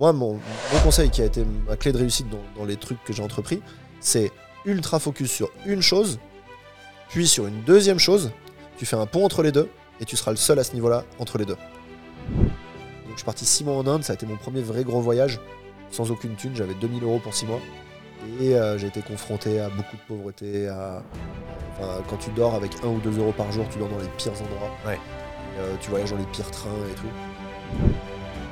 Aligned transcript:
moi, 0.00 0.14
mon, 0.14 0.40
mon 0.72 0.80
conseil 0.82 1.10
qui 1.10 1.20
a 1.20 1.26
été 1.26 1.44
ma 1.68 1.76
clé 1.76 1.92
de 1.92 1.98
réussite 1.98 2.28
dans, 2.30 2.42
dans 2.56 2.64
les 2.64 2.76
trucs 2.76 3.02
que 3.04 3.12
j'ai 3.12 3.22
entrepris, 3.22 3.62
c'est 4.00 4.32
ultra 4.64 4.98
focus 4.98 5.30
sur 5.30 5.50
une 5.66 5.82
chose, 5.82 6.18
puis 7.10 7.28
sur 7.28 7.46
une 7.46 7.62
deuxième 7.62 7.98
chose, 7.98 8.30
tu 8.78 8.86
fais 8.86 8.96
un 8.96 9.04
pont 9.06 9.24
entre 9.24 9.42
les 9.42 9.52
deux, 9.52 9.68
et 10.00 10.06
tu 10.06 10.16
seras 10.16 10.30
le 10.30 10.38
seul 10.38 10.58
à 10.58 10.64
ce 10.64 10.72
niveau-là 10.72 11.04
entre 11.18 11.36
les 11.36 11.44
deux. 11.44 11.56
Donc 12.36 13.12
je 13.12 13.16
suis 13.16 13.24
parti 13.24 13.44
6 13.44 13.64
mois 13.64 13.76
en 13.76 13.86
Inde, 13.86 14.02
ça 14.02 14.14
a 14.14 14.14
été 14.14 14.24
mon 14.24 14.36
premier 14.36 14.62
vrai 14.62 14.84
gros 14.84 15.02
voyage, 15.02 15.38
sans 15.90 16.10
aucune 16.10 16.34
thune, 16.34 16.56
j'avais 16.56 16.74
2000 16.74 17.04
euros 17.04 17.18
pour 17.18 17.34
6 17.34 17.46
mois. 17.46 17.60
Et 18.40 18.54
euh, 18.54 18.78
j'ai 18.78 18.86
été 18.86 19.00
confronté 19.00 19.60
à 19.60 19.68
beaucoup 19.68 19.96
de 19.96 20.02
pauvreté, 20.06 20.68
à... 20.68 21.02
Enfin, 21.72 22.02
quand 22.08 22.16
tu 22.16 22.30
dors 22.30 22.54
avec 22.54 22.72
1 22.82 22.88
ou 22.88 23.00
2 23.00 23.18
euros 23.18 23.32
par 23.32 23.50
jour, 23.50 23.66
tu 23.70 23.78
dors 23.78 23.88
dans 23.88 23.98
les 23.98 24.08
pires 24.18 24.32
endroits. 24.32 24.70
Ouais. 24.86 24.94
Et, 24.94 25.60
euh, 25.60 25.74
tu 25.80 25.90
voyages 25.90 26.10
dans 26.10 26.18
les 26.18 26.26
pires 26.26 26.50
trains 26.50 26.68
et 26.90 26.94
tout. 26.94 27.92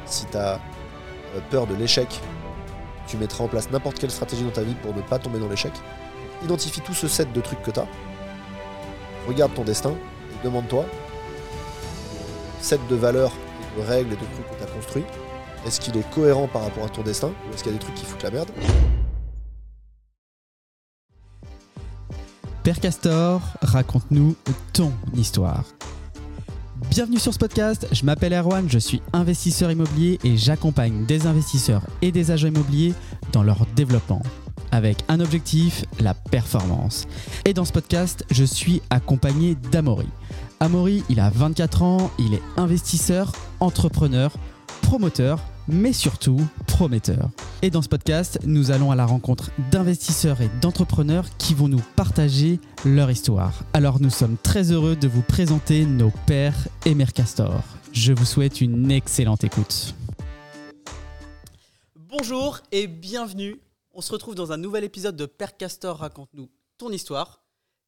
Si 0.07 0.25
tu 0.27 0.37
as 0.39 0.59
peur 1.51 1.67
de 1.67 1.75
l'échec, 1.75 2.21
tu 3.07 3.17
mettras 3.17 3.45
en 3.45 3.49
place 3.49 3.71
n'importe 3.71 3.99
quelle 3.99 4.11
stratégie 4.11 4.45
dans 4.45 4.51
ta 4.51 4.63
vie 4.63 4.75
pour 4.75 4.95
ne 4.95 5.03
pas 5.03 5.19
tomber 5.19 5.39
dans 5.39 5.49
l'échec. 5.49 5.73
Identifie 6.45 6.81
tout 6.81 6.95
ce 6.95 7.09
set 7.09 7.33
de 7.33 7.41
trucs 7.41 7.63
que 7.63 7.71
tu 7.71 7.81
as. 7.81 7.87
Regarde 9.27 9.55
ton 9.55 9.65
destin 9.65 9.95
et 10.33 10.45
demande-toi 10.45 10.85
set 12.61 12.81
de 12.89 12.97
valeurs, 12.97 13.33
de 13.77 13.83
règles 13.83 14.13
et 14.13 14.17
de 14.17 14.21
trucs 14.21 14.51
que 14.51 14.57
tu 14.57 14.63
as 14.63 14.75
construits. 14.75 15.05
Est-ce 15.67 15.81
qu'il 15.81 15.97
est 15.97 16.11
cohérent 16.11 16.49
par 16.49 16.63
rapport 16.63 16.85
à 16.85 16.89
ton 16.89 17.03
destin 17.03 17.29
ou 17.29 17.55
est-ce 17.55 17.63
qu'il 17.63 17.73
y 17.73 17.75
a 17.75 17.79
des 17.79 17.85
trucs 17.85 17.95
qui 17.95 18.05
foutent 18.05 18.23
la 18.23 18.31
merde? 18.31 18.51
Père 22.63 22.81
Castor, 22.81 23.41
raconte-nous 23.63 24.37
ton 24.73 24.93
histoire. 25.15 25.65
Bienvenue 26.87 27.19
sur 27.19 27.35
ce 27.35 27.39
podcast, 27.39 27.89
je 27.91 28.05
m'appelle 28.05 28.33
Erwan, 28.33 28.69
je 28.69 28.79
suis 28.79 29.03
investisseur 29.13 29.71
immobilier 29.71 30.19
et 30.23 30.37
j'accompagne 30.37 31.05
des 31.07 31.27
investisseurs 31.27 31.83
et 32.03 32.13
des 32.13 32.31
agents 32.31 32.47
immobiliers 32.49 32.95
dans 33.33 33.43
leur 33.43 33.67
développement 33.75 34.23
avec 34.71 34.99
un 35.09 35.21
objectif, 35.21 35.85
la 36.01 36.15
performance. 36.15 37.07
Et 37.45 37.53
dans 37.53 37.65
ce 37.65 37.73
podcast, 37.73 38.25
je 38.31 38.45
suis 38.45 38.81
accompagné 38.91 39.57
d'Amaury. 39.73 40.09
Amaury, 40.61 41.03
il 41.09 41.21
a 41.21 41.31
24 41.31 41.83
ans, 41.83 42.11
il 42.19 42.35
est 42.35 42.43
investisseur, 42.57 43.33
entrepreneur, 43.61 44.33
promoteur, 44.83 45.41
mais 45.69 45.93
surtout 45.93 46.41
prometteur. 46.67 47.31
Et 47.63 47.71
dans 47.71 47.83
ce 47.83 47.89
podcast, 47.89 48.39
nous 48.45 48.71
allons 48.71 48.91
à 48.91 48.97
la 48.97 49.07
rencontre 49.07 49.51
d'investisseurs 49.71 50.41
et 50.41 50.49
d'entrepreneurs 50.61 51.27
qui 51.37 51.55
vont 51.55 51.69
nous 51.69 51.83
partager 51.97 52.61
leur 52.85 53.11
histoire. 53.11 53.63
Alors 53.73 54.01
nous 54.01 54.11
sommes 54.11 54.37
très 54.39 54.73
heureux 54.73 54.97
de 54.97 55.09
vous 55.09 55.23
présenter 55.23 55.85
nos 55.85 56.11
pères 56.27 56.69
et 56.87 56.95
mères 56.95 57.13
Castor. 57.13 57.63
Je 57.93 58.13
vous 58.13 58.25
souhaite 58.25 58.61
une 58.61 58.91
excellente 58.91 59.45
écoute. 59.45 59.95
Bonjour 61.97 62.61
et 62.73 62.87
bienvenue. 62.87 63.61
On 63.93 64.01
se 64.01 64.13
retrouve 64.13 64.35
dans 64.35 64.53
un 64.53 64.57
nouvel 64.57 64.85
épisode 64.85 65.17
de 65.17 65.27
Père 65.27 65.57
Castor 65.57 65.99
raconte-nous 65.99 66.49
ton 66.79 66.91
histoire. 66.91 67.43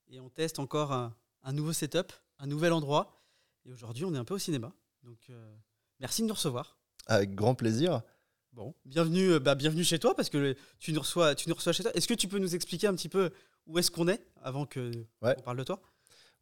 Et 0.08 0.20
on 0.20 0.28
teste 0.28 0.58
encore 0.58 0.92
un, 0.92 1.14
nouveau 1.52 1.72
setup, 1.72 2.12
un 2.38 2.46
nouvel 2.46 2.72
endroit. 2.72 3.22
Et 3.64 3.72
aujourd'hui, 3.72 4.04
on 4.04 4.12
est 4.14 4.18
un 4.18 4.24
peu 4.24 4.34
au 4.34 4.38
cinéma. 4.38 4.72
Donc 5.04 5.18
euh, 5.30 5.54
merci 6.00 6.22
de 6.22 6.26
nous 6.26 6.34
recevoir. 6.34 6.79
Avec 7.06 7.34
grand 7.34 7.54
plaisir. 7.54 8.02
Bon, 8.52 8.74
bienvenue, 8.84 9.32
euh, 9.32 9.40
bah, 9.40 9.54
bienvenue 9.54 9.84
chez 9.84 9.98
toi 9.98 10.14
parce 10.14 10.28
que 10.28 10.54
tu 10.78 10.92
nous 10.92 11.00
reçois, 11.00 11.34
tu 11.34 11.48
nous 11.48 11.54
reçois 11.54 11.72
chez 11.72 11.82
toi. 11.82 11.92
Est-ce 11.94 12.08
que 12.08 12.14
tu 12.14 12.28
peux 12.28 12.38
nous 12.38 12.54
expliquer 12.54 12.86
un 12.88 12.94
petit 12.94 13.08
peu 13.08 13.30
où 13.66 13.78
est-ce 13.78 13.90
qu'on 13.90 14.08
est 14.08 14.20
avant 14.42 14.66
que 14.66 14.90
Ouais. 15.22 15.34
on 15.38 15.42
parle 15.42 15.56
de 15.58 15.64
toi? 15.64 15.80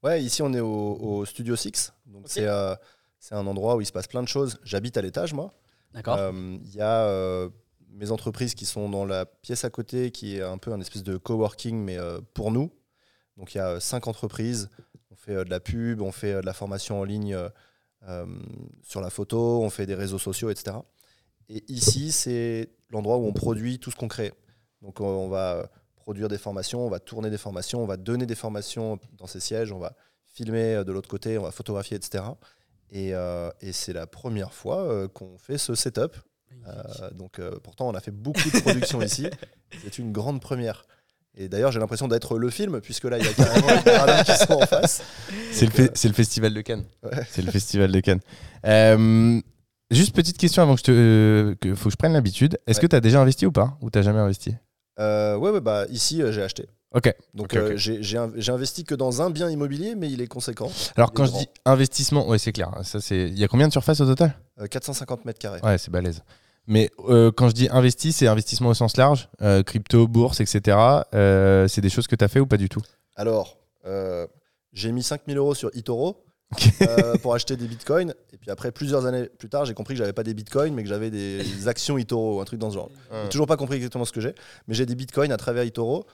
Ouais, 0.02 0.22
ici 0.22 0.42
on 0.42 0.52
est 0.54 0.60
au, 0.60 0.94
au 0.96 1.24
Studio 1.26 1.54
6. 1.56 1.92
Donc 2.06 2.24
c'est 2.26 2.46
euh, 2.46 2.74
c'est 3.18 3.34
un 3.34 3.46
endroit 3.46 3.76
où 3.76 3.80
il 3.80 3.86
se 3.86 3.92
passe 3.92 4.06
plein 4.06 4.22
de 4.22 4.28
choses. 4.28 4.58
J'habite 4.64 4.96
à 4.96 5.02
l'étage, 5.02 5.32
moi. 5.34 5.52
D'accord. 5.92 6.16
Euh, 6.18 6.32
Il 6.64 6.74
y 6.74 6.80
a 6.80 7.04
euh, 7.06 7.48
mes 7.90 8.10
entreprises 8.10 8.54
qui 8.54 8.64
sont 8.64 8.88
dans 8.88 9.04
la 9.04 9.26
pièce 9.26 9.64
à 9.64 9.70
côté, 9.70 10.10
qui 10.10 10.36
est 10.36 10.42
un 10.42 10.58
peu 10.58 10.72
un 10.72 10.80
espèce 10.80 11.02
de 11.02 11.16
coworking, 11.16 11.76
mais 11.84 11.98
pour 12.34 12.52
nous. 12.52 12.70
Donc 13.36 13.54
il 13.54 13.58
y 13.58 13.60
a 13.60 13.80
cinq 13.80 14.06
entreprises. 14.08 14.70
On 15.10 15.16
fait 15.16 15.34
de 15.44 15.50
la 15.50 15.60
pub, 15.60 16.00
on 16.00 16.12
fait 16.12 16.34
de 16.34 16.46
la 16.46 16.52
formation 16.54 17.00
en 17.00 17.04
ligne 17.04 17.36
sur 18.82 19.00
la 19.00 19.10
photo, 19.10 19.62
on 19.62 19.70
fait 19.70 19.86
des 19.86 19.94
réseaux 19.94 20.18
sociaux, 20.18 20.50
etc. 20.50 20.76
Et 21.48 21.64
ici, 21.68 22.12
c'est 22.12 22.70
l'endroit 22.90 23.16
où 23.16 23.26
on 23.26 23.32
produit 23.32 23.78
tout 23.78 23.90
ce 23.90 23.96
qu'on 23.96 24.08
crée. 24.08 24.32
Donc 24.82 25.00
on, 25.00 25.28
va 25.28 25.54
euh, 25.54 25.66
produire 25.96 26.28
des 26.28 26.38
formations, 26.38 26.86
on 26.86 26.90
va 26.90 27.00
tourner 27.00 27.30
des 27.30 27.38
formations, 27.38 27.82
on 27.82 27.86
va 27.86 27.96
donner 27.96 28.26
des 28.26 28.34
formations 28.34 28.98
dans 29.16 29.26
ces 29.26 29.40
sièges, 29.40 29.72
on 29.72 29.78
va 29.78 29.96
filmer 30.26 30.76
euh, 30.76 30.84
de 30.84 30.92
l'autre 30.92 31.08
côté, 31.08 31.38
on 31.38 31.42
va 31.42 31.50
photographier, 31.50 31.96
etc. 31.96 32.24
Et, 32.90 33.14
euh, 33.14 33.50
et 33.60 33.72
c'est 33.72 33.92
la 33.92 34.06
première 34.06 34.52
fois 34.52 34.82
euh, 34.82 35.08
qu'on 35.08 35.36
fait 35.38 35.58
ce 35.58 35.74
setup. 35.74 36.16
Euh, 36.66 37.10
donc 37.12 37.38
euh, 37.38 37.58
pourtant, 37.62 37.88
on 37.88 37.94
a 37.94 38.00
fait 38.00 38.10
beaucoup 38.10 38.50
de 38.50 38.60
productions 38.60 39.02
ici. 39.02 39.28
C'est 39.82 39.98
une 39.98 40.12
grande 40.12 40.40
première. 40.40 40.86
Et 41.40 41.48
d'ailleurs, 41.48 41.70
j'ai 41.70 41.78
l'impression 41.78 42.08
d'être 42.08 42.36
le 42.36 42.50
film, 42.50 42.80
puisque 42.80 43.04
là, 43.04 43.16
il 43.16 43.24
y 43.24 43.28
a 43.28 43.32
carrément 43.32 43.68
les 43.68 44.24
qui 44.24 44.36
sont 44.44 44.54
en 44.54 44.66
face. 44.66 45.02
C'est 45.52 45.66
le, 45.78 45.84
le 46.08 46.12
festival 46.12 46.52
de 46.52 46.60
Cannes. 46.62 46.84
Ouais. 47.04 47.22
C'est 47.30 47.42
le 47.42 47.50
festival 47.52 47.92
de 47.92 48.00
Cannes. 48.00 48.18
Euh, 48.66 49.40
juste 49.90 50.14
petite 50.16 50.36
question 50.36 50.62
avant 50.62 50.74
que 50.74 50.80
je 50.80 50.84
te. 50.84 50.90
euh, 50.92 51.54
que 51.60 51.74
faut 51.76 51.84
que 51.88 51.92
je 51.92 51.96
prenne 51.96 52.12
l'habitude. 52.12 52.58
Est-ce 52.66 52.78
Ouais. 52.78 52.82
que 52.82 52.86
tu 52.88 52.96
as 52.96 53.00
déjà 53.00 53.20
investi 53.20 53.46
ou 53.46 53.52
pas? 53.52 53.78
Ou 53.82 53.90
tu 53.90 54.02
jamais 54.02 54.18
investi? 54.18 54.56
Euh, 54.98 55.36
ouais, 55.36 55.50
ouais, 55.50 55.60
bah 55.60 55.84
ici, 55.90 56.22
euh, 56.22 56.32
j'ai 56.32 56.42
acheté. 56.42 56.66
Ok. 56.92 57.14
Donc 57.34 57.54
euh, 57.54 57.76
j'ai- 57.76 58.02
j'ai 58.02 58.16
in- 58.18 58.32
j'ai 58.34 58.50
investi 58.50 58.82
que 58.82 58.94
dans 58.96 59.22
un 59.22 59.30
bien 59.30 59.48
immobilier, 59.48 59.94
mais 59.94 60.10
il 60.10 60.20
est 60.20 60.26
conséquent. 60.26 60.72
Alors 60.96 61.12
quand 61.12 61.24
je 61.26 61.30
grand. 61.30 61.40
dis 61.40 61.48
investissement, 61.66 62.26
ouais, 62.26 62.38
c'est 62.38 62.50
clair. 62.52 62.72
Ça, 62.82 63.00
c'est. 63.00 63.28
Il 63.28 63.38
y 63.38 63.44
a 63.44 63.48
combien 63.48 63.68
de 63.68 63.72
surface 63.72 64.00
au 64.00 64.06
total? 64.06 64.34
Euh, 64.60 64.66
450 64.66 65.24
mètres 65.24 65.38
carrés. 65.38 65.60
Ouais, 65.62 65.78
c'est 65.78 65.90
balèze. 65.92 66.22
Mais 66.68 66.90
euh, 67.08 67.32
quand 67.32 67.48
je 67.48 67.54
dis 67.54 67.68
investi, 67.70 68.12
c'est 68.12 68.26
investissement 68.28 68.68
au 68.68 68.74
sens 68.74 68.96
large, 68.96 69.28
euh, 69.42 69.62
crypto, 69.62 70.06
bourse, 70.06 70.40
etc. 70.40 70.76
Euh, 71.14 71.66
c'est 71.66 71.80
des 71.80 71.88
choses 71.90 72.06
que 72.06 72.14
tu 72.14 72.24
as 72.24 72.28
fait 72.28 72.40
ou 72.40 72.46
pas 72.46 72.58
du 72.58 72.68
tout? 72.68 72.82
Alors, 73.16 73.56
euh, 73.86 74.26
j'ai 74.72 74.92
mis 74.92 75.02
5000 75.02 75.36
euros 75.38 75.54
sur 75.54 75.70
eToro 75.74 76.22
euh, 76.82 77.16
pour 77.18 77.34
acheter 77.34 77.56
des 77.56 77.66
bitcoins. 77.66 78.14
Et 78.32 78.36
puis 78.36 78.50
après, 78.50 78.70
plusieurs 78.70 79.06
années 79.06 79.28
plus 79.38 79.48
tard, 79.48 79.64
j'ai 79.64 79.72
compris 79.74 79.94
que 79.94 79.98
j'avais 79.98 80.12
pas 80.12 80.22
des 80.24 80.34
bitcoins, 80.34 80.74
mais 80.74 80.82
que 80.82 80.88
j'avais 80.88 81.10
des 81.10 81.42
actions 81.68 81.96
eToro, 81.98 82.40
un 82.40 82.44
truc 82.44 82.60
dans 82.60 82.68
ce 82.70 82.74
genre. 82.74 82.90
J'ai 83.24 83.28
toujours 83.30 83.46
pas 83.46 83.56
compris 83.56 83.76
exactement 83.76 84.04
ce 84.04 84.12
que 84.12 84.20
j'ai, 84.20 84.34
mais 84.66 84.74
j'ai 84.74 84.84
des 84.86 84.94
bitcoins 84.94 85.32
à 85.32 85.36
travers 85.38 85.64
eToro. 85.64 86.04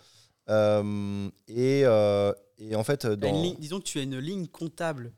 Euh, 0.51 1.29
et, 1.49 1.83
euh, 1.85 2.33
et 2.59 2.77
en 2.77 2.85
fait, 2.85 3.07
dans... 3.07 3.33
ligne- 3.43 3.57
disons 3.59 3.79
que 3.81 3.85
tu 3.85 3.99
as 3.99 4.03
une 4.03 4.19
ligne 4.19 4.47
comptable 4.47 5.13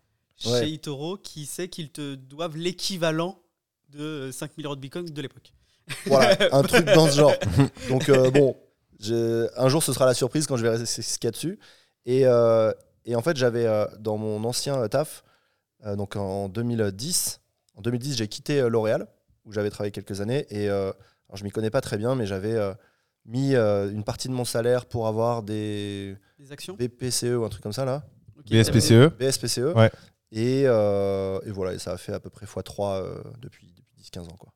Ouais. 0.44 0.60
chez 0.60 0.68
Itoro 0.68 1.16
qui 1.16 1.46
sait 1.46 1.68
qu'ils 1.68 1.88
te 1.90 2.14
doivent 2.14 2.58
l'équivalent 2.58 3.38
de 3.96 4.30
5000 4.32 4.66
euros 4.66 4.76
de 4.76 4.80
bitcoin 4.80 5.04
de 5.06 5.22
l'époque. 5.22 5.52
voilà, 6.06 6.36
un 6.52 6.62
truc 6.62 6.84
dans 6.86 7.06
ce 7.08 7.16
genre. 7.16 7.34
Donc 7.88 8.08
euh, 8.08 8.30
bon, 8.30 8.56
j'ai- 9.00 9.46
un 9.56 9.68
jour 9.68 9.82
ce 9.82 9.92
sera 9.92 10.06
la 10.06 10.14
surprise 10.14 10.46
quand 10.46 10.56
je 10.56 10.62
verrai 10.62 10.84
ce 10.84 11.00
qu'il 11.00 11.24
y 11.24 11.28
a 11.28 11.30
dessus. 11.30 11.58
Et, 12.04 12.26
euh, 12.26 12.72
et 13.04 13.14
en 13.16 13.22
fait, 13.22 13.36
j'avais 13.36 13.66
euh, 13.66 13.86
dans 14.00 14.16
mon 14.16 14.42
ancien 14.44 14.76
euh, 14.80 14.88
taf, 14.88 15.22
euh, 15.84 15.96
donc 15.96 16.16
en 16.16 16.48
2010, 16.48 17.40
en 17.76 17.82
2010, 17.82 18.16
j'ai 18.16 18.28
quitté 18.28 18.60
euh, 18.60 18.68
L'Oréal 18.68 19.06
où 19.44 19.52
j'avais 19.52 19.70
travaillé 19.70 19.92
quelques 19.92 20.20
années 20.20 20.46
et 20.50 20.68
euh, 20.68 20.90
alors, 21.28 21.36
je 21.36 21.44
m'y 21.44 21.50
connais 21.50 21.70
pas 21.70 21.80
très 21.80 21.98
bien, 21.98 22.14
mais 22.14 22.26
j'avais 22.26 22.54
euh, 22.54 22.72
mis 23.24 23.54
euh, 23.54 23.90
une 23.90 24.02
partie 24.04 24.28
de 24.28 24.32
mon 24.32 24.44
salaire 24.44 24.86
pour 24.86 25.06
avoir 25.08 25.42
des 25.42 26.16
Des 26.38 26.52
actions? 26.52 26.74
BPCE 26.74 27.36
ou 27.36 27.44
un 27.44 27.48
truc 27.48 27.62
comme 27.62 27.72
ça 27.72 27.84
là, 27.84 28.04
Ok, 28.38 28.46
BSPCE 28.50 29.10
BSPCE. 29.18 29.74
Ouais. 29.76 29.90
Et, 30.32 30.62
euh, 30.66 31.38
et 31.46 31.50
voilà, 31.50 31.74
et 31.74 31.78
ça 31.78 31.92
a 31.92 31.96
fait 31.96 32.12
à 32.12 32.18
peu 32.20 32.30
près 32.30 32.46
x3 32.46 33.04
depuis, 33.40 33.72
depuis 33.72 33.75
10-15 34.12 34.28
ans. 34.28 34.36
Quoi. 34.38 34.52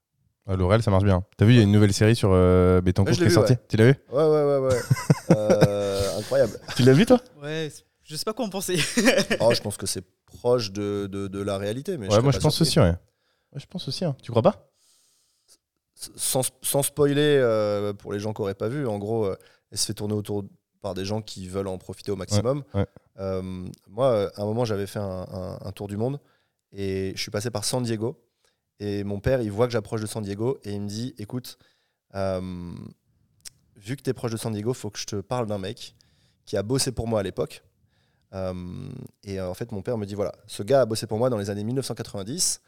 Ah, 0.46 0.56
L'Oréal, 0.56 0.82
ça 0.82 0.90
marche 0.90 1.04
bien. 1.04 1.24
T'as 1.36 1.44
vu, 1.44 1.52
il 1.52 1.56
y 1.56 1.60
a 1.60 1.62
une 1.62 1.72
nouvelle 1.72 1.92
série 1.92 2.16
sur 2.16 2.30
euh, 2.32 2.80
je 2.84 2.90
qui 3.14 3.22
est 3.24 3.30
sortie. 3.30 3.56
Tu 3.68 3.76
l'as 3.76 3.86
vu 3.92 3.94
Ouais, 4.10 4.24
ouais, 4.24 4.44
ouais, 4.44 4.58
ouais. 4.68 4.80
Euh, 5.36 6.18
incroyable. 6.18 6.58
Tu 6.76 6.82
l'as 6.82 6.92
vu, 6.92 7.06
toi? 7.06 7.20
Ouais, 7.40 7.70
je 8.02 8.16
sais 8.16 8.24
pas 8.24 8.32
quoi 8.32 8.44
en 8.44 8.48
penser. 8.48 8.76
Oh, 9.38 9.52
je 9.54 9.60
pense 9.60 9.76
que 9.76 9.86
c'est 9.86 10.04
proche 10.26 10.72
de, 10.72 11.06
de, 11.06 11.28
de 11.28 11.40
la 11.40 11.56
réalité. 11.56 11.96
Mais 11.98 12.08
Ouais, 12.12 12.20
moi 12.20 12.32
je 12.32 12.38
pense 12.38 12.60
aussi, 12.60 12.80
ouais. 12.80 12.90
Ouais, 13.52 13.60
je 13.60 13.66
pense 13.66 13.86
aussi. 13.86 14.04
hein. 14.04 14.16
Tu 14.22 14.30
crois 14.32 14.42
pas? 14.42 14.66
Sans, 16.16 16.42
sans 16.62 16.82
spoiler, 16.82 17.38
euh, 17.40 17.92
pour 17.92 18.12
les 18.12 18.18
gens 18.20 18.32
qui 18.32 18.40
n'auraient 18.40 18.54
pas 18.54 18.68
vu, 18.68 18.86
en 18.86 18.98
gros, 18.98 19.26
euh, 19.26 19.36
elle 19.70 19.78
se 19.78 19.86
fait 19.86 19.94
tourner 19.94 20.14
autour 20.14 20.44
par 20.80 20.94
des 20.94 21.04
gens 21.04 21.20
qui 21.20 21.46
veulent 21.46 21.68
en 21.68 21.76
profiter 21.78 22.10
au 22.10 22.16
maximum. 22.16 22.64
ouais. 22.74 22.86
Euh, 23.18 23.42
moi, 23.88 24.30
à 24.34 24.42
un 24.42 24.44
moment, 24.46 24.64
j'avais 24.64 24.86
fait 24.86 24.98
un, 24.98 25.26
un- 25.30 25.58
un 25.60 25.72
tour 25.72 25.88
du 25.88 25.98
monde 25.98 26.18
et 26.72 27.12
je 27.14 27.20
suis 27.20 27.30
passé 27.30 27.50
par 27.50 27.64
San 27.66 27.82
Diego. 27.82 28.16
Et 28.80 29.04
mon 29.04 29.20
père, 29.20 29.42
il 29.42 29.52
voit 29.52 29.66
que 29.66 29.72
j'approche 29.72 30.00
de 30.00 30.06
San 30.06 30.22
Diego 30.22 30.58
et 30.64 30.72
il 30.72 30.80
me 30.80 30.88
dit 30.88 31.14
Écoute, 31.18 31.58
euh, 32.14 32.72
vu 33.76 33.96
que 33.96 34.02
tu 34.02 34.10
es 34.10 34.12
proche 34.12 34.32
de 34.32 34.36
San 34.36 34.52
Diego, 34.52 34.74
faut 34.74 34.90
que 34.90 34.98
je 34.98 35.06
te 35.06 35.16
parle 35.16 35.46
d'un 35.46 35.58
mec 35.58 35.94
qui 36.46 36.56
a 36.56 36.62
bossé 36.62 36.90
pour 36.90 37.06
moi 37.06 37.20
à 37.20 37.22
l'époque. 37.22 37.62
Euh, 38.32 38.88
et 39.24 39.40
euh, 39.40 39.50
en 39.50 39.54
fait, 39.54 39.72
mon 39.72 39.82
père 39.82 39.98
me 39.98 40.06
dit 40.06 40.14
Voilà, 40.14 40.32
ce 40.46 40.62
gars 40.62 40.82
a 40.82 40.86
bossé 40.86 41.06
pour 41.06 41.18
moi 41.18 41.30
dans 41.30 41.38
les 41.38 41.50
années 41.50 41.64
1990. 41.64 42.62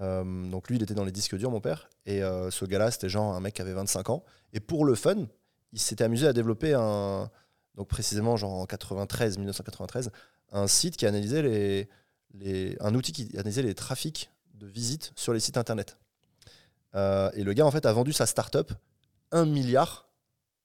Euh, 0.00 0.50
donc 0.50 0.68
lui, 0.68 0.76
il 0.76 0.82
était 0.82 0.94
dans 0.94 1.04
les 1.04 1.12
disques 1.12 1.36
durs, 1.36 1.50
mon 1.50 1.60
père. 1.60 1.88
Et 2.06 2.20
ce 2.50 2.64
gars-là, 2.64 2.90
c'était 2.90 3.08
genre 3.08 3.34
un 3.34 3.40
mec 3.40 3.54
qui 3.54 3.62
avait 3.62 3.72
25 3.72 4.10
ans. 4.10 4.24
Et 4.52 4.60
pour 4.60 4.84
le 4.84 4.94
fun, 4.94 5.26
il 5.72 5.78
s'était 5.78 6.04
amusé 6.04 6.26
à 6.26 6.32
développer 6.32 6.74
un, 6.74 7.30
donc 7.76 7.88
précisément 7.88 8.36
genre 8.36 8.52
en 8.52 8.66
93, 8.66 9.38
1993, 9.38 10.10
un 10.50 10.66
site 10.66 10.96
qui 10.96 11.06
analysait 11.06 11.88
les, 12.34 12.76
un 12.80 12.94
outil 12.94 13.12
qui 13.12 13.30
analysait 13.34 13.62
les 13.62 13.74
trafics 13.74 14.31
de 14.54 14.66
visites 14.66 15.12
sur 15.16 15.32
les 15.32 15.40
sites 15.40 15.56
internet. 15.56 15.98
Euh, 16.94 17.30
et 17.34 17.44
le 17.44 17.52
gars, 17.52 17.66
en 17.66 17.70
fait, 17.70 17.86
a 17.86 17.92
vendu 17.92 18.12
sa 18.12 18.26
start-up 18.26 18.72
1 19.30 19.46
milliard 19.46 20.08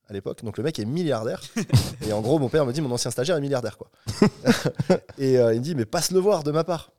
à 0.08 0.14
l'époque. 0.14 0.44
Donc 0.44 0.58
le 0.58 0.64
mec 0.64 0.80
est 0.80 0.86
milliardaire. 0.86 1.42
et 2.08 2.14
en 2.14 2.22
gros, 2.22 2.40
mon 2.40 2.50
père 2.50 2.66
me 2.66 2.74
dit 2.74 2.82
mon 2.82 2.92
ancien 2.92 3.12
stagiaire 3.12 3.38
est 3.38 3.42
milliardaire. 3.42 3.78
quoi. 3.78 3.90
et 5.18 5.38
euh, 5.38 5.54
il 5.54 5.60
me 5.60 5.64
dit 5.64 5.76
mais 5.76 5.86
passe 5.86 6.12
le 6.12 6.20
voir 6.20 6.44
de 6.44 6.52
ma 6.52 6.64
part. 6.64 6.92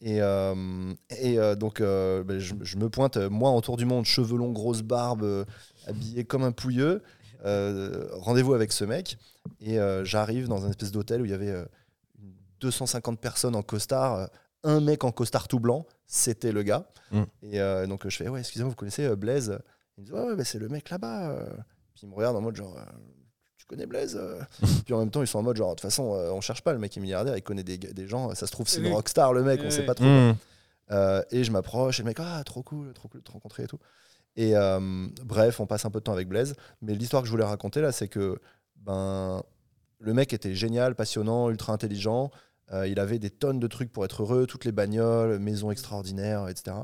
Et, 0.00 0.20
euh, 0.20 0.92
et 1.10 1.36
donc 1.54 1.80
ben, 1.80 2.38
je, 2.40 2.54
je 2.60 2.76
me 2.76 2.88
pointe, 2.88 3.18
moi 3.18 3.50
en 3.50 3.60
tour 3.60 3.76
du 3.76 3.84
monde, 3.84 4.04
cheveux 4.04 4.36
longs, 4.36 4.50
grosse 4.50 4.82
barbe, 4.82 5.46
habillé 5.86 6.24
comme 6.24 6.42
un 6.42 6.50
pouilleux. 6.50 7.02
Rendez-vous 7.44 8.54
avec 8.54 8.72
ce 8.72 8.84
mec. 8.84 9.16
Et 9.60 9.78
j'arrive 10.04 10.48
dans 10.48 10.64
un 10.64 10.70
espèce 10.70 10.92
d'hôtel 10.92 11.22
où 11.22 11.24
il 11.24 11.30
y 11.30 11.34
avait 11.34 11.50
euh, 11.50 11.64
250 12.60 13.20
personnes 13.20 13.56
en 13.56 13.62
costard. 13.62 14.28
un 14.64 14.80
mec 14.80 15.04
en 15.04 15.12
costard 15.12 15.48
tout 15.48 15.60
blanc, 15.60 15.86
c'était 16.12 16.52
le 16.52 16.62
gars. 16.62 16.86
Mm. 17.10 17.22
Et 17.42 17.60
euh, 17.60 17.86
donc 17.86 18.06
je 18.06 18.14
fais 18.16 18.28
ouais, 18.28 18.40
excusez-moi, 18.40 18.68
vous 18.68 18.76
connaissez 18.76 19.06
euh, 19.06 19.16
Blaise? 19.16 19.58
Il 19.96 20.02
me 20.02 20.06
dit 20.06 20.12
ouais, 20.12 20.22
ouais, 20.22 20.36
bah, 20.36 20.44
c'est 20.44 20.58
le 20.58 20.68
mec 20.68 20.90
là-bas. 20.90 21.30
euh. 21.30 21.46
Puis 21.94 22.04
il 22.04 22.08
me 22.10 22.14
regarde 22.14 22.36
en 22.36 22.40
mode 22.40 22.54
genre, 22.54 22.78
tu 23.56 23.64
connais 23.66 23.86
Blaise 23.86 24.16
euh? 24.20 24.40
Puis 24.84 24.92
en 24.92 24.98
même 24.98 25.10
temps, 25.10 25.22
ils 25.22 25.26
sont 25.26 25.38
en 25.38 25.42
mode 25.42 25.56
genre, 25.56 25.70
de 25.70 25.74
toute 25.76 25.82
façon, 25.82 26.02
on 26.02 26.40
cherche 26.40 26.62
pas, 26.62 26.72
le 26.72 26.78
mec 26.78 26.96
est 26.96 27.00
milliardaire, 27.00 27.36
il 27.36 27.42
connaît 27.42 27.64
des, 27.64 27.78
des 27.78 28.06
gens, 28.06 28.34
ça 28.34 28.46
se 28.46 28.52
trouve, 28.52 28.68
c'est 28.68 28.80
une 28.80 28.92
rockstar, 28.92 29.32
le 29.32 29.42
mec, 29.42 29.60
on 29.64 29.70
sait 29.70 29.86
pas 29.86 29.94
trop. 29.94 30.04
Mmh. 30.04 30.36
Euh, 30.90 31.22
et 31.30 31.44
je 31.44 31.50
m'approche, 31.50 32.00
et 32.00 32.02
le 32.02 32.08
mec, 32.08 32.18
ah, 32.20 32.42
trop 32.44 32.62
cool, 32.62 32.92
trop 32.92 33.08
cool 33.08 33.20
de 33.20 33.24
te 33.24 33.32
rencontrer 33.32 33.62
et 33.62 33.66
tout. 33.66 33.78
Et 34.36 34.54
euh, 34.56 35.08
bref, 35.24 35.60
on 35.60 35.66
passe 35.66 35.84
un 35.84 35.90
peu 35.90 36.00
de 36.00 36.04
temps 36.04 36.12
avec 36.12 36.28
Blaise. 36.28 36.54
Mais 36.82 36.94
l'histoire 36.94 37.22
que 37.22 37.26
je 37.26 37.32
voulais 37.32 37.44
raconter 37.44 37.80
là, 37.80 37.92
c'est 37.92 38.08
que 38.08 38.38
ben, 38.76 39.42
le 39.98 40.14
mec 40.14 40.32
était 40.32 40.54
génial, 40.54 40.94
passionnant, 40.94 41.48
ultra 41.48 41.72
intelligent. 41.72 42.30
Euh, 42.72 42.86
il 42.86 42.98
avait 42.98 43.18
des 43.18 43.30
tonnes 43.30 43.58
de 43.58 43.66
trucs 43.66 43.92
pour 43.92 44.04
être 44.04 44.22
heureux, 44.22 44.46
toutes 44.46 44.64
les 44.64 44.72
bagnoles, 44.72 45.38
maison 45.38 45.70
extraordinaire, 45.70 46.48
etc. 46.48 46.76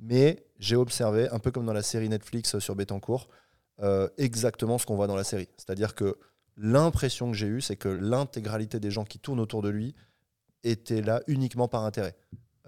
Mais 0.00 0.44
j'ai 0.58 0.76
observé, 0.76 1.28
un 1.30 1.38
peu 1.38 1.50
comme 1.50 1.66
dans 1.66 1.72
la 1.72 1.82
série 1.82 2.08
Netflix 2.08 2.58
sur 2.58 2.74
Bettencourt, 2.74 3.28
euh, 3.82 4.08
exactement 4.16 4.78
ce 4.78 4.86
qu'on 4.86 4.96
voit 4.96 5.06
dans 5.06 5.16
la 5.16 5.24
série. 5.24 5.48
C'est-à-dire 5.56 5.94
que 5.94 6.16
l'impression 6.56 7.30
que 7.30 7.36
j'ai 7.36 7.46
eue, 7.46 7.60
c'est 7.60 7.76
que 7.76 7.88
l'intégralité 7.88 8.80
des 8.80 8.90
gens 8.90 9.04
qui 9.04 9.18
tournent 9.18 9.40
autour 9.40 9.62
de 9.62 9.68
lui 9.68 9.94
étaient 10.64 11.02
là 11.02 11.22
uniquement 11.26 11.68
par 11.68 11.84
intérêt. 11.84 12.16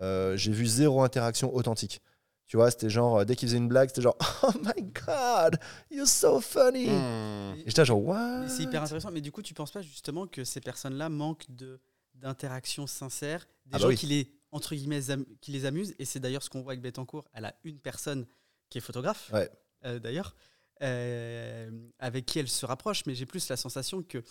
Euh, 0.00 0.36
j'ai 0.36 0.52
vu 0.52 0.66
zéro 0.66 1.02
interaction 1.02 1.54
authentique. 1.54 2.02
Tu 2.46 2.56
vois, 2.56 2.70
c'était 2.70 2.88
genre, 2.88 3.19
euh, 3.19 3.24
dès 3.24 3.36
qu'il 3.36 3.48
faisait 3.48 3.58
une 3.58 3.69
blague, 3.69 3.88
c'était 3.88 4.02
genre, 4.02 4.16
Oh 4.42 4.52
my 4.62 4.82
god, 4.82 5.58
you're 5.90 6.06
so 6.06 6.40
funny. 6.40 6.88
Mmh. 6.88 7.60
Et 7.60 7.64
j'étais 7.66 7.84
genre, 7.84 8.02
what? 8.02 8.48
C'est 8.48 8.62
hyper 8.62 8.82
intéressant. 8.82 9.10
Mais 9.10 9.20
du 9.20 9.32
coup, 9.32 9.42
tu 9.42 9.54
penses 9.54 9.72
pas 9.72 9.82
justement 9.82 10.26
que 10.26 10.44
ces 10.44 10.60
personnes-là 10.60 11.08
manquent 11.08 11.46
de 11.48 11.81
d'interaction 12.19 12.87
sincère, 12.87 13.41
des 13.67 13.70
Ah 13.73 13.73
bah 13.73 13.79
gens 13.79 13.88
oui. 13.88 13.97
qui 13.97 14.06
les 14.06 14.32
entre 14.50 14.75
guillemets 14.75 15.00
qui 15.41 15.50
les 15.53 15.65
amusent. 15.67 15.94
Et 15.99 16.05
c'est 16.05 16.20
d'ailleurs 16.20 16.43
ce 16.43 16.49
qu'on 16.50 16.62
voit 16.62 16.73
avec 16.73 16.81
Bettencourt. 16.82 17.29
Elle 17.35 17.44
a 17.44 17.55
une 17.65 17.79
personne 17.79 18.26
qui 18.70 18.79
est 18.79 18.81
photographe, 18.81 19.31
Ouais. 19.32 19.50
euh, 19.85 19.99
d'ailleurs, 19.99 20.35
euh, 20.82 21.70
avec 21.99 22.26
qui 22.26 22.38
elle 22.38 22.49
se 22.49 22.65
rapproche. 22.67 23.05
Mais 23.06 23.15
j'ai 23.15 23.26
plus 23.26 23.49
la 23.49 23.56
sensation 23.56 24.03
que 24.03 24.23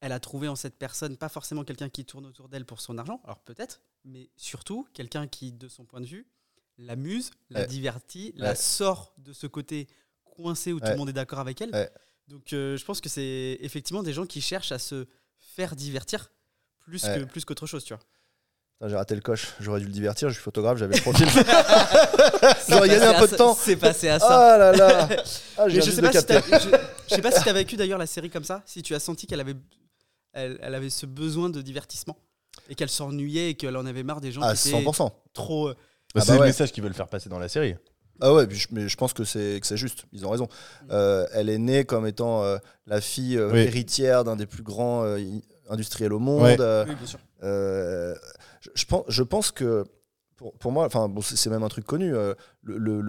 elle 0.00 0.12
a 0.12 0.20
trouvé 0.20 0.48
en 0.48 0.56
cette 0.56 0.76
personne 0.76 1.16
pas 1.16 1.28
forcément 1.28 1.64
quelqu'un 1.64 1.88
qui 1.88 2.04
tourne 2.04 2.26
autour 2.26 2.48
d'elle 2.48 2.66
pour 2.66 2.80
son 2.80 2.98
argent. 2.98 3.20
Alors 3.24 3.38
peut-être, 3.40 3.80
mais 4.04 4.28
surtout 4.36 4.86
quelqu'un 4.92 5.26
qui, 5.26 5.52
de 5.52 5.66
son 5.68 5.84
point 5.86 6.00
de 6.00 6.06
vue, 6.06 6.26
l'amuse, 6.76 7.30
la 7.48 7.60
Ouais. 7.60 7.66
divertit, 7.66 8.32
la 8.36 8.54
sort 8.54 9.14
de 9.18 9.32
ce 9.32 9.46
côté 9.46 9.86
coincé 10.24 10.72
où 10.72 10.80
tout 10.80 10.90
le 10.90 10.96
monde 10.96 11.08
est 11.08 11.12
d'accord 11.14 11.38
avec 11.38 11.60
elle. 11.60 11.90
Donc 12.28 12.52
euh, 12.52 12.76
je 12.76 12.84
pense 12.84 13.00
que 13.00 13.08
c'est 13.08 13.56
effectivement 13.60 14.02
des 14.02 14.12
gens 14.12 14.26
qui 14.26 14.40
cherchent 14.40 14.72
à 14.72 14.78
se 14.78 15.06
faire 15.38 15.76
divertir 15.76 16.30
plus 16.86 17.04
Ouais. 17.04 17.20
que 17.20 17.24
plus 17.24 17.44
qu'autre 17.44 17.66
chose, 17.66 17.84
tu 17.84 17.94
vois. 17.94 18.02
J'ai 18.88 18.96
raté 18.96 19.14
le 19.14 19.20
coche, 19.22 19.54
j'aurais 19.60 19.80
dû 19.80 19.86
le 19.86 19.92
divertir, 19.92 20.28
je 20.28 20.34
suis 20.34 20.42
photographe, 20.42 20.76
j'avais 20.78 20.96
le 20.96 21.00
profil. 21.02 21.26
J'aurais 22.68 22.88
gagné 22.88 23.04
un 23.06 23.18
peu 23.20 23.28
de 23.28 23.36
temps. 23.36 23.54
C'est 23.54 23.76
passé 23.76 24.08
à 24.08 24.18
ça. 24.18 24.58
là 24.58 24.72
là 24.72 25.08
ah, 25.58 25.68
je 25.68 25.74
juste 25.76 25.92
sais 25.92 26.02
de 26.02 26.06
pas 26.06 26.12
si 26.12 26.68
je, 26.68 26.76
je 27.08 27.14
sais 27.14 27.22
pas 27.22 27.30
si 27.30 27.42
t'as 27.44 27.52
vécu 27.52 27.76
d'ailleurs 27.76 27.98
la 27.98 28.06
série 28.06 28.30
comme 28.30 28.44
ça, 28.44 28.62
si 28.66 28.82
tu 28.82 28.94
as 28.94 29.00
senti 29.00 29.26
qu'elle 29.26 29.40
avait, 29.40 29.54
elle, 30.32 30.58
elle 30.62 30.74
avait 30.74 30.90
ce 30.90 31.06
besoin 31.06 31.48
de 31.50 31.62
divertissement 31.62 32.16
et 32.68 32.74
qu'elle 32.74 32.90
s'ennuyait 32.90 33.50
et 33.50 33.54
qu'elle 33.54 33.76
en 33.76 33.86
avait 33.86 34.02
marre 34.02 34.20
des 34.20 34.32
gens 34.32 34.42
À 34.42 34.54
qui 34.54 34.68
étaient 34.68 34.78
100%. 34.82 35.10
trop. 35.32 35.68
euh, 35.68 35.74
Bah, 36.14 36.20
Ah 36.22 36.24
c'est 36.26 36.32
bah 36.32 36.38
le 36.40 36.44
message 36.46 36.72
qu'ils 36.72 36.82
veulent 36.82 36.94
faire 36.94 37.08
passer 37.08 37.28
dans 37.28 37.38
la 37.38 37.48
série. 37.48 37.76
Ah 38.20 38.32
ouais, 38.32 38.46
mais 38.70 38.88
je 38.88 38.96
pense 38.96 39.12
que 39.12 39.24
c'est 39.24 39.58
que 39.60 39.66
c'est 39.66 39.76
juste. 39.76 40.04
Ils 40.12 40.24
ont 40.24 40.30
raison. 40.30 40.46
Euh, 40.90 41.26
elle 41.32 41.48
est 41.48 41.58
née 41.58 41.84
comme 41.84 42.06
étant 42.06 42.44
euh, 42.44 42.58
la 42.86 43.00
fille 43.00 43.36
euh, 43.36 43.50
Oui. 43.52 43.60
héritière 43.60 44.22
d'un 44.22 44.36
des 44.36 44.46
plus 44.46 44.62
grands 44.62 45.04
i- 45.68 45.72
industriels 45.72 46.12
au 46.12 46.18
monde. 46.18 46.42
Ouais. 46.42 46.56
Euh, 46.60 46.84
Oui, 46.88 46.94
bien 46.94 47.06
sûr. 47.06 47.18
euh, 47.42 48.14
je, 48.60 48.70
je 48.74 48.84
pense, 48.86 49.04
je 49.08 49.22
pense 49.22 49.50
que 49.50 49.84
pour, 50.36 50.52
pour 50.58 50.72
moi, 50.72 50.86
enfin 50.86 51.08
bon, 51.08 51.20
c'est 51.22 51.50
même 51.50 51.62
un 51.62 51.68
truc 51.68 51.84
connu. 51.84 52.14
euh, 52.14 52.34
le, 52.62 52.76
le, 52.78 53.00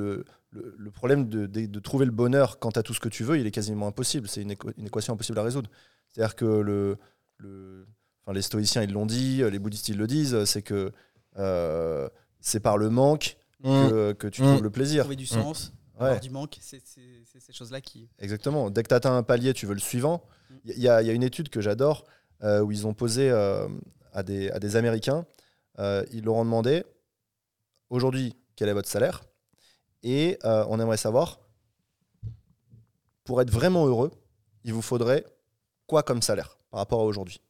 le, 0.51 0.91
problème 0.91 1.27
de, 1.27 1.47
de- 1.47 1.65
de 1.65 1.79
trouver 1.79 2.05
le 2.05 2.11
bonheur 2.11 2.59
quand 2.59 2.71
tu 2.73 2.79
as 2.79 2.83
tout 2.83 2.93
ce 2.93 2.99
que 2.99 3.09
tu 3.09 3.23
veux, 3.23 3.37
il 3.37 3.45
est 3.47 3.51
quasiment 3.51 3.87
impossible. 3.87 4.27
C'est 4.27 4.41
une, 4.41 4.55
une 4.77 4.85
équation 4.87 5.13
impossible 5.13 5.37
à 5.39 5.43
résoudre. 5.43 5.69
C'est-à-dire 6.09 6.35
que 6.35 6.45
le, 6.45 6.97
le, 7.37 7.85
enfin, 8.23 8.33
les 8.33 8.41
stoïciens 8.41 8.81
ils 8.83 8.91
l'ont 8.93 9.05
dit, 9.05 9.43
les 9.49 9.59
bouddhistes 9.59 9.89
ils 9.89 9.97
le 9.97 10.07
disent, 10.07 10.45
c'est 10.45 10.61
que 10.61 10.91
euh, 11.37 12.07
c'est 12.39 12.59
par 12.61 12.77
le 12.77 12.89
manque 12.89 13.37
que, 13.63 14.13
que 14.13 14.27
tu 14.27 14.41
trouves 14.43 14.63
le 14.63 14.69
plaisir. 14.69 15.03
Trouver 15.03 15.15
du 15.15 15.25
sens, 15.25 15.73
Ouais. 15.99 16.05
avoir 16.07 16.19
du 16.19 16.29
manque, 16.29 16.57
c'est 16.61 16.81
ces 16.85 17.53
choses-là 17.53 17.79
qui. 17.81 18.09
Exactement. 18.19 18.69
Dès 18.69 18.83
que 18.83 18.89
tu 18.89 18.93
atteins 18.93 19.15
un 19.17 19.23
palier, 19.23 19.53
tu 19.53 19.65
veux 19.65 19.73
le 19.73 19.79
suivant. 19.79 20.23
Il 20.65 20.77
y, 20.79 20.87
a- 20.89 21.01
il 21.01 21.07
y 21.07 21.09
a 21.09 21.13
une 21.13 21.23
étude 21.23 21.49
que 21.49 21.61
j'adore 21.61 22.03
euh, 22.03 22.11
où 22.63 22.71
ils 22.71 22.85
ont 22.87 22.93
posé 22.93 23.29
euh, 23.29 23.67
à, 24.13 24.23
des, 24.23 24.49
à 24.51 24.59
des 24.59 24.75
Américains, 24.75 25.25
euh, 25.79 26.03
ils 26.11 26.23
leur 26.23 26.35
ont 26.35 26.45
demandé 26.45 26.83
aujourd'hui 27.89 28.35
quel 28.55 28.69
est 28.69 28.73
votre 28.73 28.89
salaire? 28.89 29.23
Et 30.03 30.37
euh, 30.45 30.65
on 30.69 30.79
aimerait 30.79 30.97
savoir 30.97 31.39
pour 33.23 33.41
être 33.41 33.49
vraiment 33.51 33.87
heureux, 33.87 34.11
il 34.63 34.73
vous 34.73 34.81
faudrait 34.81 35.25
quoi 35.87 36.03
comme 36.03 36.21
salaire 36.21 36.57
par 36.69 36.79
rapport 36.79 37.01
à 37.01 37.03
aujourd'hui? 37.05 37.41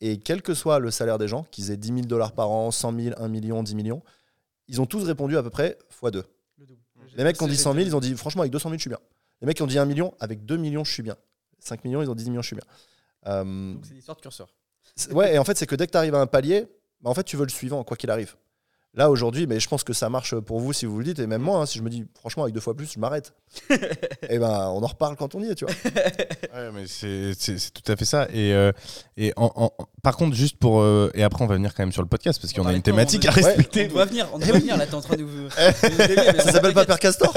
Et 0.00 0.18
quel 0.18 0.42
que 0.42 0.54
soit 0.54 0.78
le 0.78 0.90
salaire 0.90 1.18
des 1.18 1.28
gens, 1.28 1.44
qu'ils 1.44 1.70
aient 1.70 1.76
10 1.76 1.88
000 1.88 2.00
dollars 2.02 2.32
par 2.32 2.50
an, 2.50 2.70
100 2.70 2.98
000, 2.98 3.14
1 3.18 3.28
million, 3.28 3.62
10 3.62 3.74
millions, 3.74 4.02
ils 4.68 4.80
ont 4.80 4.86
tous 4.86 5.04
répondu 5.04 5.36
à 5.36 5.42
peu 5.42 5.50
près 5.50 5.78
x2. 6.02 6.22
Le 6.58 6.66
double. 6.66 6.80
Les 7.16 7.24
mecs 7.24 7.36
qui 7.36 7.42
ont 7.42 7.46
dit 7.48 7.54
J'ai- 7.54 7.62
100 7.62 7.74
000, 7.74 7.86
ils 7.86 7.96
ont 7.96 8.00
dit 8.00 8.14
franchement, 8.16 8.42
avec 8.42 8.52
200 8.52 8.70
000, 8.70 8.78
je 8.78 8.80
suis 8.82 8.88
bien. 8.90 8.98
Les 9.40 9.46
mecs 9.46 9.56
qui 9.56 9.62
ont 9.62 9.66
dit 9.66 9.78
1 9.78 9.84
million, 9.84 10.14
avec 10.20 10.44
2 10.44 10.56
millions, 10.56 10.84
je 10.84 10.92
suis 10.92 11.02
bien. 11.02 11.16
5 11.60 11.84
millions, 11.84 12.02
ils 12.02 12.10
ont 12.10 12.14
dit 12.14 12.24
10 12.24 12.30
millions, 12.30 12.42
je 12.42 12.46
suis 12.48 12.56
bien. 12.56 12.64
Euh, 13.26 13.74
Donc 13.74 13.84
c'est 13.84 13.92
une 13.92 13.98
histoire 13.98 14.16
de 14.16 14.22
curseur. 14.22 14.48
ouais, 15.12 15.34
et 15.34 15.38
en 15.38 15.44
fait, 15.44 15.56
c'est 15.56 15.66
que 15.66 15.74
dès 15.74 15.86
que 15.86 15.92
tu 15.92 15.98
arrives 15.98 16.14
à 16.14 16.20
un 16.20 16.26
palier, 16.26 16.66
bah, 17.00 17.10
en 17.10 17.14
fait, 17.14 17.24
tu 17.24 17.36
veux 17.36 17.44
le 17.44 17.50
suivant, 17.50 17.82
quoi 17.84 17.96
qu'il 17.96 18.10
arrive. 18.10 18.34
Là, 18.96 19.10
aujourd'hui, 19.10 19.48
mais 19.48 19.58
je 19.58 19.68
pense 19.68 19.82
que 19.82 19.92
ça 19.92 20.08
marche 20.08 20.36
pour 20.36 20.60
vous 20.60 20.72
si 20.72 20.86
vous 20.86 20.98
le 20.98 21.04
dites, 21.04 21.18
et 21.18 21.26
même 21.26 21.42
moi, 21.42 21.58
hein, 21.58 21.66
si 21.66 21.78
je 21.78 21.82
me 21.82 21.90
dis 21.90 22.04
franchement, 22.20 22.44
avec 22.44 22.54
deux 22.54 22.60
fois 22.60 22.74
plus, 22.76 22.92
je 22.92 23.00
m'arrête. 23.00 23.32
et 24.28 24.38
ben, 24.38 24.68
on 24.72 24.82
en 24.82 24.86
reparle 24.86 25.16
quand 25.16 25.34
on 25.34 25.42
y 25.42 25.48
est, 25.50 25.54
tu 25.56 25.64
vois. 25.64 25.74
Ouais, 26.54 26.70
mais 26.72 26.84
c'est 26.86 27.32
tout 27.72 27.90
à 27.90 27.96
fait 27.96 28.04
ça. 28.04 28.28
Et, 28.32 28.52
euh, 28.52 28.70
et 29.16 29.32
en, 29.36 29.50
en- 29.56 29.70
par 30.04 30.16
contre, 30.16 30.36
juste 30.36 30.56
pour. 30.58 30.80
euh, 30.80 31.10
et 31.14 31.24
après, 31.24 31.42
on 31.42 31.48
va 31.48 31.56
venir 31.56 31.74
quand 31.74 31.82
même 31.82 31.90
sur 31.90 32.02
le 32.02 32.06
podcast 32.08 32.40
parce 32.40 32.52
qu'on 32.52 32.64
a 32.66 32.72
une 32.72 32.82
thématique 32.82 33.24
on 33.24 33.28
à 33.30 33.32
respecter. 33.32 33.88
On 33.90 33.94
doit 33.94 34.04
venir, 34.04 34.28
on 34.32 34.38
Eh 34.40 34.44
doit 34.46 34.54
oui. 34.54 34.60
venir 34.60 34.76
là, 34.76 34.86
t'es 34.86 34.94
en 34.94 35.00
train 35.00 35.16
de 35.16 35.24
vous. 35.24 35.48
mais 35.58 36.38
ça 36.40 36.52
s'appelle 36.52 36.74
pas. 36.74 36.84
Père 36.86 37.00
Castor 37.00 37.34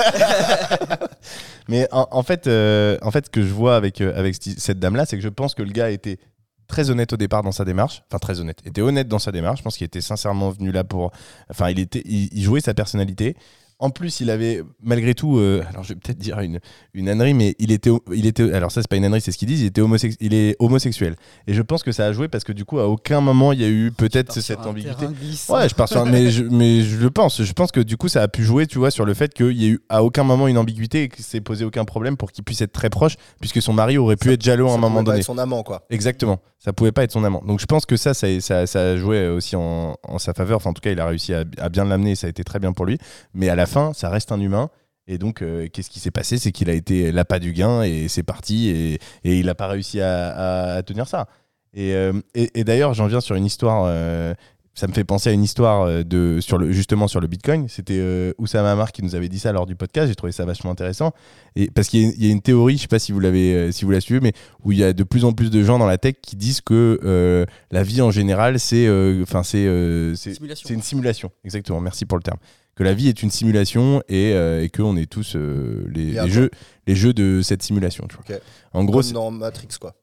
Mais 1.68 1.88
en, 1.92 2.08
en 2.12 2.24
fait, 2.24 2.48
euh, 2.48 2.98
en 3.02 3.12
fait, 3.12 3.26
ce 3.26 3.30
que 3.32 3.42
je 3.42 3.54
vois 3.54 3.76
avec, 3.76 4.02
avec 4.02 4.36
cette 4.40 4.80
dame-là, 4.80 5.06
c'est 5.06 5.18
que 5.18 5.24
je 5.24 5.30
pense 5.30 5.56
que 5.56 5.64
le 5.64 5.72
gars 5.72 5.90
était 5.90 6.20
très 6.68 6.90
honnête 6.90 7.14
au 7.14 7.18
départ 7.18 7.44
dans 7.44 7.52
sa 7.52 7.66
démarche. 7.66 8.04
Enfin, 8.10 8.20
très 8.20 8.40
honnête. 8.40 8.60
était 8.66 8.82
honnête 8.82 9.08
dans 9.08 9.20
sa 9.20 9.32
démarche. 9.32 9.60
Je 9.60 9.64
pense 9.64 9.78
qu'il 9.78 9.86
était 9.86 10.02
sincèrement 10.02 10.50
venu 10.50 10.72
là 10.72 10.84
pour. 10.84 11.12
Enfin, 11.50 11.70
il, 11.70 11.80
était, 11.80 12.02
il, 12.06 12.30
il 12.34 12.44
jouait 12.44 12.62
sa 12.62 12.74
personnalité. 12.74 13.36
En 13.80 13.92
plus, 13.92 14.22
il 14.22 14.32
avait, 14.32 14.64
malgré 14.82 15.14
tout, 15.14 15.38
euh, 15.38 15.64
alors 15.70 15.84
je 15.84 15.90
vais 15.90 16.00
peut-être 16.00 16.18
dire 16.18 16.40
une, 16.40 16.60
une 16.96 17.08
ânerie, 17.10 17.36
mais 17.36 17.54
il 17.60 17.72
était, 17.72 17.92
il 18.12 18.26
était, 18.26 18.52
alors 18.52 18.72
ça 18.72 18.82
c'est 18.82 18.88
pas 18.88 18.96
une 18.96 19.06
ânerie, 19.06 19.22
c'est 19.22 19.32
ce 19.32 19.38
qu'ils 19.38 19.48
disent, 19.50 19.62
il, 19.62 19.68
était 19.68 19.82
homosex- 19.82 20.18
il 20.20 20.34
est 20.34 20.56
homosexuel. 20.58 21.16
Et 21.46 21.54
je 21.54 21.62
pense 21.62 21.84
que 21.84 21.92
ça 21.92 22.08
a 22.08 22.12
joué 22.12 22.28
parce 22.28 22.44
que 22.44 22.54
du 22.54 22.66
coup, 22.66 22.80
à 22.80 22.88
aucun 22.88 23.22
moment, 23.22 23.52
il 23.52 23.62
y 23.62 23.64
a 23.64 23.68
eu 23.70 23.92
peut-être 23.96 24.34
cette 24.42 24.66
ambiguïté. 24.66 25.06
Ouais, 25.50 25.70
je 25.70 25.76
pars 25.76 25.88
sur 25.88 26.02
un- 26.02 26.06
mais 26.06 26.32
je, 26.32 26.44
mais 26.44 26.82
je 26.82 26.98
le 26.98 27.12
pense. 27.12 27.44
Je 27.44 27.54
pense 27.54 27.72
que 27.72 27.80
du 27.80 27.98
coup, 27.98 28.08
ça 28.08 28.24
a 28.24 28.28
pu 28.28 28.44
jouer, 28.44 28.66
tu 28.66 28.80
vois, 28.80 28.90
sur 28.90 29.06
le 29.06 29.14
fait 29.14 29.32
qu'il 29.32 29.62
y 29.62 29.66
a 29.66 29.70
eu 29.70 29.80
à 29.90 30.04
aucun 30.04 30.24
moment 30.24 30.48
une 30.48 30.58
ambiguïté 30.58 31.04
et 31.04 31.08
que 31.10 31.22
s'est 31.22 31.42
posé 31.42 31.64
aucun 31.64 31.86
problème 31.86 32.18
pour 32.18 32.32
qu'il 32.32 32.44
puisse 32.44 32.62
être 32.62 32.74
très 32.74 32.90
proche, 32.90 33.16
puisque 33.40 33.62
son 33.62 33.74
mari 33.74 34.00
aurait 34.00 34.16
pu 34.18 34.30
Ça- 34.30 34.34
être 34.34 34.42
jaloux 34.44 34.70
à 34.70 34.74
un 34.74 34.78
moment 34.78 35.04
donné. 35.04 35.22
son 35.22 35.38
amant, 35.38 35.62
quoi. 35.62 35.86
Exactement. 35.92 36.40
Ça 36.60 36.74
pouvait 36.74 36.92
pas 36.92 37.04
être 37.04 37.12
son 37.12 37.24
amant. 37.24 37.44
Donc 37.46 37.60
je 37.60 37.66
pense 37.66 37.86
que 37.86 37.98
ça, 37.98 38.14
ça, 38.14 38.40
ça, 38.40 38.82
a 38.82 38.98
joué 38.98 39.28
aussi 39.28 39.56
en, 39.56 39.96
sa 40.18 40.34
faveur. 40.34 40.58
Enfin, 40.58 40.72
en 40.72 40.74
tout 40.74 40.82
cas, 40.82 40.92
il 40.92 41.00
a 41.00 41.06
réussi 41.06 41.34
à, 41.34 41.44
bien 41.44 41.86
l'amener 41.86 42.12
et 42.12 42.16
ça 42.16 42.28
a 42.28 42.30
été 42.30 42.44
très 42.44 42.60
bien 42.60 42.74
pour 42.74 42.86
lui. 42.86 42.98
Mais 43.34 43.50
à 43.50 43.56
la 43.56 43.66
fin, 43.66 43.94
ça 43.94 44.10
reste 44.10 44.32
un 44.32 44.40
humain. 44.40 44.70
Et 45.08 45.18
donc, 45.18 45.42
euh, 45.42 45.68
qu'est-ce 45.72 45.90
qui 45.90 46.00
s'est 46.00 46.12
passé? 46.12 46.38
C'est 46.38 46.52
qu'il 46.52 46.70
a 46.70 46.74
été 46.74 47.12
l'appât 47.12 47.40
du 47.40 47.54
gain 47.54 47.84
et 47.84 48.08
c'est 48.08 48.24
parti. 48.24 48.70
Et, 48.70 49.00
il 49.24 49.46
n'a 49.46 49.56
pas 49.56 49.68
réussi 49.68 50.02
à, 50.02 50.82
tenir 50.86 51.08
ça. 51.08 51.28
Et, 51.74 51.94
euh, 51.94 52.14
et 52.34 52.64
d'ailleurs, 52.64 52.94
j'en 52.94 53.08
viens 53.08 53.22
sur 53.22 53.36
une 53.36 53.46
histoire. 53.46 53.86
euh, 53.88 54.34
ça 54.79 54.86
me 54.88 54.93
fait 54.93 55.03
penser 55.03 55.29
à 55.29 55.34
une 55.34 55.43
histoire 55.43 55.81
euh, 55.84 56.03
de, 56.03 56.38
sur 56.39 56.57
le, 56.60 56.72
justement 56.72 57.07
sur 57.07 57.19
le 57.19 57.25
Bitcoin. 57.27 57.67
C'était 57.67 57.98
euh, 57.98 58.31
Oussama 58.38 58.72
Amar 58.72 58.91
qui 58.91 59.01
nous 59.01 59.15
avait 59.15 59.27
dit 59.27 59.39
ça 59.39 59.51
lors 59.51 59.65
du 59.65 59.75
podcast. 59.75 60.07
J'ai 60.07 60.15
trouvé 60.15 60.31
ça 60.31 60.46
vachement 60.46 60.69
intéressant. 60.69 61.13
Et, 61.55 61.72
parce 61.72 61.88
qu'il 61.88 62.01
y, 62.03 62.05
a- 62.05 62.13
il 62.15 62.25
y 62.25 62.29
a 62.29 62.31
une 62.31 62.41
théorie, 62.41 62.77
je 62.77 62.84
sais 62.84 62.88
pas 62.88 63.00
si 63.00 63.12
vous 63.12 63.19
l'avez, 63.19 63.53
euh, 63.55 63.72
si 63.72 63.86
vous 63.86 63.91
la 63.91 64.01
suivez, 64.01 64.19
mais 64.19 64.34
où 64.63 64.72
il 64.72 64.77
y 64.77 64.84
a 64.84 64.93
de 64.93 65.03
plus 65.03 65.25
en 65.25 65.34
plus 65.34 65.50
de 65.50 65.63
gens 65.63 65.79
dans 65.79 65.88
la 65.88 65.98
tech 65.98 66.15
qui 66.22 66.36
disent 66.36 66.62
que 66.62 67.00
euh, 67.03 67.46
la 67.72 67.81
vie 67.81 68.01
en 68.03 68.12
général, 68.12 68.60
c'est, 68.60 68.86
euh, 68.86 69.24
enfin, 69.24 69.41
euh, 69.55 70.13
c'est, 70.15 70.36
c'est 70.36 70.74
une 70.74 70.84
simulation. 70.84 71.31
Exactement. 71.43 71.81
Merci 71.81 72.05
pour 72.05 72.17
le 72.19 72.24
terme. 72.24 72.38
que 72.75 72.84
la 72.84 72.93
vie 72.93 73.07
est 73.10 73.24
une 73.24 73.31
simulation 73.31 74.03
et, 74.07 74.34
euh, 74.34 74.62
et 74.63 74.69
qu'on 74.69 74.96
est 74.96 75.10
tous 75.10 75.36
euh, 75.36 75.88
les, 75.91 76.29
jeux, 76.29 76.51
les 76.86 76.96
jeux 76.96 77.13
de 77.13 77.41
cette 77.41 77.63
simulation. 77.63 78.05
Tu 78.07 78.15
vois. 78.15 78.38
En 78.74 78.84
gros, 78.84 79.01
Comme 79.01 79.12
dans 79.13 79.31
Matrix, 79.31 79.69
quoi. 79.81 79.96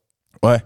ouais, 0.42 0.58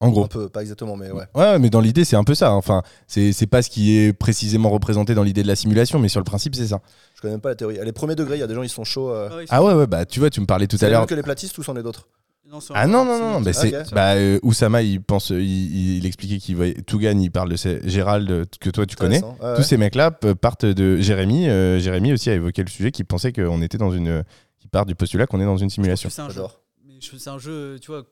en 0.00 0.10
gros. 0.10 0.24
Un 0.24 0.28
peu, 0.28 0.48
pas 0.48 0.60
exactement, 0.62 0.96
mais 0.96 1.10
ouais. 1.10 1.24
Ouais, 1.34 1.58
mais 1.58 1.70
dans 1.70 1.80
l'idée, 1.80 2.04
c'est 2.04 2.16
un 2.16 2.24
peu 2.24 2.34
ça. 2.34 2.52
Enfin, 2.52 2.82
c'est 3.06 3.32
c'est 3.32 3.46
pas 3.46 3.62
ce 3.62 3.70
qui 3.70 3.96
est 3.96 4.12
précisément 4.12 4.68
représenté 4.70 5.14
dans 5.14 5.22
l'idée 5.22 5.42
de 5.42 5.48
la 5.48 5.56
simulation, 5.56 5.98
mais 5.98 6.08
sur 6.08 6.20
le 6.20 6.24
principe, 6.24 6.54
c'est 6.54 6.66
ça. 6.68 6.80
Je 7.14 7.20
connais 7.22 7.34
même 7.34 7.40
pas 7.40 7.48
la 7.50 7.54
théorie. 7.56 7.78
Les 7.82 7.92
premiers 7.92 8.14
degrés, 8.16 8.36
il 8.36 8.40
y 8.40 8.42
a 8.42 8.46
des 8.46 8.54
gens, 8.54 8.62
ils 8.62 8.68
sont 8.68 8.84
chauds. 8.84 9.10
euh, 9.10 9.28
Ah 9.30 9.36
ouais, 9.36 9.44
Ah 9.48 9.64
ouais, 9.64 9.72
ouais, 9.74 9.86
bah 9.86 10.04
tu 10.04 10.20
vois, 10.20 10.28
tu 10.30 10.40
me 10.40 10.46
parlais 10.46 10.66
tout 10.66 10.76
C'est 10.76 10.86
à 10.86 10.90
l'heure. 10.90 11.00
mêmes 11.00 11.08
que 11.08 11.14
les 11.14 11.22
platistes 11.22 11.56
ou 11.58 11.62
c'en 11.62 11.76
est 11.76 11.82
d'autres 11.82 12.08
non, 12.48 12.60
c'est 12.60 12.74
Ah 12.76 12.82
un- 12.84 12.86
non, 12.86 13.04
non, 13.04 13.16
c'est- 13.16 13.20
non, 13.22 13.40
bah, 13.40 13.50
Ah, 13.50 13.52
c'est, 13.52 13.76
ok. 13.80 13.92
bah, 13.92 14.14
euh, 14.14 14.38
Oussama, 14.44 14.80
il 14.82 15.02
pense, 15.02 15.30
il, 15.30 15.40
il- 15.40 15.96
il 15.96 16.06
expliquait 16.06 16.38
qu'il 16.38 16.54
voyait 16.54 16.74
Tougan, 16.74 17.18
il 17.18 17.32
parle 17.32 17.50
de 17.50 17.56
ces- 17.56 17.80
Gérald, 17.88 18.30
euh, 18.30 18.44
que 18.60 18.70
toi 18.70 18.86
tu 18.86 18.94
connais. 18.94 19.16
Intéressant. 19.16 19.36
Ouais, 19.42 19.54
Tous 19.54 19.58
ouais. 19.62 19.66
ces 19.66 19.76
mecs-là 19.76 20.12
p- 20.12 20.34
partent 20.36 20.64
de 20.64 20.96
Jérémy. 20.98 21.48
euh, 21.48 21.80
Jérémy 21.80 22.12
aussi 22.12 22.30
a 22.30 22.34
évoqué 22.34 22.62
le 22.62 22.68
sujet, 22.70 22.92
qui 22.92 23.02
pensait 23.02 23.32
qu'on 23.32 23.60
était 23.62 23.78
dans 23.78 23.90
une. 23.90 24.22
qui 24.60 24.68
part 24.68 24.86
du 24.86 24.94
postulat 24.94 25.26
qu'on 25.26 25.40
est 25.40 25.44
dans 25.44 25.56
une 25.56 25.70
simulation. 25.70 26.08
C'est 26.08 26.22
un 26.22 26.28
jeu. 26.28 26.34
J'adore. 26.34 26.60
Mais 26.86 26.94
je- 27.00 27.16
c'est 27.16 27.30
un 27.30 27.38
jeu, 27.38 27.78
tu 27.80 27.90
vois, 27.90 28.04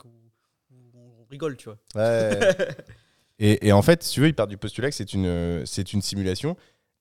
rigole, 1.34 1.56
tu 1.56 1.68
vois. 1.68 1.78
Ouais. 1.94 2.38
Et, 3.38 3.66
et 3.66 3.72
en 3.72 3.82
fait, 3.82 4.02
si 4.02 4.14
tu 4.14 4.20
veux, 4.20 4.28
il 4.28 4.34
part 4.34 4.46
du 4.46 4.56
postulat 4.56 4.90
que 4.90 4.94
c'est 4.94 5.12
une, 5.12 5.62
c'est 5.66 5.92
une 5.92 6.02
simulation. 6.02 6.56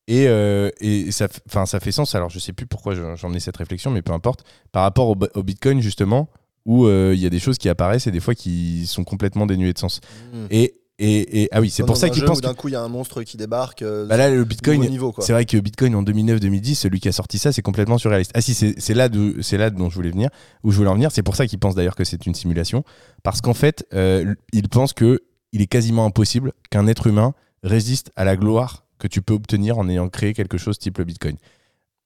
Et, 0.07 0.27
euh, 0.27 0.69
et 0.81 1.11
ça, 1.11 1.27
ça 1.65 1.79
fait 1.79 1.91
sens. 1.91 2.15
Alors, 2.15 2.29
je 2.29 2.39
sais 2.39 2.53
plus 2.53 2.65
pourquoi 2.65 2.93
ai 3.33 3.39
cette 3.39 3.57
réflexion, 3.57 3.91
mais 3.91 4.01
peu 4.01 4.13
importe. 4.13 4.43
Par 4.71 4.83
rapport 4.83 5.09
au, 5.09 5.43
Bitcoin, 5.43 5.81
justement, 5.81 6.29
où 6.65 6.85
euh, 6.85 7.13
il 7.13 7.21
y 7.21 7.25
a 7.25 7.29
des 7.29 7.39
choses 7.39 7.57
qui 7.57 7.69
apparaissent 7.69 8.07
et 8.07 8.11
des 8.11 8.19
fois 8.19 8.35
qui 8.35 8.85
sont 8.87 9.03
complètement 9.03 9.45
dénuées 9.45 9.73
de 9.73 9.79
sens. 9.79 10.01
Mm. 10.33 10.45
Et, 10.51 10.75
et, 10.99 11.43
et- 11.43 11.49
ah 11.51 11.59
oui, 11.59 11.69
c'est 11.69 11.83
pour 11.83 11.97
ça 11.97 12.05
un 12.07 12.09
qu'il 12.09 12.19
jeu 12.21 12.27
pense 12.27 12.37
où 12.37 12.41
que. 12.41 12.45
d'un 12.47 12.53
coup, 12.53 12.67
il 12.67 12.73
y 12.73 12.75
a 12.75 12.81
un 12.81 12.87
monstre 12.87 13.23
qui 13.23 13.35
débarque. 13.37 13.81
euh, 13.81 14.05
Bah 14.05 14.15
là, 14.17 14.29
le 14.29 14.43
Bitcoin. 14.43 14.81
C'est 15.19 15.33
vrai 15.33 15.45
que 15.45 15.57
Bitcoin 15.57 15.95
en 15.95 16.03
2009-2010, 16.03 16.75
celui 16.75 16.99
qui 16.99 17.07
a 17.07 17.11
sorti 17.11 17.39
ça, 17.39 17.51
c'est 17.51 17.61
complètement 17.63 17.97
surréaliste. 17.97 18.31
Ah 18.35 18.41
si, 18.41 18.53
c'est 18.53 18.93
là, 18.93 19.09
c'est 19.41 19.57
là 19.57 19.69
dont 19.69 19.89
je 19.89 19.95
voulais 19.95 20.11
venir, 20.11 20.29
où 20.63 20.71
je 20.71 20.77
voulais 20.77 20.89
en 20.89 20.93
venir. 20.95 21.11
C'est 21.11 21.23
pour 21.23 21.35
ça 21.35 21.47
qu'il 21.47 21.59
pense 21.59 21.75
d'ailleurs 21.75 21.95
que 21.95 22.03
c'est 22.03 22.25
une 22.25 22.35
simulation, 22.35 22.83
parce 23.23 23.41
qu'en 23.41 23.53
fait, 23.55 23.85
euh, 23.93 24.35
il 24.53 24.69
pense 24.69 24.93
que 24.93 25.21
il 25.51 25.61
est 25.61 25.67
quasiment 25.67 26.05
impossible 26.05 26.51
qu'un 26.69 26.87
être 26.87 27.07
humain 27.07 27.33
résiste 27.63 28.11
à 28.15 28.23
la 28.23 28.35
gloire 28.35 28.85
que 28.99 29.07
tu 29.07 29.21
peux 29.21 29.33
obtenir 29.33 29.77
en 29.77 29.87
ayant 29.89 30.09
créé 30.09 30.33
quelque 30.33 30.57
chose 30.57 30.77
type 30.79 30.97
le 30.99 31.03
Bitcoin. 31.05 31.35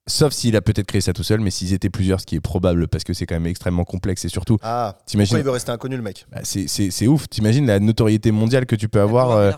Sauf 0.09 0.31
s'il 0.33 0.55
a 0.55 0.61
peut-être 0.61 0.87
créé 0.87 1.01
ça 1.01 1.11
tout 1.13 1.23
seul, 1.23 1.41
mais 1.41 1.51
s'ils 1.51 1.73
étaient 1.73 1.89
plusieurs, 1.89 2.21
ce 2.21 2.25
qui 2.25 2.35
est 2.35 2.39
probable, 2.39 2.87
parce 2.87 3.03
que 3.03 3.13
c'est 3.13 3.25
quand 3.25 3.35
même 3.35 3.45
extrêmement 3.47 3.83
complexe 3.83 4.23
et 4.25 4.29
surtout, 4.29 4.57
Ah, 4.61 4.97
t'imagines, 5.05 5.37
il 5.37 5.43
veut 5.43 5.51
rester 5.51 5.71
inconnu, 5.71 5.97
le 5.97 6.01
mec? 6.01 6.25
Bah, 6.31 6.39
c'est- 6.43 6.67
c'est 6.67 6.91
c'est 6.91 7.07
ouf. 7.07 7.27
T'imagines 7.29 7.65
la 7.67 7.79
notoriété 7.79 8.31
mondiale 8.31 8.65
que 8.65 8.75
tu 8.77 8.87
peux 8.87 9.01
avoir. 9.01 9.31
euh, 9.31 9.51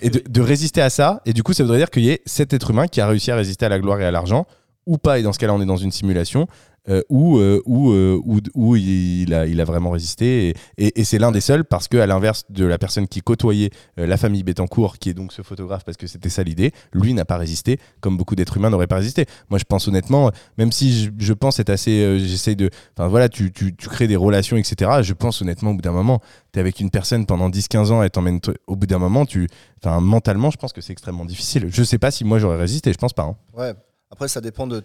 et 0.00 0.10
que 0.10 0.18
de, 0.18 0.22
de 0.28 0.40
résister 0.40 0.80
à 0.80 0.90
ça. 0.90 1.22
Et 1.26 1.32
du 1.32 1.42
coup, 1.42 1.52
ça 1.54 1.64
voudrait 1.64 1.78
dire 1.78 1.90
qu'il 1.90 2.04
y 2.04 2.10
ait 2.10 2.20
cet 2.26 2.52
être 2.52 2.70
humain 2.70 2.86
qui 2.86 3.00
a 3.00 3.06
réussi 3.08 3.30
à 3.32 3.36
résister 3.36 3.64
à 3.66 3.68
la 3.68 3.80
gloire 3.80 4.00
et 4.00 4.04
à 4.04 4.10
l'argent, 4.12 4.46
ou 4.86 4.96
pas. 4.98 5.18
Et 5.18 5.22
dans 5.22 5.32
ce 5.32 5.38
cas-là, 5.40 5.54
on 5.54 5.60
est 5.60 5.66
dans 5.66 5.76
une 5.76 5.90
simulation, 5.90 6.46
euh, 6.88 7.02
où, 7.08 7.38
euh, 7.38 7.62
où, 7.64 7.90
euh, 7.92 8.20
où, 8.24 8.40
où 8.54 8.74
il, 8.76 9.32
a, 9.34 9.46
il 9.46 9.60
a 9.60 9.64
vraiment 9.64 9.90
résisté. 9.90 10.48
Et, 10.48 10.54
et- 10.78 11.00
et 11.00 11.04
c'est 11.04 11.18
l'un 11.18 11.30
des 11.30 11.40
seuls, 11.40 11.64
parce 11.64 11.86
que 11.88 11.96
à 11.96 12.06
l'inverse 12.06 12.44
de 12.50 12.64
la 12.64 12.76
personne 12.78 13.06
qui 13.06 13.20
côtoyait 13.20 13.70
euh, 13.98 14.06
la 14.06 14.16
famille 14.16 14.42
Bettencourt, 14.42 14.98
qui 14.98 15.08
est 15.10 15.14
donc 15.14 15.32
ce 15.32 15.42
photographe, 15.42 15.84
parce 15.84 15.96
que 15.96 16.06
c'était 16.06 16.28
ça 16.28 16.42
l'idée, 16.42 16.72
lui 16.92 17.14
n'a 17.14 17.24
pas 17.24 17.36
résisté, 17.36 17.78
comme 18.00 18.16
beaucoup 18.16 18.34
d'êtres 18.34 18.56
humains 18.56 18.70
n'auraient 18.70 18.86
pas 18.88 18.96
résisté. 18.96 19.26
Moi, 19.50 19.58
je 19.58 19.64
pense 19.64 19.86
honnêtement, 19.86 20.30
même 20.58 20.72
si 20.72 21.04
je, 21.04 21.10
je 21.18 21.32
pense 21.32 21.60
être 21.60 21.70
assez. 21.70 22.02
euh, 22.02 22.18
J'essaye 22.18 22.56
de. 22.56 22.68
Enfin 22.96 23.08
voilà, 23.08 23.28
tu, 23.28 23.52
tu, 23.52 23.74
tu 23.76 23.88
crées 23.88 24.08
des 24.08 24.16
relations, 24.16 24.56
etc. 24.56 24.90
Je 25.02 25.12
pense 25.12 25.40
honnêtement, 25.42 25.70
au 25.70 25.74
bout 25.74 25.82
d'un 25.82 25.92
moment, 25.92 26.20
tu 26.52 26.58
es 26.58 26.60
avec 26.60 26.80
une 26.80 26.90
personne 26.90 27.26
pendant 27.26 27.48
10-15 27.48 27.92
ans, 27.92 28.02
elle 28.02 28.10
t'emmène. 28.10 28.40
t- 28.40 28.52
Au 28.66 28.74
bout 28.76 28.86
d'un 28.86 28.98
moment, 28.98 29.24
tu. 29.24 29.48
Enfin, 29.84 30.00
mentalement, 30.00 30.50
je 30.50 30.56
pense 30.56 30.72
que 30.72 30.80
c'est 30.80 30.92
extrêmement 30.92 31.24
difficile. 31.24 31.66
Je 31.68 31.82
sais 31.84 31.98
pas 31.98 32.10
si 32.10 32.24
moi 32.24 32.38
j'aurais 32.38 32.56
résisté, 32.58 32.92
je 32.92 32.98
pense 32.98 33.12
pas. 33.12 33.22
hein. 33.22 33.36
Ouais. 33.56 33.72
Après, 34.10 34.28
ça 34.28 34.40
dépend 34.40 34.66
de, 34.66 34.82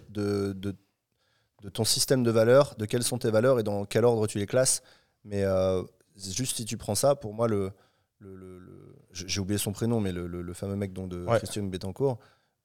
de 1.63 1.69
ton 1.69 1.83
système 1.83 2.23
de 2.23 2.31
valeurs, 2.31 2.75
de 2.77 2.85
quelles 2.85 3.03
sont 3.03 3.17
tes 3.17 3.31
valeurs 3.31 3.59
et 3.59 3.63
dans 3.63 3.85
quel 3.85 4.05
ordre 4.05 4.27
tu 4.27 4.37
les 4.37 4.45
classes. 4.45 4.81
Mais 5.23 5.43
euh, 5.43 5.81
juste 6.15 6.57
si 6.57 6.65
tu 6.65 6.77
prends 6.77 6.95
ça, 6.95 7.15
pour 7.15 7.33
moi, 7.33 7.47
le, 7.47 7.71
le, 8.19 8.35
le- 8.35 8.59
le- 8.59 8.95
j'ai 9.11 9.39
oublié 9.41 9.57
son 9.57 9.71
prénom, 9.71 9.99
mais 9.99 10.11
le, 10.11 10.53
fameux 10.53 10.75
mec 10.75 10.93
donc, 10.93 11.09
de 11.09 11.25
Ouais. 11.25 11.37
Christian 11.37 11.63
Bettencourt, 11.63 12.19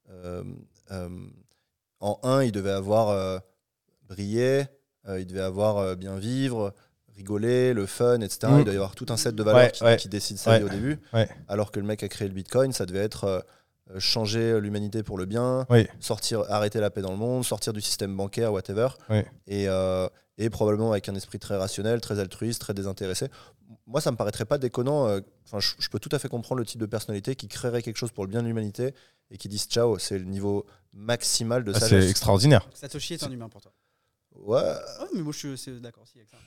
euh, 0.09 0.43
euh, 0.91 1.09
en 1.99 2.19
1, 2.23 2.43
il 2.43 2.51
devait 2.51 2.69
avoir 2.71 3.41
brillé, 4.07 4.65
il 5.07 5.25
devait 5.25 5.39
avoir 5.41 5.95
bien 5.95 6.17
vivre, 6.17 6.73
rigoler, 7.15 7.73
le 7.73 7.85
fun, 7.85 8.19
etc. 8.21 8.51
Mm. 8.51 8.59
Il 8.59 8.63
doit 8.65 8.73
y 8.73 8.77
avoir 8.77 8.95
tout 8.95 9.05
un 9.09 9.17
set 9.17 9.35
de 9.35 9.43
valeurs 9.43 9.61
Ouais, 9.61 9.71
qui, 9.71 9.83
ouais. 9.83 9.97
qui 9.97 10.09
décident 10.09 10.39
sa 10.39 10.57
vie 10.59 10.65
au 10.65 10.69
début. 10.69 10.99
Alors 11.47 11.71
que 11.71 11.79
le 11.79 11.85
mec 11.85 12.03
a 12.03 12.07
créé 12.09 12.27
le 12.27 12.33
Bitcoin, 12.33 12.71
ça 12.73 12.85
devait 12.85 12.99
être 12.99 13.45
changer 13.99 14.59
l'humanité 14.61 15.03
pour 15.03 15.17
le 15.17 15.25
bien, 15.25 15.65
Oui. 15.69 15.87
sortir, 15.99 16.45
arrêter 16.49 16.79
la 16.79 16.89
paix 16.89 17.01
dans 17.01 17.11
le 17.11 17.17
monde, 17.17 17.43
sortir 17.45 17.73
du 17.73 17.81
système 17.81 18.15
bancaire, 18.15 18.51
whatever. 18.53 18.87
Et, 19.47 19.67
euh, 19.67 20.07
et 20.37 20.49
probablement 20.49 20.91
avec 20.91 21.09
un 21.09 21.15
esprit 21.15 21.37
très 21.39 21.55
rationnel, 21.57 22.01
très 22.01 22.19
altruiste, 22.19 22.61
très 22.61 22.73
désintéressé. 22.73 23.27
Moi, 23.85 23.99
ça 24.01 24.11
me 24.11 24.17
paraîtrait 24.17 24.45
pas 24.45 24.57
déconnant. 24.57 25.07
euh, 25.07 25.19
Enfin, 25.45 25.59
je, 25.59 25.73
je 25.77 25.89
peux 25.89 25.99
tout 25.99 26.09
à 26.13 26.19
fait 26.19 26.29
comprendre 26.29 26.59
le 26.59 26.65
type 26.65 26.79
de 26.79 26.85
personnalité 26.85 27.35
qui 27.35 27.47
créerait 27.47 27.81
quelque 27.83 27.97
chose 27.97 28.11
pour 28.11 28.23
le 28.23 28.29
bien 28.31 28.41
de 28.41 28.47
l'humanité 28.47 28.95
et 29.29 29.37
qui 29.37 29.49
disent 29.49 29.65
ciao, 29.65 29.99
c'est 29.99 30.17
le 30.17 30.23
niveau 30.25 30.65
maximal 30.93 31.63
de 31.63 31.73
Ah, 31.75 31.79
c'est 31.79 32.09
extraordinaire. 32.09 32.67
Satoshi 32.73 33.15
est 33.15 33.23
un 33.23 33.31
humain 33.31 33.49
pour 33.49 33.61
toi. 33.61 33.71
Ouais, 34.35 34.61
Ah, 34.99 35.05
mais 35.13 35.21
moi 35.21 35.31
je 35.37 35.55
suis 35.55 35.79
d'accord 35.81 36.03
aussi 36.03 36.17
avec 36.17 36.29
ça. 36.29 36.37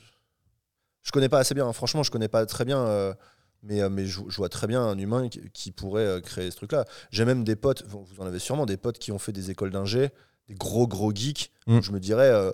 je 1.03 1.13
connais 1.13 1.29
pas 1.29 1.39
assez 1.39 1.55
bien. 1.55 1.69
hein. 1.69 1.73
Franchement, 1.73 2.03
je 2.03 2.11
connais 2.11 2.29
pas 2.29 2.45
très 2.47 2.65
bien. 2.65 2.79
euh, 2.79 3.15
mais, 3.63 3.81
euh, 3.83 3.89
mais 3.89 4.07
je, 4.07 4.21
je 4.29 4.37
vois 4.37 4.49
très 4.49 4.67
bien 4.67 4.83
un 4.83 4.99
humain 4.99 5.29
qui, 5.29 5.51
qui 5.51 5.73
pourrait 5.73 6.07
euh, 6.07 6.21
créer 6.21 6.51
ce 6.51 6.57
truc-là. 6.57 6.85
J'ai 7.11 7.25
même 7.25 7.45
des 7.45 7.57
potes, 7.57 7.83
vous 7.87 8.07
en 8.19 8.27
avez 8.27 8.39
sûrement, 8.39 8.67
des 8.67 8.77
potes 8.77 8.99
qui 8.99 9.13
ont 9.13 9.19
fait 9.19 9.33
des 9.33 9.51
écoles 9.51 9.71
d'ingé, 9.71 10.11
des 10.49 10.55
gros 10.55 10.87
gros 10.87 11.15
geeks. 11.15 11.53
Mm. 11.67 11.79
où 11.79 11.83
Je 11.83 11.93
me 11.93 12.01
dirais, 12.01 12.29
euh, 12.31 12.53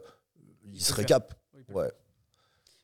ils 0.65 0.83
peut 0.95 1.03
le 1.69 1.75
Ouais. 1.75 1.91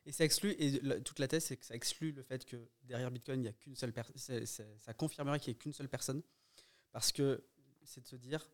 Et 0.07 0.13
ça 0.13 0.25
exclut, 0.25 0.53
et 0.59 0.81
la- 0.83 1.01
toute 1.01 1.19
la 1.19 1.29
thèse, 1.29 1.45
c'est 1.45 1.57
que 1.59 1.67
ça 1.67 1.75
exclut 1.75 2.13
le 2.13 2.23
fait 2.23 2.45
que 2.47 2.57
derrière 2.85 3.11
Bitcoin, 3.11 3.41
il 3.41 3.43
n'y 3.43 3.49
a 3.49 3.53
qu'une 3.53 3.77
seule 3.77 3.93
personne. 3.93 4.47
Ça 4.47 4.95
confirmerait 4.95 5.39
qu'il 5.39 5.51
n'y 5.53 5.57
ait 5.57 5.59
qu'une 5.59 5.75
seule 5.75 5.89
personne. 5.89 6.23
Parce 6.93 7.13
que 7.13 7.45
c'est 7.85 8.01
de 8.01 8.07
se 8.07 8.17
dire, 8.17 8.49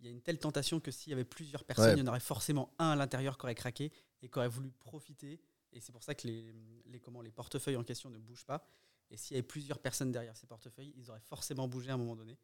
il 0.00 0.06
y 0.06 0.08
a 0.08 0.12
une 0.12 0.22
telle 0.22 0.38
tentation 0.38 0.80
que 0.80 0.90
s'il 0.90 1.10
y 1.10 1.12
avait 1.12 1.24
plusieurs 1.24 1.64
personnes, 1.64 1.86
Ouais. 1.86 1.94
il 1.96 1.98
y 1.98 2.02
en 2.02 2.06
aurait 2.06 2.20
forcément 2.20 2.72
un 2.78 2.90
à 2.92 2.96
l'intérieur 2.96 3.36
qui 3.36 3.44
aurait 3.44 3.54
craqué 3.54 3.92
et 4.22 4.28
qui 4.30 4.38
aurait 4.38 4.48
voulu 4.48 4.70
profiter. 4.70 5.40
Et 5.74 5.80
c'est 5.80 5.92
pour 5.92 6.02
ça 6.02 6.14
que 6.14 6.26
les, 6.26 6.54
les, 6.86 7.00
comment, 7.00 7.20
les 7.20 7.30
portefeuilles 7.32 7.76
en 7.76 7.84
question 7.84 8.08
ne 8.08 8.16
bougent 8.18 8.46
pas. 8.46 8.66
Et 9.10 9.16
s'il 9.16 9.36
y 9.36 9.38
avait 9.38 9.46
plusieurs 9.46 9.78
personnes 9.78 10.10
derrière 10.12 10.36
ces 10.36 10.46
portefeuilles, 10.46 10.92
ils 10.96 11.10
auraient 11.10 11.20
forcément 11.20 11.68
bougé 11.68 11.90
à 11.90 11.94
un 11.94 11.98
moment 11.98 12.16
donné. 12.16 12.38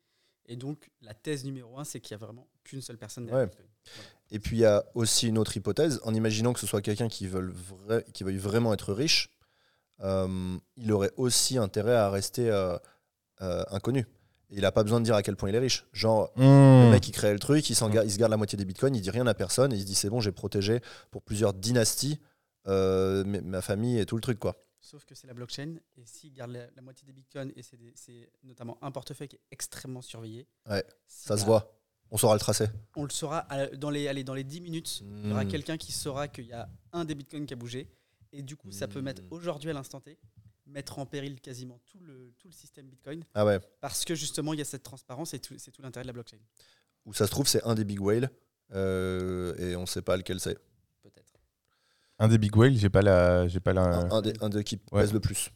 Et 0.47 0.57
donc, 0.57 0.91
la 1.03 1.15
thèse 1.15 1.45
numéro 1.45 1.79
un, 1.79 1.85
c'est 1.85 2.01
qu'il 2.01 2.17
n'y 2.17 2.23
a 2.23 2.25
vraiment 2.27 2.47
qu'une 2.65 2.81
seule 2.83 2.99
personne 2.99 3.27
derrière 3.27 3.47
Ouais. 3.49 3.53
Voilà. 3.95 4.09
Et 4.31 4.39
puis 4.39 4.57
il 4.57 4.61
y 4.61 4.65
a 4.67 4.85
aussi 4.95 5.29
une 5.29 5.39
autre 5.39 5.57
hypothèse, 5.57 6.01
en 6.05 6.15
imaginant 6.15 6.53
que 6.53 6.61
ce 6.61 6.67
soit 6.67 6.83
quelqu'un 6.83 7.09
qui, 7.09 7.27
veut 7.27 7.53
vrai- 7.87 8.05
qui 8.13 8.25
veuille 8.25 8.37
vraiment 8.39 8.73
être 8.73 8.93
riche, 8.93 9.31
euh, 10.01 10.57
il 10.77 10.93
aurait 10.93 11.13
aussi 11.17 11.59
intérêt 11.59 11.95
à 11.95 12.11
rester 12.11 12.49
euh, 12.51 12.77
euh, 13.43 13.65
inconnu. 13.71 14.07
Et 14.51 14.57
il 14.57 14.61
n'a 14.63 14.73
pas 14.73 14.83
besoin 14.83 14.99
de 15.01 15.05
dire 15.05 15.15
à 15.15 15.23
quel 15.23 15.37
point 15.37 15.49
il 15.49 15.55
est 15.55 15.59
riche. 15.61 15.87
Genre, 15.93 16.33
le 16.37 16.43
Mmh. 16.45 16.91
mec, 16.91 17.07
il 17.09 17.13
crée 17.13 17.33
le 17.33 17.39
truc, 17.39 17.69
il, 17.71 17.75
gar- 17.91 18.05
il 18.05 18.11
se 18.11 18.19
garde 18.19 18.31
la 18.31 18.37
moitié 18.37 18.57
des 18.57 18.65
bitcoins, 18.65 18.95
il 18.97 19.01
dit 19.03 19.11
rien 19.11 19.27
à 19.27 19.35
personne, 19.35 19.73
et 19.73 19.77
il 19.77 19.81
se 19.83 19.87
dit 19.87 19.95
c'est 19.95 20.11
bon, 20.11 20.21
j'ai 20.21 20.33
protégé 20.33 20.81
pour 21.11 21.23
plusieurs 21.23 21.53
dynasties 21.55 22.19
euh, 22.67 23.25
ma 23.25 23.63
famille 23.63 23.99
et 23.99 24.07
tout 24.07 24.17
le 24.17 24.21
truc, 24.23 24.39
quoi. 24.39 24.57
Sauf 24.81 25.05
que 25.05 25.15
c'est 25.15 25.27
la 25.27 25.35
blockchain, 25.35 25.77
et 25.97 26.07
s'il 26.07 26.33
garde 26.33 26.53
la, 26.53 26.67
la 26.75 26.81
moitié 26.83 27.05
des 27.07 27.13
bitcoins, 27.13 27.53
et 27.55 27.63
c'est 27.63 28.31
notamment 28.43 28.79
un 28.83 28.91
portefeuille 28.91 29.29
qui 29.29 29.37
est 29.37 29.41
extrêmement 29.51 30.01
surveillé, 30.03 30.47
Ouais, 30.69 30.83
Ça 31.07 31.37
se 31.37 31.43
a- 31.43 31.47
voit. 31.47 31.77
On 32.11 32.17
saura 32.17 32.35
le 32.35 32.41
tracer. 32.41 32.65
On 32.97 33.05
le 33.05 33.11
saura 33.11 33.41
à- 33.53 33.69
dans 33.69 33.91
les, 33.91 34.09
allez, 34.09 34.25
dans 34.25 34.35
les 34.35 34.43
10 34.43 34.61
minutes. 34.61 35.01
Il 35.03 35.29
y 35.29 35.33
aura 35.33 35.45
Mm. 35.45 35.49
quelqu'un 35.49 35.77
qui 35.77 35.93
saura 35.93 36.27
qu'il 36.29 36.47
y 36.47 36.53
a 36.53 36.69
un 36.93 37.05
des 37.05 37.15
bitcoins 37.15 37.47
qui 37.47 37.53
a 37.53 37.57
bougé, 37.57 37.89
et 38.33 38.43
du 38.43 38.57
coup, 38.57 38.73
ça 38.73 38.89
peut 38.89 39.01
mettre 39.03 39.23
Mm. 39.23 39.29
aujourd'hui 39.33 39.71
à 39.71 39.75
l'instant 39.75 40.01
T, 40.01 40.19
mettre 40.67 40.99
en 40.99 41.05
péril 41.07 41.41
quasiment 41.41 41.79
tout 41.87 42.01
le, 42.01 42.33
tout 42.39 42.49
le 42.49 42.53
système 42.55 42.87
bitcoin, 42.89 43.23
Ah 43.35 43.45
ouais. 43.45 43.61
parce 43.81 44.05
que 44.05 44.15
justement, 44.15 44.55
il 44.55 44.59
y 44.61 44.63
a 44.63 44.65
cette 44.65 44.83
transparence, 44.83 45.35
et 45.35 45.41
tout- 45.41 45.55
c'est 45.59 45.71
tout 45.73 45.83
l'intérêt 45.83 46.05
de 46.05 46.09
la 46.09 46.13
blockchain. 46.15 46.39
Où 47.05 47.13
ça 47.13 47.27
se 47.27 47.31
trouve, 47.31 47.47
c'est 47.47 47.63
un 47.65 47.75
des 47.75 47.85
big 47.85 48.01
whales, 48.01 48.31
euh, 48.73 49.55
et 49.59 49.77
on 49.77 49.85
sait 49.87 50.03
pas 50.03 50.17
lequel 50.17 50.41
c'est. 50.41 50.57
Un 52.21 52.29
des 52.29 52.39
big 52.39 52.55
whales, 52.57 52.75
j'ai 52.77 52.91
pas 52.91 53.03
la, 53.03 53.49
j'ai 53.49 53.59
pas 53.61 53.73
la. 53.73 53.83
un, 53.83 54.11
un 54.11 54.21
des, 54.23 54.33
un 54.41 54.49
des 54.49 54.63
qui 54.63 54.79
Ouais. 54.93 55.01
pèse 55.03 55.13
le 55.13 55.21
plus. 55.21 55.51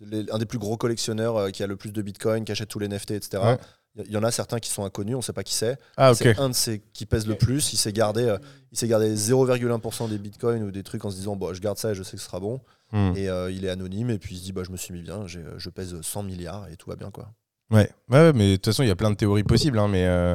Les- 0.00 0.30
un 0.32 0.38
des 0.38 0.46
plus 0.46 0.58
gros 0.58 0.76
collectionneurs 0.76 1.36
euh, 1.36 1.50
qui 1.50 1.62
a 1.62 1.66
le 1.68 1.76
plus 1.76 1.92
de 1.92 2.02
bitcoin, 2.02 2.44
qui 2.44 2.50
achète 2.52 2.68
tous 2.68 2.80
les 2.80 2.88
NFT, 2.88 3.12
etc. 3.12 3.42
Ouais. 3.42 3.58
Il 3.94 4.08
y, 4.10 4.14
y 4.14 4.16
en 4.16 4.24
a 4.24 4.30
certains 4.32 4.58
qui 4.58 4.68
sont 4.70 4.84
inconnus, 4.84 5.14
on 5.14 5.18
ne 5.18 5.22
sait 5.22 5.32
pas 5.34 5.44
qui 5.44 5.54
c'est. 5.54 5.78
Ah 5.96 6.10
ok. 6.10 6.16
C'est 6.18 6.38
un 6.38 6.48
de 6.48 6.54
ces 6.54 6.80
qui 6.92 7.06
pèse 7.06 7.26
le 7.28 7.36
plus. 7.36 7.72
Il 7.72 7.76
s'est 7.76 7.92
gardé, 7.92 8.24
euh, 8.24 8.38
il 8.72 8.78
s'est 8.78 8.88
gardé 8.88 9.14
0,1% 9.14 10.08
des 10.08 10.18
bitcoins 10.18 10.62
ou 10.64 10.70
des 10.72 10.82
trucs 10.82 11.04
en 11.04 11.10
se 11.10 11.16
disant 11.16 11.36
bon, 11.36 11.52
je 11.54 11.60
garde 11.60 11.78
ça 11.78 11.92
et 11.92 11.94
je 11.94 12.02
sais 12.02 12.16
que 12.16 12.22
ce 12.22 12.26
sera 12.26 12.40
bon. 12.40 12.60
Hmm. 12.90 13.12
Et 13.16 13.28
euh, 13.28 13.50
il 13.52 13.64
est 13.64 13.68
anonyme 13.70 14.10
et 14.10 14.18
puis 14.18 14.34
il 14.34 14.38
se 14.38 14.44
dit 14.44 14.52
bah, 14.52 14.62
je 14.64 14.72
me 14.72 14.76
suis 14.76 14.92
mis 14.92 15.02
bien, 15.02 15.26
j'ai- 15.26 15.44
je 15.56 15.70
pèse 15.70 16.00
100 16.00 16.22
milliards 16.24 16.68
et 16.68 16.76
tout 16.76 16.90
va 16.90 16.96
bien. 16.96 17.10
quoi. 17.12 17.32
Ouais. 17.70 17.88
ouais, 18.08 18.18
ouais, 18.18 18.32
mais 18.32 18.50
de 18.50 18.56
toute 18.56 18.66
façon, 18.66 18.82
il 18.82 18.88
y 18.88 18.90
a 18.90 18.96
plein 18.96 19.10
de 19.10 19.16
théories 19.16 19.44
possibles. 19.44 19.78
hein, 19.78 19.88
mais 19.88 20.06
euh, 20.06 20.34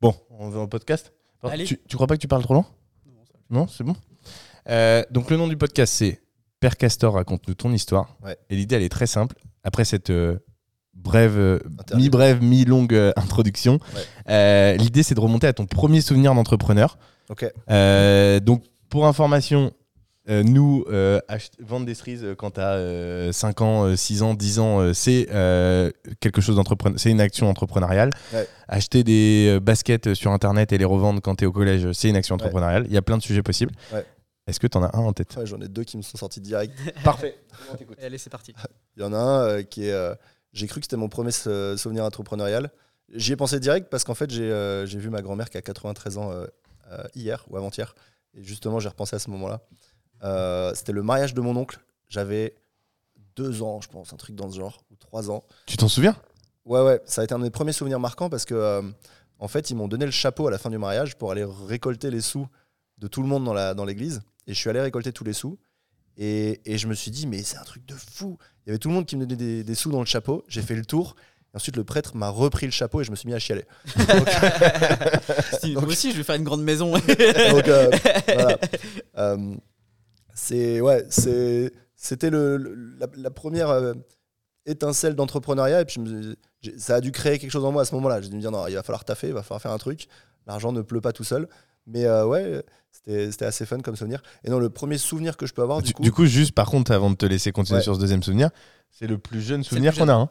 bon, 0.00 0.14
on 0.30 0.48
va 0.48 0.60
au 0.60 0.66
podcast. 0.68 1.12
Allez. 1.42 1.64
Tu, 1.64 1.78
tu 1.86 1.96
crois 1.96 2.06
pas 2.06 2.16
que 2.16 2.20
tu 2.22 2.28
parles 2.28 2.42
trop 2.42 2.54
Non, 2.54 2.62
va. 2.64 3.24
Non, 3.50 3.66
c'est 3.68 3.84
bon? 3.84 3.94
Euh, 4.68 5.02
donc 5.10 5.30
le 5.30 5.36
nom 5.36 5.48
du 5.48 5.56
podcast, 5.56 5.92
c'est 5.92 6.20
Père 6.60 6.76
Castor 6.76 7.14
raconte-nous 7.14 7.54
ton 7.54 7.72
histoire. 7.72 8.16
Ouais. 8.24 8.36
Et 8.50 8.56
l'idée, 8.56 8.76
elle 8.76 8.82
est 8.82 8.88
très 8.88 9.06
simple. 9.06 9.36
Après 9.64 9.84
cette 9.84 10.10
euh, 10.10 10.38
brève, 10.94 11.36
euh, 11.36 11.58
mi-brève, 11.94 12.42
mi-longue 12.42 13.12
introduction. 13.16 13.78
Ouais. 14.28 14.76
L'idée, 14.78 15.02
c'est 15.02 15.14
de 15.14 15.20
remonter 15.20 15.46
à 15.46 15.52
ton 15.52 15.66
premier 15.66 16.00
souvenir 16.00 16.34
d'entrepreneur. 16.34 16.98
Ok. 17.28 17.44
Donc, 18.44 18.64
pour 18.88 19.06
information, 19.06 19.72
euh, 20.28 20.42
nous, 20.42 20.84
euh, 20.90 21.20
vendre 21.60 21.86
des 21.86 21.94
cerises 21.94 22.24
euh, 22.24 22.34
quand 22.34 22.52
tu 22.52 22.60
as 22.60 23.32
5 23.32 23.60
ans, 23.60 23.84
euh, 23.84 23.96
6 23.96 24.22
ans, 24.22 24.34
10 24.34 24.58
ans, 24.58 24.92
c'est 24.92 25.26
quelque 26.20 26.40
chose 26.40 26.60
c'est 26.96 27.10
une 27.10 27.20
action 27.20 27.48
entrepreneuriale. 27.48 28.10
Ouais. 28.32 28.48
Acheter 28.68 29.04
des 29.04 29.58
baskets 29.62 30.14
sur 30.14 30.32
internet 30.32 30.72
et 30.72 30.78
les 30.78 30.84
revendre 30.84 31.20
quand 31.22 31.36
tu 31.36 31.44
es 31.44 31.46
au 31.46 31.52
collège, 31.52 31.92
c'est 31.92 32.08
une 32.08 32.16
action 32.16 32.34
entrepreneuriale. 32.34 32.86
Il 32.88 32.92
y 32.92 32.96
a 32.96 33.02
plein 33.02 33.16
de 33.18 33.22
sujets 33.22 33.42
possibles. 33.42 33.72
Ouais. 33.92 34.04
Est-ce 34.46 34.60
que 34.60 34.66
tu 34.66 34.78
en 34.78 34.82
as 34.84 34.96
un 34.96 35.00
en 35.00 35.12
tête? 35.12 35.34
Ouais, 35.36 35.46
J'en 35.46 35.60
ai 35.60 35.68
deux 35.68 35.84
qui 35.84 35.96
me 35.96 36.02
sont 36.02 36.16
sortis 36.16 36.40
direct. 36.40 36.72
Parfait. 37.04 37.38
Allez, 38.00 38.18
c'est 38.18 38.30
parti. 38.30 38.54
Il 38.96 39.02
y 39.02 39.04
en 39.04 39.12
a 39.12 39.16
un 39.18 39.40
euh, 39.48 39.62
qui 39.62 39.86
est. 39.86 39.92
euh, 39.92 40.14
j'ai 40.52 40.66
cru 40.68 40.80
que 40.80 40.86
c'était 40.86 40.96
mon 40.96 41.08
premier 41.08 41.32
sou- 41.32 41.76
souvenir 41.76 42.04
entrepreneurial. 42.04 42.70
J'y 43.12 43.32
ai 43.32 43.36
pensé 43.36 43.58
direct 43.60 43.88
parce 43.90 44.04
qu'en 44.04 44.14
fait, 44.14 44.30
j'ai 44.30 44.50
euh, 44.50 44.84
vu 44.88 45.10
ma 45.10 45.22
grand-mère 45.22 45.50
qui 45.50 45.58
a 45.58 45.62
93 45.62 46.18
ans 46.18 46.30
euh, 46.30 46.46
euh, 46.92 47.02
hier 47.14 47.44
ou 47.50 47.56
avant-hier. 47.56 47.94
Et 48.34 48.42
justement, 48.42 48.78
j'ai 48.80 48.88
repensé 48.88 49.16
à 49.16 49.18
ce 49.18 49.30
moment-là. 49.30 49.60
Euh, 50.22 50.72
c'était 50.74 50.92
le 50.92 51.02
mariage 51.02 51.34
de 51.34 51.40
mon 51.40 51.56
oncle. 51.56 51.80
J'avais 52.08 52.54
deux 53.34 53.62
ans, 53.62 53.80
je 53.80 53.88
pense, 53.88 54.12
un 54.12 54.16
truc 54.16 54.34
dans 54.36 54.50
ce 54.50 54.56
genre, 54.58 54.78
ou 54.90 54.96
trois 54.96 55.30
ans. 55.30 55.44
Tu 55.66 55.76
t'en 55.76 55.88
souviens? 55.88 56.16
Ouais, 56.64 56.80
ouais, 56.82 57.00
ça 57.04 57.20
a 57.20 57.24
été 57.24 57.34
un 57.34 57.38
de 57.38 57.44
mes 57.44 57.50
premiers 57.50 57.72
souvenirs 57.72 58.00
marquants 58.00 58.30
parce 58.30 58.44
que, 58.44 58.54
euh, 58.54 58.82
en 59.38 59.48
fait, 59.48 59.70
ils 59.70 59.74
m'ont 59.76 59.88
donné 59.88 60.04
le 60.06 60.10
chapeau 60.10 60.46
à 60.46 60.50
la 60.50 60.58
fin 60.58 60.70
du 60.70 60.78
mariage 60.78 61.16
pour 61.16 61.30
aller 61.32 61.44
récolter 61.66 62.10
les 62.10 62.20
sous 62.22 62.46
de 62.98 63.08
tout 63.08 63.22
le 63.22 63.28
monde 63.28 63.44
dans 63.44 63.84
l'église. 63.84 64.22
Et 64.46 64.54
je 64.54 64.58
suis 64.58 64.70
allé 64.70 64.80
récolter 64.80 65.12
tous 65.12 65.24
les 65.24 65.32
sous. 65.32 65.58
Et, 66.18 66.60
et 66.64 66.78
je 66.78 66.86
me 66.86 66.94
suis 66.94 67.10
dit, 67.10 67.26
mais 67.26 67.42
c'est 67.42 67.58
un 67.58 67.64
truc 67.64 67.84
de 67.86 67.94
fou. 67.94 68.38
Il 68.64 68.68
y 68.68 68.70
avait 68.70 68.78
tout 68.78 68.88
le 68.88 68.94
monde 68.94 69.06
qui 69.06 69.16
me 69.16 69.26
donnait 69.26 69.36
des, 69.36 69.64
des 69.64 69.74
sous 69.74 69.90
dans 69.90 70.00
le 70.00 70.06
chapeau. 70.06 70.44
J'ai 70.48 70.62
fait 70.62 70.74
le 70.74 70.84
tour. 70.84 71.14
Ensuite, 71.52 71.76
le 71.76 71.84
prêtre 71.84 72.16
m'a 72.16 72.28
repris 72.28 72.66
le 72.66 72.72
chapeau 72.72 73.00
et 73.00 73.04
je 73.04 73.10
me 73.10 73.16
suis 73.16 73.26
mis 73.28 73.34
à 73.34 73.38
chialer. 73.38 73.64
Si, 75.60 75.72
Moi 75.74 75.84
aussi, 75.86 76.12
je 76.12 76.18
vais 76.18 76.22
faire 76.22 76.36
une 76.36 76.44
grande 76.44 76.62
maison. 76.62 76.92
Donc, 76.92 77.68
euh, 77.68 77.90
voilà. 78.26 78.58
Euh, 79.18 79.54
c'est 80.34 80.80
ouais, 80.80 81.04
c'est 81.08 81.72
c'était 81.94 82.30
le, 82.30 82.56
le- 82.58 82.74
la, 82.98 83.06
la 83.16 83.30
première 83.30 83.70
euh, 83.70 83.94
étincelle 84.66 85.14
d'entrepreneuriat 85.14 85.80
et 85.80 85.84
puis 85.86 85.98
ça 86.76 86.96
a 86.96 87.00
dû 87.00 87.10
créer 87.12 87.38
quelque 87.38 87.50
chose 87.50 87.64
en 87.64 87.72
moi 87.72 87.82
à 87.82 87.84
ce 87.84 87.94
moment-là. 87.94 88.20
J'ai 88.20 88.28
dû 88.28 88.36
me 88.36 88.40
dire 88.40 88.50
non, 88.50 88.66
il 88.66 88.74
va 88.74 88.82
falloir 88.82 89.04
taffer, 89.04 89.28
il 89.28 89.34
va 89.34 89.42
falloir 89.42 89.62
faire 89.62 89.72
un 89.72 89.78
truc. 89.78 90.08
L'argent 90.46 90.72
ne 90.72 90.82
pleut 90.82 91.00
pas 91.00 91.12
tout 91.12 91.24
seul. 91.24 91.48
Mais 91.86 92.04
euh, 92.04 92.26
ouais, 92.26 92.62
c'était 92.90 93.30
c'était 93.30 93.44
assez 93.44 93.64
fun 93.66 93.80
comme 93.80 93.96
souvenir. 93.96 94.22
Et 94.44 94.50
non, 94.50 94.58
le 94.58 94.70
premier 94.70 94.98
souvenir 94.98 95.36
que 95.36 95.46
je 95.46 95.54
peux 95.54 95.62
avoir 95.62 95.80
du, 95.82 95.88
du, 95.88 95.94
coup, 95.94 96.02
du 96.02 96.12
coup, 96.12 96.26
juste 96.26 96.52
par 96.52 96.66
contre, 96.66 96.90
avant 96.92 97.10
de 97.10 97.16
te 97.16 97.26
laisser 97.26 97.52
continuer 97.52 97.78
Ouais. 97.78 97.82
sur 97.84 97.94
ce 97.94 98.00
deuxième 98.00 98.22
souvenir, 98.22 98.50
c'est 98.90 99.06
le 99.06 99.18
plus 99.18 99.40
jeune 99.40 99.62
souvenir 99.64 99.92
plus 99.92 100.00
qu'on 100.00 100.08
a. 100.08 100.14
hein. 100.14 100.28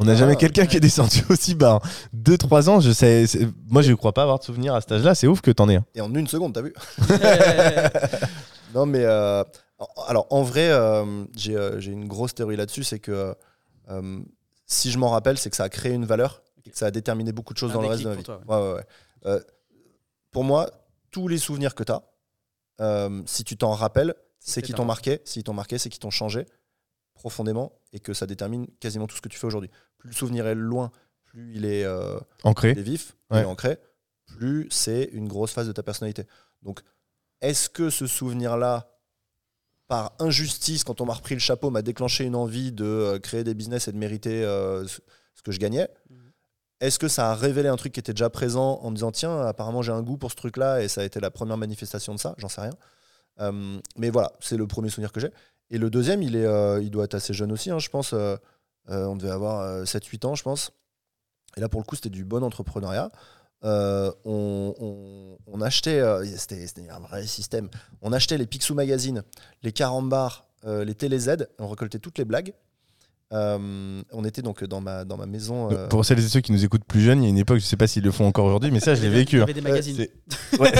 On 0.00 0.04
n'a 0.04 0.12
Ah, 0.12 0.16
jamais 0.16 0.36
quelqu'un 0.36 0.66
qui 0.66 0.76
est 0.76 0.80
descendu 0.80 1.24
aussi 1.30 1.54
bas. 1.56 1.80
2-3 2.14 2.68
ans, 2.68 2.78
je 2.80 2.92
sais. 2.92 3.26
c'est- 3.26 3.48
Moi, 3.68 3.82
je 3.82 3.90
ne 3.90 3.96
crois 3.96 4.12
pas 4.12 4.22
avoir 4.22 4.38
de 4.38 4.44
souvenir 4.44 4.74
à 4.74 4.80
cet 4.80 4.92
âge-là. 4.92 5.14
C'est 5.16 5.26
ouf 5.26 5.40
que 5.40 5.50
t'en 5.50 5.68
aies. 5.68 5.76
un. 5.76 5.84
et 5.94 6.00
en 6.00 6.14
une 6.14 6.28
seconde, 6.28 6.52
t'as 6.54 6.62
vu 6.62 6.72
Non, 8.74 8.86
mais 8.86 9.02
euh, 9.04 9.42
alors 10.06 10.26
en 10.30 10.42
vrai, 10.42 10.68
euh, 10.70 11.24
j'ai 11.36 11.56
euh, 11.56 11.80
j'ai 11.80 11.90
une 11.92 12.06
grosse 12.06 12.34
théorie 12.34 12.56
là-dessus, 12.56 12.84
c'est 12.84 12.98
que 12.98 13.34
euh, 13.90 14.20
si 14.66 14.90
je 14.90 14.98
m'en 14.98 15.08
rappelle, 15.08 15.38
c'est 15.38 15.48
que 15.50 15.56
ça 15.56 15.64
a 15.64 15.68
créé 15.68 15.92
une 15.94 16.04
valeur 16.04 16.42
et 16.66 16.70
que 16.70 16.76
ça 16.78 16.86
a 16.86 16.90
déterminé 16.90 17.32
beaucoup 17.32 17.54
de 17.54 17.58
choses 17.58 17.70
Un 17.70 17.74
dans 17.74 17.82
le 17.82 17.88
reste 17.88 18.02
de 18.04 18.08
ma 18.10 18.14
vie. 18.14 18.22
pour 18.22 18.34
Ouais, 18.48 18.56
ouais, 18.68 18.74
ouais. 18.74 18.84
Euh, 19.26 19.40
pour 20.30 20.44
moi, 20.44 20.70
tous 21.10 21.28
les 21.28 21.38
souvenirs 21.38 21.74
que 21.74 21.84
tu 21.84 21.92
as, 21.92 23.10
si 23.26 23.44
tu 23.44 23.56
t'en 23.56 23.72
rappelles, 23.72 24.14
c'est 24.40 24.62
qui 24.62 24.72
t'ont 24.72 24.84
marqué. 24.84 25.20
S'ils 25.24 25.42
t'ont 25.44 25.52
marqué, 25.52 25.78
c'est 25.78 25.88
qui 25.88 25.98
t'ont 25.98 26.10
changé 26.10 26.46
profondément 27.14 27.72
et 27.92 27.98
que 28.00 28.14
ça 28.14 28.26
détermine 28.26 28.68
quasiment 28.80 29.06
tout 29.08 29.16
ce 29.16 29.20
que 29.20 29.28
tu 29.28 29.38
fais 29.38 29.46
aujourd'hui. 29.46 29.70
Plus 29.98 30.10
le 30.10 30.14
souvenir 30.14 30.46
est 30.46 30.54
loin, 30.54 30.92
plus 31.24 31.52
il 31.56 31.64
est, 31.64 31.84
euh, 31.84 32.18
Ancré. 32.44 32.70
il 32.72 32.78
est 32.78 32.82
vif, 32.82 33.16
Ouais. 33.30 33.38
il 33.40 33.42
est 33.42 33.46
ancré, 33.46 33.78
plus 34.26 34.68
c'est 34.70 35.04
une 35.12 35.26
grosse 35.26 35.50
phase 35.52 35.66
de 35.66 35.72
ta 35.72 35.82
personnalité. 35.82 36.24
Donc, 36.62 36.80
est-ce 37.40 37.68
que 37.68 37.90
ce 37.90 38.06
souvenir-là, 38.06 38.88
par 39.88 40.12
injustice, 40.20 40.84
quand 40.84 41.00
on 41.00 41.06
m'a 41.06 41.14
repris 41.14 41.34
le 41.34 41.40
chapeau, 41.40 41.70
m'a 41.70 41.82
déclenché 41.82 42.24
une 42.24 42.36
envie 42.36 42.70
de 42.72 42.84
euh, 42.84 43.18
créer 43.18 43.42
des 43.42 43.54
business 43.54 43.88
et 43.88 43.92
de 43.92 43.96
mériter 43.98 44.44
euh, 44.44 44.86
ce 44.86 45.00
ce 45.34 45.42
que 45.42 45.50
je 45.52 45.58
gagnais? 45.58 45.88
Mhm. 46.10 46.27
Est-ce 46.80 46.98
que 46.98 47.08
ça 47.08 47.30
a 47.30 47.34
révélé 47.34 47.68
un 47.68 47.76
truc 47.76 47.92
qui 47.92 48.00
était 48.00 48.12
déjà 48.12 48.30
présent 48.30 48.78
en 48.82 48.90
me 48.90 48.94
disant 48.94 49.10
tiens, 49.10 49.40
apparemment 49.40 49.82
j'ai 49.82 49.92
un 49.92 50.02
goût 50.02 50.16
pour 50.16 50.30
ce 50.30 50.36
truc-là 50.36 50.82
et 50.82 50.88
ça 50.88 51.00
a 51.00 51.04
été 51.04 51.18
la 51.18 51.30
première 51.30 51.56
manifestation 51.56 52.14
de 52.14 52.20
ça? 52.20 52.34
J'en 52.38 52.48
sais 52.48 52.60
rien. 52.60 52.74
Euh, 53.40 53.80
mais 53.96 54.10
voilà, 54.10 54.32
c'est 54.40 54.56
le 54.56 54.66
premier 54.66 54.88
souvenir 54.88 55.12
que 55.12 55.20
j'ai. 55.20 55.30
Et 55.70 55.78
le 55.78 55.90
deuxième, 55.90 56.22
il, 56.22 56.36
est, 56.36 56.46
euh, 56.46 56.80
doit 56.88 57.04
être 57.04 57.14
assez 57.14 57.34
jeune 57.34 57.52
aussi, 57.52 57.70
hein, 57.70 57.78
je 57.78 57.88
pense. 57.88 58.12
euh, 58.12 58.36
on 58.86 59.16
devait 59.16 59.30
avoir 59.30 59.84
7-8 59.84 60.26
ans, 60.26 60.34
je 60.34 60.42
pense. 60.42 60.72
Et 61.56 61.60
là, 61.60 61.68
pour 61.68 61.80
le 61.80 61.84
coup, 61.84 61.94
c'était 61.94 62.08
du 62.08 62.24
bon 62.24 62.42
entrepreneuriat. 62.42 63.10
On, 63.62 65.60
achetait, 65.60 66.00
c'était 66.36 66.88
un 66.88 67.00
vrai 67.00 67.26
système. 67.26 67.68
On 68.00 68.12
achetait 68.12 68.38
les 68.38 68.46
Picsou 68.46 68.74
Magazine, 68.74 69.24
les 69.62 69.72
Carambars, 69.72 70.46
les 70.64 70.94
Télé 70.94 71.18
Z, 71.18 71.28
et 71.28 71.46
on 71.58 71.68
récoltait 71.68 71.98
toutes 71.98 72.16
les 72.16 72.24
blagues. 72.24 72.54
Euh, 73.32 74.02
on 74.12 74.24
était 74.24 74.40
donc 74.42 74.64
dans 74.64 74.80
ma, 74.80 75.04
dans 75.04 75.16
ma 75.16 75.26
maison. 75.26 75.70
euh, 75.70 75.86
Pour 75.88 76.04
celles 76.04 76.18
et 76.18 76.28
ceux 76.28 76.40
qui 76.40 76.50
nous 76.52 76.64
écoutent 76.64 76.84
plus 76.84 77.00
jeunes, 77.02 77.20
il 77.22 77.24
y 77.24 77.26
a 77.26 77.30
une 77.30 77.38
époque, 77.38 77.58
je 77.58 77.64
sais 77.64 77.76
pas 77.76 77.86
s'ils 77.86 78.02
le 78.04 78.10
font 78.10 78.26
encore 78.26 78.46
aujourd'hui, 78.46 78.70
mais 78.70 78.80
ça, 78.80 78.94
je 78.94 79.02
l'ai 79.02 79.10
vécu. 79.10 79.36
Il 79.36 79.38
y 79.38 79.40
hein. 79.40 79.44
avait 79.44 79.54
des 79.54 79.60
magazines. 79.60 80.06
Ouais. 80.58 80.72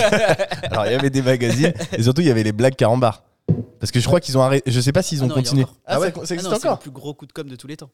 Alors, 0.71 0.85
il 0.87 0.91
y 0.91 0.95
avait 0.95 1.09
des 1.11 1.21
magazines 1.21 1.73
et 1.91 2.01
surtout, 2.03 2.21
il 2.21 2.27
y 2.27 2.31
avait 2.31 2.43
les 2.43 2.51
blagues 2.51 2.75
carambar. 2.75 3.23
Parce 3.79 3.91
que 3.91 3.99
je 3.99 4.05
crois 4.07 4.19
qu'ils 4.19 4.37
ont 4.37 4.41
arrêté. 4.41 4.69
Je 4.71 4.79
sais 4.79 4.91
pas 4.91 5.01
s'ils 5.01 5.21
Ah 5.21 5.25
ont 5.25 5.27
non, 5.27 5.35
continué. 5.35 5.63
encore. 5.63 5.75
Ah, 5.85 5.93
Ah 5.95 5.99
ouais 5.99 6.07
ça, 6.09 6.13
ça 6.13 6.19
Ah 6.19 6.33
existe 6.33 6.43
non, 6.51 6.57
c'est 6.57 6.63
le 6.67 6.69
encore 6.71 6.79
plus 6.79 6.91
gros 6.91 7.13
coup 7.13 7.25
de 7.25 7.31
com 7.33 7.47
de 7.47 7.55
tous 7.55 7.67
les 7.67 7.77
temps. 7.77 7.91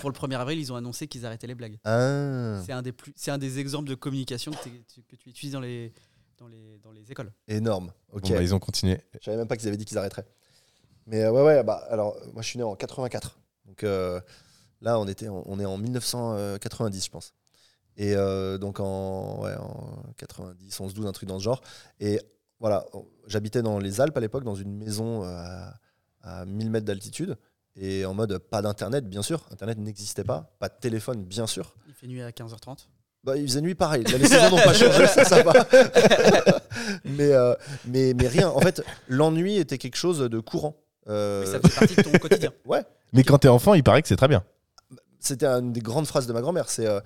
Pour 0.00 0.10
le 0.10 0.14
1er 0.16 0.36
avril, 0.36 0.58
ils 0.58 0.72
ont 0.72 0.76
annoncé 0.76 1.06
qu'ils 1.08 1.24
arrêtaient 1.26 1.46
les 1.46 1.54
blagues. 1.54 1.78
ah, 1.84 2.60
C'est 2.64 2.72
un 2.72 2.82
des 2.82 2.92
plus, 2.92 3.12
c'est 3.16 3.30
un 3.30 3.38
des 3.38 3.58
exemples 3.58 3.88
de 3.88 3.94
communication 3.94 4.50
que, 4.52 4.68
tu- 4.68 5.02
que 5.02 5.16
tu 5.16 5.28
utilises 5.30 5.52
dans 5.52 5.60
les, 5.60 5.92
dans 6.38 6.46
les, 6.48 6.78
dans 6.82 6.90
les 6.92 7.10
écoles. 7.10 7.32
énorme. 7.48 7.92
Ok. 8.12 8.22
Bon, 8.22 8.30
bah, 8.34 8.42
ils 8.42 8.54
ont 8.54 8.58
continué. 8.58 8.98
Je 9.20 9.24
savais 9.24 9.36
même 9.36 9.46
pas 9.48 9.56
qu'ils 9.56 9.68
avaient 9.68 9.76
dit 9.76 9.84
qu'ils 9.84 9.98
arrêteraient. 9.98 10.26
Mais 11.06 11.22
euh, 11.22 11.32
ouais, 11.32 11.42
ouais, 11.42 11.62
bah, 11.64 11.82
alors, 11.90 12.16
moi, 12.32 12.42
je 12.42 12.48
suis 12.48 12.58
né 12.58 12.64
en 12.64 12.74
84. 12.76 13.38
Donc 13.68 13.84
euh, 13.84 14.20
là, 14.80 14.98
on, 14.98 15.06
était, 15.06 15.28
on 15.28 15.60
est 15.60 15.64
en 15.66 15.78
1990, 15.78 17.04
je 17.04 17.10
pense. 17.10 17.34
Et 17.96 18.14
euh, 18.16 18.58
donc 18.58 18.80
en, 18.80 19.42
ouais, 19.42 19.54
en 19.56 20.02
90, 20.16 20.80
11, 20.80 20.94
12, 20.94 21.06
un 21.06 21.12
truc 21.12 21.28
dans 21.28 21.38
ce 21.38 21.44
genre. 21.44 21.60
Et 22.00 22.20
voilà, 22.58 22.84
j'habitais 23.26 23.62
dans 23.62 23.78
les 23.78 24.00
Alpes 24.00 24.16
à 24.16 24.20
l'époque, 24.20 24.44
dans 24.44 24.54
une 24.54 24.76
maison 24.76 25.22
euh, 25.24 25.28
à, 26.22 26.40
à 26.40 26.44
1000 26.44 26.70
mètres 26.70 26.86
d'altitude. 26.86 27.36
Et 27.80 28.04
en 28.04 28.14
mode 28.14 28.38
pas 28.38 28.62
d'internet, 28.62 29.08
bien 29.08 29.22
sûr. 29.22 29.46
Internet 29.52 29.78
n'existait 29.78 30.24
pas. 30.24 30.50
Pas 30.58 30.68
de 30.68 30.74
téléphone, 30.80 31.22
bien 31.24 31.46
sûr. 31.46 31.76
Il 31.86 31.94
fait 31.94 32.08
nuit 32.08 32.22
à 32.22 32.30
15h30. 32.30 32.86
Bah, 33.22 33.36
il 33.36 33.46
faisait 33.46 33.60
nuit 33.60 33.74
pareil. 33.74 34.04
Les 34.04 34.26
saisons 34.26 34.50
n'ont 34.50 34.62
pas 34.62 34.72
changé, 34.72 35.06
ça, 35.06 35.24
ça 35.24 35.42
va. 35.42 35.52
mais, 37.04 37.32
euh, 37.32 37.54
mais, 37.84 38.14
mais 38.14 38.26
rien. 38.28 38.48
En 38.48 38.60
fait, 38.60 38.82
l'ennui 39.08 39.56
était 39.58 39.78
quelque 39.78 39.96
chose 39.96 40.18
de 40.20 40.40
courant. 40.40 40.76
Euh, 41.08 41.40
Mais 41.40 41.46
ça 41.46 41.60
fait 41.60 41.74
partie 41.78 41.96
de 41.96 42.02
ton 42.02 42.18
quotidien. 42.18 42.52
ouais, 42.66 42.82
Mais 43.12 43.22
quand 43.24 43.38
t'es 43.38 43.48
enfant, 43.48 43.74
il 43.74 43.82
paraît 43.82 44.02
que 44.02 44.08
c'est 44.08 44.16
très 44.16 44.28
bien. 44.28 44.44
c'était 45.20 45.46
une 45.46 45.72
des 45.72 45.80
grandes 45.80 46.06
phrases 46.06 46.26
de 46.26 46.32
ma 46.32 46.40
grand-mère. 46.40 46.68
C'est 46.70 46.86
euh, 46.86 47.00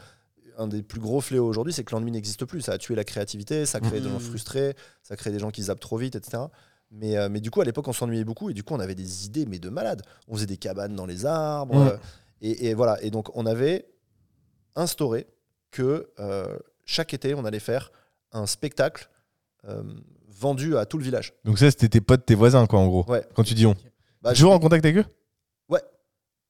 un 0.58 0.68
des 0.68 0.82
plus 0.82 1.00
gros 1.00 1.20
fléaux 1.20 1.46
aujourd'hui, 1.46 1.72
c'est 1.72 1.82
que 1.84 1.92
l'ennui 1.94 2.10
n'existe 2.10 2.44
plus. 2.44 2.60
Ça 2.60 2.72
a 2.72 2.78
tué 2.78 2.94
la 2.94 3.04
créativité, 3.04 3.64
ça 3.66 3.80
crée 3.80 4.00
des 4.00 4.08
gens 4.08 4.14
Mhm. 4.16 4.20
frustrés, 4.20 4.74
ça 5.02 5.16
crée 5.16 5.30
des 5.30 5.38
gens 5.38 5.50
qui 5.50 5.62
zappent 5.62 5.80
trop 5.80 5.96
vite, 5.96 6.14
etc. 6.14 6.42
Mais, 6.90 7.16
euh, 7.16 7.28
mais 7.30 7.40
du 7.40 7.50
coup, 7.50 7.60
à 7.62 7.64
l'époque, 7.64 7.88
on 7.88 7.92
s'ennuyait 7.94 8.24
beaucoup 8.24 8.50
et 8.50 8.54
du 8.54 8.62
coup, 8.62 8.74
on 8.74 8.80
avait 8.80 8.94
des 8.94 9.24
idées, 9.24 9.46
mais 9.46 9.58
de 9.58 9.70
malades. 9.70 10.02
On 10.28 10.34
faisait 10.34 10.46
des 10.46 10.58
cabanes 10.58 10.94
dans 10.94 11.06
les 11.06 11.24
arbres. 11.24 11.74
Euh, 11.92 11.96
et, 12.42 12.68
et 12.68 12.74
voilà. 12.74 13.02
Et 13.02 13.10
donc, 13.10 13.34
on 13.34 13.46
avait 13.46 13.86
instauré 14.76 15.26
que 15.70 16.10
euh, 16.20 16.56
chaque 16.84 17.14
été, 17.14 17.34
on 17.34 17.44
allait 17.46 17.58
faire 17.60 17.90
un 18.32 18.46
spectacle 18.46 19.08
euh, 19.68 19.82
vendu 20.28 20.76
à 20.76 20.84
tout 20.84 20.98
le 20.98 21.04
village. 21.04 21.32
Donc, 21.44 21.58
ça, 21.58 21.70
c'était 21.70 21.88
tes 21.88 22.00
potes, 22.02 22.26
tes 22.26 22.34
voisins, 22.34 22.66
quoi, 22.66 22.78
en 22.80 22.88
gros. 22.88 23.04
Ouais. 23.10 23.24
Quand 23.34 23.42
tu 23.44 23.54
dis 23.54 23.64
on. 23.64 23.74
Bah, 24.20 24.34
Toujours 24.34 24.52
en 24.52 24.58
contact 24.58 24.84
avec 24.84 24.98
eux? 24.98 25.08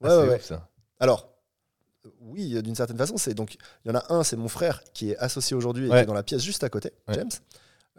Ouais, 0.03 0.11
c'est 0.11 0.17
ouais, 0.17 0.29
ouais. 0.29 0.37
ouf, 0.37 0.43
ça. 0.45 0.69
Alors, 1.01 1.29
euh, 2.07 2.11
oui, 2.21 2.61
d'une 2.63 2.75
certaine 2.75 2.99
façon, 2.99 3.17
c'est 3.17 3.35
donc 3.35 3.57
il 3.85 3.89
y 3.89 3.91
en 3.91 3.95
a 3.99 4.05
un, 4.13 4.23
c'est 4.25 4.37
mon 4.37 4.49
frère 4.49 4.83
qui 4.95 5.11
est 5.11 5.17
associé 5.19 5.57
aujourd'hui 5.57 5.87
et 5.87 5.91
Ouais. 5.91 5.99
qui 5.99 6.03
est 6.03 6.07
dans 6.07 6.15
la 6.15 6.23
pièce 6.23 6.43
juste 6.43 6.65
à 6.65 6.69
côté, 6.69 6.93
Ouais. 7.09 7.15
James. 7.15 7.31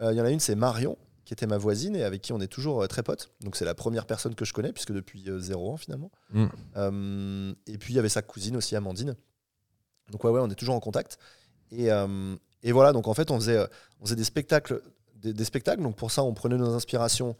Euh, 0.02 0.12
Il 0.12 0.18
y 0.18 0.20
en 0.20 0.24
a 0.24 0.30
une, 0.30 0.40
c'est 0.40 0.54
Marion, 0.56 0.98
qui 1.24 1.32
était 1.32 1.46
ma 1.46 1.56
voisine 1.56 1.94
et 1.96 2.02
avec 2.04 2.20
qui 2.20 2.32
on 2.32 2.40
est 2.40 2.48
toujours 2.48 2.82
euh, 2.82 2.86
très 2.86 3.02
potes. 3.02 3.30
Donc 3.40 3.56
c'est 3.56 3.64
la 3.64 3.74
première 3.74 4.06
personne 4.06 4.34
que 4.34 4.44
je 4.44 4.52
connais 4.52 4.72
puisque 4.72 4.92
depuis 4.92 5.28
euh, 5.30 5.38
zéro 5.38 5.70
ans 5.72 5.76
finalement. 5.76 6.10
Mm. 6.30 6.46
Euh, 6.76 7.54
et 7.66 7.78
puis 7.78 7.92
il 7.94 7.96
y 7.96 7.98
avait 7.98 8.08
sa 8.08 8.20
cousine 8.22 8.56
aussi, 8.56 8.74
Amandine. 8.76 9.14
Donc 10.10 10.22
ouais, 10.24 10.30
ouais, 10.30 10.40
on 10.42 10.50
est 10.50 10.54
toujours 10.54 10.74
en 10.74 10.80
contact. 10.80 11.18
Et, 11.70 11.90
euh, 11.90 12.36
et 12.62 12.72
voilà, 12.72 12.92
donc 12.92 13.08
en 13.08 13.14
fait, 13.14 13.30
on 13.30 13.36
faisait, 13.36 13.56
euh, 13.56 13.66
on 14.00 14.04
faisait 14.04 14.16
des 14.16 14.24
spectacles, 14.24 14.82
des, 15.16 15.32
des 15.32 15.44
spectacles. 15.44 15.82
Donc 15.82 15.96
pour 15.96 16.10
ça, 16.10 16.22
on 16.22 16.34
prenait 16.34 16.56
nos 16.58 16.74
inspirations 16.74 17.36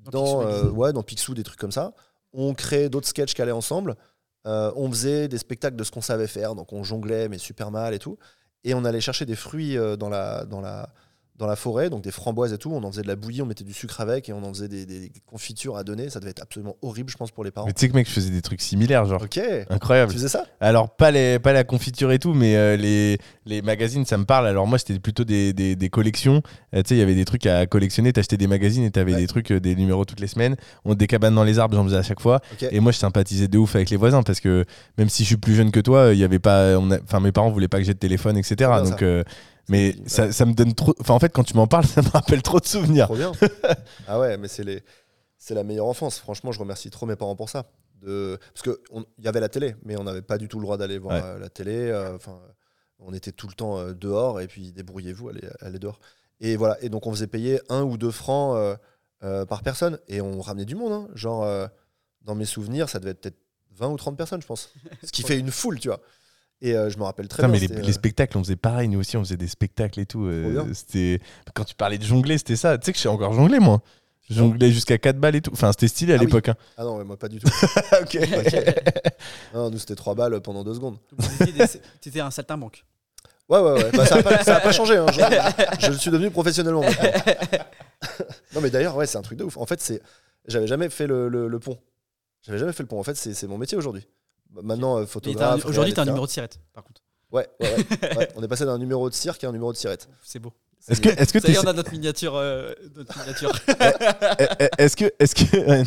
Dans 0.00 0.10
dans, 0.10 0.38
Picsou 0.40 0.66
euh, 0.66 0.70
ouais, 0.70 0.92
dans 0.92 1.02
Picsou, 1.02 1.34
des 1.34 1.44
trucs 1.44 1.60
comme 1.60 1.72
ça. 1.72 1.92
On 2.32 2.54
créait 2.54 2.88
d'autres 2.88 3.06
sketchs 3.08 3.34
qui 3.34 3.42
allaient 3.42 3.52
ensemble. 3.52 3.96
Euh, 4.46 4.72
on 4.76 4.88
faisait 4.90 5.28
des 5.28 5.38
spectacles 5.38 5.76
de 5.76 5.84
ce 5.84 5.90
qu'on 5.90 6.00
savait 6.00 6.26
faire. 6.26 6.54
Donc 6.54 6.72
on 6.72 6.82
jonglait, 6.82 7.28
mais 7.28 7.38
super 7.38 7.70
mal 7.70 7.94
et 7.94 7.98
tout. 7.98 8.18
Et 8.64 8.74
on 8.74 8.84
allait 8.84 9.00
chercher 9.00 9.26
des 9.26 9.36
fruits 9.36 9.76
euh, 9.76 9.96
dans, 9.96 10.08
la, 10.08 10.44
dans, 10.44 10.60
la, 10.60 10.90
dans 11.38 11.46
la 11.46 11.56
forêt, 11.56 11.88
donc 11.88 12.02
des 12.02 12.10
framboises 12.10 12.52
et 12.52 12.58
tout. 12.58 12.72
On 12.72 12.82
en 12.82 12.90
faisait 12.90 13.02
de 13.02 13.06
la 13.08 13.14
bouillie, 13.16 13.42
on 13.42 13.46
mettait 13.46 13.62
du 13.64 13.72
sucre 13.72 14.00
avec 14.00 14.28
et 14.28 14.32
on 14.32 14.42
en 14.42 14.52
faisait 14.52 14.66
des, 14.68 14.84
des 14.86 15.12
confitures 15.24 15.76
à 15.76 15.84
donner. 15.84 16.10
Ça 16.10 16.18
devait 16.18 16.32
être 16.32 16.42
absolument 16.42 16.76
horrible, 16.82 17.10
je 17.10 17.16
pense, 17.16 17.30
pour 17.30 17.44
les 17.44 17.50
parents. 17.52 17.66
Mais 17.66 17.72
tu 17.72 17.80
sais 17.80 17.88
que 17.88 17.94
mec, 17.94 18.08
je 18.08 18.12
faisais 18.12 18.30
des 18.30 18.42
trucs 18.42 18.60
similaires, 18.60 19.04
genre. 19.06 19.22
Ok. 19.22 19.40
Incroyable. 19.70 20.10
Tu 20.10 20.18
faisais 20.18 20.28
ça? 20.28 20.44
Alors, 20.60 20.90
pas, 20.90 21.10
les, 21.12 21.38
pas 21.38 21.52
la 21.52 21.62
confiture 21.64 22.10
et 22.10 22.18
tout, 22.18 22.34
mais 22.34 22.56
euh, 22.56 22.76
les, 22.76 23.18
les 23.46 23.62
magazines, 23.62 24.04
ça 24.04 24.18
me 24.18 24.24
parle. 24.24 24.46
Alors, 24.48 24.66
moi, 24.66 24.78
c'était 24.78 24.98
plutôt 24.98 25.24
des, 25.24 25.52
des, 25.52 25.76
des 25.76 25.88
collections. 25.90 26.42
Euh, 26.74 26.82
tu 26.82 26.88
sais, 26.88 26.94
il 26.96 26.98
y 26.98 27.02
avait 27.02 27.14
des 27.14 27.24
trucs 27.24 27.46
à 27.46 27.66
collectionner. 27.66 28.12
T'achetais 28.12 28.36
des 28.36 28.48
magazines 28.48 28.82
et 28.84 28.90
t'avais 28.90 29.12
Ouais. 29.12 29.20
des 29.20 29.26
trucs, 29.28 29.52
euh, 29.52 29.60
des 29.60 29.76
numéros 29.76 30.04
toutes 30.04 30.20
les 30.20 30.26
semaines. 30.26 30.56
On, 30.84 30.94
des 30.94 31.06
cabanes 31.06 31.34
dans 31.36 31.44
les 31.44 31.58
arbres, 31.60 31.76
j'en 31.76 31.84
faisais 31.84 31.96
à 31.96 32.02
chaque 32.02 32.20
fois. 32.20 32.40
Et 32.72 32.80
moi, 32.80 32.90
je 32.92 32.98
sympathisais 32.98 33.46
de 33.48 33.58
ouf 33.58 33.76
avec 33.76 33.90
les 33.90 33.96
voisins 33.96 34.22
parce 34.24 34.40
que 34.40 34.64
même 34.98 35.08
si 35.08 35.22
je 35.22 35.28
suis 35.28 35.36
plus 35.36 35.54
jeune 35.54 35.70
que 35.70 35.80
toi, 35.80 36.12
il 36.12 36.18
y 36.18 36.24
avait 36.24 36.40
pas. 36.40 36.76
Enfin, 36.78 37.20
mes 37.20 37.30
parents 37.32 37.50
voulaient 37.50 37.68
pas 37.68 37.78
que 37.78 37.84
j'ai 37.84 37.94
de 37.94 37.98
téléphone, 37.98 38.36
etc. 38.36 38.70
Donc. 38.84 39.04
Mais 39.68 39.94
Ouais. 39.96 40.02
ça, 40.06 40.32
ça 40.32 40.44
me 40.46 40.52
donne 40.54 40.74
trop. 40.74 40.94
Enfin, 41.00 41.14
en 41.14 41.18
fait, 41.18 41.30
quand 41.30 41.44
tu 41.44 41.54
m'en 41.54 41.66
parles, 41.66 41.86
ça 41.86 42.02
me 42.02 42.08
rappelle 42.08 42.42
trop 42.42 42.60
de 42.60 42.66
souvenirs. 42.66 43.06
Trop 43.06 43.16
bien. 43.16 43.32
ah 44.06 44.18
ouais, 44.18 44.36
mais 44.36 44.48
c'est 44.48 44.64
les, 44.64 44.82
c'est 45.36 45.54
la 45.54 45.64
meilleure 45.64 45.86
enfance. 45.86 46.18
Franchement, 46.18 46.52
je 46.52 46.58
remercie 46.60 46.90
trop 46.90 47.06
mes 47.06 47.16
parents 47.16 47.36
pour 47.36 47.48
ça. 47.50 47.70
De, 48.00 48.38
parce 48.54 48.62
que 48.62 48.80
on- 48.92 49.04
il 49.18 49.24
y 49.24 49.28
avait 49.28 49.40
la 49.40 49.48
télé, 49.48 49.74
mais 49.84 49.96
on 49.96 50.04
n'avait 50.04 50.22
pas 50.22 50.38
du 50.38 50.46
tout 50.48 50.58
le 50.58 50.64
droit 50.64 50.76
d'aller 50.76 50.98
voir 50.98 51.14
Ouais. 51.16 51.22
euh, 51.24 51.38
la 51.38 51.48
télé. 51.48 51.74
euh, 51.76 52.14
Enfin, 52.14 52.38
on 53.00 53.12
était 53.12 53.32
tout 53.32 53.48
le 53.48 53.54
temps 53.54 53.78
euh, 53.78 53.92
dehors 53.94 54.40
et 54.40 54.46
puis 54.46 54.72
débrouillez-vous, 54.72 55.28
allez, 55.30 55.42
allez 55.60 55.78
dehors. 55.80 55.98
Et 56.40 56.56
voilà. 56.56 56.76
Et 56.82 56.88
donc 56.90 57.06
on 57.06 57.10
faisait 57.12 57.26
payer 57.26 57.60
un 57.68 57.82
ou 57.82 57.96
deux 57.98 58.12
francs 58.12 58.56
euh, 58.56 58.76
euh, 59.24 59.44
par 59.46 59.62
personne 59.64 59.98
et 60.06 60.20
on 60.20 60.40
ramenait 60.40 60.64
du 60.64 60.76
monde. 60.76 60.92
hein. 60.92 61.08
Genre 61.14 61.42
euh, 61.42 61.66
dans 62.22 62.36
mes 62.36 62.44
souvenirs, 62.44 62.88
ça 62.88 63.00
devait 63.00 63.10
être 63.10 63.20
peut-être 63.20 63.38
20 63.72 63.88
ou 63.88 63.96
30 63.96 64.16
personnes, 64.16 64.40
je 64.42 64.46
pense. 64.46 64.72
Ce 65.02 65.10
qui 65.10 65.22
fait 65.24 65.38
une 65.38 65.50
foule, 65.50 65.80
tu 65.80 65.88
vois. 65.88 66.00
Et 66.60 66.74
euh, 66.74 66.90
je 66.90 66.98
me 66.98 67.04
rappelle 67.04 67.28
très 67.28 67.42
bien. 67.44 67.52
mais 67.52 67.58
les, 67.60 67.70
euh, 67.72 67.92
spectacles, 67.92 68.36
on 68.36 68.42
faisait 68.42 68.56
pareil, 68.56 68.88
nous 68.88 68.98
aussi, 68.98 69.16
on 69.16 69.20
faisait 69.24 69.36
des 69.36 69.46
spectacles 69.46 70.00
et 70.00 70.06
tout. 70.06 70.24
euh, 70.26 70.64
c'était 70.74 71.20
quand 71.54 71.64
tu 71.64 71.74
parlais 71.76 71.98
de 71.98 72.04
jongler, 72.04 72.36
c'était 72.38 72.56
ça. 72.56 72.76
Tu 72.78 72.86
sais 72.86 72.92
que 72.92 72.98
je 72.98 73.02
sais 73.02 73.08
encore 73.08 73.32
jongler, 73.32 73.60
moi. 73.60 73.80
Je 74.28 74.34
jonglais 74.34 74.70
jusqu'à 74.70 74.98
4 74.98 75.16
balles 75.18 75.36
et 75.36 75.40
tout. 75.40 75.52
Enfin, 75.52 75.70
c'était 75.72 75.88
stylé 75.88 76.12
à 76.12 76.16
Ah 76.16 76.18
oui. 76.18 76.26
l'époque. 76.26 76.48
hein. 76.48 76.56
Ah 76.76 76.84
non, 76.84 76.98
mais 76.98 77.04
moi 77.04 77.16
pas 77.16 77.28
du 77.28 77.38
tout. 77.38 77.46
ok. 78.02 78.18
non, 79.54 79.70
nous 79.70 79.78
c'était 79.78 79.94
3 79.94 80.14
balles 80.14 80.40
pendant 80.40 80.64
2 80.64 80.74
secondes. 80.74 80.98
T'étais 82.00 82.20
un 82.20 82.30
saltimbanque. 82.30 82.84
Ouais, 83.48 83.60
ouais, 83.60 83.72
ouais. 83.72 83.90
Bah, 83.92 84.04
ça 84.04 84.16
n'a 84.16 84.22
pas, 84.22 84.42
ça 84.44 84.56
a 84.56 84.60
pas 84.60 84.72
changé. 84.72 84.96
hein. 84.98 85.06
Je, 85.80 85.86
je 85.92 85.92
suis 85.98 86.10
devenu 86.10 86.30
professionnellement. 86.30 86.82
maintenant. 86.82 87.10
non, 88.54 88.60
mais 88.60 88.68
d'ailleurs, 88.70 88.94
ouais, 88.96 89.06
c'est 89.06 89.16
un 89.16 89.22
truc 89.22 89.38
de 89.38 89.44
ouf. 89.44 89.56
En 89.56 89.64
fait, 89.64 89.80
c'est, 89.80 90.02
j'avais 90.46 90.66
jamais 90.66 90.90
fait 90.90 91.06
le, 91.06 91.28
le- 91.28 91.48
le 91.48 91.58
pont. 91.58 91.78
J'avais 92.42 92.58
jamais 92.58 92.72
fait 92.72 92.82
le 92.82 92.88
pont. 92.88 93.00
En 93.00 93.02
fait, 93.04 93.16
c'est, 93.16 93.32
c'est 93.32 93.46
mon 93.46 93.56
métier 93.56 93.78
aujourd'hui. 93.78 94.06
Bah, 94.50 94.60
Maintenant, 94.64 94.98
euh, 94.98 95.02
un- 95.02 95.06
photographe. 95.06 95.64
Aujourd'hui, 95.66 95.92
t'as 95.94 96.02
un 96.02 96.04
réal, 96.04 96.14
numéro 96.14 96.26
de 96.26 96.30
sirette, 96.30 96.58
par 96.72 96.84
contre. 96.84 97.02
Ouais, 97.30 97.46
ouais, 97.60 97.74
ouais, 97.76 98.16
ouais. 98.18 98.28
On 98.36 98.42
est 98.42 98.48
passé 98.48 98.64
d'un 98.64 98.78
numéro 98.78 99.08
de 99.10 99.14
cirque 99.14 99.44
à 99.44 99.48
un 99.48 99.52
numéro 99.52 99.72
de 99.72 99.76
sirette. 99.76 100.08
C'est 100.22 100.38
beau. 100.38 100.52
Est-ce 100.88 101.00
que, 101.02 101.08
est-ce 101.10 101.32
que, 101.32 101.40
Ça 101.40 101.48
y 101.48 101.54
est, 101.54 101.58
on 101.58 101.66
a 101.68 101.72
notre 101.74 101.92
miniature. 101.92 102.34
euh, 102.36 102.72
notre 102.96 103.18
miniature. 103.18 103.50
est-ce 104.78 104.96
que, 104.96 105.12
est-ce 105.18 105.34
que, 105.34 105.80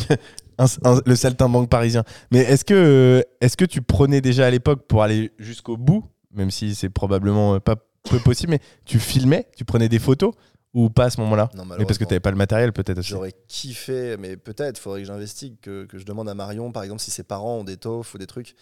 un- 0.60 0.66
un- 0.84 1.02
le 1.06 1.16
saltimbanque 1.16 1.70
parisien. 1.70 2.04
Mais 2.30 2.40
est-ce 2.40 2.64
que, 2.66 2.74
euh, 2.76 3.22
est-ce 3.40 3.58
que 3.58 3.66
tu 3.66 3.82
prenais 3.82 4.22
déjà 4.22 4.46
à 4.46 4.50
l'époque 4.52 4.86
pour 4.88 5.02
aller 5.02 5.32
jusqu'au 5.40 5.78
bout, 5.78 6.04
même 6.32 6.52
si 6.52 6.76
c'est 6.76 6.90
probablement 6.90 7.56
euh, 7.56 7.60
pas 7.60 7.76
peu 8.10 8.20
possible, 8.20 8.52
mais 8.52 8.60
tu 8.86 9.00
filmais, 9.00 9.48
tu 9.56 9.64
prenais 9.66 9.90
des 9.90 10.00
photos 10.00 10.34
ou 10.74 10.90
pas 10.90 11.06
à 11.06 11.10
ce 11.10 11.20
moment-là 11.22 11.50
Non, 11.54 11.66
Mais 11.66 11.86
parce 11.86 11.98
que 11.98 12.04
t'avais 12.06 12.20
pas 12.20 12.32
le 12.32 12.38
matériel, 12.38 12.72
peut-être 12.74 13.00
aussi. 13.00 13.10
J'aurais 13.10 13.34
kiffé, 13.48 14.16
mais 14.18 14.38
peut-être, 14.38 14.78
faudrait 14.80 15.02
que 15.02 15.08
j'investigue, 15.08 15.60
que, 15.60 15.86
que 15.86 15.98
je 15.98 16.06
demande 16.06 16.30
à 16.30 16.34
Marion, 16.34 16.72
par 16.72 16.84
exemple, 16.84 17.02
si 17.02 17.12
ses 17.12 17.24
parents 17.24 17.58
ont 17.58 17.64
des 17.64 17.78
taufs 17.78 18.14
ou 18.14 18.18
des 18.18 18.28
trucs. 18.28 18.56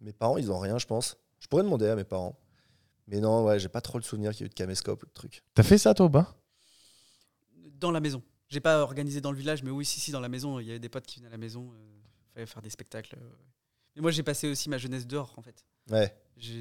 Mes 0.00 0.12
parents, 0.12 0.38
ils 0.38 0.50
ont 0.50 0.58
rien, 0.58 0.78
je 0.78 0.86
pense. 0.86 1.16
Je 1.40 1.46
pourrais 1.48 1.62
demander 1.62 1.86
à 1.88 1.96
mes 1.96 2.04
parents. 2.04 2.38
Mais 3.06 3.20
non, 3.20 3.44
ouais, 3.44 3.58
j'ai 3.58 3.68
pas 3.68 3.80
trop 3.80 3.98
le 3.98 4.04
souvenir 4.04 4.30
qu'il 4.32 4.40
y 4.40 4.42
ait 4.44 4.46
eu 4.46 4.48
de 4.50 4.54
caméscope 4.54 5.02
ou 5.02 5.06
de 5.06 5.12
trucs. 5.12 5.42
T'as 5.54 5.62
fait 5.62 5.78
ça, 5.78 5.92
toi, 5.94 6.06
ou 6.06 6.10
pas? 6.10 6.34
Dans 7.78 7.90
la 7.90 8.00
maison. 8.00 8.22
J'ai 8.48 8.60
pas 8.60 8.80
organisé 8.80 9.20
dans 9.20 9.30
le 9.32 9.38
village, 9.38 9.62
mais 9.62 9.70
oui, 9.70 9.84
si, 9.84 10.00
si, 10.00 10.10
dans 10.12 10.20
la 10.20 10.28
maison. 10.28 10.58
Il 10.58 10.66
y 10.66 10.70
avait 10.70 10.78
des 10.80 10.88
potes 10.88 11.06
qui 11.06 11.18
venaient 11.18 11.28
à 11.28 11.32
la 11.32 11.38
maison. 11.38 11.72
Il 11.74 12.32
fallait 12.34 12.46
faire 12.46 12.62
des 12.62 12.70
spectacles. 12.70 13.16
euh. 13.20 13.30
Mais 13.96 14.02
moi, 14.02 14.10
j'ai 14.10 14.22
passé 14.22 14.48
aussi 14.48 14.68
ma 14.68 14.78
jeunesse 14.78 15.06
dehors, 15.06 15.34
en 15.36 15.42
fait. 15.42 15.64
Ouais, 15.90 16.14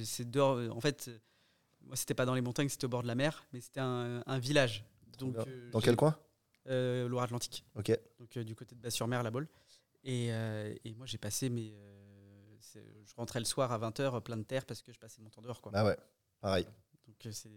C'est 0.03 0.29
dehors. 0.29 0.55
euh, 0.57 0.69
En 0.69 0.81
fait, 0.81 1.07
euh, 1.07 1.17
moi, 1.81 1.95
c'était 1.95 2.13
pas 2.13 2.25
dans 2.25 2.33
les 2.35 2.41
montagnes, 2.41 2.69
c'était 2.69 2.85
au 2.85 2.89
bord 2.89 3.03
de 3.03 3.07
la 3.07 3.15
mer, 3.15 3.45
mais 3.53 3.61
c'était 3.61 3.79
un, 3.79 4.23
un 4.25 4.39
village. 4.39 4.85
Donc, 5.19 5.35
euh, 5.47 5.69
dans 5.71 5.79
j'ai- 5.79 5.85
quel 5.85 5.95
coin? 5.95 6.15
Euh, 6.67 7.07
Loire-Atlantique. 7.07 7.63
Ok. 7.75 7.97
donc 8.19 8.37
euh, 8.37 8.43
du 8.43 8.55
côté 8.55 8.75
de 8.75 8.81
Bas-sur-Mer, 8.81 9.23
la 9.23 9.31
Baule. 9.31 9.47
Et, 10.03 10.27
euh, 10.31 10.73
et 10.85 10.93
moi, 10.93 11.05
j'ai 11.05 11.17
passé 11.17 11.49
mes. 11.49 11.73
euh, 11.75 12.55
je 12.75 13.15
rentrais 13.17 13.39
le 13.39 13.45
soir 13.45 13.71
à 13.71 13.77
20h 13.79 14.21
plein 14.21 14.37
de 14.37 14.43
terre 14.43 14.65
parce 14.65 14.81
que 14.81 14.93
je 14.93 14.99
passais 14.99 15.21
mon 15.21 15.29
temps 15.29 15.41
dehors. 15.41 15.61
Quoi. 15.61 15.71
Ah 15.75 15.83
ouais, 15.85 15.97
pareil. 16.41 16.65
Donc 17.07 17.15
euh, 17.25 17.29
c'est. 17.31 17.49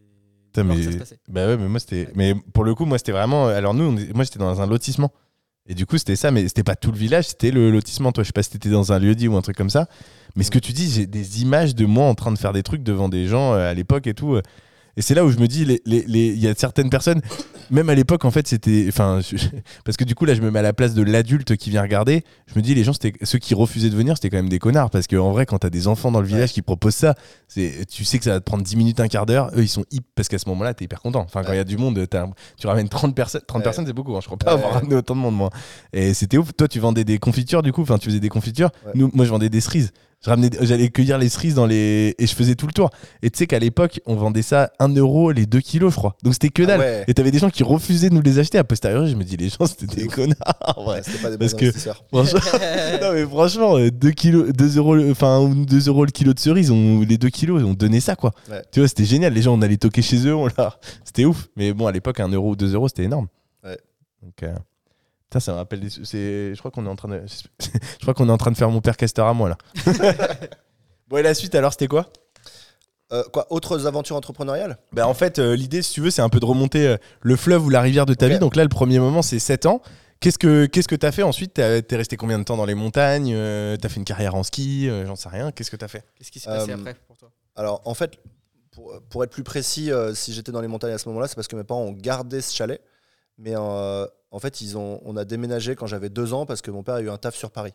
Mais- 0.65 0.83
ça 0.83 0.93
se 0.93 0.97
passait. 0.99 1.19
Bah 1.29 1.47
ouais, 1.47 1.57
mais 1.57 1.69
moi 1.69 1.79
c'était. 1.81 2.07
Ouais. 2.07 2.13
Mais 2.15 2.35
pour 2.35 2.65
le 2.65 2.75
coup, 2.75 2.85
moi 2.85 2.99
c'était 2.99 3.13
vraiment. 3.13 3.47
Alors 3.49 3.75
nous, 3.75 3.85
on 3.85 4.15
moi 4.15 4.25
j'étais 4.25 4.39
dans 4.39 4.61
un 4.61 4.67
lotissement. 4.67 5.13
Et 5.67 5.75
du 5.75 5.87
coup, 5.87 5.97
c'était 5.97 6.17
ça, 6.17 6.33
mais 6.33 6.49
c'était 6.49 6.65
pas 6.65 6.75
tout 6.75 6.91
le 6.91 6.99
village, 6.99 7.29
c'était 7.29 7.53
le 7.53 7.71
lotissement. 7.71 8.11
Toi, 8.11 8.25
je 8.25 8.29
sais 8.29 8.33
pas 8.33 8.43
si 8.43 8.51
t'étais 8.51 8.71
dans 8.71 8.93
un 8.93 8.99
lieu 8.99 9.15
dit 9.15 9.29
ou 9.29 9.37
un 9.37 9.43
truc 9.43 9.57
comme 9.57 9.71
ça. 9.71 9.87
Mais 10.35 10.43
ce 10.43 10.51
que 10.51 10.59
tu 10.59 10.73
dis, 10.73 10.91
j'ai 10.91 11.07
des 11.07 11.43
images 11.43 11.75
de 11.77 11.87
moi 11.87 12.07
en 12.07 12.15
train 12.17 12.33
de 12.33 12.39
faire 12.39 12.53
des 12.53 12.65
trucs 12.65 12.83
devant 12.83 13.09
des 13.09 13.27
gens 13.29 13.53
euh, 13.55 13.71
à 13.71 13.75
l'époque 13.75 14.07
et 14.09 14.15
tout. 14.15 14.35
euh. 14.35 14.43
Et 14.97 15.03
c'est 15.03 15.15
là 15.15 15.25
où 15.25 15.31
je 15.31 15.39
me 15.39 15.47
dis, 15.49 15.65
les- 15.65 15.81
les- 15.87 16.05
les- 16.07 16.29
il 16.29 16.39
y 16.39 16.47
a 16.49 16.55
certaines 16.55 16.91
personnes, 16.91 17.23
même 17.71 17.89
à 17.89 17.95
l'époque, 17.95 18.27
en 18.27 18.31
fait, 18.31 18.47
c'était. 18.47 18.85
Enfin, 18.89 19.21
parce 19.85 19.97
que 19.97 20.05
du 20.05 20.15
coup, 20.15 20.27
là, 20.27 20.35
je 20.35 20.43
me 20.43 20.51
mets 20.51 20.59
à 20.59 20.63
la 20.63 20.75
place 20.75 20.93
de 20.93 21.03
l'adulte 21.03 21.57
qui 21.57 21.71
vient 21.71 21.81
regarder. 21.81 22.25
Je 22.47 22.55
me 22.59 22.63
dis, 22.63 22.75
les 22.75 22.85
gens, 22.85 22.93
ceux 23.23 23.39
qui 23.39 23.55
refusaient 23.55 23.89
de 23.89 23.97
venir, 23.97 24.17
c'était 24.17 24.29
quand 24.29 24.37
même 24.37 24.51
des 24.51 24.59
connards. 24.59 24.91
Parce 24.91 25.07
qu'en 25.07 25.31
vrai, 25.33 25.47
quand 25.47 25.59
t'as 25.61 25.71
des 25.71 25.87
enfants 25.89 26.13
dans 26.13 26.21
le 26.21 26.27
village 26.27 26.53
qui 26.53 26.61
proposent 26.61 26.95
ça, 26.95 27.15
tu 27.55 28.05
sais 28.05 28.19
que 28.19 28.25
ça 28.25 28.33
va 28.33 28.41
te 28.41 28.45
prendre 28.45 28.63
10 28.63 28.77
minutes, 28.77 29.01
un 29.01 29.09
quart 29.09 29.25
d'heure. 29.25 29.51
Eux, 29.57 29.63
ils 29.63 29.69
sont 29.69 29.85
hip 29.91 30.03
parce 30.15 30.29
qu'à 30.29 30.39
ce 30.39 30.49
moment-là, 30.51 30.75
t'es 30.75 30.85
hyper 30.85 31.01
content. 31.01 31.21
Enfin, 31.21 31.43
quand 31.43 31.53
il 31.53 31.57
y 31.57 31.61
a 31.61 31.65
du 31.65 31.79
monde, 31.79 32.07
tu 32.59 32.67
ramènes 32.67 32.89
30 32.91 33.15
personnes. 33.15 33.41
30 33.47 33.59
Ouais. 33.61 33.65
personnes, 33.65 33.87
c'est 33.87 33.93
beaucoup. 33.95 34.15
hein. 34.15 34.21
Je 34.21 34.27
crois 34.27 34.37
pas 34.39 34.53
avoir 34.53 34.75
ramené 34.75 34.95
autant 34.95 35.15
de 35.17 35.21
monde, 35.21 35.37
moi. 35.37 35.49
Et 35.95 36.13
c'était 36.13 36.37
ouf. 36.37 36.51
Toi, 36.55 36.69
tu 36.69 36.81
vendais 36.81 37.05
des 37.05 37.19
confitures, 37.19 37.63
du 37.63 37.73
coup? 37.73 37.81
Enfin, 37.83 37.97
tu 37.97 38.09
faisais 38.09 38.21
des 38.21 38.29
confitures. 38.29 38.71
Nous, 38.95 39.11
moi, 39.15 39.25
je 39.25 39.31
vendais 39.31 39.49
des 39.49 39.61
cerises. 39.63 39.93
Je 40.25 40.31
ramenais, 40.31 40.51
j'allais 40.61 40.89
cueillir 40.89 41.19
les 41.19 41.29
cerises 41.29 41.55
dans 41.57 41.67
les. 41.67 42.15
Et 42.19 42.27
je 42.29 42.35
faisais 42.35 42.55
tout 42.55 42.67
le 42.69 42.73
tour. 42.73 42.91
Et 43.23 43.31
tu 43.31 43.39
sais 43.39 43.47
qu'à 43.49 43.59
l'époque, 43.59 44.01
on 44.07 44.15
vendait 44.15 44.43
ça 44.43 44.71
1 44.79 44.95
euro 44.97 45.33
les 45.33 45.47
2 45.47 45.59
kilos, 45.61 45.93
je 45.93 45.97
crois. 45.99 46.17
Donc 46.23 46.35
c'était 46.35 46.49
que 46.51 46.63
Ah 46.63 46.67
dalle. 46.67 46.81
ouais. 46.81 47.05
Et 47.09 47.15
t'avais 47.15 47.33
des 47.33 47.39
gens 47.41 47.51
qui 47.51 47.65
refusaient 47.65 48.09
de 48.09 48.15
nous 48.15 48.23
les 48.23 48.39
acheter. 48.39 48.57
A 48.59 48.63
posteriori, 48.65 49.11
je 49.11 49.17
me 49.17 49.25
dis, 49.25 49.37
les 49.37 49.49
gens, 49.49 49.67
c'était 49.67 49.87
des 49.97 50.07
connards. 50.07 50.37
en 50.77 50.85
vrai. 50.85 50.97
Ouais, 50.99 51.03
C'était 51.05 51.19
pas 51.19 51.31
des 51.31 51.39
Parce 51.39 51.55
que-. 51.55 51.73
Franchement, 52.13 52.41
non, 53.03 53.13
mais 53.15 53.27
franchement, 53.27 53.79
2 53.89 54.11
kilos, 54.13 54.53
2 54.53 54.77
euros, 54.79 54.95
le- 54.95 55.11
enfin, 55.11 55.49
2 55.49 55.89
euros 55.89 56.05
le 56.05 56.11
kilo 56.13 56.33
de 56.35 56.39
cerises, 56.39 56.71
on, 56.71 57.01
les 57.01 57.19
2 57.19 57.29
kilos, 57.31 57.63
on 57.65 57.75
donnait 57.75 58.01
ça, 58.01 58.15
quoi. 58.15 58.31
Ouais. 58.49 58.63
Tu 58.71 58.79
vois, 58.81 58.89
c'était 58.89 59.05
génial. 59.05 59.33
Les 59.33 59.43
gens, 59.43 59.55
on 59.59 59.63
allait 59.63 59.77
toquer 59.77 60.03
chez 60.03 60.25
eux, 60.27 60.35
on 60.37 60.47
leur... 60.57 60.79
c'était 61.05 61.25
ouf. 61.25 61.49
Mais 61.57 61.73
bon, 61.73 61.87
à 61.89 61.93
l'époque, 61.93 62.21
1 62.21 62.29
euro 62.29 62.51
ou 62.51 62.57
2 62.57 62.75
euros, 62.75 62.87
c'était 62.89 63.05
énorme. 63.05 63.27
Ouais. 63.65 63.79
Donc, 64.23 64.41
euh, 64.45 64.55
Putain, 65.33 65.41
ça 65.41 65.53
me 65.53 65.57
rappelle 65.57 65.81
des... 65.81 65.89
c'est... 65.89 66.55
Je 66.55 66.59
crois 66.59 66.71
qu'on 66.71 66.85
est 66.85 66.91
en 66.91 66.95
train 66.97 67.09
de... 67.09 67.23
Je 67.59 67.99
crois 68.03 68.13
qu'on 68.13 68.29
est 68.29 68.33
en 68.33 68.37
train 68.37 68.51
de 68.51 68.57
faire 68.59 68.69
mon 68.69 68.83
père 68.83 68.99
casteur 68.99 69.27
à 69.27 69.33
moi, 69.33 69.49
là. 69.49 69.57
bon, 71.09 71.17
et 71.17 71.23
la 71.23 71.33
suite, 71.33 71.55
alors, 71.55 71.73
c'était 71.73 71.89
quoi? 71.89 72.13
Euh, 73.13 73.23
quoi, 73.33 73.47
autres 73.51 73.87
aventures 73.87 74.15
entrepreneuriales? 74.17 74.77
Bah, 74.93 75.09
En 75.09 75.15
fait, 75.15 75.39
euh, 75.39 75.57
l'idée, 75.57 75.81
si 75.81 75.95
tu 75.95 76.03
veux, 76.03 76.11
c'est 76.11 76.21
un 76.21 76.29
peu 76.29 76.39
de 76.39 76.45
remonter 76.45 76.87
euh, 76.87 76.97
le 77.23 77.37
fleuve 77.37 77.65
ou 77.65 77.71
la 77.71 77.81
rivière 77.81 78.05
de 78.05 78.13
ta 78.13 78.29
vie. 78.29 78.39
Donc 78.39 78.57
là, 78.57 78.63
le 78.63 78.69
premier 78.69 78.99
moment, 78.99 79.23
c'est 79.23 79.39
7 79.39 79.65
ans. 79.65 79.81
Qu'est-ce 80.21 80.39
que 80.39 80.67
qu'est-ce 80.67 80.87
que 80.87 80.95
t'as 80.97 81.13
fait 81.13 81.23
ensuite? 81.23 81.55
T'as- 81.55 81.81
T'es 81.83 81.97
resté 81.97 82.19
combien 82.19 82.39
de 82.39 82.45
temps 82.45 82.59
dans 82.59 82.67
les 82.67 82.75
montagnes? 82.75 83.33
Euh, 83.35 83.77
T'as 83.79 83.89
fait 83.89 83.97
une 83.97 84.05
carrière 84.05 84.35
en 84.35 84.43
ski? 84.43 84.87
Euh, 84.89 85.05
J'en 85.07 85.17
sais 85.17 85.29
rien. 85.31 85.51
Qu'est-ce 85.51 85.71
que 85.71 85.77
t'as 85.77 85.89
fait? 85.89 86.05
Qu'est-ce 86.17 86.31
qui 86.31 86.41
s'est 86.41 86.51
passé 86.51 86.71
Euh, 86.71 86.75
après 86.77 86.95
pour 87.09 87.17
toi? 87.17 87.31
Alors, 87.57 87.81
en 87.87 87.95
fait, 87.95 88.19
pour, 88.71 88.93
pour 89.11 89.25
être 89.25 89.31
plus 89.31 89.43
précis, 89.45 89.91
euh, 89.91 90.15
si 90.15 90.33
j'étais 90.33 90.53
dans 90.53 90.61
les 90.61 90.69
montagnes 90.69 90.93
à 90.93 90.99
ce 90.99 91.09
moment-là, 91.09 91.27
c'est 91.27 91.35
parce 91.35 91.49
que 91.49 91.57
mes 91.57 91.65
parents 91.65 91.81
ont 91.83 91.93
gardé 91.93 92.41
ce 92.43 92.55
chalet. 92.55 92.81
Mais 93.39 93.55
euh, 93.57 94.07
en 94.33 94.39
fait, 94.41 94.61
ils 94.61 94.77
ont, 94.77 95.01
on 95.05 95.17
a 95.17 95.25
déménagé 95.25 95.77
quand 95.77 95.87
j'avais 95.87 96.09
deux 96.11 96.33
ans 96.33 96.45
parce 96.47 96.61
que 96.63 96.71
mon 96.73 96.83
père 96.83 96.95
a 96.97 97.01
eu 97.03 97.09
un 97.11 97.19
taf 97.19 97.37
sur 97.37 97.51
Paris. 97.53 97.73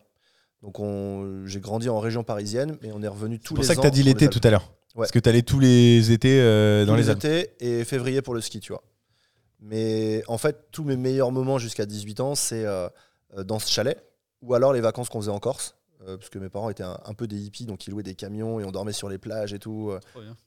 Donc, 0.62 0.78
on- 0.80 1.46
j'ai 1.46 1.60
grandi 1.60 1.88
en 1.88 2.00
région 2.00 2.24
parisienne, 2.24 2.76
mais 2.82 2.90
on 2.92 3.00
est 3.02 3.08
revenu 3.08 3.38
tous 3.38 3.48
C'est 3.48 3.54
pour 3.54 3.62
les 3.62 3.66
ça 3.68 3.74
que 3.74 3.78
ans 3.80 3.82
t'as 3.84 3.90
dit 3.90 4.02
les 4.02 4.12
l'été 4.12 4.28
tout 4.28 4.40
à 4.42 4.50
l'heure. 4.50 4.70
Ouais. 4.94 5.02
Parce 5.04 5.12
que 5.12 5.18
t'allais 5.20 5.42
tous 5.42 5.60
les 5.60 6.10
étés 6.10 6.40
euh, 6.40 6.84
dans 6.84 6.92
Tous 6.92 6.98
les 6.98 7.08
Alpes. 7.10 7.24
étés 7.24 7.54
et 7.60 7.84
février 7.84 8.20
pour 8.22 8.34
le 8.34 8.40
ski, 8.40 8.58
tu 8.60 8.72
vois. 8.72 8.82
Mais 9.60 10.22
en 10.28 10.38
fait, 10.38 10.70
tous 10.70 10.84
mes 10.84 10.96
meilleurs 10.96 11.32
moments 11.32 11.58
jusqu'à 11.58 11.86
18 11.86 12.20
ans, 12.20 12.34
c'est 12.34 12.64
euh, 12.64 12.88
euh, 13.36 13.44
dans 13.44 13.58
ce 13.58 13.70
chalet 13.70 14.02
ou 14.42 14.54
alors 14.54 14.72
les 14.72 14.80
vacances 14.80 15.08
qu'on 15.08 15.20
faisait 15.20 15.30
en 15.32 15.40
Corse. 15.40 15.74
euh, 16.06 16.16
parce 16.16 16.30
que 16.30 16.38
mes 16.38 16.48
parents 16.48 16.70
étaient 16.70 16.84
un, 16.84 16.98
un 17.04 17.14
peu 17.14 17.26
des 17.26 17.36
hippies, 17.38 17.66
donc 17.66 17.86
ils 17.86 17.90
louaient 17.90 18.04
des 18.04 18.14
camions 18.14 18.60
et 18.60 18.64
on 18.64 18.70
dormait 18.70 18.92
sur 18.92 19.08
les 19.08 19.18
plages 19.18 19.52
et 19.52 19.58
tout 19.58 19.90
euh, 19.90 19.98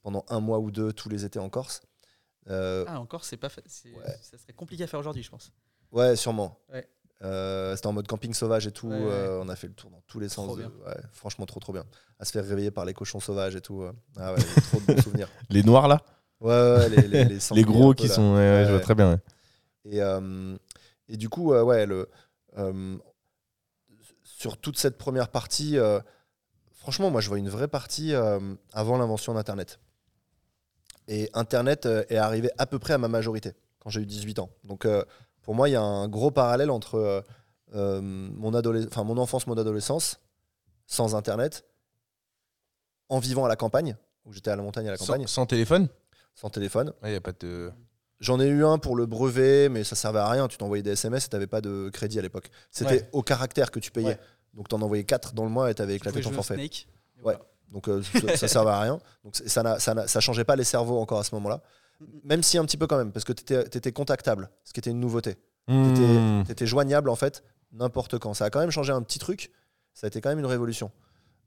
pendant 0.02 0.24
un 0.28 0.40
mois 0.40 0.58
ou 0.60 0.70
deux 0.70 0.92
tous 0.94 1.08
les 1.10 1.24
étés 1.26 1.38
en 1.38 1.50
Corse. 1.50 1.82
Euh, 2.48 2.84
Ah, 2.88 3.02
c'est 3.22 3.36
pas 3.36 3.48
fa- 3.50 3.60
c'est- 3.66 3.92
Ouais. 3.94 4.16
Ça 4.22 4.38
serait 4.38 4.52
compliqué 4.54 4.84
à 4.84 4.86
faire 4.86 4.98
aujourd'hui, 5.00 5.22
je 5.22 5.30
pense. 5.30 5.52
Ouais, 5.92 6.16
sûrement. 6.16 6.58
Ouais. 6.72 6.88
Euh, 7.22 7.76
C'était 7.76 7.86
en 7.86 7.92
mode 7.92 8.06
camping 8.08 8.34
sauvage 8.34 8.66
et 8.66 8.72
tout. 8.72 8.88
Ouais, 8.88 8.94
ouais. 8.96 9.10
euh, 9.10 9.40
on 9.42 9.48
a 9.48 9.54
fait 9.56 9.68
le 9.68 9.74
tour 9.74 9.90
dans 9.90 10.00
tous 10.08 10.18
les 10.18 10.28
sens. 10.28 10.46
Trop 10.46 10.56
de- 10.56 10.64
ouais, 10.64 10.96
franchement, 11.12 11.46
trop 11.46 11.60
trop 11.60 11.72
bien. 11.72 11.84
À 12.18 12.24
se 12.24 12.32
faire 12.32 12.44
réveiller 12.44 12.70
par 12.70 12.84
les 12.84 12.94
cochons 12.94 13.20
sauvages 13.20 13.54
et 13.54 13.60
tout. 13.60 13.82
euh. 13.82 13.92
Ah 14.16 14.32
ouais, 14.32 14.38
trop 14.70 14.80
de 14.80 14.86
bons 14.86 15.02
souvenirs. 15.02 15.28
Les 15.50 15.62
noirs 15.62 15.86
là? 15.86 16.00
Ouais, 16.40 16.48
ouais, 16.50 16.88
les, 16.88 17.06
les, 17.06 17.24
les 17.26 17.38
Les 17.54 17.62
gros 17.62 17.90
peu, 17.90 17.94
qui 18.02 18.08
sont. 18.08 18.34
ouais, 18.34 18.38
ouais, 18.40 18.64
je 18.66 18.70
vois 18.70 18.80
très 18.80 18.94
bien. 18.96 19.12
ouais. 19.12 19.18
Et, 19.84 20.00
euh, 20.02 20.56
et 21.08 21.16
du 21.16 21.28
coup, 21.28 21.52
euh, 21.52 21.62
ouais, 21.62 21.86
le, 21.86 22.08
euh, 22.58 22.96
sur 24.24 24.56
toute 24.56 24.78
cette 24.78 24.98
première 24.98 25.28
partie, 25.28 25.78
euh, 25.78 26.00
franchement, 26.72 27.10
moi, 27.10 27.20
je 27.20 27.28
vois 27.28 27.38
une 27.38 27.48
vraie 27.48 27.68
partie 27.68 28.14
euh, 28.14 28.40
avant 28.72 28.98
l'invention 28.98 29.34
d'Internet. 29.34 29.78
Et 31.08 31.30
Internet 31.34 31.86
euh, 31.86 32.04
est 32.08 32.16
arrivé 32.16 32.50
à 32.58 32.66
peu 32.66 32.78
près 32.78 32.94
à 32.94 32.98
ma 32.98 33.08
majorité. 33.08 33.52
quand 33.80 33.90
j'ai 33.90 34.00
eu 34.00 34.06
18 34.06 34.38
ans. 34.38 34.50
Donc 34.64 34.84
euh, 34.86 35.04
pour 35.42 35.54
moi, 35.54 35.68
il 35.68 35.72
y 35.72 35.76
a 35.76 35.82
un 35.82 36.08
gros 36.08 36.30
parallèle 36.30 36.70
entre 36.70 36.94
euh, 36.96 37.20
euh, 37.74 38.00
mon, 38.02 38.52
adolesc- 38.52 38.86
enfin, 38.88 39.04
mon 39.04 39.18
enfance, 39.18 39.46
mon 39.46 39.56
adolescence, 39.56 40.20
sans 40.86 41.14
Internet, 41.14 41.64
en 43.08 43.18
vivant 43.18 43.44
à 43.44 43.48
la 43.48 43.56
campagne, 43.56 43.96
où 44.24 44.32
j'étais 44.32 44.50
à 44.50 44.56
la 44.56 44.62
montagne 44.62 44.88
à 44.88 44.92
la 44.92 44.96
campagne, 44.96 45.22
Sans, 45.26 45.42
sans 45.42 45.46
téléphone? 45.46 45.88
Sans 46.34 46.48
téléphone. 46.50 46.92
Il 47.02 47.10
n'y 47.10 47.16
a 47.16 47.20
pas 47.20 47.32
de. 47.32 47.70
J'en 48.20 48.38
ai 48.40 48.46
eu 48.46 48.64
un 48.64 48.78
pour 48.78 48.94
le 48.96 49.04
brevet, 49.06 49.68
mais 49.68 49.84
ça 49.84 49.96
servait 49.96 50.20
à 50.20 50.28
rien. 50.30 50.46
Tu 50.48 50.56
t'envoyais 50.56 50.82
des 50.82 50.92
SMS 50.92 51.26
et 51.26 51.28
tu 51.28 51.34
n'avais 51.34 51.46
pas 51.48 51.60
de 51.60 51.90
crédit 51.92 52.18
à 52.18 52.22
l'époque. 52.22 52.50
C'était 52.70 52.90
Ouais. 53.02 53.08
au 53.12 53.22
caractère 53.22 53.70
que 53.70 53.80
tu 53.80 53.90
payais. 53.90 54.06
Ouais. 54.10 54.18
Donc 54.54 54.68
tu 54.68 54.74
en 54.74 54.80
envoyais 54.82 55.04
4 55.04 55.34
dans 55.34 55.44
le 55.44 55.50
mois 55.50 55.70
et 55.70 55.74
tu 55.74 55.82
avais 55.82 55.96
éclaté 55.96 56.20
ton 56.20 56.30
forfait. 56.30 56.54
Snake. 56.54 56.86
Et 57.16 57.18
Ouais. 57.18 57.22
voilà. 57.34 57.40
Donc 57.70 57.88
euh, 57.88 58.00
ça, 58.02 58.36
ça 58.36 58.48
servait 58.48 58.70
à 58.70 58.80
rien. 58.80 58.98
Donc 59.24 59.34
ça, 59.34 59.78
ça 60.06 60.20
changeait 60.20 60.44
pas 60.44 60.56
les 60.56 60.64
cerveaux 60.64 61.00
encore 61.00 61.18
à 61.18 61.24
ce 61.24 61.34
moment-là. 61.34 61.62
Même 62.24 62.42
si 62.42 62.58
un 62.58 62.64
petit 62.64 62.76
peu 62.76 62.86
quand 62.86 62.98
même, 62.98 63.12
parce 63.12 63.24
que 63.24 63.32
tu 63.32 63.54
étais, 63.54 63.92
contactable, 63.92 64.50
ce 64.64 64.72
qui 64.72 64.80
était 64.80 64.90
une 64.90 65.00
nouveauté. 65.00 65.36
Tu 65.68 65.72
Mmh. 65.74 66.44
étais, 66.48 66.66
joignable 66.66 67.08
en 67.08 67.14
fait 67.14 67.44
n'importe 67.70 68.18
quand. 68.18 68.34
Ça 68.34 68.46
a 68.46 68.50
quand 68.50 68.58
même 68.58 68.72
changé 68.72 68.92
un 68.92 69.02
petit 69.02 69.20
truc. 69.20 69.52
Ça 69.94 70.06
a 70.06 70.08
été 70.08 70.20
quand 70.20 70.28
même 70.30 70.40
une 70.40 70.46
révolution. 70.46 70.90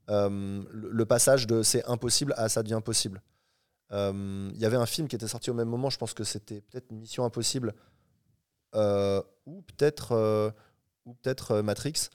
Euh, 0.08 0.62
le, 0.70 0.90
le 0.90 1.04
passage 1.04 1.46
de 1.46 1.62
c'est 1.62 1.84
impossible 1.86 2.32
à 2.36 2.48
ça 2.48 2.62
devient 2.62 2.80
possible. 2.82 3.20
Euh, 3.92 4.50
Il 4.54 4.60
y 4.60 4.64
avait 4.64 4.76
un 4.76 4.86
film 4.86 5.06
qui 5.08 5.16
était 5.16 5.28
sorti 5.28 5.50
au 5.50 5.54
même 5.54 5.68
moment, 5.68 5.90
je 5.90 5.98
pense 5.98 6.14
que 6.14 6.24
c'était 6.24 6.60
peut-être 6.62 6.90
Mission 6.92 7.24
Impossible 7.24 7.74
euh, 8.74 9.22
ou 9.46 9.62
peut-être 9.62 10.12
euh, 10.12 10.50
ou 11.04 11.14
peut-être 11.14 11.52
euh, 11.52 11.62
Matrix 11.62 12.08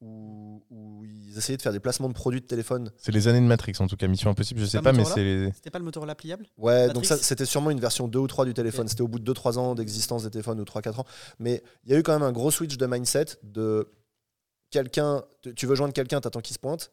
où, 0.00 0.62
où 0.70 1.04
ils 1.04 1.38
essayaient 1.38 1.56
de 1.56 1.62
faire 1.62 1.72
des 1.72 1.80
placements 1.80 2.08
de 2.08 2.14
produits 2.14 2.40
de 2.40 2.46
téléphone 2.46 2.90
C'est 2.98 3.12
les 3.12 3.28
années 3.28 3.40
de 3.40 3.46
Matrix, 3.46 3.74
en 3.80 3.86
tout 3.86 3.96
cas. 3.96 4.06
Mission 4.08 4.30
Impossible, 4.30 4.60
je 4.60 4.66
sais 4.66 4.80
pas, 4.82 4.92
mais 4.92 5.04
c'est 5.04 5.24
les. 5.24 5.52
C'était 5.52 5.70
pas 5.70 5.78
le 5.78 5.84
Motorola 5.84 6.14
pliable 6.14 6.46
Ouais, 6.58 6.88
Matrix 6.88 6.94
donc 6.94 7.04
ça, 7.06 7.16
c'était 7.16 7.46
sûrement 7.46 7.70
une 7.70 7.80
version 7.80 8.06
2 8.08 8.18
ou 8.18 8.26
3 8.26 8.44
du 8.44 8.54
téléphone. 8.54 8.88
C'était 8.88 9.02
au 9.02 9.08
bout 9.08 9.18
de 9.18 9.32
2-3 9.32 9.58
ans 9.58 9.74
d'existence 9.74 10.24
des 10.24 10.30
téléphones 10.30 10.60
ou 10.60 10.64
3-4 10.64 11.00
ans. 11.00 11.06
Mais 11.38 11.62
il 11.84 11.92
y 11.92 11.94
a 11.94 11.98
eu 11.98 12.02
quand 12.02 12.12
même 12.12 12.22
un 12.22 12.32
gros 12.32 12.50
switch 12.50 12.76
de 12.76 12.86
mindset 12.86 13.26
de 13.42 13.88
quelqu'un, 14.70 15.22
tu- 15.54 15.66
veux 15.66 15.74
joindre 15.74 15.94
quelqu'un, 15.94 16.20
t'attends 16.20 16.40
qu'il 16.40 16.54
se 16.54 16.58
pointe, 16.60 16.90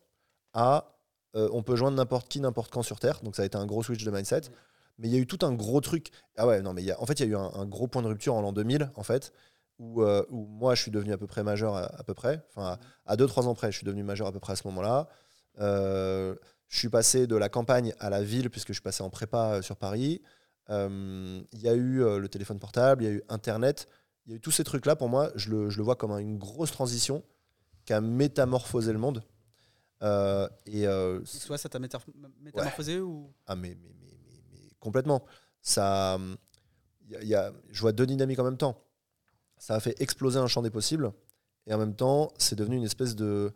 à 0.53 0.95
euh, 1.35 1.49
on 1.51 1.63
peut 1.63 1.75
joindre 1.75 1.97
n'importe 1.97 2.29
qui, 2.29 2.39
n'importe 2.39 2.71
quand 2.71 2.83
sur 2.83 2.99
Terre. 2.99 3.19
Donc 3.23 3.35
ça 3.35 3.41
a 3.41 3.45
été 3.45 3.57
un 3.57 3.65
gros 3.65 3.81
switch 3.83 4.03
de 4.03 4.11
mindset. 4.11 4.41
Mais 4.99 5.07
il 5.07 5.13
y 5.13 5.17
a 5.17 5.19
eu 5.19 5.25
tout 5.25 5.43
un 5.43 5.51
gros 5.53 5.81
truc. 5.81 6.11
Ah 6.37 6.45
ouais, 6.45 6.61
non, 6.61 6.73
mais 6.73 6.83
il 6.83 6.85
y 6.85 6.91
a- 6.91 7.01
en 7.01 7.05
fait, 7.07 7.19
il 7.19 7.21
y 7.21 7.25
a 7.25 7.31
eu 7.31 7.35
un, 7.35 7.51
un 7.55 7.65
gros 7.65 7.87
point 7.87 8.03
de 8.03 8.07
rupture 8.07 8.35
en 8.35 8.41
l'an 8.41 8.53
2000, 8.53 8.91
en 8.95 9.01
fait, 9.03 9.33
où, 9.79 10.01
euh, 10.03 10.23
où 10.29 10.45
moi, 10.45 10.75
je 10.75 10.81
suis 10.83 10.91
devenu 10.91 11.11
à 11.13 11.17
peu 11.17 11.27
près 11.27 11.43
majeur, 11.43 11.75
à, 11.75 11.83
à 11.85 12.03
peu 12.03 12.13
près. 12.13 12.43
Enfin, 12.49 12.77
à 13.05 13.15
2-3 13.15 13.47
ans 13.47 13.53
près, 13.55 13.71
je 13.71 13.77
suis 13.77 13.85
devenu 13.85 14.03
majeur 14.03 14.27
à 14.27 14.31
peu 14.31 14.39
près 14.39 14.53
à 14.53 14.55
ce 14.55 14.67
moment-là. 14.67 15.07
Euh, 15.59 16.35
je 16.69 16.77
suis 16.79 16.89
passé 16.89 17.27
de 17.27 17.35
la 17.35 17.49
campagne 17.49 17.93
à 17.99 18.09
la 18.09 18.23
ville, 18.23 18.49
puisque 18.49 18.69
je 18.69 18.73
suis 18.73 18.81
passé 18.81 19.03
en 19.03 19.09
prépa 19.09 19.55
euh, 19.55 19.61
sur 19.61 19.75
Paris. 19.77 20.21
Euh, 20.69 21.41
Il 21.51 21.59
y 21.61 21.67
a 21.67 21.73
eu 21.73 21.99
le 21.99 22.27
téléphone 22.29 22.59
portable, 22.59 23.03
il 23.03 23.05
y 23.05 23.09
a 23.09 23.13
eu 23.13 23.23
Internet. 23.29 23.87
Il 24.25 24.31
y 24.31 24.33
a 24.33 24.37
eu 24.37 24.39
tous 24.41 24.51
ces 24.51 24.63
trucs-là, 24.63 24.95
pour 24.95 25.09
moi, 25.09 25.31
je 25.35 25.49
le, 25.49 25.69
je 25.69 25.77
le 25.77 25.83
vois 25.83 25.95
comme 25.97 26.11
une 26.11 26.37
grosse 26.37 26.71
transition 26.71 27.23
qui 27.85 27.91
a 27.93 27.99
métamorphosé 27.99 28.93
le 28.93 28.99
monde. 28.99 29.23
Et 30.65 30.85
Soit 31.25 31.57
ça 31.57 31.69
t'a 31.69 31.79
méta- 31.79 31.99
métamorphosé 32.39 32.99
ou? 32.99 33.33
Ah, 33.45 33.55
mais, 33.55 33.75
mais, 33.81 33.89
mais, 34.01 34.13
mais- 34.51 34.69
complètement. 34.79 35.23
Ça, 35.61 36.15
hum, 36.15 36.37
y 37.09 37.15
a- 37.15 37.23
y 37.23 37.35
a- 37.35 37.51
je 37.69 37.81
vois 37.81 37.91
deux 37.91 38.05
dynamiques 38.05 38.39
en 38.39 38.43
même 38.43 38.57
temps. 38.57 38.77
Ça 39.65 39.75
a 39.75 39.79
fait 39.79 39.95
exploser 40.01 40.39
un 40.39 40.47
champ 40.47 40.61
des 40.61 40.69
possibles, 40.69 41.13
et 41.67 41.73
en 41.73 41.77
même 41.77 41.95
temps, 41.95 42.31
c'est 42.37 42.55
devenu 42.55 42.75
une 42.75 42.83
espèce 42.83 43.15
de. 43.15 43.53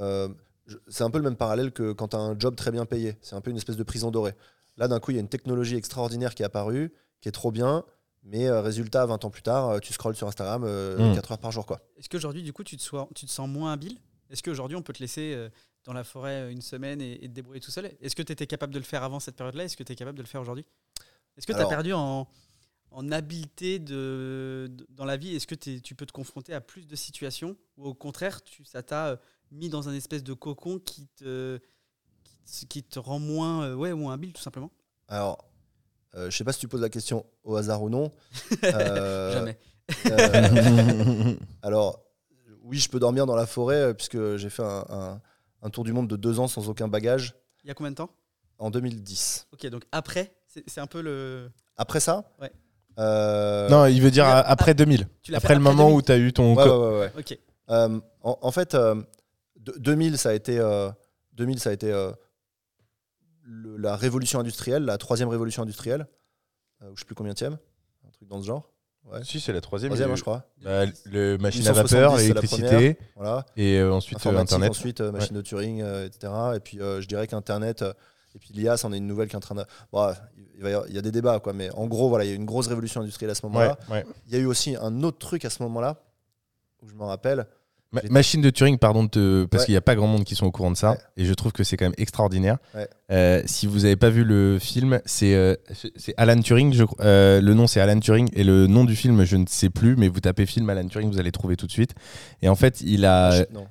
euh, 0.00 0.28
c'est 0.86 1.02
un 1.02 1.10
peu 1.10 1.18
le 1.18 1.24
même 1.24 1.34
parallèle 1.36 1.72
que 1.72 1.92
quand 1.92 2.08
tu 2.08 2.16
as 2.16 2.20
un 2.20 2.38
job 2.38 2.54
très 2.54 2.70
bien 2.70 2.86
payé. 2.86 3.16
C'est 3.22 3.34
un 3.34 3.40
peu 3.40 3.50
une 3.50 3.56
espèce 3.56 3.76
de 3.76 3.82
prison 3.82 4.12
dorée. 4.12 4.34
Là, 4.76 4.86
d'un 4.86 5.00
coup, 5.00 5.10
il 5.10 5.14
y 5.14 5.16
a 5.18 5.20
une 5.20 5.28
technologie 5.28 5.74
extraordinaire 5.76 6.34
qui 6.36 6.42
est 6.42 6.46
apparue, 6.46 6.92
qui 7.20 7.28
est 7.28 7.32
trop 7.32 7.50
bien, 7.50 7.84
mais 8.22 8.46
euh, 8.46 8.60
résultat, 8.62 9.04
20 9.04 9.24
ans 9.24 9.30
plus 9.30 9.42
tard, 9.42 9.68
euh, 9.70 9.78
tu 9.80 9.92
scrolles 9.92 10.14
sur 10.14 10.28
Instagram 10.28 10.62
euh, 10.64 11.10
Mm. 11.10 11.14
4 11.16 11.32
heures 11.32 11.38
par 11.38 11.50
jour. 11.50 11.66
Quoi. 11.66 11.80
Est-ce 11.98 12.08
qu'aujourd'hui, 12.08 12.44
du 12.44 12.52
coup, 12.52 12.62
tu 12.62 12.76
te, 12.76 12.82
sois- 12.82 13.08
tu 13.14 13.26
te 13.26 13.30
sens 13.32 13.48
moins 13.48 13.72
habile? 13.72 13.98
Est-ce 14.30 14.42
qu'aujourd'hui, 14.44 14.76
on 14.76 14.82
peut 14.82 14.92
te 14.92 15.00
laisser 15.00 15.34
euh, 15.34 15.50
dans 15.84 15.92
la 15.92 16.04
forêt 16.04 16.52
une 16.52 16.62
semaine 16.62 17.00
et, 17.00 17.14
et 17.24 17.28
te 17.28 17.34
débrouiller 17.34 17.60
tout 17.60 17.72
seul? 17.72 17.90
Est-ce 18.00 18.14
que 18.14 18.22
tu 18.22 18.32
étais 18.32 18.46
capable 18.46 18.72
de 18.72 18.78
le 18.78 18.84
faire 18.84 19.02
avant 19.02 19.18
cette 19.18 19.34
période-là? 19.36 19.64
Est-ce 19.64 19.76
que 19.76 19.82
tu 19.82 19.92
es 19.92 19.96
capable 19.96 20.16
de 20.16 20.22
le 20.22 20.28
faire 20.28 20.40
aujourd'hui? 20.40 20.64
Est-ce 21.36 21.46
que 21.46 21.52
tu 21.52 21.56
as 21.56 21.62
Alors- 21.62 21.70
perdu 21.70 21.92
en, 21.92 22.28
en 22.92 23.10
habileté 23.12 23.78
de, 23.78 24.68
de- 24.70 24.86
dans 24.90 25.04
la 25.04 25.16
vie 25.16 25.34
Est-ce 25.34 25.46
que 25.46 25.54
tu 25.54 25.94
peux 25.94 26.06
te 26.06 26.12
confronter 26.12 26.54
à 26.54 26.60
plus 26.60 26.86
de 26.86 26.96
situations 26.96 27.56
Ou 27.76 27.86
au 27.88 27.94
contraire, 27.94 28.42
tu, 28.42 28.64
ça 28.64 28.82
t'a 28.82 29.08
euh, 29.08 29.16
mis 29.50 29.68
dans 29.68 29.88
un 29.88 29.94
espèce 29.94 30.22
de 30.22 30.32
cocon 30.34 30.78
qui 30.78 31.06
te, 31.08 31.58
qui 32.24 32.66
te, 32.66 32.66
qui 32.66 32.82
te 32.82 32.98
rend 32.98 33.18
moins, 33.18 33.64
euh, 33.64 33.74
ouais, 33.74 33.92
moins 33.94 34.14
habile, 34.14 34.32
tout 34.32 34.42
simplement? 34.42 34.70
Alors, 35.08 35.44
euh, 36.14 36.30
je 36.30 36.36
sais 36.36 36.44
pas 36.44 36.52
si 36.52 36.60
tu 36.60 36.68
poses 36.68 36.80
la 36.82 36.88
question 36.90 37.24
au 37.44 37.56
hasard 37.56 37.82
ou 37.82 37.88
non. 37.90 38.10
Euh, 38.64 39.32
Jamais. 39.32 39.58
Alors, 41.62 42.02
oui, 42.62 42.78
je 42.78 42.88
peux 42.88 42.98
dormir 42.98 43.26
dans 43.26 43.36
la 43.36 43.46
forêt 43.46 43.94
puisque 43.94 44.36
j'ai 44.36 44.50
fait 44.50 44.62
un, 44.62 44.84
un- 44.88 45.20
un 45.62 45.70
tour 45.70 45.84
du 45.84 45.92
monde 45.92 46.08
de 46.08 46.16
deux 46.16 46.38
ans 46.40 46.48
sans 46.48 46.68
aucun 46.68 46.88
bagage 46.88 47.34
Il 47.64 47.68
y 47.68 47.70
a 47.70 47.74
combien 47.74 47.90
de 47.90 47.96
temps? 47.96 48.10
En 48.58 48.70
2010. 48.70 49.48
Ok, 49.52 49.66
donc 49.66 49.84
après, 49.92 50.34
c'est 50.46 50.80
un 50.80 50.86
peu 50.86 51.00
le. 51.02 51.50
Après 51.76 52.00
ça? 52.00 52.30
Ouais. 52.40 52.52
Euh, 52.98 53.68
Non, 53.68 53.86
il 53.86 54.00
veut 54.02 54.10
dire 54.10 54.26
après 54.26 54.74
2000. 54.74 55.08
Tu 55.22 55.32
l'as 55.32 55.40
fait 55.40 55.46
Après 55.46 55.54
le 55.54 55.60
moment 55.60 55.84
2000. 55.88 55.96
où 55.98 56.02
tu 56.02 56.12
as 56.12 56.18
eu 56.18 56.32
ton. 56.32 56.54
ouais, 56.54 56.62
ouais, 56.64 56.70
ouais, 56.70 56.98
ouais. 57.00 57.12
Ok. 57.18 57.38
Euh, 57.70 58.00
en, 58.22 58.38
en 58.40 58.50
fait, 58.50 58.74
euh, 58.74 58.96
de- 59.60 59.74
2000, 59.78 60.18
ça 60.18 60.30
a 60.30 60.32
été, 60.34 60.58
euh, 60.58 60.90
2000, 61.34 61.58
ça 61.60 61.70
a 61.70 61.72
été 61.72 61.90
euh, 61.92 62.10
le- 63.44 63.76
la 63.76 63.96
révolution 63.96 64.40
industrielle, 64.40 64.84
la 64.84 64.98
troisième 64.98 65.28
révolution 65.28 65.62
industrielle. 65.62 66.06
Euh, 66.82 66.90
ou 66.90 66.96
je 66.96 67.00
sais 67.00 67.06
plus 67.06 67.14
combien 67.14 67.32
un 67.32 67.34
truc 68.12 68.28
dans 68.28 68.40
ce 68.40 68.46
genre. 68.46 68.68
Ouais. 69.10 69.20
Si, 69.24 69.40
c'est 69.40 69.52
la 69.52 69.60
troisième. 69.60 69.90
Troisième, 69.90 70.10
hein, 70.10 70.14
eu- 70.14 70.16
je 70.16 70.22
crois. 70.22 70.44
Bah, 70.62 70.84
le 71.06 71.36
machine 71.38 71.66
à 71.66 71.70
870, 71.70 71.94
vapeur, 71.94 72.16
l'électricité, 72.18 72.98
Voilà. 73.16 73.46
et 73.56 73.78
euh, 73.78 73.92
ensuite 73.92 74.24
euh, 74.26 74.36
Internet. 74.38 74.70
ensuite 74.70 75.00
euh, 75.00 75.10
machine 75.10 75.34
de 75.36 75.42
Turing, 75.42 75.80
euh, 75.82 76.06
etc. 76.06 76.32
Et 76.56 76.60
puis 76.60 76.80
euh, 76.80 77.00
je 77.00 77.08
dirais 77.08 77.26
qu'Internet, 77.26 77.82
euh, 77.82 77.92
et 78.34 78.38
puis 78.38 78.50
l'IA, 78.54 78.76
c'en 78.76 78.92
est 78.92 78.98
une 78.98 79.06
nouvelle 79.06 79.28
qui 79.28 79.34
est 79.34 79.36
en 79.36 79.40
train 79.40 79.54
de. 79.54 79.64
Bon, 79.92 80.12
il, 80.56 80.62
va 80.62 80.70
y 80.70 80.72
avoir- 80.72 80.88
il 80.88 80.94
y 80.94 80.98
a 80.98 81.02
des 81.02 81.12
débats, 81.12 81.38
quoi, 81.40 81.52
mais 81.52 81.70
en 81.74 81.86
gros, 81.86 82.08
voilà, 82.08 82.24
il 82.24 82.28
y 82.28 82.30
a 82.30 82.34
eu 82.34 82.36
une 82.38 82.44
grosse 82.46 82.66
révolution 82.66 83.00
industrielle 83.00 83.30
à 83.30 83.34
ce 83.34 83.44
moment-là. 83.46 83.78
ouais. 83.90 84.04
Il 84.28 84.32
y 84.32 84.36
a 84.36 84.38
eu 84.40 84.46
aussi 84.46 84.76
un 84.80 85.02
autre 85.02 85.18
truc 85.18 85.44
à 85.44 85.50
ce 85.50 85.62
moment-là, 85.62 85.96
où 86.82 86.88
je 86.88 86.94
me 86.94 87.04
rappelle. 87.04 87.46
Ma- 87.94 88.00
machine 88.08 88.40
de 88.40 88.48
Turing, 88.48 88.78
pardon, 88.78 89.04
de 89.04 89.08
te- 89.10 89.44
parce 89.44 89.64
Ouais. 89.64 89.66
qu'il 89.66 89.72
n'y 89.74 89.76
a 89.76 89.82
pas 89.82 89.94
grand 89.94 90.06
monde 90.06 90.24
qui 90.24 90.34
sont 90.34 90.46
au 90.46 90.50
courant 90.50 90.70
de 90.70 90.76
ça, 90.78 90.96
et 91.18 91.26
je 91.26 91.34
trouve 91.34 91.52
que 91.52 91.62
c'est 91.62 91.76
quand 91.76 91.84
même 91.84 91.92
extraordinaire. 91.98 92.56
Euh, 93.10 93.42
si 93.44 93.66
vous 93.66 93.80
n'avez 93.80 93.96
pas 93.96 94.08
vu 94.08 94.24
le 94.24 94.58
film, 94.58 95.02
c'est 95.04 95.34
euh, 95.34 95.54
Alan 96.16 96.40
Turing, 96.40 96.72
je 96.72 96.84
euh, 97.00 97.42
le 97.42 97.52
nom 97.52 97.66
c'est 97.66 97.80
Alan 97.80 98.00
Turing, 98.00 98.30
et 98.32 98.44
le 98.44 98.66
nom 98.66 98.84
du 98.86 98.96
film, 98.96 99.24
je 99.24 99.36
ne 99.36 99.44
sais 99.46 99.68
plus, 99.68 99.94
mais 99.96 100.08
vous 100.08 100.20
tapez 100.20 100.46
film 100.46 100.70
Alan 100.70 100.88
Turing, 100.88 101.10
vous 101.12 101.18
allez 101.20 101.32
trouver 101.32 101.56
tout 101.56 101.66
de 101.66 101.72
suite. 101.72 101.90
Et 102.40 102.48
en 102.48 102.54
fait, 102.54 102.80
il 102.80 103.04
a. 103.04 103.40
Non, 103.50 103.60
plus. 103.64 103.68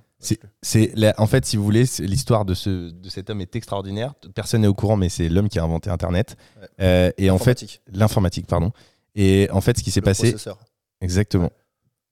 C'est 0.61 1.13
en 1.17 1.27
fait, 1.27 1.45
si 1.45 1.57
vous 1.57 1.63
voulez, 1.63 1.83
l'histoire 1.99 2.45
de, 2.45 2.53
ce, 2.53 2.91
de 2.91 3.09
cet 3.09 3.29
homme 3.29 3.41
est 3.41 3.55
extraordinaire. 3.55 4.13
Personne 4.35 4.61
n'est 4.61 4.67
au 4.67 4.73
courant, 4.73 4.97
mais 4.97 5.09
c'est 5.09 5.29
l'homme 5.29 5.49
qui 5.49 5.59
a 5.59 5.63
inventé 5.63 5.89
Internet. 5.89 6.37
Ouais. 6.59 6.67
Euh, 6.81 7.11
et 7.17 7.29
en 7.29 7.37
fait, 7.37 7.51
Informatique, 7.51 7.81
l'informatique, 7.91 8.47
pardon. 8.47 8.71
Et 9.15 9.49
en 9.51 9.61
fait, 9.61 9.77
ce 9.77 9.83
qui 9.83 9.91
s'est 9.91 10.01
passé, 10.01 10.29
processeur. 10.31 10.59
exactement. 11.01 11.51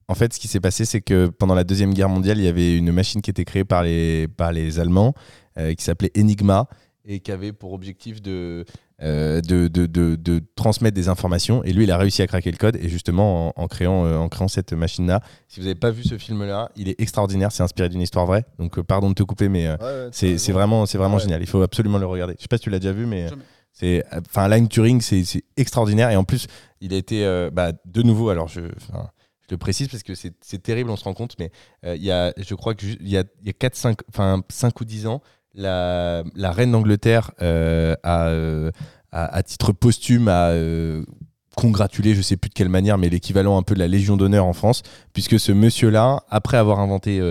En 0.07 0.15
fait, 0.15 0.33
ce 0.33 0.39
qui 0.39 0.47
s'est 0.47 0.59
passé, 0.59 0.85
c'est 0.85 1.01
que 1.01 1.27
pendant 1.27 1.53
la 1.53 1.63
deuxième 1.63 1.93
guerre 1.93 2.09
mondiale, 2.09 2.39
il 2.39 2.43
y 2.43 2.47
avait 2.47 2.75
une 2.75 2.91
machine 2.91 3.21
qui 3.21 3.29
était 3.29 3.45
créée 3.45 3.63
par 3.63 3.83
les 3.83 4.27
par 4.27 4.51
les 4.51 4.79
Allemands, 4.79 5.13
euh, 5.57 5.75
qui 5.75 5.83
s'appelait 5.83 6.11
Enigma 6.17 6.67
et 7.05 7.19
qui 7.19 7.31
avait 7.31 7.53
pour 7.53 7.73
objectif 7.73 8.21
de 8.21 8.65
euh, 9.01 9.39
de, 9.41 9.67
de, 9.67 9.85
de, 9.85 10.15
de 10.15 10.41
transmettre 10.55 10.95
des 10.95 11.07
informations. 11.07 11.63
Et 11.63 11.71
lui, 11.73 11.83
il 11.85 11.91
a 11.91 11.97
réussi 11.97 12.21
à 12.21 12.27
craquer 12.27 12.51
le 12.51 12.57
code. 12.57 12.75
Et 12.75 12.89
justement, 12.89 13.47
en, 13.57 13.63
en 13.63 13.67
créant, 13.67 14.05
euh, 14.05 14.17
en 14.17 14.27
créant 14.29 14.47
cette 14.47 14.73
machine-là, 14.73 15.21
si 15.47 15.59
vous 15.59 15.65
n'avez 15.67 15.79
pas 15.79 15.91
vu 15.91 16.03
ce 16.03 16.17
film-là, 16.17 16.69
il 16.75 16.89
est 16.89 16.99
extraordinaire. 16.99 17.51
C'est 17.51 17.63
inspiré 17.63 17.87
d'une 17.89 18.01
histoire 18.01 18.25
vraie. 18.25 18.45
Donc, 18.57 18.77
euh, 18.77 18.83
pardon 18.83 19.09
de 19.09 19.15
te 19.15 19.23
couper, 19.23 19.47
mais 19.49 19.69
Ouais, 19.69 20.09
c'est 20.11 20.51
vraiment, 20.51 20.85
c'est 20.85 20.97
vraiment 20.97 21.15
Ouais. 21.15 21.21
génial. 21.21 21.41
Il 21.41 21.47
faut 21.47 21.61
absolument 21.61 21.97
le 21.97 22.05
regarder. 22.05 22.35
Je 22.37 22.41
sais 22.43 22.47
pas 22.49 22.57
si 22.57 22.63
tu 22.63 22.69
l'as 22.69 22.79
déjà 22.79 22.91
vu, 22.93 23.05
mais 23.05 23.27
c'est, 23.71 24.03
enfin, 24.27 24.43
Alan 24.43 24.65
Turing, 24.65 24.99
c'est 25.01 25.23
c'est 25.23 25.43
extraordinaire. 25.55 26.09
Et 26.09 26.15
en 26.17 26.23
plus, 26.25 26.47
il 26.81 26.93
a 26.93 26.97
été, 26.97 27.49
bah, 27.53 27.71
de 27.85 28.01
nouveau, 28.03 28.29
alors 28.29 28.47
je, 28.49 28.61
je 28.61 29.47
le 29.51 29.57
précise 29.57 29.87
parce 29.87 30.03
que 30.03 30.13
c'est 30.15 30.33
c'est 30.41 30.61
terrible, 30.61 30.89
on 30.89 30.95
se 30.97 31.03
rend 31.05 31.13
compte, 31.13 31.35
mais 31.39 31.51
il 31.85 32.03
y 32.03 32.11
a, 32.11 32.33
je 32.37 32.53
crois 32.55 32.75
que 32.75 32.81
ju- 32.85 32.97
il 32.99 33.07
y 33.09 33.17
a, 33.17 33.23
il 33.41 33.47
y 33.47 33.49
a 33.49 33.53
4, 33.53 33.75
5, 33.75 33.97
enfin, 34.09 34.41
5 34.49 34.79
ou 34.81 34.85
10 34.85 35.07
ans, 35.07 35.21
la, 35.53 36.23
reine 36.51 36.71
d'Angleterre 36.71 37.31
euh, 37.41 37.95
euh, 38.05 38.71
à 39.11 39.43
titre 39.43 39.71
posthume, 39.71 40.27
a 40.27 40.49
euh, 40.49 41.03
congratulé, 41.55 42.13
je 42.13 42.21
sais 42.21 42.37
plus 42.37 42.49
de 42.49 42.53
quelle 42.53 42.69
manière, 42.69 42.97
mais 42.97 43.09
l'équivalent 43.09 43.57
un 43.57 43.63
peu 43.63 43.73
de 43.73 43.79
la 43.79 43.87
Légion 43.87 44.17
d'honneur 44.17 44.45
en 44.45 44.53
France, 44.53 44.83
puisque 45.13 45.39
ce 45.39 45.51
monsieur-là, 45.51 46.23
après 46.29 46.57
avoir 46.57 46.79
inventé 46.79 47.21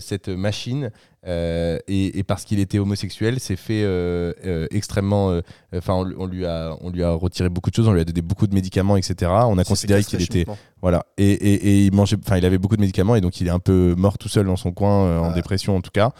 cette 0.00 0.28
machine, 0.28 0.90
euh, 1.26 1.78
et, 1.86 2.18
et 2.18 2.22
parce 2.24 2.44
qu'il 2.44 2.60
était 2.60 2.78
homosexuel, 2.78 3.40
s'est 3.40 3.56
fait 3.56 3.82
euh, 3.84 4.32
euh, 4.46 4.66
extrêmement. 4.70 5.38
Enfin, 5.74 5.94
on, 5.94 6.10
on 6.18 6.26
lui 6.26 6.46
a, 6.46 6.76
on 6.80 6.90
lui 6.90 7.02
a 7.02 7.10
retiré 7.12 7.48
beaucoup 7.48 7.70
de 7.70 7.74
choses, 7.74 7.88
on 7.88 7.92
lui 7.92 8.00
a 8.00 8.04
donné 8.04 8.22
beaucoup 8.22 8.46
de 8.46 8.54
médicaments, 8.54 8.96
etc. 8.96 9.30
On 9.46 9.58
a 9.58 9.64
C'est 9.64 9.68
considéré 9.68 10.02
qu'il 10.04 10.22
était 10.22 10.46
voilà, 10.82 11.04
et, 11.18 11.30
et, 11.30 11.54
et 11.54 11.84
il 11.86 11.94
mangeait, 11.94 12.16
enfin, 12.24 12.38
il 12.38 12.44
avait 12.46 12.56
beaucoup 12.56 12.76
de 12.76 12.80
médicaments 12.80 13.14
et 13.14 13.20
donc 13.20 13.38
il 13.42 13.46
est 13.46 13.50
un 13.50 13.58
peu 13.58 13.94
mort 13.98 14.16
tout 14.16 14.28
seul 14.30 14.46
dans 14.46 14.56
son 14.56 14.72
coin, 14.72 15.20
en 15.20 15.30
Ah. 15.30 15.32
dépression 15.34 15.76
en 15.76 15.82
tout 15.82 15.90
cas. 15.92 16.12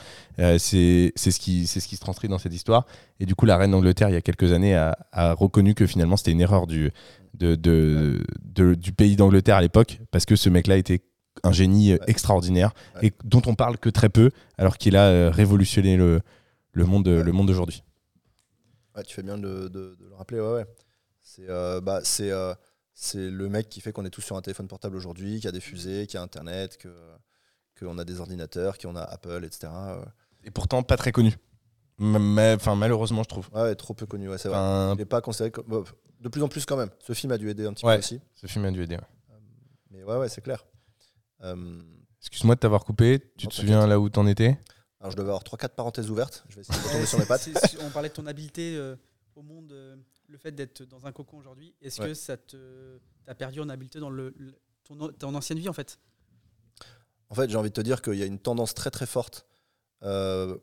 C'est 0.58 1.12
c'est 1.16 1.30
ce 1.30 1.40
qui, 1.40 1.66
c'est 1.66 1.80
ce 1.80 1.88
qui 1.88 1.96
se 1.96 2.00
transcrit 2.00 2.28
dans 2.28 2.38
cette 2.38 2.54
histoire. 2.54 2.86
Et 3.20 3.26
du 3.26 3.34
coup, 3.34 3.46
la 3.46 3.56
reine 3.56 3.70
d'Angleterre, 3.70 4.08
il 4.10 4.14
y 4.14 4.16
a 4.16 4.22
quelques 4.22 4.52
années, 4.52 4.74
a, 4.74 4.96
a 5.12 5.32
reconnu 5.32 5.74
que 5.74 5.86
finalement 5.86 6.16
c'était 6.16 6.32
une 6.32 6.40
erreur 6.40 6.66
du, 6.66 6.90
de, 7.38 7.54
de, 7.54 8.22
de- 8.44 8.74
du 8.74 8.92
pays 8.92 9.16
d'Angleterre 9.16 9.56
à 9.56 9.60
l'époque, 9.62 10.00
parce 10.10 10.24
que 10.26 10.36
ce 10.36 10.48
mec-là 10.50 10.76
était 10.76 11.00
un 11.44 11.52
génie 11.52 11.92
euh, 11.92 11.98
extraordinaire 12.06 12.72
Ouais. 12.96 13.08
et 13.08 13.12
dont 13.24 13.42
on 13.46 13.54
parle 13.54 13.78
que 13.78 13.88
très 13.88 14.08
peu, 14.08 14.30
alors 14.58 14.76
qu'il 14.78 14.96
a 14.96 15.06
euh, 15.08 15.30
révolutionné 15.30 15.96
le, 15.96 16.20
le 16.72 16.84
monde, 16.84 17.08
Ouais. 17.08 17.22
le 17.22 17.32
monde 17.32 17.46
d'aujourd'hui. 17.48 17.82
Ouais, 18.96 19.02
tu 19.04 19.14
fais 19.14 19.22
bien 19.22 19.38
de, 19.38 19.68
de- 19.68 19.96
de 19.98 20.06
le 20.08 20.14
rappeler. 20.14 20.40
Ouais, 20.40 20.52
ouais. 20.52 20.66
C'est 21.22 21.48
euh, 21.48 21.80
bah, 21.80 22.00
c'est 22.02 22.30
euh, 22.32 22.54
le 23.14 23.48
mec 23.48 23.68
qui 23.68 23.80
fait 23.80 23.92
qu'on 23.92 24.04
est 24.04 24.10
tous 24.10 24.20
sur 24.22 24.36
un 24.36 24.42
téléphone 24.42 24.66
portable 24.68 24.96
aujourd'hui, 24.96 25.40
qui 25.40 25.46
a 25.48 25.52
des 25.52 25.60
fusées, 25.60 26.06
qui 26.06 26.16
a 26.16 26.22
Internet, 26.22 26.76
que 26.76 26.88
qu'on 27.78 27.96
a 27.98 28.04
des 28.04 28.20
ordinateurs, 28.20 28.76
qu'on 28.78 28.96
a 28.96 29.02
Apple, 29.02 29.42
etc. 29.44 29.72
Euh, 29.72 30.04
Et 30.44 30.50
pourtant, 30.50 30.82
pas 30.82 30.96
très 30.96 31.12
connu. 31.12 31.34
Enfin, 31.98 32.74
malheureusement, 32.76 33.22
je 33.22 33.28
trouve. 33.28 33.48
Ouais, 33.54 33.74
trop 33.74 33.94
peu 33.94 34.06
connu. 34.06 34.28
Ouais, 34.28 34.38
c'est 34.38 34.48
vrai. 34.48 34.58
Il 34.94 34.98
n'est 34.98 35.04
pas 35.04 35.20
considéré 35.20 35.50
comme. 35.50 35.66
bon, 35.66 35.84
de 36.20 36.28
plus 36.28 36.42
en 36.42 36.48
plus 36.48 36.66
quand 36.66 36.76
même. 36.76 36.90
Ce 36.98 37.12
film 37.12 37.32
a 37.32 37.38
dû 37.38 37.48
aider 37.48 37.64
un 37.66 37.72
petit 37.72 37.84
peu 37.84 37.96
aussi. 37.96 38.20
ce 38.34 38.46
film 38.46 38.64
a 38.64 38.70
dû 38.70 38.82
aider. 38.82 38.96
ouais. 38.96 39.36
Mais 39.90 40.02
ouais, 40.02 40.16
ouais, 40.16 40.28
c'est 40.28 40.40
clair. 40.40 40.64
Euh, 41.42 41.82
Excuse-moi 42.20 42.54
de 42.54 42.60
t'avoir 42.60 42.84
coupé. 42.84 43.32
Tu 43.38 43.46
te 43.48 43.54
souviens 43.54 43.86
là 43.86 43.98
où 43.98 44.08
t'en 44.10 44.26
étais? 44.26 44.58
Alors 45.00 45.10
je 45.10 45.16
devais 45.16 45.28
avoir 45.30 45.42
3-4 45.42 45.70
parenthèses 45.70 46.10
ouvertes. 46.10 46.44
Je 46.50 46.56
vais 46.56 46.60
essayer 46.60 46.78
de 46.78 46.84
retomber 46.86 47.06
sur 47.06 47.18
mes 47.18 47.24
pattes. 47.26 47.48
On 47.80 47.90
parlait 47.90 48.10
de 48.10 48.14
ton 48.14 48.26
habileté 48.26 48.76
euh, 48.76 48.94
au 49.34 49.42
monde, 49.42 49.72
euh, 49.72 49.96
le 50.28 50.36
fait 50.36 50.52
d'être 50.52 50.82
dans 50.82 51.06
un 51.06 51.12
cocon 51.12 51.38
aujourd'hui. 51.38 51.74
Est-ce 51.80 52.02
Ouais. 52.02 52.08
que 52.08 52.14
ça 52.14 52.36
te 52.36 52.98
t'as 53.24 53.34
perdu 53.34 53.60
en 53.60 53.68
habileté 53.70 54.00
dans 54.00 54.10
le, 54.10 54.34
le- 54.36 54.54
ton, 54.84 55.08
ton 55.12 55.34
ancienne 55.34 55.58
vie 55.58 55.68
en 55.70 55.72
fait? 55.72 55.98
En 57.30 57.34
fait, 57.34 57.48
j'ai 57.48 57.56
envie 57.56 57.70
de 57.70 57.74
te 57.74 57.80
dire 57.80 58.02
qu'il 58.02 58.14
y 58.16 58.22
a 58.22 58.26
une 58.26 58.38
tendance 58.40 58.74
très 58.74 58.90
très 58.90 59.06
forte, 59.06 59.46
euh, 60.02 60.58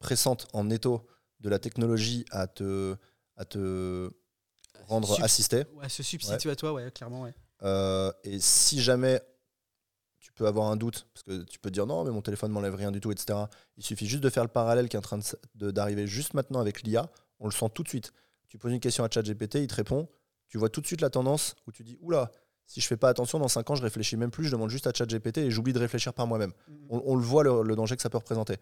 pressante 0.00 0.48
en 0.54 0.68
étau 0.70 1.06
de 1.40 1.48
la 1.48 1.58
technologie 1.60 2.24
à 2.32 2.46
te, 2.48 2.96
à 3.36 3.44
te 3.44 4.10
rendre 4.86 5.22
assisté. 5.22 5.64
Ouais, 5.74 5.88
se 5.88 6.02
substituer 6.02 6.50
à 6.50 6.56
toi, 6.56 6.72
ouais, 6.72 6.90
clairement, 6.90 7.22
ouais. 7.22 7.34
Euh, 7.62 8.10
et 8.24 8.40
si 8.40 8.80
jamais 8.82 9.20
peux 10.38 10.46
avoir 10.46 10.70
un 10.70 10.76
doute, 10.76 11.06
parce 11.12 11.24
que 11.24 11.44
tu 11.44 11.58
peux 11.58 11.68
te 11.68 11.74
dire 11.74 11.86
non, 11.86 12.04
mais 12.04 12.10
mon 12.10 12.22
téléphone 12.22 12.50
m'enlève 12.52 12.74
rien 12.74 12.90
du 12.90 13.00
tout, 13.00 13.10
etc. 13.10 13.38
Il 13.76 13.84
suffit 13.84 14.06
juste 14.06 14.22
de 14.22 14.30
faire 14.30 14.44
le 14.44 14.48
parallèle 14.48 14.88
qui 14.88 14.96
est 14.96 14.98
en 14.98 15.02
train 15.02 15.18
d'arriver 15.54 16.06
juste 16.06 16.34
maintenant 16.34 16.60
avec 16.60 16.82
l'IA. 16.82 17.10
On 17.40 17.46
le 17.46 17.52
sent 17.52 17.66
tout 17.74 17.82
de 17.82 17.88
suite. 17.88 18.12
Tu 18.48 18.56
poses 18.56 18.72
une 18.72 18.80
question 18.80 19.04
à 19.04 19.10
ChatGPT, 19.10 19.56
il 19.56 19.66
te 19.66 19.74
répond. 19.74 20.08
Tu 20.48 20.56
vois 20.56 20.70
tout 20.70 20.80
de 20.80 20.86
suite 20.86 21.02
la 21.02 21.10
tendance 21.10 21.56
où 21.66 21.72
tu 21.72 21.82
dis 21.84 21.98
oula, 22.00 22.30
si 22.66 22.80
je 22.80 22.86
fais 22.86 22.96
pas 22.96 23.08
attention, 23.08 23.38
dans 23.38 23.48
5 23.48 23.70
ans, 23.70 23.74
je 23.74 23.82
réfléchis 23.82 24.16
même 24.16 24.30
plus, 24.30 24.44
je 24.44 24.50
demande 24.50 24.70
juste 24.70 24.86
à 24.86 24.92
ChatGPT 24.94 25.38
et 25.38 25.50
j'oublie 25.50 25.72
de 25.72 25.78
réfléchir 25.78 26.14
par 26.14 26.26
moi-même. 26.26 26.52
On, 26.88 27.02
on 27.04 27.16
le 27.16 27.22
voit 27.22 27.42
le, 27.42 27.62
le 27.62 27.76
danger 27.76 27.96
que 27.96 28.02
ça 28.02 28.10
peut 28.10 28.18
représenter. 28.18 28.56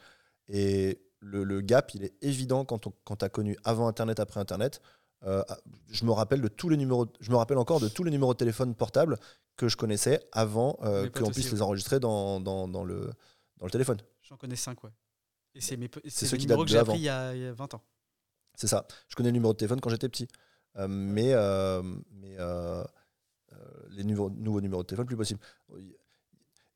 Et 0.48 1.00
le, 1.20 1.44
le 1.44 1.60
gap, 1.60 1.94
il 1.94 2.04
est 2.04 2.14
évident 2.22 2.64
quand, 2.64 2.86
on, 2.86 2.92
quand 3.04 3.16
tu 3.16 3.24
as 3.24 3.28
connu 3.28 3.56
avant 3.64 3.88
Internet, 3.88 4.20
après 4.20 4.40
Internet. 4.40 4.80
Euh, 5.26 5.42
je 5.90 6.04
me 6.04 6.12
rappelle 6.12 6.40
de 6.40 6.48
tous 6.48 6.68
les 6.68 6.76
numéros, 6.76 7.06
je 7.20 7.30
me 7.30 7.36
rappelle 7.36 7.58
encore 7.58 7.80
de 7.80 7.88
tous 7.88 8.04
les 8.04 8.10
numéros 8.10 8.32
de 8.32 8.38
téléphone 8.38 8.74
portable 8.74 9.18
que 9.56 9.66
je 9.68 9.76
connaissais 9.76 10.20
avant 10.32 10.78
euh, 10.82 11.08
qu'on 11.10 11.30
puisse 11.30 11.50
les 11.50 11.62
enregistrer 11.62 11.98
dans, 11.98 12.40
dans, 12.40 12.68
dans 12.68 12.84
le, 12.84 13.10
dans 13.58 13.66
le 13.66 13.70
téléphone. 13.70 13.98
J'en 14.22 14.36
connais 14.36 14.56
5, 14.56 14.84
ouais. 14.84 14.90
Et 15.54 15.60
c'est 15.60 15.76
mes 15.76 15.90
c'est 16.06 16.26
ceux 16.26 16.36
qui 16.36 16.44
numéros 16.46 16.64
que 16.64 16.70
j'ai 16.70 16.78
appris 16.78 16.98
il 16.98 17.02
y, 17.02 17.08
a, 17.08 17.34
il 17.34 17.42
y 17.42 17.46
a 17.46 17.52
20 17.52 17.74
ans. 17.74 17.82
C'est 18.54 18.66
ça. 18.66 18.86
Je 19.08 19.16
connais 19.16 19.30
le 19.30 19.34
numéro 19.34 19.52
de 19.52 19.58
téléphone 19.58 19.80
quand 19.80 19.90
j'étais 19.90 20.08
petit. 20.08 20.28
Euh, 20.76 20.86
mais 20.88 21.34
mais 22.12 22.36
les 23.90 24.04
nouveaux, 24.04 24.30
nouveaux 24.30 24.60
numéros 24.60 24.82
de 24.82 24.86
téléphone, 24.86 25.06
plus 25.06 25.16
possible. 25.16 25.40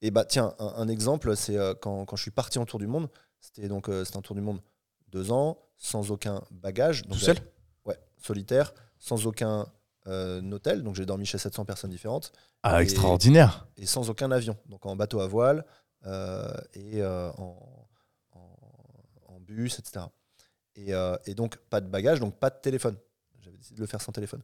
Et 0.01 0.11
bah 0.11 0.25
tiens, 0.25 0.55
un, 0.59 0.73
un 0.77 0.89
exemple, 0.89 1.37
c'est 1.37 1.59
quand, 1.81 2.07
quand 2.07 2.17
je 2.17 2.23
suis 2.23 2.31
parti 2.31 2.59
en 2.59 2.65
tour 2.65 2.79
du 2.79 2.87
monde. 2.87 3.09
C'était 3.41 3.69
donc 3.69 3.89
un 3.89 4.21
tour 4.23 4.35
du 4.35 4.43
monde 4.43 4.61
deux 5.09 5.31
ans, 5.31 5.59
sans 5.77 6.11
aucun 6.11 6.43
bagage. 6.51 7.03
Donc 7.03 7.19
Tout 7.19 7.25
seul? 7.25 7.37
Solitaire, 8.25 8.73
sans 8.99 9.27
aucun 9.27 9.67
euh, 10.07 10.41
hôtel. 10.53 10.83
Donc 10.83 10.95
j'ai 10.95 11.07
dormi 11.07 11.27
chez 11.27 11.39
700 11.39 11.65
personnes 11.65 11.91
différentes 11.91 12.33
Ah, 12.63 12.81
Et- 12.81 12.85
extraordinaire. 12.85 13.67
et 13.77 13.87
sans 13.87 14.09
aucun 14.11 14.31
avion. 14.31 14.57
Donc 14.67 14.87
en 14.87 14.97
bateau 14.97 15.21
à 15.21 15.27
voile 15.27 15.65
euh, 16.07 16.53
et 16.75 17.03
euh, 17.03 17.31
en, 17.33 17.87
en- 18.33 18.57
en 19.35 19.41
bus, 19.41 19.79
etc. 19.79 20.07
Et, 20.77 20.93
et 21.27 21.35
donc 21.35 21.57
pas 21.69 21.81
de 21.83 21.89
bagage, 21.89 22.21
donc 22.21 22.37
pas 22.39 22.49
de 22.51 22.59
téléphone. 22.61 22.97
J'avais 23.41 23.57
décidé 23.59 23.77
de 23.77 23.81
le 23.83 23.87
faire 23.87 24.01
sans 24.01 24.13
téléphone. 24.13 24.43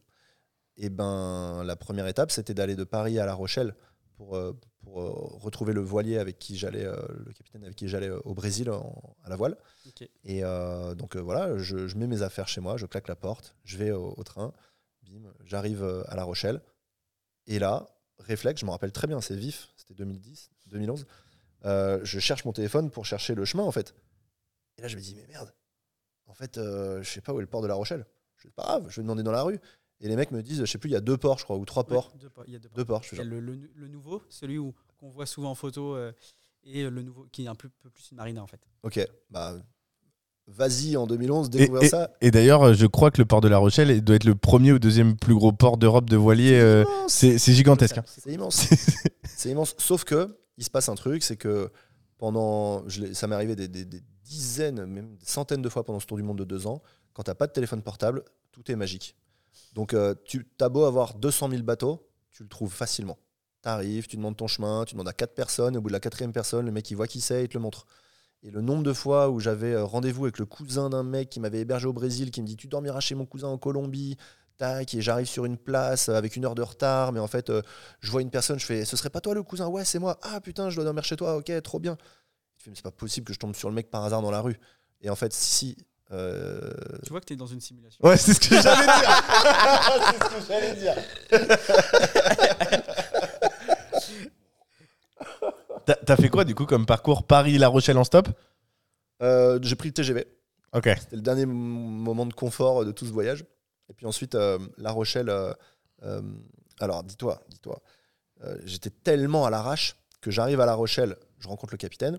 Et 0.76 0.90
ben 0.90 1.62
la 1.64 1.76
première 1.76 2.06
étape, 2.06 2.30
c'était 2.30 2.52
d'aller 2.52 2.76
de 2.76 2.84
Paris 2.84 3.18
à 3.18 3.24
La 3.24 3.32
Rochelle 3.32 3.74
pour, 4.16 4.36
pour 4.86 5.02
euh, 5.02 5.10
retrouver 5.42 5.72
le 5.72 5.80
voilier 5.80 6.16
avec 6.18 6.38
qui 6.38 6.56
j'allais, 6.56 6.84
euh, 6.84 6.94
le 7.26 7.32
capitaine 7.32 7.64
avec 7.64 7.74
qui 7.74 7.88
j'allais 7.88 8.08
euh, 8.08 8.20
au 8.24 8.34
Brésil 8.34 8.70
en- 8.70 9.16
à 9.24 9.28
la 9.28 9.34
voile. 9.36 9.56
Et 10.24 10.42
donc 10.96 11.16
voilà, 11.16 11.58
je, 11.58 11.88
je 11.88 11.96
mets 11.96 12.06
mes 12.06 12.22
affaires 12.22 12.46
chez 12.48 12.60
moi, 12.60 12.76
je 12.76 12.86
claque 12.86 13.08
la 13.08 13.16
porte, 13.16 13.56
je 13.64 13.76
vais 13.78 13.90
au, 13.90 14.14
au 14.16 14.22
train, 14.22 14.52
bim, 15.02 15.32
j'arrive 15.44 15.82
à 16.08 16.14
La 16.14 16.22
Rochelle. 16.24 16.60
Et 17.46 17.58
là, 17.58 17.88
réflexe, 18.20 18.60
je 18.60 18.66
me 18.66 18.70
rappelle 18.70 18.92
très 18.92 19.06
bien, 19.08 19.20
c'est 19.20 19.34
vif, 19.36 19.68
c'était 19.76 19.94
2010, 19.94 20.50
2011. 20.66 21.06
euh, 21.64 21.98
je 22.04 22.18
cherche 22.20 22.44
mon 22.44 22.52
téléphone 22.52 22.90
pour 22.90 23.04
chercher 23.06 23.34
le 23.34 23.44
chemin 23.44 23.64
en 23.64 23.72
fait. 23.72 23.94
Et 24.78 24.82
là, 24.82 24.88
je 24.88 24.96
me 24.96 25.00
dis, 25.00 25.14
mais 25.16 25.26
merde, 25.26 25.52
en 26.26 26.34
fait, 26.34 26.58
euh, 26.58 27.02
je 27.02 27.10
sais 27.10 27.20
pas 27.20 27.32
où 27.32 27.38
est 27.38 27.42
le 27.42 27.46
port 27.48 27.62
de 27.62 27.66
La 27.66 27.74
Rochelle. 27.74 28.06
Je 28.36 28.46
dis, 28.48 28.52
pas 28.54 28.62
grave, 28.64 28.86
je 28.88 28.96
vais 28.96 29.02
demander 29.02 29.22
dans 29.24 29.32
la 29.32 29.42
rue. 29.42 29.58
Et 30.00 30.08
les 30.08 30.16
mecs 30.16 30.30
me 30.30 30.42
disent, 30.42 30.60
je 30.60 30.64
sais 30.66 30.78
plus, 30.78 30.90
il 30.90 30.92
y 30.92 30.96
a 30.96 31.00
deux 31.00 31.16
ports, 31.16 31.38
je 31.38 31.44
crois, 31.44 31.56
ou 31.56 31.64
trois 31.64 31.84
ports. 31.84 32.10
Ouais, 32.12 32.20
deux 32.20 32.28
ports, 32.28 32.44
il 32.46 32.52
y 32.52 32.56
a 32.56 32.58
deux 32.58 32.68
ports. 32.68 32.76
Deux 32.76 32.84
ports, 32.84 33.02
je 33.02 33.08
fais 33.10 33.16
Il 33.16 33.18
y 33.18 33.22
a 33.22 33.24
genre, 33.24 33.32
le, 33.40 33.40
le- 33.40 33.70
le 33.74 33.88
nouveau, 33.88 34.22
celui 34.28 34.58
où 34.58 34.74
qu'on 34.98 35.08
voit 35.10 35.26
souvent 35.26 35.50
en 35.50 35.54
photo, 35.54 35.94
euh, 35.96 36.12
et 36.64 36.82
le 36.88 37.02
nouveau 37.02 37.26
qui 37.32 37.44
est 37.44 37.48
un 37.48 37.54
peu, 37.54 37.68
peu 37.82 37.88
plus 37.90 38.10
une 38.10 38.16
marina 38.16 38.42
en 38.42 38.46
fait. 38.46 38.60
ok, 38.82 39.00
bah, 39.30 39.54
vas-y 40.48 40.96
en 40.96 41.06
2011, 41.06 41.46
Et, 41.48 41.50
découvrir 41.50 41.82
et- 41.84 41.88
ça. 41.88 42.10
et 42.20 42.30
d'ailleurs, 42.30 42.62
euh, 42.62 42.74
je 42.74 42.86
crois 42.86 43.10
que 43.10 43.20
le 43.20 43.24
port 43.24 43.40
de 43.40 43.48
La 43.48 43.58
Rochelle 43.58 44.02
doit 44.04 44.16
être 44.16 44.24
le 44.24 44.34
premier 44.34 44.72
ou 44.72 44.78
deuxième 44.78 45.16
plus 45.16 45.34
gros 45.34 45.52
port 45.52 45.76
d'Europe 45.76 46.08
de 46.10 46.16
voilier. 46.16 46.58
euh, 46.60 46.84
c'est 47.08 47.38
c'est 47.38 47.52
gigantesque. 47.52 47.98
hein. 47.98 48.04
C'est 48.06 48.32
immense. 48.32 48.66
C'est 49.24 49.50
immense. 49.50 49.74
Sauf 49.78 50.04
que 50.04 50.38
il 50.56 50.64
se 50.64 50.70
passe 50.70 50.88
un 50.88 50.94
truc, 50.94 51.22
c'est 51.22 51.36
que 51.36 51.70
pendant, 52.18 52.88
je 52.88 53.02
l'ai- 53.02 53.14
ça 53.14 53.26
m'est 53.26 53.34
arrivé 53.34 53.54
des, 53.56 53.68
des- 53.68 53.84
des 53.84 54.00
dizaines, 54.24 54.86
même 54.86 55.16
des 55.16 55.26
centaines 55.26 55.60
de 55.62 55.68
fois 55.68 55.84
pendant 55.84 56.00
ce 56.00 56.06
tour 56.06 56.16
du 56.16 56.22
monde 56.22 56.38
de 56.38 56.44
deux 56.44 56.66
ans. 56.66 56.80
Quand 57.12 57.22
t'as 57.24 57.34
pas 57.34 57.46
de 57.46 57.52
téléphone 57.52 57.82
portable, 57.82 58.24
tout 58.52 58.70
est 58.70 58.76
magique. 58.76 59.14
Donc 59.74 59.94
euh, 59.94 60.14
tu 60.24 60.46
as 60.60 60.68
beau 60.68 60.84
avoir 60.84 61.14
200 61.14 61.50
000 61.50 61.62
bateaux, 61.62 62.08
tu 62.30 62.42
le 62.42 62.48
trouves 62.48 62.72
facilement. 62.72 63.18
T'arrives, 63.62 64.06
tu 64.06 64.16
demandes 64.16 64.36
ton 64.36 64.46
chemin, 64.46 64.84
tu 64.84 64.94
demandes 64.94 65.08
à 65.08 65.12
quatre 65.12 65.34
personnes. 65.34 65.76
Au 65.76 65.80
bout 65.80 65.88
de 65.88 65.92
la 65.92 66.00
quatrième 66.00 66.32
personne, 66.32 66.66
le 66.66 66.72
mec 66.72 66.90
il 66.90 66.94
voit 66.94 67.06
qui 67.06 67.20
c'est, 67.20 67.44
il 67.44 67.48
te 67.48 67.54
le 67.54 67.60
montre. 67.60 67.86
Et 68.42 68.50
le 68.50 68.60
nombre 68.60 68.82
de 68.82 68.92
fois 68.92 69.28
où 69.28 69.40
j'avais 69.40 69.72
euh, 69.72 69.84
rendez-vous 69.84 70.24
avec 70.24 70.38
le 70.38 70.46
cousin 70.46 70.90
d'un 70.90 71.02
mec 71.02 71.30
qui 71.30 71.40
m'avait 71.40 71.60
hébergé 71.60 71.86
au 71.86 71.92
Brésil, 71.92 72.30
qui 72.30 72.42
me 72.42 72.46
dit 72.46 72.56
tu 72.56 72.68
dormiras 72.68 73.00
chez 73.00 73.14
mon 73.14 73.26
cousin 73.26 73.48
en 73.48 73.58
Colombie, 73.58 74.16
tac, 74.56 74.94
et 74.94 75.02
j'arrive 75.02 75.26
sur 75.26 75.44
une 75.44 75.56
place 75.58 76.08
euh, 76.08 76.14
avec 76.14 76.36
une 76.36 76.44
heure 76.44 76.54
de 76.54 76.62
retard, 76.62 77.12
mais 77.12 77.20
en 77.20 77.26
fait 77.26 77.52
je 78.00 78.10
vois 78.10 78.22
une 78.22 78.30
personne, 78.30 78.58
je 78.58 78.66
fais 78.66 78.84
ce 78.84 78.96
serait 78.96 79.10
pas 79.10 79.20
toi 79.20 79.34
le 79.34 79.42
cousin? 79.42 79.66
Ouais, 79.66 79.84
c'est 79.84 79.98
moi. 79.98 80.18
Ah 80.22 80.40
putain, 80.40 80.70
je 80.70 80.76
dois 80.76 80.84
dormir 80.84 81.04
chez 81.04 81.16
toi. 81.16 81.36
Ok, 81.36 81.50
trop 81.62 81.80
bien. 81.80 81.96
Il 82.58 82.62
fait 82.62 82.70
mais 82.70 82.76
c'est 82.76 82.82
pas 82.82 82.90
possible 82.90 83.26
que 83.26 83.32
je 83.32 83.38
tombe 83.38 83.54
sur 83.54 83.68
le 83.68 83.74
mec 83.74 83.90
par 83.90 84.04
hasard 84.04 84.22
dans 84.22 84.30
la 84.30 84.40
rue. 84.40 84.58
Et 85.00 85.10
en 85.10 85.16
fait, 85.16 85.32
si. 85.32 85.76
Euh, 86.12 86.70
Tu 87.04 87.10
vois 87.10 87.20
que 87.20 87.26
tu 87.26 87.32
es 87.32 87.36
dans 87.36 87.46
une 87.46 87.60
simulation. 87.60 88.04
Ouais, 88.04 88.16
c'est 88.16 88.34
ce 88.34 88.40
que 88.40 88.60
j'allais 88.60 88.86
dire. 88.86 88.94
c'est 90.02 90.14
ce 90.14 90.18
que 90.28 90.46
j'allais 90.48 90.74
dire. 90.76 90.94
T'as 96.04 96.16
fait 96.16 96.28
quoi 96.28 96.44
du 96.44 96.54
coup 96.54 96.66
comme 96.66 96.84
parcours 96.86 97.26
Paris-La 97.26 97.68
Rochelle 97.68 97.98
en 97.98 98.04
stop? 98.04 98.28
Euh, 99.22 99.58
J'ai 99.62 99.76
pris 99.76 99.88
le 99.88 99.94
TGV. 99.94 100.26
Ok. 100.72 100.88
C'était 100.98 101.16
le 101.16 101.22
dernier 101.22 101.46
moment 101.46 102.26
de 102.26 102.32
confort 102.34 102.84
de 102.84 102.90
tout 102.92 103.06
ce 103.06 103.12
voyage. 103.12 103.44
Et 103.88 103.94
puis 103.94 104.04
ensuite, 104.06 104.34
euh, 104.34 104.58
La 104.78 104.90
Rochelle. 104.90 105.28
euh, 105.28 105.52
euh, 106.02 106.20
alors, 106.80 107.04
dis-toi, 107.04 107.40
dis-toi. 107.48 107.80
euh, 108.44 108.56
J'étais 108.64 108.90
tellement 108.90 109.46
à 109.46 109.50
l'arrache 109.50 109.96
que 110.20 110.30
j'arrive 110.32 110.60
à 110.60 110.66
La 110.66 110.74
Rochelle, 110.74 111.16
je 111.38 111.46
rencontre 111.48 111.72
le 111.72 111.78
capitaine. 111.78 112.18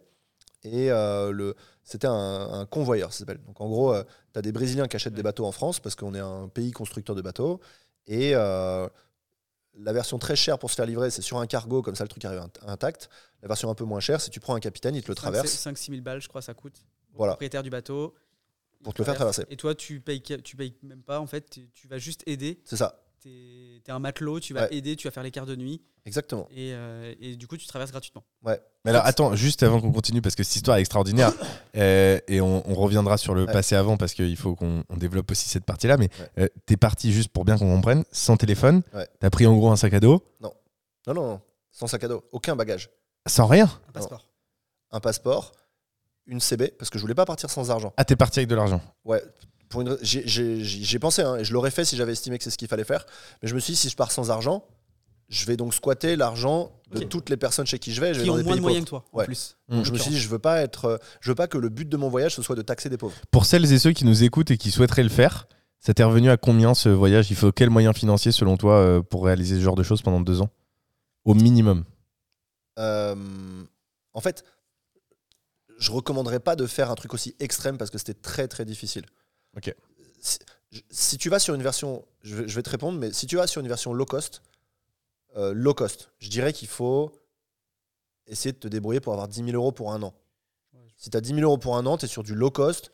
Et 0.63 0.89
euh, 0.91 1.31
le, 1.31 1.55
c'était 1.89 2.07
un, 2.07 2.13
un 2.51 2.65
convoyeur, 2.65 3.13
ça 3.13 3.19
s'appelle. 3.19 3.41
Donc 3.45 3.61
en 3.61 3.67
gros, 3.69 3.95
tu 4.33 4.39
as 4.39 4.41
des 4.41 4.51
Brésiliens 4.51 4.87
qui 4.87 4.97
achètent 4.97 5.13
des 5.13 5.23
bateaux 5.23 5.45
en 5.45 5.51
France 5.53 5.79
parce 5.79 5.95
qu'on 5.95 6.13
est 6.13 6.19
un 6.19 6.49
pays 6.49 6.71
constructeur 6.71 7.15
de 7.15 7.21
bateaux. 7.21 7.61
Et 8.07 8.31
euh, 8.35 8.87
la 9.73 9.93
version 9.93 10.17
très 10.19 10.35
chère 10.35 10.59
pour 10.59 10.69
se 10.69 10.75
faire 10.75 10.85
livrer, 10.85 11.09
c'est 11.11 11.21
sur 11.21 11.37
un 11.39 11.47
cargo, 11.47 11.81
comme 11.81 11.95
ça 11.95 12.03
le 12.03 12.09
truc 12.09 12.25
arrive 12.25 12.39
int- 12.41 12.67
intact. 12.67 13.09
La 13.41 13.47
version 13.47 13.69
un 13.69 13.75
peu 13.75 13.85
moins 13.85 13.99
chère, 14.01 14.19
c'est 14.19 14.29
tu 14.31 14.39
prends 14.39 14.55
un 14.55 14.59
capitaine, 14.59 14.95
il 14.95 15.03
te 15.03 15.07
le 15.09 15.15
traverse 15.15 15.47
5-6 15.65 15.89
000 15.91 16.01
balles, 16.01 16.21
je 16.21 16.27
crois, 16.27 16.41
ça 16.41 16.53
coûte. 16.53 16.83
Voilà. 17.13 17.33
propriétaire 17.33 17.63
du 17.63 17.69
bateau. 17.69 18.13
pour 18.83 18.93
te 18.93 19.01
le 19.01 19.05
faire 19.05 19.15
traverse. 19.15 19.35
traverser. 19.37 19.53
Et 19.53 19.57
toi, 19.57 19.73
tu 19.75 20.01
payes, 20.01 20.21
tu 20.21 20.55
payes 20.57 20.75
même 20.83 21.03
pas, 21.03 21.19
en 21.19 21.27
fait, 21.27 21.49
tu 21.73 21.87
vas 21.87 21.97
juste 21.99 22.21
aider 22.27 22.59
C'est 22.65 22.77
ça. 22.77 23.01
Es, 23.27 23.91
un 23.91 23.99
matelot, 23.99 24.39
tu 24.39 24.53
vas 24.53 24.63
Ouais. 24.63 24.75
aider, 24.75 24.95
tu 24.95 25.07
vas 25.07 25.11
faire 25.11 25.23
les 25.23 25.31
quarts 25.31 25.45
de 25.45 25.55
nuit, 25.55 25.81
Exactement. 26.05 26.47
et, 26.51 26.73
euh, 26.73 27.13
et 27.21 27.35
du 27.37 27.47
coup, 27.47 27.55
tu 27.57 27.65
traverses 27.67 27.91
gratuitement. 27.91 28.23
Mais 28.43 28.59
alors 28.85 29.05
attends, 29.05 29.35
juste 29.35 29.63
avant 29.63 29.79
qu'on 29.79 29.91
continue, 29.93 30.21
parce 30.21 30.35
que 30.35 30.43
cette 30.43 30.57
histoire 30.57 30.77
est 30.77 30.81
extraordinaire, 30.81 31.31
euh, 31.77 32.19
et 32.27 32.41
on, 32.41 32.69
on 32.69 32.73
reviendra 32.75 33.17
sur 33.17 33.33
le 33.33 33.45
Ouais. 33.45 33.51
passé 33.53 33.75
avant, 33.75 33.95
parce 33.97 34.13
qu'il 34.13 34.35
faut 34.35 34.55
qu'on 34.55 34.83
on 34.89 34.97
développe 34.97 35.31
aussi 35.31 35.47
cette 35.47 35.63
partie-là, 35.65 35.95
mais 35.97 36.09
Ouais. 36.37 36.43
euh, 36.45 36.47
t'es 36.65 36.75
parti 36.77 37.13
juste 37.13 37.29
pour 37.29 37.45
bien 37.45 37.57
qu'on 37.57 37.73
comprenne, 37.73 38.03
sans 38.11 38.35
téléphone, 38.35 38.81
Ouais. 38.93 39.07
t'as 39.19 39.29
pris 39.29 39.45
en 39.47 39.55
gros 39.55 39.69
un 39.71 39.77
sac 39.77 39.93
à 39.93 39.99
dos, 40.01 40.21
Non, 40.41 40.53
non, 41.07 41.13
non. 41.13 41.41
Sans 41.71 41.87
sac 41.87 42.03
à 42.03 42.07
dos. 42.07 42.23
Aucun 42.31 42.55
bagage. 42.55 42.89
sans 43.27 43.45
rien? 43.47 43.69
Un 43.89 43.91
passeport. 43.91 44.27
Un 44.91 44.99
passeport, 44.99 45.51
une 46.25 46.39
CB, 46.41 46.69
parce 46.79 46.89
que 46.89 46.97
je 46.97 47.03
voulais 47.03 47.13
pas 47.15 47.25
partir 47.25 47.49
sans 47.49 47.69
argent. 47.71 47.93
Ah, 47.97 48.03
t'es 48.05 48.15
parti 48.15 48.39
avec 48.39 48.49
de 48.49 48.55
l'argent? 48.55 48.81
Ouais. 49.05 49.21
Pour 49.69 49.81
une... 49.81 49.97
j'ai- 50.01 50.99
pensé, 50.99 51.21
hein, 51.21 51.37
et 51.37 51.43
je 51.43 51.53
l'aurais 51.53 51.71
fait 51.71 51.83
si 51.85 51.95
j'avais 51.97 52.13
estimé 52.13 52.37
que 52.37 52.43
c'est 52.43 52.49
ce 52.51 52.57
qu'il 52.57 52.67
fallait 52.67 52.83
faire. 52.85 53.05
Mais 53.41 53.49
je 53.49 53.55
me 53.55 53.59
suis 53.59 53.73
dit, 53.73 53.77
si 53.77 53.89
je 53.89 53.95
pars 53.95 54.11
sans 54.11 54.31
argent, 54.31 54.65
je 55.29 55.45
vais 55.45 55.57
donc 55.57 55.73
squatter 55.73 56.15
l'argent 56.15 56.71
de 56.91 57.01
toutes 57.01 57.29
les 57.29 57.35
personnes 57.35 57.65
chez 57.67 57.79
qui 57.79 57.93
je 57.93 57.99
vais. 57.99 58.13
Je 58.13 58.19
vais 58.19 58.23
Qui 58.23 58.29
dans 58.29 58.37
ont 58.39 58.43
moins 58.43 58.55
de 58.55 58.61
moyens 58.61 58.85
que 58.85 58.89
toi, 58.89 59.03
en 59.11 59.17
Ouais. 59.17 59.25
plus. 59.25 59.57
Donc 59.67 59.83
je 59.83 59.91
me 59.91 59.97
suis 59.97 60.11
dit, 60.11 60.19
je 60.19 60.29
veux 60.29 60.39
pas 60.39 60.61
être, 60.61 60.85
euh, 60.85 60.97
je 61.19 61.29
veux 61.31 61.35
pas 61.35 61.47
que 61.47 61.57
le 61.57 61.67
but 61.67 61.87
de 61.89 61.97
mon 61.97 62.07
voyage 62.07 62.33
ce 62.35 62.41
soit 62.41 62.55
de 62.55 62.61
taxer 62.61 62.87
des 62.89 62.97
pauvres. 62.97 63.15
Pour 63.29 63.45
celles 63.45 63.69
et 63.73 63.77
ceux 63.79 63.91
qui 63.91 64.05
nous 64.05 64.23
écoutent 64.23 64.51
et 64.51 64.57
qui 64.57 64.71
souhaiteraient 64.71 65.03
le 65.03 65.09
faire, 65.09 65.47
ça 65.81 65.93
t'est 65.93 66.03
revenu 66.05 66.29
à 66.29 66.37
combien 66.37 66.73
ce 66.73 66.87
voyage? 66.87 67.29
Il 67.29 67.35
faut 67.35 67.51
quels 67.51 67.69
moyens 67.69 67.93
financiers 67.95 68.31
selon 68.31 68.55
toi 68.55 68.75
euh, 68.75 69.01
pour 69.01 69.25
réaliser 69.25 69.57
ce 69.57 69.61
genre 69.61 69.75
de 69.75 69.83
choses 69.83 70.01
pendant 70.01 70.21
deux 70.21 70.39
ans? 70.41 70.49
Au 71.25 71.33
minimum. 71.33 71.83
Euh, 72.79 73.15
en 74.13 74.21
fait, 74.21 74.45
je 75.77 75.91
recommanderais 75.91 76.39
pas 76.39 76.55
de 76.55 76.65
faire 76.65 76.89
un 76.89 76.95
truc 76.95 77.13
aussi 77.13 77.35
extrême 77.39 77.77
parce 77.77 77.91
que 77.91 77.97
c'était 77.97 78.13
très 78.13 78.47
très 78.47 78.63
difficile. 78.63 79.03
Ok. 79.57 79.73
Si, 80.19 80.39
si 80.89 81.17
tu 81.17 81.29
vas 81.29 81.39
sur 81.39 81.55
une 81.55 81.63
version, 81.63 82.05
je 82.21 82.35
vais, 82.35 82.47
je 82.47 82.55
vais 82.55 82.63
te 82.63 82.69
répondre, 82.69 82.99
mais 82.99 83.11
si 83.11 83.25
tu 83.25 83.37
vas 83.37 83.47
sur 83.47 83.61
une 83.61 83.67
version 83.67 83.93
low 83.93 84.05
cost, 84.05 84.43
euh, 85.35 85.53
low 85.53 85.73
cost, 85.73 86.11
je 86.19 86.29
dirais 86.29 86.53
qu'il 86.53 86.67
faut 86.67 87.11
essayer 88.27 88.53
de 88.53 88.57
te 88.57 88.67
débrouiller 88.67 88.99
pour 88.99 89.13
avoir 89.13 89.27
10 89.27 89.45
000 89.45 89.49
euros 89.51 89.71
pour 89.71 89.91
un 89.91 90.03
an. 90.03 90.13
Si 90.95 91.09
tu 91.09 91.17
as 91.17 91.21
10 91.21 91.35
000 91.35 91.41
euros 91.41 91.57
pour 91.57 91.77
un 91.77 91.85
an, 91.85 91.97
tu 91.97 92.05
es 92.05 92.07
sur 92.07 92.23
du 92.23 92.33
low 92.33 92.49
cost, 92.49 92.91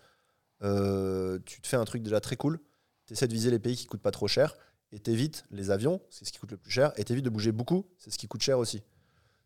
euh, 0.62 1.40
tu 1.46 1.62
te 1.62 1.68
fais 1.68 1.78
un 1.78 1.86
truc 1.86 2.04
déjà 2.04 2.20
très 2.20 2.36
cool, 2.36 2.60
tu 3.06 3.14
essaies 3.14 3.28
de 3.28 3.34
viser 3.34 3.50
les 3.50 3.60
pays 3.60 3.76
qui 3.76 3.86
coûtent 3.86 4.02
pas 4.02 4.12
trop 4.12 4.28
cher, 4.28 4.56
et 4.92 5.00
t'évites 5.00 5.46
les 5.52 5.72
avions, 5.72 6.02
c'est 6.10 6.26
ce 6.26 6.32
qui 6.32 6.40
coûte 6.40 6.52
le 6.52 6.58
plus 6.58 6.72
cher, 6.72 6.92
et 6.98 7.04
t'évites 7.04 7.26
de 7.26 7.30
bouger 7.30 7.52
beaucoup, 7.52 7.86
c'est 7.98 8.12
ce 8.12 8.18
qui 8.18 8.28
coûte 8.28 8.42
cher 8.42 8.60
aussi. 8.60 8.84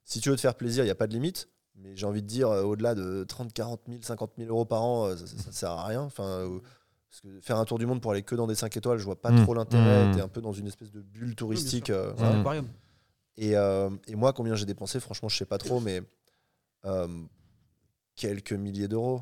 Si 0.03 0.19
tu 0.19 0.29
veux 0.29 0.35
te 0.35 0.41
faire 0.41 0.55
plaisir, 0.55 0.83
il 0.83 0.87
n'y 0.87 0.91
a 0.91 0.95
pas 0.95 1.07
de 1.07 1.13
limite, 1.13 1.49
mais 1.75 1.95
j'ai 1.95 2.05
envie 2.07 2.23
de 2.23 2.27
dire, 2.27 2.49
euh, 2.49 2.63
au-delà 2.63 2.95
de 2.95 3.23
30, 3.23 3.53
40 3.53 3.81
000, 3.87 4.01
50 4.01 4.31
000 4.37 4.49
euros 4.49 4.65
par 4.65 4.83
an, 4.83 5.15
ça, 5.15 5.27
ça 5.27 5.51
sert 5.51 5.71
à 5.71 5.85
rien. 5.85 6.01
Enfin, 6.01 6.25
euh, 6.25 6.59
parce 7.09 7.21
que 7.21 7.39
faire 7.41 7.57
un 7.57 7.65
tour 7.65 7.79
du 7.79 7.85
monde 7.85 8.01
pour 8.01 8.11
aller 8.11 8.21
que 8.23 8.35
dans 8.35 8.47
des 8.47 8.55
5 8.55 8.75
étoiles, 8.77 8.97
je 8.97 9.03
vois 9.05 9.19
pas 9.21 9.31
Mm. 9.31 9.43
trop 9.43 9.53
l'intérêt. 9.53 10.07
Mm. 10.07 10.15
T'es 10.15 10.21
un 10.21 10.27
peu 10.27 10.41
dans 10.41 10.53
une 10.53 10.67
espèce 10.67 10.91
de 10.91 11.01
bulle 11.01 11.35
touristique. 11.35 11.89
euh, 11.89 12.13
un. 12.19 12.65
Et, 13.37 13.55
euh, 13.55 13.89
et 14.07 14.15
moi, 14.15 14.33
combien 14.33 14.55
j'ai 14.55 14.65
dépensé, 14.65 14.99
franchement, 14.99 15.29
je 15.29 15.37
sais 15.37 15.45
pas 15.45 15.57
trop, 15.57 15.79
mais 15.79 16.01
euh, 16.85 17.07
quelques 18.15 18.53
milliers 18.53 18.87
d'euros. 18.87 19.21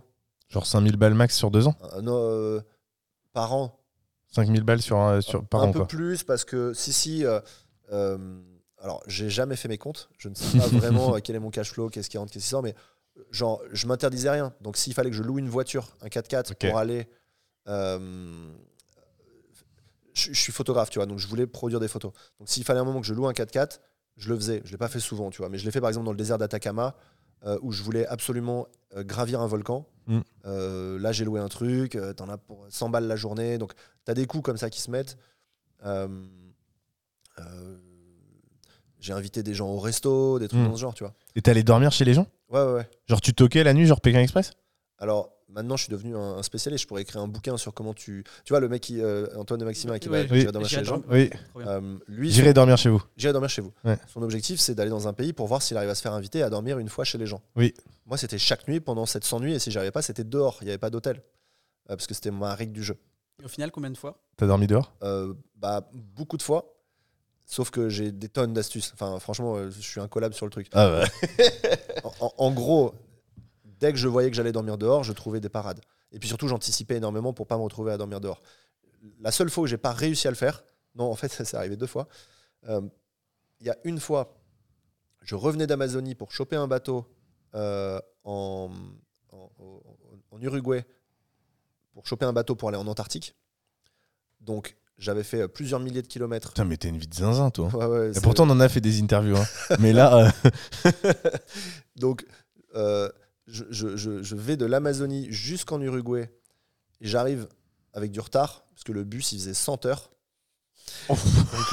Genre 0.49 0.65
5000 0.65 0.95
balles 0.97 1.13
max 1.15 1.35
sur 1.35 1.51
deux 1.51 1.67
ans 1.67 1.75
Euh, 1.93 2.01
non, 2.01 2.15
euh, 2.17 2.61
par 3.33 3.53
an. 3.53 3.79
5000 4.31 4.63
balles 4.63 4.81
sur, 4.81 4.97
un- 4.97 5.21
sur, 5.21 5.45
par 5.45 5.63
un 5.63 5.67
an, 5.67 5.71
peu 5.71 5.79
quoi. 5.79 5.87
plus, 5.87 6.23
parce 6.23 6.45
que 6.45 6.73
si, 6.73 6.93
si. 6.93 7.25
euh, 7.25 7.39
euh, 7.91 8.17
alors, 8.79 9.01
j'ai 9.07 9.29
jamais 9.29 9.55
fait 9.55 9.67
mes 9.67 9.77
comptes. 9.77 10.09
Je 10.17 10.29
ne 10.29 10.35
sais 10.35 10.57
pas 10.59 10.67
vraiment 10.67 11.15
quel 11.23 11.35
est 11.35 11.39
mon 11.39 11.49
cash 11.49 11.71
flow, 11.71 11.89
qu'est-ce 11.89 12.09
qui 12.09 12.17
rentre, 12.17 12.31
qu'est-ce 12.31 12.43
qui 12.45 12.49
sort, 12.49 12.63
mais 12.63 12.75
genre, 13.31 13.61
je 13.71 13.87
m'interdisais 13.87 14.29
rien. 14.29 14.53
Donc, 14.61 14.77
s'il 14.77 14.93
fallait 14.93 15.09
que 15.09 15.15
je 15.15 15.23
loue 15.23 15.39
une 15.39 15.49
voiture, 15.49 15.95
un 16.01 16.07
4x4 16.07 16.51
Ok. 16.51 16.69
pour 16.69 16.77
aller. 16.77 17.07
Euh, 17.67 18.47
je, 20.13 20.31
je 20.33 20.39
suis 20.39 20.51
photographe, 20.53 20.89
tu 20.89 20.99
vois, 20.99 21.05
donc 21.05 21.19
je 21.19 21.27
voulais 21.27 21.47
produire 21.47 21.79
des 21.79 21.87
photos. 21.87 22.11
Donc, 22.39 22.49
s'il 22.49 22.63
fallait 22.63 22.79
un 22.79 22.83
moment 22.85 23.01
que 23.01 23.07
je 23.07 23.13
loue 23.13 23.27
un 23.27 23.33
4x4, 23.33 23.79
je 24.17 24.29
le 24.29 24.35
faisais. 24.35 24.61
Je 24.65 24.71
l'ai 24.71 24.77
pas 24.77 24.87
fait 24.87 24.99
souvent, 24.99 25.29
tu 25.29 25.39
vois, 25.39 25.49
mais 25.49 25.57
je 25.57 25.65
l'ai 25.65 25.71
fait 25.71 25.81
par 25.81 25.89
exemple 25.89 26.05
dans 26.05 26.11
le 26.13 26.17
désert 26.17 26.37
d'Atacama, 26.37 26.95
euh, 27.45 27.59
où 27.61 27.71
je 27.71 27.83
voulais 27.83 28.07
absolument 28.07 28.67
euh, 28.95 29.03
gravir 29.03 29.41
un 29.41 29.47
volcan. 29.47 29.85
Mm. 30.07 30.19
Là, 30.45 31.11
j'ai 31.11 31.25
loué 31.25 31.39
un 31.39 31.49
truc, 31.49 31.97
t'en 32.15 32.29
as 32.29 32.37
pour 32.37 32.65
100 32.69 32.89
balles 32.89 33.07
la 33.07 33.15
journée, 33.15 33.57
donc 33.57 33.73
t'as 34.05 34.13
des 34.13 34.25
coûts 34.27 34.41
comme 34.41 34.57
ça 34.57 34.69
qui 34.69 34.79
se 34.79 34.89
mettent. 34.91 35.17
J'ai 38.99 39.13
invité 39.13 39.43
des 39.43 39.53
gens 39.53 39.67
au 39.69 39.79
resto, 39.79 40.39
des 40.39 40.47
trucs 40.47 40.61
Mm. 40.61 40.67
dans 40.69 40.75
ce 40.75 40.81
genre, 40.81 40.93
tu 40.95 41.03
vois. 41.03 41.13
Et 41.35 41.41
t'es 41.41 41.51
allé 41.51 41.63
dormir 41.63 41.91
chez 41.91 42.05
les 42.05 42.13
gens? 42.13 42.25
Ouais, 42.49 42.63
ouais, 42.63 42.73
ouais. 42.73 42.89
Genre 43.07 43.21
tu 43.21 43.33
toquais 43.33 43.63
la 43.63 43.73
nuit, 43.73 43.85
genre 43.85 44.01
Pékin 44.01 44.19
Express? 44.19 44.51
Alors, 44.97 45.34
maintenant, 45.49 45.77
je 45.77 45.83
suis 45.83 45.91
devenu 45.91 46.15
un, 46.15 46.37
un 46.37 46.43
spécialiste. 46.43 46.83
Je 46.83 46.87
pourrais 46.87 47.01
écrire 47.03 47.21
un 47.21 47.27
bouquin 47.27 47.57
sur 47.57 47.73
comment 47.73 47.93
tu. 47.93 48.23
Tu 48.43 48.53
vois, 48.53 48.59
le 48.59 48.67
mec, 48.69 48.81
qui, 48.81 49.01
euh, 49.01 49.27
Antoine 49.35 49.59
de 49.59 49.65
Maximin, 49.65 49.99
qui 49.99 50.09
va 50.09 50.21
Oui. 50.29 50.45
dormir 50.45 50.67
chez 50.69 50.75
J'irai 50.77 50.81
les 50.81 50.85
gens. 50.85 50.97
dormir. 50.99 51.29
Oui. 51.55 51.63
Euh, 51.65 51.97
lui, 52.07 52.31
J'irai 52.31 52.53
dormir 52.53 52.77
chez 52.77 52.89
vous. 52.89 53.01
J'irai 53.17 53.33
dormir 53.33 53.49
chez 53.49 53.61
vous. 53.61 53.71
Ouais. 53.83 53.97
Son 54.07 54.21
objectif, 54.21 54.59
c'est 54.59 54.75
d'aller 54.75 54.89
dans 54.89 55.07
un 55.07 55.13
pays 55.13 55.33
pour 55.33 55.47
voir 55.47 55.61
s'il 55.61 55.77
arrive 55.77 55.89
à 55.89 55.95
se 55.95 56.01
faire 56.01 56.13
inviter 56.13 56.41
à 56.43 56.49
dormir 56.49 56.79
une 56.79 56.89
fois 56.89 57.03
chez 57.05 57.17
les 57.17 57.25
gens. 57.27 57.41
Oui. 57.55 57.73
Moi, 58.05 58.17
c'était 58.17 58.37
chaque 58.37 58.67
nuit 58.67 58.79
pendant 58.79 59.05
700 59.05 59.39
nuits, 59.39 59.53
et 59.53 59.59
si 59.59 59.71
j'y 59.71 59.77
arrivais 59.77 59.91
pas, 59.91 60.01
c'était 60.01 60.23
dehors. 60.23 60.57
Il 60.61 60.65
n'y 60.65 60.71
avait 60.71 60.77
pas 60.77 60.89
d'hôtel. 60.89 61.17
Euh, 61.89 61.95
parce 61.95 62.07
que 62.07 62.13
c'était 62.13 62.31
ma 62.31 62.55
règle 62.55 62.73
du 62.73 62.83
jeu. 62.83 62.97
Et 63.41 63.45
au 63.45 63.49
final, 63.49 63.71
combien 63.71 63.89
de 63.91 63.97
fois? 63.97 64.17
T'as 64.37 64.47
dormi 64.47 64.65
dehors? 64.67 64.93
Euh, 65.03 65.33
bah, 65.55 65.89
beaucoup 65.93 66.37
de 66.37 66.43
fois. 66.43 66.71
Sauf 67.47 67.69
que 67.69 67.89
j'ai 67.89 68.11
des 68.11 68.27
tonnes 68.29 68.53
d'astuces. 68.53 68.91
Enfin, 68.95 69.19
franchement, 69.19 69.69
je 69.69 69.79
suis 69.79 70.01
un 70.01 70.07
collab 70.07 70.33
sur 70.33 70.47
le 70.47 70.49
truc. 70.51 70.67
Ah 70.73 70.99
ouais. 71.01 71.05
En 72.37 72.51
gros, 72.51 72.93
dès 73.85 73.93
que 73.93 73.99
je 73.99 74.07
voyais 74.07 74.29
que 74.31 74.35
j'allais 74.35 74.51
dormir 74.51 74.77
dehors, 74.77 75.03
je 75.03 75.13
trouvais 75.13 75.39
des 75.39 75.49
parades. 75.49 75.79
Et 76.11 76.17
puis 76.19 76.27
surtout, 76.27 76.47
j'anticipais 76.47 76.95
énormément 76.95 77.33
pour 77.33 77.45
pas 77.45 77.57
me 77.57 77.61
retrouver 77.63 77.91
à 77.91 77.97
dormir 77.97 78.19
dehors. 78.19 78.41
La 79.19 79.31
seule 79.31 79.49
fois 79.51 79.65
où 79.65 79.67
j'ai 79.67 79.77
pas 79.77 79.91
réussi 79.91 80.27
à 80.27 80.31
le 80.31 80.35
faire, 80.35 80.63
non, 80.95 81.05
en 81.11 81.15
fait, 81.15 81.27
ça 81.31 81.45
s'est 81.45 81.57
arrivé 81.57 81.75
deux 81.75 81.87
fois. 81.87 82.07
Euh, 82.67 82.81
Il 83.59 83.67
y 83.67 83.69
a 83.69 83.77
une 83.83 83.99
fois, 83.99 84.35
je 85.21 85.35
revenais 85.35 85.67
d'Amazonie 85.67 86.15
pour 86.15 86.31
choper 86.31 86.55
un 86.55 86.67
bateau 86.67 87.05
euh, 87.53 87.99
en, 88.23 88.71
en- 89.31 89.51
en- 89.59 89.81
en 90.31 90.41
Uruguay, 90.41 90.83
pour 91.93 92.05
choper 92.07 92.25
un 92.25 92.33
bateau 92.33 92.55
pour 92.55 92.69
aller 92.69 92.77
en 92.77 92.87
Antarctique. 92.87 93.35
Donc, 94.41 94.75
j'avais 94.97 95.23
fait 95.23 95.41
euh, 95.41 95.47
plusieurs 95.47 95.79
milliers 95.79 96.01
de 96.01 96.07
kilomètres. 96.07 96.49
Putain, 96.49 96.65
mais 96.65 96.77
t'es 96.77 96.89
une 96.89 96.97
vie 96.97 97.07
de 97.07 97.13
zinzin, 97.13 97.49
toi. 97.51 97.67
Ouais, 97.75 97.85
ouais, 97.85 98.17
Et 98.17 98.21
pourtant, 98.21 98.45
on 98.47 98.49
en 98.51 98.59
a 98.59 98.67
fait 98.69 98.81
des 98.81 99.01
interviews. 99.01 99.37
hein. 99.37 99.45
mais 99.79 99.93
là, 99.93 100.31
euh, 100.85 100.91
Donc, 101.95 102.25
je, 103.47 104.35
vais 104.35 104.57
de 104.57 104.65
l'Amazonie 104.65 105.27
jusqu'en 105.31 105.81
Uruguay 105.81 106.29
et 107.01 107.07
j'arrive 107.07 107.47
avec 107.93 108.11
du 108.11 108.19
retard 108.19 108.65
parce 108.71 108.83
que 108.83 108.91
le 108.91 109.03
bus 109.03 109.31
il 109.31 109.39
faisait 109.39 109.53
100 109.53 109.85
heures. 109.85 110.11
Donc, 111.09 111.17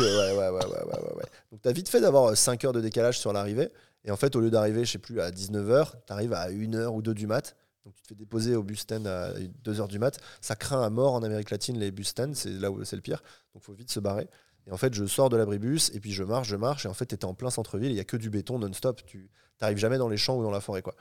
euh, 0.00 0.50
ouais, 0.50 1.24
t'as 1.60 1.72
vite 1.72 1.88
fait 1.88 2.00
d'avoir 2.00 2.36
5 2.36 2.64
heures 2.64 2.72
de 2.72 2.80
décalage 2.80 3.18
sur 3.18 3.32
l'arrivée. 3.32 3.70
Et 4.04 4.10
en 4.10 4.16
fait, 4.16 4.34
au 4.36 4.40
lieu 4.40 4.50
d'arriver, 4.50 4.84
je 4.84 4.92
sais 4.92 4.98
plus, 4.98 5.20
à 5.20 5.30
19h, 5.30 5.92
t'arrives 6.06 6.32
à 6.32 6.50
1h 6.50 6.86
ou 6.86 7.02
2 7.02 7.14
du 7.14 7.26
mat. 7.26 7.56
Donc, 7.84 7.94
tu 7.94 8.02
te 8.02 8.08
fais 8.08 8.14
déposer 8.14 8.54
au 8.56 8.62
bus 8.62 8.80
stand 8.80 9.06
à 9.06 9.32
2h 9.64 9.88
du 9.88 9.98
mat. 9.98 10.18
Ça 10.40 10.56
craint 10.56 10.82
à 10.82 10.90
mort 10.90 11.14
en 11.14 11.22
Amérique 11.22 11.50
latine, 11.50 11.78
les 11.78 11.90
bus 11.90 12.08
stands. 12.08 12.34
C'est 12.34 12.50
là 12.50 12.70
où 12.70 12.82
c'est 12.84 12.96
le 12.96 13.02
pire. 13.02 13.22
Donc, 13.54 13.62
faut 13.62 13.72
vite 13.72 13.90
se 13.90 14.00
barrer. 14.00 14.28
Et 14.66 14.72
en 14.72 14.76
fait, 14.76 14.94
je 14.94 15.04
sors 15.04 15.28
de 15.28 15.36
l'abribus 15.36 15.90
et 15.94 16.00
puis 16.00 16.12
je 16.12 16.22
marche, 16.22 16.48
je 16.48 16.56
marche. 16.56 16.86
Et 16.86 16.88
en 16.88 16.94
fait, 16.94 17.06
t'étais 17.06 17.24
en 17.24 17.34
plein 17.34 17.50
centre-ville. 17.50 17.90
Il 17.90 17.96
y 17.96 18.00
a 18.00 18.04
que 18.04 18.16
du 18.16 18.30
béton 18.30 18.58
non-stop. 18.58 19.04
Tu 19.04 19.28
t'arrives 19.58 19.78
jamais 19.78 19.98
dans 19.98 20.08
les 20.08 20.16
champs 20.16 20.36
ou 20.36 20.42
dans 20.42 20.50
la 20.50 20.60
forêt, 20.60 20.82
quoi. 20.82 20.94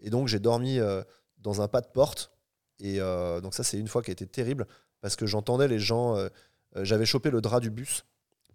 Et 0.00 0.10
donc, 0.10 0.28
j'ai 0.28 0.38
dormi 0.38 0.78
euh, 0.78 1.02
dans 1.38 1.60
un 1.62 1.68
pas 1.68 1.80
de 1.80 1.88
porte. 1.88 2.32
Et 2.78 3.00
euh, 3.00 3.40
donc, 3.40 3.54
ça, 3.54 3.64
c'est 3.64 3.78
une 3.78 3.88
fois 3.88 4.02
qui 4.02 4.10
a 4.10 4.12
été 4.12 4.26
terrible 4.26 4.66
parce 5.00 5.16
que 5.16 5.26
j'entendais 5.26 5.68
les 5.68 5.78
gens. 5.78 6.16
euh, 6.16 6.28
J'avais 6.82 7.06
chopé 7.06 7.30
le 7.30 7.40
drap 7.40 7.60
du 7.60 7.70
bus 7.70 8.04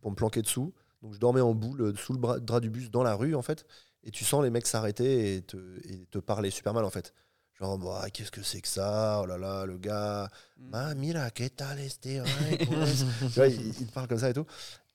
pour 0.01 0.11
me 0.11 0.15
planquer 0.15 0.41
dessous. 0.41 0.73
Donc, 1.01 1.13
je 1.13 1.19
dormais 1.19 1.41
en 1.41 1.53
boule 1.55 1.97
sous 1.97 2.13
le 2.13 2.39
drap 2.39 2.59
du 2.59 2.69
bus 2.69 2.91
dans 2.91 3.03
la 3.03 3.15
rue, 3.15 3.33
en 3.35 3.41
fait. 3.41 3.65
Et 4.03 4.11
tu 4.11 4.23
sens 4.25 4.43
les 4.43 4.49
mecs 4.51 4.67
s'arrêter 4.67 5.35
et 5.35 5.41
te, 5.41 5.57
et 5.87 6.05
te 6.05 6.19
parler 6.19 6.51
super 6.51 6.73
mal, 6.73 6.85
en 6.85 6.89
fait. 6.91 7.13
Genre, 7.59 7.77
Bah, 7.77 8.07
qu'est-ce 8.11 8.31
que 8.31 8.41
c'est 8.43 8.61
que 8.61 8.67
ça? 8.67 9.19
Oh 9.21 9.25
là 9.25 9.37
là, 9.37 9.65
le 9.65 9.77
gars. 9.77 10.29
Ah, 10.73 10.93
mira, 10.95 11.29
¿qué 11.31 11.49
tal 11.49 11.79
este? 11.79 12.21
Il, 13.47 13.67
il 13.81 13.87
te 13.87 13.93
parle 13.93 14.07
comme 14.07 14.19
ça 14.19 14.29
et 14.29 14.33
tout. 14.33 14.45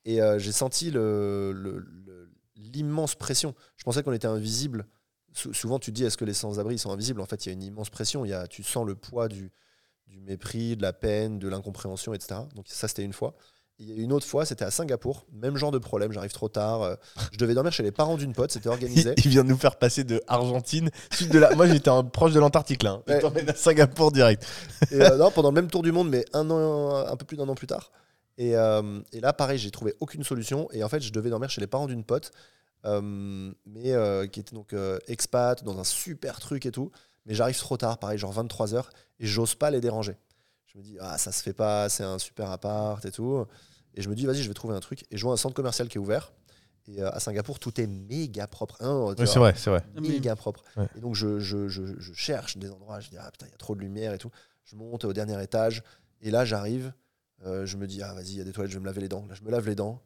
Et 0.04 0.22
euh, 0.22 0.38
j'ai 0.38 0.52
senti 0.52 0.90
le- 0.90 1.52
le- 1.52 1.78
le- 1.78 2.30
l'immense 2.56 3.14
pression. 3.14 3.54
Je 3.76 3.84
pensais 3.84 4.02
qu'on 4.02 4.12
était 4.12 4.26
invisible. 4.28 4.86
Sou- 5.36 5.52
souvent, 5.52 5.78
tu 5.78 5.90
te 5.92 5.96
dis, 5.96 6.04
est-ce 6.04 6.16
que 6.16 6.24
les 6.24 6.32
sans-abri 6.34 6.78
sont 6.78 6.90
invisibles? 6.90 7.20
En 7.20 7.26
fait, 7.26 7.44
il 7.44 7.48
y 7.48 7.50
a 7.50 7.52
une 7.52 7.62
immense 7.62 7.90
pression. 7.90 8.24
Il 8.24 8.30
y 8.30 8.34
a, 8.34 8.46
tu 8.46 8.62
sens 8.62 8.86
le 8.86 8.94
poids 8.94 9.28
du, 9.28 9.52
du 10.08 10.18
mépris, 10.20 10.76
de 10.76 10.82
la 10.82 10.92
peine, 10.92 11.38
de 11.38 11.48
l'incompréhension, 11.48 12.14
etc. 12.14 12.40
Donc, 12.54 12.64
ça, 12.68 12.88
c'était 12.88 13.02
une 13.04 13.12
fois. 13.12 13.34
Il 13.78 13.90
y 13.90 13.92
a 13.92 14.02
une 14.02 14.10
autre 14.14 14.26
fois, 14.26 14.46
c'était 14.46 14.64
à 14.64 14.70
Singapour. 14.70 15.26
Même 15.34 15.58
genre 15.58 15.70
de 15.70 15.76
problème. 15.76 16.10
J'arrive 16.10 16.32
trop 16.32 16.48
tard. 16.48 16.80
euh, 16.80 16.94
Je 17.32 17.36
devais 17.36 17.52
dormir 17.52 17.72
chez 17.74 17.82
les 17.82 17.92
parents 17.92 18.16
d'une 18.16 18.32
pote. 18.32 18.50
C'était 18.50 18.70
organisé. 18.70 19.12
il 19.18 19.28
vient 19.28 19.44
de 19.44 19.50
nous 19.50 19.58
faire 19.58 19.76
passer 19.76 20.02
de 20.04 20.22
Argentine, 20.26 20.88
sud 21.12 21.28
de 21.30 21.38
la. 21.38 21.54
Moi, 21.54 21.66
j'étais 21.66 21.90
proche 22.10 22.32
de 22.32 22.40
l'Antarctique 22.40 22.82
là. 22.82 22.92
hein. 22.92 23.02
Ouais. 23.06 23.50
à 23.50 23.54
Singapour 23.54 24.12
direct. 24.12 24.46
Et, 24.90 25.02
euh, 25.02 25.18
non, 25.18 25.30
pendant 25.30 25.50
le 25.50 25.54
même 25.56 25.70
tour 25.70 25.82
du 25.82 25.92
monde, 25.92 26.08
mais 26.08 26.24
un 26.32 26.48
an, 26.50 26.94
un 27.06 27.16
peu 27.16 27.26
plus 27.26 27.36
d'un 27.36 27.46
an 27.48 27.54
plus 27.54 27.66
tard. 27.66 27.92
Et, 28.38 28.56
euh, 28.56 29.00
et 29.12 29.20
là, 29.20 29.34
pareil, 29.34 29.58
j'ai 29.58 29.70
trouvé 29.70 29.94
aucune 30.00 30.24
solution. 30.24 30.68
Et 30.72 30.82
en 30.82 30.88
fait, 30.88 31.00
je 31.02 31.12
devais 31.12 31.28
dormir 31.28 31.50
chez 31.50 31.60
les 31.60 31.66
parents 31.66 31.86
d'une 31.86 32.04
pote, 32.04 32.30
mais 33.64 33.92
euh, 33.92 34.26
qui 34.26 34.40
était 34.40 34.54
donc 34.54 34.72
euh, 34.72 34.98
expat, 35.08 35.62
dans 35.64 35.78
un 35.78 35.84
super 35.84 36.38
truc 36.40 36.66
et 36.66 36.70
tout. 36.72 36.90
Mais 37.26 37.34
j'arrive 37.34 37.58
trop 37.58 37.76
tard, 37.76 37.98
pareil, 37.98 38.18
genre 38.18 38.32
23h, 38.34 38.84
et 39.18 39.26
j'ose 39.26 39.54
pas 39.56 39.70
les 39.70 39.80
déranger. 39.80 40.16
Je 40.66 40.78
me 40.78 40.82
dis, 40.82 40.96
ah, 41.00 41.18
ça 41.18 41.32
se 41.32 41.42
fait 41.42 41.52
pas, 41.54 41.88
c'est 41.88 42.04
un 42.04 42.18
super 42.18 42.50
appart 42.50 43.04
et 43.04 43.10
tout. 43.10 43.44
Et 43.94 44.02
je 44.02 44.08
me 44.08 44.14
dis, 44.14 44.26
vas-y, 44.26 44.42
je 44.42 44.48
vais 44.48 44.54
trouver 44.54 44.74
un 44.76 44.80
truc. 44.80 45.04
Et 45.10 45.16
je 45.16 45.22
vois 45.24 45.32
un 45.32 45.36
centre 45.38 45.54
commercial 45.54 45.88
qui 45.88 45.96
est 45.98 46.00
ouvert. 46.00 46.32
Et 46.86 47.02
euh, 47.02 47.10
à 47.10 47.18
Singapour, 47.18 47.58
tout 47.58 47.80
est 47.80 47.86
méga 47.88 48.46
propre. 48.46 48.76
Hein, 48.80 48.92
vois, 49.24 49.26
c'est 49.26 49.38
vrai, 49.40 49.54
c'est 49.56 49.70
vrai. 49.70 49.82
méga 50.00 50.36
propre. 50.36 50.62
Ouais. 50.76 50.86
Et 50.96 51.00
donc, 51.00 51.14
je, 51.16 51.40
je- 51.40 51.66
je- 51.66 51.98
je 51.98 52.12
cherche 52.12 52.58
des 52.58 52.70
endroits. 52.70 53.00
Je 53.00 53.08
dis, 53.10 53.16
ah 53.18 53.28
putain, 53.32 53.46
il 53.46 53.50
y 53.50 53.54
a 53.54 53.58
trop 53.58 53.74
de 53.74 53.80
lumière 53.80 54.12
et 54.12 54.18
tout. 54.18 54.30
Je 54.64 54.76
monte 54.76 55.04
au 55.04 55.12
dernier 55.12 55.42
étage. 55.42 55.82
Et 56.20 56.30
là, 56.30 56.44
j'arrive. 56.44 56.92
euh, 57.44 57.66
je 57.66 57.76
me 57.76 57.86
dis, 57.88 58.02
ah 58.02 58.14
vas-y, 58.14 58.28
il 58.32 58.38
y 58.38 58.40
a 58.40 58.44
des 58.44 58.52
toilettes, 58.52 58.70
je 58.70 58.76
vais 58.76 58.80
me 58.82 58.86
laver 58.86 59.00
les 59.00 59.08
dents. 59.08 59.26
Là, 59.28 59.34
je 59.34 59.42
me 59.42 59.50
lave 59.50 59.66
les 59.66 59.74
dents. 59.74 60.00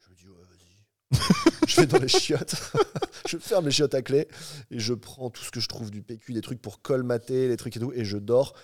Je 0.00 0.10
me 0.10 0.16
dis, 0.16 0.26
ouais, 0.28 0.34
vas-y. 0.50 1.52
je 1.76 1.80
vais 1.82 1.86
dans 1.86 1.98
les 1.98 2.08
chiottes. 2.08 2.54
je 3.28 3.36
ferme 3.38 3.66
les 3.66 3.70
chiottes 3.70 3.94
à 3.94 4.02
clé. 4.02 4.28
Et 4.70 4.78
je 4.78 4.94
prends 4.94 5.30
tout 5.30 5.42
ce 5.44 5.50
que 5.50 5.60
je 5.60 5.68
trouve 5.68 5.90
du 5.90 6.02
PQ, 6.02 6.32
des 6.32 6.40
trucs 6.40 6.60
pour 6.60 6.82
colmater, 6.82 7.48
les 7.48 7.56
trucs 7.56 7.76
et 7.76 7.80
tout. 7.80 7.92
Et 7.94 8.04
je 8.04 8.18
dors 8.18 8.54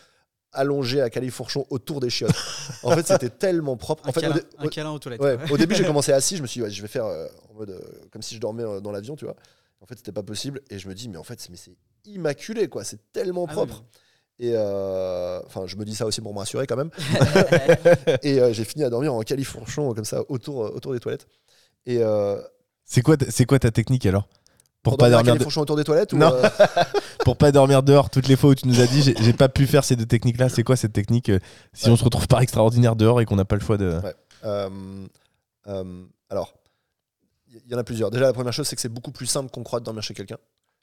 allongé 0.54 1.00
à 1.00 1.08
califourchon 1.08 1.66
autour 1.70 2.00
des 2.00 2.10
chiottes. 2.10 2.34
en 2.82 2.90
fait, 2.94 3.06
c'était 3.06 3.30
tellement 3.30 3.76
propre. 3.76 4.04
Un, 4.06 4.10
En 4.10 4.12
fait, 4.12 4.20
câlin, 4.20 4.36
au 4.58 4.66
un 4.66 4.68
câlin 4.68 4.90
aux 4.90 4.98
toilettes. 4.98 5.20
Ouais, 5.20 5.38
au 5.50 5.56
début, 5.56 5.74
j'ai 5.74 5.84
commencé 5.86 6.12
assis. 6.12 6.36
Je 6.36 6.42
me 6.42 6.46
suis 6.46 6.58
dit, 6.60 6.64
ouais, 6.64 6.70
je 6.70 6.82
vais 6.82 6.88
faire 6.88 7.06
euh, 7.06 7.26
en 7.50 7.54
mode 7.54 7.70
euh, 7.70 7.80
comme 8.10 8.20
si 8.22 8.34
je 8.34 8.40
dormais 8.40 8.62
euh, 8.64 8.80
dans 8.80 8.92
l'avion, 8.92 9.16
tu 9.16 9.24
vois. 9.24 9.36
En 9.80 9.86
fait, 9.86 9.96
c'était 9.96 10.12
pas 10.12 10.22
possible. 10.22 10.60
Et 10.70 10.78
je 10.78 10.88
me 10.88 10.94
dis, 10.94 11.08
mais 11.08 11.16
en 11.18 11.24
fait, 11.24 11.40
c'est- 11.40 11.72
immaculé, 12.04 12.68
quoi. 12.68 12.84
C'est 12.84 13.12
tellement 13.12 13.46
Ah 13.48 13.52
propre. 13.52 13.82
oui. 13.82 14.46
Et 14.46 14.56
enfin, 14.58 15.66
je 15.66 15.76
me 15.76 15.84
dis 15.84 15.94
ça 15.94 16.04
aussi 16.04 16.20
pour 16.20 16.32
me 16.34 16.38
rassurer 16.40 16.66
quand 16.66 16.76
même. 16.76 16.90
et 18.24 18.40
j'ai 18.52 18.64
fini 18.64 18.82
à 18.82 18.90
dormir 18.90 19.14
en 19.14 19.20
califourchon 19.20 19.94
comme 19.94 20.04
ça 20.04 20.22
autour, 20.28 20.58
autour 20.74 20.92
des 20.92 21.00
toilettes. 21.00 21.28
Et 21.86 21.98
C'est 22.84 23.02
quoi, 23.02 23.16
ta- 23.16 23.30
c'est 23.30 23.44
quoi 23.46 23.58
ta 23.58 23.70
technique 23.70 24.04
alors? 24.06 24.28
Pour 24.82 24.92
pour 24.92 24.98
pas, 24.98 25.10
dormir 25.10 25.36
de- 25.36 25.58
autour 25.60 25.76
des 25.76 25.84
toilettes 25.84 26.12
ou, 26.12 26.20
euh, 26.20 26.48
pour 27.24 27.36
pas 27.36 27.52
dormir 27.52 27.84
dehors 27.84 28.10
toutes 28.10 28.26
les 28.26 28.34
fois 28.36 28.50
où 28.50 28.54
tu 28.56 28.66
nous 28.66 28.80
as 28.80 28.86
dit 28.88 29.00
j'ai 29.02 29.14
j'ai 29.20 29.32
pas 29.32 29.48
pu 29.48 29.68
faire 29.68 29.84
ces 29.84 29.94
deux 29.94 30.06
techniques 30.06 30.38
là. 30.38 30.48
C'est 30.48 30.64
quoi 30.64 30.74
cette 30.74 30.92
technique 30.92 31.28
euh, 31.28 31.38
si 31.72 31.86
Ouais. 31.86 31.92
on 31.92 31.96
se 31.96 32.02
retrouve 32.02 32.26
pas 32.26 32.40
extraordinaire 32.40 32.96
dehors 32.96 33.20
et 33.20 33.24
qu'on 33.24 33.36
n'a 33.36 33.44
pas 33.44 33.54
le 33.54 33.60
choix 33.60 33.76
de. 33.78 34.00
Ouais. 34.02 34.14
euh, 35.66 36.04
alors, 36.28 36.54
il 37.48 37.70
y 37.70 37.74
en 37.74 37.78
a 37.78 37.84
plusieurs. 37.84 38.10
Déjà, 38.10 38.24
la 38.24 38.32
première 38.32 38.52
chose, 38.52 38.66
c'est 38.66 38.74
que 38.74 38.82
c'est 38.82 38.88
beaucoup 38.88 39.12
plus 39.12 39.26
simple 39.26 39.50
qu'on 39.52 39.62
croit 39.62 39.78
de 39.78 39.84
dormir 39.84 40.02
chez 40.02 40.14
quelqu'un. 40.14 40.38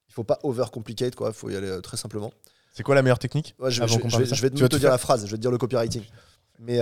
Il 0.08 0.14
faut 0.14 0.24
pas 0.24 0.40
overcomplicate, 0.44 1.16
quoi. 1.16 1.30
Il 1.30 1.34
faut 1.34 1.50
y 1.50 1.56
aller 1.58 1.68
euh, 1.68 1.82
très 1.82 1.98
simplement. 1.98 2.32
C'est 2.74 2.84
quoi 2.84 2.96
la 2.96 3.02
meilleure 3.02 3.20
technique? 3.20 3.54
Ouais, 3.60 3.70
je, 3.70 3.82
vais, 3.84 3.88
je 3.90 4.66
te 4.66 4.76
dire 4.78 4.90
la 4.90 4.98
phrase, 4.98 5.26
je 5.26 5.32
vais 5.32 5.38
te 5.38 5.42
dire 5.42 5.52
le 5.52 5.58
copywriting. 5.58 6.04
Mais 6.60 6.80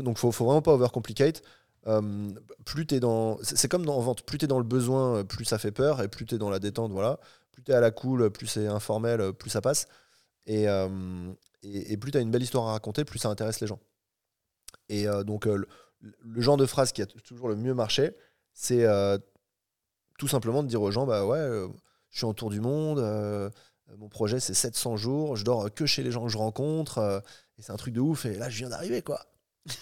donc, 0.00 0.18
faut, 0.18 0.32
faut 0.32 0.44
vraiment 0.46 0.62
pas 0.62 0.72
overcomplicate. 0.72 1.42
Euh, 1.86 2.30
plus 2.64 2.86
t'es 2.86 3.00
dans, 3.00 3.38
c'est 3.42 3.68
comme 3.68 3.86
dans, 3.86 3.96
en 3.96 4.00
vente, 4.00 4.22
plus 4.24 4.38
t'es 4.38 4.46
dans 4.46 4.58
le 4.58 4.64
besoin, 4.64 5.16
euh, 5.18 5.24
plus 5.24 5.44
ça 5.46 5.58
fait 5.58 5.72
peur, 5.72 6.02
et 6.02 6.08
plus 6.08 6.26
t'es 6.26 6.38
dans 6.38 6.50
la 6.50 6.58
détente, 6.58 6.92
voilà. 6.92 7.18
Plus 7.52 7.62
t'es 7.62 7.72
à 7.72 7.80
la 7.80 7.90
cool, 7.90 8.30
plus 8.30 8.46
c'est 8.46 8.66
informel, 8.66 9.20
euh, 9.20 9.32
plus 9.32 9.50
ça 9.50 9.60
passe. 9.60 9.86
Et, 10.46 10.68
euh, 10.68 11.32
et, 11.62 11.96
plus 11.96 12.10
t'as 12.12 12.20
une 12.20 12.30
belle 12.30 12.42
histoire 12.42 12.68
à 12.68 12.72
raconter, 12.72 13.04
plus 13.04 13.18
ça 13.18 13.28
intéresse 13.30 13.60
les 13.60 13.66
gens. 13.66 13.80
Et 14.88 15.08
euh, 15.08 15.24
donc 15.24 15.46
euh, 15.46 15.56
le, 15.56 15.68
le 16.22 16.40
genre 16.40 16.56
de 16.56 16.66
phrase 16.66 16.92
qui 16.92 17.02
a 17.02 17.06
toujours 17.06 17.48
le 17.48 17.56
mieux 17.56 17.74
marché, 17.74 18.14
c'est 18.54 18.84
euh, 18.84 19.18
tout 20.18 20.28
simplement 20.28 20.62
de 20.62 20.68
dire 20.68 20.82
aux 20.82 20.90
gens, 20.90 21.06
bah 21.06 21.24
ouais, 21.26 21.38
euh, 21.38 21.68
je 22.10 22.18
suis 22.18 22.26
en 22.26 22.34
tour 22.34 22.50
du 22.50 22.60
monde. 22.60 22.98
euh, 22.98 23.50
mon 23.98 24.08
projet, 24.08 24.38
c'est 24.40 24.54
700 24.54 24.96
jours. 24.96 25.36
Je 25.36 25.44
dors 25.44 25.72
que 25.74 25.86
chez 25.86 26.02
les 26.02 26.10
gens 26.12 26.22
que 26.24 26.30
je 26.30 26.38
rencontre. 26.38 26.98
euh, 26.98 27.20
et 27.58 27.62
c'est 27.62 27.72
un 27.72 27.76
truc 27.76 27.92
de 27.94 28.00
ouf. 28.00 28.24
Et 28.26 28.34
là, 28.36 28.48
je 28.48 28.58
viens 28.58 28.68
d'arriver, 28.70 29.02
quoi. 29.02 29.26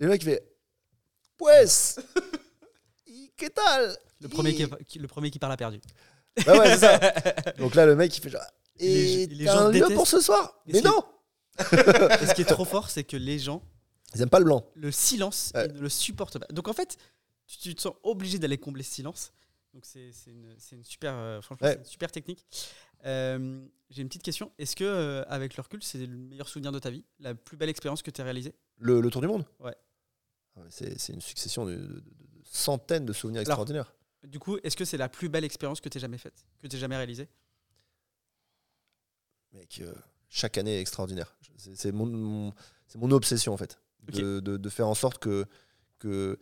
et 0.00 0.04
le 0.04 0.08
mec, 0.10 0.22
il 0.22 0.26
fait 0.26 0.42
Pues 1.36 1.98
¿Y 3.06 3.30
qué 3.36 3.50
tal? 3.50 3.96
Le 4.20 4.28
premier 4.28 4.54
qui, 4.54 4.98
le 4.98 5.06
premier 5.08 5.30
qui 5.30 5.38
parle 5.38 5.52
a 5.52 5.56
perdu. 5.56 5.80
Bah 6.46 6.58
ouais, 6.58 6.70
c'est 6.76 6.78
ça. 6.78 6.98
Donc 7.58 7.74
là, 7.74 7.86
le 7.86 7.96
mec, 7.96 8.16
il 8.16 8.20
fait 8.20 8.30
genre 8.30 8.42
Et 8.78 9.26
les- 9.26 9.26
les 9.26 9.44
gens 9.46 9.58
un 9.58 9.66
lieu 9.68 9.74
détestent. 9.80 9.94
pour 9.94 10.06
ce 10.06 10.20
soir? 10.20 10.60
Mais 10.66 10.80
non 10.82 11.04
Et 11.60 12.26
ce 12.26 12.34
qui 12.34 12.42
est 12.42 12.46
trop 12.46 12.64
fort, 12.64 12.88
c'est 12.90 13.04
que 13.04 13.16
les 13.16 13.38
gens, 13.38 13.62
Ils 14.14 14.22
aiment 14.22 14.30
pas 14.30 14.38
le 14.38 14.44
blanc. 14.44 14.66
le 14.74 14.90
silence, 14.92 15.52
Ouais. 15.54 15.66
ils 15.68 15.74
ne 15.74 15.80
le 15.80 15.88
supportent 15.88 16.38
pas. 16.38 16.46
Donc 16.52 16.68
en 16.68 16.72
fait, 16.72 16.96
tu, 17.46 17.58
tu 17.58 17.74
te 17.74 17.80
sens 17.80 17.94
obligé 18.02 18.38
d'aller 18.38 18.58
combler 18.58 18.82
ce 18.82 18.94
silence. 18.94 19.32
Donc 19.74 19.84
c'est 19.86 20.10
une, 20.26 20.84
super, 20.84 21.14
euh, 21.14 21.40
franchement, 21.42 21.66
Ouais. 21.66 21.74
c'est 21.74 21.78
une 21.80 21.84
super 21.84 22.10
technique. 22.12 22.46
Euh, 23.06 23.66
J'ai 23.90 24.02
une 24.02 24.08
petite 24.08 24.22
question. 24.22 24.52
Est-ce 24.58 24.76
que 24.76 24.84
euh, 24.84 25.24
avec 25.28 25.56
le 25.56 25.62
recul, 25.62 25.82
c'est 25.82 25.98
le 25.98 26.16
meilleur 26.16 26.48
souvenir 26.48 26.70
de 26.72 26.78
ta 26.78 26.90
vie, 26.90 27.04
la 27.18 27.34
plus 27.34 27.56
belle 27.56 27.68
expérience 27.70 28.02
que 28.02 28.10
tu 28.10 28.20
as 28.20 28.24
réalisée? 28.24 28.54
Le, 28.78 29.00
le 29.00 29.10
tour 29.10 29.20
du 29.20 29.26
monde? 29.28 29.44
Ouais. 29.58 29.74
Ah 30.56 30.60
C'est 30.70 31.12
une 31.12 31.20
succession 31.20 31.64
de, 31.64 31.74
de- 31.74 31.78
de- 31.86 31.94
de 32.00 32.00
centaines 32.44 33.06
de 33.06 33.12
souvenirs 33.12 33.40
Alors, 33.40 33.50
extraordinaires. 33.52 33.94
Du 34.24 34.38
coup, 34.38 34.58
est-ce 34.62 34.76
que 34.76 34.84
c'est 34.84 34.96
la 34.98 35.08
plus 35.08 35.28
belle 35.28 35.44
expérience 35.44 35.80
que 35.80 35.88
tu 35.88 35.96
aies 35.98 36.00
jamais 36.00 36.18
faite, 36.18 36.44
que 36.60 36.66
tu 36.66 36.76
aies 36.76 36.80
jamais 36.80 36.96
réalisée? 36.96 37.28
Mec, 39.52 39.80
euh, 39.82 39.92
chaque 40.28 40.58
année 40.58 40.76
est 40.76 40.80
extraordinaire. 40.80 41.36
C'est 41.56 41.92
mon, 41.92 42.06
mon- 42.06 43.10
obsession 43.12 43.52
en 43.52 43.56
fait, 43.56 43.78
de, 44.08 44.68
faire 44.68 44.88
en 44.88 44.94
sorte 44.94 45.18
que, 45.18 45.46
que 45.98 46.38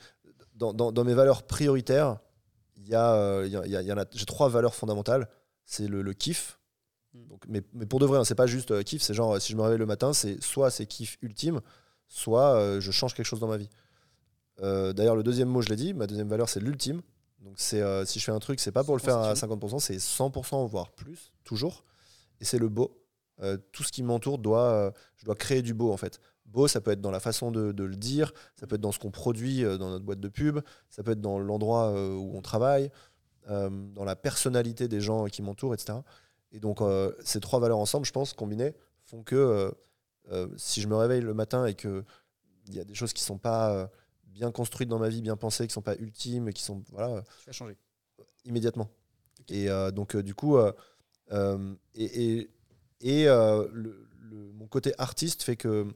dans, 0.54 0.72
dans- 0.72 0.92
dans 0.92 1.04
mes 1.04 1.14
valeurs 1.14 1.44
prioritaires, 1.46 2.18
il 2.76 2.88
y 2.88 2.94
a, 2.94 3.14
euh, 3.14 3.46
y 3.46 3.56
a- 3.56 3.66
y 3.66 3.76
a- 3.76 3.82
y 3.82 4.06
j'ai 4.12 4.26
trois 4.26 4.48
valeurs 4.48 4.74
fondamentales. 4.74 5.28
C'est 5.64 5.88
le, 5.88 6.02
le 6.02 6.12
kiff. 6.12 6.58
Mm. 7.14 7.26
Donc, 7.26 7.44
mais, 7.48 7.62
mais 7.72 7.86
pour 7.86 7.98
de 8.00 8.06
vrai, 8.06 8.18
hein, 8.18 8.24
c'est 8.24 8.34
pas 8.34 8.46
juste 8.46 8.70
euh, 8.70 8.82
kiff. 8.82 9.02
C'est 9.02 9.14
genre 9.14 9.40
si 9.40 9.52
je 9.52 9.56
me 9.56 9.62
réveille 9.62 9.78
le 9.78 9.86
matin, 9.86 10.12
c'est 10.12 10.40
soit 10.42 10.70
c'est 10.70 10.86
kiff 10.86 11.18
ultime, 11.22 11.60
soit 12.06 12.54
euh, 12.56 12.80
je 12.80 12.90
change 12.90 13.14
quelque 13.14 13.26
chose 13.26 13.40
dans 13.40 13.48
ma 13.48 13.56
vie. 13.56 13.68
Euh, 14.60 14.92
D'ailleurs, 14.92 15.16
le 15.16 15.22
deuxième 15.22 15.48
mot, 15.48 15.62
je 15.62 15.68
l'ai 15.68 15.76
dit. 15.76 15.94
Ma 15.94 16.06
deuxième 16.06 16.28
valeur, 16.28 16.48
c'est 16.48 16.60
l'ultime. 16.60 17.02
Donc 17.40 17.54
c'est 17.56 17.80
euh, 17.80 18.04
si 18.04 18.18
je 18.18 18.24
fais 18.24 18.32
un 18.32 18.40
truc, 18.40 18.58
c'est 18.60 18.72
pas 18.72 18.84
pour 18.84 18.96
le 18.96 19.00
faire 19.00 19.18
à 19.18 19.34
50%, 19.34 19.78
c'est 19.78 19.96
100% 19.96 20.66
voire 20.68 20.90
plus 20.90 21.32
toujours. 21.44 21.84
Et 22.40 22.44
c'est 22.44 22.58
le 22.58 22.68
beau. 22.68 23.00
Euh, 23.40 23.56
tout 23.72 23.84
ce 23.84 23.92
qui 23.92 24.02
m'entoure 24.02 24.38
doit, 24.38 24.92
je 25.16 25.24
dois 25.24 25.36
créer 25.36 25.62
du 25.62 25.72
beau 25.72 25.92
en 25.92 25.96
fait. 25.96 26.20
Beau, 26.46 26.66
ça 26.66 26.80
peut 26.80 26.90
être 26.90 27.00
dans 27.00 27.10
la 27.10 27.20
façon 27.20 27.52
de, 27.52 27.72
de 27.72 27.84
le 27.84 27.94
dire, 27.94 28.32
ça 28.56 28.66
peut 28.66 28.74
être 28.74 28.80
dans 28.80 28.90
ce 28.90 28.98
qu'on 28.98 29.10
produit 29.10 29.62
dans 29.62 29.90
notre 29.90 30.04
boîte 30.04 30.18
de 30.18 30.28
pub, 30.28 30.60
ça 30.90 31.02
peut 31.02 31.12
être 31.12 31.20
dans 31.20 31.38
l'endroit 31.38 31.92
où 31.92 32.36
on 32.36 32.40
travaille, 32.40 32.90
dans 33.46 34.04
la 34.04 34.16
personnalité 34.16 34.88
des 34.88 35.00
gens 35.00 35.26
qui 35.26 35.42
m'entourent, 35.42 35.74
etc. 35.74 35.98
Et 36.52 36.58
donc 36.58 36.80
ces 37.20 37.38
trois 37.38 37.60
valeurs 37.60 37.78
ensemble, 37.78 38.06
je 38.06 38.12
pense, 38.12 38.32
combinées, 38.32 38.74
font 39.04 39.22
que 39.22 39.72
si 40.56 40.80
je 40.80 40.88
me 40.88 40.96
réveille 40.96 41.20
le 41.20 41.34
matin 41.34 41.66
et 41.66 41.74
que 41.74 42.02
il 42.66 42.74
y 42.74 42.80
a 42.80 42.84
des 42.84 42.94
choses 42.94 43.12
qui 43.12 43.22
sont 43.22 43.38
pas 43.38 43.90
bien 44.28 44.50
construites 44.52 44.88
dans 44.88 44.98
ma 44.98 45.08
vie, 45.08 45.22
bien 45.22 45.36
pensées, 45.36 45.66
qui 45.66 45.72
sont 45.72 45.82
pas 45.82 45.96
ultimes, 45.96 46.52
qui 46.52 46.62
sont 46.62 46.82
voilà, 46.92 47.22
Tu 47.40 47.46
vas 47.46 47.52
changer. 47.52 47.76
immédiatement. 48.44 48.88
Et 49.48 49.68
euh, 49.70 49.90
donc, 49.90 50.14
euh, 50.14 50.22
du 50.22 50.34
coup, 50.34 50.56
euh, 50.58 50.72
et, 51.94 52.04
et, 52.38 52.50
et, 53.00 53.24
le- 53.26 54.06
le- 54.20 54.52
mon 54.52 54.66
côté 54.66 54.92
artiste 54.98 55.42
fait 55.42 55.56
que 55.56 55.86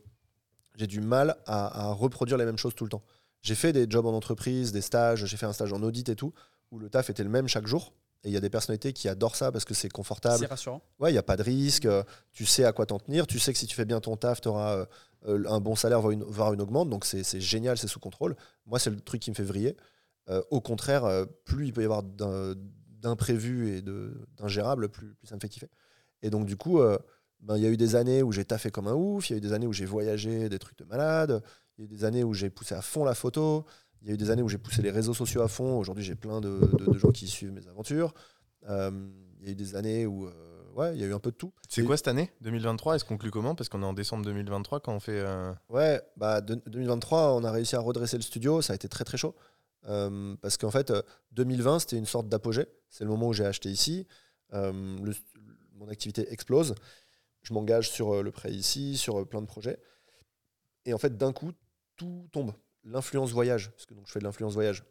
j'ai 0.77 0.87
du 0.87 1.01
mal 1.01 1.37
à, 1.47 1.89
à 1.89 1.93
reproduire 1.93 2.39
les 2.39 2.45
mêmes 2.45 2.57
choses 2.59 2.75
tout 2.75 2.85
le 2.85 2.91
temps. 2.91 3.03
J'ai 3.43 3.55
fait 3.55 3.73
des 3.73 3.87
jobs 3.89 4.07
en 4.07 4.15
entreprise, 4.15 4.73
des 4.73 4.81
stages, 4.83 5.25
j'ai 5.27 5.37
fait 5.37 5.47
un 5.47 5.53
stage 5.53 5.73
en 5.73 5.83
audit 5.83 6.09
et 6.09 6.17
tout, 6.17 6.33
où 6.71 6.79
le 6.79 6.89
taf 6.89 7.11
était 7.11 7.25
le 7.25 7.29
même 7.31 7.49
chaque 7.49 7.67
jour. 7.67 7.93
Et 8.25 8.29
il 8.29 8.33
y 8.33 8.37
a 8.37 8.41
des 8.41 8.51
personnalités 8.51 8.93
qui 8.93 9.09
adorent 9.09 9.35
ça 9.35 9.51
parce 9.51 9.65
que 9.65 9.75
c'est 9.75 9.89
confortable. 9.89 10.39
C'est 10.39 10.47
rassurant. 10.47 10.81
Ouais, 11.01 11.11
il 11.11 11.15
n'y 11.15 11.19
a 11.19 11.25
pas 11.25 11.37
de 11.37 11.43
risque, 11.43 11.89
tu 12.33 12.47
sais 12.47 12.65
à 12.65 12.73
quoi 12.73 12.87
t'en 12.87 13.01
tenir, 13.01 13.27
tu 13.27 13.39
sais 13.41 13.53
que 13.53 13.59
si 13.59 13.67
tu 13.67 13.75
fais 13.75 13.85
bien 13.85 14.01
ton 14.01 14.17
taf, 14.17 14.41
tu 14.41 14.47
auras 14.49 14.87
un 15.27 15.61
bon 15.61 15.75
salaire, 15.75 16.01
voire 16.01 16.13
une, 16.13 16.59
une 16.59 16.61
augmente, 16.63 16.91
donc 16.91 17.05
c'est 17.05 17.41
génial, 17.41 17.79
c'est 17.79 17.89
sous 17.89 18.01
contrôle. 18.01 18.37
Moi, 18.67 18.79
c'est 18.79 18.91
le 18.91 19.01
truc 19.01 19.21
qui 19.21 19.31
me 19.31 19.35
fait 19.35 19.45
vriller. 19.45 19.77
Euh, 20.29 20.43
au 20.51 20.61
contraire, 20.61 21.05
euh, 21.05 21.25
plus 21.45 21.67
il 21.67 21.73
peut 21.73 21.83
y 21.83 21.85
avoir 21.85 22.03
d'imprévus 22.03 23.77
et 23.77 23.83
d'ingérables, 24.37 24.89
plus, 24.89 25.15
plus 25.15 25.27
ça 25.27 25.35
me 25.35 25.41
fait 25.41 25.49
kiffer. 25.49 25.69
Et 26.23 26.31
donc, 26.31 26.47
du 26.47 26.57
coup, 26.57 26.81
euh, 26.81 26.99
ben, 27.41 27.57
il 27.57 27.63
y 27.63 27.67
a 27.67 27.71
eu 27.71 27.77
des 27.77 27.97
années 27.97 28.23
où 28.23 28.31
j'ai 28.33 28.45
taffé 28.45 28.71
comme 28.71 28.87
un 28.87 28.95
ouf, 28.95 29.31
il 29.31 29.33
y 29.33 29.35
a 29.35 29.39
eu 29.39 29.41
des 29.41 29.53
années 29.53 29.67
où 29.67 29.73
j'ai 29.73 29.87
voyagé 29.87 30.49
des 30.49 30.59
trucs 30.59 30.79
de 30.79 30.85
malade, 30.85 31.43
il 31.77 31.81
y 31.81 31.83
a 31.83 31.85
eu 31.87 31.89
des 31.89 32.05
années 32.05 32.23
où 32.23 32.35
j'ai 32.35 32.51
poussé 32.51 32.75
à 32.75 32.83
fond 32.83 33.05
la 33.05 33.15
photo, 33.15 33.65
il 34.01 34.09
y 34.09 34.11
a 34.11 34.15
eu 34.15 34.17
des 34.17 34.31
années 34.31 34.43
où 34.43 34.49
j'ai 34.49 34.59
poussé 34.59 34.83
les 34.83 34.91
réseaux 34.91 35.15
sociaux 35.15 35.43
à 35.43 35.49
fond. 35.49 35.79
Aujourd'hui, 35.79 36.05
j'ai 36.05 36.15
plein 36.15 36.41
de, 36.41 36.59
gens 36.95 37.11
qui 37.11 37.27
suivent 37.29 37.53
mes 37.53 37.67
aventures. 37.69 38.15
Euh, 38.69 38.91
il 39.41 39.47
y 39.47 39.49
a 39.49 39.53
eu 39.53 39.57
des 39.57 39.75
années 39.75 40.07
où, 40.07 40.27
euh, 40.27 40.52
ouais, 40.75 40.95
il 40.95 41.01
y 41.01 41.05
a 41.05 41.07
eu 41.07 41.15
un 41.15 41.19
peu 41.19 41.31
de 41.31 41.37
tout. 41.37 41.53
C'est 41.69 41.83
quoi 41.85 41.97
cette 41.97 42.09
année 42.09 42.31
2023 42.41 42.97
Est-ce 42.97 43.05
qu'on 43.05 43.15
conclut 43.15 43.31
comment? 43.31 43.55
Parce 43.55 43.69
qu'on 43.69 43.83
est 43.83 43.87
en 43.87 43.93
décembre 43.93 44.25
2023 44.25 44.81
quand 44.81 44.95
on 44.95 45.01
fait. 45.01 45.19
euh, 45.21 45.53
Ouais, 45.69 46.01
bah, 46.17 46.41
de- 46.41 46.61
2023, 46.67 47.35
on 47.35 47.45
a 47.45 47.51
réussi 47.51 47.77
à 47.77 47.81
redresser 47.81 48.17
le 48.17 48.23
studio. 48.23 48.63
Ça 48.63 48.73
a 48.73 48.77
été 48.77 48.89
très 48.89 49.05
très 49.05 49.17
chaud. 49.17 49.35
Euh, 49.89 50.37
parce 50.41 50.57
qu'en 50.57 50.71
fait, 50.71 50.91
euh, 50.91 51.03
2020, 51.33 51.81
c'était 51.81 51.97
une 51.99 52.07
sorte 52.07 52.29
d'apogée. 52.29 52.67
C'est 52.89 53.05
le 53.05 53.11
moment 53.11 53.29
où 53.29 53.33
j'ai 53.33 53.45
acheté 53.45 53.69
ici. 53.71 54.07
Euh, 54.53 54.73
le- 55.03 55.15
mon 55.75 55.89
activité 55.89 56.31
explose. 56.33 56.75
Je 57.43 57.53
m'engage 57.55 57.91
sur 57.91 58.15
euh, 58.15 58.23
le 58.23 58.31
prêt 58.31 58.53
ici, 58.53 58.97
sur 58.97 59.21
euh, 59.21 59.25
plein 59.25 59.41
de 59.41 59.47
projets. 59.47 59.81
Et 60.85 60.95
en 60.95 60.99
fait, 60.99 61.17
d'un 61.17 61.33
coup, 61.33 61.51
tout 61.97 62.29
tombe. 62.33 62.53
L'influence 62.85 63.31
voyage, 63.33 63.71
parce 63.71 63.87
que 63.87 63.95
donc, 63.95 64.07
je 64.07 64.13
fais 64.13 64.19
de 64.19 64.25
l'influence 64.25 64.55
voyage. 64.55 64.85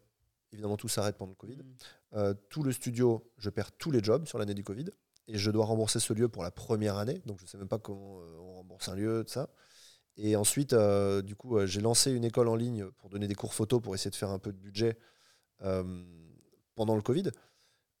Évidemment, 0.52 0.76
tout 0.76 0.88
s'arrête 0.88 1.16
pendant 1.16 1.30
le 1.32 1.36
Covid. 1.36 1.58
Euh, 2.14 2.34
tout 2.50 2.62
le 2.62 2.72
studio, 2.72 3.30
je 3.38 3.48
perds 3.50 3.72
tous 3.72 3.90
les 3.90 4.02
jobs 4.02 4.26
sur 4.26 4.38
l'année 4.38 4.54
du 4.54 4.64
Covid. 4.64 4.86
Et 5.28 5.38
je 5.38 5.50
dois 5.50 5.64
rembourser 5.64 6.00
ce 6.00 6.12
lieu 6.12 6.28
pour 6.28 6.42
la 6.42 6.50
première 6.50 6.96
année. 6.96 7.22
Donc, 7.26 7.38
je 7.38 7.44
ne 7.44 7.48
sais 7.48 7.58
même 7.58 7.68
pas 7.68 7.78
comment 7.78 8.20
euh, 8.20 8.38
on 8.40 8.54
rembourse 8.56 8.88
un 8.88 8.94
lieu, 8.96 9.24
tout 9.26 9.32
ça. 9.32 9.48
Et 10.16 10.36
ensuite, 10.36 10.72
euh, 10.74 11.22
du 11.22 11.36
coup, 11.36 11.58
euh, 11.58 11.66
j'ai 11.66 11.80
lancé 11.80 12.12
une 12.12 12.24
école 12.24 12.48
en 12.48 12.56
ligne 12.56 12.86
pour 12.98 13.08
donner 13.10 13.28
des 13.28 13.34
cours 13.34 13.54
photo 13.54 13.80
pour 13.80 13.94
essayer 13.94 14.10
de 14.10 14.16
faire 14.16 14.30
un 14.30 14.38
peu 14.38 14.52
de 14.52 14.58
budget 14.58 14.98
pendant 16.74 16.96
le 16.96 17.02
Covid. 17.02 17.30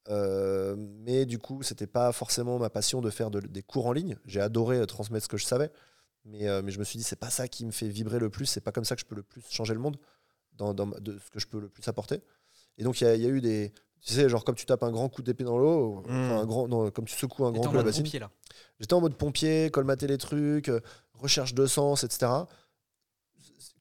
Mais 0.08 1.26
du 1.26 1.38
coup, 1.38 1.62
c'était 1.62 1.86
pas 1.86 2.12
forcément 2.12 2.58
ma 2.58 2.70
passion 2.70 3.00
de 3.00 3.10
faire 3.10 3.30
de- 3.30 3.40
des 3.40 3.62
cours 3.62 3.86
en 3.86 3.92
ligne. 3.92 4.16
J'ai 4.24 4.40
adoré 4.40 4.86
transmettre 4.86 5.24
ce 5.24 5.28
que 5.28 5.36
je 5.36 5.44
savais. 5.44 5.70
Mais, 6.24 6.62
mais 6.62 6.70
je 6.70 6.78
me 6.78 6.84
suis 6.84 6.98
dit, 6.98 7.04
c'est 7.04 7.16
pas 7.16 7.30
ça 7.30 7.48
qui 7.48 7.66
me 7.66 7.72
fait 7.72 7.88
vibrer 7.88 8.18
le 8.20 8.30
plus, 8.30 8.46
c'est 8.46 8.60
pas 8.60 8.72
comme 8.72 8.84
ça 8.84 8.94
que 8.96 9.00
je 9.00 9.06
peux 9.06 9.16
le 9.16 9.24
plus 9.24 9.42
changer 9.50 9.74
le 9.74 9.80
monde, 9.80 9.96
dans, 10.54 10.74
de 10.74 11.18
ce 11.18 11.30
que 11.30 11.40
je 11.40 11.46
peux 11.48 11.60
le 11.60 11.68
plus 11.68 11.86
apporter. 11.88 12.22
Et 12.78 12.84
donc, 12.84 13.00
il 13.00 13.04
y 13.04 13.26
a 13.26 13.30
eu 13.30 13.40
des. 13.40 13.72
Tu 14.04 14.12
sais, 14.14 14.28
genre, 14.28 14.44
comme 14.44 14.56
tu 14.56 14.66
tapes 14.66 14.82
un 14.82 14.90
grand 14.90 15.08
coup 15.08 15.22
d'épée 15.22 15.44
dans 15.44 15.58
l'eau, 15.58 15.98
enfin, 16.04 16.12
Mm. 16.12 16.32
un 16.32 16.44
grand, 16.46 16.66
non, 16.68 16.90
comme 16.90 17.04
tu 17.04 17.14
secoues 17.16 17.44
un 17.46 17.52
grand 17.52 17.62
coup 17.70 17.82
bassine. 17.84 18.04
là. 18.20 18.30
J'étais 18.80 18.94
en 18.94 19.00
mode 19.00 19.14
pompier, 19.16 19.70
colmater 19.70 20.08
les 20.08 20.18
trucs, 20.18 20.68
euh, 20.68 20.80
recherche 21.14 21.54
de 21.54 21.66
sens, 21.66 22.02
etc. 22.02 22.32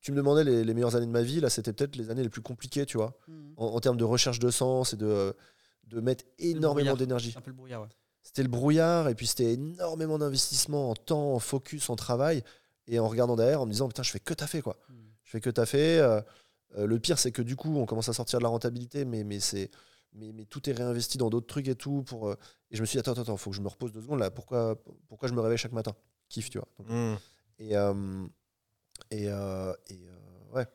Tu 0.02 0.12
me 0.12 0.18
demandais 0.18 0.44
les, 0.44 0.64
les 0.64 0.74
meilleures 0.74 0.96
années 0.96 1.06
de 1.06 1.12
ma 1.12 1.22
vie, 1.22 1.40
là, 1.42 1.50
c'était 1.50 1.74
peut-être 1.74 1.96
les 1.96 2.10
années 2.10 2.24
les 2.24 2.30
plus 2.30 2.42
compliquées, 2.42 2.86
tu 2.86 2.98
vois, 2.98 3.18
Mhm. 3.28 3.54
en, 3.58 3.66
en 3.68 3.80
termes 3.80 3.98
de 3.98 4.04
recherche 4.04 4.40
de 4.40 4.50
sens 4.50 4.94
et 4.94 4.98
de, 4.98 5.36
de 5.88 6.00
mettre 6.02 6.24
énormément 6.40 6.96
d'énergie. 6.96 7.32
C'est 7.32 7.38
un 7.38 7.42
peu 7.42 7.52
le 7.52 7.56
brouillard, 7.56 7.82
ouais. 7.84 7.88
C'était 8.24 8.44
le 8.44 8.50
brouillard, 8.50 9.10
et 9.10 9.16
puis 9.16 9.26
c'était 9.28 9.54
énormément 9.54 10.20
d'investissement 10.20 10.92
en 10.92 10.96
temps, 10.96 11.34
en 11.34 11.40
focus, 11.40 11.90
en 11.90 11.96
travail, 11.96 12.44
et 12.88 13.00
en 13.00 13.08
regardant 13.08 13.36
derrière, 13.36 13.62
en 13.62 13.66
me 13.66 13.72
disant, 13.72 13.88
putain, 13.88 14.04
je 14.04 14.12
fais 14.12 14.20
que 14.20 14.34
t'as 14.36 14.48
fait, 14.48 14.62
quoi. 14.62 14.78
Mhm. 14.90 14.96
Je 15.24 15.32
fais 15.32 15.42
que 15.42 15.50
t'as 15.50 15.66
fait. 15.66 15.98
euh, 16.00 16.22
euh, 16.78 16.86
le 16.86 17.00
pire, 17.00 17.18
c'est 17.20 17.32
que 17.32 17.42
du 17.42 17.56
coup, 17.56 17.76
on 17.76 17.86
commence 17.86 18.08
à 18.10 18.14
sortir 18.14 18.40
de 18.40 18.44
la 18.44 18.50
rentabilité, 18.50 19.06
mais, 19.06 19.24
mais, 19.24 19.40
c'est, 19.40 19.70
mais, 20.14 20.32
mais 20.34 20.46
tout 20.46 20.70
est 20.70 20.74
réinvesti 20.74 21.18
dans 21.18 21.30
d'autres 21.30 21.48
trucs 21.48 21.68
et 21.68 21.76
tout. 21.76 22.04
Pour, 22.04 22.30
euh, 22.30 22.36
et 22.70 22.76
je 22.76 22.82
me 22.82 22.86
suis 22.86 22.96
dit, 22.96 23.00
attends, 23.00 23.12
attends, 23.12 23.22
attends, 23.24 23.38
faut 23.38 23.50
que 23.52 23.56
je 23.56 23.62
me 23.62 23.68
repose 23.68 23.92
deux 23.92 24.02
secondes 24.02 24.20
là. 24.20 24.32
Pourquoi, 24.32 24.82
pourquoi 25.08 25.28
je 25.30 25.34
me 25.34 25.42
réveille 25.42 25.58
chaque 25.58 25.72
matin? 25.72 25.96
Kiff, 26.30 26.50
tu 26.50 26.58
vois. 26.60 26.68
Donc, 26.80 26.88
Mm. 26.90 27.16
et, 27.60 27.76
euh, 27.76 28.28
et, 29.10 29.28
euh, 29.30 29.74
et 29.88 30.08
euh, 30.08 30.54
ouais. 30.54 30.66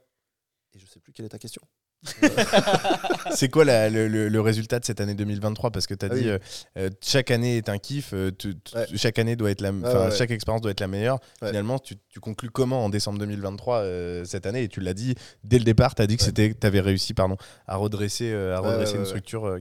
Et 0.75 0.79
je 0.79 0.87
sais 0.87 1.01
plus 1.01 1.13
quelle 1.13 1.27
est 1.27 1.31
ta 1.31 1.39
question. 1.39 1.63
C'est 3.35 3.49
quoi 3.49 3.65
la- 3.65 3.91
le, 3.91 4.09
le- 4.09 4.29
le 4.29 4.41
résultat 4.41 4.79
de 4.79 4.85
cette 4.85 5.01
année 5.01 5.15
2023 5.15 5.71
Parce 5.71 5.87
que 5.87 5.95
tu 5.95 6.07
as 6.07 6.09
Ah 6.11 6.15
dit 6.15 6.21
oui. 6.23 6.29
euh, 6.31 6.39
euh, 6.79 6.91
chaque 7.03 7.31
année 7.31 7.57
est 7.57 7.69
un 7.69 7.79
kiff, 7.79 8.13
euh, 8.13 8.31
tu- 8.37 8.55
tu- 8.61 8.77
Ouais. 8.77 8.87
chaque 8.97 9.19
année 9.19 9.37
doit 9.37 9.51
être 9.51 9.61
la, 9.61 9.73
Ouais, 9.73 9.83
ouais, 9.83 9.95
ouais. 10.07 10.11
chaque 10.17 10.31
expérience 10.31 10.61
doit 10.63 10.71
être 10.71 10.81
la 10.81 10.89
meilleure. 10.89 11.19
Ouais. 11.43 11.49
Finalement, 11.49 11.79
tu, 11.79 11.97
tu 12.09 12.21
conclus 12.21 12.51
comment 12.51 12.85
en 12.85 12.89
décembre 12.89 13.19
2023 13.19 13.79
euh, 13.81 14.25
cette 14.25 14.47
année? 14.47 14.63
Et 14.65 14.69
tu 14.69 14.81
l'as 14.81 14.95
dit 14.95 15.15
dès 15.45 15.59
le 15.59 15.65
départ, 15.65 15.95
tu 15.95 16.03
as 16.03 16.07
dit 16.07 16.17
que 16.17 16.23
Ouais. 16.23 16.27
c'était 16.29 16.55
tu 16.59 16.67
avais 16.67 16.81
réussi 16.81 17.15
pardon, 17.15 17.37
à 17.67 17.77
redresser, 17.77 18.33
à 18.33 18.61
Ouais, 18.63 18.69
redresser 18.69 18.93
ouais, 18.93 18.93
une 18.93 18.93
ouais, 18.93 18.99
ouais. 19.01 19.05
structure. 19.07 19.59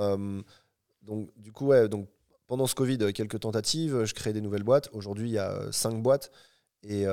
Euh, 0.00 0.42
donc, 1.02 1.30
du 1.36 1.52
coup, 1.52 1.66
ouais, 1.66 1.88
donc, 1.88 2.08
pendant 2.46 2.66
ce 2.66 2.74
Covid, 2.74 2.98
quelques 3.12 3.40
tentatives, 3.40 4.04
je 4.04 4.14
crée 4.14 4.32
des 4.32 4.40
nouvelles 4.40 4.62
boîtes. 4.62 4.88
Aujourd'hui, 4.92 5.28
il 5.28 5.32
y 5.32 5.38
a 5.38 5.50
euh, 5.50 5.72
cinq 5.72 6.02
boîtes. 6.02 6.30
Et, 6.84 7.04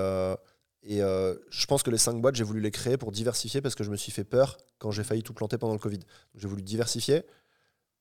et 0.87 1.01
euh, 1.01 1.35
je 1.49 1.65
pense 1.65 1.83
que 1.83 1.89
les 1.89 1.97
cinq 1.97 2.21
boîtes, 2.21 2.35
j'ai 2.35 2.43
voulu 2.43 2.61
les 2.61 2.71
créer 2.71 2.95
pour 2.97 3.11
diversifier 3.11 3.59
parce 3.61 3.73
que 3.75 3.83
je 3.83 3.89
me 3.91 3.95
suis 3.97 4.11
fait 4.11 4.23
peur 4.23 4.57
quand 4.77 4.91
j'ai 4.91 5.03
failli 5.03 5.23
tout 5.23 5.33
planter 5.33 5.57
pendant 5.57 5.73
le 5.73 5.79
Covid. 5.79 5.99
J'ai 6.35 6.47
voulu 6.47 6.61
diversifier. 6.61 7.23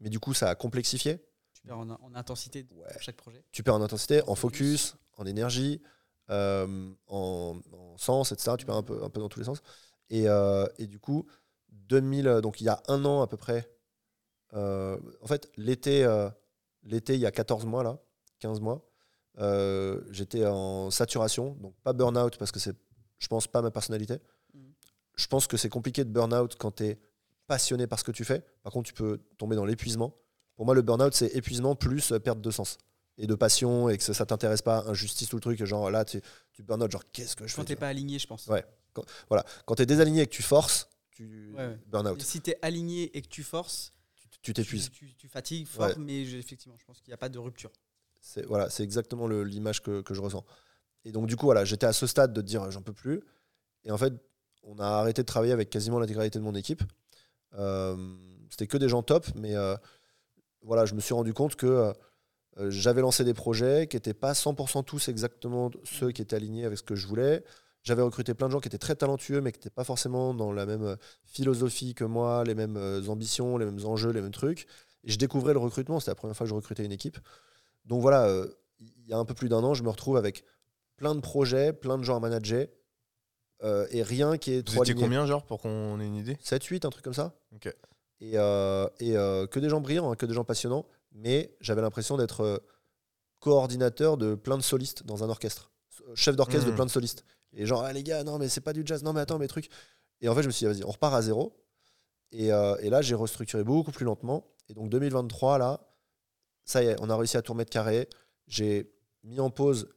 Mais 0.01 0.11
du 0.11 0.21
coup, 0.21 0.35
ça 0.35 0.51
a 0.51 0.55
complexifié. 0.55 1.19
Tu 1.55 1.63
perds 1.63 1.79
en, 1.79 1.91
en 1.91 2.15
intensité 2.15 2.67
Ouais. 2.75 2.93
pour 2.93 3.01
chaque 3.03 3.17
projet? 3.17 3.43
Tu 3.53 3.63
perds 3.63 3.75
en 3.77 3.83
intensité, 3.83 4.23
en 4.27 4.35
Focus. 4.35 4.97
en 5.17 5.25
énergie, 5.25 5.81
euh, 6.31 6.93
en, 7.07 7.59
en 7.73 7.97
sens, 7.97 8.33
etc. 8.33 8.57
Tu 8.59 8.67
perds 8.67 8.77
un 8.77 8.83
peu, 8.83 9.03
un 9.03 9.09
peu 9.09 9.21
dans 9.21 9.29
tous 9.29 9.39
les 9.39 9.47
sens. 9.47 9.63
Et, 10.11 10.29
euh, 10.29 10.67
et 10.79 10.87
du 10.87 10.99
coup, 10.99 11.27
2000, 11.71 12.29
euh, 12.29 12.41
donc 12.43 12.61
il 12.61 12.65
y 12.65 12.69
a 12.69 12.83
un 12.89 13.05
an 13.05 13.23
à 13.23 13.27
peu 13.27 13.37
près, 13.37 13.71
en 14.53 15.27
fait, 15.27 15.51
l'été, 15.57 16.07
l'été, 16.83 17.15
il 17.15 17.21
y 17.21 17.27
a 17.27 17.33
14 17.33 17.65
mois, 17.65 17.83
là, 17.83 17.99
15 18.41 18.61
mois, 18.61 18.87
euh, 19.39 20.01
j'étais 20.11 20.47
en 20.47 20.91
saturation, 20.91 21.55
donc 21.61 21.75
pas 21.83 21.93
burn-out 21.93 22.37
parce 22.39 22.53
que 22.53 22.61
c'est, 22.61 22.77
je 23.19 23.27
pense, 23.29 23.47
pas 23.47 23.63
ma 23.63 23.71
personnalité. 23.71 24.19
Mhm. 24.55 24.73
Je 25.17 25.27
pense 25.27 25.47
que 25.47 25.57
c'est 25.57 25.69
compliqué 25.69 26.05
de 26.05 26.11
burn-out 26.11 26.57
quand 26.59 26.73
tu 26.77 26.85
es 26.85 26.99
passionné 27.47 27.87
par 27.87 27.99
ce 27.99 28.05
que 28.05 28.13
tu 28.13 28.25
fais. 28.25 28.43
Par 28.63 28.73
contre, 28.73 28.89
tu 28.89 28.95
peux 28.95 29.19
tomber 29.39 29.57
dans 29.57 29.65
l'épuisement. 29.65 30.17
Pour 30.57 30.65
moi, 30.67 30.75
le 30.75 30.83
burn-out, 30.83 31.15
c'est 31.15 31.35
épuisement 31.37 31.75
plus 31.75 32.13
perte 32.23 32.41
de 32.41 32.51
sens 32.51 32.79
et 33.19 33.27
de 33.27 33.35
passion 33.35 33.89
et 33.89 33.99
que 33.99 34.03
ça, 34.05 34.15
ça 34.15 34.25
t'intéresse 34.27 34.63
pas, 34.63 34.85
injustice, 34.87 35.29
tout 35.29 35.37
le 35.37 35.43
truc. 35.43 35.65
Genre 35.65 35.91
là, 35.91 36.05
tu, 36.05 36.21
tu 36.53 36.63
burn-out, 36.63 36.91
genre 36.91 37.05
qu'est-ce 37.13 37.37
que 37.37 37.47
je 37.47 37.55
Quand 37.55 37.63
fais 37.63 37.67
t'es 37.69 37.75
tu 37.75 37.81
pas 37.81 37.89
aligné, 37.89 38.19
je 38.19 38.27
pense. 38.27 38.47
Ouais. 38.47 38.65
Quand 39.67 39.75
tu 39.75 39.83
es 39.83 39.87
désaligné 39.87 40.23
et 40.23 40.27
que 40.27 40.33
tu 40.33 40.43
forces, 40.43 40.89
tu 41.11 41.53
Ouais, 41.57 41.67
ouais. 41.67 41.79
burn-out. 41.87 42.21
Si 42.23 42.41
t'es 42.41 42.57
aligné 42.63 43.17
et 43.17 43.23
que 43.23 43.29
tu 43.29 43.43
forces, 43.43 43.93
Tu- 44.43 44.53
t'épuises. 44.53 44.91
tu- 44.91 45.15
tu 45.15 45.27
fatigues 45.29 45.67
fort, 45.67 45.87
Ouais. 45.87 45.95
mais 45.99 46.25
je- 46.25 46.37
effectivement, 46.37 46.77
je 46.79 46.85
pense 46.85 47.01
qu'il 47.01 47.09
n'y 47.11 47.15
a 47.15 47.19
pas 47.19 47.29
de 47.29 47.39
rupture. 47.39 47.71
C'est 48.25 48.47
voilà, 48.47 48.71
c'est 48.71 48.83
exactement 48.83 49.29
l'image 49.29 49.83
que, 49.83 50.03
je 50.11 50.21
ressens. 50.21 50.45
Et 51.05 51.13
donc 51.13 51.27
du 51.27 51.37
coup, 51.37 51.45
voilà, 51.45 51.65
j'étais 51.67 51.87
à 51.87 51.93
ce 51.93 52.07
stade 52.07 52.33
de 52.33 52.41
dire 52.41 52.71
j'en 52.71 52.81
peux 52.81 52.95
plus. 52.95 53.23
Et 53.85 53.91
en 53.91 53.99
fait, 53.99 54.15
on 54.63 54.79
a 54.79 54.87
arrêté 54.87 55.23
de 55.23 55.27
travailler 55.27 55.53
avec 55.53 55.69
quasiment 55.69 55.99
l'intégralité 55.99 56.39
de 56.39 56.45
mon 56.45 56.55
équipe. 56.55 56.83
Euh, 57.59 57.97
C'était 58.49 58.67
que 58.67 58.79
des 58.79 58.89
gens 58.89 59.03
top, 59.03 59.27
mais 59.37 59.55
euh, 59.55 59.77
voilà, 60.63 60.87
je 60.87 60.95
me 60.95 61.01
suis 61.01 61.13
rendu 61.13 61.35
compte 61.35 61.55
que 61.55 61.93
euh, 62.57 62.71
j'avais 62.71 63.03
lancé 63.03 63.25
des 63.25 63.35
projets 63.35 63.89
qui 63.89 63.97
n'étaient 63.97 64.15
pas 64.15 64.33
100% 64.33 64.85
tous 64.85 65.09
exactement 65.09 65.71
ceux 65.85 66.11
qui 66.11 66.23
étaient 66.23 66.37
alignés 66.37 66.65
avec 66.65 66.79
ce 66.79 66.83
que 66.83 66.95
je 66.95 67.07
voulais. 67.07 67.45
J'avais 67.83 68.03
recruté 68.03 68.33
plein 68.33 68.47
de 68.47 68.53
gens 68.53 68.61
qui 68.61 68.69
étaient 68.69 68.79
très 68.79 68.95
talentueux, 68.97 69.43
mais 69.43 69.53
qui 69.53 69.59
n'étaient 69.59 69.69
pas 69.69 69.85
forcément 69.85 70.33
dans 70.33 70.51
la 70.51 70.65
même 70.65 70.97
philosophie 71.27 71.95
que 71.95 72.05
moi, 72.05 72.43
les 72.45 72.55
mêmes 72.55 72.79
ambitions, 73.09 73.59
les 73.59 73.67
mêmes 73.67 73.85
enjeux, 73.85 74.13
les 74.13 74.23
mêmes 74.23 74.33
trucs. 74.33 74.67
Et 75.05 75.13
je 75.13 75.19
découvrais 75.19 75.53
le 75.53 75.59
recrutement. 75.59 76.01
C'était 76.01 76.13
la 76.13 76.15
première 76.15 76.35
fois 76.35 76.47
que 76.47 76.49
je 76.49 76.55
recrutais 76.55 76.87
une 76.87 76.93
équipe. 76.93 77.19
Donc 77.85 78.01
voilà, 78.01 78.27
euh, 78.27 78.49
il 78.81 79.09
y 79.09 79.13
a 79.13 79.19
un 79.19 79.25
peu 79.25 79.35
plus 79.35 79.49
d'un 79.49 79.63
an, 79.63 79.75
je 79.75 79.83
me 79.83 79.91
retrouve 79.91 80.17
avec 80.17 80.45
plein 80.97 81.15
de 81.15 81.21
projets, 81.21 81.73
plein 81.73 81.99
de 81.99 82.03
gens 82.03 82.17
à 82.17 82.21
manager, 82.21 82.67
euh, 83.63 83.87
et 83.91 84.03
rien 84.03 84.39
qui 84.39 84.53
est 84.53 84.69
Vous 84.69 84.75
trop 84.75 84.83
étiez 84.85 84.95
combien, 84.95 85.27
genre, 85.27 85.45
pour 85.45 85.61
qu'on 85.61 86.01
ait 86.01 86.07
une 86.07 86.17
idée? 86.17 86.37
7, 86.41 86.65
8, 86.65 86.85
un 86.85 86.91
truc 86.91 87.05
comme 87.05 87.15
ça. 87.15 87.35
Ok. 87.55 87.67
Et, 88.21 88.33
euh, 88.39 88.87
et 89.01 89.13
que 89.49 89.59
des 89.59 89.69
gens 89.69 89.81
brillants, 89.81 90.11
hein, 90.11 90.17
que 90.17 90.27
des 90.27 90.35
gens 90.35 90.45
passionnants, 90.45 90.87
mais 91.13 91.57
j'avais 91.61 91.83
l'impression 91.83 92.17
d'être 92.17 92.63
coordinateur 93.41 94.17
de 94.17 94.35
plein 94.35 94.57
de 94.57 94.63
solistes 94.63 95.05
dans 95.05 95.23
un 95.25 95.29
orchestre. 95.29 95.71
Chef 96.15 96.37
d'orchestre 96.37 96.67
de 96.67 96.73
plein 96.75 96.87
de 96.87 96.91
solistes. 96.91 97.25
Et 97.53 97.67
genre, 97.67 97.83
ah, 97.83 97.93
les 97.93 98.03
gars, 98.03 98.25
non, 98.25 98.39
mais 98.39 98.49
c'est 98.49 98.61
pas 98.61 98.73
du 98.73 98.83
jazz, 98.85 99.03
non, 99.03 99.13
mais 99.13 99.21
attends, 99.21 99.39
mes 99.39 99.49
trucs. 99.49 99.69
Et 100.21 100.29
en 100.29 100.35
fait, 100.35 100.43
je 100.43 100.47
me 100.47 100.53
suis 100.53 100.67
dit, 100.67 100.73
vas-y, 100.73 100.85
on 100.85 100.91
repart 100.91 101.15
à 101.15 101.23
zéro. 101.23 101.61
Et, 102.33 102.47
et 102.47 102.91
là, 102.91 103.03
j'ai 103.03 103.15
restructuré 103.15 103.63
beaucoup 103.63 103.93
plus 103.93 104.05
lentement. 104.05 104.47
Et 104.69 104.75
donc, 104.75 104.89
2023, 104.89 105.59
là, 105.59 105.94
ça 106.65 106.83
y 106.83 106.87
est, 106.87 106.97
on 107.01 107.11
a 107.11 107.17
réussi 107.17 107.37
à 107.37 107.43
tout 107.43 107.53
remettre 107.53 107.71
carré. 107.71 108.09
J'ai 108.47 108.91
mis 109.23 109.41
en 109.41 109.51
pause 109.51 109.89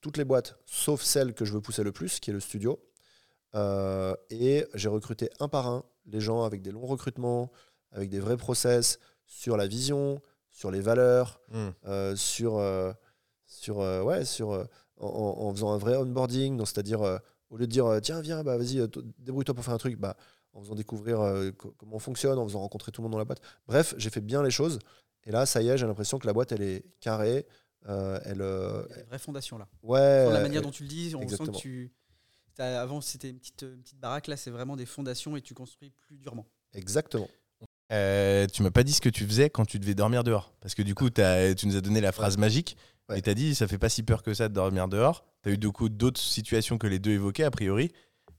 toutes 0.00 0.16
les 0.16 0.24
boîtes, 0.24 0.58
sauf 0.66 1.02
celle 1.02 1.34
que 1.34 1.44
je 1.44 1.52
veux 1.52 1.60
pousser 1.60 1.82
le 1.82 1.92
plus, 1.92 2.20
qui 2.20 2.30
est 2.30 2.32
le 2.34 2.40
studio. 2.40 2.80
Euh, 3.54 4.14
et 4.30 4.66
j'ai 4.74 4.88
recruté 4.88 5.30
un 5.40 5.48
par 5.48 5.66
un 5.68 5.84
les 6.06 6.20
gens 6.20 6.42
avec 6.44 6.60
des 6.60 6.70
longs 6.72 6.86
recrutements, 6.86 7.50
avec 7.92 8.10
des 8.10 8.20
vrais 8.20 8.36
process 8.36 8.98
sur 9.26 9.56
la 9.56 9.66
vision, 9.66 10.20
sur 10.50 10.70
les 10.70 10.80
valeurs, 10.80 11.40
Hmm. 11.50 11.70
euh, 11.86 12.14
sur, 12.16 12.58
euh, 12.58 12.92
sur, 13.46 13.78
ouais, 13.78 14.24
sur, 14.24 14.66
en, 14.98 15.52
faisant 15.54 15.72
un 15.72 15.78
vrai 15.78 15.96
onboarding, 15.96 16.56
donc 16.56 16.68
c'est-à-dire 16.68 17.00
au 17.50 17.56
lieu 17.56 17.66
de 17.66 17.72
dire 17.72 17.98
tiens 18.02 18.20
viens 18.20 18.42
bah 18.42 18.56
vas-y 18.58 18.86
débrouille-toi 19.18 19.54
pour 19.54 19.64
faire 19.64 19.74
un 19.74 19.78
truc, 19.78 19.96
bah 19.98 20.16
en 20.52 20.60
faisant 20.62 20.74
découvrir 20.74 21.18
co- 21.56 21.74
comment 21.78 21.96
on 21.96 22.00
fonctionne, 22.00 22.38
en 22.38 22.46
faisant 22.46 22.60
rencontrer 22.60 22.92
tout 22.92 23.00
le 23.00 23.04
monde 23.04 23.12
dans 23.12 23.18
la 23.18 23.24
boîte. 23.24 23.40
Bref, 23.66 23.94
j'ai 23.96 24.10
fait 24.10 24.20
bien 24.20 24.42
les 24.42 24.50
choses 24.50 24.78
et 25.26 25.30
là 25.32 25.46
ça 25.46 25.62
y 25.62 25.68
est, 25.68 25.78
j'ai 25.78 25.86
l'impression 25.86 26.18
que 26.18 26.26
la 26.26 26.32
boîte 26.32 26.52
elle 26.52 26.62
est 26.62 26.84
carrée, 27.00 27.46
euh, 27.88 28.18
elle 28.24 28.40
euh, 28.42 28.84
Il 28.88 28.90
y 28.90 28.94
a 28.94 28.96
des 28.98 29.02
vraies 29.08 29.18
fondations 29.18 29.58
là. 29.58 29.68
ouais 29.82 30.24
Dans 30.26 30.30
la 30.32 30.40
manière 30.40 30.62
dont 30.62 30.70
tu 30.70 30.82
le 30.84 30.88
dis, 30.88 31.14
on 31.16 31.26
sent 31.28 31.36
que 31.38 31.50
tu. 31.58 31.92
Avant, 32.58 33.00
c'était 33.00 33.30
une 33.30 33.38
petite, 33.40 33.62
une 33.62 33.82
petite 33.82 33.98
baraque, 33.98 34.28
là, 34.28 34.36
c'est 34.36 34.50
vraiment 34.50 34.76
des 34.76 34.86
fondations 34.86 35.36
et 35.36 35.42
tu 35.42 35.54
construis 35.54 35.90
plus 35.90 36.18
durement. 36.18 36.46
exactement. 36.72 37.28
Euh, 37.92 38.46
tu 38.46 38.62
m'as 38.62 38.70
pas 38.70 38.82
dit 38.82 38.92
ce 38.92 39.00
que 39.00 39.08
tu 39.10 39.26
faisais 39.26 39.50
quand 39.50 39.64
tu 39.66 39.78
devais 39.78 39.94
dormir 39.94 40.24
dehors. 40.24 40.54
Parce 40.60 40.74
que 40.74 40.82
du 40.82 40.94
coup, 40.94 41.10
t'as- 41.10 41.54
tu 41.54 41.66
nous 41.66 41.76
as 41.76 41.80
donné 41.80 42.00
la 42.00 42.12
phrase 42.12 42.38
magique. 42.38 42.76
Ouais. 43.10 43.18
Et 43.18 43.22
t'as 43.22 43.34
dit, 43.34 43.54
ça 43.54 43.68
fait 43.68 43.76
pas 43.78 43.88
si 43.90 44.02
peur 44.02 44.22
que 44.22 44.32
ça 44.32 44.48
de 44.48 44.54
dormir 44.54 44.88
dehors. 44.88 45.24
T'as 45.42 45.50
eu 45.50 45.58
du 45.58 45.70
coup 45.70 45.88
d'autres 45.90 46.20
situations 46.20 46.78
que 46.78 46.86
les 46.86 46.98
deux 46.98 47.10
évoquées, 47.10 47.44
a 47.44 47.50
priori. 47.50 47.92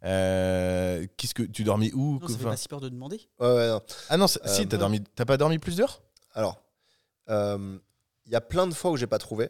Euh, 0.03 1.05
Qu'est-ce 1.17 1.33
que 1.33 1.43
tu 1.43 1.63
dormis 1.63 1.91
où 1.93 2.13
Non, 2.13 2.19
que- 2.19 2.31
ça 2.31 2.37
fait 2.37 2.43
pas 2.43 2.57
si 2.57 2.67
peur 2.67 2.79
de 2.81 2.89
demander. 2.89 3.19
Ouais, 3.39 3.47
ouais, 3.47 3.67
non. 3.69 3.81
Ah 4.09 4.17
non, 4.17 4.27
c'est- 4.27 4.43
Euh, 4.45 4.47
si, 4.47 4.67
t'as 4.67 4.77
dormi. 4.77 5.01
T'as 5.15 5.25
pas 5.25 5.37
dormi 5.37 5.59
plus 5.59 5.75
d'heures 5.77 6.01
Alors, 6.33 6.61
il 7.27 8.31
y 8.31 8.35
a 8.35 8.41
plein 8.41 8.67
de 8.67 8.73
fois 8.73 8.91
où 8.91 8.97
j'ai 8.97 9.07
pas 9.07 9.19
trouvé. 9.19 9.49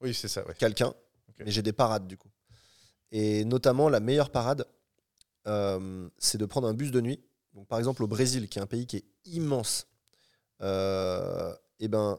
Oui, 0.00 0.14
c'est 0.14 0.28
ça, 0.28 0.44
ouais. 0.46 0.54
quelqu'un, 0.54 0.92
mais 1.38 1.50
j'ai 1.50 1.62
des 1.62 1.72
parades 1.72 2.06
du 2.06 2.16
coup. 2.16 2.30
Et 3.12 3.44
notamment, 3.44 3.88
la 3.88 4.00
meilleure 4.00 4.30
parade, 4.30 4.66
euh, 5.46 6.08
c'est 6.18 6.38
de 6.38 6.46
prendre 6.46 6.66
un 6.66 6.74
bus 6.74 6.90
de 6.90 7.00
nuit. 7.00 7.20
Donc, 7.54 7.68
par 7.68 7.78
exemple, 7.78 8.02
au 8.02 8.06
Brésil, 8.06 8.48
qui 8.48 8.58
est 8.58 8.62
un 8.62 8.66
pays 8.66 8.86
qui 8.86 8.96
est 8.96 9.04
immense, 9.26 9.86
euh, 10.62 11.54
et 11.78 11.88
ben, 11.88 12.18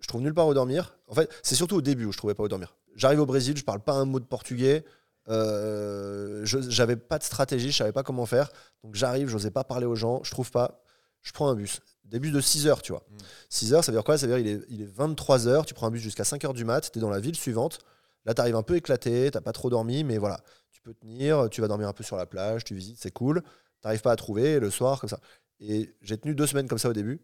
je 0.00 0.06
trouve 0.06 0.22
nulle 0.22 0.34
part 0.34 0.46
où 0.46 0.54
dormir. 0.54 0.96
En 1.08 1.14
fait, 1.14 1.30
c'est 1.42 1.56
surtout 1.56 1.76
au 1.76 1.80
début 1.80 2.04
où 2.04 2.12
je 2.12 2.18
trouvais 2.18 2.34
pas 2.34 2.44
où 2.44 2.48
dormir. 2.48 2.76
J'arrive 2.94 3.20
au 3.20 3.26
Brésil, 3.26 3.56
je 3.56 3.64
parle 3.64 3.80
pas 3.80 3.94
un 3.94 4.04
mot 4.04 4.20
de 4.20 4.24
portugais. 4.24 4.84
Euh, 5.28 6.44
je 6.44 6.60
j'avais 6.60 6.96
pas 6.96 7.18
de 7.18 7.24
stratégie, 7.24 7.72
je 7.72 7.78
savais 7.78 7.92
pas 7.92 8.02
comment 8.02 8.26
faire. 8.26 8.52
Donc 8.84 8.94
j'arrive, 8.94 9.28
j'osais 9.28 9.50
pas 9.50 9.64
parler 9.64 9.86
aux 9.86 9.96
gens, 9.96 10.22
je 10.22 10.30
trouve 10.30 10.50
pas. 10.50 10.82
Je 11.22 11.32
prends 11.32 11.48
un 11.48 11.54
bus. 11.54 11.80
Des 12.04 12.18
bus 12.18 12.32
de 12.32 12.40
6 12.40 12.66
heures, 12.66 12.82
tu 12.82 12.92
vois. 12.92 13.04
Mm. 13.10 13.16
6 13.48 13.74
heures, 13.74 13.84
ça 13.84 13.92
veut 13.92 13.96
dire 13.96 14.04
quoi? 14.04 14.18
Ça 14.18 14.26
veut 14.26 14.40
dire 14.40 14.46
il 14.46 14.56
est, 14.56 14.64
il 14.68 14.82
est 14.82 14.90
23 14.90 15.48
heures, 15.48 15.66
tu 15.66 15.74
prends 15.74 15.86
un 15.86 15.90
bus 15.90 16.02
jusqu'à 16.02 16.24
5 16.24 16.44
heures 16.44 16.54
du 16.54 16.64
mat, 16.64 16.90
tu 16.92 16.98
es 16.98 17.00
dans 17.00 17.10
la 17.10 17.20
ville 17.20 17.36
suivante. 17.36 17.78
Là, 18.24 18.34
tu 18.34 18.40
arrives 18.40 18.56
un 18.56 18.62
peu 18.62 18.76
éclaté, 18.76 19.30
t'as 19.30 19.40
pas 19.40 19.52
trop 19.52 19.70
dormi, 19.70 20.04
mais 20.04 20.18
voilà. 20.18 20.40
Tu 20.70 20.80
peux 20.80 20.94
tenir, 20.94 21.48
tu 21.50 21.60
vas 21.60 21.68
dormir 21.68 21.88
un 21.88 21.92
peu 21.92 22.04
sur 22.04 22.16
la 22.16 22.26
plage, 22.26 22.64
tu 22.64 22.74
visites, 22.74 22.98
c'est 22.98 23.10
cool. 23.10 23.42
T'arrives 23.80 24.00
pas 24.00 24.12
à 24.12 24.16
trouver 24.16 24.60
le 24.60 24.70
soir, 24.70 25.00
comme 25.00 25.10
ça. 25.10 25.20
Et 25.60 25.94
j'ai 26.00 26.16
tenu 26.16 26.34
deux 26.34 26.46
semaines 26.46 26.68
comme 26.68 26.78
ça 26.78 26.88
au 26.88 26.94
début, 26.94 27.20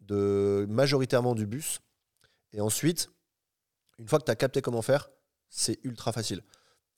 de 0.00 0.66
majoritairement 0.68 1.34
du 1.34 1.46
bus. 1.46 1.80
Et 2.52 2.60
ensuite, 2.60 3.10
une 3.98 4.08
fois 4.08 4.18
que 4.18 4.24
tu 4.24 4.30
as 4.30 4.36
capté 4.36 4.60
comment 4.60 4.82
faire, 4.82 5.10
c'est 5.48 5.78
ultra 5.84 6.12
facile. 6.12 6.42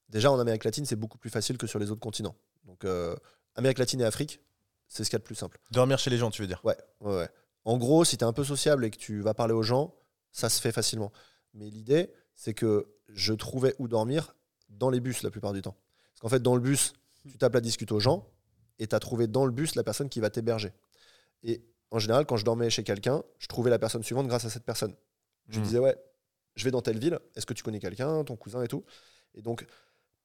Déjà, 0.09 0.31
en 0.31 0.39
Amérique 0.39 0.65
latine, 0.65 0.85
c'est 0.85 0.97
beaucoup 0.97 1.19
plus 1.19 1.31
facile 1.31 1.59
que 1.59 1.67
sur 1.67 1.79
les 1.79 1.91
autres 1.91 2.01
continents. 2.01 2.37
Donc, 2.65 2.85
euh, 2.85 3.15
Amérique 3.55 3.79
latine 3.79 4.01
et 4.01 4.05
Afrique, 4.05 4.41
c'est 4.89 5.05
ce 5.05 5.11
qu'il 5.11 5.15
y 5.15 5.17
a 5.17 5.21
de 5.21 5.25
plus 5.25 5.35
simple. 5.35 5.59
Dormir 5.71 5.99
chez 5.99 6.11
les 6.11 6.19
gens, 6.19 6.31
tu 6.31 6.43
veux 6.43 6.49
dire 6.49 6.61
Ouais, 6.65 6.77
ouais, 7.01 7.17
ouais. 7.17 7.29
En 7.65 7.79
gros, 7.79 8.05
si 8.05 8.17
tu 8.19 8.25
es 8.25 8.27
un 8.27 8.33
peu 8.33 8.45
sociable 8.45 8.85
et 8.85 8.91
que 8.91 8.97
tu 8.99 9.21
vas 9.21 9.35
parler 9.35 9.55
aux 9.55 9.63
gens, 9.63 9.95
ça 10.33 10.49
se 10.49 10.61
fait 10.61 10.73
facilement. 10.73 11.13
Mais 11.55 11.71
l'idée, 11.71 12.13
c'est 12.35 12.53
que 12.55 12.95
je 13.09 13.33
trouvais 13.33 13.75
où 13.79 13.89
dormir 13.89 14.35
dans 14.69 14.91
les 14.91 15.01
bus 15.01 15.23
la 15.23 15.31
plupart 15.31 15.53
du 15.53 15.63
temps. 15.63 15.77
Parce 16.13 16.21
qu'en 16.21 16.29
fait, 16.29 16.43
dans 16.43 16.55
le 16.55 16.61
bus, 16.61 16.93
tu 17.29 17.39
tapes 17.39 17.55
la 17.55 17.61
discute 17.61 17.91
aux 17.93 18.01
gens 18.01 18.29
et 18.79 18.87
tu 18.87 18.95
as 18.95 19.01
trouvé 19.01 19.27
dans 19.27 19.47
le 19.47 19.53
bus 19.53 19.77
la 19.77 19.85
personne 19.85 20.09
qui 20.09 20.21
va 20.21 20.31
t'héberger. 20.31 20.73
Et 21.43 21.65
en 21.91 21.99
général, 21.99 22.27
quand 22.27 22.37
je 22.37 22.45
dormais 22.45 22.71
chez 22.71 22.83
quelqu'un, 22.83 23.23
je 23.39 23.47
trouvais 23.47 23.71
la 23.71 23.79
personne 23.79 24.03
suivante 24.03 24.27
grâce 24.27 24.45
à 24.45 24.51
cette 24.51 24.65
personne. 24.65 24.95
Je 25.49 25.61
Hmm. 25.61 25.63
disais, 25.63 25.79
ouais, 25.79 25.97
je 26.57 26.65
vais 26.65 26.71
dans 26.71 26.83
telle 26.83 26.99
ville, 26.99 27.19
est-ce 27.37 27.47
que 27.47 27.55
tu 27.55 27.63
connais 27.63 27.81
quelqu'un, 27.81 28.25
ton 28.25 28.37
cousin 28.37 28.63
et 28.63 28.69
tout? 28.69 28.85
Et 29.35 29.43
donc, 29.43 29.65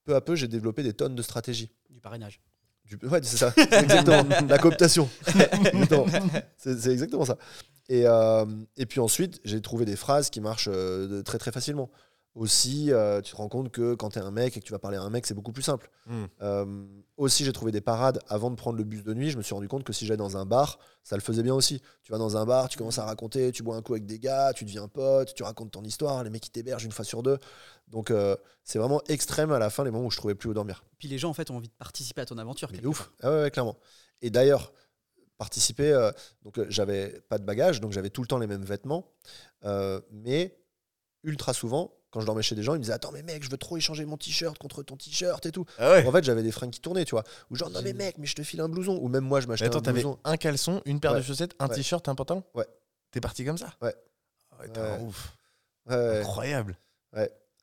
peu 0.03 0.15
à 0.15 0.21
peu, 0.21 0.35
j'ai 0.35 0.47
développé 0.47 0.81
des 0.83 0.93
tonnes 0.93 1.15
de 1.15 1.21
stratégies. 1.21 1.71
Du 1.89 2.01
parrainage. 2.01 2.41
Du... 2.89 3.07
Ouais, 3.07 3.19
c'est 3.21 3.37
ça, 3.37 3.53
exactement. 3.55 4.25
la 4.47 4.57
cooptation. 4.57 5.07
C'est 6.57 6.87
exactement 6.87 7.25
ça. 7.25 7.37
Et, 7.87 8.03
euh, 8.05 8.45
et 8.77 8.85
puis 8.85 8.99
ensuite, 8.99 9.39
j'ai 9.43 9.61
trouvé 9.61 9.85
des 9.85 9.95
phrases 9.95 10.29
qui 10.29 10.41
marchent 10.41 10.69
euh, 10.71 11.21
très 11.23 11.37
très 11.37 11.51
facilement. 11.51 11.89
Aussi, 12.35 12.91
euh, 12.91 13.21
tu 13.21 13.31
te 13.31 13.37
rends 13.37 13.49
compte 13.49 13.71
que 13.71 13.95
quand 13.95 14.11
tu 14.11 14.19
es 14.19 14.21
un 14.21 14.31
mec 14.31 14.55
et 14.55 14.59
que 14.59 14.65
tu 14.65 14.71
vas 14.71 14.79
parler 14.79 14.97
à 14.97 15.01
un 15.01 15.09
mec, 15.09 15.25
c'est 15.25 15.33
beaucoup 15.33 15.51
plus 15.51 15.63
simple. 15.63 15.89
Mm. 16.05 16.25
Euh, 16.41 16.85
aussi, 17.17 17.43
j'ai 17.43 17.51
trouvé 17.51 17.71
des 17.71 17.81
parades 17.81 18.19
avant 18.29 18.51
de 18.51 18.55
prendre 18.55 18.77
le 18.77 18.83
bus 18.83 19.03
de 19.03 19.13
nuit. 19.13 19.31
Je 19.31 19.37
me 19.37 19.41
suis 19.41 19.53
rendu 19.53 19.67
compte 19.67 19.83
que 19.83 19.93
si 19.93 20.05
j'allais 20.05 20.17
dans 20.17 20.37
un 20.37 20.45
bar, 20.45 20.79
ça 21.03 21.15
le 21.15 21.21
faisait 21.21 21.43
bien 21.43 21.55
aussi. 21.55 21.81
Tu 22.03 22.11
vas 22.11 22.17
dans 22.17 22.37
un 22.37 22.45
bar, 22.45 22.69
tu 22.69 22.77
commences 22.77 22.99
à 22.99 23.05
raconter, 23.05 23.51
tu 23.51 23.63
bois 23.63 23.75
un 23.75 23.81
coup 23.81 23.93
avec 23.93 24.05
des 24.05 24.19
gars, 24.19 24.53
tu 24.53 24.63
deviens 24.63 24.87
pote, 24.87 25.33
tu 25.33 25.43
racontes 25.43 25.71
ton 25.71 25.83
histoire, 25.83 26.23
les 26.23 26.29
mecs 26.29 26.43
qui 26.43 26.51
t'hébergent 26.51 26.85
une 26.85 26.91
fois 26.91 27.03
sur 27.05 27.23
deux. 27.23 27.39
Donc, 27.87 28.11
euh, 28.11 28.35
c'est 28.63 28.79
vraiment 28.79 29.01
extrême 29.07 29.51
à 29.51 29.59
la 29.59 29.69
fin, 29.69 29.83
les 29.83 29.91
moments 29.91 30.05
où 30.05 30.11
je 30.11 30.17
trouvais 30.17 30.35
plus 30.35 30.49
où 30.49 30.53
dormir. 30.53 30.83
Puis 30.99 31.07
les 31.07 31.17
gens 31.17 31.29
en 31.29 31.33
fait 31.33 31.49
ont 31.49 31.57
envie 31.57 31.69
de 31.69 31.73
participer 31.73 32.21
à 32.21 32.25
ton 32.25 32.37
aventure. 32.37 32.69
Mais 32.71 32.85
ouf. 32.85 33.11
Ah 33.21 33.31
ouais, 33.31 33.41
ouais, 33.41 33.51
clairement. 33.51 33.77
Et 34.21 34.29
d'ailleurs, 34.29 34.71
participer, 35.39 35.91
euh, 35.93 36.11
donc 36.43 36.59
euh, 36.59 36.65
j'avais 36.69 37.21
pas 37.29 37.39
de 37.39 37.45
bagages, 37.45 37.81
donc 37.81 37.93
j'avais 37.93 38.11
tout 38.11 38.21
le 38.21 38.27
temps 38.27 38.37
les 38.37 38.45
mêmes 38.45 38.63
vêtements. 38.63 39.11
Euh, 39.63 39.99
mais 40.11 40.59
ultra 41.23 41.53
souvent, 41.53 41.93
quand 42.11 42.21
je 42.21 42.25
dormais 42.25 42.41
chez 42.41 42.55
des 42.55 42.63
gens, 42.63 42.73
ils 42.73 42.77
me 42.79 42.83
disaient 42.83 42.93
Attends, 42.93 43.11
mais 43.11 43.21
mec, 43.23 43.43
je 43.43 43.49
veux 43.49 43.57
trop 43.57 43.77
échanger 43.77 44.05
mon 44.05 44.17
t-shirt 44.17 44.57
contre 44.57 44.83
ton 44.83 44.95
t-shirt 44.97 45.45
et 45.45 45.51
tout. 45.51 45.65
Ah 45.77 45.91
ouais 45.91 46.05
En 46.07 46.11
fait, 46.11 46.23
j'avais 46.23 46.43
des 46.43 46.51
fringues 46.51 46.71
qui 46.71 46.79
tournaient, 46.81 47.05
tu 47.05 47.11
vois. 47.11 47.23
Ou 47.51 47.55
genre, 47.55 47.69
non, 47.69 47.81
mais 47.83 47.93
mec, 47.93 48.17
mais 48.17 48.25
je 48.25 48.35
te 48.35 48.41
file 48.43 48.61
un 48.61 48.69
blouson. 48.69 48.97
Ou 49.01 49.07
même 49.07 49.23
moi, 49.23 49.39
je 49.41 49.47
m'achetais 49.47 49.67
attends, 49.67 49.87
un 49.87 49.93
blouson. 49.93 50.17
un 50.23 50.37
caleçon, 50.37 50.81
une 50.85 50.99
paire 50.99 51.13
de 51.15 51.21
chaussettes, 51.21 51.53
un 51.59 51.67
Ouais. 51.67 51.75
t-shirt, 51.75 52.07
un 52.09 52.15
pantalon 52.15 52.43
Ouais. 52.55 52.65
T'es 53.11 53.21
parti 53.21 53.43
comme 53.45 53.57
ça 53.57 53.73
Ouais. 53.81 53.93
Ouais, 54.59 54.67
t'es 54.69 54.79
Ouais. 54.79 54.87
un 54.87 55.01
ouf. 55.01 55.35
Ouais, 55.89 55.95
ouais. 55.95 56.19
Incroyable. 56.19 56.77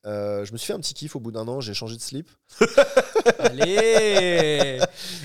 Euh, 0.04 0.44
je 0.44 0.52
me 0.52 0.56
suis 0.56 0.68
fait 0.68 0.72
un 0.72 0.78
petit 0.78 0.94
kiff 0.94 1.16
au 1.16 1.20
bout 1.20 1.32
d'un 1.32 1.48
an, 1.48 1.60
j'ai 1.60 1.74
changé 1.74 1.96
de 1.96 2.00
slip. 2.00 2.30
Allez 3.40 4.78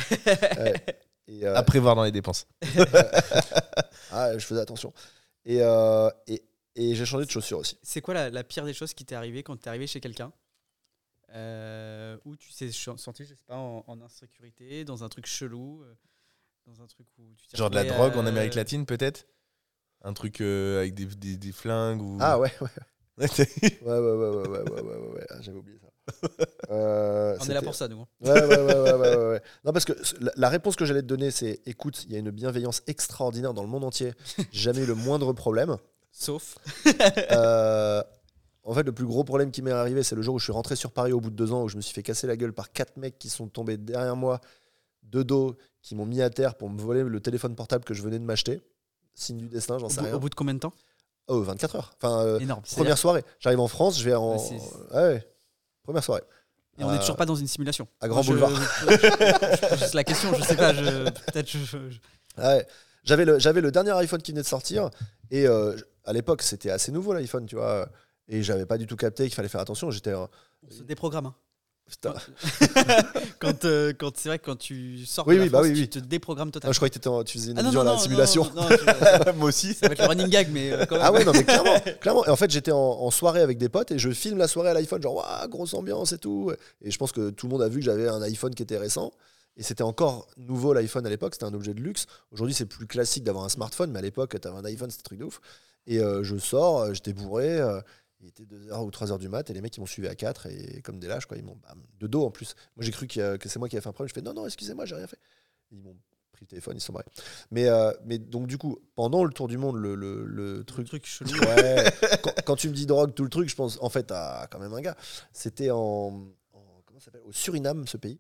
Et, 1.28 1.46
euh, 1.46 1.56
À 1.56 1.62
prévoir 1.64 1.96
dans 1.96 2.04
les 2.04 2.12
dépenses. 2.12 2.48
ah, 4.12 4.38
je 4.38 4.46
faisais 4.46 4.60
attention. 4.60 4.92
Et, 5.46 5.60
euh, 5.62 6.10
et, 6.28 6.44
et 6.76 6.96
j'ai 6.96 7.06
changé 7.06 7.26
de 7.26 7.32
chaussures 7.32 7.60
aussi. 7.60 7.78
C'est 7.84 8.02
quoi 8.02 8.14
la, 8.14 8.30
la, 8.30 8.44
pire 8.44 8.66
des 8.66 8.74
choses 8.74 8.94
qui 8.94 9.06
t'est 9.06 9.16
arrivée 9.16 9.44
quand 9.44 9.58
t'es 9.58 9.68
arrivé 9.68 9.88
chez 9.88 10.00
quelqu'un 10.00 10.32
euh, 11.34 12.18
Où 12.26 12.36
tu 12.36 12.54
t'es 12.54 12.72
senti, 12.72 13.26
je 13.26 13.30
sais 13.30 13.44
pas, 13.46 13.58
en, 13.58 13.84
en, 13.88 14.02
insécurité, 14.02 14.86
dans 14.86 15.04
un 15.04 15.10
truc 15.10 15.26
chelou 15.26 15.84
euh, 15.84 15.94
dans 16.68 16.82
un 16.82 16.88
truc 16.88 17.08
où 17.18 17.34
tu 17.36 17.58
Genre 17.58 17.70
de 17.70 17.76
la 17.76 17.84
drogue 17.84 18.16
en 18.16 18.26
euh, 18.26 18.30
Amérique 18.30 18.56
latine 18.56 18.86
peut-être? 18.86 19.28
Un 20.04 20.14
truc 20.14 20.42
euh, 20.42 20.80
avec 20.80 20.94
des, 20.94 21.06
des, 21.06 21.38
des 21.38 21.52
flingues 21.52 22.02
ou... 22.02 22.18
Ah 22.22 22.40
ouais, 22.40 22.52
ouais. 22.62 22.68
ouais, 23.18 23.28
ouais, 23.82 24.00
ouais, 24.00 24.48
ouais, 24.48 24.98
ouais, 24.98 25.26
ah, 25.30 25.42
j'avais 25.42 25.58
oublié 25.58 25.78
ça. 25.78 25.88
On 26.70 27.50
est 27.50 27.54
là 27.54 27.62
pour 27.62 27.76
ça, 27.76 27.88
nous. 27.88 28.02
Hein. 28.02 28.08
Ouais, 28.22 28.46
ouais, 28.46 28.64
ouais, 28.64 29.16
ouais, 29.16 29.42
Non, 29.64 29.74
parce 29.74 29.86
que 29.86 29.94
la 30.36 30.50
réponse 30.50 30.76
que 30.76 30.86
j'allais 30.86 31.02
te 31.02 31.08
donner, 31.08 31.30
c'est 31.30 31.62
écoute, 31.66 32.06
il 32.06 32.14
y 32.14 32.16
a 32.16 32.20
une 32.20 32.32
bienveillance 32.32 32.82
extraordinaire 32.88 33.54
dans 33.54 33.62
le 33.62 33.68
monde 33.68 33.84
entier. 33.84 34.14
Jamais 34.52 34.82
eu 34.82 34.86
le 34.86 34.96
moindre 34.96 35.34
problème. 35.34 35.78
Sauf. 36.12 36.56
Euh, 37.32 38.04
en 38.64 38.74
fait, 38.76 38.84
le 38.84 38.92
plus 38.92 39.06
gros 39.06 39.24
problème 39.24 39.50
qui 39.52 39.62
m'est 39.64 39.72
arrivé, 39.72 40.04
c'est 40.04 40.16
le 40.16 40.22
jour 40.22 40.36
où 40.36 40.40
je 40.40 40.44
suis 40.44 40.54
rentré 40.54 40.76
sur 40.76 40.92
Paris 40.92 41.14
au 41.14 41.20
bout 41.20 41.32
de 41.32 41.36
deux 41.36 41.52
ans, 41.52 41.64
où 41.64 41.68
je 41.68 41.76
me 41.78 41.82
suis 41.82 41.94
fait 41.96 42.04
casser 42.04 42.28
la 42.28 42.38
gueule 42.38 42.54
par 42.54 42.72
quatre 42.72 42.96
mecs 42.98 43.18
qui 43.18 43.30
sont 43.30 43.48
tombés 43.48 43.78
derrière 43.78 44.16
moi, 44.16 44.40
de 45.04 45.24
dos, 45.24 45.56
qui 45.82 45.96
m'ont 45.96 46.06
mis 46.06 46.22
à 46.22 46.30
terre 46.30 46.54
pour 46.56 46.70
me 46.70 46.80
voler 46.80 47.04
le 47.04 47.20
téléphone 47.20 47.56
portable 47.56 47.84
que 47.84 47.94
je 47.96 48.04
venais 48.04 48.20
de 48.20 48.24
m'acheter. 48.24 48.62
Signe 49.16 49.38
du 49.38 49.48
destin, 49.48 49.80
j'en 49.80 49.90
sais 49.90 50.02
rien. 50.02 50.14
au 50.14 50.20
bout 50.20 50.30
de 50.30 50.36
combien 50.36 50.54
de 50.54 50.60
temps 50.60 50.74
Oh, 51.28 51.42
24 51.42 51.76
heures. 51.76 51.94
Enfin, 51.98 52.20
euh, 52.24 52.40
Énorme. 52.40 52.62
première 52.76 52.98
soirée. 52.98 53.24
J'arrive 53.40 53.60
en 53.62 53.68
France, 53.68 54.00
je 54.00 54.06
vais 54.06 54.16
en. 54.16 54.36
Ouais, 54.38 54.60
ouais. 54.94 55.28
Première 55.84 56.04
soirée. 56.04 56.22
Et 56.78 56.84
on 56.84 56.92
n'est 56.92 56.98
Euh, 56.98 57.00
toujours 57.00 57.16
pas 57.18 57.26
dans 57.26 57.36
une 57.36 57.48
simulation. 57.48 57.88
à 58.00 58.08
Grand 58.08 58.24
Boulevard. 58.24 58.52
Je, 58.52 58.62
je 58.92 59.68
pose 59.70 59.80
juste 59.80 59.94
la 59.94 60.04
question, 60.04 60.34
je 60.36 60.44
sais 60.44 60.56
pas. 60.56 60.74
Je, 60.74 61.10
Peut-être 61.10 61.50
Ouais. 62.38 62.66
J'avais 63.04 63.26
le, 63.26 63.40
j'avais 63.40 63.62
le 63.62 63.72
dernier 63.72 63.92
iPhone 63.92 64.22
qui 64.22 64.32
venait 64.32 64.44
de 64.44 64.48
sortir 64.48 64.90
et 65.32 65.48
euh, 65.48 65.76
à 66.06 66.14
l'époque 66.14 66.42
c'était 66.42 66.70
assez 66.72 66.92
nouveau 66.92 67.14
l'iPhone, 67.14 67.46
tu 67.46 67.56
vois. 67.56 67.88
Et 68.28 68.44
j'avais 68.44 68.66
pas 68.66 68.78
du 68.78 68.88
tout 68.88 68.96
capté 68.96 69.24
qu'il 69.26 69.34
fallait 69.34 69.50
faire 69.50 69.62
attention. 69.62 69.92
J'étais. 69.92 70.12
euh, 70.12 70.26
on 70.68 70.72
se 70.72 70.84
déprogramme. 70.84 71.26
hein. 71.28 71.36
putain. 71.90 72.14
quand, 73.40 73.66
euh, 73.66 73.94
quand 73.98 74.16
c'est 74.18 74.30
vrai 74.30 74.40
que 74.40 74.46
quand 74.46 74.56
tu 74.56 75.06
sors 75.06 75.28
Oui, 75.28 75.36
de 75.36 75.40
la 75.40 75.46
oui, 75.46 75.50
bah 75.50 75.62
oui, 75.62 75.74
tu 75.74 75.80
oui. 75.82 75.90
te 75.90 76.00
déprogrammes 76.00 76.50
Ah, 76.50 76.52
totalement. 76.54 76.74
je 76.74 76.78
croyais 76.80 76.92
que 76.92 77.10
en- 77.10 77.24
tu 77.24 77.38
faisais 77.38 77.52
une 77.52 77.58
Ah 77.60 77.62
à 77.82 77.84
la 77.84 77.98
simulation. 77.98 78.50
non, 78.56 78.64
non, 78.64 78.70
je- 78.70 79.32
Moi 79.36 79.50
aussi. 79.50 79.74
ça 79.74 79.88
va 79.88 79.94
être 79.94 80.02
le 80.02 80.08
running 80.08 80.28
gag, 80.30 80.50
mais 80.52 80.72
euh, 80.72 80.86
quand 80.86 80.96
même. 80.96 81.04
Ah 81.06 81.12
ouais, 81.12 81.26
non, 81.26 81.34
mais 81.34 81.44
clairement, 81.44 81.80
clairement. 82.00 82.26
Et 82.26 82.30
en 82.30 82.36
fait, 82.36 82.50
j'étais 82.52 82.72
en, 82.72 82.78
en 82.78 83.12
soirée 83.12 83.42
avec 83.42 83.58
des 83.58 83.68
potes 83.70 83.92
et 83.92 84.00
je 84.00 84.12
filme 84.12 84.38
la 84.38 84.48
soirée 84.48 84.70
à 84.70 84.74
l'iPhone, 84.74 85.02
genre, 85.02 85.16
waouh, 85.16 85.48
grosse 85.50 85.74
ambiance 85.74 86.14
et 86.14 86.18
tout. 86.18 86.52
Et 86.82 86.92
je 86.92 86.98
pense 86.98 87.12
que 87.12 87.32
tout 87.32 87.48
le 87.48 87.52
monde 87.52 87.62
a 87.64 87.68
vu 87.68 87.80
que 87.80 87.86
j'avais 87.86 88.08
un 88.08 88.22
iPhone 88.22 88.54
qui 88.56 88.64
était 88.64 88.78
récent. 88.78 89.12
Et 89.58 89.64
c'était 89.64 89.84
encore 89.84 90.28
nouveau 90.38 90.74
l'iPhone 90.74 91.06
à 91.06 91.10
l'époque, 91.10 91.34
c'était 91.34 91.46
un 91.46 91.54
objet 91.54 91.74
de 91.74 91.82
luxe. 91.82 92.06
Aujourd'hui, 92.32 92.54
c'est 92.54 92.66
plus 92.66 92.88
classique 92.88 93.26
d'avoir 93.26 93.44
un 93.44 93.50
smartphone, 93.50 93.92
mais 93.92 94.00
à 94.00 94.02
l'époque, 94.02 94.40
t'avais 94.40 94.56
un 94.56 94.64
iPhone, 94.66 94.90
c'était 94.90 95.02
un 95.02 95.04
truc 95.04 95.20
de 95.20 95.26
ouf. 95.26 95.42
Et 95.88 96.00
euh, 96.00 96.24
je 96.24 96.38
sors, 96.38 96.80
euh, 96.82 96.94
j'étais 96.94 97.14
bourré, 97.14 97.60
euh, 97.60 97.82
il 98.20 98.28
était 98.28 98.44
2h 98.46 98.84
ou 98.86 98.90
3h 98.92 99.18
du 99.18 99.30
mat, 99.30 99.50
et 99.50 99.54
les 99.54 99.62
mecs, 99.62 99.76
ils 99.78 99.80
m'ont 99.80 99.86
suivi 99.88 100.08
à 100.08 100.16
4, 100.16 100.48
et 100.48 100.82
comme 100.84 101.00
des 101.00 101.08
lâches, 101.08 101.26
quoi, 101.26 101.38
ils 101.38 101.44
m'ont 101.44 101.56
bam, 101.58 101.82
de 102.00 102.08
dos 102.08 102.24
en 102.26 102.32
plus. 102.32 102.56
Moi, 102.76 102.86
j'ai 102.86 102.92
cru 102.92 103.08
a- 103.20 103.38
que 103.38 103.50
c'est 103.50 103.58
moi 103.60 103.68
qui 103.68 103.76
avais 103.76 103.82
fait 103.82 103.90
un 103.90 103.94
problème. 103.94 104.10
Je 104.10 104.14
fais, 104.14 104.22
non, 104.22 104.34
non, 104.34 104.46
excusez-moi, 104.46 104.86
j'ai 104.86 104.96
rien 104.96 105.08
fait. 105.08 105.18
Ils 105.72 105.80
m'ont 105.80 105.96
pris 106.32 106.42
le 106.44 106.48
téléphone, 106.48 106.78
ils 106.78 106.82
sont 106.82 106.94
barrés. 106.94 107.06
Mais, 107.50 107.68
euh, 107.68 107.92
mais 108.06 108.20
donc, 108.20 108.46
du 108.48 108.58
coup, 108.60 108.78
pendant 108.96 109.24
le 109.24 109.32
tour 109.34 109.48
du 109.48 109.58
monde, 109.58 109.76
le, 109.78 109.96
le, 109.96 110.26
le 110.26 110.64
truc, 110.64 110.86
truc 110.88 111.02
truc 111.04 111.06
chelou. 111.08 111.32
Ouais. 111.48 111.92
quand, 112.22 112.34
quand 112.46 112.56
tu 112.56 112.70
me 112.70 112.74
dis 112.76 112.86
drogue, 112.86 113.14
tout 113.16 113.24
le 113.24 113.30
truc, 113.30 113.50
je 113.50 113.56
pense 113.56 113.80
en 113.82 113.90
fait 113.90 114.12
à 114.12 114.48
quand 114.52 114.60
même 114.60 114.74
un 114.74 114.82
gars. 114.82 114.96
C'était 115.34 115.72
en, 115.72 115.78
en- 116.54 116.82
comment 116.86 117.00
ça 117.00 117.06
s'appelle? 117.06 117.22
Au 117.26 117.32
Suriname, 117.32 117.88
ce 117.88 117.98
pays. 117.98 118.20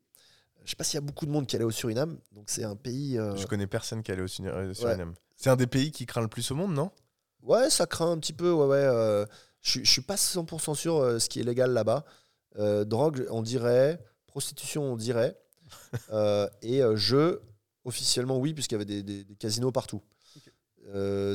Je 0.63 0.69
sais 0.71 0.75
pas 0.75 0.83
s'il 0.83 0.95
y 0.95 0.97
a 0.97 1.01
beaucoup 1.01 1.25
de 1.25 1.31
monde 1.31 1.47
qui 1.47 1.55
allait 1.55 1.65
au 1.65 1.71
Suriname. 1.71 2.17
Donc 2.31 2.45
c'est 2.47 2.63
un 2.63 2.75
pays. 2.75 3.17
euh, 3.19 3.35
Je 3.35 3.45
connais 3.47 3.67
personne 3.67 4.01
qui 4.03 4.11
allait 4.11 4.21
au 4.21 4.27
Suriname. 4.27 5.13
C'est 5.35 5.49
un 5.49 5.55
des 5.55 5.67
pays 5.67 5.91
qui 5.91 6.05
craint 6.05 6.21
le 6.21 6.27
plus 6.27 6.49
au 6.51 6.55
monde, 6.55 6.73
non? 6.73 6.91
Ouais, 7.43 7.69
ça 7.69 7.85
craint 7.87 8.11
un 8.11 8.17
petit 8.19 8.33
peu. 8.33 8.51
Ouais, 8.51 8.65
ouais. 8.67 8.75
euh, 8.77 9.25
je 9.61 9.83
suis- 9.83 10.01
pas 10.01 10.15
100% 10.17 10.75
sûr 10.75 10.97
euh, 10.97 11.19
ce 11.19 11.29
qui 11.29 11.39
est 11.39 11.43
légal 11.43 11.71
là-bas. 11.71 12.05
Euh, 12.57 12.83
drogue, 12.85 13.25
on 13.29 13.41
dirait. 13.41 13.99
Prostitution, 14.27 14.83
on 14.93 14.95
dirait. 14.95 15.37
Et 16.61 16.81
jeu, 16.95 17.41
officiellement, 17.85 18.37
oui, 18.37 18.53
puisqu'il 18.53 18.75
y 18.75 18.77
avait 18.77 18.85
des, 18.85 19.03
des- 19.03 19.23
des 19.23 19.35
casinos 19.35 19.71
partout. 19.71 20.01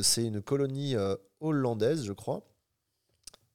C'est 0.01 0.23
une 0.25 0.41
colonie 0.41 0.95
hollandaise, 1.39 2.03
je 2.05 2.13
crois. 2.13 2.43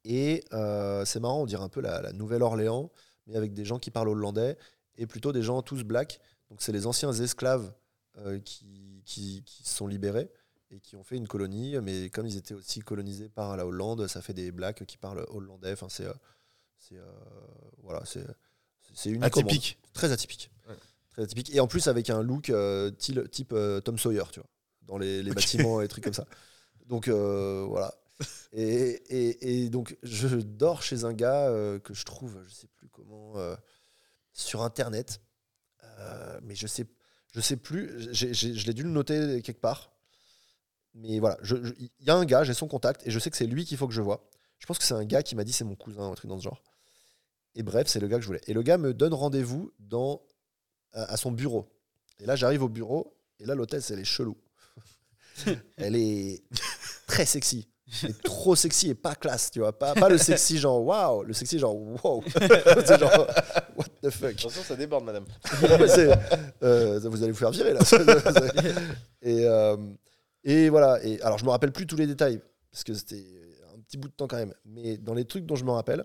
Et 0.04 0.44
euh, 0.52 1.04
c'est 1.04 1.20
marrant, 1.20 1.42
on 1.42 1.46
dirait 1.46 1.62
un 1.62 1.68
peu 1.68 1.80
la, 1.80 2.02
la 2.02 2.12
Nouvelle-Orléans, 2.12 2.90
mais 3.26 3.36
avec 3.36 3.54
des 3.54 3.64
gens 3.64 3.78
qui 3.78 3.90
parlent 3.90 4.08
hollandais 4.08 4.56
et 4.96 5.06
plutôt 5.06 5.32
des 5.32 5.42
gens 5.42 5.62
tous 5.62 5.84
blacks. 5.84 6.20
Donc, 6.50 6.60
c'est 6.60 6.72
les 6.72 6.86
anciens 6.86 7.12
esclaves 7.12 7.72
euh, 8.18 8.40
qui, 8.40 9.02
qui, 9.04 9.42
qui 9.44 9.62
se 9.64 9.74
sont 9.76 9.86
libérés 9.86 10.28
et 10.72 10.80
qui 10.80 10.96
ont 10.96 11.04
fait 11.04 11.16
une 11.16 11.28
colonie. 11.28 11.76
Mais 11.80 12.10
comme 12.10 12.26
ils 12.26 12.36
étaient 12.36 12.54
aussi 12.54 12.80
colonisés 12.80 13.28
par 13.28 13.56
la 13.56 13.66
Hollande, 13.66 14.06
ça 14.08 14.20
fait 14.22 14.32
des 14.34 14.50
blacks 14.50 14.84
qui 14.86 14.96
parlent 14.96 15.24
hollandais. 15.28 15.72
Enfin, 15.72 15.88
c'est. 15.88 16.06
euh, 16.06 16.12
c'est, 16.78 16.96
euh, 16.96 17.04
voilà, 17.82 18.02
c'est. 18.04 18.24
Atypique. 19.26 19.78
Très 19.92 20.10
atypique. 20.12 20.50
Ouais. 20.68 20.74
Très 21.10 21.22
atypique. 21.22 21.54
Et 21.54 21.60
en 21.60 21.66
plus, 21.66 21.86
avec 21.88 22.10
un 22.10 22.22
look 22.22 22.50
euh, 22.50 22.90
type, 22.90 23.30
type, 23.30 23.52
euh, 23.52 23.80
Tom 23.80 23.98
Sawyer, 23.98 24.24
tu 24.32 24.40
vois, 24.40 24.48
dans 24.82 24.98
les, 24.98 25.22
bâtiments 25.22 25.80
et 25.80 25.88
trucs 25.88 26.04
comme 26.04 26.12
ça. 26.12 26.26
Donc, 26.86 27.08
voilà. 27.08 27.94
Et, 28.52 28.90
et- 29.08 29.64
et 29.64 29.70
donc, 29.70 29.96
je 30.02 30.28
dors 30.36 30.82
chez 30.82 31.04
un 31.04 31.12
gars 31.12 31.48
que 31.82 31.94
je 31.94 32.04
trouve, 32.04 32.38
je 32.46 32.52
sais 32.52 32.68
plus 32.76 32.88
comment, 32.88 33.34
sur 34.32 34.62
Internet. 34.62 35.20
Mais 36.42 36.54
je 36.54 36.66
sais, 36.66 36.86
je 37.34 37.40
sais 37.40 37.56
plus. 37.56 38.12
je 38.12 38.66
l'ai 38.66 38.74
dû 38.74 38.82
le 38.82 38.90
noter 38.90 39.40
quelque 39.42 39.60
part. 39.60 39.91
Mais 40.94 41.18
voilà, 41.18 41.38
il 41.42 41.90
y 42.00 42.10
a 42.10 42.14
un 42.14 42.24
gars, 42.24 42.44
j'ai 42.44 42.54
son 42.54 42.68
contact, 42.68 43.06
et 43.06 43.10
je 43.10 43.18
sais 43.18 43.30
que 43.30 43.36
c'est 43.36 43.46
lui 43.46 43.64
qu'il 43.64 43.78
faut 43.78 43.88
que 43.88 43.94
je 43.94 44.02
vois. 44.02 44.28
Je 44.58 44.66
pense 44.66 44.78
que 44.78 44.84
c'est 44.84 44.94
un 44.94 45.04
gars 45.04 45.22
qui 45.22 45.34
m'a 45.34 45.44
dit 45.44 45.52
c'est 45.52 45.64
mon 45.64 45.74
cousin, 45.74 46.10
un 46.10 46.14
truc 46.14 46.28
dans 46.28 46.38
ce 46.38 46.44
genre. 46.44 46.62
Et 47.54 47.62
bref, 47.62 47.88
c'est 47.88 48.00
le 48.00 48.08
gars 48.08 48.16
que 48.16 48.22
je 48.22 48.26
voulais. 48.26 48.40
Et 48.46 48.52
le 48.52 48.62
gars 48.62 48.78
me 48.78 48.94
donne 48.94 49.14
rendez-vous 49.14 49.72
dans 49.78 50.22
à, 50.92 51.12
à 51.12 51.16
son 51.16 51.32
bureau. 51.32 51.68
Et 52.18 52.26
là, 52.26 52.36
j'arrive 52.36 52.62
au 52.62 52.68
bureau, 52.68 53.16
et 53.40 53.46
là, 53.46 53.54
l'hôtesse, 53.54 53.90
elle 53.90 53.98
est 53.98 54.04
chelou. 54.04 54.36
elle 55.76 55.96
est 55.96 56.42
très 57.06 57.26
sexy. 57.26 57.68
mais 58.02 58.12
trop 58.24 58.56
sexy 58.56 58.90
et 58.90 58.94
pas 58.94 59.14
classe, 59.14 59.50
tu 59.50 59.58
vois. 59.60 59.76
Pas, 59.76 59.94
pas 59.94 60.08
le 60.08 60.16
sexy 60.18 60.58
genre 60.58 60.82
waouh, 60.82 61.24
le 61.24 61.32
sexy 61.32 61.58
genre 61.58 61.76
wow. 61.76 62.22
c'est 62.86 62.98
genre 62.98 63.26
what 63.76 63.86
the 64.02 64.10
fuck. 64.10 64.30
Attention, 64.30 64.62
ça 64.62 64.76
déborde, 64.76 65.04
madame. 65.04 65.24
Euh, 66.62 67.00
vous 67.00 67.22
allez 67.22 67.32
vous 67.32 67.38
faire 67.38 67.50
virer 67.50 67.74
là. 67.74 67.80
et, 69.20 69.44
euh, 69.46 69.76
et 70.44 70.68
voilà. 70.68 71.02
Et 71.04 71.20
alors 71.22 71.38
je 71.38 71.44
me 71.44 71.50
rappelle 71.50 71.72
plus 71.72 71.86
tous 71.86 71.96
les 71.96 72.06
détails 72.06 72.40
parce 72.70 72.84
que 72.84 72.94
c'était 72.94 73.24
un 73.74 73.80
petit 73.80 73.96
bout 73.96 74.08
de 74.08 74.14
temps 74.14 74.26
quand 74.28 74.36
même. 74.36 74.54
Mais 74.64 74.96
dans 74.98 75.14
les 75.14 75.24
trucs 75.24 75.46
dont 75.46 75.56
je 75.56 75.64
me 75.64 75.70
rappelle, 75.70 76.04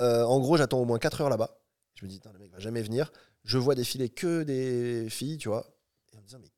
euh, 0.00 0.24
en 0.24 0.40
gros, 0.40 0.56
j'attends 0.56 0.80
au 0.80 0.84
moins 0.84 0.98
4 0.98 1.20
heures 1.20 1.30
là-bas. 1.30 1.58
Je 1.94 2.04
me 2.04 2.10
dis, 2.10 2.20
le 2.32 2.38
mec 2.38 2.50
va 2.52 2.58
jamais 2.58 2.82
venir. 2.82 3.12
Je 3.44 3.58
vois 3.58 3.74
défiler 3.74 4.08
que 4.08 4.42
des 4.42 5.08
filles, 5.10 5.38
tu 5.38 5.48
vois. 5.48 5.66
Et 6.12 6.16
en 6.16 6.20
me 6.20 6.26
disant, 6.26 6.38
mais, 6.40 6.48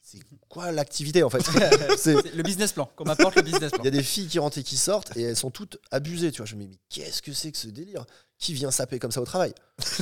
c'est 0.00 0.20
quoi 0.48 0.70
l'activité 0.70 1.24
en 1.24 1.30
fait 1.30 1.42
C'est- 1.98 2.32
le 2.32 2.42
business 2.44 2.72
plan, 2.72 2.88
qu'on 2.94 3.04
m'apporte 3.04 3.34
le 3.34 3.42
business 3.42 3.72
plan. 3.72 3.82
il 3.82 3.86
y 3.86 3.88
a 3.88 3.90
des 3.90 4.04
filles 4.04 4.28
qui 4.28 4.38
rentrent 4.38 4.58
et 4.58 4.62
qui 4.62 4.76
sortent 4.76 5.16
et 5.16 5.22
elles 5.22 5.36
sont 5.36 5.50
toutes 5.50 5.78
abusées, 5.90 6.30
tu 6.30 6.38
vois. 6.38 6.46
Je 6.46 6.54
me 6.54 6.62
dis, 6.62 6.68
mais 6.68 6.78
qu'est-ce 6.88 7.22
que 7.22 7.32
c'est 7.32 7.50
que 7.50 7.58
ce 7.58 7.66
délire? 7.68 8.06
Qui 8.38 8.54
vient 8.54 8.70
saper 8.70 8.98
comme 9.00 9.10
ça 9.10 9.20
au 9.20 9.24
travail? 9.24 9.52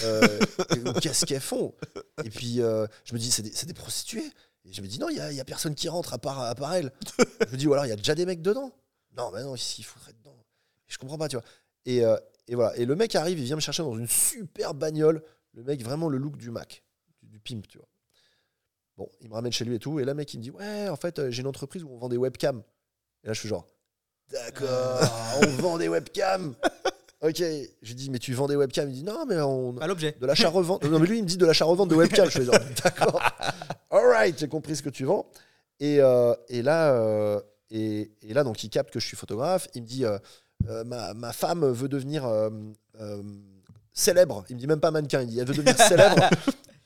Euh, 0.03 0.39
Qu'est-ce 1.01 1.25
qu'elles 1.25 1.41
font? 1.41 1.73
Et 2.23 2.29
puis, 2.31 2.61
euh, 2.61 2.87
je 3.05 3.15
me 3.15 3.19
dis, 3.19 3.31
c'est 3.31 3.43
des, 3.43 3.53
c'est 3.53 3.67
des 3.67 3.75
prostituées? 3.75 4.31
Et 4.65 4.73
je 4.73 4.81
me 4.81 4.87
dis, 4.87 4.99
non, 4.99 5.09
il 5.09 5.15
n'y 5.15 5.21
a, 5.21 5.33
y 5.33 5.41
a 5.41 5.45
personne 5.45 5.75
qui 5.75 5.89
rentre 5.89 6.15
à 6.15 6.19
part, 6.19 6.41
à 6.41 6.55
part 6.55 6.75
elles. 6.75 6.93
Je 7.19 7.53
me 7.53 7.57
dis, 7.57 7.67
ou 7.67 7.73
alors 7.73 7.87
il 7.87 7.91
y 7.91 7.93
a 7.93 7.97
déjà 7.97 8.15
des 8.15 8.25
mecs 8.25 8.43
dedans. 8.43 8.73
Non, 9.17 9.31
mais 9.33 9.43
non, 9.43 9.55
ici, 9.55 9.83
il 9.83 9.85
faudrait 9.85 10.13
dedans. 10.13 10.37
Je 10.87 10.99
comprends 10.99 11.19
pas, 11.19 11.29
tu 11.29 11.37
vois. 11.37 11.45
Et, 11.85 12.05
euh, 12.05 12.17
et 12.49 12.55
voilà. 12.55 12.77
Et 12.77 12.85
le 12.85 12.97
mec 12.97 13.15
arrive, 13.15 13.39
il 13.39 13.45
vient 13.45 13.57
me 13.57 13.61
chercher 13.61 13.83
dans 13.83 13.97
une 13.97 14.09
super 14.09 14.75
bagnole. 14.75 15.23
Le 15.53 15.63
mec, 15.63 15.83
vraiment 15.83 16.09
le 16.09 16.19
look 16.19 16.37
du 16.37 16.51
Mac, 16.51 16.83
du, 17.23 17.29
du 17.29 17.39
pimp, 17.39 17.69
tu 17.69 17.79
vois. 17.79 17.89
Bon, 18.97 19.09
il 19.21 19.29
me 19.29 19.35
ramène 19.35 19.53
chez 19.53 19.65
lui 19.65 19.75
et 19.75 19.79
tout. 19.79 19.99
Et 20.01 20.05
là, 20.05 20.13
le 20.13 20.17
mec, 20.17 20.33
il 20.35 20.39
me 20.39 20.43
dit, 20.43 20.51
ouais, 20.51 20.89
en 20.89 20.97
fait, 20.97 21.19
euh, 21.19 21.31
j'ai 21.31 21.43
une 21.43 21.49
entreprise 21.49 21.83
où 21.83 21.91
on 21.91 21.99
vend 21.99 22.09
des 22.09 22.17
webcams. 22.17 22.63
Et 23.23 23.29
là, 23.29 23.33
je 23.33 23.41
suis 23.41 23.49
genre, 23.49 23.69
d'accord, 24.31 25.01
on 25.43 25.47
vend 25.63 25.79
des 25.79 25.89
webcams. 25.89 26.55
Ok, 27.21 27.39
je 27.39 27.89
lui 27.89 27.95
dis, 27.95 28.11
mais 28.11 28.19
tu 28.19 28.35
vends 28.35 28.47
des 28.47 28.57
webcams? 28.57 28.89
Il 28.91 28.97
dit, 28.97 29.03
non, 29.03 29.25
mais 29.27 29.41
on. 29.41 29.75
Pas 29.75 29.87
l'objet. 29.87 30.17
De 30.21 30.27
l'achat-revente. 30.27 30.85
Non, 30.85 30.99
mais 30.99 31.07
lui, 31.07 31.19
il 31.19 31.23
me 31.23 31.29
dit 31.29 31.37
de 31.37 31.47
l'achat-revente 31.47 31.89
de 31.89 31.95
webcams. 31.97 32.27
Je 32.27 32.39
fais 32.39 32.45
genre, 32.45 32.55
d'accord, 32.83 33.21
alright, 33.95 34.39
j'ai 34.39 34.49
compris 34.49 34.77
ce 34.77 34.83
que 34.83 34.91
tu 34.91 35.05
vends. 35.05 35.27
Et, 35.81 36.01
euh, 36.01 36.35
et 36.49 36.63
là, 36.63 36.93
euh, 36.93 37.41
et, 37.71 38.13
et 38.23 38.35
là, 38.35 38.45
donc, 38.45 38.63
il 38.65 38.71
capte 38.71 38.93
que 38.93 39.01
je 39.01 39.07
suis 39.07 39.17
photographe. 39.17 39.69
Il 39.75 39.83
me 39.83 39.87
dit, 39.87 40.05
euh, 40.05 40.19
ma, 40.85 41.15
ma 41.15 41.33
femme 41.33 41.65
veut 41.65 41.89
devenir 41.89 42.29
célèbre. 43.93 44.45
Il 44.49 44.57
me 44.57 44.61
dit 44.61 44.67
même 44.67 44.81
pas 44.81 44.91
mannequin, 44.91 45.23
il 45.23 45.29
dit, 45.29 45.39
elle 45.39 45.47
veut 45.47 45.55
devenir 45.55 45.77
célèbre. 45.89 46.17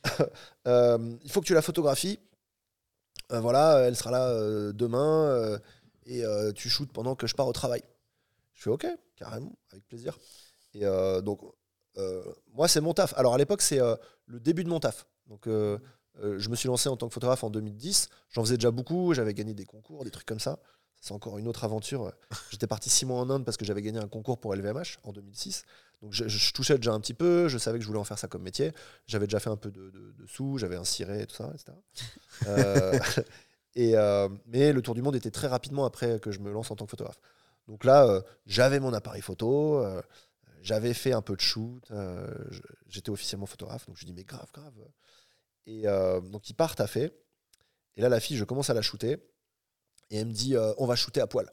Il 1.24 1.30
faut 1.30 1.40
que 1.40 1.46
tu 1.46 1.54
la 1.54 1.62
photographies. 1.62 2.18
Voilà, 3.30 3.80
elle 3.86 3.96
sera 3.96 4.10
là 4.10 4.72
demain 4.72 5.58
et 6.06 6.22
tu 6.54 6.68
shootes 6.68 6.92
pendant 6.92 7.14
que 7.14 7.26
je 7.26 7.34
pars 7.34 7.46
au 7.46 7.52
travail. 7.52 7.82
Je 8.54 8.62
fais 8.62 8.70
OK, 8.70 8.86
carrément, 9.16 9.52
avec 9.70 9.86
plaisir. 9.86 10.18
Et 10.74 10.84
donc, 11.22 11.40
moi, 12.54 12.68
c'est 12.68 12.80
mon 12.80 12.94
taf. 12.94 13.12
Alors, 13.18 13.34
à 13.34 13.38
l'époque, 13.38 13.62
c'est 13.62 13.80
le 14.26 14.40
début 14.40 14.64
de 14.64 14.68
mon 14.68 14.80
taf. 14.80 15.06
Donc, 15.28 15.46
euh, 15.46 15.78
euh, 16.22 16.38
je 16.38 16.48
me 16.48 16.56
suis 16.56 16.68
lancé 16.68 16.88
en 16.88 16.96
tant 16.96 17.08
que 17.08 17.14
photographe 17.14 17.44
en 17.44 17.50
2010. 17.50 18.08
J'en 18.30 18.42
faisais 18.44 18.56
déjà 18.56 18.70
beaucoup. 18.70 19.14
J'avais 19.14 19.34
gagné 19.34 19.54
des 19.54 19.64
concours, 19.64 20.04
des 20.04 20.10
trucs 20.10 20.26
comme 20.26 20.40
ça. 20.40 20.58
C'est 21.00 21.12
encore 21.12 21.38
une 21.38 21.46
autre 21.48 21.64
aventure. 21.64 22.12
J'étais 22.50 22.66
parti 22.66 22.90
six 22.90 23.06
mois 23.06 23.20
en 23.20 23.30
Inde 23.30 23.44
parce 23.44 23.56
que 23.56 23.64
j'avais 23.64 23.82
gagné 23.82 23.98
un 23.98 24.08
concours 24.08 24.38
pour 24.40 24.54
LVMH 24.54 24.98
en 25.04 25.12
2006. 25.12 25.64
Donc, 26.02 26.12
je, 26.12 26.28
je 26.28 26.52
touchais 26.52 26.76
déjà 26.76 26.92
un 26.92 27.00
petit 27.00 27.14
peu. 27.14 27.48
Je 27.48 27.58
savais 27.58 27.78
que 27.78 27.82
je 27.82 27.88
voulais 27.88 27.98
en 28.00 28.04
faire 28.04 28.18
ça 28.18 28.28
comme 28.28 28.42
métier. 28.42 28.72
J'avais 29.06 29.26
déjà 29.26 29.40
fait 29.40 29.50
un 29.50 29.56
peu 29.56 29.70
de, 29.70 29.90
de- 29.90 30.12
de 30.12 30.26
sous. 30.26 30.58
J'avais 30.58 30.76
un 30.76 30.84
ciré 30.84 31.22
et 31.22 31.26
tout 31.26 31.36
ça, 31.36 31.50
etc. 31.54 31.72
Euh, 32.46 32.98
et, 33.74 33.96
euh, 33.96 34.28
mais 34.46 34.72
le 34.72 34.80
tour 34.82 34.94
du 34.94 35.02
monde 35.02 35.16
était 35.16 35.30
très 35.30 35.48
rapidement 35.48 35.84
après 35.84 36.20
que 36.20 36.30
je 36.30 36.38
me 36.38 36.52
lance 36.52 36.70
en 36.70 36.76
tant 36.76 36.84
que 36.84 36.90
photographe. 36.90 37.18
Donc 37.66 37.84
là, 37.84 38.06
euh, 38.06 38.20
j'avais 38.46 38.78
mon 38.80 38.92
appareil 38.92 39.22
photo, 39.22 39.84
j'avais 40.62 40.94
fait 40.94 41.12
un 41.12 41.22
peu 41.22 41.34
de 41.34 41.40
shoot, 41.40 41.82
j'étais 42.86 43.10
officiellement 43.10 43.46
photographe, 43.46 43.86
donc 43.86 43.96
je 43.96 44.06
dis 44.06 44.12
mais 44.12 44.24
grave, 44.24 44.48
grave. 44.52 44.72
Et 45.68 45.86
euh, 45.86 46.20
donc 46.20 46.48
ils 46.48 46.54
partent 46.54 46.80
à 46.80 46.86
fait. 46.86 47.14
Et 47.96 48.00
là, 48.00 48.08
la 48.08 48.20
fille, 48.20 48.36
je 48.36 48.44
commence 48.44 48.70
à 48.70 48.74
la 48.74 48.80
shooter, 48.82 49.18
et 50.10 50.16
elle 50.18 50.26
me 50.28 50.32
dit 50.32 50.56
euh, 50.56 50.72
on 50.78 50.86
va 50.86 50.96
shooter 50.96 51.20
à 51.20 51.26
poil. 51.26 51.50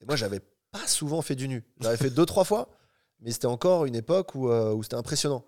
Et 0.00 0.04
moi, 0.04 0.14
j'avais 0.16 0.40
pas 0.70 0.86
souvent 0.86 1.22
fait 1.22 1.34
du 1.34 1.48
nu. 1.48 1.64
J'avais 1.80 1.96
fait 1.96 2.10
deux, 2.10 2.26
trois 2.32 2.44
fois, 2.44 2.68
mais 3.20 3.32
c'était 3.32 3.46
encore 3.46 3.84
une 3.84 3.96
époque 3.96 4.34
où, 4.34 4.48
euh, 4.50 4.72
où 4.72 4.82
c'était 4.82 4.94
impressionnant. 4.96 5.44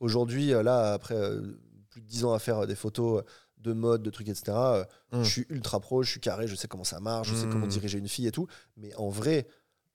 Aujourd'hui, 0.00 0.48
là, 0.48 0.92
après 0.92 1.16
plus 1.88 2.02
de 2.02 2.06
dix 2.06 2.24
ans 2.24 2.34
à 2.34 2.38
faire 2.38 2.66
des 2.66 2.74
photos 2.74 3.22
de 3.58 3.72
mode, 3.72 4.02
de 4.02 4.10
trucs, 4.10 4.28
etc., 4.28 4.52
Mm. 5.12 5.22
je 5.22 5.30
suis 5.30 5.46
ultra 5.48 5.78
pro, 5.80 6.02
je 6.02 6.10
suis 6.10 6.20
carré, 6.20 6.46
je 6.48 6.56
sais 6.56 6.66
comment 6.68 6.84
ça 6.84 6.98
marche, 7.00 7.28
je 7.30 7.34
sais 7.36 7.46
Mm. 7.46 7.50
comment 7.52 7.66
diriger 7.68 7.98
une 7.98 8.08
fille 8.08 8.26
et 8.26 8.32
tout. 8.32 8.46
Mais 8.76 8.94
en 8.96 9.08
vrai, 9.08 9.46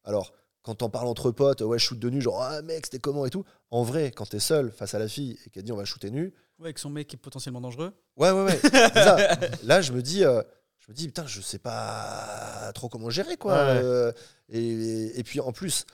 alors, 0.06 0.34
quand 0.70 0.84
on 0.84 0.90
parle 0.92 1.08
entre 1.08 1.32
potes, 1.32 1.62
ouais, 1.62 1.80
je 1.80 1.84
shoot 1.86 1.98
de 1.98 2.10
nu, 2.12 2.22
genre, 2.22 2.42
ah 2.44 2.62
mec, 2.62 2.86
c'était 2.86 3.00
comment 3.00 3.26
et 3.26 3.30
tout. 3.32 3.44
En 3.72 3.82
vrai, 3.84 4.12
quand 4.12 4.28
t'es 4.30 4.40
seul 4.40 4.72
face 4.72 4.94
à 4.94 5.00
la 5.00 5.08
fille 5.08 5.38
et 5.46 5.50
qu'elle 5.50 5.64
dit 5.64 5.72
on 5.72 5.78
va 5.78 5.86
shooter 5.86 6.12
nu, 6.12 6.34
Ouais, 6.60 6.66
avec 6.68 6.78
son 6.78 6.90
mec 6.90 7.08
qui 7.08 7.16
est 7.16 7.20
potentiellement 7.20 7.62
dangereux. 7.62 7.94
ouais, 8.18 8.32
ouais, 8.32 8.44
ouais. 8.44 8.60
c'est 8.62 8.94
ça. 8.94 9.18
Là, 9.64 9.82
je 9.82 9.94
me 9.94 10.02
dis, 10.02 10.24
euh, 10.26 10.44
je 10.80 10.92
me 10.92 10.94
dis, 10.94 11.08
putain, 11.08 11.26
je 11.26 11.42
sais 11.42 11.58
pas 11.58 12.72
trop 12.76 12.88
comment 12.90 13.10
gérer, 13.10 13.38
quoi. 13.38 13.54
Ouais. 13.54 13.82
Euh, 13.84 14.12
et, 14.50 15.18
et 15.20 15.24
puis 15.24 15.40
en 15.40 15.52
plus, 15.54 15.86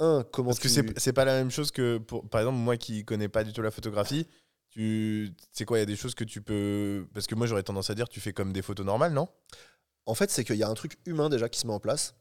un, 0.00 0.24
comment 0.32 0.48
Parce 0.50 0.58
que 0.58 0.68
tu- 0.68 0.74
c'est 0.74 0.98
c'est 0.98 1.12
pas 1.12 1.24
la 1.24 1.34
même 1.34 1.50
chose 1.50 1.70
que, 1.70 1.98
pour, 1.98 2.28
par 2.28 2.40
exemple, 2.40 2.58
moi 2.58 2.76
qui 2.78 3.04
connais 3.04 3.28
pas 3.28 3.44
du 3.44 3.52
tout 3.52 3.62
la 3.62 3.70
photographie, 3.70 4.26
tu 4.70 5.34
c'est 5.52 5.64
quoi 5.64 5.78
Il 5.78 5.80
y 5.80 5.82
a 5.82 5.86
des 5.86 5.96
choses 5.96 6.14
que 6.14 6.24
tu 6.24 6.40
peux. 6.42 7.06
Parce 7.14 7.26
que 7.26 7.34
moi 7.34 7.46
j'aurais 7.46 7.62
tendance 7.62 7.90
à 7.90 7.94
dire 7.94 8.08
tu 8.08 8.20
fais 8.20 8.32
comme 8.32 8.52
des 8.52 8.62
photos 8.62 8.86
normales, 8.86 9.12
non? 9.12 9.28
En 10.06 10.14
fait, 10.14 10.30
c'est 10.30 10.44
qu'il 10.44 10.56
y 10.56 10.62
a 10.62 10.68
un 10.68 10.74
truc 10.74 10.96
humain 11.06 11.28
déjà 11.28 11.48
qui 11.48 11.60
se 11.60 11.66
met 11.66 11.72
en 11.72 11.80
place. 11.80 12.14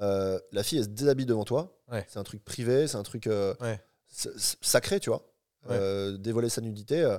Euh, 0.00 0.38
la 0.52 0.62
fille, 0.62 0.78
elle 0.78 0.84
se 0.84 0.88
déshabille 0.90 1.26
devant 1.26 1.44
toi. 1.44 1.76
Ouais. 1.90 2.06
C'est 2.08 2.18
un 2.18 2.22
truc 2.22 2.44
privé, 2.44 2.86
c'est 2.86 2.96
un 2.96 3.02
truc 3.02 3.26
euh, 3.26 3.54
Ouais. 3.60 3.78
sacré, 4.08 4.98
tu 5.00 5.10
vois. 5.10 5.26
Euh, 5.70 6.16
dévoiler 6.16 6.48
sa 6.48 6.60
nudité. 6.62 7.16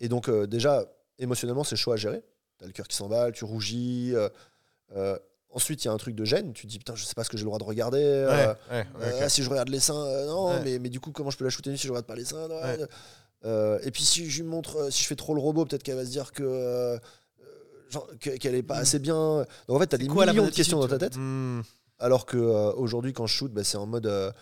et 0.00 0.08
donc, 0.08 0.30
déjà, 0.46 0.84
émotionnellement, 1.18 1.64
c'est 1.64 1.76
chaud 1.76 1.92
à 1.92 1.96
gérer. 1.96 2.22
T'as 2.58 2.66
le 2.66 2.72
cœur 2.72 2.86
qui 2.86 2.96
s'emballe, 2.96 3.32
tu 3.32 3.44
rougis. 3.44 4.14
ensuite, 5.50 5.84
il 5.84 5.88
y 5.88 5.90
a 5.90 5.92
un 5.92 5.96
truc 5.98 6.14
de 6.14 6.24
gêne. 6.24 6.52
Tu 6.52 6.66
te 6.66 6.70
dis, 6.70 6.78
putain, 6.78 6.94
je 6.94 7.04
sais 7.04 7.14
pas 7.14 7.24
ce 7.24 7.28
que 7.30 7.36
j'ai 7.36 7.42
le 7.44 7.48
droit 7.48 7.58
de 7.58 7.64
regarder. 7.64 8.54
ah, 8.70 9.28
si 9.28 9.42
je 9.42 9.50
regarde 9.50 9.68
les 9.68 9.80
seins, 9.80 10.26
non, 10.26 10.60
mais, 10.62 10.78
mais 10.78 10.88
du 10.90 11.00
coup, 11.00 11.10
comment 11.12 11.30
je 11.30 11.36
peux 11.36 11.44
la 11.44 11.50
shooter 11.50 11.76
si 11.76 11.86
je 11.86 11.92
regarde 11.92 12.06
pas 12.06 12.14
les 12.14 12.24
seins 12.24 12.48
Et 13.82 13.90
puis, 13.90 14.04
si 14.04 14.30
je 14.30 14.42
lui 14.42 14.48
montre, 14.48 14.90
si 14.92 15.02
je 15.02 15.08
fais 15.08 15.16
trop 15.16 15.34
le 15.34 15.40
robot, 15.40 15.64
peut-être 15.64 15.82
qu'elle 15.82 15.96
va 15.96 16.04
se 16.04 16.10
dire 16.10 16.30
que. 16.32 16.98
qu'elle 18.20 18.54
est 18.54 18.62
pas 18.62 18.78
Mm. 18.78 18.82
assez 18.82 18.98
bien. 19.00 19.44
Donc 19.68 19.76
en 19.76 19.78
fait, 19.80 19.86
tu 19.88 19.94
as 19.96 19.98
C'est 19.98 20.04
des 20.04 20.08
quoi 20.08 20.24
millions 20.26 20.46
de 20.46 20.50
questions 20.50 20.78
dans 20.80 20.88
ta 20.88 20.98
tête. 20.98 21.16
Hmm. 21.16 21.60
Alors 22.02 22.26
que 22.26 22.36
euh, 22.36 22.72
aujourd'hui, 22.74 23.12
quand 23.12 23.26
je 23.26 23.34
shoot, 23.34 23.52
bah, 23.52 23.64
c'est 23.64 23.76
en 23.78 23.86
mode 23.86 24.06
euh, 24.06 24.32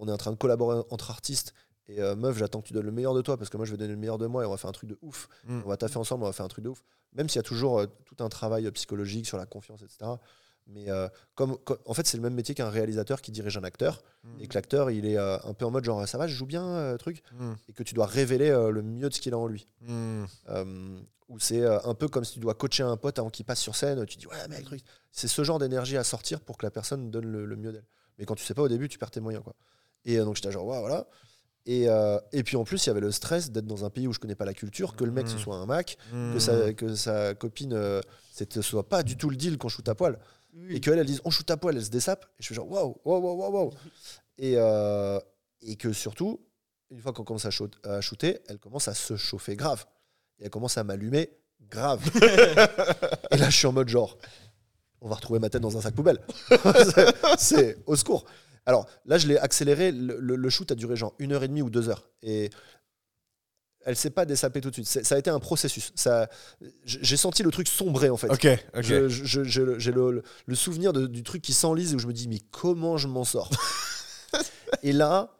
on 0.00 0.06
est 0.08 0.12
en 0.12 0.16
train 0.18 0.30
de 0.32 0.36
collaborer 0.36 0.82
entre 0.90 1.10
artistes. 1.10 1.54
Et 1.88 2.02
euh, 2.02 2.14
meuf, 2.14 2.36
j'attends 2.36 2.60
que 2.60 2.66
tu 2.68 2.74
donnes 2.74 2.84
le 2.84 2.92
meilleur 2.92 3.14
de 3.14 3.22
toi 3.22 3.36
parce 3.38 3.48
que 3.48 3.56
moi, 3.56 3.64
je 3.64 3.70
vais 3.70 3.78
donner 3.78 3.92
le 3.94 3.98
meilleur 3.98 4.18
de 4.18 4.26
moi 4.26 4.42
et 4.42 4.46
on 4.46 4.50
va 4.50 4.58
faire 4.58 4.68
un 4.68 4.72
truc 4.74 4.90
de 4.90 4.98
ouf. 5.00 5.26
Mm. 5.46 5.62
On 5.64 5.68
va 5.68 5.76
taffer 5.78 5.98
ensemble, 5.98 6.22
on 6.24 6.26
va 6.26 6.32
faire 6.34 6.44
un 6.44 6.48
truc 6.50 6.64
de 6.64 6.68
ouf. 6.68 6.84
Même 7.14 7.28
s'il 7.30 7.36
y 7.38 7.40
a 7.40 7.42
toujours 7.44 7.80
euh, 7.80 7.86
tout 8.04 8.22
un 8.22 8.28
travail 8.28 8.66
euh, 8.66 8.70
psychologique 8.72 9.26
sur 9.26 9.38
la 9.38 9.46
confiance, 9.46 9.80
etc. 9.82 10.10
Mais 10.70 10.88
comme, 11.34 11.56
comme- 11.64 11.78
en 11.86 11.94
fait, 11.94 12.06
c'est 12.06 12.18
le 12.18 12.22
même 12.22 12.34
métier 12.34 12.54
qu'un 12.54 12.68
réalisateur 12.68 13.22
qui 13.22 13.30
dirige 13.32 13.56
un 13.56 13.64
acteur 13.64 14.02
Mm. 14.24 14.40
et 14.42 14.48
que 14.48 14.54
l'acteur, 14.54 14.90
il 14.90 15.06
est 15.06 15.16
un 15.16 15.54
peu 15.54 15.64
en 15.64 15.70
mode 15.70 15.84
genre 15.84 16.06
ça 16.06 16.18
va, 16.18 16.26
je 16.26 16.34
joue 16.34 16.44
bien, 16.44 16.94
truc, 16.98 17.22
Mm. 17.32 17.52
et 17.68 17.72
que 17.72 17.82
tu 17.82 17.94
dois 17.94 18.04
révéler 18.04 18.50
le 18.50 18.82
mieux 18.82 19.08
de 19.08 19.14
ce 19.14 19.20
qu'il 19.22 19.32
a 19.32 19.38
en 19.38 19.46
lui. 19.46 19.66
Où 21.28 21.38
c'est 21.38 21.60
euh, 21.60 21.78
un 21.84 21.94
peu 21.94 22.08
comme 22.08 22.24
si 22.24 22.32
tu 22.34 22.40
dois 22.40 22.54
coacher 22.54 22.82
un 22.84 22.96
pote 22.96 23.18
avant 23.18 23.28
qu'il 23.28 23.44
passe 23.44 23.60
sur 23.60 23.76
scène. 23.76 24.04
Tu 24.06 24.16
dis, 24.16 24.26
ouais, 24.26 24.48
mec, 24.48 24.64
truc. 24.64 24.80
C'est 25.12 25.28
ce 25.28 25.44
genre 25.44 25.58
d'énergie 25.58 25.96
à 25.98 26.04
sortir 26.04 26.40
pour 26.40 26.56
que 26.56 26.64
la 26.64 26.70
personne 26.70 27.10
donne 27.10 27.26
le, 27.26 27.44
le 27.44 27.56
mieux 27.56 27.72
d'elle. 27.72 27.84
Mais 28.18 28.24
quand 28.24 28.34
tu 28.34 28.44
sais 28.44 28.54
pas 28.54 28.62
au 28.62 28.68
début, 28.68 28.88
tu 28.88 28.98
perds 28.98 29.10
tes 29.10 29.20
moyens. 29.20 29.44
Quoi. 29.44 29.54
Et 30.06 30.18
euh, 30.18 30.24
donc, 30.24 30.36
j'étais 30.36 30.50
genre, 30.50 30.64
ouais, 30.66 30.80
voilà. 30.80 31.06
Et, 31.66 31.86
euh, 31.88 32.18
et 32.32 32.42
puis 32.44 32.56
en 32.56 32.64
plus, 32.64 32.86
il 32.86 32.88
y 32.88 32.90
avait 32.90 33.00
le 33.02 33.12
stress 33.12 33.50
d'être 33.50 33.66
dans 33.66 33.84
un 33.84 33.90
pays 33.90 34.06
où 34.08 34.12
je 34.14 34.18
connais 34.18 34.34
pas 34.36 34.46
la 34.46 34.54
culture, 34.54 34.96
que 34.96 35.04
le 35.04 35.10
mec 35.12 35.28
ce 35.28 35.34
Mhm. 35.34 35.38
soit 35.38 35.56
un 35.56 35.66
Mac, 35.66 35.98
Hmm. 36.10 36.32
que, 36.32 36.38
sa, 36.38 36.72
que 36.72 36.94
sa 36.94 37.34
copine, 37.34 37.74
euh, 37.74 38.00
ce 38.32 38.62
soit 38.62 38.88
pas 38.88 39.02
du 39.02 39.18
tout 39.18 39.28
le 39.28 39.36
deal 39.36 39.58
qu'on 39.58 39.68
shoot 39.68 39.86
à 39.88 39.94
poil. 39.94 40.18
Et 40.70 40.80
qu'elle, 40.80 40.98
elle 40.98 41.04
dise, 41.06 41.20
on 41.26 41.30
shoot 41.30 41.48
à 41.50 41.58
poil, 41.58 41.76
elle 41.76 41.84
se 41.84 41.90
dessape. 41.90 42.24
Et 42.24 42.36
je 42.42 42.46
suis 42.46 42.54
genre, 42.54 42.70
waouh, 42.70 42.96
waouh, 43.04 43.20
waouh, 43.22 43.36
waouh, 43.38 43.52
waouh. 43.52 43.70
Et, 44.38 44.54
et 45.60 45.76
que 45.76 45.92
surtout, 45.92 46.40
une 46.90 47.00
fois 47.00 47.12
qu'on 47.12 47.24
commence 47.24 47.44
à 47.44 47.50
shooter, 48.00 48.40
elle 48.48 48.58
commence 48.58 48.88
à 48.88 48.94
se 48.94 49.16
chauffer 49.16 49.54
grave. 49.54 49.84
Et 50.40 50.44
elle 50.44 50.50
commence 50.50 50.78
à 50.78 50.84
m'allumer 50.84 51.30
grave. 51.70 52.00
et 53.30 53.36
là, 53.36 53.50
je 53.50 53.56
suis 53.56 53.66
en 53.66 53.72
mode 53.72 53.88
genre, 53.88 54.16
on 55.00 55.08
va 55.08 55.14
retrouver 55.16 55.38
ma 55.40 55.50
tête 55.50 55.62
dans 55.62 55.76
un 55.76 55.80
sac 55.80 55.94
poubelle. 55.94 56.18
C'est- 57.38 57.76
au 57.86 57.96
secours. 57.96 58.24
Alors 58.66 58.86
là, 59.06 59.18
je 59.18 59.26
l'ai 59.26 59.38
accéléré. 59.38 59.92
Le, 59.92 60.18
le- 60.18 60.36
le 60.36 60.50
shoot 60.50 60.70
a 60.70 60.74
duré 60.74 60.96
genre 60.96 61.14
une 61.18 61.32
heure 61.32 61.42
et 61.42 61.48
demie 61.48 61.62
ou 61.62 61.70
deux 61.70 61.88
heures. 61.88 62.08
Et 62.22 62.50
elle 63.84 63.96
s'est 63.96 64.10
pas 64.10 64.26
dessapée 64.26 64.60
tout 64.60 64.68
de 64.70 64.74
suite. 64.74 64.86
Ça 64.86 65.14
a 65.14 65.18
été 65.18 65.30
un 65.30 65.38
processus. 65.40 65.92
Ça, 65.94 66.28
j'ai 66.84 67.16
senti 67.16 67.42
le 67.42 67.50
truc 67.50 67.66
sombrer 67.68 68.10
en 68.10 68.16
fait. 68.18 68.28
Ok, 68.28 68.46
ok. 68.76 68.82
Je- 68.82 69.08
je- 69.08 69.24
je- 69.24 69.44
je- 69.44 69.78
J'ai 69.78 69.92
le, 69.92 70.22
le 70.46 70.54
souvenir 70.54 70.92
de- 70.92 71.06
du 71.06 71.22
truc 71.22 71.40
qui 71.42 71.54
s'enlise 71.54 71.94
où 71.94 71.98
je 71.98 72.06
me 72.06 72.12
dis 72.12 72.28
mais 72.28 72.40
comment 72.50 72.96
je 72.98 73.08
m'en 73.08 73.24
sors? 73.24 73.50
Et 74.82 74.92
là, 74.92 75.32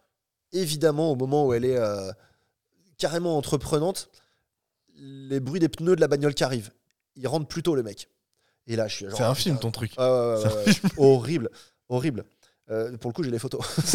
évidemment, 0.53 1.13
au 1.13 1.17
moment 1.17 1.47
où 1.47 1.53
elle 1.53 1.67
est 1.67 1.77
euh, 1.77 2.11
carrément 2.97 3.37
entreprenante, 3.37 4.09
les 4.99 5.41
bruits 5.41 5.61
des 5.61 5.69
pneus 5.69 5.97
de 5.97 6.01
la 6.01 6.09
bagnole 6.09 6.35
qui 6.35 6.45
arrivent, 6.45 6.71
il 7.17 7.27
rentre 7.27 7.47
plus 7.47 7.63
tôt 7.63 7.75
le 7.75 7.83
mec. 7.83 8.09
Et 8.67 8.77
là, 8.77 8.87
je 8.89 8.95
suis. 8.97 9.07
C'est 9.15 9.23
un 9.23 9.31
ah, 9.31 9.35
film 9.35 9.57
putain. 9.57 9.69
ton 9.69 9.73
truc. 9.73 9.93
Un 9.99 10.37
horrible, 10.97 11.51
horrible. 11.89 12.25
Euh, 12.71 12.95
pour 12.99 13.11
le 13.11 13.15
coup, 13.15 13.23
j'ai 13.23 13.31
les 13.31 13.39
photos. 13.39 13.63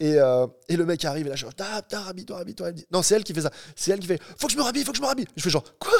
et, 0.00 0.16
euh, 0.18 0.46
et 0.68 0.76
le 0.76 0.84
mec 0.84 1.02
arrive 1.06 1.26
et 1.26 1.30
là, 1.30 1.34
je 1.34 1.46
suis 1.46 1.54
rhabille-toi, 1.56 2.36
rhabille-toi. 2.36 2.68
Elle 2.68 2.74
dit- 2.74 2.86
Non, 2.92 3.02
c'est 3.02 3.14
elle 3.14 3.24
qui 3.24 3.32
fait 3.32 3.40
ça. 3.40 3.50
C'est 3.74 3.90
elle 3.90 4.00
qui 4.00 4.06
fait, 4.06 4.20
faut 4.36 4.48
que 4.48 4.52
je 4.52 4.58
me 4.58 4.62
rhabille, 4.62 4.84
faut 4.84 4.92
que 4.92 4.98
je 4.98 5.02
me 5.02 5.06
rhabille. 5.06 5.24
Je 5.34 5.42
fais 5.42 5.48
genre, 5.48 5.64
quoi? 5.78 5.94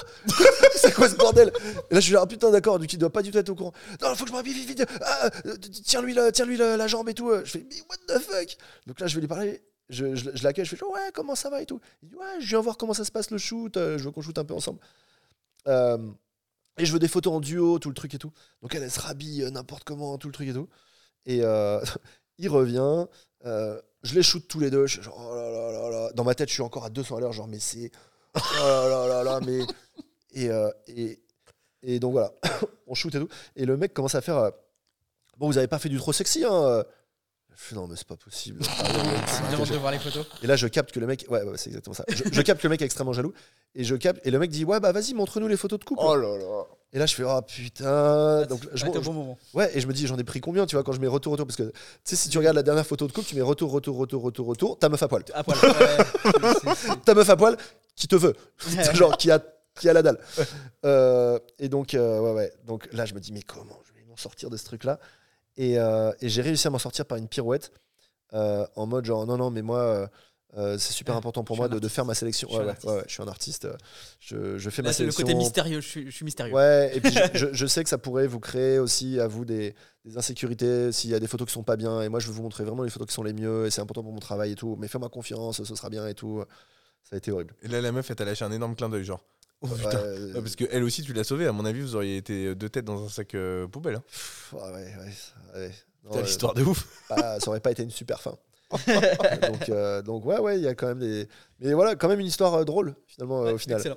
C'est 0.77 0.93
quoi 0.93 1.09
ce 1.09 1.15
bordel? 1.17 1.51
Et 1.91 1.95
là, 1.95 2.01
je 2.01 2.05
suis 2.05 2.13
là, 2.13 2.21
ah, 2.23 2.27
putain, 2.27 2.51
d'accord, 2.51 2.79
coup, 2.79 2.85
il 2.85 2.99
doit 2.99 3.11
pas 3.11 3.23
du 3.23 3.31
tout 3.31 3.39
être 3.39 3.49
au 3.49 3.55
courant. 3.55 3.73
Non, 4.03 4.15
faut 4.15 4.25
que 4.25 4.29
je 4.29 4.33
me 4.33 4.37
rhabille, 4.37 4.53
vite, 4.53 4.69
vite. 4.69 4.87
Ah, 5.01 5.31
euh, 5.47 5.57
tiens-lui 5.85 6.13
la, 6.13 6.31
tiens-lui 6.33 6.59
la, 6.59 6.77
la 6.77 6.87
jambe 6.87 7.09
et 7.09 7.15
tout. 7.15 7.33
Je 7.45 7.51
fais, 7.51 7.67
mais 7.67 7.77
what 7.89 7.97
the 8.07 8.21
fuck? 8.21 8.57
Donc 8.87 9.01
là, 9.01 9.07
je 9.07 9.15
vais 9.15 9.23
lui 9.23 9.29
parler. 9.29 9.63
Je, 9.89 10.15
je, 10.15 10.31
je 10.35 10.45
l'accueille, 10.45 10.65
je 10.67 10.77
fais, 10.77 10.85
ouais, 10.85 11.11
comment 11.15 11.35
ça 11.35 11.49
va 11.51 11.63
et 11.63 11.67
tout. 11.67 11.81
Il 12.03 12.11
dit, 12.11 12.15
ouais, 12.15 12.41
je 12.41 12.47
viens 12.47 12.61
voir 12.61 12.77
comment 12.77 12.93
ça 12.95 13.05
se 13.05 13.11
passe 13.13 13.31
le 13.31 13.39
shoot. 13.39 13.77
euh, 13.77 13.97
Je 13.99 14.05
veux 14.05 14.11
qu'on 14.11 14.21
shoot 14.23 14.37
un 14.39 14.45
peu 14.45 14.55
ensemble. 14.55 14.81
Euh, 15.67 15.99
et 16.79 16.85
je 16.87 16.93
veux 16.93 16.99
des 16.99 17.09
photos 17.09 17.33
en 17.35 17.41
duo, 17.41 17.79
tout 17.79 17.89
le 17.89 17.95
truc 17.95 18.15
et 18.15 18.19
tout. 18.19 18.33
Donc 18.63 18.75
elle, 18.75 18.83
elle 18.83 18.91
se 18.91 19.01
rhabille 19.01 19.43
euh, 19.45 19.51
n'importe 19.51 19.85
comment, 19.85 20.19
tout 20.19 20.29
le 20.29 20.33
truc 20.35 20.49
et 20.49 20.53
tout. 20.53 20.69
Et 21.27 21.41
euh, 21.43 21.81
il 22.39 22.49
revient, 22.49 23.07
je 23.45 24.15
les 24.15 24.23
shoot 24.23 24.47
tous 24.47 24.61
les 24.61 24.71
deux. 24.71 24.87
Je 24.87 24.95
suis 24.95 25.03
genre, 25.03 25.19
oh 25.19 25.35
là 25.35 25.51
là 25.51 25.73
là 25.73 25.91
là. 25.91 26.13
Dans 26.15 26.25
ma 26.25 26.35
tête, 26.35 26.49
je 26.49 26.55
suis 26.55 26.63
encore 26.63 26.85
à 26.85 26.91
200 26.91 27.17
à 27.17 27.21
l'heure, 27.21 27.33
genre, 27.33 27.49
mais 27.49 27.59
c'est. 27.59 27.91
Oh 28.35 28.41
là 28.61 28.89
là 28.89 29.09
là 29.09 29.23
là, 29.25 29.41
mais. 29.45 29.61
Et, 30.35 30.51
et, 30.87 31.19
et 31.83 31.99
donc 31.99 32.13
voilà, 32.13 32.33
on 32.87 32.95
shoot 32.95 33.13
et 33.15 33.19
tout. 33.19 33.29
Et 33.57 33.65
le 33.65 33.77
mec 33.77 33.93
commence 33.95 34.15
à 34.15 34.21
faire. 34.21 34.53
bon, 35.39 35.49
vous 35.49 35.59
avez 35.59 35.67
pas 35.67 35.79
fait 35.81 35.89
du 35.89 35.97
trop 35.97 36.13
sexy, 36.13 36.45
hein 36.45 36.85
non, 37.75 37.87
mais 37.87 37.97
c'est 37.97 38.07
pas 38.07 38.17
possible. 38.17 38.61
Demande 39.53 39.69
de 39.69 39.77
voir 39.77 39.93
les 39.93 39.99
photos. 39.99 40.27
Et 40.43 40.47
là, 40.47 40.57
je 40.57 40.67
capte 40.69 40.93
que 40.93 41.01
le 41.01 41.07
mec. 41.07 41.27
Ouais, 41.29 41.43
ouais, 41.43 41.57
c'est 41.59 41.71
exactement 41.71 41.95
ça. 41.95 42.05
Je, 42.09 42.23
je 42.31 42.43
capte 42.43 42.61
que 42.63 42.67
le 42.67 42.71
mec 42.71 42.81
est 42.83 42.85
extrêmement 42.85 43.13
jaloux. 43.13 43.33
Et 43.75 43.85
je 43.85 43.95
capte. 43.97 44.25
Et 44.27 44.31
le 44.31 44.39
mec 44.39 44.51
dit, 44.51 44.65
ouais, 44.65 44.81
bah 44.81 44.93
vas-y, 44.93 45.13
montre-nous 45.15 45.49
les 45.49 45.57
photos 45.57 45.79
de 45.79 45.85
couple. 45.85 46.03
Oh 46.05 46.17
là 46.17 46.39
là. 46.39 46.63
Et 46.93 46.99
là, 46.99 47.05
je 47.07 47.15
fais, 47.15 47.25
oh 47.25 47.43
putain. 47.43 48.47
Donc, 48.47 48.63
je, 48.73 48.87
bon 48.87 49.13
moment. 49.13 49.39
ouais, 49.55 49.71
et 49.77 49.81
je 49.81 49.87
me 49.87 49.93
dis, 49.93 50.07
j'en 50.07 50.17
ai 50.17 50.25
pris 50.25 50.41
combien, 50.41 50.65
tu 50.67 50.75
vois, 50.77 50.83
quand 50.85 50.93
je 50.93 51.01
mets 51.01 51.07
retour, 51.07 51.33
retour. 51.33 51.47
Parce 51.47 51.57
que, 51.57 51.65
tu 51.65 51.73
sais, 52.05 52.17
si 52.17 52.29
tu 52.31 52.39
regardes 52.39 52.57
la 52.57 52.63
dernière 52.63 52.87
photo 52.87 53.07
de 53.07 53.13
couple, 53.13 53.27
tu 53.29 53.35
mets 53.35 53.43
retour, 53.43 53.71
retour, 53.71 53.97
retour, 53.99 54.23
retour, 54.23 54.47
retour, 54.47 54.79
ta 54.79 54.89
meuf 54.89 55.03
à 55.03 55.09
poil. 55.09 55.23
À 55.35 55.45
poil. 55.45 55.59
Ouais, 55.59 55.73
c'est- 56.63 56.75
c'est- 56.77 57.01
Ta 57.05 57.15
meuf 57.15 57.29
à 57.29 57.37
poil 57.37 57.57
qui 57.95 58.09
te 58.09 58.17
veut. 58.17 58.35
c'est- 58.59 58.95
Genre, 58.95 59.17
qui 59.19 59.31
a, 59.31 59.39
qui 59.79 59.89
a 59.89 59.93
la 59.93 60.03
dalle. 60.03 60.19
Euh, 60.87 61.39
et 61.59 61.69
donc, 61.69 61.93
euh, 61.95 62.21
ouais, 62.21 62.33
ouais. 62.33 62.53
Donc 62.67 62.89
là, 62.93 63.05
je 63.05 63.13
me 63.15 63.21
dis, 63.21 63.33
mais 63.33 63.43
comment 63.43 63.79
je 63.87 63.93
vais 63.93 64.07
m'en 64.09 64.17
sortir 64.17 64.49
de 64.49 64.57
ce 64.57 64.65
truc-là? 64.65 64.99
Et, 65.59 65.79
euh, 65.79 66.13
et 66.23 66.31
j'ai 66.31 66.43
réussi 66.43 66.67
à 66.69 66.71
m'en 66.71 66.79
sortir 66.81 67.07
par 67.07 67.19
une 67.19 67.29
pirouette. 67.29 67.73
euh, 68.35 68.67
en 68.77 68.87
mode, 68.87 69.05
genre, 69.07 69.27
non, 69.27 69.37
non, 69.39 69.51
mais 69.51 69.63
moi. 69.63 69.81
euh, 69.81 70.09
euh, 70.57 70.79
c'est 70.79 70.95
super 70.95 71.15
Ouais, 71.15 71.19
important 71.19 71.45
pour 71.45 71.57
moi 71.59 71.69
de, 71.69 71.79
de 71.79 71.89
faire 71.89 72.07
ma 72.07 72.15
sélection. 72.15 72.49
Je 72.49 72.55
suis 72.55 72.63
Ouais, 72.63 72.65
un 72.65 72.69
ouais, 72.69 72.71
artiste. 72.71 72.89
ouais, 72.89 72.97
ouais, 72.99 73.05
je 73.09 73.13
suis 73.13 73.23
un 73.23 73.29
artiste. 73.29 73.69
Je, 74.21 74.59
je 74.59 74.71
fais 74.71 74.83
Là, 74.83 74.89
ma 74.89 74.93
c'est 74.93 75.05
le 75.05 75.13
sélection. 75.13 75.25
côté 75.25 75.35
mystérieux. 75.35 75.81
Je 75.83 75.89
suis, 75.89 76.07
je 76.07 76.11
suis 76.17 76.25
mystérieux. 76.25 76.55
Ouais, 76.55 76.91
et 76.97 77.01
puis 77.03 77.13
je, 77.13 77.21
je- 77.35 77.53
je 77.53 77.67
sais 77.67 77.83
que 77.85 77.91
ça 77.91 77.99
pourrait 77.99 78.27
vous 78.27 78.41
créer 78.41 78.79
aussi 78.79 79.21
à 79.21 79.27
vous 79.29 79.45
des, 79.45 79.75
des 80.07 80.17
insécurités 80.19 80.93
s'il 80.93 81.11
y 81.11 81.15
a 81.15 81.21
des 81.21 81.27
photos 81.27 81.47
qui 81.49 81.53
sont 81.55 81.65
pas 81.65 81.77
bien. 81.77 82.01
Et 82.03 82.09
moi, 82.09 82.21
je 82.21 82.29
veux 82.29 82.33
vous 82.33 82.43
montrer 82.43 82.65
vraiment 82.65 82.83
les 82.85 82.91
photos 82.91 83.09
qui 83.09 83.15
sont 83.15 83.23
les 83.25 83.35
mieux. 83.35 83.67
Et 83.67 83.71
c'est 83.71 83.81
important 83.83 84.03
pour 84.03 84.13
mon 84.13 84.21
travail 84.21 84.53
et 84.53 84.55
tout. 84.55 84.77
Mais 84.79 84.89
fais-moi 84.89 85.11
confiance, 85.11 85.63
ce 85.63 85.75
sera 85.75 85.91
bien 85.91 86.07
et 86.09 86.15
tout. 86.15 86.43
Ça 87.03 87.17
a 87.17 87.19
été 87.19 87.31
horrible. 87.33 87.55
Et 87.63 87.69
là, 87.69 87.81
la 87.81 87.93
meuf, 87.93 88.11
elle 88.11 88.17
t'a 88.17 88.25
lâché 88.25 88.45
un 88.45 88.53
énorme 88.53 88.77
clin 88.77 88.89
d'œil, 88.89 89.05
genre. 89.05 89.23
Oh 89.61 89.67
putain. 89.69 89.99
euh, 89.99 90.35
Ouais, 90.35 90.41
parce 90.41 90.55
que 90.57 90.65
elle 90.71 90.85
aussi, 90.85 91.03
tu 91.03 91.13
l'as 91.13 91.25
sauvée. 91.25 91.47
À 91.47 91.53
mon 91.53 91.65
avis, 91.65 91.81
vous 91.81 91.97
auriez 91.97 92.17
été 92.17 92.55
deux 92.55 92.69
têtes 92.69 92.85
dans 92.85 93.05
un 93.05 93.09
sac 93.09 93.35
euh, 93.35 93.67
poubelle. 93.67 93.97
Hein. 93.97 94.03
pff, 94.07 94.53
ouais, 94.55 94.61
ouais, 94.71 94.73
ouais, 94.97 95.13
ouais. 95.61 95.73
Non, 96.05 96.11
Putain, 96.11 96.19
euh, 96.19 96.23
l'histoire 96.23 96.55
de 96.55 96.63
ouf. 96.63 96.87
pas- 97.09 97.41
ça 97.41 97.49
aurait 97.51 97.61
pas 97.61 97.71
été 97.73 97.83
une 97.83 97.91
super 97.91 98.21
fin. 98.21 98.37
donc, 99.49 99.69
euh, 99.71 100.03
donc, 100.03 100.25
ouais, 100.27 100.39
ouais, 100.39 100.59
il 100.59 100.63
y 100.63 100.69
a 100.69 100.75
quand 100.75 100.87
même 100.89 100.99
des. 101.01 101.27
Mais 101.61 101.73
voilà, 101.73 101.97
quand 101.97 102.09
même 102.09 102.21
une 102.21 102.27
histoire 102.27 102.55
euh, 102.55 102.65
drôle, 102.65 102.95
finalement, 103.07 103.41
euh, 103.43 103.47
Ouais, 103.47 103.53
au 103.55 103.59
final. 103.59 103.79
Excellent. 103.79 103.97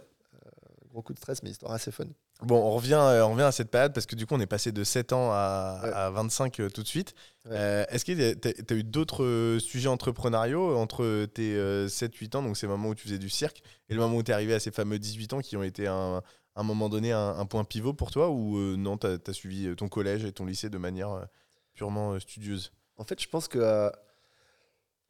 Gros 0.89 1.01
coup 1.03 1.13
de 1.13 1.19
stress, 1.19 1.41
mais 1.43 1.49
histoire 1.51 1.71
assez 1.73 1.91
fun. 1.91 2.05
Bon, 2.41 2.55
on 2.55 2.71
revient, 2.71 2.93
euh, 2.99 3.23
on 3.23 3.33
revient 3.33 3.43
à 3.43 3.51
cette 3.51 3.69
période 3.69 3.93
parce 3.93 4.07
que 4.07 4.15
du 4.15 4.25
coup, 4.25 4.33
on 4.33 4.39
est 4.39 4.47
passé 4.47 4.71
de 4.71 4.83
7 4.83 5.13
ans 5.13 5.29
à, 5.31 5.79
Ouais. 5.83 5.91
à 5.93 6.09
25 6.09 6.59
euh, 6.59 6.69
tout 6.69 6.81
de 6.81 6.87
suite. 6.87 7.13
Ouais. 7.45 7.51
Euh, 7.53 7.85
Est-ce 7.89 8.03
que 8.03 8.33
tu 8.33 8.73
as, 8.73 8.75
eu 8.75 8.83
d'autres 8.83 9.23
euh, 9.23 9.59
sujets 9.59 9.89
entrepreneuriaux 9.89 10.75
entre 10.75 11.25
tes 11.27 11.55
7-8 11.87 12.37
ans, 12.37 12.41
donc 12.41 12.57
c'est 12.57 12.65
le 12.65 12.71
moment 12.71 12.89
où 12.89 12.95
tu 12.95 13.03
faisais 13.03 13.19
du 13.19 13.29
cirque, 13.29 13.61
et 13.89 13.93
le 13.93 13.99
moment 13.99 14.15
où 14.17 14.23
tu 14.23 14.31
es 14.31 14.33
arrivé 14.33 14.55
à 14.55 14.59
ces 14.59 14.71
fameux 14.71 14.97
18 14.97 15.33
ans 15.33 15.39
qui 15.41 15.55
ont 15.55 15.61
été 15.61 15.85
un, 15.85 16.23
à 16.55 16.61
un 16.61 16.63
moment 16.63 16.89
donné 16.89 17.11
un, 17.11 17.29
un 17.37 17.45
point 17.45 17.63
pivot 17.63 17.93
pour 17.93 18.09
toi 18.09 18.31
ou 18.31 18.57
non, 18.75 18.97
tu 18.97 19.05
as, 19.07 19.33
suivi 19.33 19.75
ton 19.75 19.87
collège 19.87 20.25
et 20.25 20.31
ton 20.31 20.45
lycée 20.45 20.71
de 20.71 20.77
manière 20.79 21.27
purement 21.75 22.19
studieuse? 22.19 22.71
En 22.97 23.03
fait, 23.03 23.21
je 23.21 23.27
pense 23.29 23.47
que. 23.47 23.91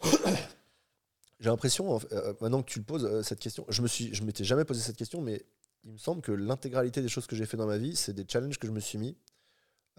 J'ai 1.40 1.50
l'impression, 1.50 2.00
maintenant 2.40 2.62
que 2.62 2.70
tu 2.70 2.78
le 2.78 2.86
poses, 2.86 3.24
cette 3.24 3.40
question, 3.40 3.66
je 3.68 3.82
me 3.82 3.88
suis, 3.88 4.14
je 4.14 4.22
m'étais 4.22 4.44
jamais 4.44 4.64
posé 4.64 4.80
cette 4.80 4.96
question, 4.96 5.22
mais 5.22 5.44
il 5.84 5.94
me 5.94 5.98
semble 5.98 6.22
que 6.22 6.32
l'intégralité 6.32 7.02
des 7.02 7.10
choses 7.10 7.28
que 7.28 7.36
j'ai 7.36 7.46
fait 7.46 7.58
dans 7.58 7.66
ma 7.66 7.78
vie, 7.78 7.96
c'est 7.96 8.14
des 8.14 8.26
challenges 8.28 8.60
que 8.60 8.68
je 8.68 8.72
me 8.72 8.80
suis 8.80 8.98
mis. 8.98 9.18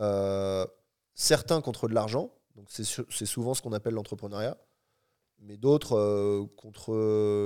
Euh, 0.01 0.67
certains 1.15 1.61
contre 1.61 1.89
de 1.89 1.95
l'argent, 1.95 2.33
donc 2.55 2.69
c'est 2.71 3.27
souvent 3.27 3.55
ce 3.55 3.63
qu'on 3.63 3.73
appelle 3.73 3.95
l'entrepreneuriat, 3.95 4.57
mais 5.41 5.57
d'autres 5.57 5.97
euh, 5.97 6.47
contre, 6.57 6.93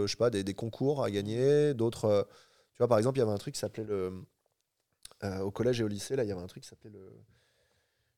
je 0.06 0.10
sais 0.10 0.16
pas, 0.16 0.30
des, 0.30 0.54
concours 0.54 1.02
à 1.02 1.10
gagner, 1.10 1.74
d'autres. 1.74 2.04
euh, 2.04 2.22
tu 2.72 2.78
vois, 2.78 2.88
par 2.88 2.98
exemple, 2.98 3.18
il 3.18 3.20
y 3.20 3.22
avait 3.22 3.32
un 3.32 3.38
truc 3.38 3.54
qui 3.54 3.60
s'appelait 3.60 3.84
le. 3.84 4.26
au 5.40 5.50
collège 5.50 5.80
et 5.80 5.84
au 5.84 5.88
lycée, 5.88 6.14
là, 6.14 6.24
il 6.24 6.28
y 6.28 6.32
avait 6.32 6.42
un 6.42 6.46
truc 6.46 6.62
qui 6.62 6.68
s'appelait 6.68 6.90
le. 6.90 7.24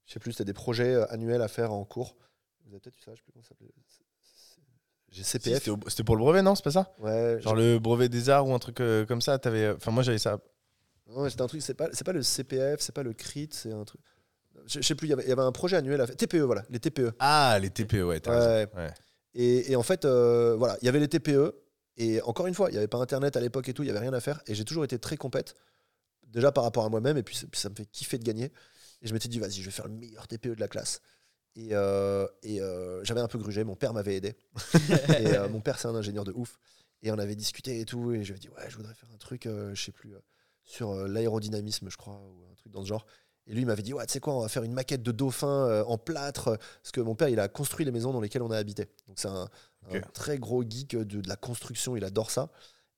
Je 0.07 0.15
sais 0.15 0.21
plus, 0.21 0.33
c'était 0.33 0.45
des 0.45 0.55
projets 0.55 0.97
annuels 1.11 1.43
à 1.43 1.49
faire 1.49 1.73
en 1.73 1.85
cours. 1.85 2.17
Vous 2.65 2.73
avez 2.73 2.81
peut-être 2.81 2.97
eu 2.97 3.03
ça, 3.03 3.13
je 3.15 3.19
sais 3.19 3.23
plus 3.23 3.33
comment 3.33 3.43
ça 3.43 3.51
s'appelait. 3.51 3.69
J'ai 5.11 5.23
Si, 5.23 5.31
CPF. 5.31 5.69
C'était 5.89 6.05
pour 6.05 6.17
le 6.17 6.21
brevet, 6.21 6.43
non 6.43 6.55
C'est 6.55 6.65
pas 6.65 6.71
ça? 6.71 6.93
Ouais, 6.99 7.39
Genre 7.41 7.55
le 7.55 7.79
brevet 7.79 8.09
des 8.09 8.29
arts 8.29 8.47
ou 8.47 8.55
un 8.55 8.59
truc 8.59 8.81
euh, 8.81 9.07
comme 9.07 9.21
ça 9.23 9.39
t'avais- 9.39 9.71
Enfin, 9.71 9.91
moi 9.91 10.03
j'avais 10.03 10.19
ça. 10.19 10.39
Non, 11.09 11.29
c'était 11.29 11.43
un 11.43 11.47
truc, 11.47 11.63
c'est 11.63 11.73
pas, 11.75 11.89
pas 11.89 12.13
le 12.13 12.23
CPF, 12.23 12.81
c'est 12.81 12.95
pas 12.95 13.03
le 13.03 13.15
CRIT, 13.15 13.49
c'est 13.55 13.73
un 13.73 13.85
truc. 13.85 14.01
Je, 14.67 14.81
je 14.83 14.87
sais 14.87 14.95
plus, 14.95 15.07
il 15.07 15.11
y 15.11 15.13
avait- 15.15 15.23
il 15.23 15.29
y 15.29 15.33
avait 15.33 15.41
un 15.43 15.53
projet 15.53 15.77
annuel 15.77 16.01
à 16.03 16.07
faire. 16.07 16.17
TPE, 16.17 16.43
voilà, 16.43 16.65
les 16.69 16.79
TPE. 16.81 17.13
Ah, 17.19 17.59
les 17.63 17.71
TPE, 17.71 18.03
ouais, 18.05 18.21
t'as 18.21 18.33
Ouais. 18.39 18.47
raison. 18.65 18.71
Ouais. 18.77 18.91
Et, 19.35 19.73
et 19.73 19.77
en 19.77 19.83
fait, 19.83 20.05
euh, 20.05 20.55
voilà, 20.59 20.77
il 20.83 20.85
y 20.87 20.89
avait 20.91 21.01
les 21.01 21.09
TPE. 21.09 21.55
Et 21.97 22.21
encore 22.23 22.47
une 22.47 22.55
fois, 22.55 22.69
il 22.69 22.73
n'y 22.73 22.79
avait 22.79 22.87
pas 22.89 22.99
Internet 22.99 23.37
à 23.37 23.41
l'époque 23.41 23.69
et 23.69 23.73
tout, 23.75 23.83
il 23.83 23.87
n'y 23.87 23.91
avait 23.91 23.99
rien 24.01 24.13
à 24.13 24.21
faire. 24.21 24.41
Et 24.47 24.55
j'ai 24.55 24.65
toujours 24.65 24.85
été 24.85 24.99
très 24.99 25.17
compète, 25.17 25.55
déjà 26.27 26.53
par 26.53 26.65
rapport 26.65 26.85
à 26.85 26.89
moi-même, 26.91 27.17
et 27.17 27.23
puis, 27.23 27.35
ça- 27.37 27.47
puis 27.51 27.59
ça 27.61 27.71
me 27.71 27.75
fait 27.75 27.87
kiffer 27.87 28.19
de 28.19 28.25
gagner. 28.25 28.53
Et 29.01 29.07
je 29.09 29.13
m'étais 29.15 29.29
dit, 29.29 29.39
vas-y, 29.39 29.53
je 29.53 29.65
vais 29.65 29.71
faire 29.71 29.87
le 29.89 29.95
meilleur 29.95 30.29
TPE 30.29 30.55
de 30.55 30.61
la 30.61 30.69
classe. 30.69 31.01
Et, 31.57 31.71
euh, 31.73 32.27
et 32.43 32.61
euh, 32.61 33.03
j'avais 33.05 33.21
un 33.21 33.29
peu 33.29 33.39
grugé, 33.39 33.65
mon 33.65 33.77
père 33.77 33.93
m'avait 33.93 34.17
aidé. 34.17 34.37
et 35.21 35.37
euh, 35.37 35.49
mon 35.49 35.61
père, 35.61 35.79
c'est 35.79 35.89
un 35.89 35.95
ingénieur 35.95 36.25
de 36.25 36.33
ouf. 36.33 36.59
Et 37.03 37.11
on 37.11 37.19
avait 37.19 37.37
discuté 37.37 37.81
et 37.81 37.85
tout. 37.85 38.13
Et 38.13 38.25
je 38.25 38.33
lui 38.33 38.39
ai 38.39 38.41
dit, 38.41 38.49
ouais, 38.49 38.69
je 38.69 38.77
voudrais 38.77 38.95
faire 38.95 39.11
un 39.13 39.19
truc, 39.19 39.45
je 39.47 39.81
sais 39.81 39.93
plus, 39.93 40.15
sur 40.65 40.95
l'aérodynamisme, 40.95 41.89
je 41.91 41.97
crois, 41.97 42.15
ou 42.15 42.45
un 42.51 42.55
truc 42.55 42.73
dans 42.73 42.83
ce 42.83 42.89
genre. 42.89 43.07
Et 43.47 43.55
lui, 43.55 43.63
il 43.63 43.67
m'avait 43.67 43.83
dit, 43.83 43.95
ouais, 43.95 44.05
tu 44.07 44.13
sais 44.13 44.21
quoi, 44.21 44.35
on 44.35 44.41
va 44.41 44.49
faire 44.49 44.63
une 44.63 44.73
maquette 44.73 45.03
de 45.03 45.13
dauphin 45.13 45.83
en 45.85 45.97
plâtre. 45.97 46.59
Parce 46.59 46.93
que 46.93 47.01
mon 47.01 47.15
père, 47.15 47.29
il 47.29 47.41
a 47.41 47.49
construit 47.49 47.85
les 47.85 47.93
maisons 47.93 48.13
dans 48.13 48.21
lesquelles 48.21 48.43
on 48.43 48.51
a 48.51 48.59
habité. 48.59 48.89
Donc 49.07 49.19
c'est 49.19 49.29
un, 49.29 49.49
très 50.13 50.39
gros 50.39 50.63
geek 50.63 50.97
de, 50.97 51.21
de 51.21 51.29
la 51.29 51.37
construction, 51.37 51.97
il 51.97 52.05
adore 52.05 52.31
ça. 52.31 52.51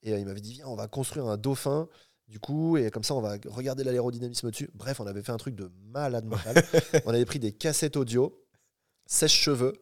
Et 0.02 0.12
euh, 0.12 0.18
il 0.18 0.26
m'avait 0.26 0.40
dit, 0.40 0.54
viens, 0.54 0.66
on 0.66 0.76
va 0.76 0.88
construire 0.88 1.26
un 1.26 1.36
dauphin. 1.36 1.88
Du 2.30 2.38
coup, 2.38 2.76
et 2.76 2.90
comme 2.92 3.02
ça, 3.02 3.14
on 3.16 3.20
va 3.20 3.36
regarder 3.48 3.82
l'aérodynamisme 3.82 4.50
dessus. 4.52 4.70
Bref, 4.74 5.00
on 5.00 5.06
avait 5.06 5.22
fait 5.22 5.32
un 5.32 5.36
truc 5.36 5.56
de 5.56 5.68
malade 5.88 6.24
mental. 6.26 6.64
on 7.04 7.10
avait 7.12 7.24
pris 7.24 7.40
des 7.40 7.50
cassettes 7.52 7.96
audio, 7.96 8.40
sèche-cheveux. 9.06 9.74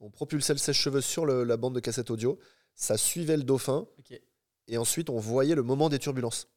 On 0.00 0.08
propulsait 0.10 0.52
le 0.52 0.58
sèche-cheveux 0.58 1.00
sur 1.00 1.26
le- 1.26 1.42
la 1.42 1.56
bande 1.56 1.74
de 1.74 1.80
cassette 1.80 2.10
audio. 2.12 2.38
Ça 2.76 2.96
suivait 2.96 3.36
le 3.36 3.42
dauphin. 3.42 3.88
Et 4.68 4.78
ensuite, 4.78 5.10
on 5.10 5.18
voyait 5.18 5.54
le 5.56 5.62
moment 5.64 5.88
des 5.88 5.98
turbulences. 5.98 6.48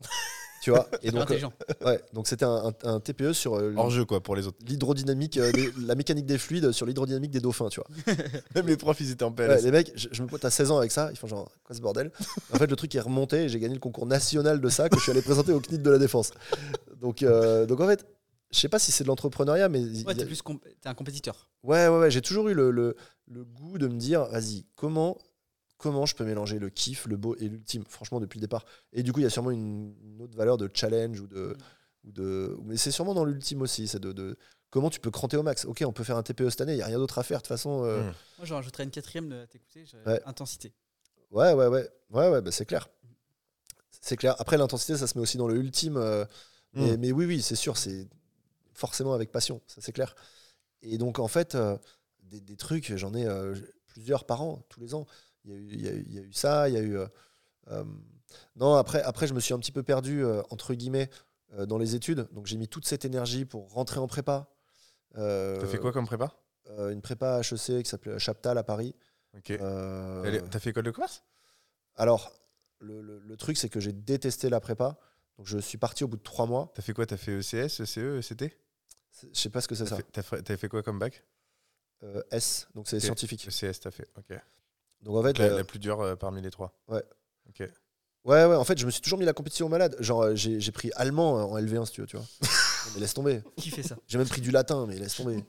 tu 0.60 0.70
vois 0.70 0.88
Et 1.02 1.10
donc, 1.10 1.30
euh, 1.30 1.38
ouais, 1.84 2.00
donc 2.12 2.26
c'était 2.26 2.44
un, 2.44 2.72
un- 2.84 2.88
un 2.94 3.00
TPE 3.00 3.32
sur 3.32 3.54
euh, 3.54 3.72
Hors 3.76 3.90
jeu, 3.90 4.04
quoi, 4.04 4.20
pour 4.22 4.34
les 4.36 4.46
autres. 4.46 4.58
l'hydrodynamique, 4.66 5.36
euh, 5.38 5.52
des- 5.52 5.72
la 5.76 5.94
mécanique 5.94 6.26
des 6.26 6.38
fluides 6.38 6.72
sur 6.72 6.84
l'hydrodynamique 6.86 7.30
des 7.30 7.40
dauphins, 7.40 7.68
tu 7.68 7.80
vois. 7.80 7.88
Même 8.54 8.66
les 8.66 8.76
profs, 8.76 9.00
ils 9.00 9.10
étaient 9.10 9.24
en 9.24 9.28
Ouais, 9.30 9.46
PLS. 9.46 9.62
les 9.64 9.70
mecs, 9.70 9.92
je, 9.94 10.08
je 10.10 10.22
me 10.22 10.28
pointe 10.28 10.44
à 10.44 10.50
16 10.50 10.70
ans 10.70 10.78
avec 10.78 10.90
ça, 10.92 11.10
ils 11.12 11.16
font 11.16 11.26
genre, 11.26 11.50
quoi 11.64 11.74
ce 11.76 11.80
bordel? 11.80 12.10
En 12.52 12.56
fait, 12.58 12.66
le 12.68 12.76
truc 12.76 12.94
est 12.94 13.00
remonté 13.00 13.44
et 13.44 13.48
j'ai 13.48 13.58
gagné 13.60 13.74
le 13.74 13.80
concours 13.80 14.06
national 14.06 14.60
de 14.60 14.68
ça 14.68 14.88
que 14.88 14.96
je 14.96 15.02
suis 15.02 15.10
allé 15.12 15.22
présenter 15.22 15.52
au 15.52 15.60
CNIT 15.60 15.78
de 15.82 15.90
la 15.90 15.98
Défense. 15.98 16.30
Donc, 17.00 17.22
euh, 17.22 17.66
donc 17.66 17.80
en 17.80 17.86
fait, 17.86 18.06
je 18.50 18.58
sais 18.58 18.68
pas 18.68 18.78
si 18.78 18.92
c'est 18.92 19.04
de 19.04 19.08
l'entrepreneuriat, 19.08 19.68
mais 19.68 19.80
il 19.82 20.00
y 20.00 20.04
Ouais, 20.04 20.12
a- 20.12 20.14
t'es 20.16 20.24
plus 20.24 20.40
comp- 20.42 20.62
t'es 20.80 20.88
un 20.88 20.94
compétiteur. 20.94 21.48
ouais, 21.64 21.86
ouais, 21.88 21.98
ouais, 21.98 22.10
j'ai 22.10 22.22
toujours 22.22 22.48
eu 22.48 22.54
le, 22.54 22.70
le- 22.70 22.96
le 23.30 23.44
goût 23.44 23.76
de 23.78 23.86
me 23.88 23.98
dire, 23.98 24.24
vas-y, 24.26 24.64
comment, 24.74 25.18
comment 25.78 26.04
je 26.06 26.14
peux 26.14 26.24
mélanger 26.24 26.58
le 26.58 26.68
kiff, 26.70 27.06
le 27.06 27.16
beau 27.16 27.34
et 27.36 27.48
l'ultime, 27.48 27.84
franchement, 27.88 28.20
depuis 28.20 28.38
le 28.38 28.42
départ. 28.42 28.64
Et 28.92 29.02
du 29.02 29.12
coup, 29.12 29.20
il 29.20 29.22
y 29.22 29.26
a 29.26 29.30
sûrement 29.30 29.50
une, 29.50 29.94
une 30.02 30.20
autre 30.22 30.36
valeur 30.36 30.58
de 30.58 30.68
challenge 30.72 31.20
ou 31.20 31.26
de. 31.26 31.56
Ou 32.04 32.12
de 32.12 32.56
mais 32.64 32.76
c'est 32.76 32.90
sûrement 32.92 33.14
dans 33.14 33.24
l'ultime 33.24 33.60
aussi, 33.62 33.88
c'est 33.88 33.98
de, 33.98 34.12
de 34.12 34.36
comment 34.70 34.88
tu 34.90 35.00
peux 35.00 35.10
cranter 35.10 35.36
au 35.36 35.42
max. 35.42 35.64
Ok, 35.64 35.82
on 35.86 35.92
peut 35.92 36.04
faire 36.04 36.16
un 36.16 36.22
TPE 36.22 36.48
cette 36.50 36.60
année, 36.60 36.74
il 36.74 36.76
n'y 36.76 36.82
a 36.82 36.86
rien 36.86 36.98
d'autre 36.98 37.18
à 37.18 37.22
faire. 37.24 37.38
De 37.38 37.42
toute 37.42 37.48
façon, 37.48 37.84
euh, 37.84 38.02
Mm. 38.02 38.04
Moi, 38.04 38.14
j'en 38.46 38.54
rajouterais 38.56 38.84
une 38.84 38.90
quatrième 38.90 39.28
de 39.28 39.44
t'écouter. 39.46 39.84
Ouais. 40.06 40.20
Intensité. 40.26 40.72
Ouais, 41.30 41.52
ouais, 41.54 41.66
ouais, 41.66 41.88
ouais, 42.10 42.28
ouais, 42.30 42.40
bah 42.40 42.52
c'est 42.52 42.64
clair. 42.66 42.88
C'est 44.00 44.16
clair. 44.16 44.36
Après, 44.38 44.56
l'intensité, 44.56 44.96
ça 44.96 45.06
se 45.06 45.16
met 45.18 45.22
aussi 45.22 45.36
dans 45.38 45.48
le 45.48 45.56
ultime. 45.56 45.96
euh, 45.96 46.24
mais, 46.72 46.96
Mm. 46.96 47.00
mais 47.00 47.12
oui, 47.12 47.24
oui, 47.26 47.42
c'est 47.42 47.56
sûr, 47.56 47.76
c'est 47.76 48.08
forcément 48.74 49.12
avec 49.14 49.32
passion, 49.32 49.60
ça 49.66 49.80
c'est 49.80 49.92
clair. 49.92 50.14
Et 50.82 50.98
donc, 50.98 51.18
en 51.18 51.26
fait, 51.28 51.54
euh, 51.56 51.76
des, 52.22 52.40
des 52.40 52.56
trucs, 52.56 52.94
j'en 52.96 53.12
ai 53.14 53.26
euh, 53.26 53.54
plusieurs 53.88 54.24
par 54.24 54.42
an, 54.42 54.62
tous 54.68 54.78
les 54.80 54.94
ans. 54.94 55.06
Il 55.54 55.80
y 55.82 55.88
a 55.88 55.92
eu, 55.92 56.04
y 56.08 56.14
y 56.14 56.18
a 56.18 56.22
ça, 56.32 56.68
il 56.68 56.74
y 56.74 56.78
a 56.78 56.80
eu. 56.80 56.96
euh, 56.98 57.06
euh, 57.70 57.84
non, 58.56 58.74
après, 58.74 59.02
après, 59.02 59.26
je 59.26 59.34
me 59.34 59.40
suis 59.40 59.54
un 59.54 59.58
petit 59.58 59.72
peu 59.72 59.82
perdu, 59.82 60.24
euh, 60.24 60.42
entre 60.50 60.74
guillemets, 60.74 61.08
euh, 61.54 61.66
dans 61.66 61.78
les 61.78 61.94
études. 61.94 62.28
Donc 62.32 62.46
j'ai 62.46 62.56
mis 62.56 62.68
toute 62.68 62.86
cette 62.86 63.04
énergie 63.04 63.44
pour 63.44 63.70
rentrer 63.72 64.00
en 64.00 64.06
prépa. 64.06 64.48
T'as 65.14 65.66
fait 65.66 65.78
quoi 65.78 65.92
comme 65.92 66.06
prépa? 66.06 66.32
Une 66.90 67.00
prépa 67.00 67.40
HEC 67.40 67.82
qui 67.82 67.88
s'appelait 67.88 68.18
Chaptal 68.18 68.58
à 68.58 68.62
Paris. 68.62 68.94
Ok. 69.36 69.52
T'as 70.50 70.58
fait 70.58 70.70
école 70.70 70.84
de 70.84 70.90
commerce? 70.90 71.24
Alors, 71.96 72.32
le, 72.80 73.00
le- 73.00 73.18
le 73.18 73.36
truc, 73.36 73.56
c'est 73.56 73.68
que 73.70 73.80
j'ai 73.80 73.92
détesté 73.92 74.50
la 74.50 74.60
prépa. 74.60 74.98
Donc 75.38 75.46
je 75.46 75.58
suis 75.58 75.78
parti 75.78 76.04
au 76.04 76.08
bout 76.08 76.16
de 76.18 76.22
trois 76.22 76.46
mois. 76.46 76.70
T'as 76.74 76.82
fait 76.82 76.92
quoi? 76.92 77.06
T'as 77.06 77.16
fait 77.16 77.38
ECS, 77.38 77.80
ECE, 77.80 77.98
ECT 78.18 78.58
Je 79.32 79.40
sais 79.40 79.50
pas 79.50 79.60
ce 79.60 79.68
que 79.68 79.74
c'est 79.74 79.86
ça. 79.86 79.98
T'as 80.12 80.22
fait, 80.22 80.56
fait 80.56 80.68
quoi 80.68 80.82
comme 80.82 80.98
bac? 80.98 81.24
S, 82.30 82.68
donc 82.74 82.86
c'est 82.88 83.00
scientifique. 83.00 83.46
ECS, 83.48 83.80
t'as 83.80 83.90
fait. 83.90 84.08
Ok. 84.16 84.38
Donc 85.02 85.16
en 85.16 85.22
fait, 85.22 85.38
La, 85.38 85.44
euh, 85.46 85.56
la 85.58 85.64
plus 85.64 85.78
dure 85.78 86.00
euh, 86.00 86.16
parmi 86.16 86.42
les 86.42 86.50
trois. 86.50 86.72
Ouais. 86.88 87.02
Ok. 87.48 87.60
ouais, 87.60 88.44
ouais, 88.44 88.54
en 88.56 88.64
fait, 88.64 88.78
je 88.78 88.86
me 88.86 88.90
suis 88.90 89.00
toujours 89.00 89.18
mis 89.18 89.24
la 89.24 89.32
compétition 89.32 89.66
au 89.66 89.68
malade. 89.68 89.96
Genre, 90.00 90.22
euh, 90.22 90.34
j'ai 90.34 90.60
j'ai 90.60 90.72
pris 90.72 90.90
allemand 90.96 91.52
en 91.52 91.58
LV1, 91.58 91.86
si 91.86 91.92
tu 91.92 92.00
veux, 92.00 92.06
tu 92.06 92.16
vois. 92.16 92.26
mais 92.94 93.00
laisse 93.00 93.14
tomber. 93.14 93.42
Qui 93.56 93.70
fait 93.70 93.82
ça? 93.82 93.96
J'ai 94.06 94.18
même 94.18 94.28
pris 94.28 94.40
du 94.40 94.50
latin, 94.50 94.86
mais 94.86 94.96
laisse 94.96 95.16
tomber. 95.16 95.44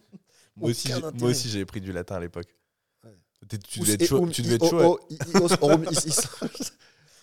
Moi 0.55 0.71
aussi, 0.71 0.91
moi 1.19 1.29
aussi, 1.29 1.49
j'avais 1.49 1.65
pris 1.65 1.81
du 1.81 1.91
latin 1.91 2.15
à 2.15 2.19
l'époque. 2.19 2.47
Ouais. 3.03 3.13
Tu 3.67 3.79
devais 3.79 3.93
être 3.93 4.05
chaud. 4.05 4.27
Tu 4.29 4.41
i, 4.41 4.43
devais 4.43 4.55
être 4.55 4.69
chaud. 4.69 4.99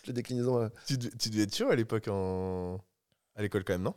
Les 0.07 0.12
déclinaisons. 0.12 0.70
Tu 0.87 0.97
devais, 0.99 1.11
tu 1.16 1.31
devais 1.31 1.43
être 1.45 1.55
chaud 1.55 1.68
à 1.70 1.77
l'époque 1.77 2.09
en... 2.09 2.81
à 3.35 3.43
l'école 3.43 3.64
quand 3.64 3.74
même, 3.74 3.83
non? 3.83 3.95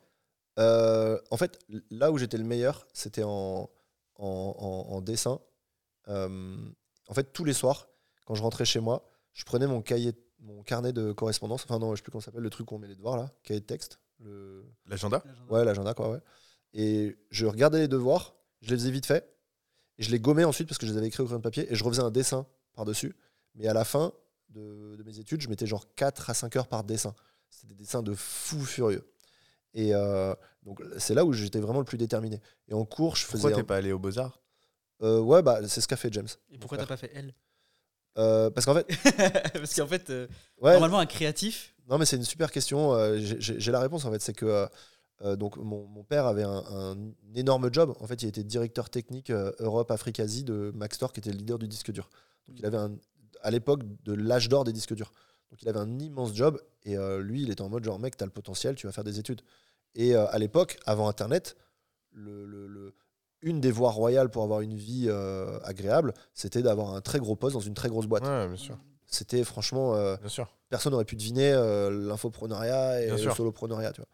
Euh, 0.57 1.19
en 1.31 1.37
fait, 1.37 1.57
là 1.89 2.11
où 2.11 2.17
j'étais 2.17 2.37
le 2.37 2.43
meilleur, 2.43 2.85
c'était 2.93 3.23
en, 3.23 3.69
en, 4.15 4.55
en- 4.57 4.93
en 4.93 5.01
dessin. 5.01 5.39
Euh, 6.09 6.57
en 7.07 7.13
fait, 7.13 7.31
tous 7.31 7.45
les 7.45 7.53
soirs, 7.53 7.87
quand 8.29 8.35
je 8.35 8.43
rentrais 8.43 8.63
chez 8.65 8.79
moi, 8.79 9.03
je 9.33 9.43
prenais 9.43 9.65
mon 9.65 9.81
cahier, 9.81 10.13
mon 10.39 10.61
carnet 10.61 10.93
de 10.93 11.11
correspondance. 11.13 11.63
Enfin, 11.63 11.79
non, 11.79 11.95
je 11.95 11.97
sais 11.97 12.03
plus 12.03 12.11
comment 12.11 12.21
ça 12.21 12.25
s'appelle, 12.25 12.43
le 12.43 12.51
truc 12.51 12.71
où 12.71 12.75
on 12.75 12.77
met 12.77 12.87
les 12.87 12.95
devoirs 12.95 13.17
là, 13.17 13.33
cahier 13.41 13.59
de 13.59 13.65
texte. 13.65 13.99
Le... 14.19 14.63
L'agenda 14.85 15.23
Ouais, 15.49 15.65
l'agenda, 15.65 15.95
quoi, 15.95 16.11
ouais. 16.11 16.19
Et 16.73 17.17
je 17.31 17.47
regardais 17.47 17.79
les 17.79 17.87
devoirs, 17.87 18.35
je 18.61 18.69
les 18.69 18.75
faisais 18.77 18.91
vite 18.91 19.07
fait, 19.07 19.27
et 19.97 20.03
je 20.03 20.11
les 20.11 20.19
gommais 20.19 20.43
ensuite 20.43 20.67
parce 20.67 20.77
que 20.77 20.85
je 20.85 20.91
les 20.91 20.97
avais 20.99 21.07
écrits 21.07 21.23
au 21.23 21.25
crayon 21.25 21.39
de 21.39 21.43
papier, 21.43 21.65
et 21.71 21.75
je 21.75 21.83
refaisais 21.83 22.03
un 22.03 22.11
dessin 22.11 22.45
par-dessus. 22.75 23.15
Mais 23.55 23.67
à 23.67 23.73
la 23.73 23.83
fin 23.83 24.13
de, 24.49 24.95
de 24.95 25.01
mes 25.03 25.17
études, 25.17 25.41
je 25.41 25.49
mettais 25.49 25.65
genre 25.65 25.87
4 25.95 26.29
à 26.29 26.35
5 26.35 26.55
heures 26.55 26.67
par 26.67 26.83
dessin. 26.83 27.15
C'était 27.49 27.73
des 27.73 27.83
dessins 27.83 28.03
de 28.03 28.13
fou 28.13 28.63
furieux. 28.63 29.11
Et 29.73 29.95
euh, 29.95 30.35
donc, 30.63 30.81
c'est 30.99 31.15
là 31.15 31.25
où 31.25 31.33
j'étais 31.33 31.59
vraiment 31.59 31.79
le 31.79 31.85
plus 31.85 31.97
déterminé. 31.97 32.39
Et 32.67 32.75
en 32.75 32.85
cours, 32.85 33.15
je 33.15 33.23
Pourquoi 33.25 33.39
faisais. 33.49 33.55
t'es 33.55 33.61
un- 33.61 33.65
pas 33.65 33.77
allé 33.77 33.91
au 33.91 33.97
Beaux-Arts? 33.99 34.39
Euh, 35.01 35.19
ouais, 35.19 35.41
bah, 35.41 35.59
c'est 35.67 35.81
ce 35.81 35.87
qu'a 35.87 35.95
fait 35.95 36.11
James. 36.13 36.27
Et 36.51 36.57
pourquoi 36.59 36.77
t'as 36.77 36.85
pas 36.85 36.97
fait 36.97 37.11
elle 37.15 37.33
Euh, 38.17 38.49
parce 38.49 38.65
qu'en 38.65 38.73
fait, 38.73 38.87
Parce 39.53 39.75
qu'en 39.75 39.87
fait, 39.87 40.09
euh, 40.09 40.27
ouais, 40.61 40.73
normalement, 40.73 40.99
un 40.99 41.05
créatif. 41.05 41.75
Non, 41.89 41.97
mais 41.97 42.05
c'est 42.05 42.17
une 42.17 42.23
super 42.23 42.51
question. 42.51 42.93
euh, 42.93 43.17
j'ai- 43.19 43.71
la 43.71 43.79
réponse 43.79 44.05
en 44.05 44.11
fait. 44.11 44.21
C'est 44.21 44.33
que 44.33 44.67
donc 45.35 45.57
mon, 45.57 45.85
mon 45.87 46.03
père 46.03 46.25
avait 46.25 46.43
un, 46.43 46.63
un 46.69 46.97
énorme 47.35 47.69
job. 47.73 47.93
En 47.99 48.07
fait, 48.07 48.23
il 48.23 48.29
était 48.29 48.43
directeur 48.43 48.89
technique 48.89 49.31
Europe, 49.31 49.91
Afrique, 49.91 50.19
Asie 50.19 50.43
de 50.43 50.71
Maxtor, 50.75 51.11
qui 51.11 51.19
était 51.19 51.31
le 51.31 51.37
leader 51.37 51.59
du 51.59 51.67
disque 51.67 51.91
dur. 51.91 52.09
Donc, 52.47 52.57
il 52.59 52.65
avait 52.65 52.77
un, 52.77 52.95
à 53.41 53.51
l'époque 53.51 53.81
de 54.03 54.13
l'âge 54.13 54.47
d'or 54.49 54.63
des 54.63 54.71
disques 54.73 54.93
durs. 54.95 55.11
Donc, 55.51 55.61
il 55.61 55.67
avait 55.69 55.79
un 55.79 55.99
immense 55.99 56.33
job. 56.33 56.61
Et 56.83 56.95
lui, 57.19 57.41
il 57.41 57.49
était 57.51 57.61
en 57.61 57.69
mode 57.69 57.83
genre, 57.83 57.99
mec, 57.99 58.15
t'as 58.17 58.25
le 58.25 58.31
potentiel, 58.31 58.75
tu 58.75 58.87
vas 58.87 58.93
faire 58.93 59.03
des 59.03 59.19
études. 59.19 59.41
Et 59.95 60.15
à 60.15 60.37
l'époque, 60.37 60.77
avant 60.85 61.07
Internet, 61.09 61.57
le, 62.11 62.45
le- 62.45 62.67
le- 62.67 62.93
une 63.41 63.61
des 63.61 63.71
voies 63.71 63.91
royales 63.91 64.29
pour 64.29 64.43
avoir 64.43 64.61
une 64.61 64.75
vie 64.75 65.05
euh, 65.07 65.59
agréable, 65.63 66.13
c'était 66.33 66.61
d'avoir 66.61 66.93
un 66.95 67.01
très 67.01 67.19
gros 67.19 67.35
poste 67.35 67.53
dans 67.55 67.59
une 67.61 67.73
très 67.73 67.89
grosse 67.89 68.05
boîte. 68.07 68.23
Ouais, 68.23 68.47
bien 68.47 68.57
sûr. 68.57 68.77
C'était 69.05 69.43
franchement. 69.43 69.95
euh, 69.95 70.17
Bien 70.17 70.29
sûr. 70.29 70.55
personne 70.69 70.91
n'aurait 70.91 71.05
pu 71.05 71.15
deviner 71.15 71.51
euh, 71.53 71.89
l'infopreneuriat 71.89 73.01
et 73.01 73.05
Bien 73.05 73.15
le 73.15 73.21
sûr. 73.21 73.35
solopreneuriat. 73.35 73.91
Tu 73.93 74.01
vois. 74.01 74.09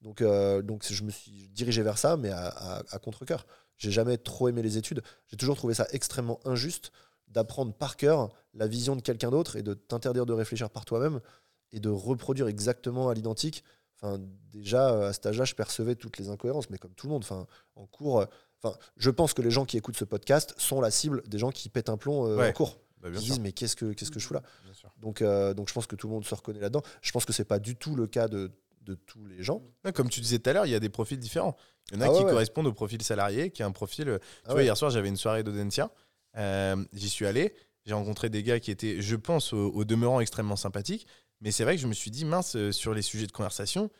Donc, 0.00 0.22
euh, 0.22 0.62
donc 0.62 0.84
je 0.88 1.02
me 1.02 1.10
suis 1.10 1.48
dirigé 1.48 1.82
vers 1.82 1.98
ça, 1.98 2.16
mais 2.16 2.30
à, 2.30 2.46
à, 2.48 2.82
à 2.90 2.98
contre-coeur. 2.98 3.46
J'ai 3.76 3.90
jamais 3.90 4.16
trop 4.16 4.48
aimé 4.48 4.62
les 4.62 4.76
études. 4.78 5.02
J'ai 5.26 5.36
toujours 5.36 5.56
trouvé 5.56 5.74
ça 5.74 5.86
extrêmement 5.92 6.40
injuste 6.44 6.92
d'apprendre 7.28 7.74
par 7.74 7.96
cœur 7.96 8.30
la 8.54 8.66
vision 8.66 8.96
de 8.96 9.02
quelqu'un 9.02 9.30
d'autre 9.30 9.56
et 9.56 9.62
de 9.62 9.74
t'interdire 9.74 10.24
de 10.24 10.32
réfléchir 10.32 10.70
par 10.70 10.84
toi-même 10.84 11.20
et 11.72 11.78
de 11.80 11.90
reproduire 11.90 12.48
exactement 12.48 13.08
à 13.10 13.14
l'identique. 13.14 13.62
Enfin, 14.00 14.18
déjà, 14.52 15.08
à 15.08 15.12
cet 15.12 15.26
âge-là, 15.26 15.44
je 15.44 15.54
percevais 15.54 15.94
toutes 15.96 16.16
les 16.18 16.30
incohérences, 16.30 16.70
mais 16.70 16.78
comme 16.78 16.94
tout 16.94 17.06
le 17.06 17.12
monde. 17.12 17.22
Enfin, 17.24 17.46
en 17.76 17.86
cours, 17.86 18.24
enfin, 18.62 18.76
je 18.96 19.10
pense 19.10 19.32
que 19.34 19.42
les 19.42 19.50
gens 19.50 19.64
qui 19.64 19.76
écoutent 19.76 19.96
ce 19.96 20.04
podcast 20.04 20.54
sont 20.58 20.80
la 20.80 20.90
cible 20.90 21.22
des 21.28 21.38
gens 21.38 21.50
qui 21.50 21.68
pètent 21.68 21.88
un 21.88 21.96
plomb 21.96 22.26
euh, 22.26 22.36
Ouais. 22.36 22.48
en 22.50 22.52
cours. 22.52 22.78
Bah, 23.00 23.08
Ils 23.12 23.18
sûr. 23.18 23.22
disent, 23.34 23.40
mais 23.40 23.52
qu'est-ce 23.52 23.76
que, 23.76 23.92
qu'est-ce 23.92 24.10
que 24.10 24.18
je 24.18 24.26
fous 24.26 24.34
là 24.34 24.42
donc, 25.00 25.22
euh, 25.22 25.54
donc 25.54 25.68
je 25.68 25.72
pense 25.74 25.86
que 25.86 25.94
tout 25.96 26.08
le 26.08 26.14
monde 26.14 26.24
se 26.24 26.34
reconnaît 26.34 26.58
là-dedans. 26.60 26.82
Je 27.02 27.12
pense 27.12 27.24
que 27.24 27.32
c'est 27.32 27.44
pas 27.44 27.58
du 27.60 27.76
tout 27.76 27.94
le 27.94 28.06
cas 28.08 28.26
de, 28.26 28.50
de 28.82 28.94
tous 28.94 29.24
les 29.26 29.42
gens. 29.44 29.62
Ouais, 29.84 29.92
Comme 29.92 30.08
tu 30.08 30.20
disais 30.20 30.38
tout 30.40 30.50
à 30.50 30.52
l'heure, 30.52 30.66
il 30.66 30.70
y 30.72 30.74
a 30.74 30.80
des 30.80 30.88
profils 30.88 31.18
différents. 31.18 31.56
Il 31.92 31.96
y 31.96 31.98
en 31.98 32.00
a 32.02 32.06
Ah 32.06 32.16
qui 32.16 32.24
ouais, 32.24 32.30
correspondent 32.30 32.66
au 32.66 32.72
profil 32.72 33.00
salarié, 33.02 33.50
qui 33.50 33.62
a 33.62 33.66
un 33.66 33.70
profil. 33.72 34.08
euh, 34.08 34.18
Tu 34.18 34.24
Ah 34.44 34.48
vois, 34.48 34.54
ouais. 34.56 34.64
hier 34.64 34.76
soir, 34.76 34.90
j'avais 34.90 35.08
une 35.08 35.16
soirée 35.16 35.42
d'Audencia. 35.44 35.90
Euh, 36.36 36.76
J'y 36.92 37.08
suis 37.08 37.26
allé. 37.26 37.54
J'ai 37.86 37.94
rencontré 37.94 38.28
des 38.30 38.42
gars 38.42 38.58
qui 38.60 38.70
étaient, 38.72 39.00
je 39.00 39.14
pense, 39.16 39.52
au, 39.52 39.70
au 39.72 39.84
demeurant 39.84 40.20
extrêmement 40.20 40.56
sympathiques. 40.56 41.06
Mais 41.40 41.52
c'est 41.52 41.62
vrai 41.64 41.76
que 41.76 41.82
je 41.82 41.86
me 41.86 41.94
suis 41.94 42.10
dit, 42.10 42.24
mince, 42.24 42.56
sur 42.72 42.92
les 42.94 43.02
sujets 43.02 43.26
de 43.28 43.32
conversation, 43.32 43.90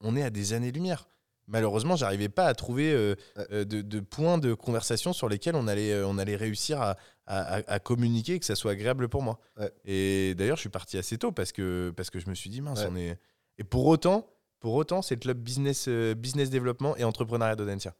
on 0.00 0.14
est 0.16 0.22
à 0.22 0.30
des 0.30 0.52
années-lumière. 0.52 1.08
Malheureusement, 1.46 1.94
j'arrivais 1.96 2.28
pas 2.30 2.46
à 2.46 2.54
trouver 2.54 2.92
euh, 2.92 3.14
euh, 3.52 3.64
de, 3.64 3.82
de 3.82 4.00
points 4.00 4.38
de 4.38 4.54
conversation 4.54 5.12
sur 5.12 5.28
lesquels 5.28 5.56
on 5.56 5.68
allait, 5.68 5.92
euh, 5.92 6.06
on 6.06 6.16
allait 6.18 6.36
réussir 6.36 6.80
à, 6.80 6.96
à- 7.26 7.78
communiquer, 7.80 8.38
que 8.38 8.46
ça 8.46 8.54
soit 8.54 8.72
agréable 8.72 9.08
pour 9.08 9.22
moi. 9.22 9.38
Ouais. 9.58 9.70
Et 9.84 10.34
d'ailleurs, 10.36 10.56
je 10.56 10.62
suis 10.62 10.68
parti 10.70 10.96
assez 10.98 11.18
tôt 11.18 11.32
parce 11.32 11.52
que, 11.52 11.92
parce 11.96 12.08
que 12.10 12.18
je 12.18 12.28
me 12.30 12.34
suis 12.34 12.48
dit, 12.50 12.60
mince, 12.62 12.80
Ouais. 12.80 12.88
on 12.90 12.96
est. 12.96 13.18
Et 13.58 13.64
pour 13.64 13.86
autant, 13.86 14.26
pour 14.60 14.74
autant, 14.74 15.02
c'est 15.02 15.16
le 15.16 15.20
club 15.20 15.38
business, 15.38 15.88
business 16.16 16.48
développement 16.50 16.96
et 16.96 17.04
entrepreneuriat 17.04 17.56
d'Audencia. 17.56 17.94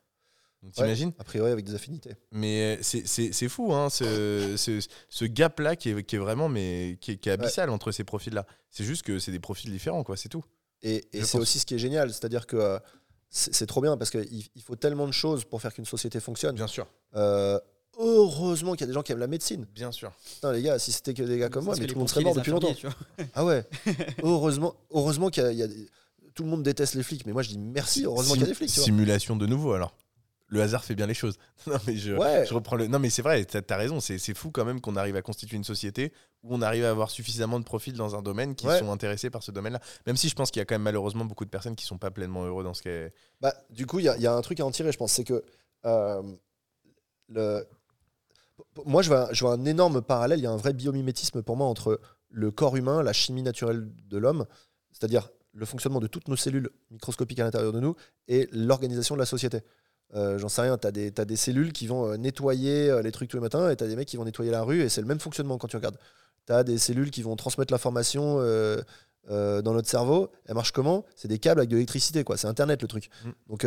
Donc, 0.63 0.71
Ouais. 0.71 0.85
t'imagines 0.85 1.13
A 1.19 1.25
priori, 1.25 1.51
avec 1.53 1.67
des 1.67 1.75
affinités. 1.75 2.13
mais 2.33 2.79
c'est- 2.81 3.49
fou, 3.49 3.75
hein, 3.75 3.91
ce, 3.91 4.55
ce, 4.57 4.81
ce 5.11 5.25
gap-là 5.27 5.77
qui 5.77 5.91
est, 5.91 6.03
qui 6.03 6.17
est 6.17 6.19
vraiment 6.19 6.49
mais, 6.49 6.97
qui 7.03 7.13
est, 7.13 7.17
qui 7.19 7.29
est 7.29 7.33
abyssal 7.33 7.69
entre 7.69 7.93
ces 7.93 8.05
profils-là. 8.05 8.47
C'est 8.71 8.85
juste 8.85 9.03
que 9.03 9.19
c'est 9.19 9.33
des 9.33 9.41
profils 9.41 9.71
différents, 9.71 10.03
quoi, 10.05 10.17
c'est 10.17 10.31
tout. 10.31 10.43
Et, 10.83 11.05
et 11.13 11.23
c'est 11.25 11.39
aussi 11.39 11.59
ce 11.59 11.67
qui 11.67 11.75
est 11.75 11.79
génial. 11.79 12.11
C'est-à-dire 12.13 12.47
que 12.47 12.79
c'est 13.37 13.67
trop 13.67 13.81
bien 13.81 13.97
parce 13.97 14.11
qu'il 14.11 14.27
il 14.55 14.63
faut 14.63 14.77
tellement 14.77 15.07
de 15.09 15.13
choses 15.13 15.45
pour 15.45 15.61
faire 15.61 15.75
qu'une 15.75 15.85
société 15.85 16.21
fonctionne. 16.21 16.55
Bien 16.55 16.69
sûr. 16.69 16.87
Euh, 17.17 17.59
heureusement 17.99 18.73
qu'il 18.73 18.83
y 18.83 18.85
a 18.85 18.87
des 18.87 18.93
gens 18.93 19.03
qui 19.03 19.13
aiment 19.13 19.19
la 19.19 19.27
médecine. 19.27 19.67
Bien 19.75 19.91
sûr. 19.93 20.13
Putain, 20.35 20.53
les 20.53 20.63
gars, 20.63 20.79
si 20.79 20.93
c'était 20.93 21.15
que 21.15 21.23
des 21.23 21.39
gars 21.39 21.49
comme 21.49 21.65
moi, 21.65 21.75
mais 21.79 21.87
tout 21.87 21.95
le 21.95 21.99
monde 22.01 22.09
serait 22.09 22.23
mort 22.23 22.35
depuis 22.35 22.51
longtemps. 22.53 22.75
Ah 23.35 23.45
ouais. 23.45 23.65
heureusement, 24.23 24.75
heureusement 24.93 25.31
qu'il 25.31 25.43
y 25.43 25.47
a, 25.47 25.53
il 25.53 25.59
y 25.59 25.63
a 25.63 25.67
des- 25.67 25.89
tout 26.35 26.43
le 26.45 26.49
monde 26.49 26.63
déteste 26.63 26.95
les 26.95 27.03
flics, 27.03 27.27
mais 27.27 27.33
moi 27.33 27.43
je 27.43 27.51
dis 27.51 27.59
merci. 27.59 28.05
Heureusement 28.05 28.35
qu'il 28.35 28.43
y 28.43 28.47
a 28.47 28.49
des 28.49 28.55
flics. 28.55 28.71
tu 28.71 28.77
vois. 28.77 28.85
Simulation 28.85 29.37
de 29.37 29.47
nouveau, 29.47 29.73
alors. 29.73 29.95
Le 30.49 30.61
hasard 30.61 30.85
fait 30.85 30.95
bien 30.95 31.07
les 31.07 31.15
choses. 31.15 31.37
non, 31.67 31.79
mais 31.87 31.97
je, 31.97 32.13
Ouais. 32.13 32.45
je 32.47 32.53
reprends 32.55 32.77
le. 32.77 32.87
Non, 32.87 32.99
mais 32.99 33.09
c'est 33.11 33.23
vrai, 33.23 33.45
t'as 33.45 33.61
as 33.75 33.79
raison. 33.79 33.99
C'est 34.01 34.19
fou 34.35 34.51
quand 34.51 34.65
même 34.65 34.81
qu'on 34.81 34.95
arrive 34.97 35.17
à 35.17 35.23
constituer 35.23 35.57
une 35.57 35.65
société 35.65 36.13
où 36.43 36.55
on 36.55 36.61
arrive 36.63 36.85
à 36.85 36.91
avoir 36.91 37.11
suffisamment 37.11 37.59
de 37.59 37.65
profils 37.65 37.95
dans 37.95 38.15
un 38.15 38.21
domaine 38.23 38.55
qui 38.55 38.67
Ouais. 38.67 38.79
sont 38.79 38.93
intéressés 38.93 39.31
par 39.31 39.43
ce 39.43 39.51
domaine-là. 39.53 39.81
Même 40.07 40.17
si 40.17 40.29
je 40.29 40.35
pense 40.35 40.51
qu'il 40.51 40.61
y 40.61 40.63
a 40.63 40.67
quand 40.67 40.75
même 40.75 40.83
malheureusement 40.83 41.25
beaucoup 41.25 41.45
de 41.47 41.51
personnes 41.51 41.75
qui 41.77 41.87
sont 41.87 41.97
pas 41.99 42.11
pleinement 42.11 42.45
heureux 42.45 42.63
dans 42.63 42.75
ce 42.75 42.83
qu'est. 42.83 43.13
Bah, 43.41 43.55
du 43.71 43.87
coup, 43.87 43.99
il 44.01 44.05
y, 44.05 44.09
a- 44.09 44.17
il 44.17 44.23
y 44.23 44.27
a 44.27 44.35
un 44.35 44.43
truc 44.43 44.61
à 44.61 44.67
en 44.67 44.71
tirer, 44.71 44.93
je 44.93 44.99
pense. 44.99 45.13
C'est 45.13 45.25
que 45.25 45.43
euh, 45.87 46.23
le... 47.29 47.67
moi, 48.85 49.03
je 49.03 49.09
vois, 49.09 49.29
je 49.33 49.45
vois 49.45 49.55
un 49.55 49.65
énorme 49.65 50.03
parallèle. 50.03 50.39
Il 50.39 50.43
y 50.43 50.47
a 50.47 50.51
un 50.51 50.57
vrai 50.59 50.73
biomimétisme 50.75 51.43
pour 51.43 51.57
moi 51.57 51.67
entre 51.67 52.01
le 52.31 52.51
corps 52.51 52.77
humain, 52.77 53.03
la 53.03 53.13
chimie 53.13 53.43
naturelle 53.43 53.89
de 54.09 54.19
l'homme, 54.19 54.45
c'est-à-dire 54.93 55.31
le 55.53 55.65
fonctionnement 55.67 56.01
de 56.01 56.09
toutes 56.09 56.29
nos 56.29 56.37
cellules 56.37 56.69
microscopiques 56.91 57.39
à 57.39 57.45
l'intérieur 57.45 57.73
de 57.73 57.79
nous, 57.81 57.95
et 58.27 58.49
l'organisation 58.53 59.15
de 59.15 59.21
la 59.21 59.27
société. 59.27 59.61
Euh, 60.15 60.39
J'en 60.39 60.49
sais 60.49 60.63
rien, 60.63 60.79
tu 60.79 60.87
as, 60.87 60.93
des 60.93 61.37
cellules 61.37 61.73
qui 61.73 61.87
vont 61.87 62.07
euh, 62.13 62.17
nettoyer 62.17 62.91
euh, 62.91 63.03
les 63.03 63.11
trucs 63.11 63.29
tous 63.31 63.37
les 63.37 63.43
matins, 63.43 63.69
et 63.71 63.77
tu 63.77 63.85
as 63.85 63.89
des 63.89 63.97
mecs 63.97 64.09
qui 64.09 64.17
vont 64.17 64.25
nettoyer 64.25 64.51
la 64.51 64.63
rue, 64.63 64.83
et 64.83 64.89
c'est 64.89 65.01
le 65.01 65.07
même 65.07 65.21
fonctionnement 65.21 65.59
quand 65.59 65.67
tu 65.69 65.77
regardes. 65.77 65.99
Tu 66.47 66.53
as 66.53 66.63
des 66.63 66.79
cellules 66.79 67.11
qui 67.11 67.23
vont 67.23 67.35
transmettre 67.37 67.73
l'information 67.73 68.37
euh, 68.39 68.81
euh, 69.31 69.63
dans 69.63 69.73
notre 69.73 69.89
cerveau. 69.89 70.31
Elles 70.47 70.55
marchent 70.55 70.73
comment? 70.73 71.05
C'est 71.17 71.29
des 71.29 71.39
câbles 71.39 71.61
avec 71.61 71.71
de 71.71 71.77
l'électricité, 71.77 72.23
quoi. 72.23 72.37
C'est 72.37 72.47
Internet 72.47 72.83
le 72.83 72.89
truc. 72.89 73.09
Mm. 73.25 73.31
Donc 73.49 73.65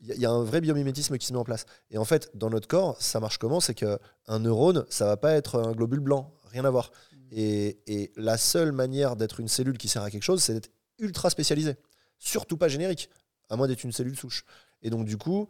il 0.00 0.06
y, 0.08 0.12
a- 0.12 0.16
y 0.16 0.26
a 0.26 0.30
un 0.30 0.42
vrai 0.42 0.60
biomimétisme 0.62 1.18
qui 1.18 1.26
se 1.26 1.32
met 1.34 1.38
en 1.38 1.44
place. 1.44 1.66
Et 1.90 1.98
en 1.98 2.04
fait, 2.06 2.30
dans 2.34 2.48
notre 2.50 2.66
corps, 2.68 2.96
ça 3.00 3.20
marche 3.20 3.38
comment? 3.38 3.60
C'est 3.60 3.74
qu'un 3.74 3.98
neurone, 4.38 4.86
ça 4.88 5.04
va 5.04 5.16
pas 5.18 5.32
être 5.32 5.58
un 5.60 5.72
globule 5.72 6.00
blanc, 6.00 6.32
rien 6.50 6.64
à 6.64 6.70
voir. 6.70 6.90
Et, 7.30 7.78
et 7.86 8.12
la 8.16 8.38
seule 8.38 8.72
manière 8.72 9.16
d'être 9.16 9.40
une 9.40 9.48
cellule 9.48 9.76
qui 9.78 9.88
sert 9.88 10.02
à 10.02 10.10
quelque 10.10 10.22
chose, 10.22 10.42
c'est 10.42 10.54
d'être 10.54 10.70
ultra 10.98 11.28
spécialisé. 11.28 11.76
Surtout 12.18 12.56
pas 12.56 12.68
générique, 12.68 13.10
à 13.50 13.56
moins 13.56 13.68
d'être 13.68 13.84
une 13.84 13.92
cellule 13.92 14.16
souche. 14.16 14.44
Et 14.82 14.90
donc, 14.90 15.04
du 15.04 15.18
coup, 15.18 15.48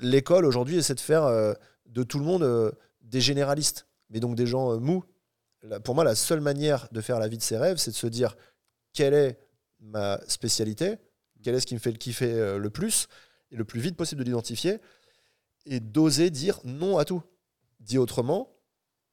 l'école 0.00 0.44
aujourd'hui 0.44 0.76
essaie 0.76 0.94
de 0.94 1.00
faire 1.00 1.24
euh, 1.24 1.54
de 1.86 2.02
tout 2.02 2.18
le 2.18 2.24
monde 2.24 2.42
euh, 2.42 2.72
des 3.02 3.20
généralistes, 3.20 3.86
mais 4.10 4.20
donc 4.20 4.34
des 4.34 4.46
gens 4.46 4.72
euh, 4.72 4.78
mous. 4.78 5.04
Pour 5.82 5.94
moi, 5.94 6.04
la 6.04 6.14
seule 6.14 6.40
manière 6.40 6.88
de 6.92 7.00
faire 7.00 7.18
la 7.18 7.26
vie 7.26 7.38
de 7.38 7.42
ses 7.42 7.56
rêves, 7.56 7.78
c'est 7.78 7.90
de 7.90 7.96
se 7.96 8.06
dire 8.06 8.36
quelle 8.92 9.14
est 9.14 9.38
ma 9.80 10.20
spécialité, 10.28 10.96
quel 11.42 11.54
est 11.54 11.60
ce 11.60 11.66
qui 11.66 11.74
me 11.74 11.78
fait 11.78 11.90
le 11.90 11.96
kiffer 11.96 12.58
le 12.58 12.68
plus, 12.68 13.08
et 13.50 13.56
le 13.56 13.64
plus 13.64 13.80
vite 13.80 13.96
possible 13.96 14.18
de 14.20 14.26
l'identifier, 14.26 14.78
et 15.64 15.80
d'oser 15.80 16.28
dire 16.28 16.60
non 16.64 16.98
à 16.98 17.06
tout. 17.06 17.22
Dit 17.80 17.96
autrement, 17.96 18.54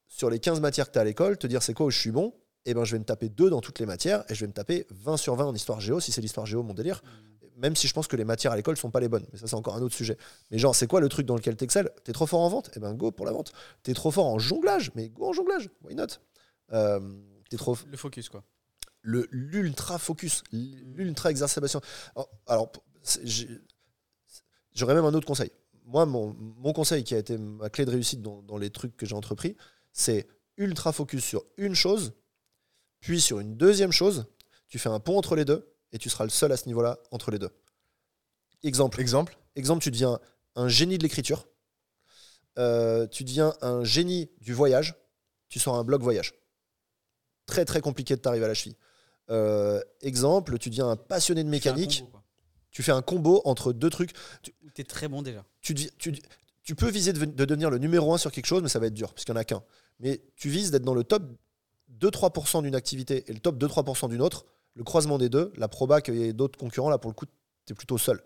sur 0.07 0.29
les 0.29 0.39
15 0.39 0.59
matières 0.59 0.87
que 0.87 0.91
tu 0.91 0.99
as 0.99 1.03
à 1.03 1.05
l'école, 1.05 1.37
te 1.37 1.47
dire 1.47 1.63
c'est 1.63 1.73
quoi 1.73 1.85
où 1.85 1.89
je 1.89 1.97
suis 1.97 2.11
bon, 2.11 2.35
et 2.65 2.73
ben 2.73 2.83
je 2.83 2.91
vais 2.91 2.99
me 2.99 3.05
taper 3.05 3.29
2 3.29 3.49
dans 3.49 3.61
toutes 3.61 3.79
les 3.79 3.85
matières, 3.85 4.25
et 4.29 4.35
je 4.35 4.41
vais 4.41 4.47
me 4.47 4.53
taper 4.53 4.85
20 4.89 5.15
sur 5.15 5.35
20 5.35 5.45
en 5.45 5.55
histoire 5.55 5.79
géo, 5.79 6.01
si 6.01 6.11
c'est 6.11 6.19
l'histoire 6.19 6.45
géo 6.45 6.63
mon 6.63 6.73
délire. 6.73 7.01
Même 7.61 7.75
si 7.75 7.87
je 7.87 7.93
pense 7.93 8.07
que 8.07 8.15
les 8.15 8.25
matières 8.25 8.51
à 8.53 8.55
l'école 8.55 8.75
sont 8.75 8.89
pas 8.91 8.99
les 8.99 9.07
bonnes. 9.07 9.25
Mais 9.31 9.37
ça, 9.39 9.47
c'est 9.47 9.55
encore 9.55 9.75
un 9.75 9.81
autre 9.81 9.95
sujet. 9.95 10.17
Mais 10.49 10.57
genre, 10.57 10.75
c'est 10.75 10.87
quoi 10.87 10.99
le 10.99 11.07
truc 11.09 11.25
dans 11.25 11.35
lequel 11.35 11.55
t'excelles? 11.55 11.89
T'es 12.03 12.11
trop 12.11 12.25
fort 12.25 12.41
en 12.41 12.49
vente? 12.49 12.71
Eh 12.75 12.79
ben, 12.79 12.93
go 12.93 13.11
pour 13.11 13.25
la 13.25 13.31
vente. 13.31 13.53
T'es 13.83 13.93
trop 13.93 14.11
fort 14.11 14.25
en 14.25 14.39
jonglage 14.39 14.91
Mais 14.95 15.09
go 15.09 15.27
en 15.29 15.33
jonglage. 15.33 15.69
Why 15.83 15.95
not? 15.95 16.07
Euh, 16.73 16.99
trop 17.57 17.77
Le 17.89 17.97
focus, 17.97 18.29
quoi. 18.29 18.43
le 19.01 19.27
l'ultra 19.31 19.97
focus, 19.99 20.43
l'ultra 20.51 21.29
exacerbation. 21.31 21.81
Alors, 22.15 22.29
alors, 22.47 22.71
j'ai- 23.23 23.49
j'aurais 24.73 24.93
même 24.93 25.05
un 25.05 25.13
autre 25.13 25.27
conseil. 25.27 25.51
Moi, 25.85 26.05
mon, 26.05 26.33
mon 26.37 26.73
conseil 26.73 27.03
qui 27.03 27.13
a 27.15 27.17
été 27.17 27.37
ma 27.37 27.69
clé 27.69 27.85
de 27.85 27.91
réussite 27.91 28.21
dans, 28.21 28.41
dans 28.43 28.57
les 28.57 28.69
trucs 28.69 28.95
que 28.95 29.05
j'ai 29.05 29.15
entrepris, 29.15 29.57
c'est 29.91 30.27
ultra 30.57 30.93
focus 30.93 31.23
sur 31.25 31.43
une 31.57 31.75
chose, 31.75 32.13
puis 33.01 33.19
sur 33.19 33.39
une 33.39 33.57
deuxième 33.57 33.91
chose. 33.91 34.27
Tu 34.69 34.79
fais 34.79 34.89
un 34.89 34.99
pont 35.01 35.17
entre 35.17 35.35
les 35.35 35.43
deux 35.43 35.70
et 35.91 35.97
tu 35.97 36.09
seras 36.09 36.23
le 36.23 36.29
seul 36.29 36.51
à 36.51 36.57
ce 36.57 36.67
niveau-là 36.67 36.99
entre 37.11 37.31
les 37.31 37.39
deux. 37.39 37.49
Exemple. 38.63 38.99
Exemple 39.01 39.37
Exemple, 39.55 39.81
tu 39.83 39.91
deviens 39.91 40.19
un 40.55 40.67
génie 40.69 40.97
de 40.97 41.03
l'écriture. 41.03 41.47
Euh, 42.57 43.07
tu 43.07 43.23
deviens 43.23 43.53
un 43.61 43.83
génie 43.83 44.29
du 44.39 44.53
voyage. 44.53 44.95
Tu 45.49 45.59
sors 45.59 45.75
un 45.75 45.83
blog 45.83 46.01
voyage. 46.01 46.33
Très 47.45 47.65
très 47.65 47.81
compliqué 47.81 48.15
de 48.15 48.21
t'arriver 48.21 48.45
à 48.45 48.47
la 48.47 48.53
cheville. 48.53 48.77
Euh, 49.29 49.81
exemple, 50.01 50.57
tu 50.57 50.69
deviens 50.69 50.89
un 50.89 50.95
passionné 50.95 51.43
de 51.43 51.49
Tu 51.51 51.59
fais 51.59 51.69
un 51.69 51.73
mécanique. 51.73 51.99
combo. 52.05 52.17
Tu 52.71 52.83
fais 52.83 52.91
un 52.93 53.01
combo 53.01 53.41
entre 53.45 53.73
deux 53.73 53.89
trucs. 53.89 54.11
Où 54.63 54.69
t'es 54.69 54.83
très 54.83 55.07
bon 55.07 55.21
déjà. 55.21 55.43
Tu, 55.61 55.73
tu- 55.75 56.13
tu 56.63 56.75
peux 56.75 56.89
viser 56.89 57.11
de, 57.11 57.25
de 57.25 57.45
devenir 57.45 57.69
le 57.69 57.77
numéro 57.79 58.13
un 58.13 58.17
sur 58.17 58.31
quelque 58.31 58.45
chose, 58.45 58.61
mais 58.61 58.69
ça 58.69 58.79
va 58.79 58.85
être 58.87 58.93
dur, 58.93 59.13
parce 59.13 59.25
qu'il 59.25 59.33
n'y 59.33 59.39
en 59.39 59.41
a 59.41 59.45
qu'un. 59.45 59.63
Mais 59.99 60.21
tu 60.35 60.49
vises 60.49 60.71
d'être 60.71 60.83
dans 60.83 60.93
le 60.93 61.03
top 61.03 61.23
2-3% 61.99 62.61
d'une 62.63 62.75
activité 62.75 63.25
et 63.27 63.33
le 63.33 63.39
top 63.39 63.57
2-3% 63.57 64.07
d'une 64.09 64.21
autre. 64.21 64.45
Le 64.75 64.83
croisement 64.83 65.17
des 65.17 65.29
deux, 65.29 65.51
la 65.57 65.67
proba 65.67 66.01
qu'il 66.01 66.15
y 66.15 66.23
ait 66.23 66.33
d'autres 66.33 66.57
concurrents, 66.57 66.89
là 66.89 66.97
pour 66.97 67.11
le 67.11 67.15
coup, 67.15 67.25
tu 67.65 67.73
es 67.73 67.75
plutôt 67.75 67.97
seul. 67.97 68.21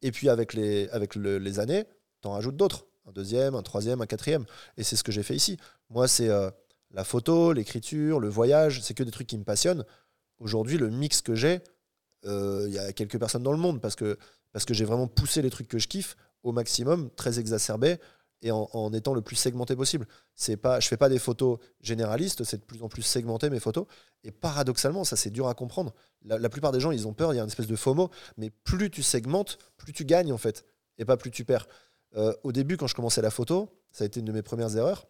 Et 0.00 0.10
puis 0.10 0.28
avec 0.28 0.54
les, 0.54 0.88
avec 0.88 1.14
le- 1.14 1.38
les 1.38 1.60
années, 1.60 1.84
tu 2.22 2.28
en 2.28 2.32
rajoutes 2.32 2.56
d'autres. 2.56 2.86
Un 3.06 3.12
deuxième, 3.12 3.54
un 3.54 3.62
troisième, 3.62 4.00
un 4.00 4.06
quatrième. 4.06 4.44
Et 4.76 4.84
c'est 4.84 4.96
ce 4.96 5.02
que 5.04 5.12
j'ai 5.12 5.22
fait 5.22 5.34
ici. 5.34 5.58
Moi, 5.90 6.06
c'est 6.08 6.28
euh, 6.28 6.50
la 6.92 7.04
photo, 7.04 7.52
l'écriture, 7.52 8.20
le 8.20 8.28
voyage, 8.28 8.80
c'est 8.82 8.94
que 8.94 9.02
des 9.02 9.10
trucs 9.10 9.26
qui 9.26 9.36
me 9.38 9.44
passionnent. 9.44 9.84
Aujourd'hui, 10.38 10.78
le 10.78 10.88
mix 10.88 11.20
que 11.20 11.34
j'ai, 11.34 11.60
euh, 12.24 12.64
il 12.68 12.74
y 12.74 12.78
a 12.78 12.92
quelques 12.92 13.18
personnes 13.18 13.42
dans 13.42 13.52
le 13.52 13.58
monde 13.58 13.80
parce 13.80 13.96
que, 13.96 14.18
parce 14.52 14.64
que 14.64 14.74
j'ai 14.74 14.84
vraiment 14.84 15.08
poussé 15.08 15.42
les 15.42 15.50
trucs 15.50 15.68
que 15.68 15.78
je 15.78 15.88
kiffe 15.88 16.16
au 16.42 16.52
maximum, 16.52 17.10
très 17.16 17.38
exacerbé 17.38 17.98
et 18.42 18.50
en, 18.50 18.92
étant 18.92 19.14
le 19.14 19.22
plus 19.22 19.36
segmenté 19.36 19.76
possible. 19.76 20.06
C'est 20.34 20.56
pas, 20.56 20.80
je 20.80 20.88
fais 20.88 20.96
pas 20.96 21.08
des 21.08 21.20
photos 21.20 21.58
généralistes, 21.80 22.42
c'est 22.42 22.58
de 22.58 22.64
plus 22.64 22.82
en 22.82 22.88
plus 22.88 23.02
segmenté 23.02 23.48
mes 23.50 23.60
photos. 23.60 23.86
Et 24.24 24.32
paradoxalement, 24.32 25.04
ça 25.04 25.16
c'est 25.16 25.30
dur 25.30 25.46
à 25.46 25.54
comprendre. 25.54 25.94
La, 26.24 26.48
plupart 26.48 26.72
des 26.72 26.80
gens, 26.80 26.90
ils 26.90 27.06
ont 27.06 27.14
peur, 27.14 27.32
il 27.32 27.36
y 27.36 27.40
a 27.40 27.42
une 27.42 27.48
espèce 27.48 27.68
de 27.68 27.76
FOMO, 27.76 28.10
mais 28.36 28.50
plus 28.50 28.90
tu 28.90 29.02
segmentes, 29.02 29.58
plus 29.76 29.92
tu 29.92 30.04
gagnes 30.04 30.32
en 30.32 30.38
fait, 30.38 30.64
et 30.98 31.04
pas 31.04 31.16
plus 31.16 31.30
tu 31.30 31.44
perds. 31.44 31.68
Euh, 32.16 32.34
au 32.42 32.52
début, 32.52 32.76
quand 32.76 32.88
je 32.88 32.94
commençais 32.94 33.22
la 33.22 33.30
photo, 33.30 33.68
ça 33.92 34.04
a 34.04 34.06
été 34.06 34.20
une 34.20 34.26
de 34.26 34.32
mes 34.32 34.42
premières 34.42 34.76
erreurs. 34.76 35.06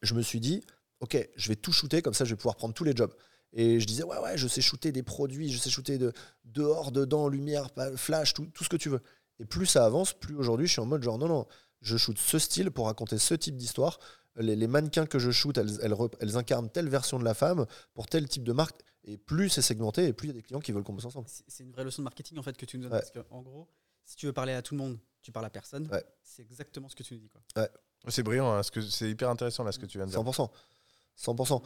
Je 0.00 0.14
me 0.14 0.22
suis 0.22 0.40
dit, 0.40 0.62
ok, 1.00 1.28
je 1.36 1.48
vais 1.48 1.56
tout 1.56 1.72
shooter, 1.72 2.00
comme 2.00 2.14
ça 2.14 2.24
je 2.24 2.30
vais 2.30 2.36
pouvoir 2.36 2.56
prendre 2.56 2.74
tous 2.74 2.84
les 2.84 2.96
jobs. 2.96 3.12
Et 3.52 3.80
je 3.80 3.86
disais, 3.86 4.04
ouais, 4.04 4.18
ouais, 4.18 4.38
je 4.38 4.48
sais 4.48 4.60
shooter 4.60 4.92
des 4.92 5.02
produits, 5.02 5.50
je 5.52 5.58
sais 5.58 5.70
shooter 5.70 5.98
de, 5.98 6.12
dehors, 6.44 6.92
dedans, 6.92 7.28
lumière, 7.28 7.68
flash, 7.96 8.32
tout, 8.32 8.46
tout 8.46 8.64
ce 8.64 8.68
que 8.68 8.76
tu 8.76 8.88
veux. 8.88 9.00
Et 9.40 9.44
plus 9.44 9.66
ça 9.66 9.84
avance, 9.84 10.12
plus 10.12 10.36
aujourd'hui 10.36 10.66
je 10.66 10.72
suis 10.72 10.80
en 10.80 10.86
mode 10.86 11.02
genre, 11.02 11.18
non, 11.18 11.28
non, 11.28 11.46
je 11.80 11.96
shoot 11.96 12.18
ce 12.18 12.38
style 12.38 12.70
pour 12.70 12.86
raconter 12.86 13.18
ce 13.18 13.34
type 13.34 13.56
d'histoire. 13.56 13.98
Les, 14.36 14.54
les 14.56 14.66
mannequins 14.66 15.06
que 15.06 15.18
je 15.18 15.30
shoot, 15.30 15.56
elles, 15.58 15.78
elles, 15.82 15.92
rep- 15.92 16.16
elles 16.20 16.36
incarnent 16.36 16.70
telle 16.70 16.88
version 16.88 17.18
de 17.18 17.24
la 17.24 17.34
femme 17.34 17.66
pour 17.94 18.06
tel 18.06 18.28
type 18.28 18.44
de 18.44 18.52
marque. 18.52 18.80
Et 19.04 19.16
plus 19.16 19.48
c'est 19.48 19.62
segmenté, 19.62 20.06
et 20.06 20.12
plus 20.12 20.26
il 20.26 20.28
y 20.28 20.32
a 20.32 20.34
des 20.34 20.42
clients 20.42 20.60
qui 20.60 20.72
veulent 20.72 20.84
qu'on 20.84 20.92
bosse 20.92 21.06
ensemble. 21.06 21.26
C'est 21.28 21.44
c'est 21.48 21.64
une 21.64 21.72
vraie 21.72 21.84
leçon 21.84 22.02
de 22.02 22.04
marketing 22.04 22.38
en 22.38 22.42
fait 22.42 22.56
que 22.56 22.66
tu 22.66 22.76
nous 22.78 22.84
donnes. 22.84 22.92
Ouais. 22.92 22.98
Parce 23.00 23.10
que, 23.10 23.20
en 23.30 23.40
gros, 23.42 23.66
si 24.04 24.16
tu 24.16 24.26
veux 24.26 24.32
parler 24.32 24.52
à 24.52 24.62
tout 24.62 24.74
le 24.74 24.78
monde, 24.78 24.98
tu 25.22 25.32
parles 25.32 25.46
à 25.46 25.50
personne. 25.50 25.88
Ouais. 25.90 26.04
C'est 26.22 26.42
exactement 26.42 26.88
ce 26.88 26.94
que 26.94 27.02
tu 27.02 27.14
nous 27.14 27.20
dis. 27.20 27.28
Quoi. 27.30 27.66
C'est 28.08 28.22
brillant, 28.22 28.52
hein, 28.52 28.62
ce 28.62 28.70
que- 28.70 28.82
c'est 28.82 29.10
hyper 29.10 29.28
intéressant 29.30 29.64
là 29.64 29.72
ce 29.72 29.78
que 29.78 29.86
tu 29.86 29.98
viens 29.98 30.06
de 30.06 30.10
dire. 30.10 30.20
100%. 30.20 30.50
100%. 31.16 31.62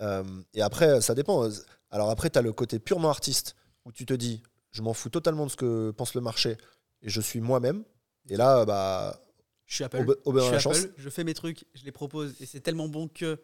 Euh, 0.00 0.24
et 0.54 0.62
après, 0.62 1.00
ça 1.00 1.14
dépend. 1.14 1.48
Alors 1.90 2.10
après, 2.10 2.30
tu 2.30 2.38
as 2.38 2.42
le 2.42 2.52
côté 2.52 2.78
purement 2.78 3.10
artiste, 3.10 3.54
où 3.84 3.92
tu 3.92 4.06
te 4.06 4.14
dis, 4.14 4.42
je 4.70 4.82
m'en 4.82 4.94
fous 4.94 5.10
totalement 5.10 5.46
de 5.46 5.50
ce 5.50 5.56
que 5.56 5.90
pense 5.92 6.14
le 6.14 6.20
marché, 6.20 6.56
et 7.02 7.08
je 7.10 7.20
suis 7.20 7.40
moi-même. 7.40 7.84
Et 8.28 8.36
là, 8.36 8.64
bah, 8.64 9.20
Je 9.74 9.78
suis 9.78 9.84
Apple. 9.84 9.96
au, 9.98 10.04
be- 10.04 10.16
au 10.24 10.32
je 10.34 10.38
suis 10.40 10.50
la 10.52 10.56
Apple, 10.58 10.62
chance. 10.62 10.86
je 10.96 11.08
fais 11.10 11.24
mes 11.24 11.34
trucs, 11.34 11.64
je 11.74 11.84
les 11.84 11.90
propose 11.90 12.34
et 12.40 12.46
c'est 12.46 12.60
tellement 12.60 12.86
bon 12.88 13.08
que. 13.08 13.40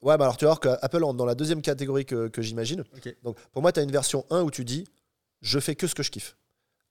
Ouais, 0.00 0.16
bah 0.16 0.24
alors 0.24 0.38
tu 0.38 0.46
vas 0.46 0.52
voir 0.54 0.60
qu'Apple 0.60 1.04
rentre 1.04 1.18
dans 1.18 1.26
la 1.26 1.34
deuxième 1.34 1.60
catégorie 1.60 2.06
que, 2.06 2.28
que 2.28 2.40
j'imagine. 2.40 2.84
Donc 3.22 3.38
pour 3.52 3.60
moi, 3.60 3.70
tu 3.72 3.80
as 3.80 3.82
une 3.82 3.92
version 3.92 4.24
1 4.30 4.40
où 4.42 4.50
tu 4.50 4.64
dis 4.64 4.84
je 5.42 5.58
fais 5.58 5.74
que 5.74 5.86
ce 5.86 5.94
que 5.94 6.02
je 6.02 6.10
kiffe. 6.10 6.36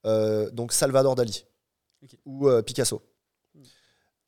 Euh, 0.05 0.51
donc 0.51 0.73
Salvador 0.73 1.15
Dali 1.15 1.45
ou 2.25 2.47
euh, 2.47 2.61
Picasso. 2.61 3.01
Hmm. 3.55 3.61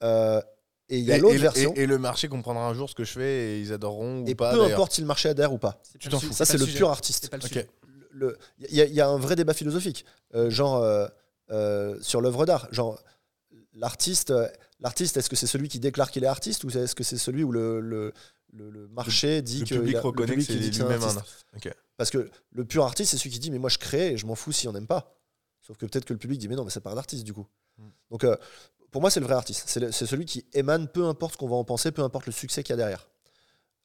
Euh, 0.03 0.41
et 0.89 0.97
il 0.97 1.05
y 1.05 1.11
a 1.11 1.19
l'autre 1.19 1.37
version. 1.37 1.71
Et, 1.75 1.81
et 1.81 1.85
le 1.85 1.99
marché 1.99 2.27
comprendra 2.27 2.67
un 2.67 2.73
jour 2.73 2.89
ce 2.89 2.95
que 2.95 3.03
je 3.03 3.11
fais 3.11 3.51
et 3.51 3.59
ils 3.59 3.71
adoreront 3.71 4.25
Et 4.25 4.31
ou 4.31 4.35
pas. 4.35 4.53
peu 4.53 4.63
importe 4.63 4.93
si 4.93 5.01
le 5.01 5.07
marché 5.07 5.29
adhère 5.29 5.53
ou 5.53 5.59
pas. 5.59 5.79
Tu 5.99 6.09
t'en 6.09 6.19
fous. 6.19 6.33
Ça, 6.33 6.45
c'est 6.45 6.57
le 6.57 6.65
pur 6.65 6.89
artiste. 6.89 7.29
Il 8.15 8.35
y, 8.71 8.77
y 8.95 9.01
a 9.01 9.07
un 9.07 9.17
vrai 9.19 9.35
débat 9.35 9.53
philosophique, 9.53 10.03
euh, 10.33 10.49
genre 10.49 10.77
euh, 10.77 11.07
euh, 11.51 11.97
sur 12.01 12.21
l'œuvre 12.21 12.45
d'art. 12.47 12.67
Genre, 12.71 12.99
l'artiste, 13.79 14.31
euh, 14.31 14.47
l'artiste, 14.79 15.17
est-ce 15.17 15.29
que 15.29 15.35
c'est 15.35 15.47
celui 15.47 15.67
qui 15.69 15.79
déclare 15.79 16.11
qu'il 16.11 16.23
est 16.23 16.27
artiste 16.27 16.63
ou 16.63 16.69
est-ce 16.69 16.95
que 16.95 17.03
c'est 17.03 17.17
celui 17.17 17.43
où 17.43 17.51
le, 17.51 17.79
le, 17.79 18.13
le- 18.53 18.69
le 18.69 18.87
marché 18.89 19.41
dit 19.41 19.59
Le 19.61 19.65
que 19.65 19.75
public 19.75 19.97
reconnaît 20.03 20.31
public 20.33 20.47
que 20.47 20.53
qui 20.53 20.59
c'est 20.73 20.81
un 20.83 20.87
artiste. 21.17 21.45
Parce 21.97 22.09
que 22.11 22.29
le 22.51 22.65
pur 22.65 22.83
artiste, 22.85 23.11
c'est 23.11 23.17
celui 23.17 23.31
qui 23.31 23.39
dit 23.39 23.51
mais 23.51 23.59
moi 23.59 23.69
je 23.69 23.77
crée 23.77 24.13
et 24.13 24.17
je 24.17 24.25
m'en 24.25 24.35
fous 24.35 24.51
si 24.51 24.67
on 24.67 24.73
n'aime 24.73 24.87
pas. 24.87 25.15
Sauf 25.61 25.77
que 25.77 25.85
peut-être 25.85 26.05
que 26.05 26.13
le 26.13 26.19
public 26.19 26.39
dit 26.39 26.47
mais 26.47 26.55
non, 26.55 26.63
mais 26.63 26.69
c'est 26.71 26.79
pas 26.81 26.91
un 26.91 26.97
artiste 26.97 27.23
du 27.23 27.33
coup. 27.33 27.47
Mm. 27.77 27.87
Donc 28.11 28.23
euh, 28.23 28.35
pour 28.91 29.01
moi, 29.01 29.11
c'est 29.11 29.19
le 29.19 29.25
vrai 29.27 29.35
artiste. 29.35 29.63
C'est 29.67 29.79
le- 29.79 29.91
celui 29.91 30.25
qui 30.25 30.45
émane, 30.53 30.87
peu 30.87 31.05
importe 31.05 31.33
ce 31.33 31.37
qu'on 31.37 31.47
va 31.49 31.55
en 31.55 31.63
penser, 31.63 31.91
peu 31.91 32.01
importe 32.03 32.25
le 32.25 32.31
succès 32.31 32.63
qu'il 32.63 32.71
y 32.71 32.73
a 32.73 32.77
derrière. 32.77 33.07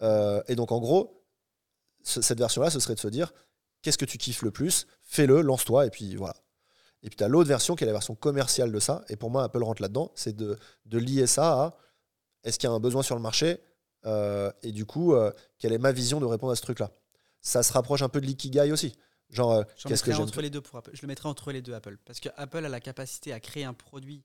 Euh, 0.02 0.42
et 0.48 0.54
donc 0.56 0.72
en 0.72 0.80
gros, 0.80 1.24
ce- 2.02 2.22
cette 2.22 2.38
version-là, 2.38 2.70
ce 2.70 2.80
serait 2.80 2.94
de 2.94 3.00
se 3.00 3.08
dire 3.08 3.32
qu'est-ce 3.82 3.98
que 3.98 4.04
tu 4.06 4.16
kiffes 4.18 4.42
le 4.42 4.50
plus? 4.50 4.86
Fais-le, 5.02 5.42
lance-toi, 5.42 5.86
et 5.86 5.90
puis 5.90 6.16
voilà. 6.16 6.34
Et 7.04 7.08
puis 7.08 7.16
tu 7.16 7.22
as 7.24 7.28
l'autre 7.28 7.48
version 7.48 7.76
qui 7.76 7.84
est 7.84 7.86
la 7.86 7.92
version 7.92 8.14
commerciale 8.16 8.72
de 8.72 8.80
ça. 8.80 9.04
Et 9.08 9.16
pour 9.16 9.30
moi, 9.30 9.44
Apple 9.44 9.62
rentre 9.62 9.80
là-dedans. 9.82 10.10
C'est 10.16 10.34
de, 10.34 10.58
de 10.86 10.98
lier 10.98 11.26
ça 11.28 11.52
à 11.52 11.78
est-ce 12.42 12.58
qu'il 12.58 12.68
y 12.68 12.72
a 12.72 12.74
un 12.74 12.80
besoin 12.80 13.02
sur 13.02 13.14
le 13.14 13.20
marché 13.22 13.60
Euh, 14.06 14.50
Et 14.62 14.72
du 14.72 14.84
coup, 14.86 15.14
euh, 15.14 15.30
quelle 15.58 15.72
est 15.72 15.78
ma 15.78 15.92
vision 15.92 16.18
de 16.20 16.24
répondre 16.26 16.52
à 16.52 16.56
ce 16.56 16.62
truc-là? 16.62 16.90
Ça 17.40 17.62
se 17.62 17.72
rapproche 17.72 18.02
un 18.02 18.08
peu 18.08 18.20
de 18.20 18.26
l'ikigai 18.26 18.72
aussi. 18.72 18.96
Genre, 19.30 19.52
euh, 19.52 19.62
J'en 19.76 19.88
qu'est-ce 19.88 20.02
que 20.02 20.08
mettrais 20.10 20.12
j'aime 20.22 20.28
entre 20.28 20.40
les 20.42 20.50
deux 20.50 20.60
pour 20.60 20.76
Apple. 20.78 20.90
Je 20.94 21.02
le 21.02 21.08
mettrais 21.08 21.28
entre 21.28 21.52
les 21.52 21.62
deux 21.62 21.74
Apple. 21.74 21.96
Parce 22.04 22.20
que 22.20 22.28
Apple 22.36 22.64
a 22.64 22.68
la 22.68 22.80
capacité 22.80 23.32
à 23.32 23.40
créer 23.40 23.64
un 23.64 23.74
produit 23.74 24.22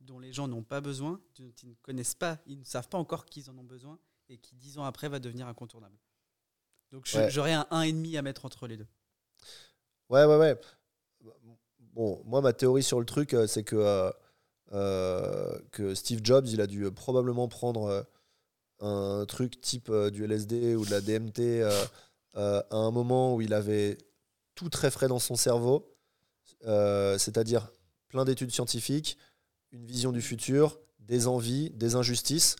dont 0.00 0.18
les 0.18 0.32
gens 0.32 0.48
n'ont 0.48 0.64
pas 0.64 0.80
besoin, 0.80 1.20
dont 1.38 1.52
ils 1.62 1.68
ne 1.70 1.74
connaissent 1.82 2.14
pas, 2.16 2.38
ils 2.46 2.58
ne 2.58 2.64
savent 2.64 2.88
pas 2.88 2.98
encore 2.98 3.24
qu'ils 3.26 3.48
en 3.50 3.56
ont 3.58 3.62
besoin 3.64 3.98
et 4.28 4.38
qui 4.38 4.54
dix 4.56 4.78
ans 4.78 4.84
après 4.84 5.08
va 5.08 5.18
devenir 5.20 5.46
incontournable. 5.46 5.96
Donc 6.90 7.08
Ouais. 7.14 7.30
j'aurais 7.30 7.52
un 7.52 7.66
1,5 7.70 8.16
à 8.18 8.22
mettre 8.22 8.44
entre 8.44 8.66
les 8.66 8.76
deux. 8.76 8.86
Ouais, 10.08 10.24
ouais, 10.24 10.36
ouais. 10.36 10.60
Bon, 11.92 12.22
moi, 12.24 12.40
ma 12.40 12.54
théorie 12.54 12.82
sur 12.82 13.00
le 13.00 13.06
truc, 13.06 13.34
euh, 13.34 13.46
c'est 13.46 13.64
que, 13.64 13.76
euh, 13.76 14.10
euh, 14.72 15.58
que 15.72 15.94
Steve 15.94 16.20
Jobs, 16.22 16.46
il 16.48 16.60
a 16.62 16.66
dû 16.66 16.90
probablement 16.90 17.48
prendre 17.48 18.06
un 18.80 19.24
truc 19.28 19.60
type 19.60 19.92
du 20.12 20.24
LSD 20.24 20.74
ou 20.74 20.84
de 20.84 20.90
la 20.90 21.00
DMT 21.00 21.62
à 22.34 22.64
un 22.70 22.90
moment 22.90 23.34
où 23.34 23.42
il 23.42 23.52
avait 23.52 23.98
tout 24.54 24.70
très 24.70 24.90
frais 24.90 25.08
dans 25.08 25.18
son 25.18 25.36
cerveau, 25.36 25.94
c'est-à-dire 26.62 27.70
plein 28.08 28.24
d'études 28.24 28.50
scientifiques, 28.50 29.18
une 29.72 29.84
vision 29.84 30.10
du 30.10 30.22
futur, 30.22 30.80
des 31.00 31.26
envies, 31.28 31.70
des 31.70 31.94
injustices. 31.94 32.56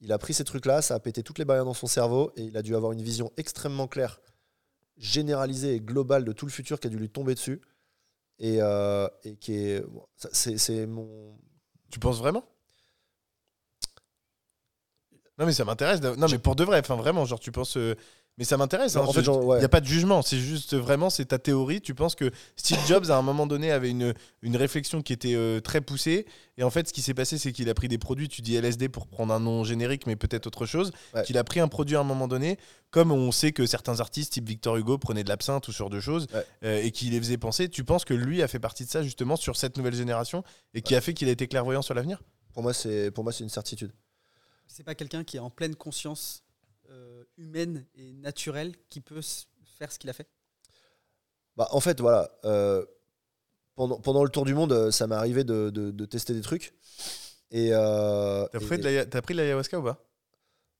Il 0.00 0.12
a 0.12 0.18
pris 0.18 0.34
ces 0.34 0.44
trucs-là, 0.44 0.82
ça 0.82 0.94
a 0.94 1.00
pété 1.00 1.22
toutes 1.22 1.38
les 1.38 1.46
barrières 1.46 1.64
dans 1.64 1.74
son 1.74 1.86
cerveau 1.86 2.30
et 2.36 2.42
il 2.42 2.56
a 2.58 2.62
dû 2.62 2.76
avoir 2.76 2.92
une 2.92 3.02
vision 3.02 3.32
extrêmement 3.38 3.88
claire 3.88 4.20
généralisée 4.98 5.74
et 5.74 5.80
globale 5.80 6.24
de 6.24 6.32
tout 6.32 6.46
le 6.46 6.52
futur 6.52 6.78
qui 6.78 6.86
a 6.86 6.90
dû 6.90 6.98
lui 6.98 7.08
tomber 7.08 7.34
dessus. 7.34 7.62
Et, 8.38 8.58
euh, 8.60 9.08
et 9.24 9.36
qui 9.36 9.54
est. 9.54 9.84
c'est, 10.32 10.58
c'est 10.58 10.86
mon. 10.86 11.38
Tu 11.90 11.98
penses 11.98 12.18
vraiment? 12.18 12.44
Non 15.38 15.46
mais 15.46 15.52
ça 15.52 15.64
m'intéresse. 15.64 16.00
Non 16.00 16.26
mais 16.30 16.38
pour 16.38 16.54
de 16.56 16.64
vrai, 16.64 16.78
enfin 16.80 16.96
vraiment, 16.96 17.24
genre 17.24 17.40
tu 17.40 17.52
penses. 17.52 17.76
euh, 17.76 17.96
Mais 18.36 18.42
ça 18.44 18.56
m'intéresse. 18.56 18.96
hein, 18.96 19.02
en 19.06 19.12
fait, 19.12 19.20
Il 19.22 19.28
ouais. 19.30 19.60
n'y 19.60 19.64
a 19.64 19.68
pas 19.68 19.80
de 19.80 19.86
jugement, 19.86 20.20
c'est 20.20 20.38
juste 20.40 20.74
vraiment, 20.74 21.08
c'est 21.08 21.26
ta 21.26 21.38
théorie. 21.38 21.80
Tu 21.80 21.94
penses 21.94 22.16
que 22.16 22.32
Steve 22.56 22.80
Jobs, 22.88 23.08
à 23.10 23.16
un 23.16 23.22
moment 23.22 23.46
donné, 23.46 23.70
avait 23.70 23.90
une, 23.90 24.12
une 24.42 24.56
réflexion 24.56 25.02
qui 25.02 25.12
était 25.12 25.34
euh, 25.36 25.60
très 25.60 25.80
poussée. 25.80 26.26
Et 26.58 26.64
en 26.64 26.70
fait, 26.70 26.88
ce 26.88 26.92
qui 26.92 27.00
s'est 27.00 27.14
passé, 27.14 27.38
c'est 27.38 27.52
qu'il 27.52 27.68
a 27.68 27.74
pris 27.74 27.86
des 27.86 27.96
produits, 27.98 28.28
tu 28.28 28.42
dis 28.42 28.56
LSD 28.56 28.88
pour 28.88 29.06
prendre 29.06 29.32
un 29.32 29.38
nom 29.38 29.62
générique, 29.62 30.06
mais 30.08 30.16
peut-être 30.16 30.48
autre 30.48 30.66
chose. 30.66 30.90
Ouais. 31.14 31.22
Qu'il 31.22 31.38
a 31.38 31.44
pris 31.44 31.60
un 31.60 31.68
produit 31.68 31.94
à 31.94 32.00
un 32.00 32.04
moment 32.04 32.26
donné, 32.26 32.58
comme 32.90 33.12
on 33.12 33.30
sait 33.30 33.52
que 33.52 33.66
certains 33.66 34.00
artistes, 34.00 34.32
type 34.32 34.48
Victor 34.48 34.76
Hugo, 34.76 34.98
prenaient 34.98 35.22
de 35.24 35.28
l'absinthe 35.28 35.68
ou 35.68 35.72
ce 35.72 35.78
genre 35.78 35.90
de 35.90 36.00
choses, 36.00 36.26
Ouais. 36.34 36.44
euh, 36.64 36.82
et 36.82 36.90
qui 36.90 37.10
les 37.10 37.18
faisait 37.20 37.38
penser. 37.38 37.68
Tu 37.68 37.84
penses 37.84 38.04
que 38.04 38.14
lui 38.14 38.42
a 38.42 38.48
fait 38.48 38.58
partie 38.60 38.84
de 38.84 38.90
ça, 38.90 39.02
justement, 39.04 39.36
sur 39.36 39.56
cette 39.56 39.76
nouvelle 39.76 39.94
génération, 39.94 40.42
et 40.74 40.82
qui 40.82 40.94
a 40.96 41.00
fait 41.00 41.14
qu'il 41.14 41.28
a 41.28 41.32
été 41.32 41.46
clairvoyant 41.46 41.82
sur 41.82 41.94
l'avenir? 41.94 42.20
Pour 42.52 42.62
moi, 42.62 42.72
c'est, 42.72 43.10
pour 43.12 43.22
moi, 43.24 43.32
c'est 43.32 43.44
une 43.44 43.50
certitude. 43.50 43.92
C'est 44.66 44.82
pas 44.84 44.94
quelqu'un 44.94 45.24
qui 45.24 45.36
est 45.36 45.40
en 45.40 45.50
pleine 45.50 45.74
conscience 45.74 46.43
humaine 47.36 47.86
et 47.94 48.12
naturelle 48.12 48.74
qui 48.88 49.00
peut 49.00 49.20
faire 49.78 49.90
ce 49.92 49.98
qu'il 49.98 50.10
a 50.10 50.12
fait. 50.12 50.28
Bah, 51.56 51.68
en 51.70 51.80
fait, 51.80 52.00
voilà. 52.00 52.30
euh, 52.44 52.84
pendant, 53.76 54.00
pendant 54.00 54.22
le 54.24 54.30
tour 54.30 54.44
du 54.44 54.54
monde, 54.54 54.72
euh, 54.72 54.90
ça 54.90 55.06
m'est 55.06 55.14
arrivé 55.14 55.44
de, 55.44 55.70
de- 55.70 55.90
de 55.90 56.04
tester 56.04 56.32
des 56.34 56.40
trucs. 56.40 56.74
Et, 57.50 57.70
euh, 57.72 58.46
T'as 58.52 58.58
et- 58.60 58.66
pris 58.66 58.78
de 58.78 58.82
la- 58.88 59.06
t'as 59.06 59.22
pris 59.22 59.34
de 59.34 59.38
l'ayahuasca 59.40 59.78
ou 59.78 59.82
pas? 59.82 60.04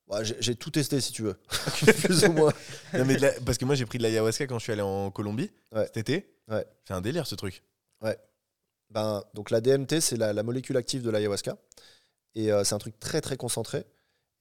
Ouais, 0.09 0.25
j'ai 0.25 0.37
j'ai 0.41 0.55
tout 0.55 0.71
testé 0.71 1.01
si 1.01 1.13
tu 1.13 1.23
veux, 1.23 1.35
plus 2.05 2.25
ou 2.25 2.33
moins. 2.33 2.53
Non, 2.93 3.05
mais 3.05 3.17
la- 3.19 3.33
Parce 3.41 3.57
que 3.59 3.65
moi, 3.65 3.75
j'ai 3.75 3.87
pris 3.87 3.99
de 3.99 4.03
l'ayahuasca 4.03 4.47
quand 4.47 4.59
je 4.59 4.65
suis 4.65 4.73
allé 4.73 4.83
en 4.83 5.11
Colombie 5.11 5.51
Ouais. 5.73 5.85
cet 5.87 5.97
été. 5.97 6.35
Ouais. 6.49 6.67
C'est 6.87 6.93
un 6.95 7.01
délire 7.01 7.27
ce 7.27 7.35
truc. 7.37 7.63
Ben, 8.91 9.25
donc 9.35 9.51
la 9.51 9.61
DMT, 9.61 10.01
c'est 10.01 10.17
la, 10.17 10.33
la 10.33 10.43
molécule 10.45 10.77
active 10.77 11.03
de 11.03 11.11
l'ayahuasca. 11.11 11.57
Et 12.37 12.53
euh, 12.53 12.63
c'est 12.65 12.75
un 12.75 12.79
truc 12.79 12.99
très 13.01 13.21
très 13.21 13.37
concentré. 13.37 13.87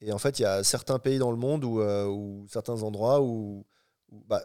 Et 0.05 0.11
en 0.11 0.17
fait, 0.17 0.39
il 0.39 0.41
y 0.41 0.45
a 0.45 0.63
certains 0.63 0.99
pays 0.99 1.17
dans 1.17 1.31
le 1.31 1.37
monde 1.37 1.63
ou 1.63 1.79
euh, 1.79 2.43
certains 2.49 2.83
endroits 2.83 3.21
où, 3.21 3.65
où- 4.11 4.23
bah, 4.27 4.43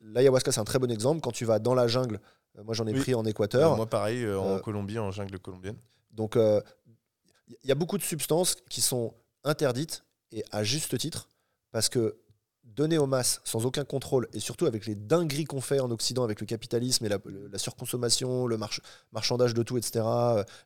l'ayahuasca, 0.00 0.50
c'est 0.52 0.60
un 0.60 0.64
très 0.64 0.78
bon 0.78 0.90
exemple. 0.90 1.20
Quand 1.20 1.30
tu 1.32 1.44
vas 1.44 1.58
dans 1.58 1.74
la 1.74 1.86
jungle, 1.86 2.20
euh, 2.58 2.64
moi 2.64 2.74
j'en 2.74 2.86
ai 2.86 2.92
Oui. 2.92 3.00
pris 3.00 3.14
en 3.14 3.24
Équateur. 3.24 3.72
Euh, 3.72 3.76
moi, 3.76 3.86
pareil, 3.86 4.24
euh, 4.24 4.38
en 4.38 4.58
Colombie, 4.58 4.98
en 4.98 5.10
jungle 5.10 5.38
colombienne. 5.38 5.76
Donc, 6.10 6.36
il 6.36 7.68
y 7.68 7.72
a 7.72 7.74
beaucoup 7.74 7.98
de 7.98 8.02
substances 8.02 8.56
qui 8.68 8.80
sont 8.80 9.14
interdites 9.44 10.04
et 10.32 10.44
à 10.50 10.64
juste 10.64 10.96
titre, 10.98 11.28
parce 11.70 11.88
que 11.88 12.16
donner 12.64 12.98
aux 12.98 13.06
masses 13.06 13.40
sans 13.44 13.66
aucun 13.66 13.84
contrôle, 13.84 14.28
et 14.32 14.40
surtout 14.40 14.66
avec 14.66 14.86
les 14.86 14.94
dingueries 14.96 15.44
qu'on 15.44 15.60
fait 15.60 15.78
en 15.80 15.90
Occident 15.92 16.24
avec 16.24 16.40
le 16.40 16.46
capitalisme 16.46 17.04
et 17.04 17.08
la, 17.08 17.18
surconsommation, 17.58 18.46
le 18.46 18.56
march- 18.56 18.80
marchandage 19.12 19.54
de 19.54 19.62
tout, 19.62 19.76
etc., 19.76 20.04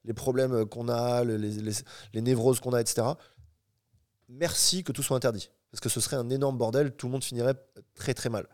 les 0.04 0.14
problèmes 0.14 0.64
qu'on 0.66 0.88
a, 0.88 1.24
le- 1.24 1.36
les, 1.36 1.50
les- 1.50 1.72
les 2.14 2.20
névroses 2.22 2.60
qu'on 2.60 2.72
a, 2.72 2.80
etc., 2.80 3.08
merci 4.28 4.84
que 4.84 4.92
tout 4.92 5.02
soit 5.02 5.16
interdit. 5.16 5.50
Parce 5.70 5.80
que 5.80 5.88
ce 5.88 6.00
serait 6.00 6.16
un 6.16 6.30
énorme 6.30 6.56
bordel, 6.56 6.92
tout 6.92 7.06
le 7.06 7.12
monde 7.12 7.24
finirait 7.24 7.54
très 7.94 8.14
très 8.14 8.30
mal. 8.30 8.46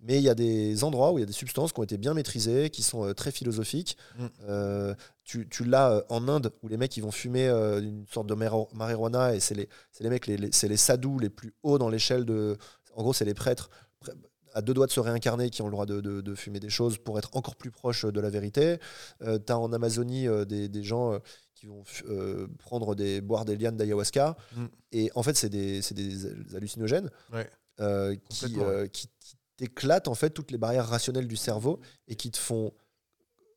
Mais 0.00 0.16
il 0.18 0.22
y 0.22 0.28
a 0.28 0.34
des 0.36 0.84
endroits 0.84 1.12
où 1.12 1.18
il 1.18 1.22
y 1.22 1.24
a 1.24 1.26
des 1.26 1.32
substances 1.32 1.72
qui 1.72 1.80
ont 1.80 1.84
été 1.84 1.96
bien 1.98 2.14
maîtrisées, 2.14 2.70
qui 2.70 2.82
sont 2.84 3.04
euh, 3.04 3.14
très 3.14 3.32
philosophiques. 3.32 3.96
Mm. 4.16 4.26
Euh, 4.48 4.94
tu, 5.24 5.48
tu 5.48 5.64
l'as 5.64 5.90
euh, 5.90 6.02
en 6.08 6.28
Inde 6.28 6.52
où 6.62 6.68
les 6.68 6.76
mecs 6.76 6.96
ils 6.96 7.00
vont 7.02 7.10
fumer 7.10 7.48
une 7.48 8.04
sorte 8.06 8.28
de 8.28 8.34
marijuana 8.34 9.34
et 9.34 9.40
c'est 9.40 9.54
les, 9.56 9.68
c'est 9.90 10.04
les 10.04 10.10
mecs, 10.10 10.26
les, 10.28 10.36
les- 10.36 10.52
c'est 10.52 10.68
les 10.68 10.76
sadhus 10.76 11.18
les 11.20 11.30
plus 11.30 11.52
hauts 11.62 11.78
dans 11.78 11.88
l'échelle 11.88 12.24
de. 12.24 12.56
En 12.94 13.02
gros, 13.02 13.12
c'est 13.12 13.24
les 13.24 13.34
prêtres 13.34 13.70
prê- 14.00 14.12
à 14.54 14.62
deux 14.62 14.72
doigts 14.74 14.86
de 14.86 14.92
se 14.92 15.00
réincarner 15.00 15.50
qui 15.50 15.62
ont 15.62 15.66
le 15.66 15.72
droit 15.72 15.86
de, 15.86 16.00
de- 16.00 16.20
de 16.20 16.34
fumer 16.36 16.58
des 16.60 16.70
choses 16.70 16.96
pour 16.98 17.18
être 17.18 17.30
encore 17.36 17.56
plus 17.56 17.70
proches 17.72 18.04
de 18.04 18.20
la 18.20 18.30
vérité. 18.30 18.78
Tu 19.20 19.52
as 19.52 19.58
en 19.58 19.72
Amazonie 19.72 20.26
des, 20.46 20.68
des 20.68 20.82
gens 20.84 21.18
qui 21.58 21.66
vont 21.66 21.82
euh, 22.06 22.46
prendre 22.58 22.94
des, 22.94 23.20
boire 23.20 23.44
des 23.44 23.56
lianes 23.56 23.76
d'ayahuasca. 23.76 24.36
Mm. 24.54 24.64
Et 24.92 25.10
en 25.16 25.22
fait, 25.24 25.36
c'est 25.36 25.48
des, 25.48 25.80
des 25.92 26.54
hallucinogènes 26.54 27.10
Ouais. 27.32 27.50
euh, 27.80 28.14
qui, 28.28 28.54
euh, 28.60 28.86
qui, 28.86 29.08
qui 29.18 29.36
t'éclatent 29.56 30.06
en 30.06 30.14
fait 30.14 30.30
toutes 30.30 30.52
les 30.52 30.58
barrières 30.58 30.86
rationnelles 30.86 31.26
du 31.26 31.36
cerveau 31.36 31.80
et 32.06 32.14
qui 32.14 32.30
te 32.30 32.38
font 32.38 32.72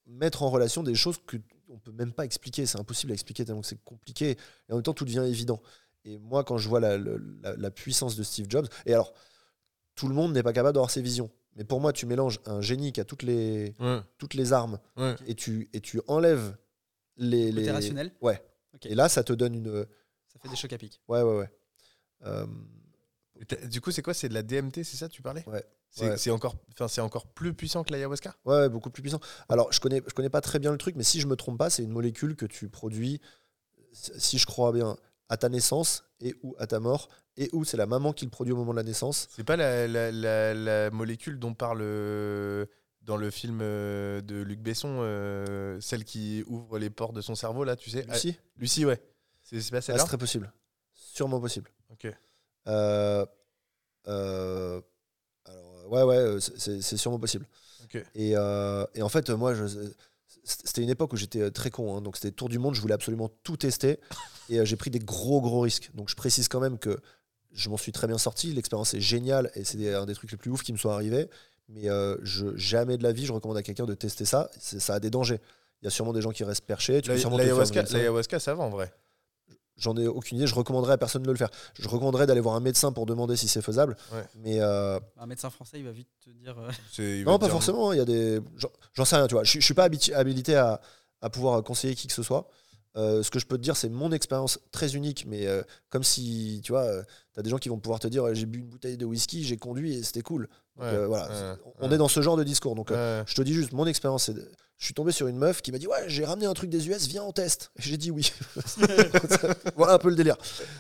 mettre 0.07 0.41
en 0.41 0.49
relation 0.49 0.82
des 0.82 0.95
choses 0.95 1.18
que 1.28 1.38
on 1.69 1.78
peut 1.78 1.91
même 1.91 2.11
pas 2.11 2.26
expliquer. 2.26 2.65
C'est 2.65 2.80
impossible 2.80 3.11
à 3.11 3.14
expliquer 3.14 3.45
tellement 3.45 3.61
que 3.61 3.68
c'est 3.68 3.84
compliqué. 3.84 4.32
Et 4.68 4.72
en 4.72 4.76
même 4.78 4.84
temps, 4.84 4.94
tout 4.94 5.06
devient 5.06 5.23
évident. 5.28 5.61
Et 6.03 6.18
moi, 6.18 6.44
quand 6.44 6.57
je 6.57 6.68
vois 6.68 6.80
la, 6.80 6.98
la- 6.98 7.56
la 7.56 7.72
puissance 7.72 8.15
de 8.15 8.23
Steve 8.23 8.48
Jobs, 8.49 8.68
et 8.88 8.94
alors, 8.94 9.14
tout 9.95 10.07
le 10.07 10.15
monde 10.15 10.34
n'est 10.34 10.44
pas 10.44 10.53
capable 10.53 10.73
d'avoir 10.73 10.90
ces 10.90 11.02
visions. 11.03 11.30
Mais 11.56 11.64
pour 11.65 11.80
moi, 11.80 11.94
tu 11.94 12.06
mélanges 12.07 12.40
un 12.45 12.61
génie 12.61 12.91
qui 12.91 12.99
a 12.99 13.06
toutes 13.06 13.23
les, 13.23 13.76
Ouais, 13.80 13.99
toutes 14.18 14.34
les 14.34 14.52
armes 14.53 14.80
ouais. 14.98 15.15
et 15.28 15.36
tu, 15.36 15.69
et 15.73 15.82
tu 15.82 16.02
enlèves 16.07 16.57
les. 17.18 17.52
Les... 17.52 17.70
rationnel 17.72 18.14
Ouais. 18.22 18.42
Et 18.86 18.96
là, 18.96 19.10
ça 19.10 19.24
te 19.24 19.34
donne 19.34 19.56
une. 19.56 19.86
Ça 20.28 20.40
fait 20.40 20.50
des 20.50 20.56
chocs 20.56 20.74
à 20.74 20.78
pic. 20.78 21.02
Ouais, 21.08 21.22
ouais, 21.22 21.38
ouais. 21.38 21.50
Euh, 22.26 22.46
Du 23.68 23.82
coup, 23.82 23.92
c'est 23.92 24.02
quoi? 24.02 24.14
C'est 24.14 24.30
de 24.30 24.34
la 24.34 24.44
DMT, 24.44 24.84
c'est 24.84 24.98
ça 24.98 25.10
tu 25.10 25.22
parlais? 25.22 25.44
Ouais. 25.48 25.64
C'est 25.90 26.30
Ouais. 26.30 26.30
encore, 26.30 26.56
enfin, 26.72 26.88
c'est 26.88 27.02
encore 27.02 27.28
plus 27.28 27.54
puissant 27.54 27.84
que 27.84 27.92
l'ayahuasca? 27.92 28.34
Ouais, 28.46 28.56
ouais, 28.56 28.70
beaucoup 28.70 28.90
plus 28.90 29.02
puissant. 29.02 29.20
Alors, 29.50 29.74
je 29.74 29.80
connais, 29.82 30.02
je 30.08 30.14
connais 30.14 30.30
pas 30.30 30.40
très 30.40 30.58
bien 30.60 30.72
le 30.72 30.78
truc, 30.78 30.96
mais 30.96 31.04
si 31.04 31.20
je 31.20 31.28
me 31.28 31.36
trompe 31.36 31.58
pas, 31.58 31.70
c'est 31.70 31.84
une 31.84 31.92
molécule 31.92 32.36
que 32.38 32.46
tu 32.46 32.70
produis, 32.70 33.20
si 33.92 34.38
je 34.38 34.46
crois 34.46 34.72
bien, 34.72 34.96
à 35.28 35.36
ta 35.36 35.50
naissance 35.50 36.06
et 36.22 36.36
ou 36.44 36.56
à 36.60 36.68
ta 36.68 36.80
mort, 36.80 37.10
et 37.36 37.50
où 37.52 37.66
c'est 37.66 37.76
la 37.78 37.88
maman 37.88 38.14
qui 38.14 38.24
le 38.26 38.32
produit 38.32 38.54
au 38.54 38.58
moment 38.58 38.72
de 38.72 38.78
la 38.78 38.84
naissance. 38.84 39.28
C'est 39.36 39.44
pas 39.44 39.58
la, 39.58 39.86
la, 39.88 40.12
la- 40.12 40.54
la 40.54 40.92
molécule 40.92 41.40
dont 41.40 41.54
parle 41.54 41.80
euh, 41.82 42.66
dans 43.02 43.18
le 43.18 43.30
film 43.32 43.60
euh, 43.61 44.22
de 44.22 44.36
Luc 44.41 44.60
Besson, 44.60 44.98
euh, 45.02 45.80
celle 45.82 46.03
qui 46.06 46.44
ouvre 46.48 46.78
les 46.80 46.90
portes 46.90 47.15
de 47.15 47.22
son 47.22 47.36
cerveau, 47.36 47.64
là, 47.64 47.76
tu 47.76 47.90
sais 47.90 48.06
Ah, 48.10 48.14
Lucie 48.14 48.38
Lucie, 48.57 48.86
ouais. 48.86 49.02
C'est 49.41 49.57
pas 49.72 49.78
Ah, 49.78 49.82
celle-là 49.82 49.99
C'est 50.02 50.07
très 50.07 50.18
possible. 50.18 50.52
Sûrement 50.94 51.40
possible. 51.41 51.69
Ok. 51.91 52.07
Euh, 52.68 53.26
euh, 54.07 54.82
alors, 55.45 55.88
ouais, 55.91 56.03
ouais, 56.03 56.38
c'est- 56.40 56.82
sûrement 56.98 57.19
possible. 57.19 57.48
Ok. 57.84 58.03
Et, 58.15 58.32
et 58.32 59.02
en 59.02 59.10
fait, 59.10 59.30
moi, 59.32 59.53
c'était 60.44 60.82
une 60.84 60.90
époque 60.90 61.14
où 61.14 61.18
j'étais 61.18 61.49
très 61.52 61.69
con. 61.69 61.98
hein. 61.98 62.02
donc, 62.02 62.15
c'était 62.18 62.32
tour 62.32 62.49
du 62.49 62.60
monde. 62.60 62.76
Je 62.76 62.82
voulais 62.82 62.94
absolument 62.94 63.30
tout 63.44 63.57
tester. 63.57 63.99
Et 64.49 64.65
j'ai 64.65 64.76
pris 64.76 64.90
des 64.90 64.99
gros, 64.99 65.41
gros 65.41 65.61
risques. 65.61 65.90
Donc, 65.94 66.10
je 66.10 66.15
précise 66.15 66.48
quand 66.48 66.60
même 66.60 66.78
que 66.78 66.99
je 67.52 67.69
m'en 67.69 67.78
suis 67.78 67.91
très 67.91 68.07
bien 68.07 68.18
sorti. 68.18 68.53
L'expérience 68.53 68.94
est 68.94 69.02
géniale 69.02 69.52
et 69.56 69.64
c'est 69.64 69.94
un 69.94 70.06
des 70.06 70.14
trucs 70.14 70.32
les 70.32 70.38
plus 70.38 70.52
ouf 70.52 70.61
qui 70.64 70.72
me 70.72 70.78
sont 70.78 70.90
arrivés. 70.90 71.30
Mais 71.73 71.89
euh, 71.89 72.18
je, 72.23 72.56
jamais 72.56 72.98
de 72.98 73.03
la 73.03 73.11
vie, 73.11 73.26
je 73.26 73.34
recommande 73.34 73.57
à 73.57 73.64
quelqu'un 73.64 73.85
de 73.85 73.93
tester 73.93 74.26
ça. 74.26 74.49
C'est- 74.60 74.80
Ça 74.80 74.95
a 74.95 74.99
des 74.99 75.10
dangers. 75.10 75.39
Il 75.81 75.85
y 75.85 75.88
a 75.88 75.89
sûrement 75.91 76.14
des 76.14 76.22
gens 76.22 76.31
qui 76.31 76.43
restent 76.43 76.65
perchés. 76.65 77.02
Tu 77.02 77.07
peux 77.10 77.15
La- 77.15 77.19
sûrement 77.19 77.38
te 77.38 77.43
faire 77.43 77.84
L'ayahuasca, 77.98 78.39
ça 78.39 78.53
va 78.53 78.64
en 78.64 78.69
vrai. 78.69 78.93
J'en 79.77 79.95
ai 79.98 80.06
aucune 80.06 80.38
idée. 80.38 80.45
Je 80.48 80.53
recommanderais 80.53 80.93
à 80.93 80.98
personne 80.98 81.23
de 81.23 81.31
le 81.31 81.38
faire. 81.38 81.49
Je 81.80 81.88
recommanderais 81.88 82.27
d'aller 82.27 82.41
voir 82.41 82.56
un 82.56 82.60
médecin 82.60 82.91
pour 82.91 83.06
demander 83.07 83.35
si 83.35 83.48
c'est 83.48 83.61
faisable. 83.64 83.95
Ouais. 84.14 84.23
Mais 84.35 84.60
euh, 84.60 84.99
Un 85.18 85.26
médecin 85.26 85.49
français, 85.49 85.80
il 85.80 85.85
va 85.85 85.91
vite 85.91 86.10
te 86.23 86.30
dire. 86.30 86.56
euh, 86.60 87.23
non, 87.26 87.39
pas 87.39 87.45
dire- 87.48 87.53
forcément. 87.53 87.89
hein, 87.89 87.95
Il 87.95 87.98
y 87.98 88.02
a 88.02 88.06
des. 88.06 88.41
J'en 88.93 89.06
sais 89.06 89.15
rien, 89.15 89.26
tu 89.27 89.34
vois. 89.34 89.43
Je, 89.43 89.60
je 89.60 89.65
suis 89.65 89.73
pas 89.73 89.85
habilité 89.85 90.56
à, 90.56 90.81
à 91.22 91.30
pouvoir 91.31 91.64
conseiller 91.64 91.95
qui 91.95 92.06
que 92.07 92.14
ce 92.14 92.22
soit. 92.22 92.48
Euh, 92.98 93.23
ce 93.23 93.31
que 93.31 93.39
je 93.39 93.45
peux 93.48 93.57
te 93.57 93.64
dire, 93.64 93.77
c'est 93.77 93.88
mon 93.89 94.11
expérience 94.11 94.60
très 94.73 94.95
unique, 94.95 95.26
mais 95.26 95.48
euh, 95.48 95.64
comme 95.89 96.03
si, 96.03 96.60
tu 96.64 96.73
vois, 96.73 96.85
tu 97.34 97.39
as 97.39 97.41
des 97.41 97.49
gens 97.49 97.57
qui 97.57 97.69
vont 97.69 97.80
pouvoir 97.80 98.02
te 98.02 98.07
dire 98.10 98.35
j'ai 98.35 98.45
bu 98.45 98.60
une 98.60 98.68
bouteille 98.68 98.98
de 98.98 99.06
whisky, 99.06 99.43
j'ai 99.45 99.56
conduit 99.56 99.93
et 99.95 100.03
c'était 100.03 100.22
cool. 100.22 100.49
Donc, 100.82 100.90
Ouais, 100.91 100.98
euh, 100.98 101.08
voilà, 101.08 101.28
ouais, 101.28 101.36
c'est- 101.36 101.62
on 101.80 101.88
ouais. 101.90 101.95
est 101.95 101.98
dans 101.98 102.08
ce 102.08 102.22
genre 102.22 102.36
de 102.38 102.44
discours. 102.44 102.76
Donc, 102.76 102.91
euh, 102.91 103.24
je 103.28 103.36
te 103.36 103.41
dis 103.41 103.53
juste, 103.53 103.72
mon 103.72 103.86
expérience, 103.86 104.30
de- 104.30 104.49
Je 104.78 104.86
suis 104.86 104.95
tombé 104.95 105.12
sur 105.12 105.28
une 105.28 105.38
meuf 105.38 105.62
qui 105.62 105.72
m'a 105.72 105.78
dit 105.78 105.86
Ouais, 105.86 106.06
j'ai 106.08 106.26
ramené 106.26 106.48
un 106.48 106.56
truc 106.56 106.72
des 106.72 106.88
US, 106.90 107.06
viens, 107.06 107.22
on 107.24 107.32
teste. 107.32 107.72
J'ai 107.78 107.98
dit 107.98 108.10
oui. 108.10 108.32
voilà 109.76 109.94
un 109.94 109.98
peu 109.99 110.10
le 110.10 110.16
délire. 110.16 110.38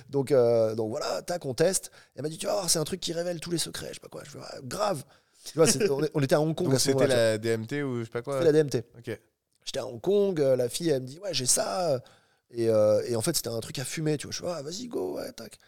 Donc, 0.09 0.31
euh, 0.31 0.73
donc 0.73 0.89
voilà, 0.89 1.21
tac, 1.21 1.45
on 1.45 1.53
teste. 1.53 1.91
Elle 2.15 2.23
m'a 2.23 2.29
dit 2.29 2.39
Tu 2.39 2.47
vas 2.47 2.53
voir, 2.53 2.67
c'est 2.69 2.79
un 2.79 2.83
truc 2.83 2.99
qui 2.99 3.13
révèle 3.13 3.39
tous 3.39 3.51
les 3.51 3.59
secrets. 3.59 3.89
Je 3.89 3.93
sais 3.95 3.99
pas 3.99 4.07
quoi. 4.07 4.23
Je 4.25 4.31
fais, 4.31 4.37
Ouais, 4.39 4.45
grave. 4.63 5.03
Tu 5.43 5.53
vois, 5.55 5.67
on, 5.91 6.03
est- 6.03 6.11
on 6.15 6.21
était 6.21 6.33
à 6.35 6.41
Hong 6.41 6.55
Kong 6.55 6.69
Donc 6.71 6.79
c'était 6.79 7.05
la 7.07 7.37
DMT 7.37 7.83
ou 7.83 7.99
je 7.99 8.03
sais 8.05 8.09
pas 8.09 8.21
quoi. 8.23 8.39
C'était 8.39 8.51
la 8.51 8.63
DMT. 8.63 8.83
Ok. 8.97 9.19
J'étais 9.65 9.79
à 9.79 9.85
Hong 9.85 10.01
Kong, 10.01 10.39
la 10.39 10.67
fille, 10.67 10.89
elle 10.89 11.03
me 11.03 11.07
dit 11.07 11.19
Ouais, 11.19 11.33
j'ai 11.33 11.45
ça. 11.45 12.01
Et, 12.49 12.65
et 12.65 13.15
en 13.15 13.21
fait, 13.21 13.35
c'était 13.35 13.49
un 13.49 13.59
truc 13.59 13.77
à 13.77 13.85
fumer. 13.85 14.17
Tu 14.17 14.25
vois, 14.27 14.33
je 14.33 14.39
fais 14.41 14.47
Ah, 14.47 14.61
vas-y, 14.63 14.87
go, 14.87 15.17
ouais, 15.17 15.31
tac. 15.33 15.59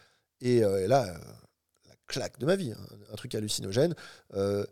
Et, 0.42 0.58
et 0.58 0.88
là, 0.88 1.06
claque 2.14 2.38
de 2.38 2.46
ma 2.46 2.56
vie, 2.56 2.72
hein, 2.72 2.98
un 3.12 3.16
truc 3.16 3.34
hallucinogène. 3.34 3.96
Euh, 4.36 4.66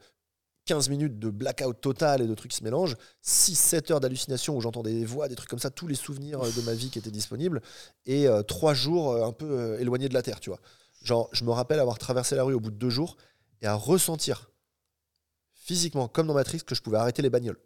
15 0.66 0.90
minutes 0.90 1.20
de 1.20 1.30
blackout 1.30 1.82
total 1.82 2.22
et 2.22 2.28
de 2.28 2.36
trucs 2.36 2.52
qui 2.52 2.58
se 2.58 2.64
mélangent, 2.64 2.96
6-7 3.24 3.92
heures 3.92 4.00
d'hallucination 4.00 4.56
où 4.56 4.62
j'entendais 4.62 4.94
des 4.94 5.06
voix, 5.06 5.28
des 5.28 5.36
trucs 5.36 5.50
comme 5.50 5.60
ça, 5.60 5.72
tous 5.72 5.88
les 5.88 5.96
souvenirs 5.96 6.42
euh, 6.42 6.52
de 6.52 6.62
ma 6.62 6.74
vie 6.74 6.90
qui 6.90 7.00
étaient 7.00 7.12
disponibles, 7.12 7.62
et 8.06 8.28
3 8.48 8.74
jours 8.74 9.12
euh, 9.12 9.26
un 9.26 9.32
peu 9.32 9.50
euh, 9.50 9.80
éloignés 9.80 10.10
de 10.10 10.14
la 10.14 10.22
Terre, 10.22 10.40
tu 10.40 10.50
vois. 10.50 10.60
Genre, 11.04 11.30
je 11.32 11.44
me 11.44 11.52
rappelle 11.52 11.80
avoir 11.80 11.98
traversé 11.98 12.36
la 12.36 12.44
rue 12.44 12.54
au 12.54 12.60
bout 12.60 12.72
de 12.72 12.78
deux 12.78 12.90
jours 12.90 13.18
et 13.62 13.68
à 13.68 13.74
ressentir 13.74 14.52
physiquement, 15.54 16.08
comme 16.08 16.28
dans 16.28 16.34
Matrix, 16.36 16.60
que 16.60 16.76
je 16.76 16.82
pouvais 16.82 16.98
arrêter 16.98 17.22
les 17.22 17.30
bagnoles. 17.30 17.60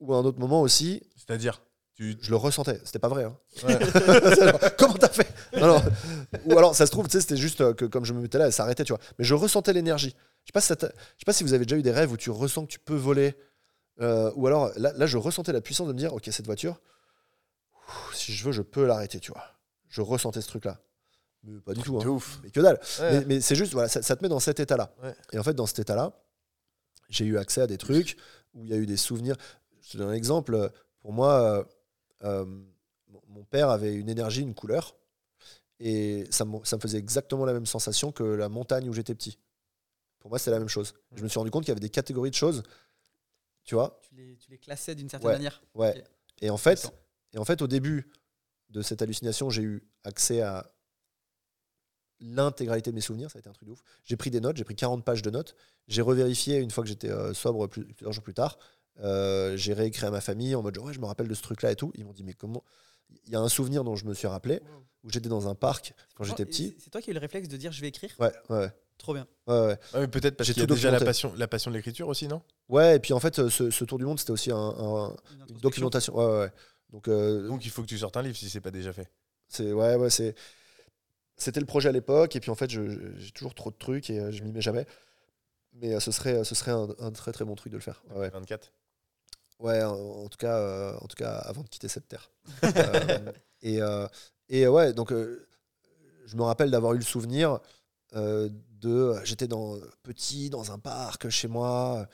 Ou 0.00 0.12
à 0.12 0.18
un 0.18 0.24
autre 0.24 0.38
moment 0.38 0.60
aussi, 0.60 1.02
C'est-à-dire? 1.16 1.62
Tu... 1.94 2.16
je 2.20 2.30
le 2.30 2.36
ressentais. 2.36 2.80
C'était 2.84 2.98
pas 2.98 3.08
vrai. 3.08 3.24
hein. 3.24 3.36
Ouais. 3.64 3.74
Alors, 4.42 4.60
Comment 4.78 4.94
t'as 4.94 5.08
fait? 5.08 5.28
Alors, 5.54 5.82
Ou 6.46 6.58
alors, 6.58 6.74
ça 6.74 6.86
se 6.86 6.90
trouve, 6.90 7.06
tu 7.06 7.12
sais, 7.12 7.20
c'était 7.20 7.36
juste 7.36 7.60
euh, 7.60 7.72
que 7.74 7.84
comme 7.84 8.04
je 8.04 8.12
me 8.12 8.20
mettais 8.20 8.38
là, 8.38 8.46
elle 8.46 8.52
s'arrêtait, 8.52 8.84
tu 8.84 8.92
vois. 8.92 9.00
Mais 9.18 9.24
je 9.24 9.34
ressentais 9.34 9.72
l'énergie. 9.72 10.14
Je 10.42 10.48
sais 10.48 10.52
pas 10.52 10.60
si 10.60 10.66
ça 10.68 10.76
je 10.80 10.86
sais 10.86 10.92
pas 11.24 11.32
si 11.32 11.44
vous 11.44 11.54
avez 11.54 11.64
déjà 11.64 11.76
eu 11.76 11.82
des 11.82 11.92
rêves 11.92 12.12
où 12.12 12.16
tu 12.16 12.30
ressens 12.30 12.66
que 12.66 12.70
tu 12.72 12.78
peux 12.78 12.94
voler. 12.96 13.34
euh, 14.00 14.30
ou 14.34 14.46
alors, 14.46 14.70
là, 14.76 14.92
là, 14.94 15.06
je 15.06 15.16
ressentais 15.18 15.52
la 15.52 15.60
puissance 15.60 15.86
de 15.88 15.92
me 15.92 15.98
dire, 15.98 16.12
ok, 16.12 16.28
cette 16.30 16.46
voiture, 16.46 16.80
si 18.12 18.32
je 18.32 18.44
veux, 18.44 18.52
je 18.52 18.62
peux 18.62 18.84
l'arrêter, 18.86 19.20
tu 19.20 19.30
vois. 19.32 19.44
Je 19.88 20.00
ressentais 20.00 20.40
ce 20.40 20.48
truc-là. 20.48 20.80
Mais 21.44 21.60
pas 21.60 21.74
du 21.74 21.82
tout. 21.82 21.98
Hein. 22.00 22.06
ouf. 22.06 22.38
Mais 22.42 22.50
que 22.50 22.60
dalle. 22.60 22.80
Ouais. 23.00 23.12
Mais, 23.20 23.24
mais 23.26 23.40
c'est 23.40 23.54
juste, 23.54 23.72
voilà, 23.72 23.88
ça, 23.88 24.02
ça 24.02 24.16
te 24.16 24.22
met 24.22 24.28
dans 24.28 24.40
cet 24.40 24.60
état-là. 24.60 24.94
Ouais. 25.02 25.14
Et 25.32 25.38
en 25.38 25.42
fait, 25.42 25.54
dans 25.54 25.66
cet 25.66 25.78
état-là, 25.80 26.12
j'ai 27.10 27.26
eu 27.26 27.36
accès 27.38 27.60
à 27.60 27.66
des 27.66 27.76
trucs 27.78 28.16
où 28.54 28.64
il 28.64 28.70
y 28.70 28.72
a 28.72 28.76
eu 28.76 28.86
des 28.86 28.96
souvenirs. 28.96 29.36
Je 29.82 29.92
te 29.92 29.96
donne 29.98 30.08
un 30.08 30.14
exemple. 30.14 30.70
Pour 31.00 31.12
moi, 31.12 31.66
euh, 32.24 32.44
mon- 33.28 33.44
père 33.44 33.68
avait 33.70 33.94
une 33.94 34.08
énergie, 34.08 34.42
une 34.42 34.54
couleur. 34.54 34.96
Et 35.80 36.24
ça 36.30 36.44
me, 36.44 36.64
ça 36.64 36.76
me 36.76 36.80
faisait 36.80 36.98
exactement 36.98 37.44
la 37.44 37.52
même 37.52 37.66
sensation 37.66 38.10
que 38.12 38.22
la 38.24 38.48
montagne 38.48 38.88
où 38.88 38.92
j'étais 38.92 39.14
petit. 39.14 39.38
Pour 40.18 40.30
moi, 40.30 40.38
c'était 40.38 40.52
la 40.52 40.58
même 40.58 40.68
chose. 40.68 40.94
Je 41.14 41.22
me 41.22 41.28
suis 41.28 41.38
rendu 41.38 41.50
compte 41.50 41.64
qu'il 41.64 41.70
y 41.70 41.72
avait 41.72 41.80
des 41.80 41.90
catégories 41.90 42.30
de 42.30 42.34
choses. 42.34 42.62
Tu 43.64 43.74
vois 43.74 43.98
tu, 44.02 44.14
les, 44.14 44.36
tu 44.36 44.50
les 44.50 44.58
classais 44.58 44.94
d'une 44.94 45.08
certaine 45.08 45.28
Ouais. 45.28 45.34
manière. 45.34 45.62
Ouais. 45.74 46.02
Et 46.40 46.50
en 46.50 46.56
fait, 46.56 46.70
Intéressant. 46.86 46.94
et 47.34 47.38
en 47.38 47.44
fait, 47.44 47.60
au 47.62 47.66
début 47.66 48.10
de 48.70 48.82
cette 48.82 49.02
hallucination, 49.02 49.50
j'ai 49.50 49.62
eu 49.62 49.82
accès 50.04 50.40
à 50.40 50.70
l'intégralité 52.20 52.90
de 52.90 52.94
mes 52.94 53.00
souvenirs. 53.00 53.30
Ça 53.30 53.38
a 53.38 53.40
été 53.40 53.48
un 53.48 53.52
truc 53.52 53.66
de 53.68 53.72
ouf. 53.72 53.82
J'ai 54.04 54.16
pris 54.16 54.30
des 54.30 54.40
notes, 54.40 54.56
j'ai 54.56 54.64
pris 54.64 54.76
40 54.76 55.04
pages 55.04 55.22
de 55.22 55.30
notes. 55.30 55.54
J'ai 55.88 56.02
revérifié 56.02 56.58
une 56.58 56.70
fois 56.70 56.82
que 56.84 56.88
j'étais 56.88 57.10
euh, 57.10 57.34
sobre 57.34 57.66
plus- 57.66 57.84
plusieurs 57.84 58.12
jours 58.12 58.24
plus 58.24 58.34
tard. 58.34 58.58
Euh, 59.00 59.56
j'ai 59.56 59.72
réécrit 59.72 60.06
à 60.06 60.10
ma 60.10 60.20
famille 60.20 60.54
en 60.54 60.62
mode 60.62 60.74
genre, 60.74 60.84
ouais, 60.86 60.92
je 60.94 61.00
me 61.00 61.06
rappelle 61.06 61.28
de 61.28 61.34
ce 61.34 61.42
truc-là 61.42 61.72
et 61.72 61.76
tout. 61.76 61.90
Ils 61.96 62.04
m'ont 62.04 62.12
dit, 62.12 62.22
mais 62.24 62.32
comment 62.34 62.62
Il 63.26 63.32
y 63.32 63.36
a 63.36 63.40
un 63.40 63.48
souvenir 63.48 63.84
dont 63.84 63.96
je 63.96 64.04
me 64.06 64.14
suis 64.14 64.26
rappelé 64.28 64.60
où 65.02 65.10
j'étais 65.10 65.28
dans 65.28 65.48
un 65.48 65.54
parc 65.54 65.92
quand 66.14 66.24
j'étais 66.24 66.46
petit. 66.46 66.74
C'est 66.78 66.90
toi 66.90 67.00
qui 67.02 67.10
as 67.10 67.12
eu 67.12 67.14
le 67.14 67.20
réflexe 67.20 67.48
de 67.48 67.56
dire 67.56 67.72
je 67.72 67.80
vais 67.80 67.88
écrire? 67.88 68.10
Ouais, 68.18 68.32
ouais. 68.50 68.70
Trop 68.96 69.12
bien. 69.12 69.26
ouais, 69.48 69.54
ouais. 69.54 69.66
Ouais, 69.92 70.00
mais 70.00 70.06
peut-être 70.08 70.36
parce 70.36 70.46
J'ai 70.46 70.54
qu'il 70.54 70.62
y 70.62 70.64
a 70.64 70.66
tout 70.68 70.74
déjà 70.74 70.90
la 70.92 71.00
passion, 71.00 71.34
la 71.36 71.48
passion 71.48 71.70
de 71.70 71.76
l'écriture 71.76 72.06
aussi, 72.08 72.28
non? 72.28 72.40
Ouais, 72.68 72.96
et 72.96 72.98
puis 73.00 73.12
en 73.12 73.18
fait, 73.20 73.48
ce, 73.48 73.70
ce 73.70 73.84
tour 73.84 73.98
du 73.98 74.04
monde, 74.04 74.18
c'était 74.20 74.30
aussi 74.30 74.52
un- 74.52 74.56
un- 74.56 75.16
Une 75.48 75.56
documentation. 75.58 76.16
Ouais, 76.16 76.24
ouais, 76.24 76.38
ouais. 76.44 76.52
Donc, 76.90 77.08
euh, 77.08 77.48
Donc 77.48 77.64
il 77.66 77.70
faut 77.70 77.82
que 77.82 77.88
tu 77.88 77.98
sortes 77.98 78.16
un 78.16 78.22
livre 78.22 78.36
si 78.36 78.48
c'est 78.48 78.60
pas 78.60 78.70
déjà 78.70 78.92
fait. 78.92 79.10
c'est 79.48 79.72
ouais, 79.72 79.96
ouais, 79.96 80.10
c'est 80.10 80.36
c'était 81.36 81.58
le 81.60 81.66
projet 81.66 81.88
à 81.88 81.92
l'époque. 81.92 82.36
Et 82.36 82.40
puis 82.40 82.50
en 82.50 82.54
fait, 82.54 82.70
j'ai 82.70 83.30
toujours 83.32 83.54
trop 83.54 83.70
de 83.72 83.76
trucs 83.76 84.08
et 84.10 84.20
euh, 84.20 84.30
je 84.30 84.42
m'y 84.44 84.52
mets 84.52 84.60
jamais. 84.60 84.86
Mais 85.72 85.98
ce 85.98 86.12
serait, 86.12 86.44
ce 86.44 86.54
serait 86.54 86.70
un, 86.70 86.88
un 87.00 87.10
très 87.10 87.32
très 87.32 87.44
bon 87.44 87.56
truc 87.56 87.72
de 87.72 87.76
le 87.76 87.82
faire. 87.82 88.04
Ouais, 88.10 88.20
ouais. 88.20 88.30
24. 88.30 88.72
Ouais, 89.60 89.82
en, 89.82 90.28
tout 90.28 90.36
cas, 90.36 90.58
euh, 90.58 90.96
en 91.00 91.06
tout 91.06 91.16
cas, 91.16 91.36
avant 91.36 91.62
de 91.62 91.68
quitter 91.68 91.88
cette 91.88 92.08
terre. 92.08 92.30
Euh, 92.64 93.32
et, 93.62 93.80
euh, 93.80 94.06
et 94.48 94.66
ouais, 94.66 94.92
donc 94.92 95.12
je 95.12 96.36
me 96.36 96.42
rappelle 96.42 96.70
d'avoir 96.70 96.92
eu 96.94 96.98
le 96.98 97.04
souvenir 97.04 97.60
de, 98.12 99.14
j'étais 99.24 99.48
dans 99.48 99.78
petit 100.02 100.50
dans 100.50 100.70
un 100.72 100.78
parc 100.78 101.28
chez 101.30 101.48
moi, 101.48 102.06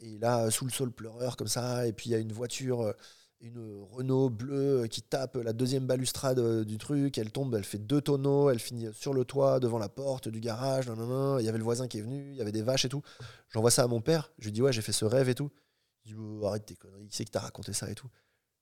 et 0.00 0.18
là 0.18 0.50
sous 0.50 0.64
le 0.64 0.70
sol 0.70 0.92
pleureur 0.92 1.36
comme 1.36 1.48
ça, 1.48 1.86
et 1.86 1.92
puis 1.92 2.10
il 2.10 2.12
y 2.12 2.14
a 2.14 2.18
une 2.18 2.32
voiture, 2.32 2.92
une 3.40 3.84
Renault 3.90 4.28
bleue 4.28 4.86
qui 4.88 5.00
tape 5.00 5.36
la 5.36 5.52
deuxième 5.52 5.86
balustrade 5.86 6.64
du 6.64 6.76
truc, 6.78 7.16
elle 7.16 7.32
tombe, 7.32 7.54
elle 7.54 7.64
fait 7.64 7.78
deux 7.78 8.02
tonneaux, 8.02 8.50
elle 8.50 8.60
finit 8.60 8.88
sur 8.92 9.14
le 9.14 9.24
toit 9.24 9.60
devant 9.60 9.78
la 9.78 9.88
porte 9.88 10.28
du 10.28 10.40
garage, 10.40 10.86
il 10.86 11.44
y 11.44 11.48
avait 11.48 11.58
le 11.58 11.64
voisin 11.64 11.88
qui 11.88 11.98
est 11.98 12.02
venu, 12.02 12.30
il 12.32 12.36
y 12.36 12.42
avait 12.42 12.52
des 12.52 12.62
vaches 12.62 12.84
et 12.84 12.90
tout. 12.90 13.02
J'envoie 13.48 13.70
ça 13.70 13.84
à 13.84 13.86
mon 13.86 14.02
père, 14.02 14.30
je 14.38 14.44
lui 14.44 14.52
dis 14.52 14.60
ouais 14.60 14.72
j'ai 14.72 14.82
fait 14.82 14.92
ce 14.92 15.06
rêve 15.06 15.28
et 15.30 15.34
tout. 15.34 15.50
Il 16.08 16.14
dit 16.16 16.46
arrête 16.46 16.64
tes 16.66 16.74
conneries, 16.76 17.08
qui 17.08 17.16
c'est 17.16 17.24
qui 17.24 17.30
t'a 17.30 17.40
raconté 17.40 17.72
ça 17.72 17.90
et 17.90 17.94
tout. 17.94 18.08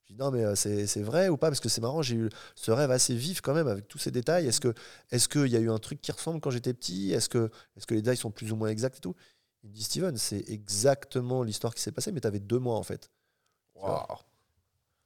Je 0.05 0.13
dis 0.13 0.19
non 0.19 0.31
mais 0.31 0.45
euh, 0.45 0.55
c'est 0.55 0.87
c'est 0.87 1.03
vrai 1.03 1.29
ou 1.29 1.37
pas? 1.37 1.49
Parce 1.49 1.61
que 1.61 1.69
c'est 1.69 1.81
marrant, 1.81 2.03
j'ai 2.03 2.17
eu 2.17 2.29
ce 2.55 2.71
rêve 2.71 2.91
assez 2.91 3.15
vif 3.15 3.41
quand 3.41 3.55
même 3.55 3.69
avec 3.69 3.89
tous 3.89 3.99
ces 3.99 4.11
détails. 4.11 4.47
Est-ce 4.47 4.61
que 4.61 4.75
est-ce 5.11 5.29
qu'il 5.29 5.47
y 5.49 5.57
a 5.57 5.61
eu 5.61 5.71
un 5.71 5.79
truc 5.79 6.01
qui 6.01 6.13
ressemble 6.13 6.41
quand 6.41 6.51
j'étais 6.51 6.75
petit? 6.75 7.13
Est-ce 7.13 7.29
que 7.29 7.51
est-ce 7.77 7.87
que 7.87 7.95
les 7.95 8.03
détails 8.03 8.17
sont 8.17 8.31
plus 8.31 8.53
ou 8.53 8.57
moins 8.57 8.69
exacts 8.69 8.99
et 8.99 9.01
tout? 9.01 9.15
Il 9.63 9.71
me 9.71 9.75
dit 9.75 9.83
Steven, 9.83 10.17
c'est 10.17 10.49
exactement 10.49 11.43
l'histoire 11.43 11.75
qui 11.75 11.83
s'est 11.83 11.93
passée, 11.93 12.13
mais 12.13 12.21
t'avais 12.21 12.39
deux 12.41 12.59
mois 12.59 12.77
en 12.77 12.83
fait. 12.85 13.11
Waouh. 13.75 14.19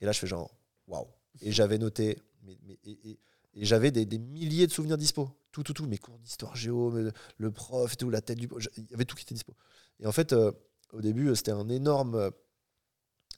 Et 0.00 0.06
là 0.06 0.12
je 0.12 0.18
fais 0.18 0.26
genre 0.26 0.54
waouh. 0.86 1.08
Et 1.40 1.52
j'avais 1.52 1.78
noté 1.78 2.18
mais, 2.42 2.58
mais- 2.66 2.78
et, 2.84 3.10
et- 3.10 3.18
et 3.54 3.64
j'avais 3.64 3.90
des, 3.90 4.06
des 4.06 4.18
milliers 4.18 4.66
de 4.68 4.72
souvenirs 4.72 4.96
dispo. 4.96 5.28
Tout, 5.50 5.64
tout, 5.64 5.72
tout. 5.72 5.86
Mes 5.86 5.98
cours 5.98 6.18
d'histoire 6.20 6.54
géo, 6.54 6.94
le 7.38 7.50
prof 7.50 7.92
et 7.92 7.96
tout, 7.96 8.08
la 8.08 8.20
tête 8.20 8.38
du. 8.38 8.48
Il 8.76 8.90
y 8.90 8.94
avait 8.94 9.04
tout 9.04 9.16
qui 9.16 9.24
était 9.24 9.34
dispo. 9.34 9.56
Et 9.98 10.06
en 10.06 10.12
fait, 10.12 10.32
euh, 10.32 10.52
au 10.92 11.00
début, 11.00 11.28
euh, 11.28 11.34
c'était 11.34 11.52
un 11.52 11.68
énorme 11.68 12.14
euh, 12.14 12.30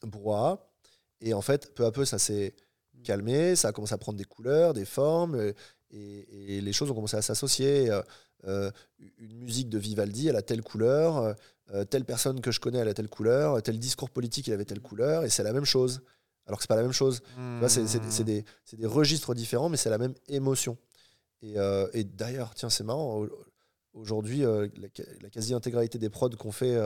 brouhaha. 0.03 0.59
Et 1.21 1.35
en 1.35 1.43
fait, 1.43 1.75
peu 1.75 1.85
à 1.85 1.93
peu, 1.93 2.05
ça 2.05 2.19
s'est 2.19 2.55
calmé. 3.05 3.57
Ça 3.57 3.69
a 3.69 3.73
commencé 3.73 3.95
à 3.95 3.99
prendre 3.99 4.19
des 4.19 4.25
couleurs, 4.25 4.75
des 4.75 4.85
formes. 4.85 5.35
euh, 5.37 5.53
Et, 5.95 6.57
et 6.57 6.61
les 6.63 6.73
choses 6.73 6.91
ont 6.91 6.95
commencé 6.95 7.17
à 7.17 7.23
s'associer. 7.23 7.91
Euh, 8.45 8.71
une 9.19 9.39
musique 9.45 9.69
de 9.69 9.79
Vivaldi, 9.79 10.29
elle 10.29 10.37
a 10.37 10.43
telle 10.43 10.63
couleur. 10.63 11.35
euh, 11.75 11.85
telle 11.85 12.05
personne 12.05 12.41
que 12.41 12.51
je 12.51 12.61
connais, 12.61 12.79
elle 12.79 12.89
a 12.89 12.95
telle 12.95 13.09
couleur. 13.09 13.63
Tel 13.63 13.79
discours 13.79 14.11
politique, 14.11 14.47
il 14.47 14.53
avait 14.53 14.65
telle 14.65 14.81
couleur. 14.81 15.25
Et 15.25 15.31
c'est 15.31 15.43
la 15.43 15.53
même 15.53 15.65
chose. 15.67 16.01
Alors 16.47 16.59
que 16.59 16.65
c'est 16.65 16.69
pas 16.69 16.77
la 16.77 16.83
même 16.83 16.93
chose. 16.93 17.21
Vois, 17.61 17.69
c'est- 17.69 17.87
des, 18.25 18.45
des 18.77 18.87
registres 18.87 19.35
différents, 19.35 19.69
mais 19.69 19.77
c'est 19.77 19.91
la 19.91 19.99
même 19.99 20.15
émotion. 20.29 20.77
Et, 21.43 21.57
euh, 21.59 21.89
et 21.93 22.05
d'ailleurs, 22.05 22.55
tiens, 22.55 22.69
c'est 22.71 22.85
marrant. 22.85 23.21
au- 23.21 23.31
Aujourd'hui, 23.95 24.41
la, 24.41 24.89
la 25.21 25.29
quasi-intégralité 25.31 25.99
des 25.99 26.09
prods 26.09 26.31
qu'on 26.31 26.51
fait 26.53 26.77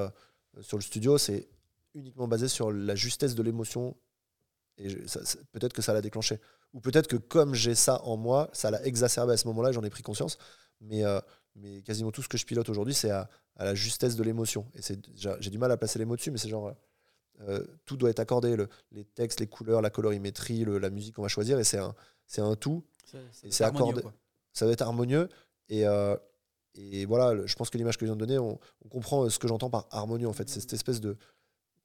sur 0.63 0.77
le 0.77 0.83
studio, 0.83 1.19
c'est 1.19 1.49
uniquement 1.95 2.29
basé 2.29 2.49
sur 2.49 2.71
la 2.73 2.95
justesse 2.95 3.35
de 3.35 3.43
l'émotion. 3.43 3.97
Et 4.79 4.89
peut-être 5.53 5.73
que 5.73 5.83
ça 5.83 5.93
l'a 5.95 6.03
déclenché. 6.03 6.39
Ou 6.75 6.81
peut-être 6.81 7.07
que 7.07 7.17
comme 7.17 7.55
j'ai 7.55 7.75
ça 7.75 8.03
en 8.03 8.17
moi, 8.17 8.51
ça 8.53 8.71
l'a 8.71 8.85
exacerbé 8.85 9.33
à 9.33 9.37
ce 9.37 9.47
moment-là, 9.49 9.73
j'en 9.73 9.83
ai 9.85 9.91
pris 9.91 10.03
conscience. 10.03 10.37
Mais, 10.83 11.05
euh, 11.05 11.19
mais 11.55 11.81
quasiment 11.83 12.11
tout 12.13 12.21
ce 12.23 12.29
que 12.29 12.37
je 12.37 12.45
pilote 12.45 12.69
aujourd'hui, 12.69 12.93
c'est 12.93 13.11
à, 13.11 13.31
à 13.57 13.65
la 13.65 13.75
justesse 13.75 14.17
de 14.17 14.23
l'émotion. 14.23 14.71
Et 14.75 14.83
c'est- 14.83 15.01
j'ai 15.41 15.51
du 15.51 15.57
mal 15.57 15.73
à 15.73 15.79
placer 15.79 15.99
les 15.99 16.05
mots 16.05 16.17
dessus, 16.17 16.31
mais 16.31 16.39
c'est 16.39 16.49
genre. 16.51 16.73
euh, 17.49 17.63
tout 17.85 17.99
doit 17.99 18.09
être 18.09 18.21
accordé, 18.21 18.57
le- 18.57 18.67
les 18.93 19.05
textes, 19.05 19.41
les 19.41 19.47
couleurs, 19.47 19.83
la 19.83 19.91
colorimétrie, 19.91 20.65
le- 20.65 20.79
la 20.79 20.89
musique 20.89 21.17
qu'on 21.17 21.23
va 21.23 21.29
choisir, 21.29 21.59
et 21.59 21.65
c'est 21.65 21.77
un, 21.77 21.95
c'est 22.27 22.41
un 22.41 22.57
tout. 22.57 22.83
C'est 23.51 23.65
accordé. 23.65 24.01
quoi. 24.03 24.15
Ça 24.55 24.65
doit 24.65 24.73
être 24.73 24.81
harmonieux. 24.81 25.29
Et, 25.69 25.87
euh, 25.87 26.17
et 26.77 27.05
voilà, 27.07 27.47
je 27.47 27.55
pense 27.57 27.71
que 27.71 27.79
l'image 27.79 27.97
que 27.97 28.07
je 28.07 28.11
viens 28.11 28.17
de 28.17 28.25
donner, 28.25 28.39
on, 28.39 28.59
on 28.85 28.89
comprend 28.89 29.25
euh, 29.25 29.31
ce 29.31 29.39
que 29.39 29.49
j'entends 29.49 29.71
par 29.71 29.87
harmonieux, 29.91 30.29
en 30.29 30.33
fait. 30.33 30.49
C'est 30.49 30.61
cette 30.61 30.73
espèce 30.73 31.01
de 31.01 31.17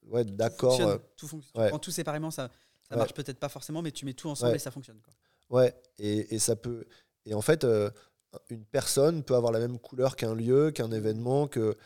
ouais, 0.04 0.26
Tout 0.26 0.32
d'accord. 0.36 0.72
fonctionne, 0.72 0.90
euh, 0.90 0.98
Tout 1.18 1.28
fonctionne. 1.28 1.62
Ouais. 1.62 1.70
prends 1.70 1.80
tout 1.80 1.92
séparément, 1.92 2.32
ça, 2.32 2.50
ça 2.88 2.96
Ouais. 2.96 2.98
marche 3.00 3.14
peut-être 3.14 3.40
pas 3.40 3.50
forcément, 3.50 3.82
mais 3.82 3.92
tu 3.92 4.06
mets 4.06 4.14
tout 4.14 4.30
ensemble 4.30 4.52
Ouais. 4.52 4.56
et 4.58 4.60
ça 4.60 4.72
fonctionne. 4.72 5.00
Quoi. 5.02 5.14
Ouais, 5.62 5.74
et, 5.98 6.34
et 6.36 6.40
ça 6.40 6.56
peut. 6.56 6.86
Et 7.26 7.34
en 7.34 7.42
fait, 7.42 7.64
euh, 7.64 7.90
une 8.50 8.64
personne 8.66 9.24
peut 9.24 9.36
avoir 9.36 9.52
la 9.52 9.60
même 9.60 9.78
couleur 9.80 10.16
qu'un 10.16 10.34
lieu, 10.36 10.72
qu'un 10.72 10.92
événement, 10.92 11.48
que. 11.48 11.78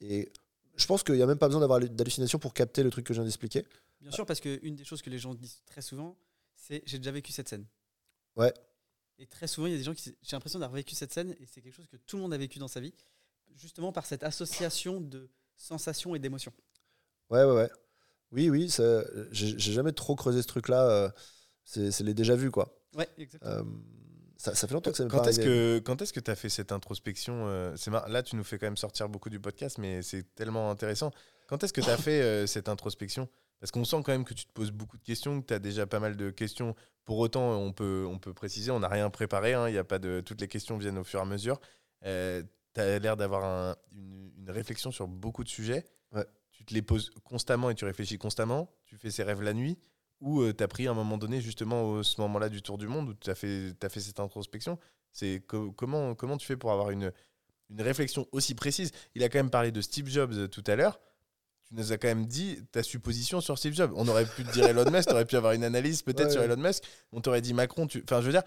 Et 0.00 0.30
je 0.76 0.86
pense 0.86 1.02
qu'il 1.02 1.14
n'y 1.14 1.22
a 1.22 1.26
même 1.26 1.38
pas 1.38 1.46
besoin 1.48 1.60
d'avoir 1.60 1.80
d'hallucination 1.80 2.38
pour 2.38 2.52
capter 2.54 2.82
le 2.82 2.90
truc 2.90 3.06
que 3.06 3.14
je 3.14 3.18
viens 3.20 3.24
d'expliquer. 3.24 3.64
Bien 4.00 4.10
sûr, 4.10 4.26
parce 4.26 4.40
qu'une 4.40 4.74
des 4.76 4.84
choses 4.84 5.00
que 5.02 5.08
les 5.10 5.18
gens 5.18 5.34
disent 5.34 5.62
très 5.66 5.80
souvent, 5.80 6.16
c'est 6.54 6.82
j'ai 6.86 6.98
déjà 6.98 7.10
vécu 7.10 7.32
cette 7.32 7.48
scène. 7.48 7.64
Ouais. 8.36 8.52
Et 9.18 9.26
très 9.26 9.46
souvent, 9.46 9.66
il 9.66 9.72
y 9.72 9.74
a 9.74 9.78
des 9.78 9.84
gens 9.84 9.94
qui. 9.94 10.14
J'ai 10.22 10.36
l'impression 10.36 10.58
d'avoir 10.58 10.76
vécu 10.76 10.94
cette 10.94 11.12
scène 11.12 11.34
et 11.40 11.46
c'est 11.46 11.60
quelque 11.60 11.74
chose 11.74 11.86
que 11.86 11.96
tout 11.96 12.16
le 12.16 12.22
monde 12.22 12.34
a 12.34 12.38
vécu 12.38 12.58
dans 12.58 12.68
sa 12.68 12.80
vie, 12.80 12.92
justement 13.54 13.92
par 13.92 14.06
cette 14.06 14.22
association 14.24 15.00
de 15.00 15.30
sensations 15.56 16.14
et 16.14 16.18
d'émotions. 16.18 16.52
Ouais, 17.30 17.44
ouais, 17.44 17.52
ouais. 17.54 17.70
Oui, 18.32 18.50
oui, 18.50 18.68
ça- 18.70 19.04
j'ai 19.30 19.56
j'ai 19.58 19.72
jamais 19.72 19.92
trop 19.92 20.16
creusé 20.16 20.42
ce 20.42 20.48
truc-là. 20.48 20.82
euh, 20.90 21.10
c'est 21.64 21.90
c'est 21.92 22.02
les 22.04 22.14
déjà 22.14 22.34
vus, 22.34 22.50
quoi. 22.50 22.76
Ouais, 22.96 23.08
exactement. 23.18 23.52
Euh, 23.52 23.62
ça, 24.36 24.54
ça 24.54 24.66
fait 24.66 24.74
longtemps 24.74 24.90
que 24.90 24.96
ça 24.96 25.04
m'est 25.04 25.10
Quand 25.10 25.22
pas 25.22 25.28
est-ce 25.30 25.40
arrivé. 25.40 25.54
que 25.54 25.78
quand 25.84 26.02
est-ce 26.02 26.12
que 26.12 26.20
tu 26.20 26.30
as 26.30 26.34
fait 26.36 26.48
cette 26.48 26.72
introspection 26.72 27.46
euh, 27.46 27.74
c'est 27.76 27.90
mar- 27.90 28.08
Là, 28.08 28.22
tu 28.22 28.34
nous 28.36 28.44
fais 28.44 28.58
quand 28.58 28.66
même 28.66 28.76
sortir 28.76 29.08
beaucoup 29.08 29.30
du 29.30 29.38
podcast, 29.40 29.78
mais 29.78 30.02
c'est 30.02 30.34
tellement 30.34 30.70
intéressant. 30.70 31.12
Quand 31.48 31.62
est-ce 31.62 31.72
que 31.72 31.80
tu 31.80 31.88
as 31.90 31.96
fait 31.96 32.20
euh, 32.22 32.46
cette 32.46 32.68
introspection? 32.68 33.28
Parce 33.64 33.70
qu'on 33.70 33.86
sent 33.86 33.96
quand 34.04 34.12
même 34.12 34.24
que 34.24 34.34
tu 34.34 34.44
te 34.44 34.52
poses 34.52 34.72
beaucoup 34.72 34.98
de 34.98 35.02
questions, 35.02 35.40
que 35.40 35.46
tu 35.46 35.54
as 35.54 35.58
déjà 35.58 35.86
pas 35.86 35.98
mal 35.98 36.18
de 36.18 36.28
questions. 36.28 36.74
Pour 37.06 37.18
autant, 37.18 37.52
on 37.54 37.72
peut, 37.72 38.04
on 38.06 38.18
peut 38.18 38.34
préciser, 38.34 38.70
on 38.70 38.80
n'a 38.80 38.88
rien 38.88 39.08
préparé. 39.08 39.54
hein, 39.54 39.70
Il 39.70 39.74
y 39.74 39.78
a 39.78 39.84
pas 39.84 39.98
de, 39.98 40.20
toutes 40.20 40.42
les 40.42 40.48
questions 40.48 40.76
viennent 40.76 40.98
au 40.98 41.02
fur 41.04 41.18
et 41.18 41.22
à 41.22 41.24
mesure. 41.24 41.58
tu 42.02 42.06
as 42.80 42.98
l'air 42.98 43.16
d'avoir 43.16 43.42
un- 43.42 43.74
une, 43.92 44.32
une 44.36 44.50
réflexion 44.50 44.90
sur 44.90 45.08
beaucoup 45.08 45.44
de 45.44 45.48
sujets. 45.48 45.86
Ouais. 46.12 46.26
Tu 46.50 46.62
te 46.66 46.74
les 46.74 46.82
poses 46.82 47.10
constamment 47.24 47.70
et 47.70 47.74
tu 47.74 47.86
réfléchis 47.86 48.18
constamment. 48.18 48.68
Tu 48.84 48.98
fais 48.98 49.10
ces 49.10 49.22
rêves 49.22 49.40
la 49.40 49.54
nuit. 49.54 49.78
Ou 50.20 50.52
tu 50.52 50.62
as 50.62 50.68
pris 50.68 50.86
à 50.86 50.90
un 50.90 50.94
moment 50.94 51.16
donné, 51.16 51.40
justement, 51.40 51.84
au 51.84 52.02
ce 52.02 52.20
moment-là 52.20 52.50
du 52.50 52.60
tour 52.60 52.76
du 52.76 52.86
monde, 52.86 53.08
où 53.08 53.14
tu 53.14 53.30
as 53.30 53.34
fait, 53.34 53.72
t'as 53.80 53.88
fait 53.88 54.00
cette 54.00 54.20
introspection 54.20 54.78
c'est 55.10 55.42
co- 55.46 55.72
comment, 55.72 56.14
comment 56.14 56.36
tu 56.36 56.44
fais 56.46 56.58
pour 56.58 56.70
avoir 56.70 56.90
une, 56.90 57.12
une 57.70 57.80
réflexion 57.80 58.26
aussi 58.32 58.54
précise? 58.54 58.90
Il 59.14 59.22
a 59.22 59.30
quand 59.30 59.38
même 59.38 59.48
parlé 59.48 59.72
de 59.72 59.80
Steve 59.80 60.08
Jobs 60.08 60.32
euh, 60.34 60.48
tout 60.48 60.64
à 60.66 60.76
l'heure. 60.76 61.00
Tu 61.74 61.80
nous 61.80 61.92
as 61.92 61.98
quand 61.98 62.08
même 62.08 62.26
dit 62.26 62.60
ta 62.70 62.82
supposition 62.82 63.40
sur 63.40 63.58
Steve 63.58 63.74
Jobs. 63.74 63.92
On 63.96 64.06
aurait 64.06 64.26
pu 64.26 64.44
te 64.44 64.52
dire 64.52 64.66
Elon 64.66 64.88
Musk, 64.90 65.08
tu 65.08 65.14
aurais 65.14 65.24
pu 65.24 65.36
avoir 65.36 65.54
une 65.54 65.64
analyse 65.64 66.02
peut-être 66.02 66.26
Ouais, 66.26 66.32
sur. 66.32 66.42
Elon 66.42 66.56
Musk. 66.56 66.84
On 67.12 67.20
t'aurait 67.20 67.40
dit 67.40 67.52
Macron. 67.52 67.86
Tu... 67.86 68.02
Enfin, 68.04 68.20
je 68.20 68.26
veux 68.26 68.32
dire, 68.32 68.44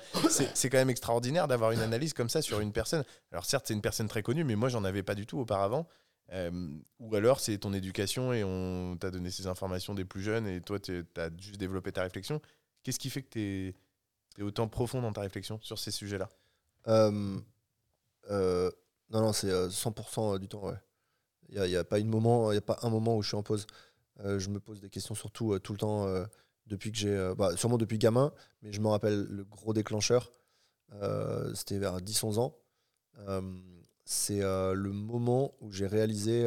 c'est 0.53 0.69
quand 0.69 0.77
même 0.77 0.89
extraordinaire 0.89 1.47
d'avoir 1.47 1.71
une 1.71 1.81
analyse 1.81 2.13
comme 2.13 2.29
ça 2.29 2.41
sur 2.41 2.61
une 2.61 2.71
personne. 2.71 3.03
Alors, 3.31 3.45
certes, 3.45 3.65
c'est 3.67 3.73
une 3.73 3.81
personne 3.81 4.07
très 4.07 4.23
connue, 4.23 4.45
mais 4.45 4.55
moi, 4.55 4.69
j'en 4.69 4.83
avais 4.85 5.03
pas 5.03 5.15
du 5.15 5.25
tout 5.25 5.39
auparavant. 5.39 5.87
Euh, 6.31 6.69
ou 6.99 7.15
alors, 7.15 7.39
c'est 7.39 7.57
ton 7.57 7.73
éducation 7.73 8.31
et 8.31 8.43
on 8.43 8.97
t'a 8.97 9.11
donné 9.11 9.29
ces 9.29 9.47
informations 9.47 9.93
des 9.93 10.05
plus 10.05 10.21
jeunes 10.21 10.47
et 10.47 10.61
toi, 10.61 10.79
tu 10.79 11.05
as 11.17 11.29
juste 11.37 11.57
développé 11.57 11.91
ta 11.91 12.03
réflexion. 12.03 12.41
Qu'est-ce 12.83 12.99
qui 12.99 13.09
fait 13.09 13.23
que 13.23 13.29
tu 13.29 13.75
es, 14.39 14.41
autant 14.41 14.67
profond 14.69 15.01
dans 15.01 15.11
ta 15.11 15.21
réflexion 15.21 15.59
sur 15.61 15.79
ces 15.79 15.91
sujets-là? 15.91 16.29
Euh, 16.87 17.37
euh, 18.29 18.71
non, 19.09 19.21
non, 19.21 19.33
c'est 19.33 19.49
euh, 19.49 19.69
100% 19.69 20.39
du 20.39 20.47
temps, 20.47 20.65
ouais. 20.65 20.77
Il 21.49 21.56
n'y 21.56 21.61
a, 21.61 21.68
il 21.68 21.72
y 21.72 21.78
a 21.78 21.84
pas 21.84 21.99
une 21.99 22.10
moment, 22.10 22.52
y 22.52 22.57
a 22.57 22.61
pas 22.61 22.80
un 22.82 22.90
moment 22.90 23.18
où 23.18 23.22
je 23.22 23.30
suis 23.30 23.38
en 23.38 23.44
pause. 23.44 23.68
Euh, 24.26 24.40
je 24.40 24.49
me 24.49 24.60
pose 24.60 24.82
des 24.82 24.90
questions 24.90 25.15
surtout 25.15 25.53
euh, 25.53 25.60
tout 25.60 25.74
le 25.74 25.78
temps 25.78 26.07
euh, 26.07 26.26
depuis 26.65 26.91
que 26.91 26.98
j'ai, 26.98 27.34
bah, 27.38 27.56
sûrement 27.56 27.78
depuis 27.78 27.98
gamin, 27.98 28.34
mais 28.61 28.74
je 28.74 28.82
me 28.82 28.88
rappelle 28.88 29.24
le 29.24 29.44
gros 29.45 29.74
déclencheur. 29.74 30.32
C'était 31.53 31.78
vers 31.78 31.99
10-11 31.99 32.40
ans. 32.40 32.57
C'est 34.03 34.41
le 34.41 34.91
moment 34.91 35.53
où 35.61 35.72
j'ai 35.72 35.88
réalisé 35.88 36.44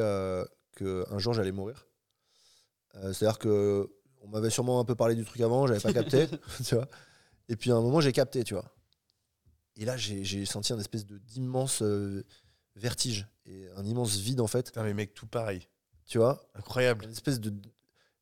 qu'un 0.76 1.18
jour 1.18 1.32
j'allais 1.32 1.52
mourir. 1.52 1.86
C'est-à-dire 2.94 3.38
que 3.38 3.90
on 4.20 4.28
m'avait 4.28 4.50
sûrement 4.50 4.78
un 4.78 4.84
peu 4.84 4.94
parlé 4.94 5.14
du 5.14 5.24
truc 5.24 5.40
avant, 5.40 5.66
j'avais 5.66 5.80
pas 5.80 5.94
capté, 5.94 6.26
tu 6.66 6.74
vois. 6.74 6.86
Et 7.48 7.56
puis 7.56 7.70
à 7.70 7.76
un 7.76 7.80
moment 7.80 8.02
j'ai 8.02 8.12
capté, 8.12 8.44
tu 8.44 8.52
vois. 8.52 8.70
Et 9.76 9.86
là, 9.86 9.96
j'ai 9.96 10.22
j'ai 10.22 10.44
senti 10.44 10.74
un 10.74 10.78
espèce 10.78 11.06
de 11.06 11.16
d'immense 11.16 11.82
vertige 12.80 13.28
et 13.46 13.66
un 13.76 13.84
immense 13.84 14.16
vide 14.16 14.40
en 14.40 14.46
fait, 14.46 14.66
Putain, 14.66 14.82
mais 14.84 14.94
mec, 14.94 15.14
tout 15.14 15.26
pareil. 15.26 15.68
tu 16.06 16.18
vois, 16.18 16.42
Incroyable. 16.54 17.04
une 17.04 17.12
espèce 17.12 17.40
de 17.40 17.50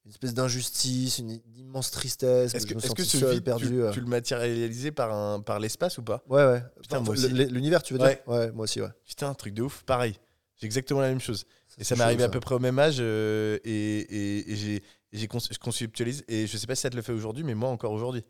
une 0.04 0.12
espèce 0.12 0.32
d'injustice, 0.32 1.18
une, 1.18 1.38
immense 1.56 1.90
tristesse. 1.90 2.54
Est-ce 2.54 2.66
que, 2.66 2.78
est-ce 2.78 2.94
que 2.94 3.04
ce 3.04 3.26
vide, 3.26 3.44
perdu. 3.44 3.66
tu, 3.68 3.82
euh. 3.82 3.90
tu 3.92 4.00
le 4.00 4.06
matérialisais 4.06 4.90
par, 4.90 5.12
un, 5.12 5.40
par 5.40 5.58
l'espace 5.60 5.98
ou 5.98 6.02
pas? 6.02 6.22
Ouais, 6.28 6.44
ouais. 6.46 6.62
Putain, 6.80 7.00
Enfin, 7.00 7.12
L'univers, 7.14 7.82
tu 7.82 7.92
veux 7.92 8.00
Ouais. 8.00 8.14
dire? 8.14 8.32
Ouais, 8.34 8.50
moi 8.52 8.64
aussi, 8.64 8.80
ouais. 8.80 8.88
Putain, 9.04 9.28
un 9.28 9.34
truc 9.34 9.52
de 9.52 9.60
ouf, 9.62 9.82
pareil. 9.84 10.14
J'ai 10.56 10.64
exactement 10.64 11.00
la 11.00 11.08
même 11.08 11.20
chose. 11.20 11.44
Et 11.76 11.84
ça 11.84 11.94
m'est 11.94 12.02
arrivé 12.04 12.22
à 12.24 12.30
peu 12.30 12.40
près 12.40 12.54
au 12.54 12.58
même 12.58 12.78
âge. 12.78 12.96
euh, 13.00 13.58
et 13.64 13.98
et- 14.00 14.52
et 14.52 14.56
j'ai 14.56 14.82
je 15.12 15.58
conceptualise. 15.58 16.24
Et 16.26 16.46
je 16.46 16.56
sais 16.56 16.66
pas 16.66 16.74
si 16.74 16.82
ça 16.82 16.90
te 16.90 16.96
le 16.96 17.02
fait 17.02 17.12
aujourd'hui, 17.12 17.44
mais 17.44 17.54
moi 17.54 17.68
encore 17.68 17.92
aujourd'hui. 17.92 18.24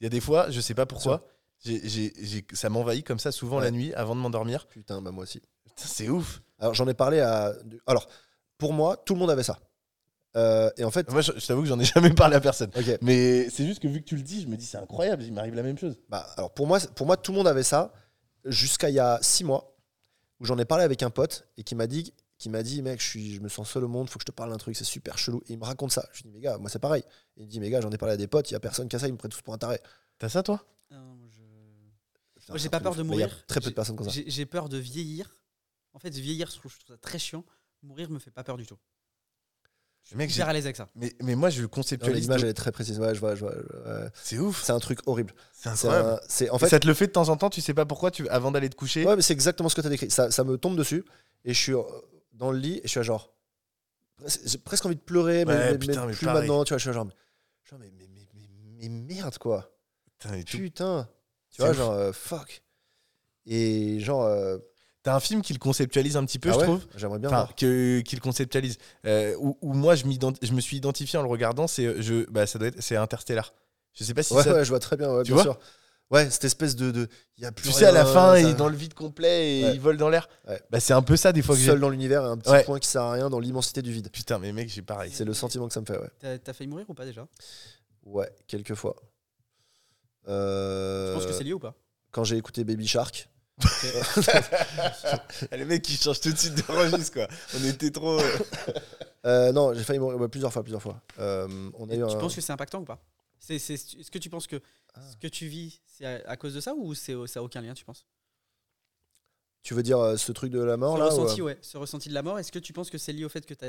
Il 0.00 0.04
y 0.04 0.06
a 0.06 0.10
des 0.10 0.20
fois, 0.20 0.50
je 0.50 0.60
sais 0.62 0.74
pas 0.74 0.86
pourquoi, 0.86 1.26
j'ai- 1.64 1.88
j'ai- 1.88 2.12
j'ai- 2.16 2.44
ça 2.52 2.68
m'envahit 2.70 3.04
comme 3.06 3.18
ça 3.18 3.32
souvent 3.32 3.58
Ouais. 3.58 3.64
la 3.64 3.70
nuit 3.70 3.92
avant 3.94 4.14
de 4.16 4.20
m'endormir. 4.20 4.66
Putain, 4.66 5.00
bah 5.02 5.10
moi 5.10 5.24
aussi. 5.24 5.42
C'est 5.76 6.08
ouf. 6.08 6.42
Alors 6.58 6.74
j'en 6.74 6.88
ai 6.88 6.94
parlé 6.94 7.20
à. 7.20 7.54
Alors, 7.86 8.08
pour 8.58 8.72
moi, 8.72 8.96
tout 8.96 9.14
le 9.14 9.20
monde 9.20 9.30
avait 9.30 9.42
ça. 9.44 9.58
Euh, 10.36 10.70
et 10.76 10.84
en 10.84 10.90
fait, 10.90 11.10
Moi, 11.10 11.20
je, 11.22 11.32
je 11.36 11.46
t'avoue 11.46 11.62
que 11.62 11.68
j'en 11.68 11.78
ai 11.80 11.84
jamais 11.84 12.10
parlé 12.12 12.36
à 12.36 12.40
personne. 12.40 12.70
ok. 12.76 12.98
Mais 13.02 13.48
c'est 13.50 13.66
juste 13.66 13.80
que 13.80 13.88
vu 13.88 14.00
que 14.00 14.04
tu 14.06 14.16
le 14.16 14.22
dis, 14.22 14.42
je 14.42 14.46
me 14.46 14.56
dis 14.56 14.66
c'est 14.66 14.76
incroyable, 14.78 15.22
il 15.22 15.32
m'arrive 15.32 15.54
la 15.54 15.62
même 15.62 15.78
chose. 15.78 15.98
Bah, 16.08 16.26
alors 16.36 16.52
pour 16.52 16.66
moi, 16.66 16.78
pour 16.94 17.06
moi, 17.06 17.16
tout 17.16 17.32
le 17.32 17.38
monde 17.38 17.48
avait 17.48 17.62
ça 17.62 17.92
jusqu'à 18.44 18.88
il 18.90 18.94
y 18.94 19.00
a 19.00 19.18
six 19.22 19.44
mois 19.44 19.74
où 20.40 20.44
j'en 20.44 20.58
ai 20.58 20.64
parlé 20.64 20.84
avec 20.84 21.02
un 21.02 21.10
pote 21.10 21.48
et 21.56 21.64
qui 21.64 21.74
m'a 21.74 21.86
dit, 21.86 22.12
qui 22.38 22.48
m'a 22.50 22.62
dit, 22.62 22.82
mec, 22.82 23.00
je 23.00 23.06
suis, 23.06 23.34
je 23.34 23.40
me 23.40 23.48
sens 23.48 23.68
seul 23.68 23.82
au 23.84 23.88
monde, 23.88 24.08
faut 24.08 24.18
que 24.18 24.22
je 24.22 24.26
te 24.26 24.32
parle 24.32 24.50
d'un 24.50 24.58
truc, 24.58 24.76
c'est 24.76 24.84
super 24.84 25.18
chelou. 25.18 25.42
Et 25.48 25.54
il 25.54 25.58
me 25.58 25.64
raconte 25.64 25.90
ça. 25.90 26.06
Je 26.12 26.22
lui 26.22 26.30
dis, 26.30 26.34
mais 26.36 26.40
gars, 26.40 26.56
moi 26.58 26.70
c'est 26.70 26.78
pareil. 26.78 27.02
Et 27.36 27.40
il 27.42 27.46
me 27.46 27.50
dit, 27.50 27.58
mais 27.58 27.70
gars, 27.70 27.80
j'en 27.80 27.90
ai 27.90 27.98
parlé 27.98 28.14
à 28.14 28.16
des 28.16 28.28
potes, 28.28 28.50
il 28.50 28.54
y 28.54 28.56
a 28.56 28.60
personne 28.60 28.88
qui 28.88 28.94
a 28.96 28.98
ça, 28.98 29.08
ils 29.08 29.12
me 29.12 29.18
prennent 29.18 29.30
tous 29.32 29.42
pour 29.42 29.54
un 29.54 29.58
taré. 29.58 29.80
T'as 30.18 30.28
ça 30.28 30.42
toi? 30.44 30.62
Non, 30.90 30.98
moi, 31.16 31.27
je- 31.27 31.27
Putain, 32.48 32.52
Moi, 32.54 32.58
j'ai 32.58 32.68
pas 32.70 32.80
peur 32.80 32.94
de 32.94 33.02
Mais 33.02 33.16
Il 33.16 33.20
y 33.20 33.22
a 33.22 33.26
mourir. 33.26 33.46
très 33.46 33.60
peu 33.60 33.68
de 33.70 33.74
personnes 33.74 33.96
comme 33.96 34.08
ça. 34.08 34.20
J'ai 34.26 34.46
peur 34.46 34.68
de 34.70 34.78
vieillir. 34.78 35.34
En 35.92 35.98
fait, 35.98 36.10
vieillir, 36.14 36.48
je 36.50 36.56
trouve, 36.56 36.72
je 36.72 36.78
trouve 36.78 36.94
ça 36.96 36.98
très 36.98 37.18
chiant. 37.18 37.44
Mourir 37.82 38.08
me 38.10 38.18
fait 38.18 38.30
pas 38.30 38.42
peur 38.44 38.56
du 38.56 38.64
tout. 38.66 38.78
Je 40.02 40.08
suis 40.08 40.16
Mec, 40.16 40.38
à 40.40 40.52
l'aise 40.54 40.64
avec 40.64 40.76
ça. 40.76 40.88
mais, 40.94 41.14
mais 41.22 41.34
moi, 41.34 41.50
je 41.50 41.66
conceptualise. 41.66 42.22
L'image 42.22 42.42
elle 42.42 42.48
est 42.48 42.54
très 42.54 42.72
précise. 42.72 42.98
Ouais, 42.98 43.14
je 43.14 43.20
vois, 43.20 43.34
je 43.34 43.40
vois. 43.44 43.54
C'est 44.14 44.38
ouf. 44.38 44.62
C'est 44.64 44.72
un 44.72 44.78
truc 44.78 45.00
horrible. 45.06 45.34
C'est 45.52 45.68
incroyable. 45.68 46.08
un- 46.08 46.48
en 46.50 46.58
fait. 46.58 46.68
ça 46.70 46.80
te 46.80 46.86
le 46.86 46.94
fait 46.94 47.08
de 47.08 47.12
temps 47.12 47.28
en 47.28 47.36
temps, 47.36 47.50
tu 47.50 47.60
sais 47.60 47.74
pas 47.74 47.84
pourquoi, 47.84 48.10
tu, 48.10 48.26
avant 48.30 48.50
d'aller 48.50 48.70
te 48.70 48.76
coucher. 48.76 49.04
Ouais, 49.04 49.16
mais 49.16 49.22
c'est 49.22 49.34
exactement 49.34 49.68
ce 49.68 49.74
que 49.74 49.82
tu 49.82 49.86
as 49.86 49.90
décrit. 49.90 50.10
Ça, 50.10 50.30
ça 50.30 50.44
me 50.44 50.56
tombe 50.56 50.76
dessus 50.78 51.04
et 51.44 51.52
je 51.52 51.58
suis 51.60 51.74
euh, 51.74 51.82
dans 52.32 52.50
le 52.52 52.58
lit 52.58 52.78
et 52.78 52.82
je 52.84 52.88
suis 52.88 53.00
à 53.00 53.02
genre. 53.02 53.34
J'ai 54.46 54.56
presque 54.58 54.86
envie 54.86 54.96
de 54.96 55.00
pleurer, 55.00 55.44
mais, 55.44 55.52
Ouais, 55.52 55.72
mais- 55.72 55.78
putain, 55.78 56.00
mais 56.02 56.06
mais 56.08 56.12
plus 56.14 56.24
pareil. 56.24 56.40
maintenant. 56.40 56.64
Tu 56.64 56.70
vois, 56.70 56.78
je 56.78 56.82
suis 56.82 56.90
à 56.90 56.92
genre. 56.94 57.06
genre, 57.64 57.78
mais, 57.78 57.92
mais, 57.98 58.08
mais, 58.14 58.26
mais, 58.34 58.48
mais 58.78 58.88
merde, 58.88 59.36
quoi. 59.36 59.70
Putain, 60.18 60.34
et 60.36 60.44
tout. 60.44 60.56
Putain. 60.56 61.08
Tu 61.50 61.62
vois, 61.62 61.70
ouf. 61.70 61.76
genre, 61.76 61.92
euh, 61.92 62.12
fuck. 62.12 62.62
Et 63.46 64.00
genre. 64.00 64.24
euh, 64.24 64.58
T'as 65.04 65.14
un 65.14 65.20
film 65.20 65.42
qui 65.42 65.52
le 65.52 65.58
conceptualise 65.60 66.16
un 66.16 66.24
petit 66.26 66.40
peu, 66.40 66.50
ah 66.50 66.54
je 66.54 66.58
ouais 66.58 66.64
trouve. 66.64 66.84
J'aimerais 66.96 67.18
bien 67.20 67.28
Enfin, 67.28 67.44
voir. 67.44 67.54
que, 67.54 68.00
qui 68.00 68.16
le 68.16 68.20
conceptualise. 68.20 68.78
Euh, 69.06 69.34
où, 69.38 69.56
où 69.62 69.72
moi, 69.72 69.94
je, 69.94 70.04
m'ident- 70.06 70.34
je 70.42 70.52
me 70.52 70.60
suis 70.60 70.76
identifié 70.76 71.18
en 71.18 71.22
le 71.22 71.28
regardant, 71.28 71.66
c'est 71.68 72.02
je, 72.02 72.28
bah, 72.30 72.46
ça 72.46 72.58
doit 72.58 72.68
être, 72.68 72.82
c'est 72.82 72.96
Interstellar. 72.96 73.54
Je 73.94 74.04
sais 74.04 74.12
pas 74.12 74.22
si 74.24 74.34
Ouais, 74.34 74.42
ça. 74.42 74.52
ouais, 74.52 74.64
je 74.64 74.68
vois 74.70 74.80
très 74.80 74.96
bien, 74.96 75.10
ouais, 75.14 75.22
Tu 75.22 75.28
bien 75.32 75.42
vois 75.42 75.54
sûr. 75.54 75.58
Ouais, 76.10 76.28
cette 76.30 76.44
espèce 76.44 76.74
de. 76.74 76.90
de 76.90 77.08
y 77.38 77.44
a 77.46 77.52
plus 77.52 77.68
Tu 77.68 77.72
sais, 77.72 77.84
à 77.86 77.92
la 77.92 78.04
fin, 78.04 78.32
ça- 78.32 78.40
il 78.40 78.48
est 78.48 78.54
dans 78.54 78.68
le 78.68 78.76
vide 78.76 78.92
complet 78.94 79.60
et 79.60 79.64
Ouais. 79.64 79.74
il 79.74 79.80
vole 79.80 79.96
dans 79.98 80.08
l'air. 80.08 80.28
Ouais. 80.48 80.60
Bah, 80.68 80.80
c'est 80.80 80.94
un 80.94 81.02
peu 81.02 81.16
ça 81.16 81.32
des 81.32 81.42
fois 81.42 81.54
que 81.54 81.62
seul 81.62 81.80
dans 81.80 81.90
l'univers, 81.90 82.24
un 82.24 82.36
petit 82.36 82.50
Ouais. 82.50 82.64
point 82.64 82.78
qui 82.80 82.88
sert 82.88 83.02
à 83.02 83.12
rien 83.12 83.30
dans 83.30 83.40
l'immensité 83.40 83.80
du 83.82 83.92
vide. 83.92 84.10
Putain, 84.10 84.38
mais 84.38 84.52
mec, 84.52 84.68
j'ai 84.68 84.82
pareil. 84.82 85.12
C'est 85.14 85.24
le 85.24 85.32
sentiment 85.32 85.68
que 85.68 85.74
ça 85.74 85.80
me 85.80 85.86
fait, 85.86 85.96
ouais. 85.98 86.10
T'as 86.18 86.38
t'as 86.38 86.52
failli 86.52 86.68
mourir 86.68 86.84
ou 86.88 86.94
pas 86.94 87.04
déjà? 87.06 87.26
Ouais, 88.04 88.30
quelques 88.46 88.74
fois. 88.74 88.96
Euh, 90.28 91.08
Je 91.12 91.14
pense 91.18 91.26
que 91.26 91.32
c'est 91.32 91.44
lié 91.44 91.52
ou 91.52 91.58
pas 91.58 91.74
Quand 92.10 92.24
j'ai 92.24 92.36
écouté 92.36 92.64
Baby 92.64 92.86
Shark. 92.86 93.28
les 95.52 95.64
mecs 95.64 95.82
qui 95.82 95.96
changent 95.96 96.20
tout 96.20 96.30
de 96.32 96.36
suite 96.38 96.54
de 96.54 96.62
registre, 96.72 97.12
quoi. 97.14 97.28
On 97.58 97.64
était 97.64 97.90
trop. 97.90 98.18
euh, 98.20 98.38
Euh, 99.26 99.50
non, 99.52 99.74
j'ai 99.74 99.82
failli 99.82 99.98
mourir 99.98 100.30
plusieurs 100.30 100.52
fois, 100.52 100.62
plusieurs 100.62 100.80
fois. 100.80 101.02
Euh, 101.18 101.48
on 101.74 101.90
a 101.90 101.92
Et 101.92 101.98
eu 101.98 102.06
Tu 102.06 102.14
un- 102.14 102.18
penses 102.18 102.36
que 102.36 102.40
c'est 102.40 102.52
impactant 102.52 102.80
ou 102.80 102.84
pas 102.84 103.02
Est-ce 103.48 104.10
que 104.12 104.18
tu 104.18 104.30
penses 104.30 104.46
que 104.46 104.60
Ah. 104.94 105.00
ce 105.10 105.16
que 105.16 105.26
tu 105.26 105.48
vis, 105.48 105.80
c'est 105.86 106.04
à, 106.06 106.30
à 106.30 106.36
cause 106.36 106.54
de 106.54 106.60
ça 106.60 106.72
ou 106.74 106.94
c'est 106.94 107.14
ça 107.26 107.40
a 107.40 107.42
aucun 107.42 107.60
lien, 107.60 107.74
tu 107.74 107.84
penses 107.84 108.06
Tu 109.64 109.74
veux 109.74 109.82
dire 109.82 109.98
euh, 109.98 110.16
ce 110.16 110.30
truc 110.30 110.52
de 110.52 110.60
la 110.60 110.76
mort 110.76 110.94
Ce 110.94 111.00
là 111.00 111.06
ressenti, 111.06 111.42
ouais, 111.42 111.58
ce 111.62 111.76
ressenti 111.76 112.08
de 112.08 112.14
la 112.14 112.22
mort, 112.22 112.38
est-ce 112.38 112.52
que 112.52 112.60
tu 112.60 112.72
penses 112.72 112.90
que 112.90 112.96
c'est 112.96 113.12
lié 113.12 113.24
au 113.24 113.28
fait 113.28 113.44
que 113.44 113.54
tu 113.54 113.64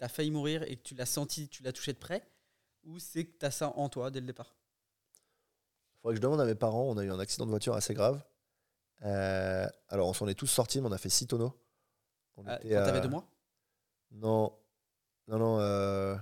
as, 0.00 0.08
failli 0.08 0.30
mourir 0.30 0.62
et 0.62 0.76
que 0.76 0.82
tu 0.82 0.94
l'as 0.94 1.06
senti, 1.06 1.48
tu 1.48 1.62
l'as 1.62 1.72
touché 1.72 1.92
de 1.92 1.98
près 1.98 2.26
Ou 2.84 2.98
c'est 2.98 3.24
que 3.26 3.38
tu 3.38 3.44
as 3.44 3.50
ça 3.50 3.72
en 3.76 3.88
toi 3.90 4.10
dès 4.10 4.20
le 4.20 4.26
départ 4.26 4.56
Faudrait 6.04 6.16
que 6.16 6.18
je 6.18 6.22
demande 6.22 6.40
à 6.42 6.44
mes 6.44 6.54
parents. 6.54 6.82
On 6.82 6.98
a 6.98 7.02
eu 7.04 7.10
un 7.10 7.18
accident 7.18 7.46
de 7.46 7.50
voiture 7.50 7.72
assez 7.72 7.94
grave. 7.94 8.22
Euh, 9.06 9.66
alors, 9.88 10.06
on 10.06 10.12
s'en 10.12 10.28
est 10.28 10.34
tous 10.34 10.46
sortis, 10.46 10.82
mais 10.82 10.88
on 10.88 10.92
a 10.92 10.98
fait 10.98 11.08
6 11.08 11.26
tonneaux. 11.26 11.58
On 12.36 12.44
Ah, 12.46 12.56
était 12.62 12.74
Quand 12.74 12.84
t'avais 12.84 13.00
deux 13.00 13.08
mois? 13.08 13.26
Non. 14.10 14.54
Non, 15.28 15.38
non. 15.38 15.60
euh, 15.60 16.14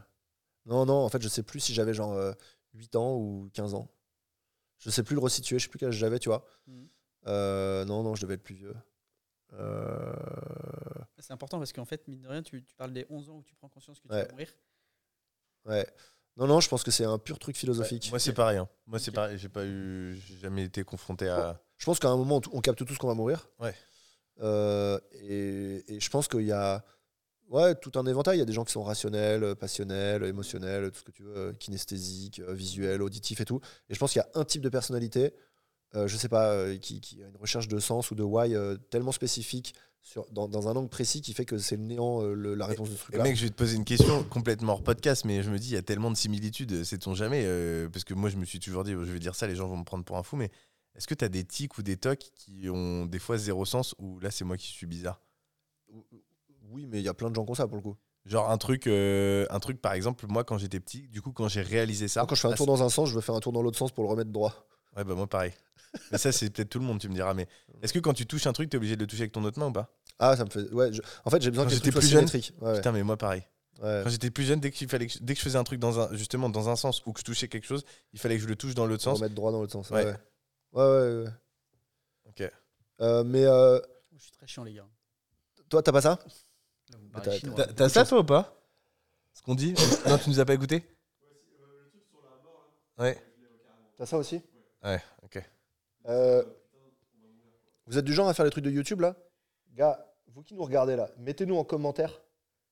Non, 0.66 0.86
non, 0.86 0.94
en 1.04 1.08
fait, 1.08 1.20
je 1.20 1.28
sais 1.28 1.42
plus 1.42 1.58
si 1.58 1.74
j'avais 1.74 1.94
genre 1.94 2.12
euh, 2.12 2.32
8 2.74 2.94
ans 2.94 3.16
ou 3.16 3.50
15 3.54 3.74
ans. 3.74 3.88
Je 4.78 4.88
sais 4.88 5.02
plus 5.02 5.14
le 5.16 5.20
resituer, 5.20 5.58
je 5.58 5.64
sais 5.64 5.68
plus 5.68 5.80
quel 5.80 5.88
âge 5.88 5.96
j'avais, 5.96 6.20
tu 6.20 6.28
vois. 6.28 6.44
Mhm. 6.68 6.88
Euh, 7.26 7.84
non, 7.84 8.04
non, 8.04 8.14
je 8.14 8.22
devais 8.22 8.34
être 8.34 8.44
plus 8.44 8.54
vieux. 8.54 8.76
Euh, 9.54 10.14
C'est 11.18 11.32
important 11.32 11.58
parce 11.58 11.72
qu'en 11.72 11.84
fait, 11.84 12.06
mine 12.06 12.20
de 12.22 12.28
rien, 12.28 12.42
tu, 12.44 12.62
tu 12.62 12.76
parles 12.76 12.92
des 12.92 13.04
11 13.10 13.28
ans 13.30 13.38
où 13.38 13.42
tu 13.42 13.56
prends 13.56 13.68
conscience 13.68 13.98
que 13.98 14.06
tu 14.06 14.14
Ouais. 14.14 14.22
vas 14.26 14.30
mourir. 14.30 14.48
Ouais. 15.64 15.86
Non, 16.36 16.46
non, 16.46 16.60
je 16.60 16.68
pense 16.68 16.82
que 16.82 16.90
c'est 16.90 17.04
un 17.04 17.18
pur 17.18 17.38
truc 17.38 17.56
philosophique. 17.56 18.08
Moi, 18.10 18.18
c'est 18.18 18.32
pareil. 18.32 18.56
hein. 18.58 18.68
Moi, 18.86 18.98
c'est 18.98 19.10
pareil. 19.10 19.36
J'ai 19.38 19.48
pas 19.50 19.64
eu. 19.64 20.18
J'ai 20.26 20.38
jamais 20.38 20.64
été 20.64 20.82
confronté 20.84 21.28
à. 21.28 21.60
Je 21.76 21.84
pense 21.84 21.98
qu'à 21.98 22.08
un 22.08 22.16
moment, 22.16 22.40
on 22.52 22.60
capte 22.60 22.84
tous 22.84 22.96
qu'on 22.96 23.08
va 23.08 23.14
mourir. 23.14 23.48
Ouais. 23.60 23.74
Euh, 24.40 24.98
et, 25.12 25.84
et 25.94 26.00
je 26.00 26.10
pense 26.10 26.28
qu'il 26.28 26.42
y 26.46 26.52
a 26.52 26.82
ouais, 27.50 27.74
tout 27.74 27.92
un 27.98 28.06
éventail. 28.06 28.36
Il 28.36 28.40
y 28.40 28.42
a 28.42 28.46
des 28.46 28.52
gens 28.54 28.64
qui 28.64 28.72
sont 28.72 28.82
rationnels, 28.82 29.54
passionnels, 29.56 30.22
émotionnels, 30.24 30.90
tout 30.90 31.00
ce 31.00 31.04
que 31.04 31.10
tu 31.10 31.22
veux, 31.22 31.52
kinesthésiques, 31.52 32.40
euh, 32.40 32.54
visuels, 32.54 33.02
auditifs 33.02 33.40
et 33.40 33.44
tout. 33.44 33.60
Et 33.90 33.94
je 33.94 33.98
pense 33.98 34.12
qu'il 34.12 34.22
y 34.22 34.24
a 34.24 34.40
un 34.40 34.44
type 34.44 34.62
de 34.62 34.68
personnalité, 34.70 35.34
euh, 35.94 36.08
je 36.08 36.16
sais 36.16 36.30
pas, 36.30 36.52
euh, 36.52 36.78
qui, 36.78 37.00
qui 37.02 37.22
a 37.22 37.26
une 37.28 37.36
recherche 37.36 37.68
de 37.68 37.78
sens 37.78 38.10
ou 38.10 38.14
de 38.14 38.22
why 38.22 38.54
euh, 38.54 38.76
tellement 38.90 39.12
spécifique 39.12 39.74
sur, 40.02 40.26
dans, 40.32 40.48
dans 40.48 40.68
un 40.68 40.74
angle 40.76 40.88
précis 40.88 41.20
qui 41.20 41.32
fait 41.32 41.44
que 41.44 41.58
c'est 41.58 41.76
le 41.76 41.82
néant, 41.84 42.22
euh, 42.22 42.34
le- 42.34 42.54
la 42.54 42.66
réponse 42.66 42.90
de 42.90 42.94
ce 42.96 43.00
truc-là. 43.00 43.22
mec, 43.22 43.36
je 43.36 43.44
vais 43.44 43.50
te 43.50 43.54
poser 43.54 43.76
une 43.76 43.84
question 43.84 44.24
complètement 44.24 44.72
hors 44.72 44.82
podcast, 44.82 45.24
mais 45.24 45.42
je 45.42 45.50
me 45.50 45.58
dis, 45.58 45.68
il 45.68 45.74
y 45.74 45.76
a 45.76 45.82
tellement 45.82 46.10
de 46.10 46.16
similitudes, 46.16 46.82
sait-on 46.84 47.14
jamais 47.14 47.42
euh, 47.46 47.88
Parce 47.88 48.04
que 48.04 48.12
moi, 48.14 48.28
je 48.28 48.36
me 48.36 48.44
suis 48.44 48.58
toujours 48.58 48.82
dit, 48.84 48.90
je 48.92 48.96
vais 48.96 49.18
dire 49.20 49.34
ça, 49.36 49.46
les 49.46 49.54
gens 49.54 49.68
vont 49.68 49.76
me 49.76 49.84
prendre 49.84 50.04
pour 50.04 50.16
un 50.18 50.22
fou, 50.22 50.36
mais 50.36 50.50
est-ce 50.96 51.06
que 51.06 51.14
tu 51.14 51.24
as 51.24 51.28
des 51.28 51.44
tics 51.44 51.78
ou 51.78 51.82
des 51.82 51.96
tocs 51.96 52.30
qui 52.34 52.68
ont 52.68 53.06
des 53.06 53.18
fois 53.20 53.38
zéro 53.38 53.64
sens 53.64 53.94
ou 53.98 54.18
là, 54.18 54.30
c'est 54.30 54.44
moi 54.44 54.56
qui 54.56 54.66
suis 54.66 54.86
bizarre? 54.86 55.20
Oui, 56.70 56.86
mais 56.86 56.98
il 57.00 57.04
y 57.04 57.08
a 57.08 57.14
plein 57.14 57.30
de 57.30 57.34
gens 57.34 57.44
comme 57.44 57.54
ça 57.54 57.66
pour 57.66 57.76
le 57.76 57.82
coup. 57.82 57.96
Genre 58.24 58.50
un 58.50 58.58
truc, 58.58 58.86
euh, 58.86 59.46
un 59.50 59.58
truc 59.58 59.80
par 59.80 59.94
exemple, 59.94 60.26
moi 60.28 60.44
quand 60.44 60.56
j'étais 60.56 60.78
petit, 60.80 61.08
du 61.08 61.20
coup 61.20 61.32
quand 61.32 61.48
j'ai 61.48 61.62
réalisé 61.62 62.06
ça. 62.08 62.24
Quand 62.28 62.34
je 62.36 62.40
fais 62.40 62.48
un 62.48 62.52
tour 62.54 62.66
dans 62.66 62.82
un 62.82 62.88
sens, 62.88 63.08
je 63.08 63.14
veux 63.14 63.20
faire 63.20 63.34
un 63.34 63.40
tour 63.40 63.52
dans 63.52 63.62
l'autre 63.62 63.78
sens 63.78 63.90
pour 63.90 64.04
le 64.04 64.10
remettre 64.10 64.30
droit. 64.30 64.64
Ouais, 64.96 65.04
bah 65.04 65.14
moi 65.14 65.26
pareil. 65.26 65.52
mais 66.12 66.18
ça, 66.18 66.32
c'est 66.32 66.50
peut-être 66.50 66.70
tout 66.70 66.78
le 66.78 66.84
monde, 66.84 67.00
tu 67.00 67.08
me 67.08 67.14
diras. 67.14 67.34
Mais 67.34 67.46
est-ce 67.82 67.92
que 67.92 67.98
quand 67.98 68.14
tu 68.14 68.26
touches 68.26 68.46
un 68.46 68.52
truc, 68.52 68.70
t'es 68.70 68.76
obligé 68.76 68.96
de 68.96 69.00
le 69.00 69.06
toucher 69.06 69.22
avec 69.22 69.32
ton 69.32 69.44
autre 69.44 69.58
main 69.58 69.66
ou 69.66 69.72
pas? 69.72 69.90
Ah, 70.18 70.36
ça 70.36 70.44
me 70.44 70.50
fait. 70.50 70.70
Ouais, 70.72 70.92
je- 70.92 71.02
En 71.24 71.30
fait, 71.30 71.42
j'ai 71.42 71.50
besoin 71.50 71.64
Quand 71.64 71.70
que 71.70 71.74
j'étais 71.76 71.90
plus 71.90 72.06
jeune. 72.08 72.26
Ouais, 72.60 72.74
Putain, 72.76 72.92
mais 72.92 73.02
moi 73.02 73.16
pareil. 73.16 73.42
ouais. 73.82 74.00
Quand 74.04 74.10
j'étais 74.10 74.30
plus 74.30 74.44
jeune, 74.44 74.60
dès, 74.60 74.70
qu'il 74.70 74.88
fallait 74.88 75.06
que- 75.08 75.18
dès 75.20 75.34
que 75.34 75.38
je 75.40 75.44
faisais 75.44 75.58
un 75.58 75.64
truc 75.64 75.80
dans 75.80 75.98
un, 76.00 76.14
justement 76.16 76.48
dans 76.48 76.68
un 76.68 76.76
sens 76.76 77.02
ou 77.06 77.12
que 77.12 77.20
je 77.20 77.24
touchais 77.24 77.48
quelque 77.48 77.66
chose, 77.66 77.84
il 78.12 78.18
fallait 78.20 78.36
que 78.36 78.42
je 78.42 78.48
le 78.48 78.56
touche 78.56 78.74
dans 78.74 78.86
l'autre 78.86 79.02
Pour 79.02 79.12
sens. 79.12 79.18
remettre 79.20 79.34
droit 79.34 79.50
dans 79.52 79.60
l'autre 79.60 79.72
sens. 79.72 79.90
Ouais. 79.90 80.04
Ouais, 80.04 80.14
ouais. 80.72 81.24
ouais. 81.24 81.28
Ok. 82.28 82.52
Euh, 83.00 83.24
mais 83.24 83.44
euh, 83.44 83.80
Je 84.14 84.22
suis 84.22 84.30
très 84.32 84.46
chiant, 84.46 84.64
les 84.64 84.74
gars. 84.74 84.86
toi, 85.68 85.82
t'as 85.82 85.92
pas 85.92 86.02
ça? 86.02 86.18
T'as- 87.76 87.88
ça 87.88 88.04
toi 88.04 88.20
ou 88.20 88.24
pas? 88.24 88.54
Ce 89.34 89.42
qu'on 89.42 89.54
dit? 89.54 89.74
Non, 90.06 90.18
tu 90.18 90.28
nous 90.30 90.38
as 90.40 90.44
pas 90.44 90.54
écouté 90.54 90.86
Ouais. 92.98 93.18
T'as 93.98 94.06
ça 94.06 94.18
aussi? 94.18 94.40
Ouais, 94.84 95.00
ok. 95.22 95.42
Euh, 96.08 96.42
Vous 97.86 97.98
êtes 97.98 98.04
du 98.04 98.12
genre 98.14 98.28
à 98.28 98.34
faire 98.34 98.44
les 98.44 98.50
trucs 98.50 98.64
de 98.64 98.70
YouTube 98.70 99.00
là? 99.00 99.14
Gars, 99.74 100.04
vous 100.34 100.42
qui 100.42 100.54
nous 100.54 100.62
regardez 100.64 100.96
là, 100.96 101.08
mettez-nous 101.18 101.56
en 101.56 101.64
commentaire 101.64 102.22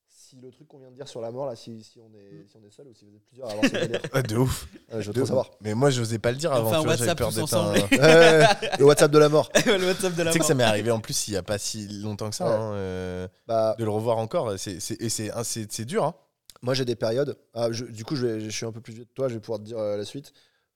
si 0.09 0.37
le 0.37 0.51
truc 0.51 0.67
qu'on 0.69 0.79
vient 0.79 0.91
de 0.91 0.95
dire 0.95 1.09
sur 1.09 1.21
la 1.21 1.31
mort 1.31 1.47
là, 1.47 1.57
si, 1.57 1.83
si 1.83 1.99
on, 2.01 2.13
est, 2.15 2.47
si 2.49 2.57
on 2.57 2.65
est 2.65 2.71
seul 2.71 2.87
ou 2.89 2.95
si 2.95 3.05
vous 3.05 3.15
êtes 3.15 3.25
plusieurs 3.27 3.49
à 3.49 3.53
avoir 3.53 3.65
ce 3.65 3.71
délire. 3.71 4.01
De 4.29 4.37
ouf. 4.37 4.67
Ouais, 4.93 5.03
je 5.03 5.07
veux 5.09 5.15
trop 5.15 5.27
savoir. 5.27 5.51
Mais 5.61 5.75
moi, 5.75 5.91
j'osais 5.91 6.19
pas 6.19 6.31
le 6.31 6.37
dire 6.37 6.53
avant. 6.53 6.71
tu 6.81 6.87
vois, 6.87 6.97
j'avais 6.97 7.11
WhatsApp 7.11 7.19
peur 7.19 7.29
tous 7.29 7.35
d'être 7.37 7.45
ensemble. 7.45 7.79
un- 7.79 7.97
Ouais, 7.99 8.47
le 8.79 8.85
WhatsApp 8.85 9.11
de 9.11 9.19
la 9.19 9.29
mort. 9.29 9.51
le 9.67 9.87
WhatsApp 9.87 10.15
de 10.15 10.23
la 10.23 10.31
Tu 10.31 10.35
sais 10.35 10.39
que 10.39 10.43
mort. 10.45 10.49
ça 10.49 10.55
m'est 10.55 10.65
arrivé 10.65 10.91
en 10.91 11.01
plus 11.01 11.29
il 11.29 11.35
y 11.35 11.37
a 11.37 11.43
pas 11.43 11.59
si 11.59 11.87
longtemps 12.03 12.31
que 12.31 12.37
ça. 12.37 12.47
Ouais. 12.47 12.53
hein, 12.55 12.73
euh, 12.75 13.29
Bah, 13.47 13.75
de 13.79 13.85
le 13.85 13.91
revoir 13.91 14.19
encore, 14.19 14.59
c'est 14.59 14.79
c'est- 14.81 15.01
et 15.01 15.09
c'est 15.09 15.31
un- 15.33 15.45
c'est 15.45 15.71
c'est 15.73 15.85
dur. 15.85 16.05
Hein. 16.05 16.15
moi 16.63 16.75
j'ai 16.75 16.85
des 16.85 16.97
périodes. 16.97 17.37
Ah, 17.55 17.69
je- 17.73 17.85
du 17.87 18.05
coup, 18.05 18.15
je, 18.17 18.27
vais- 18.27 18.41
je 18.41 18.51
suis 18.51 18.67
un 18.67 18.73
peu 18.73 18.81
plus 18.81 18.93
vieux 18.93 19.05
que 19.05 19.13
toi, 19.15 19.29
je 19.29 19.35
vais 19.35 19.41
pouvoir 19.41 19.59
te 19.61 19.65
dire 19.65 19.79
euh, 19.79 19.97
la 19.97 20.05
suite. 20.05 20.33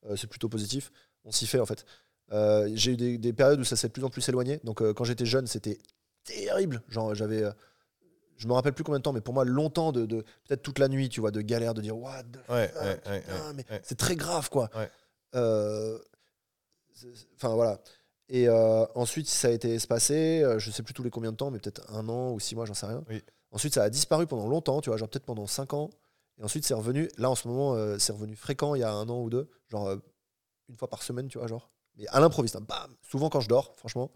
Euh, 0.06 0.16
c'est 0.16 0.26
plutôt 0.26 0.48
positif. 0.48 0.92
On 1.24 1.32
s'y 1.32 1.46
fait 1.46 1.60
en 1.60 1.66
fait. 1.66 1.84
Euh, 2.32 2.70
j'ai 2.74 2.92
eu 2.92 2.96
des, 2.96 3.18
des 3.18 3.32
périodes 3.32 3.60
où 3.60 3.64
ça 3.64 3.76
s'est 3.76 3.88
de 3.88 3.92
plus 3.92 4.04
en 4.04 4.10
plus 4.10 4.26
éloigné. 4.28 4.60
Donc 4.64 4.80
euh, 4.82 4.92
quand 4.94 5.04
j'étais 5.04 5.26
jeune, 5.26 5.46
c'était 5.46 5.78
terrible. 6.24 6.82
Genre 6.88 7.14
j'avais, 7.14 7.42
euh, 7.42 7.50
je 8.36 8.48
me 8.48 8.52
rappelle 8.54 8.72
plus 8.72 8.84
combien 8.84 8.98
de 8.98 9.02
temps, 9.02 9.12
mais 9.12 9.20
pour 9.20 9.34
moi 9.34 9.44
longtemps 9.44 9.92
de, 9.92 10.06
de- 10.06 10.22
peut-être 10.46 10.62
toute 10.62 10.78
la 10.78 10.88
nuit, 10.88 11.08
tu 11.08 11.20
vois, 11.20 11.30
de 11.30 11.40
galère, 11.40 11.74
de 11.74 11.80
dire 11.82 11.96
what 11.96 12.22
the 12.24 12.50
Ouais, 12.50 12.68
fuck, 12.68 12.82
ouais, 12.82 13.00
ouais, 13.10 13.20
putain, 13.20 13.52
mais 13.54 13.64
c'est 13.82 13.98
très 13.98 14.16
grave 14.16 14.48
quoi. 14.50 14.70
Enfin 17.36 17.54
voilà. 17.54 17.80
Et 18.28 18.48
ensuite 18.94 19.28
ça 19.28 19.48
a 19.48 19.50
été 19.50 19.74
espacé, 19.74 20.44
je 20.58 20.70
sais 20.70 20.82
plus 20.82 20.94
tous 20.94 21.02
les 21.02 21.10
combien 21.10 21.32
de 21.32 21.36
temps, 21.36 21.50
mais 21.50 21.58
peut-être 21.58 21.82
un 21.92 22.08
an 22.08 22.32
ou 22.32 22.40
six 22.40 22.54
mois, 22.54 22.64
j'en 22.64 22.74
sais 22.74 22.86
rien. 22.86 23.04
Oui. 23.08 23.22
Ensuite 23.50 23.74
ça 23.74 23.82
a 23.84 23.90
disparu 23.90 24.26
pendant 24.26 24.48
longtemps, 24.48 24.80
tu 24.80 24.90
vois, 24.90 24.96
genre 24.96 25.08
peut-être 25.08 25.26
pendant 25.26 25.46
cinq 25.46 25.74
ans. 25.74 25.90
Et 26.38 26.42
ensuite 26.42 26.64
c'est 26.64 26.74
revenu. 26.74 27.08
Là 27.18 27.30
en 27.30 27.34
ce 27.34 27.46
moment 27.46 27.98
c'est 27.98 28.12
revenu 28.12 28.34
fréquent 28.34 28.74
il 28.74 28.80
y 28.80 28.84
a 28.84 28.90
un 28.92 29.08
an 29.08 29.20
ou 29.22 29.30
deux, 29.30 29.48
genre 29.68 29.94
une 30.68 30.76
fois 30.76 30.88
par 30.88 31.02
semaine, 31.02 31.28
tu 31.28 31.38
vois, 31.38 31.46
genre. 31.46 31.70
Mais 31.96 32.06
à 32.08 32.20
l'improviste, 32.20 32.56
hein, 32.56 32.64
bam, 32.66 32.94
souvent 33.02 33.28
quand 33.30 33.40
je 33.40 33.48
dors, 33.48 33.74
franchement. 33.76 34.10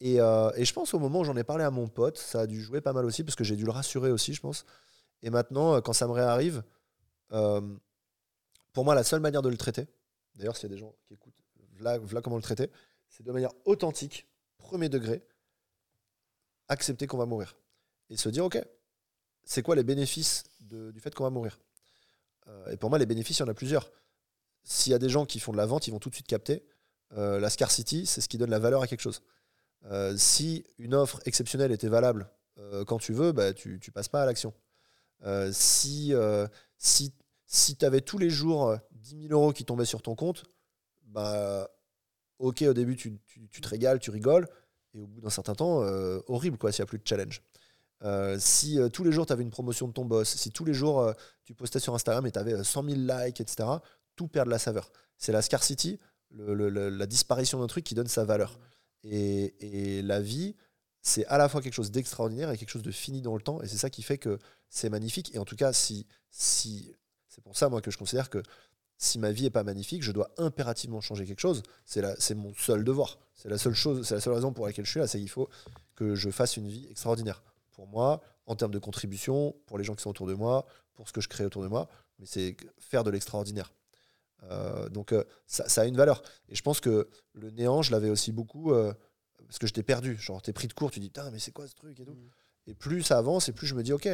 Et, 0.00 0.20
euh, 0.20 0.50
et 0.56 0.64
je 0.64 0.72
pense 0.72 0.94
au 0.94 0.98
moment 0.98 1.20
où 1.20 1.24
j'en 1.24 1.36
ai 1.36 1.44
parlé 1.44 1.64
à 1.64 1.70
mon 1.70 1.88
pote, 1.88 2.18
ça 2.18 2.42
a 2.42 2.46
dû 2.46 2.60
jouer 2.62 2.80
pas 2.80 2.92
mal 2.92 3.04
aussi, 3.04 3.24
parce 3.24 3.34
que 3.36 3.44
j'ai 3.44 3.56
dû 3.56 3.64
le 3.64 3.70
rassurer 3.72 4.10
aussi, 4.12 4.34
je 4.34 4.40
pense. 4.40 4.64
Et 5.22 5.30
maintenant, 5.30 5.74
euh, 5.74 5.80
quand 5.80 5.92
ça 5.92 6.06
me 6.06 6.12
réarrive, 6.12 6.62
Euh, 7.32 7.60
pour 8.72 8.84
moi, 8.84 8.94
la 8.94 9.04
seule 9.04 9.20
manière 9.20 9.42
de 9.42 9.50
le 9.50 9.56
traiter, 9.58 9.86
d'ailleurs, 10.34 10.56
s'il 10.56 10.70
y 10.70 10.72
a 10.72 10.74
des 10.74 10.80
gens 10.80 10.94
qui 11.06 11.12
écoutent, 11.14 11.34
voilà, 11.78 11.98
comment 12.22 12.36
le 12.36 12.42
traiter, 12.42 12.70
c'est 13.10 13.22
de 13.22 13.32
manière 13.32 13.52
authentique, 13.66 14.26
premier 14.56 14.88
degré, 14.88 15.22
accepter 16.68 17.06
qu'on 17.06 17.18
va 17.18 17.26
mourir. 17.26 17.56
Et 18.10 18.16
se 18.16 18.28
dire, 18.30 18.44
OK, 18.46 18.58
c'est 19.44 19.62
quoi 19.62 19.74
les 19.76 19.82
bénéfices 19.84 20.44
de- 20.60 20.90
du 20.90 21.00
fait 21.00 21.14
qu'on 21.14 21.24
va 21.24 21.30
mourir? 21.30 21.58
Et 22.70 22.78
pour 22.78 22.88
moi, 22.88 22.98
les 22.98 23.04
bénéfices, 23.04 23.38
il 23.38 23.42
y 23.42 23.44
en 23.44 23.48
a 23.48 23.54
plusieurs. 23.54 23.90
S'il 24.64 24.92
y 24.92 24.94
a 24.94 24.98
des 24.98 25.08
gens 25.08 25.24
qui 25.26 25.40
font 25.40 25.52
de 25.52 25.56
la 25.56 25.66
vente, 25.66 25.86
ils 25.88 25.90
vont 25.90 25.98
tout 25.98 26.10
de 26.10 26.14
suite 26.14 26.26
capter. 26.26 26.64
euh, 27.16 27.40
la 27.40 27.48
scarcity, 27.50 28.04
c'est 28.06 28.20
ce 28.20 28.28
qui 28.28 28.36
donne 28.38 28.50
la 28.50 28.58
valeur 28.58 28.82
à 28.82 28.86
quelque 28.86 29.00
chose. 29.00 29.22
Euh, 29.86 30.14
si 30.16 30.64
une 30.78 30.94
offre 30.94 31.20
exceptionnelle 31.24 31.72
était 31.72 31.88
valable 31.88 32.30
euh, 32.58 32.84
quand 32.84 32.98
tu 32.98 33.12
veux, 33.12 33.32
bah, 33.32 33.54
tu, 33.54 33.78
tu 33.80 33.90
passes 33.92 34.08
pas 34.08 34.22
à 34.22 34.26
l'action. 34.26 34.52
Si 35.52 36.12
si, 36.76 37.12
si 37.46 37.76
tu 37.76 37.84
avais 37.84 38.00
tous 38.00 38.18
les 38.18 38.30
jours 38.30 38.68
euh, 38.68 38.76
10 38.92 39.28
000 39.28 39.32
euros 39.32 39.52
qui 39.52 39.64
tombaient 39.64 39.84
sur 39.84 40.02
ton 40.02 40.14
compte, 40.14 40.44
bah, 41.04 41.68
ok, 42.38 42.62
au 42.68 42.74
début, 42.74 42.96
tu, 42.96 43.18
tu- 43.26 43.48
tu 43.48 43.60
te 43.60 43.68
régales, 43.68 43.98
tu 44.00 44.10
rigoles, 44.10 44.46
et 44.94 45.00
au 45.00 45.06
bout 45.06 45.20
d'un 45.20 45.30
certain 45.30 45.54
temps, 45.54 45.78
horrible 46.28 46.58
quoi, 46.58 46.72
s'il 46.72 46.82
n'y 46.82 46.84
a 46.84 46.86
plus 46.88 46.98
de 46.98 47.06
challenge. 47.06 47.42
Si 48.38 48.78
tous 48.92 49.04
les 49.04 49.12
jours, 49.12 49.26
tu 49.26 49.32
avais 49.32 49.42
une 49.42 49.50
promotion 49.50 49.88
de 49.88 49.92
ton 49.92 50.04
boss, 50.04 50.28
si 50.36 50.50
tous 50.50 50.64
les 50.64 50.74
jours, 50.74 51.12
tu 51.44 51.54
postais 51.54 51.80
sur 51.80 51.94
Instagram 51.94 52.26
et 52.26 52.32
tu 52.32 52.38
avais 52.38 52.62
100 52.62 52.84
000 52.84 52.96
likes, 52.96 53.40
etc., 53.40 53.68
tout 54.18 54.28
perd 54.28 54.48
la 54.48 54.58
saveur. 54.58 54.90
C'est 55.16 55.32
la 55.32 55.40
scarcity, 55.40 55.98
la 56.30 57.06
disparition 57.06 57.60
d'un 57.60 57.68
truc 57.68 57.84
qui 57.84 57.94
donne 57.94 58.08
sa 58.08 58.24
valeur. 58.24 58.58
Et, 59.04 60.02
la 60.02 60.20
vie, 60.20 60.56
c'est 61.00 61.24
à 61.26 61.38
la 61.38 61.48
fois 61.48 61.62
quelque 61.62 61.72
chose 61.72 61.90
d'extraordinaire 61.90 62.50
et 62.50 62.58
quelque 62.58 62.70
chose 62.70 62.82
de 62.82 62.90
fini 62.90 63.22
dans 63.22 63.34
le 63.34 63.40
temps. 63.40 63.62
Et 63.62 63.68
c'est 63.68 63.78
ça 63.78 63.88
qui 63.88 64.02
fait 64.02 64.18
que 64.18 64.38
c'est 64.68 64.90
magnifique. 64.90 65.34
Et 65.34 65.38
en 65.38 65.44
tout 65.44 65.56
cas, 65.56 65.72
si, 65.72 66.06
c'est 66.30 67.42
pour 67.42 67.56
ça 67.56 67.68
moi 67.68 67.80
que 67.80 67.90
je 67.90 67.96
considère 67.96 68.28
que 68.28 68.42
si 68.98 69.20
ma 69.20 69.30
vie 69.30 69.46
est 69.46 69.50
pas 69.50 69.62
magnifique, 69.62 70.02
je 70.02 70.10
dois 70.10 70.30
impérativement 70.36 71.00
changer 71.00 71.24
quelque 71.24 71.40
chose. 71.40 71.62
C'est 71.84 72.34
mon 72.34 72.52
seul 72.54 72.84
devoir. 72.84 73.18
C'est 73.34 73.48
la 73.48 73.56
seule 73.56 73.74
chose, 73.74 74.04
c'est 74.06 74.16
la 74.16 74.20
seule 74.20 74.34
raison 74.34 74.52
pour 74.52 74.66
laquelle 74.66 74.84
je 74.84 74.90
suis 74.90 75.00
là. 75.00 75.06
C'est 75.06 75.20
qu'il 75.20 75.30
faut 75.30 75.48
que 75.94 76.16
je 76.16 76.30
fasse 76.30 76.56
une 76.56 76.68
vie 76.68 76.88
extraordinaire 76.90 77.42
pour 77.70 77.86
moi, 77.86 78.20
en 78.46 78.56
termes 78.56 78.72
de 78.72 78.80
contribution, 78.80 79.54
pour 79.66 79.78
les 79.78 79.84
gens 79.84 79.94
qui 79.94 80.02
sont 80.02 80.10
autour 80.10 80.26
de 80.26 80.34
moi, 80.34 80.66
pour 80.96 81.06
ce 81.06 81.12
que 81.12 81.20
je 81.20 81.28
crée 81.28 81.44
autour 81.44 81.62
de 81.62 81.68
moi. 81.68 81.88
Mais 82.18 82.26
c'est 82.26 82.56
faire 82.80 83.04
de 83.04 83.10
l'extraordinaire. 83.10 83.72
Euh, 84.44 84.88
donc 84.88 85.12
euh, 85.12 85.24
ça, 85.46 85.68
ça 85.68 85.82
a 85.82 85.84
une 85.86 85.96
valeur. 85.96 86.22
Et 86.48 86.54
je 86.54 86.62
pense 86.62 86.80
que 86.80 87.08
le 87.34 87.50
néant, 87.50 87.82
je 87.82 87.90
l'avais 87.92 88.10
aussi 88.10 88.32
beaucoup 88.32 88.72
euh, 88.72 88.92
parce 89.46 89.58
que 89.58 89.66
j'étais 89.66 89.82
perdu. 89.82 90.16
Genre, 90.16 90.40
t'es 90.42 90.52
pris 90.52 90.68
de 90.68 90.72
court, 90.72 90.90
tu 90.90 91.00
dis, 91.00 91.08
putain, 91.08 91.30
mais 91.30 91.38
c'est 91.38 91.52
quoi 91.52 91.66
ce 91.66 91.74
truc 91.74 91.98
et 92.00 92.04
tout. 92.04 92.12
Mm. 92.12 92.30
Et 92.68 92.74
plus 92.74 93.02
ça 93.02 93.18
avance, 93.18 93.48
et 93.48 93.52
plus 93.52 93.66
je 93.66 93.74
me 93.74 93.82
dis, 93.82 93.92
ok, 93.92 94.08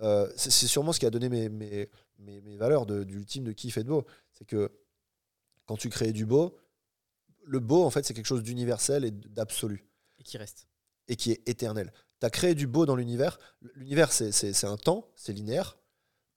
euh, 0.00 0.32
c'est 0.36 0.50
c'est 0.50 0.66
sûrement 0.66 0.92
ce 0.92 1.00
qui 1.00 1.06
a 1.06 1.10
donné 1.10 1.28
mes, 1.28 1.48
mes, 1.48 1.90
mes, 2.18 2.40
mes 2.40 2.56
valeurs 2.56 2.86
de- 2.86 3.04
d'ultime 3.04 3.44
de, 3.44 3.52
kiff 3.52 3.76
et 3.76 3.82
de 3.84 3.88
beau. 3.88 4.04
C'est 4.32 4.44
que 4.46 4.70
quand 5.66 5.76
tu 5.76 5.88
crées 5.90 6.12
du 6.12 6.24
beau, 6.26 6.56
le 7.44 7.58
beau, 7.60 7.84
en 7.84 7.90
fait, 7.90 8.04
c'est 8.04 8.14
quelque 8.14 8.26
chose 8.26 8.42
d'universel 8.42 9.04
et 9.04 9.10
d'absolu 9.10 9.84
Et 10.18 10.22
qui 10.22 10.38
reste. 10.38 10.66
et 11.08 11.16
qui 11.16 11.32
est 11.32 11.46
éternel. 11.48 11.92
Tu 12.20 12.26
as 12.26 12.30
créé 12.30 12.54
du 12.54 12.66
beau 12.68 12.86
dans 12.86 12.94
l'univers. 12.96 13.38
L'univers, 13.74 14.12
c'est- 14.12 14.32
c'est 14.32 14.52
c'est 14.52 14.66
un 14.68 14.76
temps, 14.76 15.10
c'est 15.16 15.32
linéaire, 15.32 15.76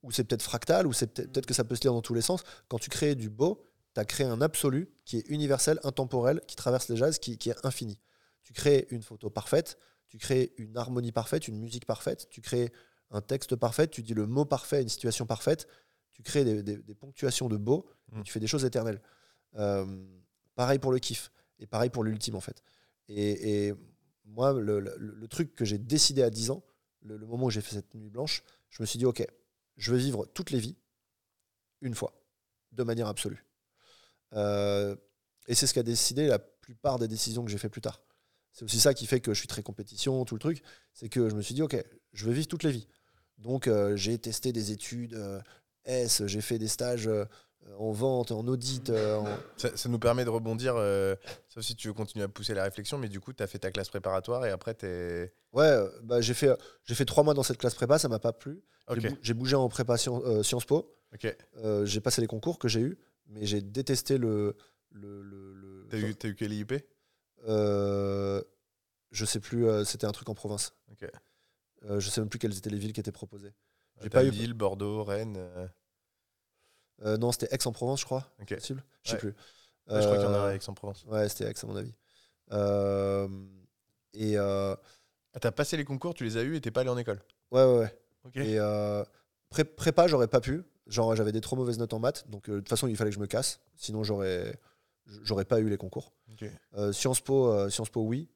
ou 0.06 0.12
c'est 0.12 0.24
peut-être 0.24 0.44
fractal, 0.44 0.86
ou 0.88 0.94
c'est 0.94 1.08
peut-être 1.08 1.46
que 1.46 1.54
ça 1.54 1.64
peut 1.64 1.76
se 1.76 1.82
lire 1.82 1.94
dans 1.94 2.02
tous 2.02 2.14
les 2.14 2.22
sens. 2.22 2.44
Quand 2.68 2.78
tu 2.80 2.90
crées 2.90 3.16
du 3.16 3.30
beau, 3.30 3.64
tu 3.94 4.00
as 4.00 4.06
créé 4.06 4.26
un 4.28 4.40
absolu 4.42 4.90
qui 5.04 5.18
est 5.18 5.28
universel, 5.30 5.80
intemporel, 5.84 6.42
qui 6.48 6.56
traverse 6.56 6.88
les 6.90 6.96
jazz, 6.98 7.18
qui, 7.20 7.38
qui 7.38 7.50
est 7.50 7.66
infini. 7.66 7.98
Tu 8.44 8.54
crées 8.54 8.88
une 8.92 9.02
photo 9.02 9.30
parfaite, 9.30 9.78
tu 10.08 10.18
crées 10.18 10.54
une 10.58 10.78
harmonie 10.78 11.12
parfaite, 11.12 11.48
une 11.48 11.58
musique 11.60 11.86
parfaite, 11.86 12.28
tu 12.30 12.40
crées 12.42 12.72
un 13.12 13.22
texte 13.22 13.56
parfait, 13.56 13.88
tu 13.88 14.04
dis 14.04 14.14
le 14.14 14.28
mot 14.28 14.46
parfait, 14.46 14.82
une 14.82 14.90
situation 14.90 15.26
parfaite, 15.26 15.68
tu 16.12 16.22
crées 16.24 16.46
des, 16.46 16.62
des- 16.64 16.78
des 16.78 16.96
ponctuations 16.96 17.50
de 17.50 17.58
beau, 17.58 17.88
et 18.14 18.20
Mm. 18.20 18.24
tu 18.24 18.32
fais 18.32 18.40
des 18.40 18.48
choses 18.48 18.64
éternelles. 18.66 19.02
Euh, 19.58 19.86
pareil 20.56 20.80
pour 20.80 20.92
le 20.92 21.00
kiff, 21.00 21.32
et 21.60 21.66
pareil 21.68 21.90
pour 21.90 22.04
l'ultime 22.04 22.36
en 22.36 22.42
fait. 22.42 22.62
Et, 23.08 23.68
et 23.70 23.74
moi, 24.26 24.54
le, 24.54 24.80
le- 24.80 24.96
le 24.98 25.28
truc 25.28 25.56
que 25.56 25.66
j'ai 25.66 25.78
décidé 25.78 26.22
à 26.24 26.30
10 26.30 26.52
ans, 26.52 26.64
le, 27.02 27.18
le 27.18 27.26
moment 27.26 27.46
où 27.48 27.50
j'ai 27.50 27.62
fait 27.62 27.76
cette 27.76 27.94
nuit 27.96 28.10
blanche, 28.10 28.44
je 28.70 28.82
me 28.84 28.86
suis 28.86 29.00
dit, 29.00 29.06
ok, 29.06 29.26
je 29.78 29.92
veux 29.92 29.98
vivre 29.98 30.26
toutes 30.34 30.52
les 30.52 30.60
vies 30.60 30.78
une 31.82 31.96
fois, 31.96 32.14
de 32.72 32.84
manière 32.84 33.08
absolue. 33.08 33.46
Euh, 34.34 34.96
et 35.48 35.56
c'est 35.56 35.68
ce 35.68 35.74
qui 35.74 35.80
a 35.80 35.84
décidé 35.84 36.28
la 36.28 36.40
plupart 36.40 37.00
des 37.00 37.08
décisions 37.08 37.46
que 37.46 37.52
j'ai 37.52 37.58
fait 37.58 37.70
plus 37.70 37.82
tard. 37.82 38.02
C'est 38.52 38.64
aussi 38.64 38.80
ça 38.80 38.94
qui 38.94 39.06
fait 39.06 39.20
que 39.20 39.34
je 39.34 39.40
suis 39.40 39.48
très 39.48 39.64
compétition, 39.64 40.24
tout 40.26 40.36
le 40.36 40.40
truc. 40.40 40.64
C'est 40.94 41.10
que 41.10 41.30
je 41.30 41.36
me 41.36 41.42
suis 41.42 41.54
dit, 41.54 41.62
ok, 41.62 41.76
je 42.14 42.26
veux 42.26 42.34
vivre 42.34 42.48
toutes 42.48 42.64
les 42.64 42.72
vies. 42.72 42.88
Donc 43.38 43.68
euh, 43.68 43.96
j'ai 43.96 44.18
testé 44.18 44.54
des 44.54 44.72
études 44.72 45.14
euh, 45.14 45.42
S, 45.84 46.26
j'ai 46.26 46.42
fait 46.42 46.58
des 46.58 46.70
stages 46.70 47.10
en 47.78 47.92
vente, 47.92 48.32
en 48.32 48.46
audit. 48.48 48.90
euh, 48.90 49.16
en- 49.18 49.38
Ça, 49.58 49.76
ça 49.76 49.90
nous 49.90 50.00
permet 50.00 50.24
de 50.26 50.30
rebondir, 50.30 50.76
euh, 50.78 51.16
sauf 51.48 51.64
si 51.64 51.76
tu 51.76 51.88
veux 51.88 51.94
continuer 51.94 52.24
à 52.26 52.28
pousser 52.28 52.54
la 52.54 52.64
réflexion, 52.64 52.98
mais 52.98 53.10
du 53.10 53.20
coup, 53.20 53.34
tu 53.34 53.42
as 53.44 53.48
fait 53.48 53.60
ta 53.60 53.72
classe 53.72 53.90
préparatoire 53.90 54.46
et 54.46 54.52
après, 54.52 54.76
tu 54.76 54.86
es. 54.86 55.34
Ouais, 55.54 55.64
euh, 55.66 55.90
bah, 56.04 56.22
j'ai 56.22 56.34
fait, 56.34 56.50
j'ai 56.84 56.96
fait 56.96 57.06
trois 57.06 57.24
mois 57.24 57.34
dans 57.34 57.44
cette 57.44 57.58
classe 57.58 57.76
prépa, 57.76 57.98
ça 58.00 58.08
m'a 58.08 58.20
pas 58.20 58.34
plu. 58.34 58.62
J'ai 58.90 59.10
bou- 59.10 59.18
J'ai 59.22 59.34
bougé 59.34 59.56
en 59.56 59.68
prépa 59.68 59.98
Sciences, 59.98 60.24
euh, 60.26 60.44
Sciences 60.44 60.66
Po. 60.66 60.96
Euh, 61.58 61.86
j'ai 61.86 62.02
passé 62.02 62.22
les 62.22 62.28
concours 62.28 62.60
que 62.60 62.68
j'ai 62.68 62.82
eu, 62.82 62.98
mais 63.28 63.46
j'ai 63.46 63.62
détesté 63.62 64.18
le. 64.18 64.56
le, 64.92 65.22
le, 65.24 65.54
le- 65.54 65.88
T'as 65.90 65.98
eu, 65.98 66.12
eu 66.32 66.36
quel 66.36 66.54
IUP 66.54 66.74
Euh, 67.48 68.42
je 69.12 69.26
sais 69.26 69.40
plus, 69.40 69.68
euh, 69.68 69.84
c'était 69.86 70.06
un 70.06 70.12
truc 70.12 70.30
en 70.30 70.34
province. 70.36 70.74
Ok. 70.92 71.10
Euh, 71.90 72.00
je 72.00 72.10
sais 72.10 72.22
même 72.22 72.30
plus 72.30 72.40
quelles 72.40 72.58
étaient 72.58 72.70
les 72.70 72.78
villes 72.78 72.94
qui 72.94 73.00
étaient 73.00 73.12
proposées. 73.12 73.54
J'ai 74.02 74.10
pas 74.10 74.24
eu- 74.24 74.30
Lille, 74.32 74.54
Bordeaux, 74.54 75.04
Rennes. 75.04 75.38
Euh, 77.04 77.18
non, 77.18 77.32
c'était 77.32 77.54
Aix-en-Provence, 77.54 78.02
je 78.02 78.06
crois. 78.06 78.32
Ok. 78.42 78.54
Possible 78.56 78.84
Je 79.04 79.10
sais 79.10 79.16
Ouais. 79.16 79.20
plus. 79.20 79.30
ouais, 79.30 80.02
je 80.02 80.06
crois 80.06 80.18
qu'il 80.18 80.26
y 80.26 80.30
en 80.30 80.34
a 80.34 80.38
Euh, 80.38 80.50
à 80.52 80.56
Aix-en-Provence. 80.56 81.06
Ouais, 81.08 81.28
c'était 81.30 81.46
Aix, 81.50 81.54
à 81.62 81.68
mon 81.68 81.76
avis. 81.76 81.94
Euh, 82.52 83.28
et 84.14 84.38
Ah, 84.38 85.40
t'as 85.42 85.52
passé 85.52 85.76
les 85.78 85.84
concours, 85.86 86.14
tu 86.14 86.24
les 86.24 86.38
as 86.38 86.44
eus 86.44 86.56
et 86.56 86.62
t'es 86.62 86.72
pas 86.72 86.82
allé 86.82 86.90
en 86.90 86.98
école. 86.98 87.22
ouais, 87.52 87.64
ouais, 87.64 87.80
ouais. 87.80 87.94
Et 88.36 88.58
pré- 89.50 89.66
prépa, 89.66 90.08
j'aurais 90.08 90.28
pas 90.28 90.42
pu. 90.42 90.64
Genre, 90.88 91.16
j'avais 91.16 91.32
des 91.32 91.42
trop 91.42 91.56
mauvaises 91.56 91.80
notes 91.80 91.94
en 91.94 92.00
maths. 92.00 92.30
Donc, 92.30 92.50
de 92.50 92.58
toute 92.60 92.70
façon, 92.70 92.88
il 92.88 92.96
fallait 92.96 93.10
que 93.10 93.16
je 93.16 93.20
me 93.20 93.28
casse. 93.28 93.60
Sinon, 93.76 94.04
j'aurais, 94.04 94.58
j'aurais 95.24 95.46
pas 95.46 95.60
eu 95.60 95.68
les 95.70 95.78
concours. 95.78 96.14
Euh, 96.78 96.92
Sciences 96.94 97.22
Po, 97.22 97.48
euh, 97.52 97.70
Sciences 97.70 97.90
Po, 97.90 98.02
oui. 98.02 98.30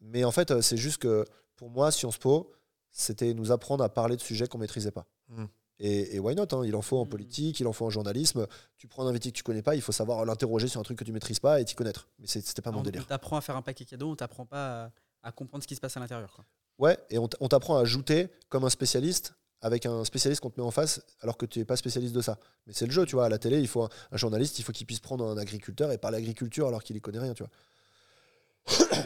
Mais 0.00 0.24
en 0.24 0.30
fait, 0.32 0.50
euh, 0.50 0.60
c'est 0.62 0.76
juste 0.76 0.98
que 0.98 1.24
pour 1.56 1.70
moi, 1.70 1.90
Sciences 1.92 2.18
Po, 2.18 2.52
c'était 2.90 3.34
nous 3.34 3.52
apprendre 3.52 3.84
à 3.84 3.88
parler 3.88 4.16
de 4.16 4.20
sujets 4.20 4.46
qu'on 4.48 4.58
maîtrisait 4.58 4.90
pas. 4.90 5.06
Mm. 5.28 5.44
Et, 5.80 6.16
et 6.16 6.18
why 6.20 6.34
not 6.34 6.46
hein, 6.52 6.62
Il 6.64 6.76
en 6.76 6.82
faut 6.82 6.98
en 6.98 7.06
Mm. 7.06 7.08
politique, 7.08 7.60
il 7.60 7.66
en 7.66 7.72
faut 7.72 7.86
en 7.86 7.90
journalisme. 7.90 8.46
Tu 8.76 8.86
prends 8.86 9.04
un 9.06 9.08
invité 9.08 9.30
que 9.32 9.36
tu 9.36 9.42
connais 9.42 9.62
pas, 9.62 9.74
il 9.74 9.80
faut 9.82 9.92
savoir 9.92 10.24
l'interroger 10.24 10.68
sur 10.68 10.78
un 10.80 10.84
truc 10.84 10.98
que 10.98 11.04
tu 11.04 11.12
maîtrises 11.12 11.40
pas 11.40 11.60
et 11.60 11.64
t'y 11.64 11.74
connaître. 11.74 12.08
Mais 12.18 12.26
c'était 12.26 12.62
pas 12.62 12.70
mon 12.70 12.80
on 12.80 12.82
délire. 12.82 13.02
on 13.02 13.08
t'apprend 13.08 13.36
à 13.36 13.40
faire 13.40 13.56
un 13.56 13.62
paquet 13.62 13.84
cadeau, 13.84 14.10
on 14.10 14.16
t'apprend 14.16 14.44
pas 14.46 14.84
à, 14.84 14.90
à 15.28 15.32
comprendre 15.32 15.62
ce 15.62 15.68
qui 15.68 15.74
se 15.74 15.80
passe 15.80 15.96
à 15.96 16.00
l'intérieur. 16.00 16.44
Ouais, 16.78 16.98
et 17.10 17.18
on 17.18 17.28
t'apprend 17.28 17.76
à 17.76 17.80
ajouter 17.82 18.28
comme 18.48 18.64
un 18.64 18.70
spécialiste 18.70 19.34
avec 19.62 19.84
un 19.84 20.04
spécialiste 20.04 20.40
qu'on 20.40 20.48
te 20.48 20.58
met 20.58 20.66
en 20.66 20.70
face 20.70 21.02
alors 21.20 21.36
que 21.36 21.44
tu 21.44 21.58
n'es 21.58 21.66
pas 21.66 21.76
spécialiste 21.76 22.14
de 22.14 22.22
ça. 22.22 22.38
Mais 22.66 22.72
c'est 22.72 22.86
le 22.86 22.92
jeu, 22.92 23.04
tu 23.04 23.16
vois. 23.16 23.26
À 23.26 23.28
la 23.28 23.38
télé, 23.38 23.60
il 23.60 23.68
faut 23.68 23.82
un, 23.82 23.88
un 24.10 24.16
journaliste, 24.16 24.58
il 24.58 24.62
faut 24.62 24.72
qu'il 24.72 24.86
puisse 24.86 25.00
prendre 25.00 25.26
un 25.26 25.36
agriculteur 25.36 25.92
et 25.92 25.98
parler 25.98 26.16
agriculture 26.16 26.66
alors 26.68 26.82
qu'il 26.82 26.96
y 26.96 27.00
connaît 27.02 27.18
rien, 27.18 27.34
tu 27.34 27.42
vois. 27.42 27.50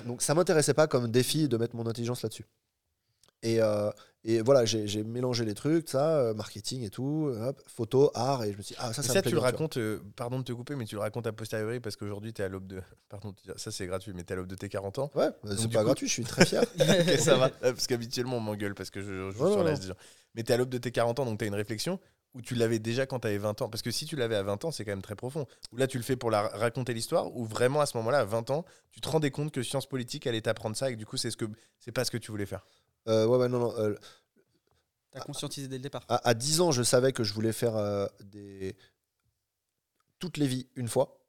Donc 0.07 0.23
ça 0.23 0.35
m'intéressait 0.35 0.75
pas 0.75 0.87
comme 0.87 1.11
défi 1.11 1.49
de 1.49 1.57
mettre 1.57 1.75
mon 1.75 1.87
intelligence 1.87 2.23
là-dessus. 2.23 2.47
Et, 3.45 3.61
euh, 3.61 3.91
et 4.25 4.41
voilà, 4.41 4.65
j'ai 4.65 5.05
mélangé 5.05 5.45
les 5.45 5.53
trucs, 5.53 5.91
ça, 5.91 6.17
euh, 6.17 6.35
marketing 6.35 6.83
et 6.83 6.89
tout, 6.89 7.31
hop, 7.31 7.61
photo, 7.67 8.11
art, 8.15 8.43
et 8.43 8.53
je 8.53 8.57
me 8.57 8.63
suis 8.63 8.75
dit, 8.75 8.81
ah, 8.83 8.93
ça, 8.95 9.03
ça, 9.03 9.09
ça, 9.13 9.15
me 9.17 9.21
plaît 9.21 9.31
tu 9.31 9.35
le 9.35 9.41
bien, 9.41 9.51
racontes, 9.51 9.77
euh, 9.77 10.01
pardon 10.17 10.39
de 10.39 10.45
te 10.45 10.53
couper, 10.53 10.77
mais 10.77 10.87
tu 10.87 10.95
le 10.95 11.03
racontes 11.03 11.27
a 11.27 11.33
posteriori 11.33 11.79
parce 11.79 11.95
qu'aujourd'hui, 11.97 12.33
tu 12.33 12.41
es 12.41 12.45
à 12.47 12.49
l'aube 12.49 12.67
de. 12.67 12.81
Pardon, 13.11 13.35
ça 13.57 13.71
c'est 13.71 13.87
gratuit, 13.87 14.13
mais 14.15 14.25
tu 14.25 14.31
es 14.31 14.33
à 14.33 14.37
l'aube 14.37 14.47
de 14.47 14.55
tes 14.55 14.71
40 14.71 14.99
ans. 14.99 15.11
Ouais, 15.15 15.29
bah, 15.45 15.51
c'est 15.57 15.71
pas 15.71 15.81
coup- 15.81 15.85
gratuit, 15.85 16.09
je 16.09 16.13
suis 16.15 16.25
très 16.25 16.47
fier. 16.47 16.65
ça 17.19 17.37
va. 17.37 17.51
Parce 17.51 17.87
qu'habituellement, 17.87 18.39
on 18.39 18.41
m'engueule 18.41 18.75
parce 18.75 18.91
que 18.91 19.03
je, 19.03 19.31
je 19.31 19.37
joue 19.37 19.45
Ouais, 19.45 19.53
sur 19.53 19.63
l'âge 19.63 19.81
des 19.81 19.89
gens. 19.89 19.97
Mais 20.35 20.43
tu 20.43 20.51
es 20.51 20.55
à 20.55 20.57
l'aube 20.59 20.71
de 20.71 20.79
tes 20.79 20.91
40 20.91 21.21
ans, 21.21 21.27
donc 21.27 21.39
tu 21.39 21.45
as 21.45 21.49
une 21.49 21.55
réflexion 21.55 22.01
où 22.35 22.43
tu 22.43 22.55
l'avais 22.55 22.79
déjà 22.81 23.07
quand 23.07 23.21
tu 23.21 23.29
avais 23.29 23.39
20 23.39 23.63
ans. 23.63 23.69
Parce 23.69 23.83
que 23.83 23.91
si 23.91 24.07
tu 24.07 24.17
l'avais 24.17 24.37
à 24.37 24.43
20 24.43 24.65
ans, 24.65 24.71
c'est 24.71 24.85
quand 24.85 24.91
même 24.93 25.03
très 25.03 25.15
profond. 25.15 25.47
Ou 25.73 25.77
là, 25.77 25.87
tu 25.87 25.99
le 25.99 26.03
fais 26.03 26.17
pour 26.17 26.31
la, 26.31 26.49
raconter 26.49 26.93
l'histoire, 26.93 27.35
ou 27.37 27.45
vraiment 27.45 27.81
à 27.81 27.87
ce 27.87 27.97
moment-là, 27.99 28.21
à 28.21 28.25
20 28.25 28.51
ans, 28.51 28.65
tu 28.91 29.01
te 29.01 29.09
rendais 29.09 29.31
compte 29.31 29.53
que 29.53 29.63
sciences 29.63 29.87
politiques 29.87 30.27
allait 30.27 30.41
t'apprendre 30.41 30.77
ça 30.77 30.91
et 30.91 30.95
que 30.95 30.99
du 30.99 31.07
coup, 31.07 31.17
c'est 31.17 31.31
ce 31.31 31.37
que 31.37 31.45
c'est 31.79 31.93
pas 31.93 32.05
ce 32.05 32.11
que 32.11 32.19
tu 32.19 32.31
voulais 32.31 32.47
faire. 32.47 32.65
Euh, 33.09 33.27
ouais, 33.27 33.39
ouais, 33.39 33.49
non, 33.49 33.59
non. 33.59 33.75
euh, 33.79 33.95
T'as 35.13 35.21
conscientisé 35.21 35.69
dès 35.69 35.77
le 35.77 35.83
départ. 35.83 36.05
à, 36.09 36.29
à 36.29 36.35
10 36.35 36.61
ans, 36.61 36.73
je 36.73 36.83
savais 36.83 37.13
que 37.13 37.23
je 37.23 37.33
voulais 37.35 37.53
faire 37.53 37.77
euh, 37.77 38.07
des... 38.25 38.77
toutes 40.19 40.37
les 40.39 40.47
vies 40.47 40.69
une 40.77 40.89
fois. 40.89 41.21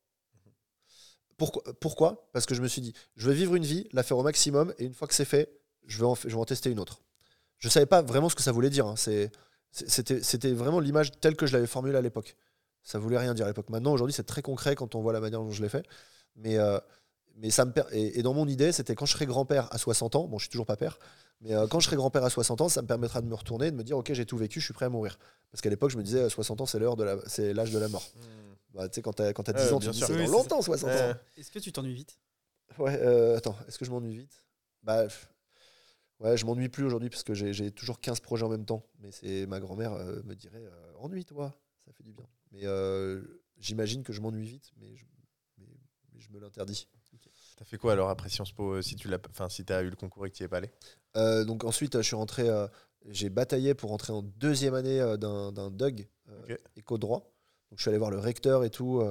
Pourquoi, 1.38 1.64
pourquoi? 1.82 2.30
Parce 2.32 2.46
que 2.46 2.56
je 2.56 2.62
me 2.62 2.68
suis 2.68 2.82
dit, 2.82 2.94
je 3.18 3.30
vais 3.30 3.36
vivre 3.36 3.56
une 3.56 3.66
vie, 3.66 3.88
la 3.92 4.04
faire 4.04 4.18
au 4.18 4.24
maximum, 4.24 4.74
et 4.80 4.86
une 4.86 4.94
fois 4.94 5.08
que 5.08 5.14
c'est 5.14 5.26
fait, 5.26 5.52
je 5.86 5.98
vais, 6.00 6.06
en, 6.06 6.16
fa- 6.16 6.30
je 6.30 6.34
vais 6.34 6.40
en 6.42 6.46
tester 6.46 6.70
une 6.72 6.80
autre. 6.80 7.02
Je 7.60 7.68
savais 7.68 7.86
pas 7.86 8.02
vraiment 8.02 8.30
ce 8.30 8.36
que 8.36 8.42
ça 8.44 8.52
voulait 8.54 8.70
dire. 8.70 8.88
hein. 8.88 8.96
C'était 8.96 9.32
c'était 10.24 10.54
vraiment 10.54 10.80
l'image 10.80 11.12
telle 11.20 11.36
que 11.36 11.46
je 11.46 11.54
l'avais 11.54 11.68
formulée 11.68 11.98
à 11.98 12.02
l'époque. 12.02 12.38
Ça 12.84 13.00
voulait 13.00 13.18
rien 13.18 13.34
dire 13.34 13.46
à 13.46 13.50
l'époque. 13.50 13.70
Maintenant, 13.70 13.92
aujourd'hui, 13.92 14.14
c'est 14.14 14.24
très 14.24 14.42
concret 14.42 14.76
quand 14.76 14.96
on 14.96 15.02
voit 15.02 15.12
la 15.12 15.20
manière 15.20 15.42
dont 15.42 15.52
je 15.52 15.62
l'ai 15.62 15.70
fait. 15.70 15.86
Mais, 16.38 16.58
euh, 16.58 16.80
mais 17.36 17.50
ça 17.52 17.66
me 17.66 17.72
per- 17.72 17.84
et, 17.92 18.20
et 18.20 18.24
dans 18.24 18.34
mon 18.34 18.48
idée, 18.48 18.72
c'était 18.72 18.96
quand 18.96 19.06
je 19.06 19.14
serai 19.14 19.26
grand-père 19.26 19.74
à 19.74 19.78
60 19.78 20.16
ans, 20.16 20.28
bon, 20.28 20.38
je 20.38 20.44
suis 20.44 20.52
toujours 20.52 20.66
pas 20.66 20.78
père, 20.78 21.00
mais 21.42 21.54
euh, 21.54 21.68
quand 21.68 21.80
je 21.80 21.86
serai 21.88 21.96
grand-père 21.98 22.24
à 22.24 22.30
60 22.30 22.62
ans, 22.62 22.70
ça 22.70 22.82
me 22.82 22.88
permettra 22.88 23.22
de 23.22 23.28
me 23.28 23.36
retourner 23.36 23.68
et 23.68 23.72
de 23.72 23.76
me 23.76 23.84
dire, 23.84 23.98
ok, 23.98 24.14
j'ai 24.14 24.26
tout 24.26 24.38
vécu, 24.38 24.60
je 24.60 24.66
suis 24.66 24.74
prêt 24.74 24.86
à 24.86 24.90
mourir. 24.90 25.20
Parce 25.52 25.62
qu'à 25.62 25.70
l'époque, 25.70 25.92
je 25.92 25.98
me 25.98 26.04
disais, 26.04 26.22
euh, 26.22 26.30
60 26.30 26.62
ans, 26.62 26.66
c'est 26.66 26.80
l'heure 26.80 26.96
de 26.96 27.04
la, 27.04 27.18
c'est 27.28 27.54
l'âge 27.54 27.72
de 27.72 27.78
la 27.80 27.88
mort. 27.90 28.04
Bah, 28.74 28.90
tu 28.90 28.96
sais, 28.96 29.02
quand 29.02 29.14
t'as, 29.14 29.34
quand 29.34 29.44
t'as 29.44 29.54
10 29.54 29.72
Ouais, 29.72 29.74
ans, 29.74 29.80
tu 29.80 29.88
te 29.88 29.92
dis, 29.94 30.02
c'est 30.02 30.14
Oui, 30.14 30.18
dans 30.20 30.28
c'est 30.28 30.32
longtemps, 30.32 30.62
60 30.62 30.96
ans. 30.96 31.14
Est-ce 31.38 31.52
que 31.52 31.60
tu 31.60 31.72
t'ennuies 31.72 31.94
vite? 31.94 32.20
Ouais, 32.78 32.98
euh, 33.02 33.38
attends, 33.38 33.56
est-ce 33.68 33.78
que 33.78 33.86
je 33.86 33.92
m'ennuie 33.92 34.18
vite? 34.18 34.44
Bah, 34.84 35.08
ouais, 36.20 36.38
je 36.38 36.46
m'ennuie 36.46 36.70
plus 36.70 36.84
aujourd'hui 36.84 37.10
parce 37.10 37.24
que 37.24 37.34
j'ai, 37.34 37.54
j'ai 37.54 37.72
toujours 37.72 38.00
15 38.00 38.20
projets 38.20 38.44
en 38.46 38.50
même 38.50 38.66
temps. 38.66 38.86
Mais 39.00 39.12
c'est 39.12 39.46
ma 39.48 39.60
grand-mère 39.60 39.94
euh, 39.94 40.22
me 40.24 40.36
dirait, 40.36 40.64
euh, 40.66 40.94
ennuie-toi, 41.00 41.54
ça 41.86 41.92
fait 41.94 42.04
du 42.04 42.14
bien. 42.14 42.26
Mais 42.52 42.62
euh, 42.64 43.22
j'imagine 43.58 44.04
que 44.04 44.14
je 44.14 44.22
m'ennuie 44.22 44.46
vite, 44.48 44.72
mais 44.78 44.96
je, 44.96 45.06
mais, 45.58 45.68
mais 46.14 46.20
je 46.20 46.32
me 46.32 46.40
l'interdis. 46.40 46.88
T'as 47.58 47.66
fait 47.66 47.78
quoi 47.78 47.94
alors 47.94 48.10
après 48.10 48.30
Sciences 48.30 48.52
Po 48.52 48.74
euh, 48.74 48.82
si 48.82 48.96
tu 48.96 49.08
l'as, 49.08 49.20
enfin 49.30 49.48
si 49.50 49.64
t'as 49.64 49.82
eu 49.84 49.90
le 49.90 49.96
concours 49.96 50.26
et 50.26 50.30
que 50.32 50.36
tu 50.36 50.44
y 50.44 50.46
es 50.46 50.50
pas 50.50 50.58
allé? 50.58 50.70
Euh, 51.16 51.46
donc 51.46 51.64
ensuite, 51.64 51.96
euh, 51.96 52.02
je 52.02 52.08
suis 52.08 52.16
rentré, 52.16 52.50
euh, 52.50 52.68
j'ai 53.08 53.30
bataillé 53.30 53.74
pour 53.74 53.92
rentrer 53.92 54.12
en 54.12 54.22
deuxième 54.24 54.74
année 54.74 55.00
euh, 55.00 55.16
d'un, 55.18 55.52
d'un 55.54 55.72
DUG, 55.72 56.10
éco-droit. 56.76 57.32
Donc 57.72 57.80
je 57.80 57.84
suis 57.84 57.90
allé 57.90 57.98
voir 57.98 58.12
le 58.12 58.20
recteur 58.20 58.64
et 58.64 58.70
tout, 58.70 59.02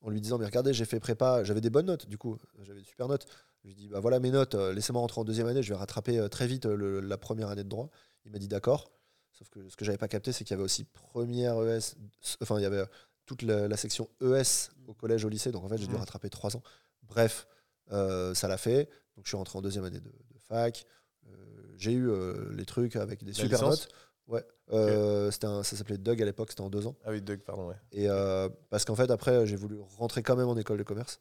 en 0.00 0.10
lui 0.10 0.20
disant, 0.20 0.38
mais 0.38 0.46
regardez, 0.46 0.72
j'ai 0.72 0.84
fait 0.84 1.00
prépa, 1.00 1.42
j'avais 1.44 1.60
des 1.60 1.70
bonnes 1.70 1.86
notes 1.86 2.06
du 2.08 2.16
coup, 2.18 2.38
j'avais 2.62 2.80
de 2.80 2.86
super 2.86 3.08
notes. 3.08 3.26
Je 3.62 3.66
lui 3.66 3.72
ai 3.72 3.74
dit, 3.74 3.88
bah 3.88 4.00
voilà 4.00 4.20
mes 4.20 4.30
notes, 4.30 4.54
laissez-moi 4.54 5.00
rentrer 5.02 5.20
en 5.20 5.24
deuxième 5.24 5.46
année, 5.48 5.62
je 5.62 5.68
vais 5.72 5.78
rattraper 5.78 6.26
très 6.30 6.46
vite 6.46 6.64
le- 6.66 7.00
la 7.00 7.18
première 7.18 7.48
année 7.48 7.64
de 7.64 7.68
droit. 7.68 7.90
Il 8.24 8.30
m'a 8.32 8.38
dit 8.38 8.48
d'accord. 8.48 8.90
Sauf 9.32 9.48
que 9.50 9.68
ce 9.68 9.76
que 9.76 9.84
j'avais 9.84 9.98
pas 9.98 10.08
capté, 10.08 10.32
c'est 10.32 10.44
qu'il 10.44 10.52
y 10.52 10.54
avait 10.54 10.62
aussi 10.64 10.84
première 10.84 11.54
ES, 11.62 11.96
enfin 12.40 12.58
il 12.58 12.62
y 12.62 12.66
avait 12.66 12.82
toute 13.26 13.42
la, 13.42 13.68
la 13.68 13.76
section 13.76 14.08
ES 14.22 14.70
au 14.86 14.94
collège, 14.94 15.24
au 15.24 15.28
lycée, 15.28 15.52
donc 15.52 15.64
en 15.64 15.68
fait 15.68 15.76
j'ai 15.78 15.86
dû 15.86 15.92
Mhm. 15.94 16.00
rattraper 16.00 16.30
trois 16.30 16.56
ans. 16.56 16.62
Bref, 17.02 17.46
ça 17.90 18.48
l'a 18.48 18.56
fait. 18.58 18.88
Donc 19.16 19.24
je 19.24 19.30
suis 19.30 19.36
rentré 19.36 19.58
en 19.58 19.62
deuxième 19.62 19.84
année 19.84 20.00
de, 20.00 20.08
de 20.08 20.38
fac. 20.48 20.84
Euh, 21.26 21.30
j'ai 21.76 21.92
eu 21.92 22.08
euh, 22.08 22.52
les 22.54 22.64
trucs 22.64 22.96
avec 22.96 23.20
des 23.24 23.32
La 23.32 23.34
super 23.34 23.58
licence 23.58 23.80
notes. 23.82 23.88
Ouais. 24.28 24.44
Euh, 24.72 25.30
c'était 25.30 25.46
un- 25.46 25.62
ça 25.62 25.76
s'appelait 25.76 25.96
Doug 25.98 26.20
à 26.20 26.24
l'époque, 26.24 26.50
c'était 26.50 26.60
en 26.60 26.68
deux 26.70 26.86
ans. 26.86 26.96
Ah 27.04 27.10
oui, 27.10 27.22
Doug, 27.22 27.40
pardon, 27.40 27.68
ouais. 27.68 27.76
Et 27.92 28.08
euh, 28.08 28.48
parce 28.70 28.84
qu'en 28.84 28.94
fait, 28.94 29.10
après, 29.10 29.46
j'ai 29.46 29.56
voulu 29.56 29.78
rentrer 29.96 30.22
quand 30.22 30.36
même 30.36 30.48
en 30.48 30.56
école 30.56 30.76
de 30.78 30.82
commerce. 30.82 31.18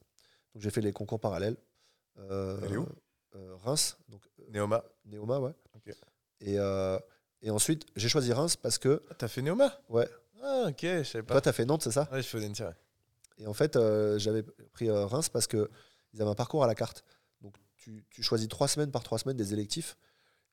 Donc 0.53 0.64
j'ai 0.64 0.69
fait 0.69 0.81
les 0.81 0.91
concours 0.91 1.19
parallèles. 1.19 1.56
Euh, 2.19 2.60
Elle 2.64 2.73
est 2.73 2.77
où 2.77 2.88
euh, 3.35 3.56
Reims, 3.64 3.98
donc 4.10 4.22
euh, 4.39 4.44
Néoma. 4.49 4.84
Néoma, 5.06 5.39
ouais. 5.39 5.52
Et, 6.41 6.60
euh, 6.60 6.99
et 7.41 7.49
ensuite, 7.49 7.85
j'ai 7.95 8.10
choisi 8.10 8.34
Reims 8.34 8.56
parce 8.56 8.77
que, 8.77 9.03
Ah, 9.10 9.14
t'as 9.18 9.27
fait 9.27 9.41
Néoma 9.41 9.72
ouais, 9.89 10.07
Ah 10.44 10.65
ok, 10.69 10.80
je 10.81 11.03
savais 11.03 11.23
pas. 11.23 11.35
toi, 11.35 11.41
t'as 11.41 11.52
fait 11.53 11.65
Nantes, 11.65 11.84
c'est 11.84 11.91
ça? 11.91 12.07
Ouais, 12.11 12.22
je 12.22 12.27
fais 12.27 12.38
Audenti, 12.38 12.64
ouais. 12.64 12.76
Et 13.39 13.48
en 13.48 13.53
fait, 13.53 13.76
euh, 13.76 14.18
j'avais 14.19 14.44
pris 14.73 14.89
euh, 14.89 15.06
Reims 15.06 15.30
parce 15.30 15.48
que 15.48 15.69
ils 16.18 16.22
avaient 16.22 16.31
un 16.31 16.35
parcours 16.35 16.64
à 16.64 16.68
la 16.68 16.76
carte. 16.76 17.03
Donc 17.41 17.56
tu, 17.76 18.03
tu 18.10 18.23
choisis 18.23 18.48
trois 18.48 18.68
semaines 18.68 18.91
par 18.91 19.03
trois 19.03 19.19
semaines 19.19 19.38
des 19.38 19.53
électifs. 19.53 19.98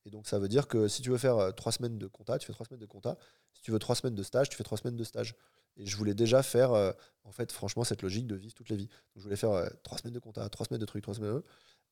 Et 0.06 0.10
donc 0.10 0.26
ça 0.28 0.38
veut 0.38 0.48
dire 0.48 0.68
que 0.68 0.86
si 0.88 1.00
tu 1.00 1.08
veux 1.10 1.16
faire 1.18 1.36
euh, 1.38 1.50
trois 1.50 1.72
semaines 1.72 1.96
de 1.98 2.06
compta, 2.06 2.38
tu 2.38 2.46
fais 2.46 2.52
trois 2.52 2.66
semaines 2.66 2.80
de 2.80 2.86
compta. 2.86 3.16
Si 3.54 3.62
tu 3.62 3.70
veux 3.70 3.78
trois 3.78 3.94
semaines 3.96 4.14
de 4.14 4.22
stage, 4.22 4.50
tu 4.50 4.56
fais 4.56 4.64
trois 4.64 4.76
semaines 4.76 4.96
de 4.96 5.04
stage. 5.04 5.34
Et 5.76 5.86
je 5.86 5.96
voulais 5.96 6.14
déjà 6.14 6.42
faire, 6.42 6.72
euh, 6.72 6.92
en 7.24 7.32
fait, 7.32 7.50
franchement, 7.50 7.82
cette 7.84 8.02
logique 8.02 8.26
de 8.26 8.34
vivre 8.36 8.54
toutes 8.54 8.68
les 8.68 8.76
vies. 8.76 8.86
Donc 8.88 9.16
je 9.16 9.22
voulais 9.22 9.36
faire 9.36 9.50
euh, 9.52 9.66
trois 9.82 9.96
semaines 9.98 10.12
de 10.14 10.18
compta, 10.20 10.46
trois 10.50 10.66
semaines 10.66 10.80
de 10.80 10.86
trucs, 10.86 11.02
trois 11.02 11.14
semaines 11.14 11.36
de... 11.36 11.44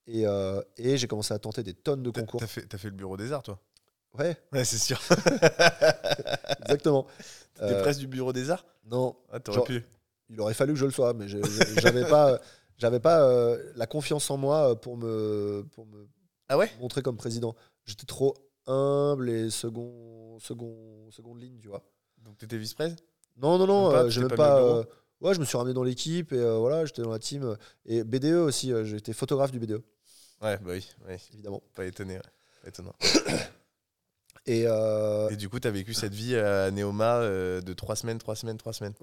Et, 0.06 0.26
euh, 0.26 0.60
et 0.76 0.98
j'ai 0.98 1.06
commencé 1.08 1.32
à 1.32 1.38
tenter 1.38 1.62
des 1.62 1.74
tonnes 1.74 2.02
de 2.02 2.10
concours. 2.10 2.40
T'as 2.40 2.46
fait, 2.46 2.66
t'as 2.66 2.76
fait 2.78 2.88
le 2.90 2.94
bureau 2.96 3.16
des 3.16 3.32
arts, 3.32 3.42
toi? 3.42 3.58
Ouais, 4.18 4.36
Ouais, 4.52 4.64
c'est 4.64 4.76
sûr. 4.78 5.00
exactement. 6.60 7.06
T'étais 7.54 7.80
presque 7.80 8.00
du 8.00 8.06
bureau 8.06 8.32
des 8.32 8.50
arts? 8.50 8.64
Non, 8.84 9.16
Ah, 9.30 9.40
t'aurais 9.40 9.62
pu. 9.64 9.84
il 10.28 10.40
aurait 10.40 10.54
fallu 10.54 10.72
que 10.74 10.78
je 10.78 10.84
le 10.84 10.90
sois, 10.90 11.14
mais 11.14 11.26
j'avais 11.28 12.04
pas, 12.08 12.40
j'avais 12.78 13.00
pas 13.00 13.22
euh, 13.28 13.72
la 13.76 13.86
confiance 13.86 14.30
en 14.30 14.36
moi 14.36 14.80
pour 14.80 14.96
me, 14.96 15.66
pour 15.72 15.86
me 15.86 16.08
Ah 16.48 16.58
ouais? 16.58 16.70
montrer 16.80 17.02
comme 17.02 17.16
président. 17.16 17.54
J'étais 17.84 18.06
trop 18.06 18.34
humble 18.66 19.28
et 19.30 19.50
second, 19.50 20.38
second, 20.40 21.10
seconde 21.10 21.40
ligne, 21.40 21.58
tu 21.60 21.68
vois. 21.68 21.82
Donc 22.18 22.38
t'étais 22.38 22.56
vice-presse? 22.58 22.96
Non, 23.36 23.58
non, 23.58 23.66
non, 23.66 23.90
pas, 23.90 24.04
euh, 24.04 24.28
pas 24.28 24.36
pas. 24.36 24.60
euh, 24.60 24.84
ouais, 25.20 25.34
je 25.34 25.40
me 25.40 25.44
suis 25.44 25.56
ramené 25.56 25.74
dans 25.74 25.82
l'équipe 25.82 26.32
et 26.32 26.38
euh, 26.38 26.58
voilà, 26.58 26.84
j'étais 26.84 27.02
dans 27.02 27.10
la 27.10 27.18
team. 27.18 27.56
Et 27.86 28.04
BDE 28.04 28.34
aussi, 28.34 28.72
euh, 28.72 28.84
j'étais 28.84 29.12
photographe 29.12 29.50
du 29.52 29.58
BDE, 29.58 29.82
Ouais, 30.42 30.58
bah 30.58 30.72
oui, 30.72 30.88
ouais, 31.06 31.18
évidemment. 31.32 31.62
pas 31.74 31.84
étonné. 31.86 32.16
ouais. 32.16 32.22
Pas 32.62 32.68
étonnant. 32.68 32.94
Et, 34.46 34.64
euh, 34.66 35.28
Et 35.30 35.36
du 35.36 35.48
coup, 35.48 35.60
t'as 35.60 35.70
vécu 35.70 35.94
cette 35.94 36.14
vie 36.14 36.34
à 36.36 36.70
Néoma 36.72 37.18
euh, 37.18 37.60
de 37.60 37.72
3 37.72 37.94
semaines, 37.94 38.18
3 38.18 38.34
semaines, 38.34 38.56
3 38.56 38.72
semaines? 38.72 38.94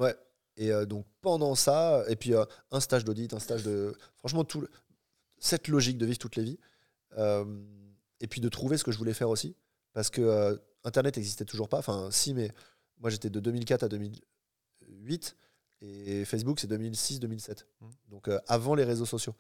Et 0.59 0.71
euh, 0.71 0.85
donc 0.85 1.05
pendant 1.21 1.55
ça, 1.55 2.03
et 2.07 2.15
puis 2.15 2.35
euh, 2.35 2.45
un 2.69 2.79
stage 2.79 3.03
d'audit, 3.05 3.33
un 3.33 3.39
stage 3.39 3.63
de. 3.63 3.95
Franchement, 4.17 4.43
tout, 4.43 4.61
le- 4.61 4.69
cette 5.39 5.67
logique 5.69 5.97
de 5.97 6.05
vivre 6.05 6.19
toutes 6.19 6.35
les 6.35 6.43
vies. 6.43 6.59
euh, 7.17 7.45
et 8.21 8.27
puis 8.27 8.41
de 8.41 8.49
trouver 8.49 8.77
ce 8.77 8.83
que 8.83 8.91
je 8.91 8.97
voulais 8.97 9.13
faire 9.13 9.29
aussi. 9.29 9.55
Parce 9.93 10.09
que 10.09 10.61
Internet 10.83 11.15
n'existait 11.17 11.45
toujours 11.45 11.69
pas. 11.69 11.77
Enfin, 11.79 12.09
si, 12.11 12.33
mais 12.33 12.51
moi 12.99 13.09
j'étais 13.09 13.29
de 13.29 13.39
2004 13.39 13.83
à 13.83 13.87
2008. 13.89 15.35
Et 15.81 16.25
Facebook, 16.25 16.59
c'est 16.59 16.67
2006-2007. 16.67 17.65
Mhm. 17.81 17.89
Donc 18.09 18.29
avant 18.47 18.75
les 18.75 18.83
réseaux 18.83 19.05
sociaux. 19.05 19.35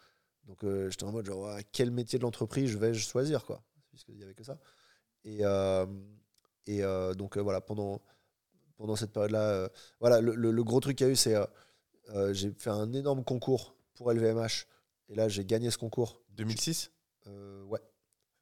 Donc 0.45 0.59
j'étais 0.89 1.03
en 1.03 1.11
mode, 1.11 1.25
genre, 1.25 1.57
quel 1.73 1.91
métier 1.91 2.17
de 2.17 2.23
l'entreprise 2.23 2.69
je 2.71 2.77
vais 2.77 2.93
choisir, 2.93 3.43
quoi. 3.45 3.61
Puisqu'il 3.89 4.15
n'y 4.15 4.23
avait 4.23 4.33
que 4.33 4.43
ça. 4.45 4.57
Et, 5.25 5.41
et 6.65 6.81
donc 7.17 7.37
voilà, 7.37 7.59
pendant, 7.61 8.01
pendant 8.79 8.95
cette 8.95 9.11
période-là, 9.11 9.41
euh, 9.41 9.69
voilà, 9.99 10.21
le, 10.21 10.33
le- 10.33 10.51
le 10.51 10.63
gros 10.63 10.79
truc 10.79 10.97
qu'il 10.97 11.05
y 11.05 11.09
a 11.09 11.13
eu, 11.13 11.15
c'est 11.15 11.35
euh, 11.35 11.45
euh, 12.15 12.33
j'ai 12.33 12.51
fait 12.57 12.69
un 12.69 12.91
énorme 12.93 13.23
concours 13.23 13.75
pour 13.93 14.11
LVMH. 14.11 14.65
Et 15.09 15.15
là, 15.15 15.27
j'ai 15.27 15.43
gagné 15.45 15.69
ce 15.69 15.77
concours. 15.77 16.21
2006 16.37 16.91
Euh, 17.27 17.63
ouais. 17.65 17.79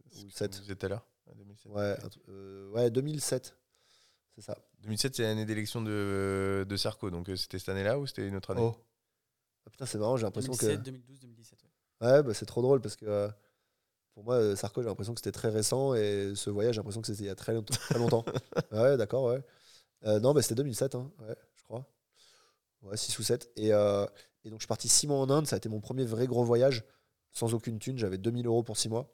Ou 0.06 0.26
que 0.28 0.32
sept. 0.34 0.56
Vous 0.64 0.72
êtes 0.72 0.84
à 0.84 0.88
l'heure 0.90 1.06
Ouais, 1.26 1.34
2007. 1.36 1.72
Ouais, 1.72 1.98
euh, 2.30 2.70
ouais, 2.72 2.90
2007. 2.92 3.58
C'est 4.36 4.42
ça. 4.42 4.58
2007, 4.84 5.16
c'est 5.16 5.24
l'année 5.24 5.46
d'élection 5.46 5.82
de, 5.82 6.66
de 6.70 6.78
Sarko. 6.78 7.10
Donc 7.10 7.30
c'était 7.36 7.58
cette 7.60 7.70
année-là 7.70 7.98
ou 8.00 8.06
c'était 8.06 8.28
une 8.28 8.36
autre 8.36 8.52
année? 8.52 8.72
Ah, 9.66 9.70
putain, 9.72 9.86
c'est 9.88 9.98
marrant, 9.98 10.16
j'ai 10.18 10.24
l'impression 10.26 10.54
2007, 10.54 10.80
que. 10.80 10.84
2012, 10.86 11.20
2017. 11.22 11.60
ouais. 11.64 12.08
Ouais, 12.08 12.24
bah, 12.24 12.34
c'est 12.36 12.46
trop 12.46 12.62
drôle 12.62 12.80
parce 12.80 12.96
que 12.96 13.28
pour 14.14 14.24
moi, 14.24 14.56
Sarko, 14.56 14.82
j'ai 14.84 14.88
l'impression 14.88 15.14
que 15.14 15.20
c'était 15.20 15.32
très 15.32 15.50
récent 15.50 15.96
et 15.96 16.34
ce 16.36 16.50
voyage, 16.52 16.76
j'ai 16.76 16.80
l'impression 16.80 17.02
que 17.02 17.08
c'était 17.08 17.24
il 17.24 17.28
y 17.28 17.30
a 17.30 17.36
très, 17.36 17.54
longtemps- 17.54 17.74
très 17.76 18.00
longtemps. 18.00 18.26
ouais, 18.72 18.98
d'accord, 18.98 19.24
ouais. 19.26 19.44
Euh, 20.06 20.20
non, 20.20 20.34
bah, 20.34 20.42
c'était 20.42 20.56
2007, 20.56 20.96
hein, 20.96 21.12
ouais, 21.20 21.36
je 21.56 21.64
crois. 21.64 21.86
Ouais, 22.84 22.98
6 22.98 23.18
ou 23.20 23.24
7. 23.24 23.50
Et, 23.56 23.74
euh, 23.74 24.06
et 24.44 24.50
donc, 24.50 24.60
je 24.60 24.64
suis 24.64 24.68
parti 24.68 24.88
6 24.88 25.08
mois 25.08 25.18
en 25.18 25.30
Inde. 25.30 25.48
Ça 25.48 25.56
a 25.56 25.58
été 25.58 25.70
mon 25.70 25.80
premier 25.80 26.06
vrai 26.06 26.28
gros 26.28 26.44
voyage 26.44 26.84
sans 27.32 27.54
aucune 27.54 27.80
thune. 27.80 27.98
J'avais 27.98 28.18
2000 28.18 28.46
euros 28.48 28.64
pour 28.64 28.78
6 28.78 28.90
mois. 28.90 29.14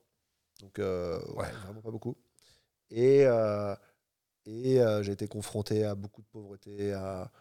Donc, 0.60 0.80
euh, 0.80 1.20
ouais, 1.34 1.52
vraiment 1.66 1.82
pas 1.82 1.92
beaucoup. 1.92 2.18
Et, 2.90 3.22
et 4.46 4.80
j'ai 5.02 5.12
été 5.12 5.28
confronté 5.28 5.84
à 5.86 5.96
beaucoup 5.96 6.22
de 6.22 6.28
pauvreté. 6.28 6.94
à 6.94 7.32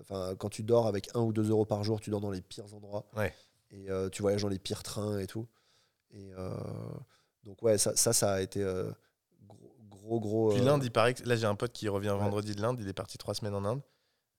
Enfin, 0.00 0.34
quand 0.38 0.50
tu 0.50 0.62
dors 0.62 0.86
avec 0.86 1.08
1 1.14 1.20
ou 1.20 1.32
2 1.32 1.48
euros 1.48 1.64
par 1.64 1.84
jour, 1.84 2.00
tu 2.00 2.10
dors 2.10 2.20
dans 2.20 2.30
les 2.30 2.42
pires 2.42 2.74
endroits. 2.74 3.06
Ouais. 3.16 3.32
Et 3.70 3.88
tu 4.12 4.20
voyages 4.20 4.42
dans 4.42 4.48
les 4.48 4.58
pires 4.58 4.82
trains 4.82 5.18
et 5.18 5.26
tout. 5.26 5.48
Et 6.10 6.32
donc, 7.44 7.62
ouais, 7.62 7.78
ça, 7.78 7.96
ça, 7.96 8.12
ça 8.12 8.32
a 8.32 8.40
été 8.42 8.62
gros, 10.02 10.20
gros. 10.20 10.50
Puis 10.50 10.60
euh, 10.60 10.64
l'Inde, 10.64 10.82
il 10.84 10.90
paraît 10.90 11.14
que. 11.14 11.28
Là, 11.28 11.36
j'ai 11.36 11.46
un 11.46 11.54
pote 11.54 11.72
qui 11.72 11.88
revient 11.88 12.10
Ouais. 12.10 12.18
vendredi 12.18 12.54
de 12.54 12.60
l'Inde. 12.62 12.78
Il 12.80 12.88
est 12.88 12.92
parti 12.92 13.18
3 13.18 13.34
semaines 13.34 13.54
en 13.54 13.64
Inde. 13.64 13.80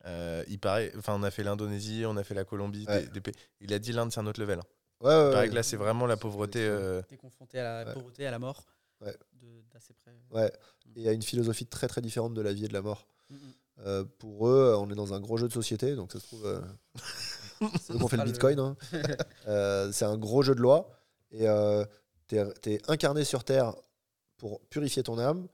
Euh, 0.05 0.43
il 0.47 0.59
paraît. 0.59 0.91
Enfin, 0.97 1.15
on 1.17 1.23
a 1.23 1.31
fait 1.31 1.43
l'Indonésie, 1.43 2.03
on 2.07 2.17
a 2.17 2.23
fait 2.23 2.33
la 2.33 2.43
Colombie. 2.43 2.85
Ouais. 2.87 3.03
des- 3.03 3.07
des 3.09 3.21
pays- 3.21 3.35
Il 3.59 3.73
a 3.73 3.79
dit 3.79 3.91
l'Inde, 3.93 4.11
c'est 4.11 4.19
un 4.19 4.25
autre 4.27 4.39
level. 4.41 4.59
hein. 4.59 4.63
Ouais, 5.01 5.07
ouais, 5.09 5.13
Il 5.27 5.31
paraît 5.31 5.43
ouais. 5.45 5.49
que 5.49 5.55
là, 5.55 5.63
c'est 5.63 5.77
vraiment 5.77 6.05
la 6.05 6.17
pauvreté. 6.17 6.59
euh, 6.65 7.01
T'es 7.07 7.17
confronté 7.17 7.59
à 7.59 7.63
la 7.83 7.87
Ouais. 7.89 7.93
pauvreté, 7.93 8.25
à 8.25 8.31
la 8.31 8.39
mort. 8.39 8.65
Ouais. 9.01 9.15
de- 9.41 9.63
D'assez 9.73 9.93
près. 9.93 10.11
Ouais. 10.31 10.51
Et 10.95 10.99
il 10.99 11.01
y 11.03 11.09
a 11.09 11.11
une 11.11 11.23
philosophie 11.23 11.65
très 11.65 11.87
très 11.87 12.01
différente 12.01 12.33
de 12.35 12.41
la 12.41 12.53
vie 12.53 12.65
et 12.65 12.67
de 12.67 12.73
la 12.73 12.81
mort. 12.81 13.07
Mm, 13.29 13.35
mm. 13.35 13.39
Euh, 13.87 14.03
pour 14.19 14.47
eux, 14.47 14.75
on 14.77 14.89
est 14.91 14.95
dans 14.95 15.13
un 15.15 15.19
gros 15.19 15.37
jeu 15.37 15.47
de 15.47 15.53
société, 15.53 15.95
donc 15.95 16.11
ça 16.11 16.19
se 16.19 16.27
trouve. 16.27 16.45
euh, 16.45 16.61
c'est 17.81 17.97
qu'on 17.97 18.07
fait 18.07 18.17
le 18.17 18.23
bitcoin. 18.23 18.59
hein. 18.59 18.75
Euh, 19.47 19.91
c'est 19.91 20.05
un 20.05 20.17
gros 20.17 20.43
jeu 20.43 20.53
de 20.55 20.61
loi. 20.61 20.89
Et 21.31 21.47
euh, 21.47 21.83
tu 22.27 22.35
es, 22.37 22.81
incarné 22.91 23.23
sur 23.23 23.43
Terre 23.43 23.73
pour 24.41 24.59
purifier 24.69 25.03
ton 25.03 25.19
âme. 25.19 25.47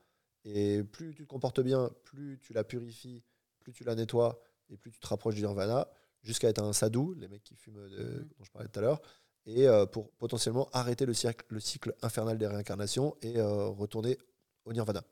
Et 0.46 0.82
plus 0.82 1.14
tu 1.14 1.24
te 1.24 1.28
comportes 1.28 1.60
bien, 1.60 1.90
plus 2.04 2.38
tu 2.40 2.54
la 2.54 2.64
purifies, 2.64 3.22
plus 3.60 3.74
tu 3.74 3.84
la 3.84 3.94
nettoies, 3.94 4.40
et 4.70 4.78
plus 4.78 4.90
tu 4.90 4.98
te 4.98 5.06
rapproches 5.06 5.34
du 5.34 5.42
nirvana, 5.42 5.86
jusqu'à 6.22 6.48
être 6.48 6.62
un 6.62 6.72
sadhu, 6.72 7.14
les 7.18 7.28
mecs 7.28 7.42
qui 7.42 7.54
fument 7.54 7.86
de- 7.90 7.96
Mhm. 7.98 8.28
dont 8.38 8.44
je 8.44 8.50
parlais 8.50 8.66
tout 8.68 8.78
à 8.78 8.82
l'heure, 8.82 9.02
et 9.44 9.68
euh, 9.68 9.84
pour 9.84 10.10
potentiellement 10.12 10.70
arrêter 10.72 11.04
le, 11.04 11.12
cycle- 11.12 11.44
le 11.50 11.60
cycle 11.60 11.94
infernal 12.00 12.38
des 12.38 12.46
réincarnations 12.46 13.14
et 13.20 13.38
euh, 13.38 13.66
retourner 13.66 14.16
au 14.64 14.72
nirvana. 14.72 15.04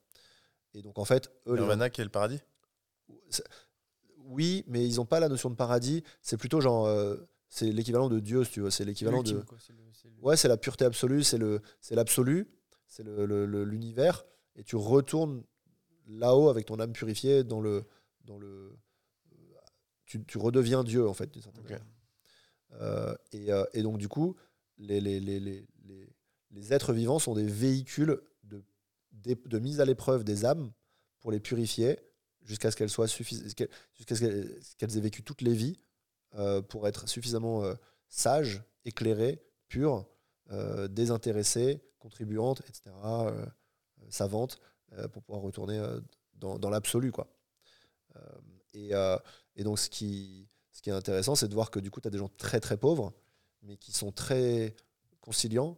Et 0.72 0.80
donc 0.80 0.98
en 0.98 1.04
fait, 1.04 1.28
eux, 1.46 1.52
les- 1.54 1.60
Nirvana, 1.60 1.90
qui 1.90 2.00
est 2.00 2.04
le 2.04 2.10
paradis? 2.10 2.40
Oui, 4.20 4.64
mais 4.68 4.86
ils 4.88 4.96
n'ont 4.96 5.04
pas 5.06 5.20
la 5.20 5.28
notion 5.28 5.50
de 5.50 5.54
paradis. 5.54 6.02
C'est 6.22 6.36
plutôt 6.38 6.60
genre, 6.62 6.86
euh, 6.86 7.16
c'est 7.48 7.70
l'équivalent 7.70 8.08
de 8.08 8.20
Dieu, 8.20 8.42
si 8.44 8.52
tu 8.52 8.60
veux. 8.60 8.70
C'est 8.70 8.84
l'équivalent 8.84 9.22
de. 9.22 9.40
Quoi, 9.40 9.58
le- 9.68 10.10
le- 10.16 10.22
Ouais, 10.24 10.36
c'est 10.36 10.48
la 10.48 10.56
pureté 10.56 10.84
absolue, 10.84 11.22
c'est 11.22 11.38
le, 11.38 11.60
c'est 11.80 11.94
l'absolu, 11.94 12.48
c'est 12.86 13.04
l'univers, 13.04 14.24
et 14.54 14.64
tu 14.64 14.76
retournes 14.76 15.42
là-haut 16.08 16.48
avec 16.48 16.66
ton 16.66 16.78
âme 16.80 16.92
purifiée 16.92 17.44
dans 17.44 17.60
le, 17.60 17.84
dans 18.24 18.38
le, 18.38 18.76
tu, 20.04 20.24
tu 20.24 20.38
redeviens 20.38 20.84
Dieu 20.84 21.06
en 21.08 21.14
fait 21.14 21.30
d'une 21.32 21.42
certaine 21.42 21.64
Ok. 21.64 21.70
manière. 21.70 21.86
Euh, 22.80 23.14
et, 23.32 23.52
euh, 23.52 23.64
et 23.74 23.82
donc 23.82 23.98
du 23.98 24.08
coup, 24.08 24.36
les, 24.78 25.00
les, 25.00 25.20
les, 25.20 25.40
les, 25.40 25.66
les- 25.84 26.12
les 26.52 26.72
êtres 26.72 26.92
vivants 26.92 27.18
sont 27.18 27.34
des 27.34 27.46
véhicules 27.46 28.20
de, 28.44 29.58
mise 29.58 29.80
à 29.80 29.84
l'épreuve 29.84 30.24
des 30.24 30.44
âmes 30.44 30.70
pour 31.20 31.30
les 31.32 31.40
purifier 31.40 31.98
jusqu'à 32.42 32.70
ce 32.70 32.76
qu'elles 32.76 32.90
soient 32.90 33.08
qu'elles- 33.54 33.68
jusqu'à 33.94 34.14
ce 34.14 34.20
qu'elles 34.20 34.60
qu'elles 34.78 34.96
aient 34.96 35.00
vécu 35.00 35.22
toutes 35.22 35.42
les 35.42 35.54
vies 35.54 35.78
euh, 36.36 36.62
pour 36.62 36.86
être 36.86 37.08
suffisamment 37.08 37.64
euh, 37.64 37.74
sages, 38.08 38.62
éclairées, 38.84 39.42
pures, 39.68 40.06
euh, 40.52 40.86
désintéressées, 40.86 41.82
contribuantes, 41.98 42.60
etc., 42.68 42.82
euh, 43.04 43.30
euh, 43.32 43.46
savantes, 44.10 44.60
pour 45.12 45.24
pouvoir 45.24 45.42
retourner 45.42 45.84
dans, 46.34 46.70
l'absolu. 46.70 47.10
quoi. 47.10 47.26
Et, 48.72 48.92
donc, 49.64 49.78
ce 49.80 49.90
qui, 49.90 50.48
est 50.86 50.90
intéressant, 50.90 51.34
c'est 51.34 51.48
de 51.48 51.54
voir 51.54 51.72
que 51.72 51.80
du 51.80 51.90
coup, 51.90 52.00
tu 52.00 52.06
as 52.06 52.10
des 52.12 52.18
gens 52.18 52.30
très 52.38 52.60
très 52.60 52.76
pauvres, 52.76 53.12
mais 53.62 53.76
qui 53.76 53.90
sont 53.90 54.12
très 54.12 54.76
conciliants, 55.20 55.76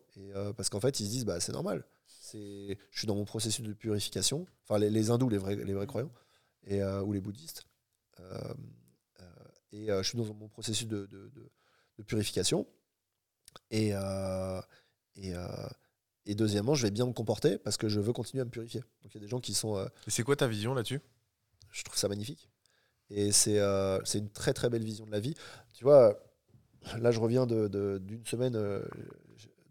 parce 0.57 0.69
qu'en 0.69 0.79
fait, 0.79 1.01
ils 1.01 1.07
se 1.07 1.11
disent, 1.11 1.25
bah, 1.25 1.41
c'est 1.41 1.53
normal. 1.53 1.87
Je 2.35 2.77
suis 2.93 3.07
dans 3.07 3.17
mon 3.17 3.25
processus 3.25 3.65
de 3.65 3.73
purification. 3.73 4.47
Enfin, 4.65 4.79
les, 4.79 5.11
hindous, 5.11 5.31
les 5.31 5.39
vrais, 5.39 5.87
croyants, 5.87 6.13
ou 6.71 7.13
les 7.13 7.21
bouddhistes. 7.21 7.67
Et 9.73 9.87
je 9.87 10.03
suis 10.03 10.19
dans 10.19 10.35
mon 10.35 10.49
processus 10.49 10.87
de 10.87 11.09
purification. 12.07 12.67
Et, 13.71 13.91
euh, 13.93 14.61
et, 15.17 15.35
euh, 15.35 15.47
et 16.27 16.35
deuxièmement, 16.35 16.75
je 16.75 16.85
vais 16.85 16.91
bien 16.91 17.07
me 17.07 17.13
comporter 17.13 17.59
parce 17.59 17.77
que 17.77 17.89
je 17.89 18.01
veux 18.01 18.13
continuer 18.13 18.43
à 18.43 18.45
me 18.45 18.51
purifier. 18.51 18.81
Donc 19.03 19.15
il 19.15 19.15
y 19.15 19.19
a 19.19 19.21
des 19.21 19.29
gens 19.29 19.41
qui 19.41 19.55
sont... 19.55 19.77
euh, 19.77 19.87
Et 20.07 20.11
c'est 20.11 20.23
quoi 20.23 20.37
ta 20.37 20.47
vision 20.47 20.75
là-dessus? 20.75 21.01
Je 21.71 21.83
trouve 21.85 21.99
ça 21.99 22.09
magnifique. 22.09 22.49
Et 23.11 23.33
c'est 23.33 23.59
une 23.59 24.31
très 24.31 24.53
très 24.53 24.69
belle 24.69 24.85
vision 24.85 25.07
de 25.07 25.11
la 25.11 25.21
vie. 25.21 25.35
Tu 25.75 25.85
vois, 25.85 26.19
là 26.99 27.11
je 27.11 27.21
reviens 27.21 27.47
de- 27.47 27.69
de- 27.69 27.99
d'une 28.03 28.25
semaine 28.27 28.57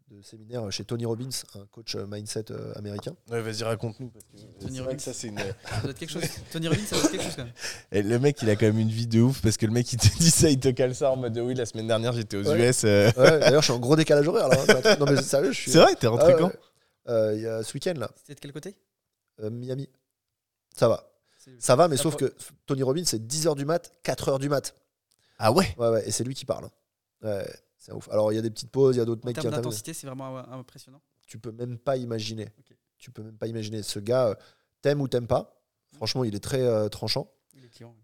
de 0.09 0.21
séminaire 0.21 0.71
chez 0.71 0.85
Tony 0.85 1.05
Robbins, 1.05 1.29
un 1.55 1.65
coach 1.65 1.95
euh, 1.95 2.05
mindset 2.07 2.45
euh, 2.51 2.73
américain. 2.75 3.13
Ouais, 3.29 3.41
vas-y, 3.41 3.63
raconte-nous. 3.63 4.09
Parce 4.09 4.23
que 4.25 4.65
Tony 4.65 4.79
Robbins. 4.79 4.97
ça, 4.99 5.13
c'est 5.13 5.27
une. 5.27 5.37
Ça 5.37 5.81
doit 5.81 5.91
être 5.91 5.97
quelque 5.99 6.09
chose. 6.11 6.23
Tony 6.51 6.67
Robbins, 6.69 6.85
ça 6.85 6.95
doit 6.95 7.05
être 7.05 7.11
quelque 7.11 7.23
chose 7.23 7.35
quand 7.35 7.43
même. 7.43 7.53
Et 7.91 8.01
le 8.03 8.17
mec, 8.19 8.41
il 8.41 8.49
a 8.49 8.55
quand 8.55 8.67
même 8.67 8.79
une 8.79 8.89
vie 8.89 9.07
de 9.07 9.19
ouf 9.21 9.41
parce 9.41 9.57
que 9.57 9.65
le 9.65 9.73
mec, 9.73 9.91
il 9.91 9.99
te 9.99 10.07
dit 10.17 10.31
ça, 10.31 10.49
il 10.49 10.59
te 10.59 10.69
cale 10.69 10.95
ça 10.95 11.11
en 11.11 11.17
mode 11.17 11.37
oui, 11.37 11.53
la 11.55 11.65
semaine 11.65 11.87
dernière, 11.87 12.13
j'étais 12.13 12.37
aux 12.37 12.47
Ouais. 12.49 12.69
US. 12.69 12.83
euh. 12.85 13.11
Ouais, 13.17 13.39
D'ailleurs, 13.39 13.61
je 13.61 13.65
suis 13.65 13.73
en 13.73 13.79
gros 13.79 13.95
décalage 13.97 14.27
horaire 14.27 14.47
là. 14.47 14.57
hein. 14.67 14.95
Non 14.99 15.05
mais 15.11 15.21
sérieux, 15.21 15.51
je 15.51 15.59
suis. 15.59 15.71
C'est 15.71 15.79
vrai, 15.79 15.93
t'es 15.95 16.07
rentré 16.07 16.33
Ah 16.33 16.39
quand. 16.39 16.51
Euh, 17.09 17.33
Il 17.35 17.41
y 17.41 17.47
a 17.47 17.61
ce 17.63 17.73
week-end 17.73 17.93
là, 17.97 18.09
C'était 18.15 18.35
de 18.35 18.39
quel 18.39 18.53
côté? 18.53 18.75
Euh, 19.41 19.49
Miami. 19.49 19.89
Ça 20.75 20.87
va. 20.87 21.03
Ça 21.59 21.75
va, 21.75 21.87
mais 21.87 21.95
sauf 21.97 22.15
que 22.17 22.33
Tony 22.65 22.83
Robbins, 22.83 23.03
c'est 23.05 23.25
10h 23.25 23.55
du 23.55 23.65
mat, 23.65 23.93
4h 24.03 24.39
du 24.39 24.49
mat. 24.49 24.73
Ah 25.39 25.51
ouais? 25.51 25.73
Ouais, 25.77 25.89
ouais, 25.89 26.07
et 26.07 26.11
c'est 26.11 26.23
lui 26.23 26.33
qui 26.33 26.45
parle. 26.45 26.67
Ouais, 27.23 27.45
c'est 27.87 27.93
ouf. 27.93 28.09
Alors, 28.09 28.31
il 28.33 28.35
y 28.35 28.37
a 28.37 28.41
des 28.41 28.49
petites 28.51 28.69
pauses, 28.71 28.95
il 28.95 28.99
y 28.99 29.01
a 29.01 29.05
d'autres 29.05 29.23
En 29.23 29.27
mecs 29.27 29.35
qui 29.35 29.41
termes 29.41 29.53
interviennent. 29.53 29.63
d'intensité, 29.71 29.93
c'est 29.93 30.07
vraiment 30.07 30.37
impressionnant. 30.51 31.01
tu 31.25 31.39
peux 31.39 31.51
même 31.53 31.77
pas 31.77 31.95
imaginer. 31.97 32.47
Tu 32.97 33.11
peux 33.11 33.23
même 33.23 33.37
pas 33.37 33.47
imaginer. 33.47 33.81
Ce 33.83 33.99
gars, 33.99 34.27
euh, 34.29 34.35
t'aimes 34.81 35.01
ou 35.01 35.07
t'aimes 35.07 35.27
pas. 35.27 35.61
Franchement, 35.93 36.23
il 36.23 36.35
est 36.35 36.43
très 36.43 36.61
euh, 36.61 36.89
tranchant. 36.89 37.31
Il 37.53 37.63
est 37.63 37.69
client. 37.69 37.95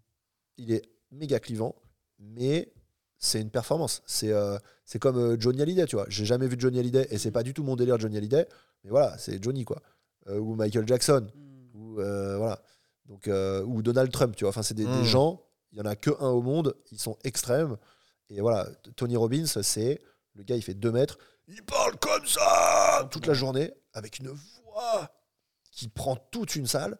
Il 0.56 0.72
est 0.72 0.82
méga 1.10 1.38
clivant, 1.40 1.74
mais 2.18 2.72
c'est 3.18 3.40
une 3.40 3.50
performance. 3.50 4.02
C'est 4.06 4.32
euh, 4.32 4.56
c'est 4.84 4.98
comme 4.98 5.38
Johnny 5.40 5.60
Hallyday, 5.62 5.86
tu 5.86 5.96
vois. 5.96 6.06
J'ai 6.08 6.24
jamais 6.24 6.46
vu 6.46 6.56
Johnny 6.58 6.78
Hallyday 6.78 7.06
et 7.10 7.18
c'est 7.18 7.30
pas 7.30 7.42
du 7.42 7.52
tout 7.54 7.62
mon 7.62 7.76
délire 7.76 7.98
Johnny 8.00 8.16
Hallyday, 8.16 8.46
mais 8.84 8.90
voilà, 8.90 9.18
c'est 9.18 9.42
Johnny 9.42 9.64
quoi. 9.64 9.82
Euh, 10.28 10.38
ou 10.38 10.54
Michael 10.54 10.86
Jackson, 10.88 11.26
Hmm. 11.34 11.66
ou 11.74 12.00
euh, 12.00 12.36
voilà. 12.38 12.62
Donc 13.06 13.28
euh, 13.28 13.62
ou 13.64 13.82
Donald 13.82 14.10
Trump, 14.12 14.34
tu 14.36 14.44
vois. 14.44 14.50
Enfin, 14.50 14.62
c'est 14.62 14.74
des, 14.74 14.84
des 14.86 14.90
Mm. 15.00 15.04
gens. 15.04 15.42
Il 15.72 15.78
y 15.78 15.80
en 15.80 15.86
a 15.86 15.96
que 15.96 16.10
un 16.20 16.28
au 16.30 16.40
monde. 16.40 16.74
Ils 16.92 16.98
sont 17.00 17.18
extrêmes. 17.24 17.76
Et 18.30 18.40
voilà, 18.40 18.68
Tony 18.96 19.16
Robbins, 19.16 19.46
c'est 19.46 20.00
le 20.34 20.42
gars, 20.42 20.56
il 20.56 20.62
fait 20.62 20.74
2 20.74 20.90
mètres. 20.92 21.18
Il 21.48 21.62
parle 21.62 21.96
comme 21.98 22.26
ça 22.26 23.06
toute 23.10 23.26
la 23.26 23.34
journée 23.34 23.72
avec 23.92 24.18
une 24.18 24.28
voix 24.28 25.10
qui 25.70 25.88
prend 25.88 26.16
toute 26.16 26.56
une 26.56 26.66
salle. 26.66 26.98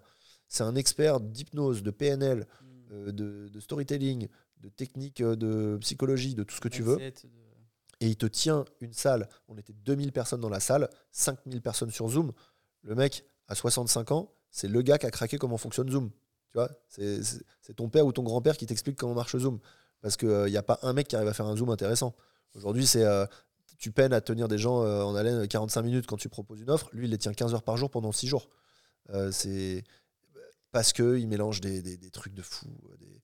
C'est 0.49 0.63
un 0.65 0.75
expert 0.77 1.21
d'hypnose, 1.21 1.83
de 1.83 1.91
PNL, 1.91 2.47
Hmm. 2.61 2.93
euh, 2.93 3.13
de, 3.13 3.49
de 3.49 3.61
storytelling, 3.61 4.29
de 4.61 4.69
technique 4.69 5.21
euh, 5.23 5.35
de 5.37 5.79
psychologie, 5.81 6.35
de 6.35 6.45
tout 6.45 6.55
ce 6.55 6.61
que 6.61 6.69
tu 6.69 6.83
veux. 6.83 6.99
Et 8.01 8.09
il 8.09 8.17
te 8.17 8.27
tient 8.27 8.65
une 8.81 8.93
salle. 8.93 9.29
On 9.49 9.57
était 9.57 9.73
2000 9.73 10.13
personnes 10.13 10.41
dans 10.41 10.49
la 10.51 10.61
salle, 10.61 10.89
5000 11.13 11.63
personnes 11.63 11.91
sur 11.91 12.09
Zoom. 12.09 12.33
Le 12.83 12.95
mec, 12.95 13.25
à 13.49 13.55
65 13.55 14.11
ans, 14.13 14.33
c'est 14.51 14.69
le 14.69 14.83
gars 14.83 14.99
qui 14.99 15.07
a 15.07 15.11
craqué 15.11 15.39
comment 15.39 15.57
fonctionne 15.57 15.91
Zoom. 15.91 16.11
Tu 16.51 16.59
vois, 16.59 16.69
c'est 16.89 17.75
ton 17.75 17.89
père 17.89 18.07
ou 18.07 18.13
ton 18.13 18.23
grand-père 18.23 18.57
qui 18.57 18.67
t'explique 18.67 18.97
comment 18.97 19.15
marche 19.15 19.37
Zoom. 19.37 19.59
Parce 20.05 20.19
qu'il 20.19 20.29
n'y 20.51 20.57
a 20.59 20.63
pas 20.63 20.79
un 20.83 20.93
mec 20.93 21.09
qui 21.09 21.17
arrive 21.17 21.29
à 21.29 21.33
faire 21.33 21.47
un 21.47 21.57
Zoom 21.57 21.71
intéressant. 21.71 22.15
Aujourd'hui, 22.55 22.87
c'est 22.87 23.05
euh, 23.05 23.25
tu 23.79 23.91
peines 23.91 24.13
à 24.13 24.21
tenir 24.21 24.49
des 24.49 24.59
gens 24.59 24.83
euh, 24.83 25.03
en 25.03 25.15
haleine 25.15 25.49
45 25.49 25.81
minutes 25.81 26.07
quand 26.07 26.19
tu 26.19 26.29
proposes 26.29 26.61
une 26.61 26.69
offre. 26.69 26.91
Lui, 26.93 27.07
il 27.07 27.11
les 27.11 27.17
tient 27.17 27.33
15 27.33 27.55
heures 27.55 27.63
par 27.63 27.79
jour 27.79 27.89
pendant 27.91 28.13
6 28.13 28.27
jours. 28.27 28.51
Euh, 29.09 29.33
c'est 29.33 29.83
parce 30.73 30.93
qu'il 30.93 31.27
mélange 31.27 31.63
des, 31.63 31.81
des- 31.81 31.97
des 31.97 32.11
trucs 32.11 32.35
de 32.35 32.43
fou. 32.43 32.67
des- 32.99 33.23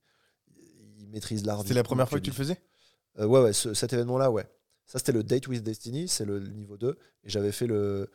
il 0.97 1.07
maîtrise 1.09 1.45
l'art. 1.45 1.61
C'était 1.61 1.75
la 1.75 1.83
première 1.83 2.09
fois 2.09 2.17
que 2.19 2.23
tu 2.23 2.31
le 2.31 2.35
faisais? 2.35 2.59
Euh, 3.19 3.27
ouais, 3.27 3.41
ouais, 3.43 3.53
ce- 3.53 3.75
cet 3.75 3.93
événement-là, 3.93 4.31
ouais. 4.31 4.49
Ça, 4.87 4.97
c'était 4.97 5.11
le 5.11 5.23
Date 5.23 5.47
with 5.47 5.61
Destiny, 5.61 6.07
c'est 6.07 6.25
le 6.25 6.39
niveau 6.39 6.77
2. 6.77 6.97
Et 7.23 7.29
j'avais 7.29 7.51
fait 7.51 7.67
le 7.67 8.09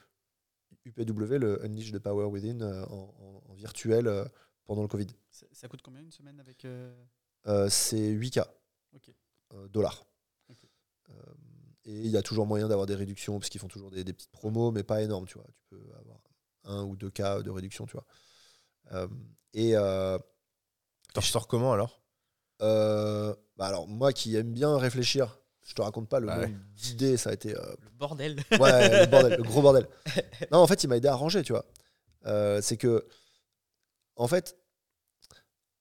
UPW, 0.85 1.39
le 1.39 1.65
Unleash 1.65 1.93
the 1.93 2.01
Power 2.01 2.25
Within, 2.27 2.61
euh, 2.63 2.85
en, 2.87 3.15
en- 3.21 3.43
en 3.53 3.55
virtuel 3.55 4.09
euh, 4.09 4.25
pendant 4.65 4.83
le 4.83 4.89
Covid. 4.89 5.07
Ça, 5.31 5.47
ça 5.53 5.69
coûte 5.69 5.83
combien 5.83 6.01
une 6.03 6.11
semaine 6.11 6.41
avec. 6.41 6.65
euh, 6.65 6.93
Euh, 7.49 7.69
c'est 7.69 8.11
8K 8.11 8.41
Ok. 8.97 9.11
euh, 9.55 9.69
dollars. 9.69 10.05
Euh, 11.11 11.13
et 11.85 11.93
il 11.93 12.09
y 12.11 12.17
a 12.17 12.23
toujours 12.23 12.47
moyen 12.47 12.67
d'avoir 12.67 12.87
des 12.87 12.97
réductions, 12.97 13.39
parce 13.39 13.49
qu'ils 13.49 13.61
font 13.61 13.69
toujours 13.69 13.91
des, 13.93 14.03
des 14.03 14.13
petites 14.13 14.33
promos, 14.33 14.73
mais 14.73 14.83
pas 14.83 15.03
énormes, 15.03 15.27
tu 15.27 15.39
vois. 15.39 15.47
Tu 15.55 15.63
peux 15.71 15.83
avoir 16.01 16.19
un 16.65 16.83
ou 16.83 16.97
deux 16.97 17.11
cas 17.11 17.43
de 17.43 17.51
réduction, 17.51 17.87
tu 17.87 17.93
vois. 17.93 18.07
Euh, 18.93 19.07
et 19.55 19.77
euh, 19.77 20.19
T'en 21.15 21.21
ressors 21.21 21.47
comment 21.47 21.73
alors? 21.73 22.03
Euh, 22.63 23.35
bah 23.57 23.67
alors, 23.67 23.87
moi 23.87 24.13
qui 24.13 24.35
aime 24.37 24.53
bien 24.53 24.77
réfléchir, 24.77 25.39
je 25.63 25.75
te 25.75 25.83
raconte 25.83 26.09
pas 26.09 26.19
le 26.21 26.27
Bah 26.27 26.37
nombre 26.37 26.49
ouais. 26.49 26.55
d'idées, 26.75 27.17
ça 27.17 27.31
a 27.31 27.33
été 27.35 27.57
euh, 27.57 27.75
Le 27.83 27.91
bordel. 27.91 28.37
Ouais, 28.59 29.05
le 29.05 29.07
bordel, 29.11 29.37
le 29.37 29.43
gros 29.45 29.63
bordel. 29.63 29.87
Non, 30.51 30.59
en 30.59 30.67
fait, 30.67 30.83
il 30.83 30.89
m'a 30.89 30.97
aidé 30.97 31.09
à 31.09 31.15
ranger, 31.15 31.43
tu 31.43 31.53
vois. 31.53 31.65
Euh, 32.27 32.61
c'est 32.61 32.77
que, 32.77 33.07
en 34.17 34.27
fait, 34.27 34.57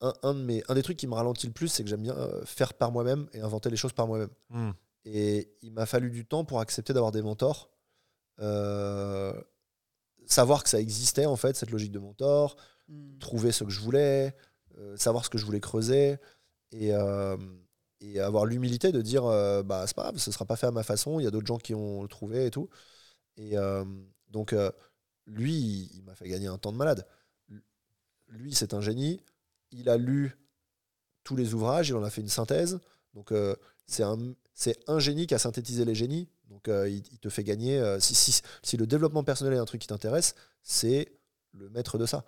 un, 0.02 0.14
un 0.24 0.34
de 0.34 0.40
mes, 0.42 0.64
un 0.68 0.76
des 0.76 0.84
trucs 0.84 0.98
qui 0.98 1.08
me 1.08 1.14
ralentit 1.14 1.48
le 1.48 1.54
plus, 1.54 1.68
c'est 1.68 1.84
que 1.84 1.90
j'aime 1.90 2.04
bien 2.04 2.16
euh, 2.18 2.44
faire 2.46 2.74
par 2.74 2.92
moi-même 2.92 3.28
et 3.34 3.42
inventer 3.42 3.70
les 3.70 3.78
choses 3.78 3.94
par 3.94 4.08
moi-même. 4.08 4.30
Hmm. 4.50 4.72
Et 5.06 5.56
il 5.62 5.72
m'a 5.72 5.86
fallu 5.86 6.10
du 6.12 6.26
temps 6.26 6.46
pour 6.46 6.60
accepter 6.60 6.94
d'avoir 6.94 7.12
des 7.12 7.22
mentors. 7.22 7.70
Euh, 8.40 9.34
savoir 10.26 10.64
que 10.64 10.70
ça 10.70 10.80
existait, 10.80 11.26
en 11.26 11.36
fait, 11.36 11.56
cette 11.56 11.72
logique 11.72 11.92
de 11.92 12.00
mentor, 12.00 12.58
Hmm. 12.88 13.18
trouver 13.18 13.52
ce 13.52 13.64
que 13.64 13.72
je 13.72 13.80
voulais, 13.80 14.36
euh, 14.78 14.96
savoir 14.96 15.26
ce 15.26 15.32
que 15.32 15.40
je 15.40 15.46
voulais 15.46 15.60
creuser 15.60 16.18
et, 16.72 16.94
euh, 16.94 17.36
et 18.00 18.20
avoir 18.20 18.46
l'humilité 18.46 18.92
de 18.92 19.02
dire 19.02 19.26
euh, 19.26 19.64
bah 19.64 19.88
c'est 19.88 19.96
pas 19.96 20.04
grave, 20.04 20.18
ce 20.20 20.32
sera 20.32 20.46
pas 20.46 20.56
fait 20.56 20.68
à 20.68 20.72
ma 20.72 20.84
façon, 20.84 21.20
il 21.20 21.24
y 21.24 21.28
a 21.28 21.32
d'autres 21.32 21.48
gens 21.48 21.58
qui 21.58 21.74
ont 21.74 22.06
trouvé 22.08 22.46
et 22.46 22.52
tout. 22.52 22.70
Et 23.38 23.58
euh, 23.58 23.84
donc 24.30 24.54
euh, 24.54 24.72
lui, 25.26 25.56
il, 25.56 25.96
il 25.96 26.04
m'a 26.04 26.14
fait 26.14 26.30
gagner 26.30 26.46
un 26.46 26.60
temps 26.60 26.72
de 26.72 26.78
malade. 26.78 27.08
Lui, 28.30 28.54
c'est 28.54 28.76
un 28.76 28.82
génie. 28.82 29.20
Il 29.72 29.90
a 29.90 29.98
lu 29.98 30.38
tous 31.26 31.36
les 31.36 31.54
ouvrages, 31.54 31.90
il 31.90 31.96
en 31.96 32.04
a 32.04 32.10
fait 32.10 32.22
une 32.22 32.30
synthèse. 32.30 32.80
Donc 33.14 33.34
euh, 33.34 33.56
c'est 33.88 34.04
un 34.04 35.00
génie 35.00 35.28
qui 35.28 35.34
a 35.34 35.40
synthétisé 35.40 35.84
les 35.84 35.96
génies. 35.96 36.30
Donc 36.50 36.70
euh, 36.70 36.88
il, 36.88 37.20
te 37.20 37.28
fait 37.28 37.44
gagner. 37.44 37.80
euh, 37.80 38.00
si, 38.00 38.78
le 38.78 38.88
développement 38.88 39.24
personnel 39.24 39.54
est 39.54 39.60
un 39.60 39.66
truc 39.66 39.82
qui 39.82 39.88
t'intéresse, 39.88 40.36
c'est 40.62 41.20
le 41.52 41.70
maître 41.70 41.98
de 41.98 42.06
ça 42.06 42.24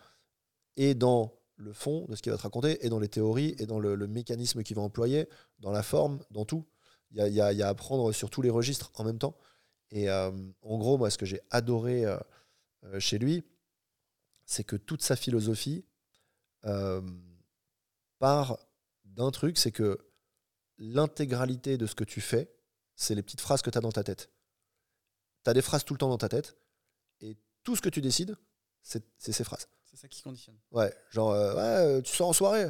et 0.76 0.94
dans 0.94 1.34
le 1.56 1.74
fond 1.74 2.06
de 2.08 2.16
ce 2.16 2.22
qu'il 2.22 2.32
va 2.32 2.38
te 2.38 2.44
raconter, 2.44 2.86
et 2.86 2.90
dans 2.90 3.00
les 3.00 3.08
théories, 3.08 3.56
et 3.58 3.66
dans 3.66 3.80
le, 3.80 3.96
mécanisme 4.08 4.62
qu'il 4.62 4.76
va 4.76 4.84
employer, 4.84 5.28
dans 5.60 5.72
la 5.72 5.82
forme, 5.82 6.20
dans 6.30 6.46
tout. 6.46 6.68
Il 7.10 7.18
y 7.18 7.22
a, 7.22 7.30
y 7.30 7.58
y 7.58 7.64
a 7.64 7.68
à 7.68 7.70
apprendre 7.70 8.12
sur 8.12 8.30
tous 8.30 8.44
les 8.44 8.52
registres 8.52 8.92
en 8.94 9.04
même 9.04 9.18
temps. 9.18 9.36
Et 9.90 10.08
en 10.12 10.78
gros, 10.78 11.00
moi, 11.00 11.10
ce 11.10 11.18
que 11.18 11.26
j'ai 11.26 11.42
adoré 11.50 12.06
chez 13.00 13.18
lui, 13.18 13.44
c'est 14.46 14.64
que 14.64 14.76
toute 14.76 15.02
sa 15.02 15.16
philosophie 15.16 15.84
euh, 16.68 17.02
part 18.20 18.58
d'un 19.06 19.32
truc, 19.32 19.58
c'est 19.58 19.72
que 19.72 19.98
l'intégralité 20.78 21.78
de 21.78 21.86
ce 21.88 21.96
que 21.96 22.04
tu 22.04 22.22
fais, 22.22 22.54
c'est 22.96 23.16
les 23.16 23.24
petites 23.24 23.42
phrases 23.42 23.62
que 23.62 23.70
tu 23.70 23.78
as 23.78 23.82
dans 23.82 23.92
ta 23.92 24.04
tête. 24.04 24.30
Tu 25.44 25.50
as 25.50 25.54
des 25.54 25.62
phrases 25.62 25.84
tout 25.84 25.94
le 25.94 26.00
temps 26.00 26.10
dans 26.10 26.18
ta 26.18 26.30
tête, 26.30 26.58
et 27.22 27.38
tout 27.64 27.76
ce 27.76 27.82
que 27.82 27.90
tu 27.90 28.02
décides, 28.02 28.38
c'est 28.82 29.04
ces 29.18 29.44
phrases. 29.44 29.68
C'est 29.84 29.98
ça 29.98 30.08
qui 30.08 30.22
conditionne. 30.22 30.58
Ouais, 30.72 30.94
genre, 31.10 31.32
euh, 31.32 31.56
ouais, 31.56 31.98
euh, 31.98 32.02
tu 32.02 32.16
sors 32.16 32.30
en 32.30 32.34
soirée 32.34 32.68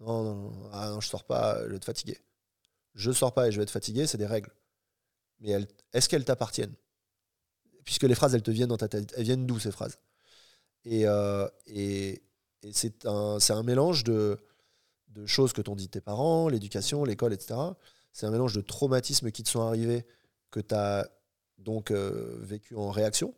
Non, 0.00 0.22
non, 0.22 0.34
non, 0.34 0.70
ah 0.72 0.90
non, 0.90 1.00
je 1.00 1.08
sors 1.08 1.24
pas, 1.24 1.62
je 1.64 1.70
vais 1.70 1.76
être 1.76 1.84
fatigué. 1.84 2.18
Je 2.94 3.10
sors 3.12 3.32
pas 3.34 3.48
et 3.48 3.52
je 3.52 3.58
vais 3.58 3.62
être 3.62 3.70
fatigué, 3.70 4.06
c'est 4.06 4.18
des 4.18 4.26
règles. 4.26 4.52
Mais 5.40 5.52
est-ce 5.92 6.08
qu'elles 6.08 6.24
t'appartiennent? 6.24 6.74
Puisque 7.84 8.04
les 8.04 8.14
phrases, 8.14 8.34
elles 8.34 8.42
te 8.42 8.50
viennent 8.50 8.68
dans 8.68 8.76
ta 8.76 8.88
tête. 8.88 9.12
Elles 9.16 9.24
viennent 9.24 9.46
d'où 9.46 9.58
ces 9.58 9.72
phrases? 9.72 9.98
Et, 10.84 11.06
euh, 11.06 11.48
et, 11.66 12.22
et 12.64 12.72
c'est 12.72 13.06
un, 13.06 13.38
un 13.48 13.62
mélange 13.62 14.04
de, 14.04 14.38
de 15.08 15.26
choses 15.26 15.52
que 15.52 15.62
t'ont 15.62 15.76
dit 15.76 15.88
tes 15.88 16.00
parents, 16.00 16.48
l'éducation, 16.48 17.04
l'école, 17.04 17.32
etc. 17.32 17.54
C'est 18.12 18.26
un 18.26 18.30
mélange 18.30 18.54
de 18.54 18.60
traumatismes 18.60 19.30
qui 19.30 19.42
te 19.42 19.48
sont 19.48 19.60
arrivés, 19.60 20.04
que 20.50 20.60
tu 20.60 20.74
as 20.74 21.08
donc 21.58 21.90
euh, 21.90 22.36
vécu 22.40 22.74
en 22.76 22.90
réaction. 22.90 23.34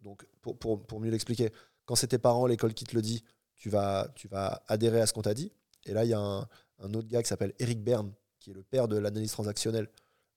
Donc, 0.00 0.26
pour, 0.40 0.56
pour- 0.58 0.86
pour 0.86 1.00
mieux 1.00 1.10
l'expliquer, 1.10 1.52
quand 1.84 1.94
c'est 1.96 2.08
tes 2.08 2.18
parents, 2.18 2.46
l'école 2.46 2.74
qui 2.74 2.84
te 2.84 2.94
le 2.94 3.02
dit, 3.02 3.24
tu 3.56 3.70
vas, 3.70 4.08
tu 4.14 4.28
vas 4.28 4.62
adhérer 4.68 5.00
à 5.00 5.06
ce 5.06 5.12
qu'on 5.12 5.22
t'a 5.22 5.34
dit. 5.34 5.52
Et 5.84 5.92
là, 5.92 6.04
il 6.04 6.10
y 6.10 6.14
a 6.14 6.20
un, 6.20 6.94
autre 6.94 7.08
gars 7.08 7.22
qui 7.22 7.28
s'appelle 7.28 7.54
Eric 7.58 7.82
Berne, 7.82 8.12
qui 8.40 8.50
est 8.50 8.54
le 8.54 8.62
père 8.62 8.88
de 8.88 8.96
l'analyse 8.96 9.32
transactionnelle. 9.32 9.88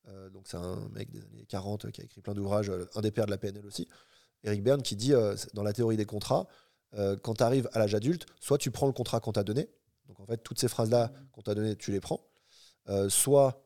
Euh, 0.08 0.30
donc, 0.30 0.48
c'est 0.48 0.58
un 0.58 0.88
mec 0.90 1.12
des 1.12 1.22
années 1.22 1.46
40 1.48 1.91
qui 1.91 2.02
a 2.02 2.04
écrit 2.06 2.22
plein 2.22 2.34
d'ouvrages, 2.34 2.70
euh, 2.70 2.86
un 2.96 3.02
des 3.02 3.12
pères 3.12 3.26
de 3.26 3.32
la 3.32 3.38
PNL 3.38 3.66
aussi. 3.66 3.88
Eric 4.44 4.64
Berne 4.64 4.82
qui 4.82 4.96
dit, 4.96 5.12
dans 5.54 5.64
la 5.64 5.74
théorie 5.74 5.98
des 5.98 6.06
contrats, 6.06 6.48
euh, 6.95 7.16
quand 7.22 7.36
tu 7.36 7.44
arrives 7.44 7.70
à 7.74 7.80
l'âge 7.80 7.95
adulte, 7.95 8.26
soit 8.40 8.57
tu 8.57 8.72
prends 8.72 8.88
le 8.88 8.94
contrat 8.94 9.20
qu'on 9.20 9.32
t'a 9.32 9.44
donné. 9.44 9.70
Donc, 10.07 10.20
en 10.20 10.26
fait, 10.26 10.38
toutes 10.38 10.60
ces 10.60 10.68
phrases-là 10.68 11.11
qu'on 11.32 11.41
t'a 11.41 11.56
données, 11.56 11.76
tu 11.76 11.91
les 11.91 11.99
prends. 11.99 12.22
Euh, 12.90 13.10
soit, 13.10 13.64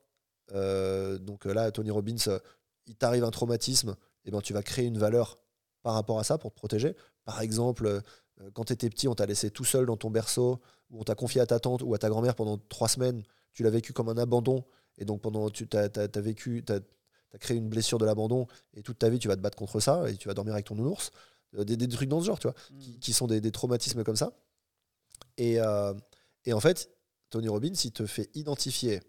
euh, 0.51 1.17
donc 1.17 1.45
là, 1.45 1.71
Tony 1.71 1.91
Robbins, 1.91 2.15
il 2.85 2.95
t'arrive 2.95 3.23
un 3.23 3.31
traumatisme, 3.31 3.95
et 4.25 4.31
ben, 4.31 4.41
tu 4.41 4.53
vas 4.53 4.63
créer 4.63 4.85
une 4.85 4.97
valeur 4.97 5.39
par 5.83 5.93
rapport 5.93 6.19
à 6.19 6.23
ça 6.23 6.37
pour 6.37 6.51
te 6.51 6.55
protéger. 6.55 6.95
Par 7.25 7.41
exemple, 7.41 8.01
quand 8.53 8.65
tu 8.65 8.73
étais 8.73 8.89
petit, 8.89 9.07
on 9.07 9.15
t'a 9.15 9.25
laissé 9.25 9.51
tout 9.51 9.65
seul 9.65 9.85
dans 9.85 9.97
ton 9.97 10.09
berceau, 10.09 10.61
ou 10.89 11.01
on 11.01 11.03
t'a 11.03 11.15
confié 11.15 11.41
à 11.41 11.45
ta 11.45 11.59
tante 11.59 11.81
ou 11.81 11.93
à 11.93 11.97
ta 11.97 12.09
grand-mère 12.09 12.35
pendant 12.35 12.57
trois 12.57 12.87
semaines, 12.87 13.23
tu 13.53 13.63
l'as 13.63 13.69
vécu 13.69 13.93
comme 13.93 14.09
un 14.09 14.17
abandon, 14.17 14.65
et 14.97 15.05
donc 15.05 15.21
pendant 15.21 15.49
tu 15.49 15.67
as, 15.73 16.07
vécu, 16.19 16.63
tu 16.65 16.73
as, 16.73 16.79
créé 17.39 17.57
une 17.57 17.69
blessure 17.69 17.97
de 17.97 18.05
l'abandon, 18.05 18.47
et 18.73 18.83
toute 18.83 18.99
ta 18.99 19.09
vie, 19.09 19.19
tu 19.19 19.27
vas 19.27 19.35
te 19.35 19.41
battre 19.41 19.57
contre 19.57 19.79
ça, 19.79 20.09
et 20.09 20.15
tu 20.17 20.27
vas 20.27 20.33
dormir 20.33 20.53
avec 20.53 20.65
ton 20.65 20.75
nounours. 20.75 21.11
Euh, 21.57 21.63
Des, 21.63 21.77
des 21.77 21.87
trucs 21.87 22.09
dans 22.09 22.19
ce 22.21 22.25
genre, 22.25 22.39
tu 22.39 22.47
vois, 22.47 22.55
qui, 22.79 22.99
qui 22.99 23.13
sont 23.13 23.27
des, 23.27 23.41
des 23.41 23.51
traumatismes 23.51 24.03
comme 24.03 24.15
ça. 24.15 24.33
Et, 25.37 25.59
euh, 25.59 25.93
et 26.45 26.53
en 26.53 26.59
fait, 26.59 26.89
Tony 27.29 27.47
Robbins, 27.47 27.73
il 27.83 27.91
te 27.91 28.05
fait 28.05 28.29
identifier 28.35 29.01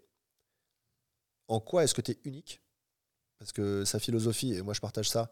en 1.47 1.59
quoi 1.59 1.83
est-ce 1.83 1.93
que 1.93 2.01
tu 2.01 2.11
es 2.11 2.19
unique, 2.23 2.61
parce 3.37 3.51
que 3.51 3.85
sa 3.85 3.99
philosophie, 3.99 4.53
et 4.53 4.61
moi 4.63 4.73
je 4.73 4.81
partage 4.81 5.09
ça, 5.09 5.29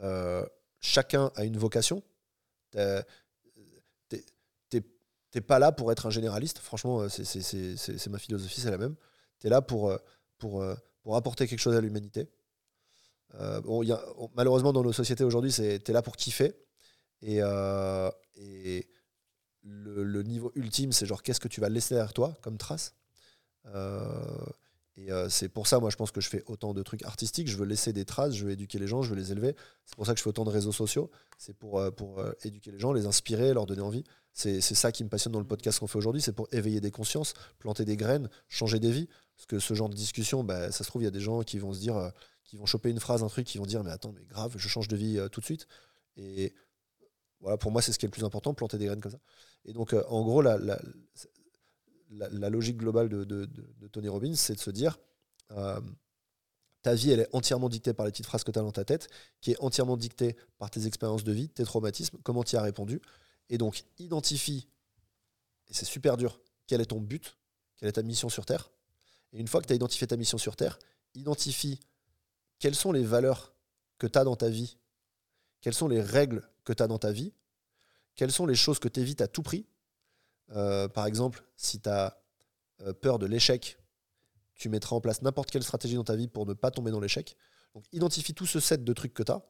euh, 0.00 0.44
chacun 0.80 1.30
a 1.36 1.44
une 1.44 1.56
vocation. 1.56 2.02
T'es 5.30 5.40
pas 5.40 5.58
là 5.58 5.72
pour 5.72 5.90
être 5.92 6.04
un 6.06 6.10
généraliste, 6.10 6.58
franchement, 6.58 7.08
c'est- 7.08 8.06
ma 8.10 8.18
philosophie, 8.18 8.60
c'est 8.60 8.70
la 8.70 8.76
même. 8.78 8.96
Tu 9.38 9.46
es 9.46 9.50
là 9.50 9.62
pour, 9.62 9.96
pour, 10.38 10.62
pour 11.02 11.16
apporter 11.16 11.46
quelque 11.46 11.58
chose 11.60 11.74
à 11.74 11.80
l'humanité. 11.80 12.28
Euh, 13.40 13.60
malheureusement, 14.34 14.72
dans 14.72 14.82
nos 14.82 14.92
sociétés 14.92 15.24
aujourd'hui, 15.24 15.52
tu 15.52 15.62
es 15.62 15.92
là 15.92 16.02
pour 16.02 16.16
kiffer. 16.16 16.54
Et, 17.22 17.38
euh, 17.40 18.10
et 18.34 18.88
le, 19.62 20.22
niveau 20.22 20.52
ultime, 20.54 20.92
c'est 20.92 21.06
genre 21.06 21.22
qu'est-ce 21.22 21.40
que 21.40 21.48
tu 21.48 21.60
vas 21.60 21.68
laisser 21.68 21.94
derrière 21.94 22.12
toi 22.12 22.36
comme 22.42 22.58
trace? 22.58 22.94
Euh, 23.66 24.44
et 24.96 25.08
c'est 25.30 25.48
pour 25.48 25.66
ça, 25.66 25.78
moi, 25.78 25.88
je 25.88 25.96
pense 25.96 26.10
que 26.10 26.20
je 26.20 26.28
fais 26.28 26.44
autant 26.46 26.74
de 26.74 26.82
trucs 26.82 27.02
artistiques. 27.04 27.48
Je 27.48 27.56
veux 27.56 27.64
laisser 27.64 27.94
des 27.94 28.04
traces, 28.04 28.34
je 28.34 28.44
veux 28.44 28.50
éduquer 28.50 28.78
les 28.78 28.86
gens, 28.86 29.00
je 29.00 29.08
veux 29.08 29.16
les 29.16 29.32
élever. 29.32 29.56
C'est 29.86 29.96
pour 29.96 30.04
ça 30.04 30.12
que 30.12 30.18
je 30.18 30.22
fais 30.22 30.28
autant 30.28 30.44
de 30.44 30.50
réseaux 30.50 30.72
sociaux. 30.72 31.10
C'est 31.38 31.56
pour, 31.56 31.80
pour 31.94 32.22
éduquer 32.44 32.72
les 32.72 32.78
gens, 32.78 32.92
les 32.92 33.06
inspirer, 33.06 33.54
leur 33.54 33.64
donner 33.64 33.80
envie. 33.80 34.04
C'est 34.34 34.60
c'est 34.60 34.74
ça 34.74 34.92
qui 34.92 35.02
me 35.02 35.08
passionne 35.08 35.32
dans 35.32 35.40
le 35.40 35.46
podcast 35.46 35.78
qu'on 35.78 35.86
fait 35.86 35.96
aujourd'hui. 35.96 36.20
C'est 36.20 36.34
pour 36.34 36.46
éveiller 36.52 36.80
des 36.80 36.90
consciences, 36.90 37.32
planter 37.58 37.86
des 37.86 37.96
graines, 37.96 38.28
changer 38.48 38.80
des 38.80 38.90
vies. 38.90 39.08
Parce 39.36 39.46
que 39.46 39.58
ce 39.58 39.72
genre 39.72 39.88
de 39.88 39.94
discussion, 39.94 40.44
bah, 40.44 40.70
ça 40.70 40.84
se 40.84 40.88
trouve, 40.88 41.02
il 41.02 41.06
y 41.06 41.08
a 41.08 41.12
des 41.12 41.20
gens 41.20 41.42
qui 41.42 41.58
vont 41.58 41.72
se 41.72 41.80
dire, 41.80 42.12
qui 42.52 42.58
vont 42.58 42.66
choper 42.66 42.90
une 42.90 43.00
phrase, 43.00 43.22
un 43.22 43.28
truc, 43.28 43.46
qui 43.46 43.56
vont 43.56 43.64
dire, 43.64 43.82
mais 43.82 43.90
attends, 43.90 44.12
mais 44.12 44.26
grave, 44.26 44.52
je 44.58 44.68
change 44.68 44.86
de 44.86 44.94
vie 44.94 45.16
euh, 45.18 45.30
tout 45.30 45.40
de 45.40 45.46
suite. 45.46 45.66
Et 46.18 46.52
voilà, 47.40 47.56
pour 47.56 47.70
moi, 47.70 47.80
c'est 47.80 47.92
ce 47.92 47.98
qui 47.98 48.04
est 48.04 48.08
le 48.08 48.12
plus 48.12 48.24
important, 48.24 48.52
planter 48.52 48.76
des 48.76 48.84
graines 48.84 49.00
comme 49.00 49.10
ça. 49.12 49.20
Et 49.64 49.72
donc, 49.72 49.94
euh, 49.94 50.04
en 50.08 50.22
gros, 50.22 50.42
la, 50.42 50.58
la, 50.58 50.78
la- 52.10 52.50
logique 52.50 52.76
globale 52.76 53.08
de, 53.08 53.24
de- 53.24 53.46
de- 53.46 53.88
Tony 53.88 54.08
Robbins, 54.08 54.34
c'est 54.34 54.54
de 54.54 54.60
se 54.60 54.70
dire, 54.70 54.98
euh, 55.52 55.80
ta 56.82 56.94
vie, 56.94 57.10
elle 57.10 57.20
est 57.20 57.28
entièrement 57.34 57.70
dictée 57.70 57.94
par 57.94 58.04
les 58.04 58.12
petites 58.12 58.26
phrases 58.26 58.44
que 58.44 58.50
tu 58.50 58.58
as 58.58 58.62
dans 58.62 58.70
ta 58.70 58.84
tête, 58.84 59.08
qui 59.40 59.52
est 59.52 59.60
entièrement 59.60 59.96
dictée 59.96 60.36
par 60.58 60.70
tes 60.70 60.86
expériences 60.86 61.24
de 61.24 61.32
vie, 61.32 61.48
tes 61.48 61.64
traumatismes, 61.64 62.18
comment 62.22 62.44
tu 62.44 62.56
as 62.56 62.60
répondu. 62.62 63.00
Et 63.48 63.56
donc, 63.56 63.82
identifie, 63.98 64.68
et 65.68 65.72
c'est 65.72 65.86
super 65.86 66.18
dur, 66.18 66.38
quel 66.66 66.82
est 66.82 66.86
ton 66.92 67.00
but, 67.00 67.38
quelle 67.76 67.88
est 67.88 67.92
ta 67.92 68.02
mission 68.02 68.28
sur 68.28 68.44
Terre. 68.44 68.70
Et 69.32 69.40
une 69.40 69.48
fois 69.48 69.62
que 69.62 69.66
tu 69.68 69.72
as 69.72 69.76
identifié 69.76 70.06
ta 70.06 70.18
mission 70.18 70.36
sur 70.36 70.54
Terre, 70.54 70.78
identifie 71.14 71.80
quelles 72.62 72.76
sont 72.76 72.92
les 72.92 73.02
valeurs 73.02 73.56
que 73.98 74.06
tu 74.06 74.16
as 74.16 74.22
dans 74.22 74.36
ta 74.36 74.48
vie, 74.48 74.78
quelles 75.60 75.74
sont 75.74 75.88
les 75.88 76.00
règles 76.00 76.48
que 76.62 76.72
tu 76.72 76.80
as 76.80 76.86
dans 76.86 76.98
ta 77.00 77.10
vie, 77.10 77.34
quelles 78.14 78.30
sont 78.30 78.46
les 78.46 78.54
choses 78.54 78.78
que 78.78 78.86
tu 78.86 79.00
évites 79.00 79.20
à 79.20 79.26
tout 79.26 79.42
prix? 79.42 79.66
Euh, 80.50 80.86
par 80.86 81.06
exemple, 81.06 81.42
si 81.56 81.80
tu 81.80 81.88
as 81.88 82.16
peur 83.00 83.18
de 83.18 83.26
l'échec, 83.26 83.78
tu 84.54 84.68
mettras 84.68 84.94
en 84.94 85.00
place 85.00 85.22
n'importe 85.22 85.50
quelle 85.50 85.64
stratégie 85.64 85.96
dans 85.96 86.04
ta 86.04 86.14
vie 86.14 86.28
pour 86.28 86.46
ne 86.46 86.54
pas 86.54 86.70
tomber 86.70 86.92
dans 86.92 87.00
l'échec. 87.00 87.36
Donc 87.74 87.84
identifie 87.90 88.32
tout 88.32 88.46
ce 88.46 88.60
set 88.60 88.84
de 88.84 88.92
trucs 88.92 89.12
que 89.12 89.24
tu 89.24 89.32
as, 89.32 89.42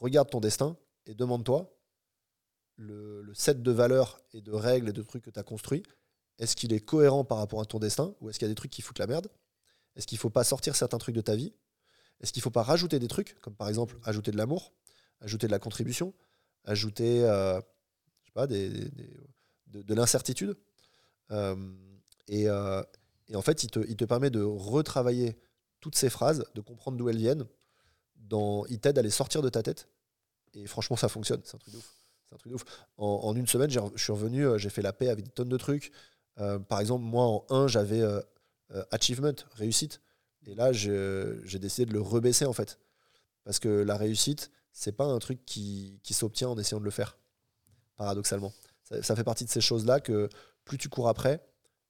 regarde 0.00 0.28
ton 0.28 0.40
destin 0.40 0.76
et 1.06 1.14
demande-toi 1.14 1.72
le, 2.74 3.22
le 3.22 3.34
set 3.34 3.62
de 3.62 3.70
valeurs 3.70 4.20
et 4.32 4.40
de 4.40 4.50
règles 4.50 4.88
et 4.88 4.92
de 4.92 5.02
trucs 5.02 5.22
que 5.22 5.30
tu 5.30 5.38
as 5.38 5.44
construit, 5.44 5.84
est-ce 6.40 6.56
qu'il 6.56 6.72
est 6.72 6.80
cohérent 6.80 7.24
par 7.24 7.38
rapport 7.38 7.60
à 7.60 7.64
ton 7.64 7.78
destin 7.78 8.12
ou 8.20 8.28
est-ce 8.28 8.40
qu'il 8.40 8.46
y 8.46 8.50
a 8.50 8.52
des 8.52 8.56
trucs 8.56 8.72
qui 8.72 8.82
foutent 8.82 8.98
la 8.98 9.06
merde? 9.06 9.28
Est-ce 9.94 10.08
qu'il 10.08 10.16
ne 10.16 10.20
faut 10.20 10.30
pas 10.30 10.42
sortir 10.42 10.74
certains 10.74 10.98
trucs 10.98 11.14
de 11.14 11.20
ta 11.20 11.36
vie? 11.36 11.54
Est-ce 12.20 12.32
qu'il 12.32 12.40
ne 12.40 12.44
faut 12.44 12.50
pas 12.50 12.62
rajouter 12.62 12.98
des 12.98 13.08
trucs, 13.08 13.38
comme 13.40 13.54
par 13.54 13.68
exemple 13.68 13.96
ajouter 14.04 14.30
de 14.30 14.36
l'amour, 14.36 14.72
ajouter 15.20 15.46
de 15.46 15.52
la 15.52 15.58
contribution, 15.58 16.14
ajouter 16.64 17.24
euh, 17.24 17.60
pas, 18.34 18.46
de, 18.46 18.90
de 19.68 19.94
l'incertitude 19.94 20.56
Euh, 21.32 21.56
et, 22.28 22.48
euh, 22.48 22.82
et 23.28 23.34
en 23.36 23.42
fait, 23.42 23.64
il 23.64 23.70
te, 23.70 23.80
il 23.88 23.96
te 23.96 24.04
permet 24.04 24.30
de 24.30 24.42
retravailler 24.42 25.36
toutes 25.80 25.96
ces 25.96 26.08
phrases, 26.10 26.44
de 26.54 26.60
comprendre 26.60 26.96
d'où 26.96 27.08
elles 27.08 27.18
viennent. 27.18 27.46
Il 28.68 28.78
t'aide 28.80 28.98
à 28.98 29.02
les 29.02 29.10
sortir 29.10 29.42
de 29.42 29.48
ta 29.48 29.62
tête. 29.62 29.88
Et 30.54 30.66
franchement, 30.66 30.96
ça 30.96 31.08
fonctionne. 31.08 31.40
C'est 31.44 31.56
un 31.56 31.58
truc 31.58 31.74
de 31.74 31.78
ouf. 31.78 31.94
Un 32.32 32.36
truc 32.36 32.54
ouf. 32.54 32.64
En, 32.96 33.06
en 33.24 33.34
une 33.36 33.46
semaine, 33.48 33.70
je 33.70 33.80
suis 34.02 34.12
revenu, 34.12 34.46
j'ai 34.58 34.70
fait 34.70 34.82
la 34.82 34.92
paix 34.92 35.08
avec 35.08 35.24
des 35.24 35.30
tonnes 35.32 35.48
de 35.48 35.56
trucs. 35.56 35.92
Par 36.68 36.80
exemple, 36.80 37.04
moi, 37.04 37.24
en 37.24 37.44
1, 37.50 37.66
j'avais 37.68 38.02
achievement, 38.90 39.34
réussite. 39.54 40.00
Et 40.46 40.54
là, 40.54 40.72
j'ai 40.72 41.58
décidé 41.58 41.86
de 41.86 41.92
le 41.92 42.00
rebaisser, 42.00 42.46
en 42.46 42.52
fait. 42.52 42.78
Parce 43.44 43.58
que 43.58 43.68
la 43.68 43.96
réussite, 43.96 44.50
c'est 44.72 44.92
pas 44.92 45.04
un 45.04 45.18
truc 45.18 45.44
qui, 45.44 46.00
qui 46.02 46.14
s'obtient 46.14 46.48
en 46.48 46.58
essayant 46.58 46.80
de 46.80 46.84
le 46.84 46.90
faire, 46.90 47.18
paradoxalement. 47.96 48.52
Ça, 48.84 49.02
ça 49.02 49.16
fait 49.16 49.24
partie 49.24 49.44
de 49.44 49.50
ces 49.50 49.60
choses-là 49.60 50.00
que 50.00 50.28
plus 50.64 50.78
tu 50.78 50.88
cours 50.88 51.08
après, 51.08 51.44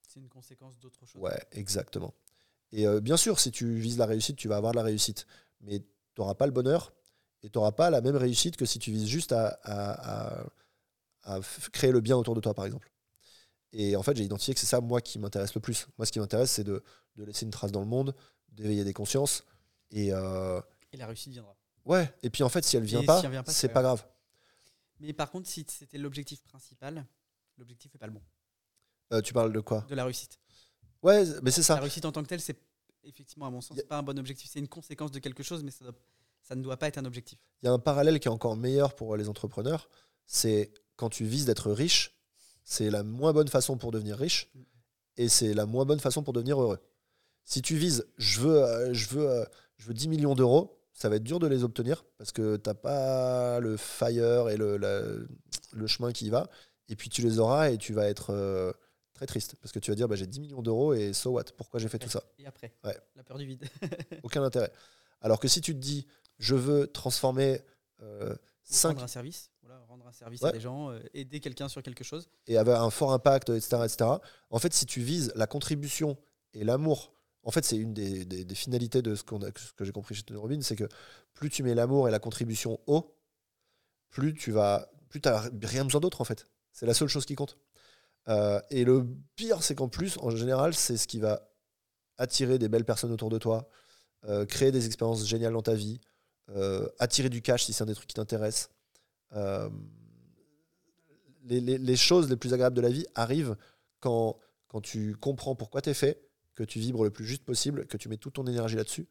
C'est 0.06 0.20
une 0.20 0.28
conséquence 0.28 0.78
d'autre 0.78 1.04
chose. 1.06 1.20
Ouais, 1.20 1.38
exactement. 1.52 2.14
Et 2.72 2.86
euh, 2.86 3.00
bien 3.00 3.16
sûr, 3.16 3.38
si 3.40 3.50
tu 3.50 3.74
vises 3.76 3.98
la 3.98 4.06
réussite, 4.06 4.36
tu 4.36 4.48
vas 4.48 4.56
avoir 4.56 4.72
de 4.72 4.76
la 4.78 4.82
réussite. 4.82 5.26
Mais 5.60 5.80
tu 5.80 5.86
n'auras 6.20 6.34
pas 6.34 6.46
le 6.46 6.52
bonheur 6.52 6.94
et 7.42 7.50
tu 7.50 7.58
n'auras 7.58 7.72
pas 7.72 7.90
la 7.90 8.00
même 8.00 8.16
réussite 8.16 8.56
que 8.56 8.64
si 8.66 8.78
tu 8.78 8.90
vises 8.90 9.06
juste 9.08 9.32
à, 9.32 9.58
à- 9.64 10.46
à- 11.24 11.40
créer 11.72 11.92
le 11.92 12.00
bien 12.00 12.16
autour 12.16 12.34
de 12.34 12.40
toi, 12.40 12.54
par 12.54 12.64
exemple. 12.66 12.90
Et 13.72 13.96
en 13.96 14.02
fait, 14.02 14.16
j'ai 14.16 14.24
identifié 14.24 14.54
que 14.54 14.60
c'est 14.60 14.66
ça, 14.66 14.80
moi, 14.80 15.00
qui 15.00 15.18
m'intéresse 15.18 15.54
le 15.54 15.60
plus. 15.60 15.86
Moi, 15.98 16.06
ce 16.06 16.12
qui 16.12 16.18
m'intéresse, 16.20 16.50
c'est 16.52 16.64
de, 16.64 16.82
de 17.16 17.24
laisser 17.24 17.44
une 17.44 17.50
trace 17.50 17.72
dans 17.72 17.80
le 17.80 17.86
monde, 17.86 18.14
d'éveiller 18.56 18.84
des 18.84 18.92
consciences. 18.92 19.44
Et 19.90 20.12
euh, 20.12 20.60
Et 20.92 20.96
la 20.96 21.06
réussite 21.06 21.32
viendra. 21.32 21.56
ouais, 21.84 22.12
et 22.22 22.30
puis 22.30 22.42
en 22.42 22.48
fait, 22.48 22.64
si 22.64 22.76
elle 22.76 22.84
vient 22.84 23.02
Et 23.02 23.06
pas, 23.06 23.20
si 23.20 23.28
pas, 23.28 23.44
c'est 23.46 23.68
pas 23.68 23.82
grave. 23.82 24.04
Mais 25.00 25.12
par 25.12 25.30
contre, 25.30 25.48
si 25.48 25.64
c'était 25.68 25.98
l'objectif 25.98 26.42
principal, 26.42 27.06
l'objectif 27.58 27.92
n'est 27.94 27.98
pas 27.98 28.06
le 28.06 28.12
bon. 28.14 28.22
Euh, 29.12 29.20
tu 29.20 29.32
parles 29.32 29.52
de 29.52 29.60
quoi? 29.60 29.84
De 29.88 29.94
la 29.94 30.04
réussite. 30.04 30.38
Ouais, 31.02 31.24
mais 31.42 31.50
c'est 31.50 31.60
La 31.60 31.64
ça. 31.64 31.76
réussite 31.76 32.04
en 32.04 32.12
tant 32.12 32.22
que 32.22 32.28
telle, 32.28 32.40
c'est 32.40 32.58
effectivement, 33.04 33.46
à 33.46 33.50
mon 33.50 33.60
sens, 33.60 33.78
a- 33.78 33.82
pas 33.84 33.98
un 33.98 34.02
bon 34.02 34.18
objectif. 34.18 34.50
C'est 34.50 34.58
une 34.58 34.66
conséquence 34.68 35.12
de 35.12 35.18
quelque 35.20 35.42
chose, 35.44 35.62
mais 35.62 35.70
ça, 35.70 35.84
doit- 35.84 35.94
ça 36.42 36.56
ne 36.56 36.62
doit 36.62 36.76
pas 36.76 36.88
être 36.88 36.98
un 36.98 37.04
objectif. 37.04 37.38
Il 37.62 37.66
y 37.66 37.68
a 37.68 37.72
un 37.72 37.78
parallèle 37.78 38.18
qui 38.18 38.26
est 38.26 38.30
encore 38.30 38.56
meilleur 38.56 38.96
pour 38.96 39.16
les 39.16 39.28
entrepreneurs. 39.28 39.88
C'est 40.26 40.72
quand 40.96 41.10
tu 41.10 41.24
vises 41.24 41.44
d'être 41.44 41.70
riche, 41.70 42.16
c'est 42.64 42.90
la 42.90 43.04
moins 43.04 43.32
bonne 43.32 43.46
façon 43.48 43.76
pour 43.78 43.92
devenir 43.92 44.16
riche 44.18 44.50
et 45.16 45.28
c'est 45.28 45.54
la 45.54 45.66
moins 45.66 45.84
bonne 45.84 46.00
façon 46.00 46.24
pour 46.24 46.32
devenir 46.32 46.60
heureux. 46.60 46.80
Si 47.46 47.62
tu 47.62 47.76
vises, 47.76 48.06
je 48.18 48.40
veux, 48.40 48.62
euh, 48.62 48.92
je 48.92 49.08
veux, 49.08 49.30
euh, 49.30 49.44
je 49.78 49.86
veux 49.86 49.94
10 49.94 50.08
millions 50.08 50.34
d'euros, 50.34 50.78
ça 50.92 51.08
va 51.08 51.16
être 51.16 51.22
dur 51.22 51.38
de 51.38 51.46
les 51.46 51.62
obtenir 51.64 52.04
parce 52.18 52.32
que 52.32 52.56
tu 52.56 52.68
n'as 52.68 52.74
pas 52.74 53.60
le 53.60 53.76
fire 53.76 54.48
et 54.50 54.56
le, 54.56 54.76
le 55.72 55.86
chemin 55.86 56.10
qui 56.12 56.26
y 56.26 56.30
va. 56.30 56.48
Et 56.88 56.96
puis 56.96 57.08
tu 57.08 57.22
les 57.22 57.38
auras 57.38 57.70
et 57.70 57.78
tu 57.78 57.92
vas 57.92 58.08
être 58.08 58.30
euh, 58.32 58.72
très 59.14 59.26
triste 59.26 59.54
parce 59.62 59.72
que 59.72 59.78
tu 59.78 59.90
vas 59.90 59.94
dire 59.94 60.08
bah, 60.08 60.16
j'ai 60.16 60.26
10 60.26 60.40
millions 60.40 60.62
d'euros 60.62 60.92
et 60.92 61.12
so 61.12 61.30
what? 61.30 61.44
Pourquoi 61.56 61.78
j'ai 61.80 61.88
fait 61.88 61.98
tout 61.98 62.08
ça? 62.08 62.22
Et 62.38 62.46
après, 62.46 62.74
Ouais. 62.84 62.96
la 63.14 63.22
peur 63.22 63.38
du 63.38 63.46
vide. 63.46 63.64
Aucun 64.24 64.42
intérêt. 64.42 64.72
Alors 65.20 65.38
que 65.38 65.48
si 65.48 65.60
tu 65.60 65.72
te 65.72 65.78
dis 65.80 66.06
je 66.38 66.54
veux 66.56 66.86
transformer 66.88 67.60
euh, 68.02 68.34
5 68.64 68.88
Rendre 68.88 69.04
un 69.04 69.08
service, 69.08 69.50
voilà, 69.62 69.80
rendre 69.88 70.06
un 70.06 70.12
service 70.12 70.42
Ouais. 70.42 70.48
à 70.48 70.52
des 70.52 70.60
gens, 70.60 70.90
euh, 70.90 70.98
aider 71.14 71.38
quelqu'un 71.40 71.68
sur 71.68 71.82
quelque 71.82 72.02
chose. 72.04 72.28
et 72.48 72.56
avoir 72.58 72.82
un 72.82 72.90
fort 72.90 73.12
impact, 73.12 73.50
etc., 73.50 73.82
etc. 73.84 74.10
En 74.50 74.58
fait, 74.58 74.72
si 74.74 74.84
tu 74.86 75.00
vises 75.00 75.32
la 75.36 75.46
contribution 75.46 76.16
et 76.52 76.64
l'amour, 76.64 77.12
en 77.46 77.52
fait, 77.52 77.64
c'est 77.64 77.76
une 77.76 77.94
des, 77.94 78.54
finalités 78.56 79.02
de 79.02 79.14
ce, 79.14 79.22
que 79.22 79.84
j'ai 79.84 79.92
compris 79.92 80.16
chez 80.16 80.24
Tony 80.24 80.40
Robbins, 80.40 80.60
c'est 80.62 80.74
que 80.74 80.88
plus 81.32 81.48
tu 81.48 81.62
mets 81.62 81.76
l'amour 81.76 82.08
et 82.08 82.10
la 82.10 82.18
contribution 82.18 82.80
haut, 82.88 83.16
plus 84.10 84.34
tu 84.34 84.50
vas, 84.50 84.90
plus 85.08 85.20
t'as 85.20 85.48
rien 85.62 85.84
besoin 85.84 86.00
d'autre 86.00 86.20
en 86.20 86.24
fait. 86.24 86.46
C'est 86.72 86.86
la 86.86 86.92
seule 86.92 87.06
chose 87.06 87.24
qui 87.24 87.36
compte. 87.36 87.56
Euh, 88.28 88.60
et 88.70 88.84
le 88.84 89.06
pire, 89.36 89.62
c'est 89.62 89.76
qu'en 89.76 89.88
plus, 89.88 90.18
en 90.18 90.30
général, 90.30 90.74
c'est 90.74 90.96
ce 90.96 91.06
qui 91.06 91.20
va 91.20 91.48
attirer 92.18 92.58
des 92.58 92.68
belles 92.68 92.84
personnes 92.84 93.12
autour 93.12 93.30
de 93.30 93.38
toi, 93.38 93.68
euh, 94.24 94.44
créer 94.44 94.72
des 94.72 94.86
expériences 94.86 95.24
géniales 95.24 95.52
dans 95.52 95.62
ta 95.62 95.74
vie, 95.74 96.00
euh, 96.50 96.88
attirer 96.98 97.28
du 97.28 97.42
cash 97.42 97.64
si 97.64 97.72
c'est 97.72 97.84
un 97.84 97.86
des 97.86 97.94
trucs 97.94 98.08
qui 98.08 98.14
t'intéresse. 98.14 98.70
Les 101.44 101.96
choses 101.96 102.28
les 102.28 102.36
plus 102.36 102.52
agréables 102.54 102.74
de 102.74 102.80
la 102.80 102.90
vie 102.90 103.06
arrivent 103.14 103.56
quand, 104.00 104.36
quand 104.66 104.80
tu 104.80 105.14
comprends 105.14 105.54
pourquoi 105.54 105.80
tu 105.80 105.90
es 105.90 105.94
fait, 105.94 106.25
que 106.56 106.64
tu 106.64 106.80
vibres 106.80 107.04
le 107.04 107.10
plus 107.10 107.24
juste 107.24 107.44
possible, 107.44 107.86
que 107.86 107.96
tu 107.96 108.08
mets 108.08 108.16
toute 108.16 108.34
ton 108.34 108.46
énergie 108.46 108.74
là-dessus 108.76 109.06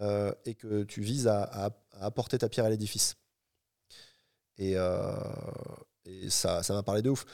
euh, 0.00 0.32
et 0.44 0.54
que 0.54 0.84
tu 0.84 1.00
vises 1.00 1.26
à, 1.26 1.42
à- 1.42 1.66
à 1.92 2.06
apporter 2.06 2.38
ta 2.38 2.48
pierre 2.48 2.66
à 2.66 2.70
l'édifice. 2.70 3.16
Et, 4.58 4.74
euh, 4.76 5.14
et 6.04 6.30
ça 6.30 6.62
ça 6.62 6.74
m'a 6.74 6.82
parlé 6.82 7.02
de 7.02 7.10
ouf. 7.10 7.24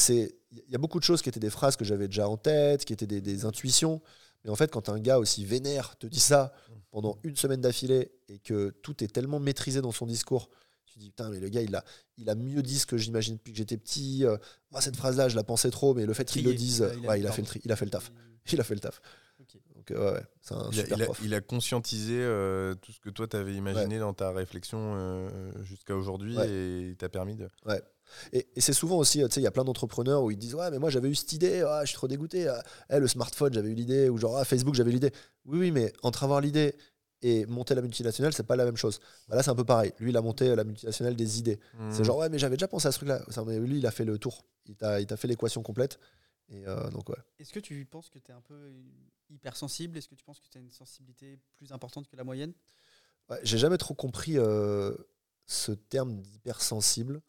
Il 0.00 0.30
y 0.68 0.74
a 0.74 0.78
beaucoup 0.78 0.98
de 0.98 1.04
choses 1.04 1.20
qui 1.22 1.28
étaient 1.28 1.40
des 1.40 1.50
phrases 1.50 1.76
que 1.76 1.84
j'avais 1.84 2.08
déjà 2.08 2.28
en 2.28 2.36
tête, 2.36 2.84
qui 2.84 2.92
étaient 2.92 3.06
des, 3.06 3.20
des 3.20 3.44
intuitions. 3.44 4.00
Mais 4.44 4.50
en 4.50 4.56
fait, 4.56 4.70
quand 4.70 4.88
un 4.88 5.00
gars 5.00 5.18
aussi 5.18 5.44
vénère 5.44 5.96
te 5.98 6.06
dit 6.06 6.20
ça 6.20 6.52
pendant 6.90 7.18
une 7.24 7.36
semaine 7.36 7.60
d'affilée 7.60 8.12
et 8.28 8.38
que 8.38 8.70
tout 8.82 9.02
est 9.02 9.08
tellement 9.08 9.40
maîtrisé 9.40 9.80
dans 9.82 9.92
son 9.92 10.06
discours, 10.06 10.48
tu 10.86 10.94
te 10.94 10.98
dis 11.00 11.10
putain, 11.10 11.28
mais 11.28 11.40
le 11.40 11.48
gars, 11.48 11.60
il 11.60 11.74
a, 11.74 11.84
il 12.16 12.30
a 12.30 12.34
mieux 12.34 12.62
dit 12.62 12.78
ce 12.78 12.86
que 12.86 12.96
j'imagine 12.96 13.34
depuis 13.34 13.52
que 13.52 13.58
j'étais 13.58 13.76
petit. 13.76 14.24
Euh, 14.24 14.36
moi, 14.70 14.80
cette 14.80 14.96
phrase-là, 14.96 15.28
je 15.28 15.36
la 15.36 15.42
pensais 15.44 15.70
trop, 15.70 15.92
mais 15.92 16.06
le 16.06 16.14
fait 16.14 16.24
qu'il 16.24 16.44
le 16.44 16.54
dise, 16.54 16.86
il 16.96 17.04
a- 17.04 17.08
ouais, 17.08 17.20
il, 17.20 17.26
a 17.26 17.30
pardon. 17.30 17.32
fait 17.36 17.42
le 17.42 17.46
tri- 17.48 17.60
il 17.64 17.72
a 17.72 17.76
fait 17.76 17.84
le 17.84 17.90
taf. 17.90 18.12
Il 18.52 18.60
a 18.60 18.64
fait 18.64 18.74
le 18.74 18.80
taf. 18.80 19.00
Ok. 19.40 19.56
Donc, 19.76 19.90
ouais, 19.90 20.12
ouais, 20.12 20.22
c'est 20.42 20.54
un 20.54 20.68
Il 20.72 20.80
a, 20.80 20.82
super 20.82 20.98
il 20.98 21.02
a- 21.02 21.04
prof. 21.06 21.20
il 21.24 21.34
a 21.34 21.40
conscientisé 21.40 22.18
euh, 22.20 22.74
tout 22.74 22.92
ce 22.92 23.00
que 23.00 23.10
toi 23.10 23.26
t'avais 23.28 23.54
imaginé 23.54 23.98
dans 23.98 24.12
ta 24.12 24.32
réflexion 24.32 24.78
euh, 24.96 25.50
jusqu'à 25.62 25.94
aujourd'hui 25.94 26.36
Ouais. 26.36 26.48
et 26.48 26.80
il 26.88 26.96
t'a 26.96 27.08
permis 27.08 27.36
de. 27.36 27.48
Et, 28.32 28.48
et 28.56 28.60
c'est 28.60 28.72
souvent 28.72 28.96
aussi, 28.96 29.22
euh, 29.22 29.28
tu 29.28 29.34
sais, 29.34 29.40
il 29.40 29.44
y 29.44 29.46
a 29.46 29.50
plein 29.50 29.64
d'entrepreneurs 29.64 30.22
où 30.22 30.30
ils 30.30 30.36
disent 30.38 30.54
Ouais, 30.54 30.70
mais 30.70 30.78
moi 30.78 30.90
j'avais 30.90 31.08
eu 31.10 31.14
cette 31.14 31.32
idée, 31.34 31.62
ah, 31.66 31.82
je 31.84 31.88
suis 31.88 31.94
trop 31.96 32.08
dégoûté. 32.08 32.48
Ah, 32.48 32.62
eh, 32.90 32.98
le 32.98 33.06
smartphone, 33.06 33.52
j'avais 33.52 33.68
eu 33.70 33.74
l'idée, 33.74 34.08
ou 34.08 34.16
genre 34.18 34.36
ah, 34.38 34.44
Facebook, 34.44 34.74
j'avais 34.74 34.90
eu 34.90 34.94
l'idée. 34.94 35.12
Oui, 35.44 35.58
oui, 35.58 35.70
mais 35.70 35.92
entre 36.02 36.24
avoir 36.24 36.40
l'idée 36.40 36.74
et 37.20 37.46
monter 37.46 37.74
la 37.74 37.82
multinationale, 37.82 38.32
c'est 38.32 38.46
pas 38.46 38.56
la 38.56 38.64
même 38.64 38.76
chose. 38.76 39.00
Bah 39.28 39.36
là, 39.36 39.42
c'est 39.42 39.50
un 39.50 39.54
peu 39.56 39.64
pareil. 39.64 39.92
Lui, 39.98 40.10
il 40.10 40.16
a 40.16 40.22
monté 40.22 40.54
la 40.54 40.64
multinationale 40.64 41.16
des 41.16 41.38
idées. 41.38 41.58
C'est 41.90 42.00
Mm. 42.00 42.04
genre 42.04 42.18
Ouais, 42.18 42.28
mais 42.28 42.38
j'avais 42.38 42.56
déjà 42.56 42.68
pensé 42.68 42.88
à 42.88 42.92
ce 42.92 42.98
truc-là. 42.98 43.22
Lui, 43.58 43.78
il 43.78 43.86
a 43.86 43.90
fait 43.90 44.04
le 44.04 44.18
tour. 44.18 44.44
Il 44.66 44.74
t'a 44.76 45.00
il 45.00 45.06
t'a 45.06 45.16
fait 45.16 45.28
l'équation 45.28 45.62
complète. 45.62 45.98
Et 46.50 46.66
euh, 46.66 46.88
donc, 46.90 47.08
ouais. 47.08 47.16
Est-ce 47.38 47.52
que 47.52 47.60
tu 47.60 47.84
penses 47.84 48.08
que 48.08 48.18
tu 48.18 48.30
es 48.30 48.34
un 48.34 48.40
peu 48.40 48.72
hypersensible? 49.30 49.96
Est-ce 49.98 50.08
que 50.08 50.14
tu 50.14 50.24
penses 50.24 50.40
que 50.40 50.48
tu 50.48 50.58
as 50.58 50.60
une 50.60 50.70
sensibilité 50.70 51.38
plus 51.56 51.72
importante 51.72 52.08
que 52.08 52.16
la 52.16 52.24
moyenne? 52.24 52.52
Ouais, 53.28 53.38
J'ai 53.42 53.58
jamais 53.58 53.78
trop 53.78 53.94
compris 53.94 54.38
euh, 54.38 54.94
ce 55.46 55.72
terme 55.72 56.20
d'hypersensible. 56.20 57.20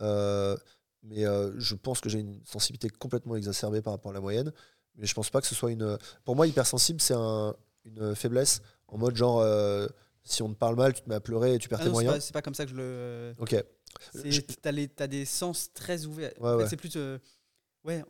Euh, 0.00 0.56
mais 1.02 1.26
euh, 1.26 1.52
je 1.58 1.74
pense 1.74 2.00
que 2.00 2.08
j'ai 2.08 2.20
une 2.20 2.40
sensibilité 2.44 2.88
complètement 2.88 3.34
exacerbée 3.36 3.82
par 3.82 3.92
rapport 3.92 4.12
à 4.12 4.14
la 4.14 4.20
moyenne. 4.20 4.52
Mais 4.94 5.06
je 5.06 5.14
pense 5.14 5.30
pas 5.30 5.40
que 5.40 5.46
ce 5.46 5.54
soit 5.54 5.72
une. 5.72 5.98
Pour 6.24 6.36
moi, 6.36 6.46
hypersensible, 6.46 7.00
c'est 7.00 7.14
un- 7.14 7.56
une 7.84 8.14
faiblesse. 8.14 8.62
En 8.88 8.98
mode 8.98 9.16
genre, 9.16 9.40
euh, 9.40 9.88
si 10.22 10.42
on 10.42 10.48
te 10.52 10.58
parle 10.58 10.76
mal, 10.76 10.92
tu 10.94 11.02
te 11.02 11.08
mets 11.08 11.14
à 11.16 11.20
pleurer 11.20 11.54
et 11.54 11.58
tu 11.58 11.68
perds 11.68 11.80
Ah 11.80 11.84
tes 11.84 11.88
non, 11.88 11.94
moyens. 11.94 12.22
c'est 12.22 12.32
pas 12.32 12.42
comme 12.42 12.54
ça 12.54 12.64
que 12.64 12.70
je 12.70 12.76
le. 12.76 13.34
Ok. 13.38 13.56
Je- 14.14 14.40
Tu 14.40 14.56
as, 15.02 15.06
des 15.08 15.24
sens 15.24 15.72
très 15.72 16.06
ouverts. 16.06 16.32
Ouais, 16.38 16.50
En 16.50 16.52
fait, 16.58 16.62
ouais. 16.62 16.68
C'est 16.68 16.76
plus. 16.76 16.96
euh, 16.96 17.18
ouais, 17.84 18.00
euh, 18.00 18.04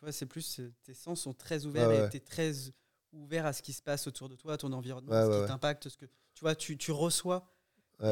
tu 0.00 0.06
vois, 0.06 0.12
c'est 0.12 0.24
plus. 0.24 0.62
tes 0.82 0.94
sens 0.94 1.20
sont 1.20 1.34
très 1.34 1.66
ouverts 1.66 1.88
Ouais, 1.88 2.06
et 2.06 2.08
tu 2.08 2.16
es 2.16 2.20
très 2.20 2.52
ouvert 3.12 3.44
à 3.44 3.52
ce 3.52 3.60
qui 3.60 3.74
se 3.74 3.82
passe 3.82 4.06
autour 4.06 4.30
de 4.30 4.34
toi, 4.34 4.54
à 4.54 4.56
ton 4.56 4.72
environnement, 4.72 5.12
Ouais, 5.12 5.22
ce 5.24 5.28
ouais, 5.28 5.40
qui 5.42 5.46
t'impacte. 5.46 5.90
Ce 5.90 5.96
que, 5.98 6.06
tu 6.06 6.40
vois, 6.40 6.54
tu, 6.54 6.78
tu 6.78 6.90
reçois, 6.90 7.52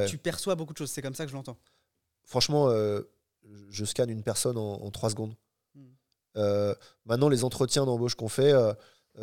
tu 0.06 0.18
perçois 0.18 0.54
beaucoup 0.54 0.74
de 0.74 0.78
choses. 0.78 0.90
C'est 0.90 1.00
comme 1.00 1.14
ça 1.14 1.24
que 1.24 1.30
je 1.30 1.34
l'entends. 1.36 1.56
Franchement, 2.24 2.68
euh, 2.68 3.00
je 3.70 3.86
scanne 3.86 4.10
une 4.10 4.22
personne 4.22 4.58
en, 4.58 4.82
en 4.82 4.90
3 4.90 5.08
secondes. 5.08 5.34
Hmm. 5.74 5.86
Euh, 6.36 6.74
maintenant, 7.06 7.30
les 7.30 7.42
entretiens 7.42 7.86
d'embauche 7.86 8.16
qu'on 8.16 8.28
fait, 8.28 8.52
euh, 8.52 8.74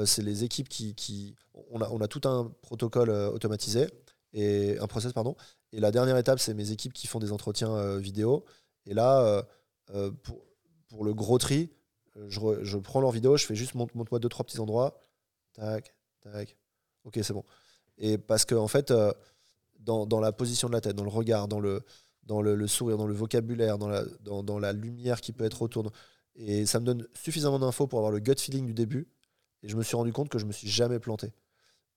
c'est 0.05 0.23
les 0.23 0.43
équipes 0.43 0.67
qui. 0.69 0.95
qui- 0.95 1.35
on, 1.69 1.81
a, 1.81 1.89
on 1.89 2.01
a 2.01 2.07
tout 2.07 2.27
un 2.27 2.51
protocole 2.63 3.11
automatisé, 3.11 3.87
et 4.33 4.79
un 4.79 4.87
process, 4.87 5.13
pardon. 5.13 5.35
Et 5.71 5.79
la 5.79 5.91
dernière 5.91 6.17
étape, 6.17 6.39
c'est 6.39 6.55
mes 6.55 6.71
équipes 6.71 6.93
qui 6.93 7.05
font 7.05 7.19
des 7.19 7.31
entretiens 7.31 7.97
vidéo. 7.99 8.43
Et 8.87 8.95
là, 8.95 9.45
pour, 10.23 10.43
pour 10.87 11.05
le 11.05 11.13
gros 11.13 11.37
tri, 11.37 11.69
je, 12.27 12.39
re- 12.39 12.63
je 12.63 12.77
prends 12.77 13.01
leur 13.01 13.11
vidéo, 13.11 13.37
je 13.37 13.45
fais 13.45 13.55
juste 13.55 13.75
montre- 13.75 13.95
montre-moi 13.95 14.19
deux, 14.19 14.29
trois 14.29 14.45
petits 14.45 14.59
endroits. 14.59 15.01
Tac, 15.53 15.93
tac. 16.21 16.57
Ok, 17.03 17.19
c'est 17.21 17.33
bon. 17.33 17.43
Et 17.97 18.17
parce 18.17 18.45
que, 18.45 18.55
en 18.55 18.67
fait, 18.67 18.91
euh, 18.91 19.13
dans, 19.79 20.19
la 20.19 20.31
position 20.31 20.67
de 20.67 20.73
la 20.73 20.81
tête, 20.81 20.95
dans 20.95 21.03
le 21.03 21.09
regard, 21.09 21.47
dans 21.47 21.59
le, 21.59 21.81
sourire, 22.67 22.97
dans 22.97 23.07
le 23.07 23.13
vocabulaire, 23.13 23.77
dans 23.77 23.87
la, 23.87 24.03
dans, 24.21 24.59
la 24.59 24.73
lumière 24.73 25.21
qui 25.21 25.31
peut 25.31 25.45
être 25.45 25.61
autour. 25.61 25.91
Et 26.35 26.65
ça 26.65 26.79
me 26.79 26.85
donne 26.85 27.07
suffisamment 27.13 27.59
d'infos 27.59 27.87
pour 27.87 27.99
avoir 27.99 28.11
le 28.11 28.19
gut 28.19 28.35
feeling 28.37 28.65
du 28.65 28.73
début. 28.73 29.07
Et 29.63 29.69
je 29.69 29.77
me 29.77 29.83
suis 29.83 29.95
rendu 29.95 30.11
compte 30.11 30.29
que 30.29 30.39
je 30.39 30.45
me 30.45 30.51
suis 30.51 30.67
jamais 30.67 30.99
planté. 30.99 31.31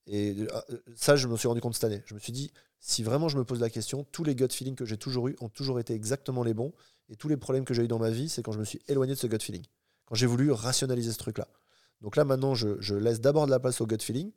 Et 0.07 0.35
euh, 0.39 0.77
ça, 0.95 1.15
je 1.15 1.27
me 1.27 1.35
suis 1.35 1.47
rendu 1.47 1.61
compte 1.61 1.73
cette 1.73 1.83
année. 1.83 2.01
Je 2.05 2.13
me 2.13 2.19
suis 2.19 2.31
dit, 2.31 2.51
si 2.79 3.03
vraiment 3.03 3.27
je 3.27 3.37
me 3.37 3.43
pose 3.43 3.59
la 3.59 3.69
question, 3.69 4.05
tous 4.11 4.23
les 4.23 4.35
gut 4.35 4.51
feelings 4.51 4.75
que 4.75 4.85
j'ai 4.85 4.97
toujours 4.97 5.27
eu 5.27 5.35
ont 5.41 5.49
toujours 5.49 5.79
été 5.79 5.93
exactement 5.93 6.43
les 6.43 6.53
bons. 6.53 6.73
Et 7.09 7.15
tous 7.15 7.27
les 7.27 7.37
problèmes 7.37 7.65
que 7.65 7.73
j'ai 7.73 7.83
eu 7.83 7.87
dans 7.87 7.99
ma 7.99 8.11
vie, 8.11 8.29
c'est 8.29 8.43
quand 8.43 8.51
je 8.51 8.59
me 8.59 8.65
suis 8.65 8.79
éloigné 8.87 9.13
de 9.13 9.19
ce 9.19 9.27
gut 9.27 9.39
feeling. 9.41 9.63
Quand 10.09 10.15
j'ai 10.15 10.25
voulu 10.25 10.51
rationaliser 10.51 11.11
ce 11.11 11.19
truc-là. 11.19 11.47
Donc 12.01 12.15
là, 12.15 12.25
maintenant, 12.25 12.55
je, 12.55 12.95
laisse 12.95 13.21
d'abord 13.21 13.45
de 13.45 13.51
la 13.51 13.59
place 13.59 13.79
au 13.79 13.85
gut 13.85 14.01
feeling. 14.01 14.31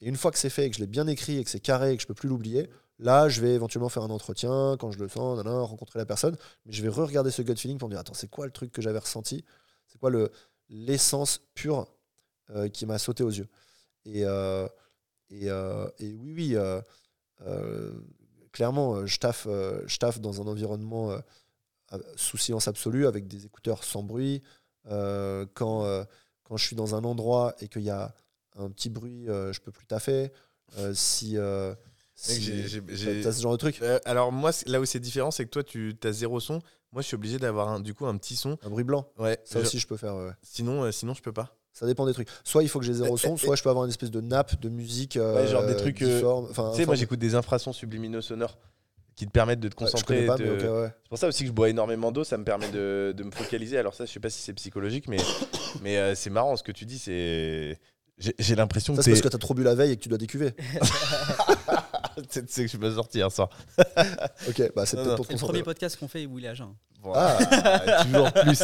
Et 0.00 0.08
une 0.08 0.16
fois 0.16 0.30
que 0.30 0.38
c'est 0.38 0.50
fait 0.50 0.66
et 0.66 0.70
que 0.70 0.76
je 0.76 0.80
l'ai 0.80 0.86
bien 0.86 1.06
écrit 1.06 1.38
et 1.38 1.44
que 1.44 1.50
c'est 1.50 1.60
carré 1.60 1.92
et 1.92 1.96
que 1.96 2.02
je 2.02 2.06
peux 2.06 2.14
plus 2.14 2.28
l'oublier, 2.28 2.70
là, 2.98 3.28
je 3.28 3.40
vais 3.40 3.54
éventuellement 3.54 3.88
faire 3.88 4.04
un 4.04 4.10
entretien 4.10 4.76
quand 4.78 4.92
je 4.92 4.98
le 4.98 5.08
sens, 5.08 5.40
rencontrer 5.40 5.98
la 5.98 6.06
personne. 6.06 6.36
Mais 6.66 6.72
je 6.72 6.82
vais 6.82 6.88
re-regarder 6.88 7.30
ce 7.30 7.42
gut 7.42 7.56
feeling 7.56 7.78
pour 7.78 7.88
me 7.88 7.94
dire 7.94 8.00
attends, 8.00 8.14
c'est 8.14 8.30
quoi 8.30 8.46
le 8.46 8.52
truc 8.52 8.70
que 8.72 8.82
j'avais 8.82 8.98
ressenti? 8.98 9.44
C'est 9.86 9.98
quoi 9.98 10.10
le 10.10 10.30
l'essence 10.68 11.40
pure 11.54 11.86
euh, 12.50 12.68
qui 12.68 12.86
m'a 12.86 12.98
sauté 12.98 13.24
aux 13.24 13.30
yeux? 13.30 13.48
Et, 14.04 14.24
euh, 14.24 14.68
euh, 15.32 15.90
et 15.98 16.14
oui, 16.14 16.32
oui, 16.32 16.56
clairement, 18.52 19.04
je 19.04 19.18
taffe, 19.18 19.46
je 19.46 19.98
taffe 19.98 20.20
dans 20.20 20.40
un 20.40 20.46
environnement 20.46 21.18
sous 22.16 22.36
silence 22.36 22.68
absolu 22.68 23.06
avec 23.06 23.26
des 23.26 23.46
écouteurs 23.46 23.82
sans 23.82 24.02
bruit. 24.02 24.42
Euh, 24.90 25.46
quand, 25.54 25.84
euh, 25.84 26.04
quand 26.44 26.56
je 26.56 26.64
suis 26.64 26.76
dans 26.76 26.94
un 26.94 27.04
endroit 27.04 27.54
et 27.60 27.68
qu'il 27.68 27.82
y 27.82 27.90
a 27.90 28.14
un 28.58 28.70
petit 28.70 28.88
bruit, 28.90 29.28
euh, 29.28 29.52
je 29.52 29.60
peux 29.60 29.72
plus 29.72 29.86
taffer. 29.86 30.32
Euh, 30.78 30.92
si. 30.94 31.36
si- 32.14 32.42
j'ai- 32.88 33.22
t'as- 33.22 33.32
ce 33.32 33.42
genre 33.42 33.52
de 33.52 33.56
truc 33.58 33.80
alors 34.06 34.32
moi, 34.32 34.50
là 34.66 34.80
où 34.80 34.84
c'est 34.86 35.00
différent, 35.00 35.30
c'est 35.30 35.44
que 35.44 35.50
toi, 35.50 35.62
tu 35.62 35.94
as 36.02 36.12
zéro 36.12 36.40
son. 36.40 36.60
Moi, 36.92 37.02
je 37.02 37.08
suis 37.08 37.14
obligé 37.14 37.38
d'avoir 37.38 37.78
du 37.80 37.92
coup 37.94 38.06
un 38.06 38.16
petit 38.16 38.36
son. 38.36 38.56
Un 38.62 38.70
bruit 38.70 38.84
blanc 38.84 39.06
Ouais. 39.18 39.38
Ça 39.44 39.58
aussi, 39.60 39.78
je 39.78 39.86
peux 39.86 39.96
faire. 39.98 40.14
ouais. 40.16 40.30
Sinon, 40.42 40.90
sinon, 40.92 41.12
je 41.14 41.20
peux 41.22 41.32
pas. 41.32 41.54
Ça 41.74 41.84
dépend 41.84 42.06
des 42.06 42.14
trucs. 42.14 42.28
Soit 42.42 42.62
il 42.62 42.70
faut 42.70 42.78
que 42.78 42.86
j'ai 42.86 42.94
zéro 42.94 43.16
Eh, 43.16 43.20
son, 43.20 43.34
eh, 43.34 43.38
soit 43.38 43.54
je 43.56 43.62
peux 43.62 43.68
avoir 43.68 43.84
une 43.84 43.90
espèce 43.90 44.10
de 44.10 44.22
nappe 44.22 44.58
de 44.60 44.70
musique. 44.70 45.18
Ouais, 45.20 45.46
genre 45.46 45.66
des 45.66 45.76
trucs, 45.76 45.96
Tu 45.98 46.04
sais, 46.74 46.86
moi, 46.86 46.94
j'écoute 46.94 47.18
des 47.18 47.34
infrasons 47.34 47.74
subliminaux 47.74 48.22
sonores 48.22 48.56
qui 49.16 49.26
te 49.26 49.30
permettent 49.30 49.60
de 49.60 49.68
te 49.68 49.74
concentrer. 49.74 50.28
ouais. 50.28 50.36
C'est 50.38 51.08
pour 51.08 51.18
ça 51.18 51.26
aussi 51.26 51.42
que 51.44 51.48
je 51.48 51.52
bois 51.52 51.70
énormément 51.70 52.12
d'eau, 52.12 52.22
ça 52.22 52.36
me 52.36 52.44
permet 52.44 52.68
de, 52.68 53.14
de 53.16 53.24
me 53.24 53.30
focaliser. 53.30 53.78
Alors 53.78 53.94
ça, 53.94 54.04
je 54.04 54.12
sais 54.12 54.20
pas 54.20 54.30
si 54.30 54.42
c'est 54.42 54.52
psychologique, 54.52 55.08
mais, 55.08 55.16
mais 55.82 55.96
euh, 55.96 56.14
c'est 56.14 56.30
marrant 56.30 56.56
ce 56.56 56.62
que 56.62 56.72
tu 56.72 56.84
dis. 56.84 56.98
C'est 56.98 57.78
j'ai 58.18 58.54
l'impression 58.54 58.94
que 58.96 59.02
c'est 59.02 59.10
parce 59.10 59.20
que 59.20 59.28
t'as 59.28 59.38
trop 59.38 59.52
bu 59.52 59.62
la 59.62 59.74
veille 59.74 59.92
et 59.92 59.96
que 59.96 60.02
tu 60.02 60.08
dois 60.08 60.16
décuver. 60.18 60.54
c'est 62.30 62.46
que 62.46 62.62
je 62.62 62.66
suis 62.66 62.78
pas 62.78 62.94
sorti 62.94 63.18
hier 63.18 63.30
soir. 63.32 63.50
Ok, 64.48 64.70
bah 64.74 64.86
c'est 64.86 64.96
peut-être 64.96 65.16
pour 65.16 65.26
le 65.28 65.36
premier 65.36 65.62
podcast 65.62 65.98
qu'on 65.98 66.08
fait 66.08 66.24
où 66.26 66.38
il 66.38 66.44
est 66.44 66.48
à 66.48 66.54
jeun. 66.54 66.74
Ah. 67.14 67.36
toujours 68.04 68.32
plus. 68.32 68.62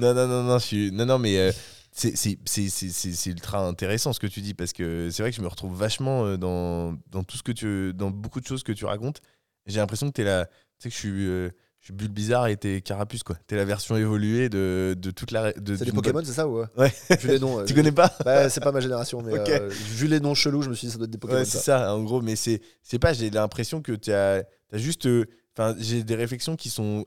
non, 0.00 0.14
non, 0.14 0.26
non, 0.26 0.42
non, 0.42 0.58
je 0.58 0.64
suis... 0.64 0.92
non, 0.92 1.06
non, 1.06 1.18
mais 1.18 1.38
euh, 1.38 1.52
c'est 1.96 3.26
ultra 3.30 3.66
intéressant 3.66 4.12
ce 4.12 4.20
que 4.20 4.26
tu 4.26 4.40
dis 4.40 4.54
parce 4.54 4.72
que 4.72 5.08
c'est 5.10 5.22
vrai 5.22 5.30
que 5.30 5.36
je 5.36 5.42
me 5.42 5.48
retrouve 5.48 5.74
vachement 5.76 6.24
euh, 6.26 6.36
dans, 6.36 6.96
dans 7.10 7.24
tout 7.24 7.36
ce 7.36 7.42
que 7.42 7.52
tu, 7.52 7.92
dans 7.94 8.10
beaucoup 8.10 8.40
de 8.40 8.46
choses 8.46 8.62
que 8.62 8.72
tu 8.72 8.84
racontes. 8.84 9.20
J'ai 9.66 9.78
l'impression 9.80 10.06
que 10.08 10.12
t'es 10.12 10.24
la, 10.24 10.46
tu 10.46 10.52
sais 10.78 10.88
que 10.90 10.94
je 10.94 11.00
suis, 11.00 11.26
euh, 11.26 11.48
je 11.80 11.86
suis 11.86 11.92
Bulle 11.94 12.08
Bizarre 12.10 12.48
et 12.48 12.56
t'es 12.56 12.80
Carapuce 12.82 13.22
quoi. 13.22 13.36
T'es 13.46 13.56
la 13.56 13.64
version 13.64 13.96
évoluée 13.96 14.48
de, 14.48 14.94
de 14.96 15.10
toute 15.10 15.30
la. 15.30 15.52
de- 15.54 15.74
C'est 15.74 15.86
des 15.86 15.92
Pokémon, 15.92 16.20
c'est 16.24 16.32
ça 16.32 16.46
ou 16.46 16.60
ouais 16.60 16.66
Ouais. 16.76 16.92
Vu 17.18 17.28
les 17.28 17.38
noms. 17.38 17.58
euh, 17.60 17.64
Tu 17.64 17.74
connais 17.74 17.92
pas? 17.92 18.14
bah, 18.24 18.48
c'est 18.50 18.60
pas 18.60 18.72
ma 18.72 18.80
génération, 18.80 19.22
mais 19.22 19.32
euh, 19.38 19.68
vu 19.70 20.06
les 20.06 20.20
noms 20.20 20.34
chelous, 20.34 20.62
je 20.62 20.68
me 20.70 20.74
suis 20.74 20.86
dit 20.88 20.92
ça 20.92 20.98
doit 20.98 21.06
être 21.06 21.10
des 21.10 21.18
Pokémon. 21.18 21.38
Ouais, 21.40 21.44
c'est 21.46 21.58
ça. 21.58 21.78
ça, 21.80 21.94
en 21.94 22.02
gros, 22.04 22.20
mais 22.20 22.36
c'est 22.36 22.60
c'est 22.82 22.98
pas, 22.98 23.12
j'ai 23.14 23.30
l'impression 23.30 23.80
que 23.82 23.92
tu 23.92 24.12
as, 24.12 24.44
juste. 24.72 25.06
euh, 25.06 25.24
Enfin, 25.58 25.74
j'ai 25.78 26.04
des 26.04 26.16
réflexions 26.16 26.54
qui, 26.54 26.68
sont, 26.68 27.06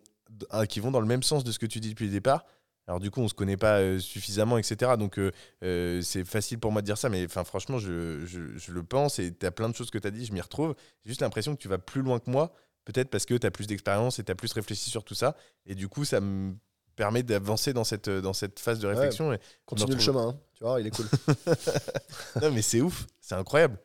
ah, 0.49 0.65
qui 0.65 0.79
vont 0.79 0.89
dans 0.89 1.01
le 1.01 1.05
même 1.05 1.21
sens 1.21 1.43
de 1.43 1.51
ce 1.51 1.59
que 1.59 1.67
tu 1.67 1.79
dis 1.79 1.89
depuis 1.89 2.05
le 2.07 2.11
départ. 2.11 2.45
Alors, 2.89 2.99
du 2.99 3.11
coup, 3.11 3.21
on 3.21 3.27
se 3.27 3.35
connaît 3.35 3.55
pas 3.55 3.77
euh, 3.81 3.99
suffisamment, 3.99 4.57
etc. 4.57 4.93
Donc, 4.97 5.19
euh, 5.19 5.31
euh, 5.63 6.01
c'est 6.01 6.25
facile 6.25 6.57
pour 6.57 6.71
moi 6.71 6.81
de 6.81 6.87
dire 6.87 6.97
ça, 6.97 7.07
mais 7.07 7.23
enfin, 7.23 7.43
franchement, 7.43 7.77
je, 7.77 8.25
je, 8.25 8.39
je 8.57 8.71
le 8.71 8.81
pense 8.81 9.19
et 9.19 9.31
tu 9.31 9.45
as 9.45 9.51
plein 9.51 9.69
de 9.69 9.75
choses 9.75 9.91
que 9.91 9.99
tu 9.99 10.07
as 10.07 10.09
dit, 10.09 10.25
je 10.25 10.33
m'y 10.33 10.41
retrouve. 10.41 10.73
J'ai 11.05 11.09
juste 11.11 11.21
l'impression 11.21 11.55
que 11.55 11.61
tu 11.61 11.67
vas 11.67 11.77
plus 11.77 12.01
loin 12.01 12.17
que 12.17 12.31
moi, 12.31 12.51
peut-être 12.85 13.11
parce 13.11 13.27
que 13.27 13.35
tu 13.35 13.45
as 13.45 13.51
plus 13.51 13.67
d'expérience 13.67 14.17
et 14.17 14.23
tu 14.23 14.31
as 14.31 14.35
plus 14.35 14.51
réfléchi 14.53 14.89
sur 14.89 15.03
tout 15.03 15.13
ça. 15.13 15.35
Et 15.67 15.75
du 15.75 15.87
coup, 15.87 16.03
ça 16.03 16.19
me 16.19 16.55
permet 16.95 17.21
d'avancer 17.21 17.73
dans 17.73 17.83
cette, 17.83 18.09
dans 18.09 18.33
cette 18.33 18.59
phase 18.59 18.79
de 18.79 18.87
réflexion. 18.87 19.31
et- 19.33 19.39
Continue 19.67 19.93
le 19.93 19.99
chemin, 19.99 20.29
hein. 20.29 20.39
tu 20.55 20.63
vois, 20.63 20.81
il 20.81 20.87
est 20.87 20.89
cool. 20.89 21.05
non, 22.41 22.51
mais 22.51 22.63
c'est 22.63 22.81
ouf, 22.81 23.05
c'est 23.21 23.35
incroyable. 23.35 23.77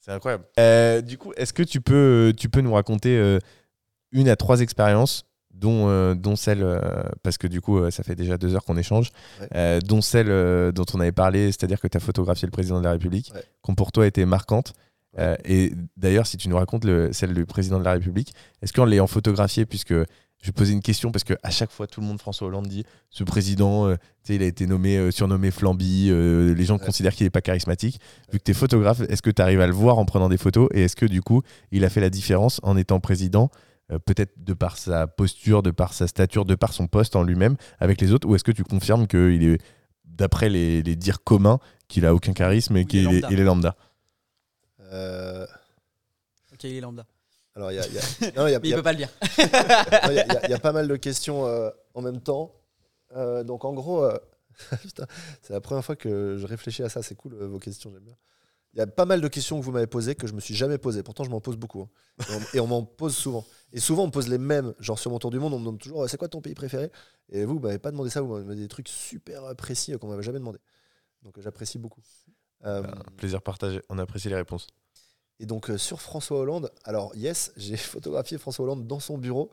C'est 0.00 0.12
incroyable. 0.12 0.44
Euh, 0.58 1.00
du 1.00 1.16
coup, 1.16 1.32
est-ce 1.38 1.54
que 1.54 1.62
tu 1.62 1.80
peux, 1.80 2.34
tu 2.36 2.50
peux 2.50 2.60
nous 2.60 2.74
raconter 2.74 3.38
une 4.12 4.28
à 4.28 4.36
trois 4.36 4.60
expériences 4.60 5.24
dont, 5.60 5.88
euh, 5.88 6.14
dont 6.14 6.36
celle, 6.36 6.62
euh, 6.62 6.80
parce 7.22 7.38
que 7.38 7.46
du 7.46 7.60
coup, 7.60 7.78
euh, 7.78 7.90
ça 7.90 8.02
fait 8.02 8.14
déjà 8.14 8.38
deux 8.38 8.54
heures 8.54 8.64
qu'on 8.64 8.76
échange, 8.76 9.10
Ouais. 9.52 9.78
dont 9.80 10.00
celle 10.00 10.72
dont 10.72 10.86
on 10.94 11.00
avait 11.00 11.12
parlé, 11.12 11.46
c'est-à-dire 11.52 11.80
que 11.80 11.88
tu 11.88 11.96
as 11.96 12.00
photographié 12.00 12.46
le 12.46 12.50
président 12.52 12.78
de 12.78 12.84
la 12.84 12.92
République, 12.92 13.30
Ouais. 13.34 13.42
qui 13.64 13.72
pour 13.74 13.92
toi 13.92 14.06
été 14.06 14.24
marquantes. 14.24 14.72
Euh, 15.18 15.36
et 15.44 15.72
d'ailleurs, 15.96 16.26
si 16.26 16.36
tu 16.36 16.48
nous 16.48 16.56
racontes 16.56 16.84
le- 16.84 17.12
celle 17.12 17.34
du 17.34 17.44
président 17.44 17.78
de 17.80 17.84
la 17.84 17.92
République, 17.92 18.32
est-ce 18.62 18.72
qu'en 18.72 18.84
l'ayant 18.84 19.08
photographié, 19.08 19.66
puisque 19.66 19.92
je 20.42 20.46
vais 20.46 20.52
poser 20.52 20.72
une 20.72 20.80
question, 20.82 21.10
parce 21.12 21.24
qu'à 21.24 21.50
chaque 21.50 21.70
fois, 21.72 21.86
tout 21.88 22.00
le 22.00 22.06
monde, 22.06 22.18
François 22.20 22.46
Hollande, 22.48 22.66
dit 22.68 22.84
ce 23.10 23.24
président, 23.24 23.88
euh, 23.88 23.96
il 24.28 24.40
a 24.42 24.46
été 24.46 24.66
nommé, 24.66 24.96
euh, 24.96 25.10
surnommé 25.10 25.50
Flamby, 25.50 26.08
euh, 26.10 26.54
les 26.54 26.64
gens 26.64 26.78
Ouais. 26.78 26.86
considèrent 26.86 27.14
qu'il 27.14 27.26
n'est 27.26 27.30
pas 27.30 27.40
charismatique. 27.42 28.00
Vu 28.32 28.38
que 28.38 28.44
tu 28.44 28.52
es 28.52 28.54
photographe, 28.54 29.00
est-ce 29.08 29.20
que 29.20 29.30
tu 29.30 29.42
arrives 29.42 29.60
à 29.60 29.66
le 29.66 29.72
voir 29.72 29.98
en 29.98 30.04
prenant 30.04 30.28
des 30.28 30.38
photos? 30.38 30.68
Et 30.72 30.82
est-ce 30.84 30.96
que 30.96 31.06
du 31.06 31.20
coup, 31.22 31.42
il 31.72 31.84
a 31.84 31.90
fait 31.90 32.00
la 32.00 32.08
différence 32.10 32.60
en 32.62 32.76
étant 32.76 33.00
président 33.00 33.50
peut-être 33.98 34.32
de 34.42 34.52
par 34.54 34.76
sa 34.78 35.06
posture, 35.06 35.62
de 35.62 35.70
par 35.70 35.92
sa 35.92 36.06
stature, 36.06 36.44
de 36.44 36.54
par 36.54 36.72
son 36.72 36.86
poste 36.86 37.16
en 37.16 37.22
lui-même 37.22 37.56
avec 37.78 38.00
les 38.00 38.12
autres, 38.12 38.28
ou 38.28 38.34
est-ce 38.36 38.44
que 38.44 38.52
tu 38.52 38.62
confirmes 38.64 39.06
qu'il 39.06 39.42
est, 39.44 39.58
d'après 40.04 40.48
les, 40.48 40.82
les 40.82 40.96
dires 40.96 41.24
communs, 41.24 41.58
qu'il 41.88 42.06
a 42.06 42.14
aucun 42.14 42.32
charisme 42.32 42.76
et 42.76 42.84
qu'il 42.84 43.00
est, 43.00 43.04
lambda. 43.20 43.28
il 43.30 43.40
est 43.40 43.44
lambda? 43.44 43.76
Euh, 44.92 45.46
Ok, 46.52 46.64
il 46.64 46.76
est 46.76 46.80
lambda. 46.80 47.06
alors, 47.54 47.72
il 47.72 47.76
y 47.76 47.78
a, 47.78 47.86
il 47.86 47.94
y 47.94 47.98
a- 47.98 48.32
non, 48.36 48.46
il 48.46 48.52
y 48.52 48.54
a- 48.54 48.58
Mais 48.60 48.68
il 48.68 48.70
y 48.70 48.70
il 48.70 48.74
a- 48.74 48.76
peut 48.76 48.82
pas 48.82 48.92
le 48.92 48.98
dire. 48.98 49.08
il 49.38 50.14
y 50.14 50.52
a- 50.52 50.56
y 50.56 50.58
pas 50.60 50.72
mal 50.72 50.88
de 50.88 50.96
questions 50.96 51.46
euh, 51.46 51.70
en 51.94 52.02
même 52.02 52.20
temps. 52.20 52.52
Euh, 53.16 53.42
donc, 53.44 53.64
en 53.64 53.72
gros, 53.72 54.04
euh, 54.04 54.18
c'est 55.42 55.52
la 55.52 55.60
première 55.60 55.84
fois 55.84 55.96
que 55.96 56.36
je 56.38 56.46
réfléchis 56.46 56.82
à 56.82 56.88
ça. 56.88 57.02
C'est 57.02 57.14
cool, 57.14 57.34
euh, 57.34 57.46
vos 57.48 57.58
questions, 57.58 57.90
j'aime 57.92 58.02
bien. 58.04 58.16
Il 58.74 58.78
y 58.78 58.82
a 58.82 58.86
pas 58.86 59.04
mal 59.04 59.20
de 59.20 59.26
questions 59.28 59.58
que 59.58 59.64
vous 59.64 59.72
m'avez 59.72 59.88
posées 59.88 60.14
que 60.14 60.26
je 60.28 60.32
me 60.32 60.40
suis 60.40 60.54
jamais 60.54 60.78
posées. 60.78 61.02
Pourtant, 61.02 61.24
je 61.24 61.30
m'en 61.30 61.40
pose 61.40 61.56
beaucoup. 61.56 61.82
hein. 61.82 62.24
Et 62.54 62.60
on, 62.60 62.68
m'en 62.68 62.84
pose 62.84 63.16
souvent. 63.16 63.44
Et 63.72 63.80
souvent, 63.80 64.04
on 64.04 64.06
me 64.06 64.12
pose 64.12 64.28
les 64.28 64.38
mêmes. 64.38 64.74
Genre, 64.78 64.98
sur 64.98 65.10
mon 65.10 65.18
tour 65.18 65.30
du 65.32 65.40
monde, 65.40 65.52
on 65.54 65.58
me 65.58 65.64
demande 65.64 65.80
toujours 65.80 66.08
c'est 66.08 66.16
quoi 66.16 66.28
ton 66.28 66.40
pays 66.40 66.54
préféré? 66.54 66.90
Et 67.30 67.44
vous, 67.44 67.54
vous 67.54 67.60
m'avez 67.60 67.80
pas 67.80 67.90
demandé 67.90 68.10
ça. 68.10 68.20
Vous 68.20 68.28
m'avez 68.28 68.44
demandé 68.44 68.60
des 68.60 68.68
trucs 68.68 68.88
super 68.88 69.44
euh, 69.44 69.54
précis 69.54 69.92
euh, 69.92 69.98
qu'on 69.98 70.06
m'avait 70.08 70.22
jamais 70.22 70.38
demandé. 70.38 70.58
Donc, 71.22 71.36
euh, 71.36 71.42
j'apprécie 71.42 71.78
beaucoup. 71.78 72.00
Euh, 72.64 72.82
Un 72.84 73.10
Plaisir 73.16 73.42
partagé, 73.42 73.82
on 73.88 73.98
apprécie 73.98 74.28
les 74.28 74.36
réponses. 74.36 74.68
et 75.40 75.46
donc 75.46 75.70
euh, 75.70 75.78
sur 75.78 76.00
François 76.00 76.38
Hollande, 76.38 76.70
alors 76.84 77.14
yes, 77.16 77.52
j'ai 77.56 77.76
photographié 77.76 78.38
François 78.38 78.64
Hollande 78.66 78.86
dans 78.86 79.00
son 79.00 79.18
bureau. 79.18 79.50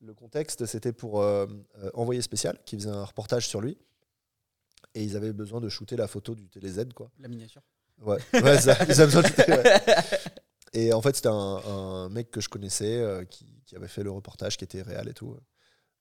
Le 0.00 0.14
contexte, 0.14 0.66
c'était 0.66 0.92
pour 0.92 1.20
euh, 1.22 1.46
euh, 1.78 1.90
Envoyé 1.94 2.22
spécial, 2.22 2.58
qui 2.64 2.76
faisait 2.76 2.90
un 2.90 3.04
reportage 3.04 3.48
sur 3.48 3.60
lui. 3.60 3.76
Et 4.94 5.02
ils 5.02 5.16
avaient 5.16 5.32
besoin 5.32 5.60
de 5.60 5.68
shooter 5.68 5.96
la 5.96 6.06
photo 6.06 6.34
du 6.34 6.48
TéléZ, 6.48 6.86
quoi. 6.94 7.10
La 7.18 7.28
miniature. 7.28 7.62
Ouais, 8.00 8.18
ouais 8.40 8.58
ça, 8.58 8.76
ouais. 9.48 9.64
Et 10.72 10.92
en 10.92 11.02
fait, 11.02 11.16
c'était 11.16 11.28
un, 11.28 11.32
un 11.34 12.08
mec 12.08 12.30
que 12.30 12.40
je 12.40 12.48
connaissais 12.48 12.96
euh, 12.98 13.24
qui, 13.24 13.46
qui 13.66 13.76
avait 13.76 13.88
fait 13.88 14.02
le 14.02 14.10
reportage, 14.10 14.56
qui 14.56 14.64
était 14.64 14.82
réel 14.82 15.08
et 15.08 15.14
tout. 15.14 15.36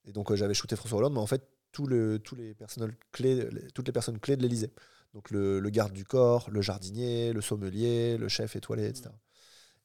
Et 0.05 0.13
donc, 0.13 0.31
euh, 0.31 0.35
j'avais 0.35 0.53
shooté 0.53 0.75
François 0.75 0.99
Hollande, 0.99 1.13
mais 1.13 1.19
en 1.19 1.27
fait, 1.27 1.43
tout 1.71 1.87
le, 1.87 2.19
tous 2.19 2.35
les 2.35 2.55
personnels 2.55 2.95
clés, 3.11 3.49
les- 3.51 3.71
toutes 3.71 3.87
les 3.87 3.93
personnes 3.93 4.19
clés 4.19 4.37
de 4.37 4.43
l'Elysée. 4.43 4.71
Donc, 5.13 5.31
le, 5.31 5.59
le 5.59 5.69
garde 5.71 5.93
du 5.93 6.05
corps, 6.05 6.49
le 6.51 6.61
jardinier, 6.61 7.33
le 7.33 7.41
sommelier, 7.41 8.17
le 8.17 8.29
chef 8.29 8.55
étoilé, 8.55 8.87
etc. 8.87 9.17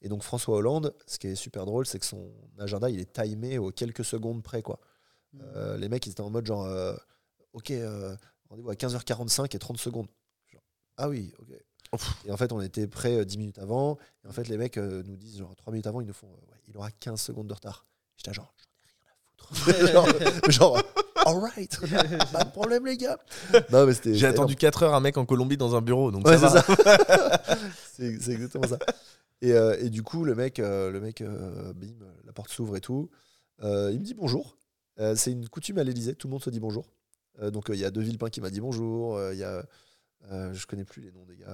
Et 0.03 0.09
donc, 0.09 0.23
François 0.24 0.57
Hollande, 0.59 0.95
ce 1.07 1.19
qui 1.19 1.28
est 1.28 1.37
super 1.37 1.66
drôle, 1.66 1.87
c'est 1.87 1.99
que 2.01 2.07
son 2.07 2.33
agenda, 2.59 2.91
il 2.91 3.01
est 3.01 3.12
timé 3.12 3.59
aux 3.59 3.70
quelques 3.73 4.05
secondes 4.05 4.43
près, 4.43 4.62
quoi. 4.62 4.81
Euh, 5.43 5.77
les 5.78 5.89
mecs, 5.89 6.07
ils 6.07 6.11
étaient 6.12 6.23
en 6.23 6.31
mode 6.31 6.47
genre, 6.47 6.66
ok, 7.53 7.70
euh, 7.70 8.16
rendez-vous 8.49 8.70
à 8.70 8.77
15h45 8.77 9.55
et 9.57 9.59
30 9.59 9.78
secondes. 9.78 10.09
Genre, 10.53 10.62
ah 10.97 11.09
oui, 11.09 11.33
ok. 11.39 11.49
Et 12.27 12.33
en 12.33 12.37
fait, 12.37 12.53
on 12.53 12.61
était 12.61 12.87
prêt 12.87 13.17
euh, 13.21 13.25
10 13.25 13.39
minutes 13.39 13.59
avant. 13.59 13.99
Et 14.25 14.29
en 14.29 14.33
fait, 14.33 14.49
les 14.49 14.57
mecs 14.57 14.77
euh, 14.77 15.03
nous 15.07 15.17
disent, 15.17 15.39
genre, 15.39 15.55
3 15.57 15.73
minutes 15.73 15.87
avant, 15.87 16.01
ils 16.01 16.07
nous 16.07 16.13
font, 16.13 16.27
euh, 16.29 16.53
ouais, 16.53 16.59
il 16.69 16.77
aura 16.77 16.91
15 16.91 17.21
secondes 17.21 17.47
de 17.47 17.55
retard. 17.55 17.87
J'étais 18.17 18.33
genre, 18.35 18.55
j'en 19.53 19.73
ai 19.73 19.75
rien 19.75 20.01
à 20.01 20.13
foutre. 20.13 20.51
genre, 20.51 20.77
genre, 20.77 20.83
alright, 21.25 21.79
pas 22.33 22.45
de 22.45 22.51
problème, 22.51 22.87
les 22.87 22.97
gars. 22.97 23.19
Non, 23.73 23.87
mais 23.87 23.95
c'était. 23.95 24.15
J'ai 24.15 24.27
attendu 24.27 24.57
4 24.57 24.83
heures 24.83 24.95
un 24.95 25.01
mec 25.01 25.17
en 25.17 25.25
Colombie 25.27 25.57
dans 25.57 25.75
un 25.77 25.81
bureau, 25.81 26.11
donc 26.11 26.27
Ouais, 26.27 26.37
ça 26.39 26.49
c'est 26.51 26.75
va. 26.83 26.99
ça. 26.99 27.59
c'est 27.95 28.21
c'est 28.21 28.33
exactement 28.33 28.67
ça. 28.67 28.79
Et, 29.43 29.53
euh, 29.53 29.77
et 29.81 29.91
du 29.91 30.03
coup, 30.03 30.25
le 30.25 30.35
mec, 30.35 30.59
euh, 30.59 30.91
le 30.91 31.01
mec 31.01 31.21
euh, 31.21 31.73
bim, 31.75 31.93
la 32.25 32.33
porte 32.33 32.51
s'ouvre 32.51 32.77
et 32.77 32.81
tout. 32.81 33.11
Euh, 33.63 33.91
il 33.93 34.01
me 34.01 34.05
dit 34.05 34.15
bonjour. 34.15 34.57
Euh, 34.99 35.15
c'est 35.15 35.31
une 35.31 35.49
coutume 35.49 35.79
à 35.79 35.85
l'Elysée, 35.85 36.15
tout 36.15 36.27
le 36.27 36.33
monde 36.33 36.43
se 36.43 36.49
dit 36.51 36.61
bonjour. 36.61 36.87
Euh, 37.43 37.51
donc, 37.51 37.69
euh, 37.69 37.75
il 37.75 37.81
y 37.81 37.85
a 37.85 37.91
Villepin 37.91 38.31
qui 38.31 38.41
m'a 38.41 38.49
dit 38.51 38.61
bonjour. 38.61 39.17
euh, 39.17 39.35
Il 39.35 39.39
y 39.39 39.45
a. 39.45 39.65
euh, 40.31 40.53
je 40.55 40.66
connais 40.66 40.85
plus 40.85 41.03
les 41.03 41.12
noms 41.12 41.24
des 41.24 41.36
gars. 41.36 41.47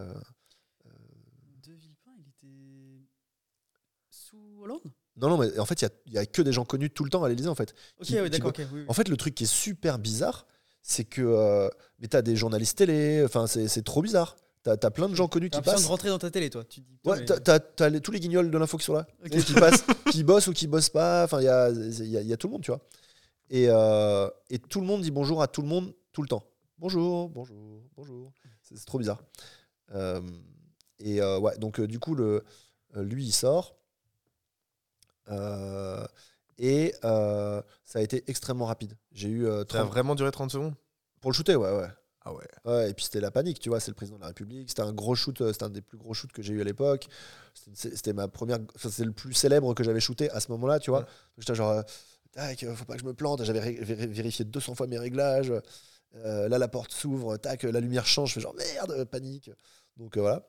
De 1.65 1.73
Villepin, 1.73 2.11
il 2.19 2.28
était 2.28 3.07
sous 4.11 4.39
Hollande? 4.62 4.81
Non, 5.16 5.28
non, 5.28 5.39
mais 5.39 5.59
en 5.59 5.66
fait, 5.66 5.82
il 6.07 6.12
y 6.12 6.19
a, 6.19 6.27
que 6.27 6.43
des 6.43 6.53
gens 6.53 6.65
connus 6.65 6.90
tout 6.90 7.05
le 7.05 7.11
temps 7.11 7.23
à 7.23 7.28
l'Elysée, 7.28 7.49
en 7.49 7.55
fait. 7.55 7.74
Ok, 7.99 8.07
Qui- 8.07 8.19
oui, 8.19 8.24
qui 8.24 8.31
d'accord. 8.31 8.53
oui, 8.59 8.65
oui. 8.73 8.85
En 8.89 8.94
fait, 8.94 9.09
le 9.09 9.16
truc 9.16 9.35
qui 9.35 9.44
est 9.44 9.53
super 9.53 9.99
bizarre, 9.99 10.47
c'est 10.82 11.05
que. 11.05 11.23
euh, 11.23 11.69
mais 11.99 12.09
t'as 12.09 12.23
des 12.23 12.35
journalistes 12.35 12.78
télé, 12.78 13.23
enfin, 13.24 13.47
c'est 13.47 13.82
trop 13.85 14.03
bizarre. 14.03 14.36
T'as 14.65 14.73
as 14.81 14.90
plein 14.90 15.09
de 15.09 15.15
gens 15.15 15.27
connus 15.28 15.51
T'as 15.51 15.59
qui 15.59 15.65
passent. 15.65 15.82
de 15.82 15.89
rentrer 15.89 16.09
dans 16.09 16.19
ta 16.19 16.31
télé, 16.31 16.49
toi. 16.49 16.65
Tu 16.65 16.81
dis, 16.81 16.99
Ouais, 17.05 17.19
mais- 17.19 17.24
t'as- 17.24 17.40
t'as 17.40 17.59
t'as 17.61 18.01
tous 18.01 18.12
les 18.12 18.20
guignols 18.20 18.51
de 18.51 18.59
l'info 18.59 18.77
qui 18.78 18.85
sont 18.85 18.93
là, 18.94 19.07
Ok. 19.24 19.31
Tu 19.31 19.40
sais, 19.40 19.44
qui 19.47 19.55
passent, 19.55 19.85
qui 20.16 20.24
bossent 20.24 20.47
ou 20.47 20.53
qui 20.53 20.66
bossent 20.69 20.89
pas. 20.90 21.24
Enfin, 21.24 21.40
il 21.40 21.44
y 21.44 21.49
a, 21.49 21.70
y, 21.70 22.16
a, 22.16 22.23
y 22.23 22.32
a 22.32 22.36
tout 22.36 22.47
le 22.47 22.53
monde, 22.53 22.62
tu 22.62 22.70
vois. 22.70 22.81
Et, 23.51 23.66
euh, 23.69 24.28
et 24.51 24.59
tout 24.59 24.81
le 24.81 24.86
monde 24.86 25.03
dit 25.03 25.11
bonjour 25.11 25.43
à 25.43 25.49
tout 25.49 25.62
le 25.62 25.69
monde 25.69 25.93
tout 26.12 26.23
le 26.23 26.28
temps. 26.28 26.44
Bonjour, 26.78 27.28
bonjour, 27.28 27.82
bonjour. 27.97 28.32
C'est 28.73 28.78
c'est 28.78 28.86
trop 28.86 28.99
bizarre. 28.99 29.23
Euh, 29.94 30.20
et 30.99 31.20
euh, 31.20 31.39
ouais, 31.39 31.57
donc 31.59 31.81
euh, 31.81 31.86
du 31.86 31.99
coup, 31.99 32.15
le, 32.15 32.44
lui, 32.94 33.24
il 33.24 33.32
sort. 33.32 33.77
Et 36.59 36.94
ça 37.03 37.65
a 37.94 38.01
été 38.01 38.24
extrêmement 38.28 38.66
rapide. 38.66 38.97
J'ai 39.12 39.28
eu 39.28 39.47
Ça 39.47 39.61
a 39.61 39.65
30 39.65 39.89
vraiment 39.89 40.15
duré 40.15 40.31
30 40.31 40.51
secondes? 40.51 40.74
Pour 41.20 41.31
le 41.31 41.36
shooter, 41.36 41.57
ouais, 41.57 41.77
ouais. 41.77 41.89
Ah 42.24 42.32
ouais. 42.32 42.47
Ouais, 42.65 42.90
et 42.90 42.94
puis 42.94 43.05
c'était 43.05 43.20
la 43.20 43.32
panique, 43.32 43.59
tu 43.59 43.69
vois, 43.69 43.81
c'est 43.81 43.90
le 43.90 43.97
président 43.97 44.16
de 44.16 44.23
la 44.23 44.28
République. 44.28 44.69
C'était 44.69 44.82
un 44.82 44.93
gros 44.93 45.16
shoot, 45.16 45.36
c'était 45.53 45.65
un 45.65 45.70
des 45.70 45.82
plus 45.82 45.99
gros 45.99 46.15
shoots 46.15 46.31
que 46.31 46.40
j'ai 46.40 46.53
eu 46.55 46.61
à 46.61 46.65
l'époque. 46.65 47.09
C'était 47.74 48.12
ma 48.12 48.28
première, 48.28 48.59
c'était 48.77 49.05
le 49.05 49.12
plus 49.12 49.35
célèbre 49.35 49.74
que 49.74 49.82
j'avais 49.82 50.01
shooté 50.01 50.31
à 50.31 50.39
ce 50.39 50.51
moment-là, 50.53 50.78
tu 50.78 50.90
vois. 50.90 51.01
Ouais. 51.01 51.07
J'étais 51.39 51.55
genre, 51.57 51.70
euh, 51.70 51.82
tac, 52.32 52.65
faut 52.74 52.85
pas 52.85 52.94
que 52.94 53.01
je 53.01 53.07
me 53.07 53.15
plante. 53.15 53.43
J'avais 53.44 53.73
vérifié 53.73 54.44
200 54.44 54.74
fois 54.77 54.86
mes 54.86 54.99
réglages. 54.99 55.53
Euh, 56.16 56.48
là, 56.48 56.59
la 56.59 56.68
porte 56.68 56.93
s'ouvre, 56.93 57.36
tac, 57.36 57.62
la 57.62 57.80
lumière 57.80 58.06
change. 58.06 58.30
Je 58.30 58.34
fais 58.34 58.40
genre 58.40 58.55
merde, 58.55 59.05
panique. 59.05 59.51
Donc 59.97 60.16
euh, 60.16 60.20
voilà. 60.20 60.47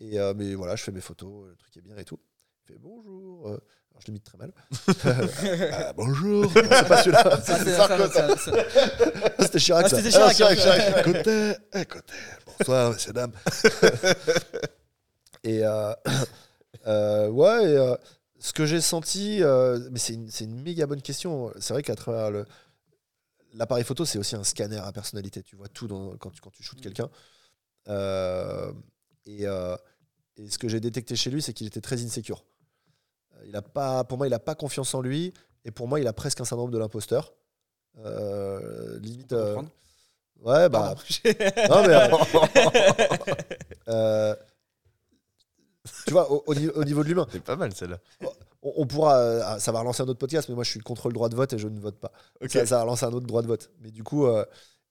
Et 0.00 0.18
euh, 0.18 0.34
mais 0.36 0.54
voilà, 0.54 0.76
je 0.76 0.82
fais 0.82 0.92
mes 0.92 1.00
photos, 1.00 1.48
le 1.48 1.56
truc 1.56 1.76
est 1.76 1.80
bien 1.80 1.96
et 1.96 2.04
tout. 2.04 2.18
Il 2.62 2.72
fait 2.72 2.78
bonjour. 2.80 3.46
alors 3.46 3.60
je 4.00 4.06
l'imite 4.06 4.24
très 4.24 4.38
mal. 4.38 4.52
Ah, 5.72 5.92
bonjour. 5.92 6.50
C'est 6.52 6.88
pas 6.88 7.02
celui-là. 7.02 7.40
C'était 9.38 9.58
Chirac. 9.58 9.84
Ah, 9.86 9.88
c'était 9.88 10.10
Chirac, 10.10 10.30
Ah, 10.30 10.34
Chirac, 10.34 10.58
hein. 10.58 10.62
Chirac. 10.62 11.06
Écoutez, 11.06 11.52
écoutez. 11.74 12.14
Bonsoir, 12.58 12.92
messieurs, 12.92 13.12
dames. 13.12 13.32
et 15.44 15.62
ouais, 17.30 17.64
et, 17.64 17.94
ce 18.40 18.52
que 18.52 18.66
j'ai 18.66 18.80
senti, 18.80 19.42
mais 19.90 19.98
c'est 19.98 20.14
une, 20.14 20.28
c'est 20.30 20.44
une 20.44 20.60
méga 20.60 20.86
bonne 20.86 21.02
question. 21.02 21.52
C'est 21.60 21.72
vrai 21.72 21.82
qu'à 21.82 21.94
travers 21.94 22.30
le. 22.30 22.46
L'appareil 23.54 23.84
photo, 23.84 24.04
c'est 24.04 24.18
aussi 24.18 24.34
un 24.36 24.44
scanner 24.44 24.78
à 24.78 24.92
personnalité. 24.92 25.42
Tu 25.42 25.54
vois 25.56 25.68
tout 25.68 25.86
dans- 25.86 26.16
quand, 26.16 26.30
tu, 26.30 26.40
quand 26.40 26.50
tu 26.50 26.62
shootes 26.62 26.80
quelqu'un. 26.80 27.08
Euh, 27.88 28.72
et, 29.26 29.46
euh, 29.46 29.76
et 30.36 30.50
ce 30.50 30.58
que 30.58 30.68
j'ai 30.68 30.80
détecté 30.80 31.14
chez 31.16 31.30
lui, 31.30 31.40
c'est 31.40 31.52
qu'il 31.52 31.66
était 31.66 31.80
très 31.80 32.02
insécure. 32.02 32.44
Euh, 33.36 33.44
Il 33.46 33.54
a 33.56 33.62
pas, 33.62 34.02
pour 34.04 34.18
moi, 34.18 34.26
il 34.26 34.30
n'a 34.30 34.38
pas 34.40 34.54
confiance 34.54 34.94
en 34.94 35.00
lui. 35.00 35.32
Et 35.64 35.70
pour 35.70 35.86
moi, 35.88 36.00
il 36.00 36.06
a 36.06 36.12
presque 36.12 36.40
un 36.40 36.44
syndrome 36.44 36.70
de 36.70 36.78
l'imposteur. 36.78 37.32
Euh, 37.98 38.98
limite. 38.98 39.32
ouais, 40.40 40.68
bah. 40.68 40.94
Non, 41.70 41.86
mais. 41.86 42.10
tu 46.06 46.12
vois, 46.12 46.30
au 46.48 46.54
niveau 46.54 47.02
de 47.02 47.08
l'humain, 47.08 47.26
C'est 47.30 47.42
pas 47.42 47.56
mal 47.56 47.74
celle-là. 47.74 47.98
On, 48.64 48.72
on 48.82 48.86
pourra. 48.88 49.18
euh, 49.18 49.58
ça 49.60 49.70
va 49.72 49.78
relancer 49.80 50.02
un 50.02 50.06
autre 50.08 50.18
podcast, 50.18 50.48
mais 50.48 50.56
moi, 50.56 50.64
je 50.64 50.70
suis 50.70 50.80
contre 50.80 51.08
le 51.08 51.14
droit 51.14 51.28
de 51.28 51.36
vote 51.36 51.52
et 51.52 51.58
je 51.58 51.68
ne 51.68 51.78
vote 51.78 52.00
pas. 52.00 52.12
Ça, 52.48 52.66
ça 52.66 52.76
va 52.78 52.82
relancer 52.82 53.04
un 53.06 53.12
autre 53.12 53.26
droit 53.28 53.42
de 53.42 53.46
vote. 53.46 53.70
Mais 53.82 53.92
du 53.92 54.02
coup, 54.02 54.26
euh, 54.26 54.44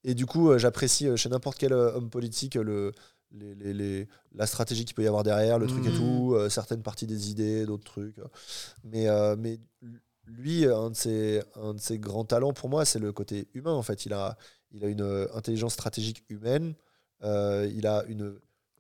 et 0.06 0.14
du 0.16 0.26
coup, 0.26 0.52
euh, 0.52 0.58
j'apprécie 0.58 1.10
chez 1.18 1.30
n'importe 1.30 1.58
quel 1.58 1.74
homme 1.74 2.10
politique 2.10 2.56
le, 2.56 2.94
les, 3.32 3.56
les- 3.56 3.74
les- 3.74 4.08
la 4.34 4.46
stratégie 4.48 4.86
qu'il 4.86 4.96
peut 4.96 5.04
y 5.04 5.08
avoir 5.08 5.24
derrière, 5.24 5.60
le 5.60 5.68
truc 5.68 5.86
et 5.86 5.90
Mhm. 5.90 5.96
tout, 5.98 6.34
euh, 6.36 6.50
certaines 6.50 6.84
parties 6.84 7.08
des 7.08 7.32
idées, 7.32 7.66
d'autres 7.66 7.84
trucs. 7.86 8.18
Mais, 8.84 9.08
euh, 9.10 9.36
mais 9.38 9.60
lui, 10.26 10.66
un 10.66 10.90
de, 10.92 10.96
ses, 10.96 11.42
un 11.56 11.74
de 11.74 11.80
ses 11.80 12.00
grands 12.00 12.26
talents 12.26 12.54
pour 12.54 12.70
moi, 12.70 12.86
c'est 12.86 13.00
le 13.00 13.12
côté 13.12 13.48
humain. 13.54 13.74
En 13.74 13.82
fait, 13.84 14.06
il 14.06 14.14
a, 14.14 14.38
il 14.72 14.84
a 14.86 14.88
une 14.88 15.28
intelligence 15.34 15.74
stratégique 15.74 16.24
humaine. 16.30 16.76
euh, 17.24 17.70
il 17.74 17.88
a 17.88 18.04
une, 18.08 18.38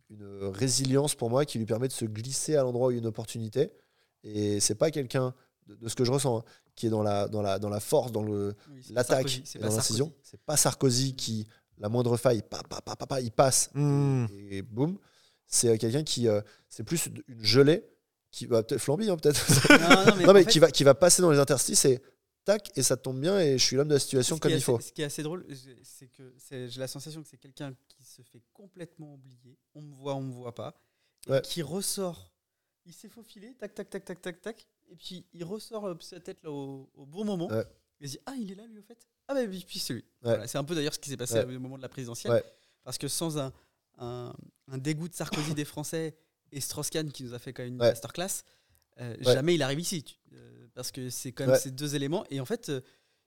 une 0.09 0.25
résilience 0.53 1.15
pour 1.15 1.29
moi 1.29 1.45
qui 1.45 1.57
lui 1.59 1.65
permet 1.65 1.87
de 1.87 1.93
se 1.93 2.05
glisser 2.05 2.55
à 2.57 2.63
l'endroit 2.63 2.87
où 2.87 2.91
il 2.91 2.95
y 2.95 2.97
a 2.97 3.01
une 3.01 3.07
opportunité. 3.07 3.71
Et 4.23 4.59
c'est 4.59 4.75
pas 4.75 4.89
quelqu'un, 4.91 5.33
de, 5.67 5.75
de 5.75 5.87
ce 5.89 5.95
que 5.95 6.03
je 6.05 6.11
ressens, 6.11 6.39
hein, 6.39 6.43
qui 6.75 6.87
est 6.87 6.89
dans 6.89 7.03
la, 7.03 7.27
dans, 7.27 7.41
la, 7.41 7.59
dans 7.59 7.69
la 7.69 7.79
force, 7.79 8.11
dans 8.11 8.23
Oui, 8.25 8.53
l'attaque 8.91 9.41
pas 9.53 9.59
dans 9.59 9.75
l'incision. 9.75 10.05
Sarkozy. 10.07 10.19
C'est 10.23 10.41
pas 10.41 10.57
Sarkozy 10.57 11.15
qui, 11.15 11.47
la 11.77 11.89
moindre 11.89 12.15
faille, 12.17 12.41
pa, 12.41 12.61
pa, 12.69 12.81
pa, 12.81 12.95
pa, 12.95 13.05
pa, 13.05 13.21
il 13.21 13.31
passe 13.31 13.69
Hmm. 13.73 14.25
et 14.49 14.61
boum. 14.61 14.97
C'est 15.47 15.69
euh, 15.69 15.77
quelqu'un 15.77 16.03
qui, 16.03 16.27
euh, 16.27 16.41
c'est 16.69 16.83
plus 16.83 17.09
une 17.27 17.43
gelée 17.43 17.83
qui 18.31 18.45
va 18.47 18.63
peut-être 18.63 18.81
flambi 18.81 19.09
hein, 19.09 19.17
peut-être. 19.17 19.45
Non, 19.69 19.77
non, 20.05 20.15
mais 20.17 20.25
non 20.25 20.33
mais 20.33 20.41
en 20.41 20.43
fait, 20.45 20.51
qui 20.51 20.59
va 20.59 20.71
qui 20.71 20.83
va 20.83 20.95
passer 20.95 21.21
dans 21.21 21.29
les 21.31 21.37
interstices 21.39 21.85
et 21.85 22.01
tac, 22.45 22.71
et 22.75 22.81
ça 22.83 22.97
tombe 22.97 23.19
bien, 23.19 23.39
et 23.39 23.57
je 23.57 23.63
suis 23.63 23.75
l'homme 23.75 23.87
de 23.89 23.93
la 23.93 23.99
situation 23.99 24.37
comme 24.39 24.51
il 24.51 24.61
faut. 24.61 24.79
Ce 24.79 24.91
qui 24.91 25.01
est 25.01 25.05
assez 25.05 25.21
drôle, 25.23 25.45
c'est- 25.83 26.07
que 26.07 26.33
j'ai 26.67 26.79
la 26.79 26.87
sensation 26.87 27.21
que 27.21 27.27
c'est 27.29 27.37
quelqu'un 27.37 27.73
qui 27.87 28.03
se 28.03 28.21
fait 28.23 28.41
complètement 28.53 29.13
oublier. 29.13 29.57
On 29.75 29.81
me 29.81 29.93
voit, 29.93 30.15
on 30.15 30.21
me 30.21 30.33
voit 30.33 30.55
pas. 30.55 30.73
Et 31.27 31.31
Ouais. 31.31 31.41
qui 31.41 31.61
ressort. 31.61 32.32
Il 32.85 32.93
s'est 32.93 33.07
faufilé, 33.09 33.53
tac, 33.55 33.73
tac, 33.73 33.89
tac, 33.89 34.03
tac, 34.05 34.21
tac, 34.21 34.41
tac. 34.41 34.67
Et 34.89 34.95
puis 34.95 35.25
il 35.33 35.43
ressort 35.43 35.85
euh, 35.87 35.95
sa 36.01 36.19
tête 36.19 36.43
là, 36.43 36.51
au, 36.51 36.89
au 36.95 37.05
bon 37.05 37.23
moment. 37.23 37.47
Ouais. 37.47 37.65
Il 38.01 38.07
se 38.09 38.13
dit 38.17 38.19
Ah, 38.25 38.33
il 38.37 38.51
est 38.51 38.55
là 38.55 38.65
lui 38.67 38.79
au 38.79 38.83
fait 38.83 38.97
Ah, 39.27 39.33
bah 39.33 39.45
puis 39.47 39.63
puis 39.65 39.79
c'est 39.79 39.93
lui. 39.93 40.01
Ouais. 40.01 40.07
Voilà, 40.21 40.47
c'est 40.47 40.57
un 40.57 40.63
peu 40.63 40.75
d'ailleurs 40.75 40.93
ce 40.93 40.99
qui 40.99 41.09
s'est 41.09 41.17
passé 41.17 41.35
Ouais. 41.35 41.55
au 41.55 41.59
moment 41.59 41.77
de 41.77 41.81
la 41.81 41.89
présidentielle. 41.89 42.43
Parce 42.83 42.97
que 42.97 43.07
sans 43.07 43.37
un, 43.37 43.53
un, 43.99 44.33
un 44.67 44.77
dégoût 44.77 45.07
de 45.07 45.13
Sarkozy 45.13 45.53
des 45.53 45.63
Français 45.65 46.17
et 46.51 46.59
Strauss-Kahn 46.59 47.11
qui 47.11 47.23
nous 47.23 47.33
a 47.33 47.39
fait 47.39 47.53
quand 47.53 47.63
même 47.63 47.71
une 47.73 47.77
masterclass, 47.77 48.43
euh, 48.99 49.15
jamais 49.21 49.55
il 49.55 49.63
arrive 49.63 49.79
ici. 49.79 50.03
tu- 50.03 50.15
euh, 50.33 50.67
parce 50.73 50.91
que 50.91 51.09
c'est 51.09 51.31
quand 51.31 51.47
même 51.47 51.57
ces 51.57 51.71
deux 51.71 51.95
éléments. 51.95 52.25
Et 52.29 52.39
en 52.41 52.45
fait, 52.45 52.69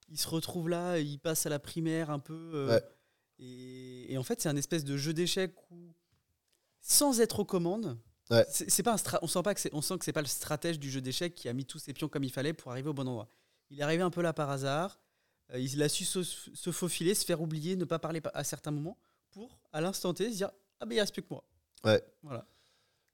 il 0.09 0.19
se 0.19 0.29
retrouve 0.29 0.69
là, 0.69 0.99
il 0.99 1.19
passe 1.19 1.47
à 1.47 1.49
la 1.49 1.59
primaire 1.59 2.11
un 2.11 2.19
peu. 2.19 2.79
et, 3.39 4.13
et 4.13 4.19
en 4.19 4.23
fait, 4.23 4.41
c'est 4.43 4.49
un 4.51 4.57
espèce 4.57 4.85
de 4.85 4.97
jeu 4.99 5.15
d'échecs 5.15 5.55
où, 5.71 5.95
sans 6.81 7.21
être 7.21 7.41
aux 7.41 7.45
commandes, 7.45 7.99
Ouais. 8.31 8.45
c'est 8.49 8.83
pas 8.83 8.93
un 8.93 8.97
stra- 8.97 9.19
on 9.23 9.29
sent 9.29 9.43
pas 9.43 9.55
que 9.55 9.61
c'est 9.61 9.73
on 9.73 9.81
sent 9.81 9.99
que 9.99 10.05
c'est 10.05 10.13
pas 10.13 10.21
le 10.21 10.27
stratège 10.27 10.79
du 10.81 10.91
jeu 10.91 11.01
d'échecs 11.01 11.35
qui 11.37 11.49
a 11.49 11.53
mis 11.53 11.65
tous 11.65 11.79
ses 11.79 11.93
pions 11.93 12.09
comme 12.09 12.25
il 12.25 12.33
fallait 12.33 12.53
pour 12.53 12.73
arriver 12.73 12.89
au 12.89 12.93
bon 12.95 13.07
endroit. 13.07 13.29
Il 13.71 13.79
est 13.79 13.83
arrivé 13.83 14.03
un 14.03 14.11
peu 14.11 14.21
là 14.23 14.33
par 14.33 14.51
hasard. 14.51 14.99
euh, 15.53 15.61
il 15.61 15.81
a 15.83 15.89
su 15.89 16.05
se, 16.05 16.23
se 16.25 16.73
faufiler, 16.73 17.15
se 17.15 17.25
faire 17.25 17.41
oublier, 17.41 17.77
ne 17.77 17.85
pas 17.85 18.01
parler 18.01 18.21
pa- 18.21 18.33
à 18.35 18.43
certains 18.43 18.73
moments 18.73 18.99
pour 19.31 19.61
à 19.73 19.81
l'instant 19.81 20.13
T 20.13 20.29
se 20.33 20.37
dire 20.37 20.51
ah 20.81 20.87
ben 20.87 20.97
il 20.97 21.01
reste 21.01 21.13
plus 21.13 21.23
que 21.23 21.29
moi. 21.31 21.45
Ouais. 21.85 22.03
Voilà. 22.23 22.45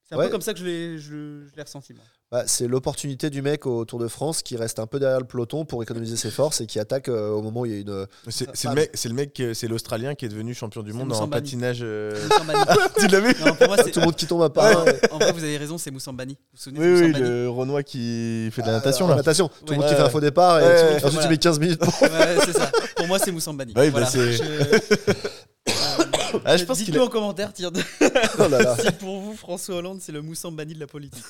C'est 0.04 0.14
un 0.14 0.18
Ouais. 0.18 0.26
peu 0.26 0.30
comme 0.32 0.40
ça 0.40 0.54
que 0.54 0.60
je 0.60 0.64
l'ai 0.64 0.98
je, 0.98 1.46
je 1.46 1.54
l'ai 1.56 1.62
ressenti 1.62 1.92
moi. 1.92 2.04
Bah, 2.32 2.44
c'est 2.46 2.66
l'opportunité 2.66 3.28
du 3.28 3.42
mec 3.42 3.66
au 3.66 3.84
Tour 3.84 3.98
de 3.98 4.08
France 4.08 4.42
qui 4.42 4.56
reste 4.56 4.78
un 4.78 4.86
peu 4.86 4.98
derrière 4.98 5.20
le 5.20 5.26
peloton 5.26 5.66
pour 5.66 5.82
économiser 5.82 6.16
ses 6.16 6.30
forces 6.30 6.62
et 6.62 6.66
qui 6.66 6.78
attaque 6.80 7.08
euh, 7.10 7.28
au 7.28 7.42
moment 7.42 7.60
où 7.60 7.66
il 7.66 7.72
y 7.72 7.76
a 7.76 7.80
une. 7.80 8.06
C'est 8.30 8.46
le 8.64 8.74
mec, 8.74 8.90
c'est 8.94 9.08
le 9.10 9.14
mec, 9.14 9.42
c'est 9.52 9.68
l'Australien 9.68 10.14
qui 10.14 10.24
est 10.24 10.28
devenu 10.30 10.54
champion 10.54 10.82
du 10.82 10.94
monde 10.94 11.02
en 11.12 11.14
Moussambani. 11.14 11.42
patinage. 11.42 11.80
euh, 11.82 12.16
Moussambani. 12.30 12.60
tu 12.98 13.06
l'as 13.08 13.20
vu 13.20 13.34
non, 13.44 13.54
pour 13.54 13.66
moi, 13.66 13.76
c'est- 13.84 13.90
Tout 13.90 14.00
le 14.00 14.06
monde 14.06 14.16
qui 14.16 14.26
tombe 14.26 14.42
à 14.42 14.48
part. 14.48 14.82
Ouais, 14.86 14.98
en 15.10 15.18
vrai, 15.18 15.32
vous 15.32 15.44
avez 15.44 15.58
raison, 15.58 15.76
c'est 15.76 15.90
Moussambani. 15.90 16.32
Vous 16.32 16.38
vous 16.54 16.58
souvenez 16.62 16.80
Oui, 16.80 16.86
de 16.86 16.90
oui, 16.94 17.00
Moussambani 17.08 17.28
le 17.30 17.48
Renoir 17.50 17.84
qui 17.84 18.48
fait 18.50 18.62
de 18.62 18.66
la 18.66 18.72
Ah, 18.72 18.76
natation 18.76 19.08
là. 19.08 19.16
natation. 19.16 19.48
Tout 19.66 19.74
le 19.74 19.80
monde 19.80 19.88
qui 19.90 19.94
fait 19.94 20.00
un 20.00 20.08
faux 20.08 20.20
départ 20.20 20.58
et, 20.58 20.62
Ouais, 20.62 20.68
tu- 20.76 20.82
ouais, 20.84 20.88
ensuite 20.94 21.02
voilà. 21.12 21.22
tu 21.26 21.28
mets 21.32 21.36
15 21.36 21.60
minutes 21.60 21.80
pour. 21.80 22.02
Ouais, 22.02 22.08
c'est 22.46 22.52
ça. 22.54 22.70
Pour 22.96 23.06
moi, 23.08 23.18
c'est 23.18 23.30
Moussambani. 23.30 23.74
Oui, 23.76 23.90
bah, 23.90 24.00
Voilà. 24.00 24.06
c'est- 24.06 24.32
Je- 24.32 24.42
Ah, 26.46 26.56
je 26.56 26.64
pense 26.64 26.80
qu'il 26.82 26.96
a- 26.98 27.04
en 27.04 27.08
commentaire 27.08 27.52
tiens, 27.52 27.70
Oh 28.38 28.48
là 28.48 28.62
là. 28.62 28.76
si 28.82 28.90
pour 28.92 29.20
vous, 29.20 29.36
François 29.36 29.76
Hollande, 29.76 29.98
c'est 30.00 30.12
le 30.12 30.22
Moussambani 30.22 30.72
de 30.74 30.80
la 30.80 30.86
politique. 30.86 31.22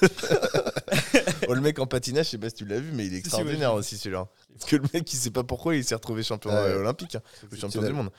Oh, 1.49 1.55
le 1.55 1.61
mec 1.61 1.79
en 1.79 1.87
patinage, 1.87 2.27
je 2.27 2.31
sais 2.33 2.39
pas 2.39 2.49
si 2.49 2.57
tu 2.57 2.65
l'as 2.65 2.79
vu, 2.81 2.91
mais 2.93 3.07
il 3.07 3.15
est 3.15 3.23
Si, 3.25 3.31
si, 3.31 3.35
ouais, 3.37 3.41
extraordinaire 3.43 3.71
je 3.71 3.75
l'ai 3.75 3.79
aussi 3.81 3.97
celui-là. 3.99 4.29
Parce 4.59 4.71
que 4.71 4.77
le 4.77 4.85
mec, 4.95 5.13
il 5.13 5.17
sait 5.17 5.31
pas 5.31 5.45
pourquoi 5.45 5.75
il 5.75 5.85
s'est 5.85 5.95
retrouvé 5.95 6.23
champion 6.23 6.51
Ouais. 6.51 6.57
euh, 6.57 6.81
olympique, 6.81 7.17
hein, 7.17 7.23
champion 7.59 7.83
du 7.83 7.93
monde. 7.93 8.11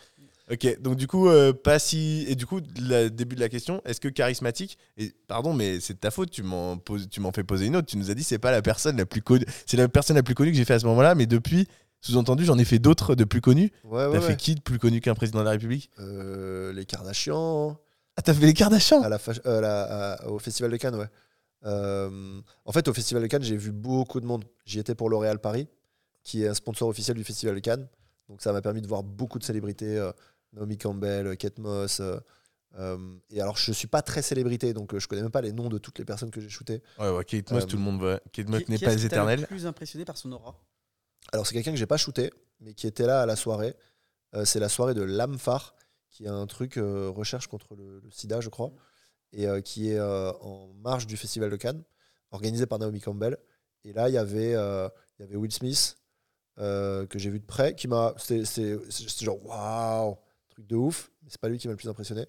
Ok, 0.52 0.82
donc 0.82 0.96
du 0.98 1.08
coup, 1.08 1.30
euh, 1.30 1.54
pas 1.54 1.80
si. 1.80 2.26
Et 2.28 2.36
du 2.36 2.46
coup, 2.46 2.60
le 2.78 3.08
début 3.08 3.36
de 3.36 3.40
la 3.40 3.48
question, 3.48 3.82
est-ce 3.86 4.02
que 4.02 4.10
charismatique 4.10 4.78
Et 4.98 5.14
pardon, 5.28 5.54
mais 5.54 5.80
c'est 5.80 5.94
de 5.94 6.00
ta 6.00 6.12
faute. 6.12 6.32
Tu 6.32 6.44
m'en 6.44 6.76
poses- 6.78 7.08
tu 7.10 7.22
m'en 7.22 7.32
fais 7.32 7.46
poser 7.46 7.66
une 7.68 7.78
autre. 7.78 7.88
Tu 7.88 7.96
nous 7.96 8.12
as 8.12 8.14
dit 8.14 8.24
c'est 8.24 8.40
pas 8.40 8.52
la 8.52 8.62
personne 8.62 8.98
la 8.98 9.06
plus 9.06 9.22
connue. 9.22 9.46
C'est 9.66 9.78
la 9.78 9.88
personne 9.88 10.18
la 10.18 10.24
plus 10.24 10.36
connue 10.36 10.52
que 10.52 10.58
j'ai 10.58 10.66
fait 10.66 10.74
à 10.74 10.80
ce 10.80 10.86
moment-là, 10.88 11.16
mais 11.16 11.28
depuis, 11.28 11.66
sous-entendu, 12.02 12.44
j'en 12.44 12.58
ai 12.60 12.66
fait 12.66 12.78
d'autres 12.80 13.16
de 13.16 13.24
plus 13.24 13.40
connus. 13.40 13.72
Ouais, 13.86 14.04
T'as 14.04 14.10
ouais, 14.10 14.20
fait 14.20 14.28
ouais. 14.28 14.36
qui 14.36 14.56
de 14.56 14.60
plus 14.62 14.80
connu 14.80 15.00
qu'un 15.00 15.16
président 15.16 15.40
de 15.40 15.46
la 15.46 15.52
République? 15.52 15.90
Euh, 16.00 16.74
les 16.74 16.84
Kardashians. 16.84 17.78
Ah, 18.18 18.22
t'as 18.22 18.34
fait 18.34 18.46
les 18.46 18.54
Kardashians? 18.54 19.02
À 19.02 19.08
la, 19.10 19.20
fa- 19.20 19.32
euh, 19.46 19.62
la- 19.62 20.14
à- 20.16 20.28
au 20.28 20.40
Festival 20.40 20.70
de 20.72 20.78
Cannes, 20.78 20.96
ouais. 20.96 21.08
Euh, 21.66 22.42
en 22.66 22.72
fait, 22.72 22.88
au 22.88 22.94
Festival 22.94 23.24
de 23.24 23.28
Cannes, 23.28 23.44
j'ai 23.44 23.58
vu 23.58 23.72
beaucoup 23.72 24.20
de 24.20 24.26
monde. 24.26 24.46
J'y 24.66 24.80
étais 24.80 24.96
pour 24.96 25.10
L'Oréal 25.10 25.40
Paris, 25.40 25.68
qui 26.24 26.44
est 26.44 26.48
un 26.48 26.54
sponsor 26.54 26.88
officiel 26.90 27.16
du 27.18 27.24
Festival 27.24 27.56
de 27.56 27.60
Cannes. 27.60 27.88
Donc 28.30 28.42
ça 28.42 28.52
m'a 28.54 28.62
permis 28.62 28.82
de 28.82 28.88
voir 28.88 29.04
beaucoup 29.04 29.40
de 29.40 29.44
célébrités. 29.44 29.98
euh, 29.98 30.12
Naomi 30.54 30.78
Campbell, 30.78 31.36
Kate 31.38 31.58
Moss. 31.60 32.00
euh, 32.00 32.20
et 33.32 33.42
alors, 33.42 33.58
je 33.58 33.72
suis 33.72 33.88
pas 33.88 34.02
très 34.02 34.22
célébrité, 34.22 34.74
donc 34.74 34.94
euh, 34.94 35.00
je 35.00 35.08
connais 35.08 35.22
même 35.22 35.32
pas 35.32 35.42
les 35.42 35.52
noms 35.52 35.70
de 35.70 35.78
toutes 35.78 35.98
les 36.00 36.06
personnes 36.06 36.32
que 36.32 36.40
j'ai 36.42 36.50
shootées. 36.50 36.82
Ouais, 37.00 37.10
ouais, 37.10 37.24
Kate 37.26 37.52
Moss, 37.52 37.64
Euh, 37.64 37.66
tout 37.68 37.78
le 37.78 37.84
monde 37.84 38.02
va. 38.02 38.20
Kate 38.32 38.50
Moss 38.50 38.68
n'est 38.68 38.78
pas 38.80 38.94
éternelle. 39.04 39.42
le 39.42 39.48
plus 39.48 39.66
impressionné 39.66 40.06
par 40.06 40.18
son 40.18 40.32
aura? 40.32 40.56
Alors, 41.32 41.48
c'est 41.48 41.54
quelqu'un 41.54 41.72
que 41.72 41.78
j'ai 41.78 41.86
pas 41.88 41.98
shooté, 41.98 42.32
mais 42.60 42.74
qui 42.74 42.86
était 42.88 43.06
là 43.08 43.22
à 43.22 43.26
la 43.26 43.36
soirée. 43.36 43.76
Euh, 44.36 44.46
c'est 44.46 44.60
la 44.60 44.70
soirée 44.70 44.94
de 44.94 45.02
l'âme 45.04 45.38
phare, 45.40 45.76
qui 46.10 46.26
est 46.26 46.30
un 46.30 46.46
truc 46.48 46.78
euh, 46.78 47.10
recherche 47.10 47.48
contre 47.48 47.76
le, 47.76 48.00
le 48.00 48.12
sida, 48.12 48.42
je 48.42 48.50
crois, 48.50 48.72
et 49.34 49.48
euh, 49.48 49.60
qui 49.62 49.90
est 49.92 49.98
euh, 50.00 50.32
en 50.42 50.70
marge 50.82 51.06
du 51.08 51.18
Festival 51.18 51.50
de 51.50 51.56
Cannes, 51.58 51.84
organisé 52.32 52.66
par 52.66 52.80
Naomi 52.80 53.02
Campbell. 53.02 53.38
Et 53.84 53.92
là, 53.92 54.08
il 54.08 54.14
y 54.14 54.18
avait, 54.18 54.54
euh, 54.56 54.88
il 55.20 55.24
y 55.24 55.26
avait 55.26 55.36
Will 55.36 55.52
Smith, 55.52 55.98
que 56.58 57.08
j'ai 57.16 57.30
vu 57.30 57.40
de 57.40 57.46
près, 57.46 57.76
qui 57.76 57.88
m'a. 57.88 58.14
C'était 58.18 58.78
genre, 59.20 59.46
waouh, 59.46 60.18
truc 60.50 60.68
de 60.68 60.76
ouf, 60.76 61.12
mais 61.24 61.30
c'est 61.30 61.42
pas 61.42 61.50
lui 61.50 61.58
qui 61.58 61.68
m'a 61.68 61.74
le 61.74 61.78
plus 61.78 61.90
impressionné. 61.90 62.26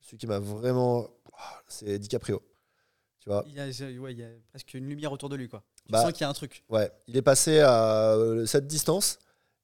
Celui 0.00 0.16
qui 0.18 0.26
m'a 0.26 0.38
vraiment. 0.40 1.08
C'est 1.68 1.98
DiCaprio. 1.98 2.42
Tu 3.20 3.28
vois 3.28 3.44
il 3.46 3.54
y, 3.54 3.60
a, 3.60 3.70
j'ai- 3.70 3.98
ouais, 3.98 4.12
il 4.12 4.18
y 4.18 4.24
a 4.24 4.28
presque 4.50 4.74
une 4.74 4.88
lumière 4.88 5.12
autour 5.12 5.28
de 5.28 5.36
lui. 5.36 5.48
Quoi. 5.48 5.62
Tu 5.84 5.92
Bah, 5.92 6.02
sens 6.02 6.12
qu'il 6.12 6.22
y 6.22 6.24
a 6.24 6.28
un 6.28 6.32
truc. 6.32 6.64
Ouais, 6.68 6.90
il 7.06 7.16
est 7.16 7.22
passé 7.22 7.60
à 7.60 8.16
cette 8.46 8.66
distance 8.66 9.18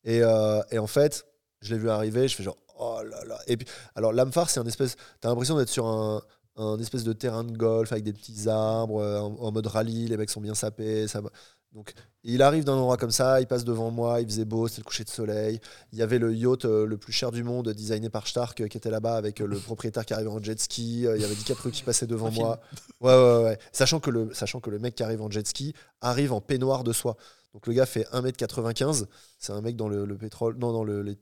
et, 0.04 0.22
euh, 0.22 0.60
et 0.70 0.78
en 0.78 0.86
fait, 0.86 1.26
je 1.60 1.74
l'ai 1.74 1.80
vu 1.80 1.88
arriver, 1.88 2.28
je 2.28 2.36
fais 2.36 2.42
genre 2.42 2.58
oh 2.78 3.00
là 3.02 3.24
là. 3.24 3.38
Et 3.46 3.56
puis, 3.56 3.66
alors 3.94 4.12
l'âme 4.12 4.32
phare, 4.32 4.50
c'est 4.50 4.60
un 4.60 4.66
espèce, 4.66 4.96
t'as 5.20 5.28
l'impression 5.30 5.56
d'être 5.56 5.68
sur 5.70 5.86
un, 5.86 6.22
un 6.56 6.78
espèce 6.78 7.04
de 7.04 7.12
terrain 7.12 7.44
de 7.44 7.56
golf 7.56 7.90
avec 7.92 8.04
des 8.04 8.12
petits 8.12 8.48
arbres 8.48 9.00
euh, 9.00 9.20
en, 9.20 9.34
en 9.40 9.52
mode 9.52 9.66
rallye, 9.66 10.06
les 10.08 10.16
mecs 10.16 10.30
sont 10.30 10.40
bien 10.40 10.54
sapés. 10.54 11.08
Ça, 11.08 11.20
va. 11.20 11.30
donc 11.72 11.94
il 12.22 12.40
arrive 12.42 12.64
d'un 12.64 12.74
endroit 12.74 12.96
comme 12.96 13.10
ça, 13.10 13.40
il 13.40 13.46
passe 13.46 13.64
devant 13.64 13.90
moi, 13.90 14.20
il 14.20 14.26
faisait 14.26 14.44
beau, 14.44 14.66
c'était 14.68 14.80
le 14.80 14.84
coucher 14.86 15.04
de 15.04 15.10
soleil. 15.10 15.60
Il 15.92 15.98
y 15.98 16.02
avait 16.02 16.18
le 16.18 16.32
yacht 16.34 16.64
euh, 16.64 16.86
le 16.86 16.96
plus 16.96 17.12
cher 17.12 17.32
du 17.32 17.42
monde, 17.42 17.68
designé 17.70 18.08
par 18.08 18.26
Stark, 18.26 18.60
euh, 18.60 18.68
qui 18.68 18.76
était 18.78 18.90
là-bas 18.90 19.16
avec 19.16 19.40
euh, 19.40 19.46
le 19.46 19.58
propriétaire 19.60 20.06
qui 20.06 20.14
arrivait 20.14 20.30
en 20.30 20.42
jet 20.42 20.58
ski. 20.60 21.00
Il 21.00 21.20
y 21.20 21.24
avait 21.24 21.34
DiCaprio 21.34 21.70
qui 21.70 21.82
passait 21.82 22.06
devant 22.06 22.30
moi. 22.30 22.60
Ouais, 23.00 23.12
ouais, 23.14 23.44
ouais. 23.44 23.58
Sachant 23.72 24.00
que, 24.00 24.10
le, 24.10 24.32
sachant 24.32 24.60
que 24.60 24.70
le 24.70 24.78
mec 24.78 24.94
qui 24.94 25.02
arrive 25.02 25.20
en 25.22 25.30
jet 25.30 25.46
ski 25.46 25.74
arrive 26.00 26.32
en 26.32 26.40
peignoir 26.40 26.84
de 26.84 26.92
soie. 26.92 27.16
Donc 27.52 27.66
le 27.66 27.72
gars 27.72 27.86
fait 27.86 28.06
1m95. 28.12 29.06
C'est 29.38 29.52
un 29.52 29.60
mec 29.60 29.76
dans 29.76 29.88
le, 29.88 30.06
le 30.06 30.16
pétrole. 30.16 30.56
Non, 30.58 30.72
dans 30.72 30.84
les, 30.84 30.94
le- 31.02 31.16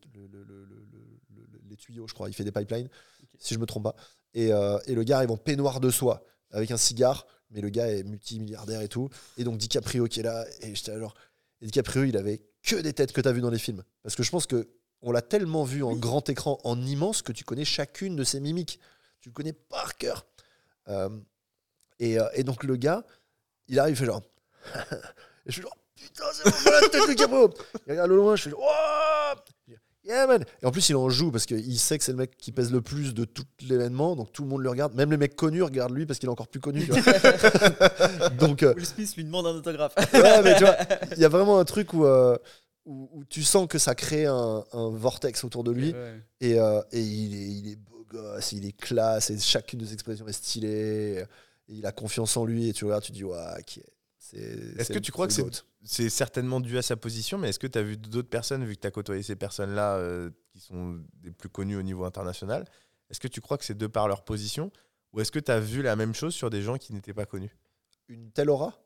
les 1.68 1.76
tuyaux, 1.76 2.06
je 2.06 2.14
crois. 2.14 2.28
Il 2.28 2.34
fait 2.34 2.44
des 2.44 2.52
pipelines, 2.52 2.88
si 3.38 3.54
je 3.54 3.58
me 3.58 3.66
trompe 3.66 3.84
pas. 3.84 3.96
Et, 4.34 4.52
euh, 4.52 4.78
et 4.86 4.94
le 4.94 5.02
gars 5.04 5.18
arrive 5.18 5.30
en 5.30 5.36
peignoir 5.36 5.80
de 5.80 5.90
soie 5.90 6.24
avec 6.50 6.70
un 6.70 6.76
cigare. 6.76 7.26
Mais 7.50 7.60
le 7.60 7.68
gars 7.68 7.88
est 7.88 8.02
multimilliardaire 8.02 8.80
et 8.80 8.88
tout. 8.88 9.10
Et 9.36 9.44
donc 9.44 9.58
DiCaprio 9.58 10.06
qui 10.06 10.20
est 10.20 10.22
là. 10.22 10.46
Et 10.62 10.74
j'étais 10.74 10.92
alors. 10.92 11.14
Et 11.60 11.66
DiCaprio, 11.66 12.04
il 12.04 12.16
avait 12.16 12.42
que 12.62 12.76
des 12.76 12.92
têtes 12.92 13.12
que 13.12 13.20
tu 13.20 13.28
as 13.28 13.32
vues 13.32 13.40
dans 13.40 13.50
les 13.50 13.58
films. 13.58 13.82
Parce 14.02 14.16
que 14.16 14.22
je 14.22 14.30
pense 14.30 14.46
que 14.46 14.68
on 15.02 15.10
l'a 15.10 15.22
tellement 15.22 15.64
vu 15.64 15.82
en 15.82 15.94
grand 15.96 16.28
écran, 16.28 16.58
en 16.64 16.80
immense, 16.80 17.22
que 17.22 17.32
tu 17.32 17.44
connais 17.44 17.64
chacune 17.64 18.16
de 18.16 18.24
ses 18.24 18.40
mimiques. 18.40 18.78
Tu 19.20 19.28
le 19.28 19.34
connais 19.34 19.52
par 19.52 19.96
cœur. 19.96 20.26
Euh, 20.88 21.10
et, 21.98 22.18
euh, 22.18 22.28
et 22.34 22.44
donc 22.44 22.64
le 22.64 22.76
gars, 22.76 23.04
il 23.68 23.78
arrive, 23.78 23.94
il 23.94 23.98
fait 23.98 24.06
genre. 24.06 24.22
et 25.46 25.50
je 25.50 25.56
fais 25.56 25.62
genre, 25.62 25.76
putain, 25.96 26.24
c'est 26.32 26.44
bon, 26.44 26.70
la 26.70 26.88
tête 26.88 27.08
de 27.08 27.14
Caprio. 27.14 27.52
Il 27.86 27.92
regarde 27.92 28.10
au 28.12 28.16
loin, 28.16 28.36
je 28.36 28.42
fais 28.44 28.50
genre, 28.50 28.62
oh 28.62 29.72
Yeah 30.04 30.26
man 30.26 30.44
Et 30.62 30.66
en 30.66 30.70
plus, 30.72 30.88
il 30.88 30.96
en 30.96 31.08
joue 31.08 31.30
parce 31.30 31.46
qu'il 31.46 31.78
sait 31.78 31.96
que 31.96 32.02
c'est 32.04 32.12
le 32.12 32.18
mec 32.18 32.36
qui 32.36 32.50
pèse 32.50 32.72
le 32.72 32.80
plus 32.80 33.14
de 33.14 33.24
tout 33.24 33.44
l'événement, 33.68 34.16
donc 34.16 34.32
tout 34.32 34.42
le 34.42 34.48
monde 34.48 34.62
le 34.62 34.68
regarde. 34.70 34.94
Même 34.94 35.10
les 35.12 35.16
mecs 35.16 35.36
connus 35.36 35.62
regardent 35.62 35.94
lui 35.94 36.06
parce 36.06 36.18
qu'il 36.18 36.28
est 36.28 36.32
encore 36.32 36.48
plus 36.48 36.58
connu. 36.60 36.84
tu 36.84 36.90
vois. 37.00 38.28
donc, 38.38 38.62
euh, 38.64 38.74
Will 38.74 38.86
Smith 38.86 39.14
lui 39.16 39.24
demande 39.24 39.46
un 39.46 39.54
autographe. 39.54 39.94
ouais, 40.12 40.42
mais 40.42 40.56
tu 40.56 40.64
vois, 40.64 40.76
il 41.12 41.18
y 41.18 41.24
a 41.24 41.28
vraiment 41.28 41.58
un 41.60 41.64
truc 41.64 41.92
où, 41.94 42.04
euh, 42.04 42.36
où, 42.84 43.08
où 43.12 43.24
tu 43.24 43.42
sens 43.44 43.68
que 43.68 43.78
ça 43.78 43.94
crée 43.94 44.26
un, 44.26 44.64
un 44.72 44.88
vortex 44.90 45.44
autour 45.44 45.62
de 45.62 45.70
lui. 45.70 45.92
Ouais. 45.92 46.20
Et, 46.40 46.58
euh, 46.58 46.80
et 46.90 47.00
il, 47.00 47.34
est, 47.34 47.46
il 47.60 47.68
est 47.72 47.76
beau 47.76 48.04
gosse, 48.10 48.50
il 48.52 48.66
est 48.66 48.76
classe, 48.76 49.30
et 49.30 49.38
chacune 49.38 49.78
de 49.78 49.86
ses 49.86 49.92
expressions 49.94 50.26
est 50.26 50.32
stylée. 50.32 51.24
Et 51.68 51.74
il 51.74 51.86
a 51.86 51.92
confiance 51.92 52.36
en 52.36 52.44
lui, 52.44 52.68
et 52.68 52.72
tu 52.72 52.84
regardes, 52.86 53.04
tu 53.04 53.12
dis, 53.12 53.22
ouais, 53.22 53.36
ok. 53.58 53.64
c'est- 53.66 53.82
Est-ce 54.32 54.92
que 54.92 54.98
tu 54.98 55.12
crois 55.12 55.28
que 55.28 55.34
c'est 55.84 56.08
certainement 56.10 56.60
dû 56.60 56.78
à 56.78 56.82
sa 56.82 56.96
position, 56.96 57.38
mais 57.38 57.48
est-ce 57.50 57.58
que 57.58 57.66
tu 57.66 57.78
as 57.78 57.82
vu 57.82 57.96
d'autres 57.96 58.28
personnes, 58.30 58.64
vu 58.64 58.74
que 58.76 58.80
tu 58.80 58.86
as 58.86 58.90
côtoyé 58.90 59.22
ces 59.22 59.36
personnes-là 59.36 59.96
euh, 59.96 60.30
qui 60.52 60.60
sont 60.60 61.00
des 61.22 61.30
plus 61.30 61.48
connues 61.48 61.76
au 61.76 61.82
niveau 61.82 62.04
international, 62.04 62.64
est-ce 63.10 63.20
que 63.20 63.28
tu 63.28 63.40
crois 63.40 63.58
que 63.58 63.64
c'est 63.64 63.76
de 63.76 63.86
par 63.86 64.08
leur 64.08 64.24
position 64.24 64.70
ou 65.12 65.20
est-ce 65.20 65.30
que 65.32 65.38
tu 65.38 65.50
as 65.50 65.60
vu 65.60 65.82
la 65.82 65.96
même 65.96 66.14
chose 66.14 66.34
sur 66.34 66.48
des 66.50 66.62
gens 66.62 66.78
qui 66.78 66.94
n'étaient 66.94 67.12
pas 67.12 67.26
connus? 67.26 67.54
Une 68.08 68.30
telle 68.30 68.48
aura? 68.48 68.78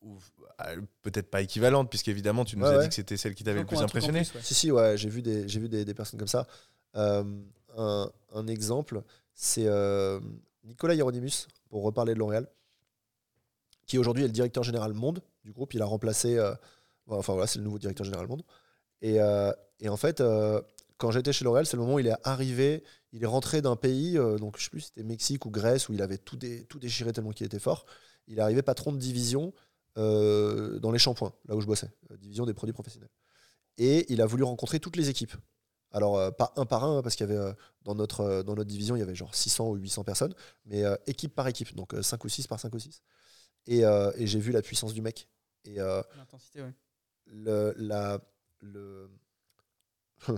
Ou 0.00 0.16
ah, 0.58 0.72
peut-être 1.02 1.30
pas 1.30 1.42
équivalente, 1.42 1.90
puisqu'évidemment 1.90 2.44
tu 2.44 2.56
nous 2.56 2.64
Ouais, 2.64 2.70
as 2.70 2.76
ouais. 2.78 2.82
dit 2.84 2.88
que 2.88 2.94
c'était 2.94 3.16
celle 3.16 3.34
qui 3.34 3.44
t'avait 3.44 3.60
le 3.60 3.66
plus 3.66 3.78
impressionné. 3.82 4.22
plus, 4.22 4.34
ouais. 4.34 4.40
Si, 4.42 4.54
si, 4.54 4.72
ouais, 4.72 4.96
j'ai 4.96 5.08
vu 5.08 5.22
des, 5.22 5.48
j'ai 5.48 5.60
vu 5.60 5.68
des, 5.68 5.84
des 5.84 5.94
personnes 5.94 6.18
comme 6.18 6.28
ça. 6.28 6.46
Euh, 6.96 7.24
un, 7.76 8.10
un 8.32 8.46
exemple, 8.46 9.02
c'est 9.34 9.66
euh, 9.66 10.20
Nicolas 10.64 10.94
Hieronymus, 10.94 11.46
pour 11.68 11.82
reparler 11.82 12.14
de 12.14 12.18
L'Oréal, 12.18 12.48
qui 13.88 13.98
aujourd'hui 13.98 14.24
est 14.24 14.28
le 14.28 14.32
directeur 14.32 14.62
général 14.62 14.92
monde 14.94 15.22
du 15.44 15.52
groupe. 15.52 15.74
Il 15.74 15.82
a 15.82 15.86
remplacé. 15.86 16.38
euh, 16.38 16.54
enfin 17.08 17.32
voilà, 17.32 17.48
c'est 17.48 17.58
le 17.58 17.64
nouveau 17.64 17.78
directeur 17.80 18.04
général 18.04 18.28
monde. 18.28 18.42
Et, 19.02 19.20
euh, 19.20 19.52
en 19.88 19.96
fait, 19.96 20.20
euh, 20.20 20.62
quand 20.98 21.10
j'étais 21.10 21.32
chez 21.32 21.44
L'Oréal, 21.44 21.66
c'est 21.66 21.76
le 21.76 21.82
moment 21.82 21.94
où 21.94 21.98
il 22.00 22.06
est 22.08 22.16
arrivé, 22.24 22.84
il 23.12 23.22
est 23.22 23.26
rentré 23.26 23.62
d'un 23.62 23.76
pays, 23.76 24.14
donc 24.40 24.58
je 24.58 24.64
sais 24.64 24.70
plus 24.70 24.80
si 24.82 24.86
c'était 24.88 25.04
Mexique 25.04 25.46
ou 25.46 25.50
Grèce, 25.50 25.88
où 25.88 25.92
il 25.94 26.02
avait 26.02 26.18
tout, 26.18 26.36
dé- 26.36 26.64
tout 26.66 26.78
déchiré 26.78 27.12
tellement 27.12 27.30
qu'il 27.32 27.46
était 27.46 27.60
fort. 27.60 27.86
Il 28.26 28.38
est 28.38 28.42
arrivé 28.42 28.62
patron 28.62 28.92
de 28.92 28.98
division 28.98 29.52
dans 29.96 30.90
les 30.92 30.98
shampoings, 30.98 31.32
là 31.48 31.56
où 31.56 31.60
je 31.60 31.66
bossais, 31.66 31.88
division 32.20 32.46
des 32.46 32.54
produits 32.54 32.72
professionnels. 32.72 33.10
Et 33.78 34.12
il 34.12 34.20
a 34.20 34.26
voulu 34.26 34.42
rencontrer 34.42 34.80
toutes 34.80 34.96
les 34.96 35.08
équipes. 35.08 35.34
Alors, 35.92 36.34
pas 36.36 36.52
un 36.56 36.66
par 36.66 36.84
un, 36.84 36.98
hein, 36.98 37.02
parce 37.02 37.14
qu'il 37.16 37.28
y 37.28 37.32
avait 37.32 37.54
dans, 37.84 37.94
notre, 37.94 38.42
dans 38.42 38.54
notre 38.56 38.68
division, 38.68 38.96
il 38.96 38.98
y 38.98 39.02
avait 39.02 39.14
genre 39.14 39.34
600 39.34 39.68
ou 39.70 39.76
800 39.76 40.04
personnes, 40.04 40.34
mais 40.66 40.82
équipe 41.06 41.34
par 41.34 41.46
équipe, 41.48 41.74
donc 41.76 41.94
5 42.02 42.24
ou 42.24 42.28
6 42.28 42.46
par 42.48 42.58
5 42.60 42.74
ou 42.74 42.78
6. 42.80 43.02
Et, 43.68 43.84
euh, 43.84 44.10
et 44.16 44.26
j'ai 44.26 44.40
vu 44.40 44.50
la 44.50 44.62
puissance 44.62 44.94
du 44.94 45.02
mec. 45.02 45.28
Et 45.64 45.78
euh, 45.80 46.02
L'intensité, 46.16 46.62
ouais. 46.62 46.72
le, 47.26 47.74
la, 47.76 48.18
le, 48.60 49.08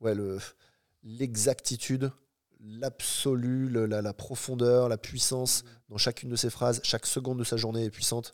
ouais, 0.00 0.14
le, 0.14 0.38
l'exactitude, 1.02 2.12
l'absolu, 2.60 3.68
le- 3.68 3.86
la, 3.86 4.02
la 4.02 4.12
profondeur, 4.12 4.88
la 4.88 4.98
puissance 4.98 5.64
dans 5.88 5.98
chacune 5.98 6.28
de 6.30 6.36
ses 6.36 6.50
phrases. 6.50 6.80
Chaque 6.84 7.06
seconde 7.06 7.38
de 7.38 7.44
sa 7.44 7.56
journée 7.56 7.84
est 7.84 7.90
puissante. 7.90 8.32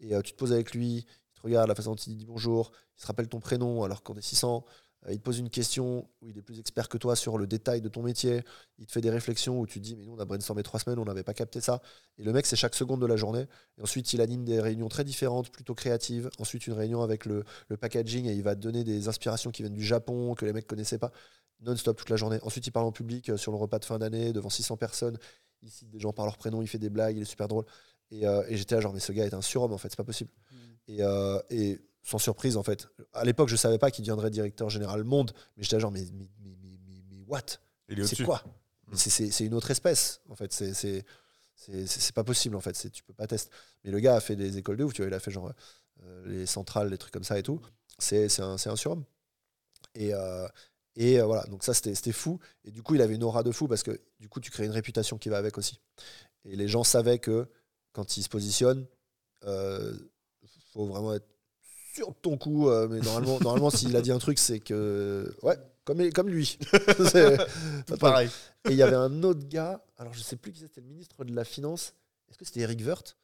Et 0.00 0.14
euh, 0.14 0.22
tu 0.22 0.32
te 0.32 0.36
poses 0.36 0.52
avec 0.52 0.74
lui, 0.74 0.98
il 0.98 1.04
te 1.34 1.40
regarde, 1.42 1.68
la 1.68 1.74
façon 1.74 1.90
dont 1.92 1.96
il 1.96 2.16
dit 2.16 2.26
bonjour, 2.26 2.72
il 2.96 3.00
se 3.02 3.06
rappelle 3.06 3.28
ton 3.28 3.40
prénom 3.40 3.82
alors 3.84 4.02
qu'on 4.02 4.14
est 4.16 4.22
600. 4.22 4.64
Euh, 5.06 5.12
il 5.12 5.18
te 5.18 5.22
pose 5.22 5.38
une 5.38 5.50
question 5.50 6.08
où 6.22 6.28
il 6.28 6.36
est 6.38 6.42
plus 6.42 6.58
expert 6.58 6.88
que 6.88 6.98
toi 6.98 7.16
sur 7.16 7.38
le 7.38 7.46
détail 7.46 7.80
de 7.80 7.88
ton 7.88 8.02
métier. 8.02 8.42
Il 8.78 8.86
te 8.86 8.92
fait 8.92 9.00
des 9.00 9.10
réflexions 9.10 9.58
où 9.60 9.66
tu 9.66 9.80
te 9.80 9.84
dis, 9.84 9.96
mais 9.96 10.04
nous, 10.04 10.14
on 10.14 10.18
a 10.18 10.24
brainstormé 10.24 10.62
trois 10.62 10.80
semaines, 10.80 10.98
on 10.98 11.04
n'avait 11.04 11.22
pas 11.22 11.34
capté 11.34 11.60
ça. 11.60 11.80
Et 12.18 12.24
le 12.24 12.32
mec, 12.32 12.46
c'est 12.46 12.56
chaque 12.56 12.74
seconde 12.74 13.00
de 13.00 13.06
la 13.06 13.16
journée. 13.16 13.46
Et 13.78 13.82
ensuite, 13.82 14.12
il 14.12 14.20
anime 14.20 14.44
des 14.44 14.60
réunions 14.60 14.88
très 14.88 15.04
différentes, 15.04 15.50
plutôt 15.50 15.74
créatives. 15.74 16.30
Ensuite, 16.38 16.66
une 16.66 16.74
réunion 16.74 17.02
avec 17.02 17.26
le, 17.26 17.44
le 17.68 17.76
packaging 17.76 18.26
et 18.26 18.32
il 18.32 18.42
va 18.42 18.54
te 18.54 18.60
donner 18.60 18.84
des 18.84 19.08
inspirations 19.08 19.50
qui 19.50 19.62
viennent 19.62 19.74
du 19.74 19.84
Japon, 19.84 20.34
que 20.34 20.44
les 20.44 20.52
mecs 20.52 20.66
connaissaient 20.66 20.98
pas, 20.98 21.12
non-stop 21.60 21.96
toute 21.96 22.10
la 22.10 22.16
journée. 22.16 22.38
Ensuite, 22.42 22.66
il 22.66 22.70
parle 22.70 22.86
en 22.86 22.92
public 22.92 23.30
euh, 23.30 23.36
sur 23.36 23.52
le 23.52 23.58
repas 23.58 23.78
de 23.78 23.84
fin 23.84 23.98
d'année 23.98 24.32
devant 24.32 24.50
600 24.50 24.76
personnes. 24.76 25.18
Il 25.62 25.70
cite 25.70 25.90
des 25.90 25.98
gens 25.98 26.12
par 26.12 26.24
leur 26.24 26.36
prénom, 26.36 26.62
il 26.62 26.68
fait 26.68 26.78
des 26.78 26.90
blagues, 26.90 27.16
il 27.16 27.22
est 27.22 27.26
super 27.26 27.48
drôle. 27.48 27.64
Et, 28.10 28.26
euh, 28.26 28.42
et 28.48 28.56
j'étais 28.56 28.74
là, 28.74 28.80
genre, 28.80 28.92
mais 28.92 29.00
ce 29.00 29.12
gars 29.12 29.26
est 29.26 29.34
un 29.34 29.42
surhomme, 29.42 29.72
en 29.72 29.78
fait, 29.78 29.88
c'est 29.90 29.96
pas 29.96 30.04
possible. 30.04 30.30
Et, 30.86 31.02
euh, 31.02 31.40
et 31.50 31.78
sans 32.08 32.18
surprise, 32.18 32.56
en 32.56 32.62
fait, 32.62 32.88
à 33.12 33.22
l'époque, 33.24 33.50
je 33.50 33.56
savais 33.56 33.76
pas 33.78 33.90
qu'il 33.90 34.02
deviendrait 34.02 34.30
directeur 34.30 34.70
général 34.70 35.04
monde, 35.04 35.32
mais 35.56 35.62
j'étais 35.62 35.78
genre, 35.78 35.90
mais, 35.90 36.06
mais, 36.14 36.30
mais, 36.42 36.56
mais, 36.62 36.78
mais, 36.86 37.02
mais 37.10 37.22
what? 37.26 37.42
Il 37.90 38.00
est 38.00 38.06
C'est 38.06 38.24
quoi? 38.24 38.42
Mm. 38.86 38.94
C'est- 38.96 39.44
une 39.44 39.52
autre 39.52 39.70
espèce, 39.70 40.22
en 40.30 40.34
fait. 40.34 40.50
C'est 40.52 40.72
c'est- 40.74 42.12
pas 42.14 42.24
possible, 42.24 42.56
en 42.56 42.60
fait. 42.62 42.74
C'est- 42.76 42.88
Tu 42.88 43.02
peux 43.02 43.12
pas 43.12 43.26
tester. 43.26 43.50
Mais 43.84 43.90
le 43.90 44.00
gars 44.00 44.16
a 44.16 44.20
fait 44.20 44.36
des 44.36 44.56
écoles 44.56 44.78
de 44.78 44.84
ouf, 44.84 44.94
tu 44.94 45.02
vois, 45.02 45.08
il 45.10 45.14
a 45.14 45.20
fait 45.20 45.30
genre 45.30 45.52
euh, 46.02 46.26
les 46.26 46.46
centrales, 46.46 46.88
les 46.88 46.96
trucs 46.96 47.12
comme 47.12 47.24
ça 47.24 47.38
et 47.38 47.42
tout. 47.42 47.60
C'est 47.98 48.28
c'est 48.30 48.40
un, 48.42 48.52
un 48.54 48.76
surhomme. 48.76 49.04
Et, 49.94 50.14
euh, 50.14 50.48
et 50.96 51.20
euh, 51.20 51.26
voilà, 51.26 51.44
donc 51.48 51.62
ça, 51.64 51.74
c'était 51.74 51.94
c'était 51.94 52.12
fou. 52.12 52.38
Et 52.64 52.70
du 52.70 52.82
coup, 52.82 52.94
il 52.94 53.02
avait 53.02 53.16
une 53.16 53.24
aura 53.24 53.42
de 53.42 53.50
fou 53.52 53.68
parce 53.68 53.82
que 53.82 54.00
du 54.20 54.28
coup, 54.30 54.40
tu 54.40 54.50
crées 54.50 54.64
une 54.64 54.70
réputation 54.70 55.18
qui 55.18 55.28
va 55.28 55.36
avec 55.36 55.58
aussi. 55.58 55.80
Et 56.44 56.56
les 56.56 56.68
gens 56.68 56.84
savaient 56.84 57.18
que 57.18 57.48
quand 57.92 58.16
il 58.16 58.22
se 58.22 58.28
positionne, 58.30 58.86
euh, 59.44 59.94
faut 60.72 60.86
vraiment 60.86 61.12
être 61.14 61.26
de 61.96 62.14
ton 62.22 62.36
coup. 62.36 62.68
euh, 62.68 62.88
mais 62.88 63.00
normalement, 63.00 63.38
normalement 63.42 63.70
s'il 63.70 63.96
a 63.96 64.00
dit 64.00 64.12
un 64.12 64.18
truc, 64.18 64.38
c'est 64.38 64.60
que. 64.60 65.34
Ouais, 65.42 65.56
comme, 65.84 66.10
comme 66.12 66.28
lui. 66.28 66.58
C'est-. 67.10 67.38
Pareil. 68.00 68.30
Et 68.68 68.72
il 68.72 68.76
y 68.76 68.82
avait 68.82 68.96
un 68.96 69.22
autre 69.22 69.46
gars, 69.48 69.82
alors 69.96 70.12
je 70.12 70.20
sais 70.20 70.36
plus 70.36 70.52
qui 70.52 70.60
c'était, 70.60 70.80
le 70.80 70.86
ministre 70.86 71.24
de 71.24 71.34
la 71.34 71.44
Finance, 71.44 71.94
est-ce 72.28 72.38
que 72.38 72.44
c'était 72.44 72.60
Eric 72.60 72.80
Woerth, 72.84 73.16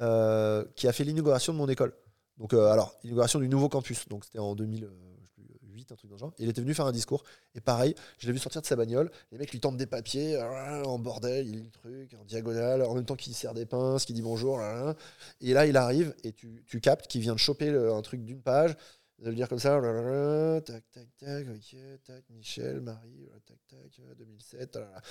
euh, 0.00 0.64
qui 0.74 0.88
a 0.88 0.92
fait 0.92 1.04
l'inauguration 1.04 1.52
de 1.52 1.58
mon 1.58 1.68
école. 1.68 1.94
Donc, 2.38 2.54
euh, 2.54 2.70
alors, 2.70 2.94
l'inauguration 3.04 3.38
du 3.38 3.48
nouveau 3.48 3.68
campus, 3.68 4.08
donc 4.08 4.24
c'était 4.24 4.38
en 4.38 4.54
2008, 4.54 4.88
il 6.38 6.48
était 6.48 6.60
venu 6.60 6.74
faire 6.74 6.86
un 6.86 6.92
discours, 6.92 7.24
et 7.54 7.60
pareil, 7.60 7.94
je 8.18 8.26
l'ai 8.26 8.32
vu 8.32 8.38
sortir 8.38 8.60
de 8.60 8.66
sa 8.66 8.76
bagnole, 8.76 9.10
les 9.32 9.38
mecs 9.38 9.50
lui 9.52 9.60
tendent 9.60 9.76
des 9.76 9.86
papiers, 9.86 10.36
euh, 10.36 10.84
en 10.84 10.98
bordel, 10.98 11.46
il 11.46 11.56
lit 11.56 11.62
le 11.62 11.70
truc, 11.70 12.14
en 12.20 12.24
diagonale, 12.24 12.82
en 12.82 12.94
même 12.94 13.04
temps 13.04 13.16
qu'il 13.16 13.34
sert 13.34 13.54
des 13.54 13.66
pinces, 13.66 14.04
qu'il 14.04 14.14
dit 14.14 14.22
bonjour, 14.22 14.58
là, 14.58 14.72
là. 14.72 14.94
et 15.40 15.52
là 15.52 15.66
il 15.66 15.76
arrive, 15.76 16.14
et 16.24 16.32
tu, 16.32 16.80
captes 16.80 17.06
qu'il 17.06 17.20
vient 17.20 17.34
de 17.34 17.38
choper 17.38 17.68
un 17.68 18.02
truc 18.02 18.24
d'une 18.24 18.40
page, 18.40 18.76
de 19.20 19.28
le 19.28 19.34
dire 19.34 19.48
comme 19.48 19.58
ça, 19.58 19.78
tac, 20.64 20.82
tac, 20.92 21.08
tac, 21.18 21.46
ok, 21.48 21.76
tac, 22.06 22.24
Michel, 22.30 22.80
Marie, 22.80 23.28
euh, 23.30 23.38
tac, 23.46 23.58
tac, 23.68 24.00
euh, 24.00 24.14
2007, 24.14 24.76
là, 24.76 24.80
là. 24.94 25.02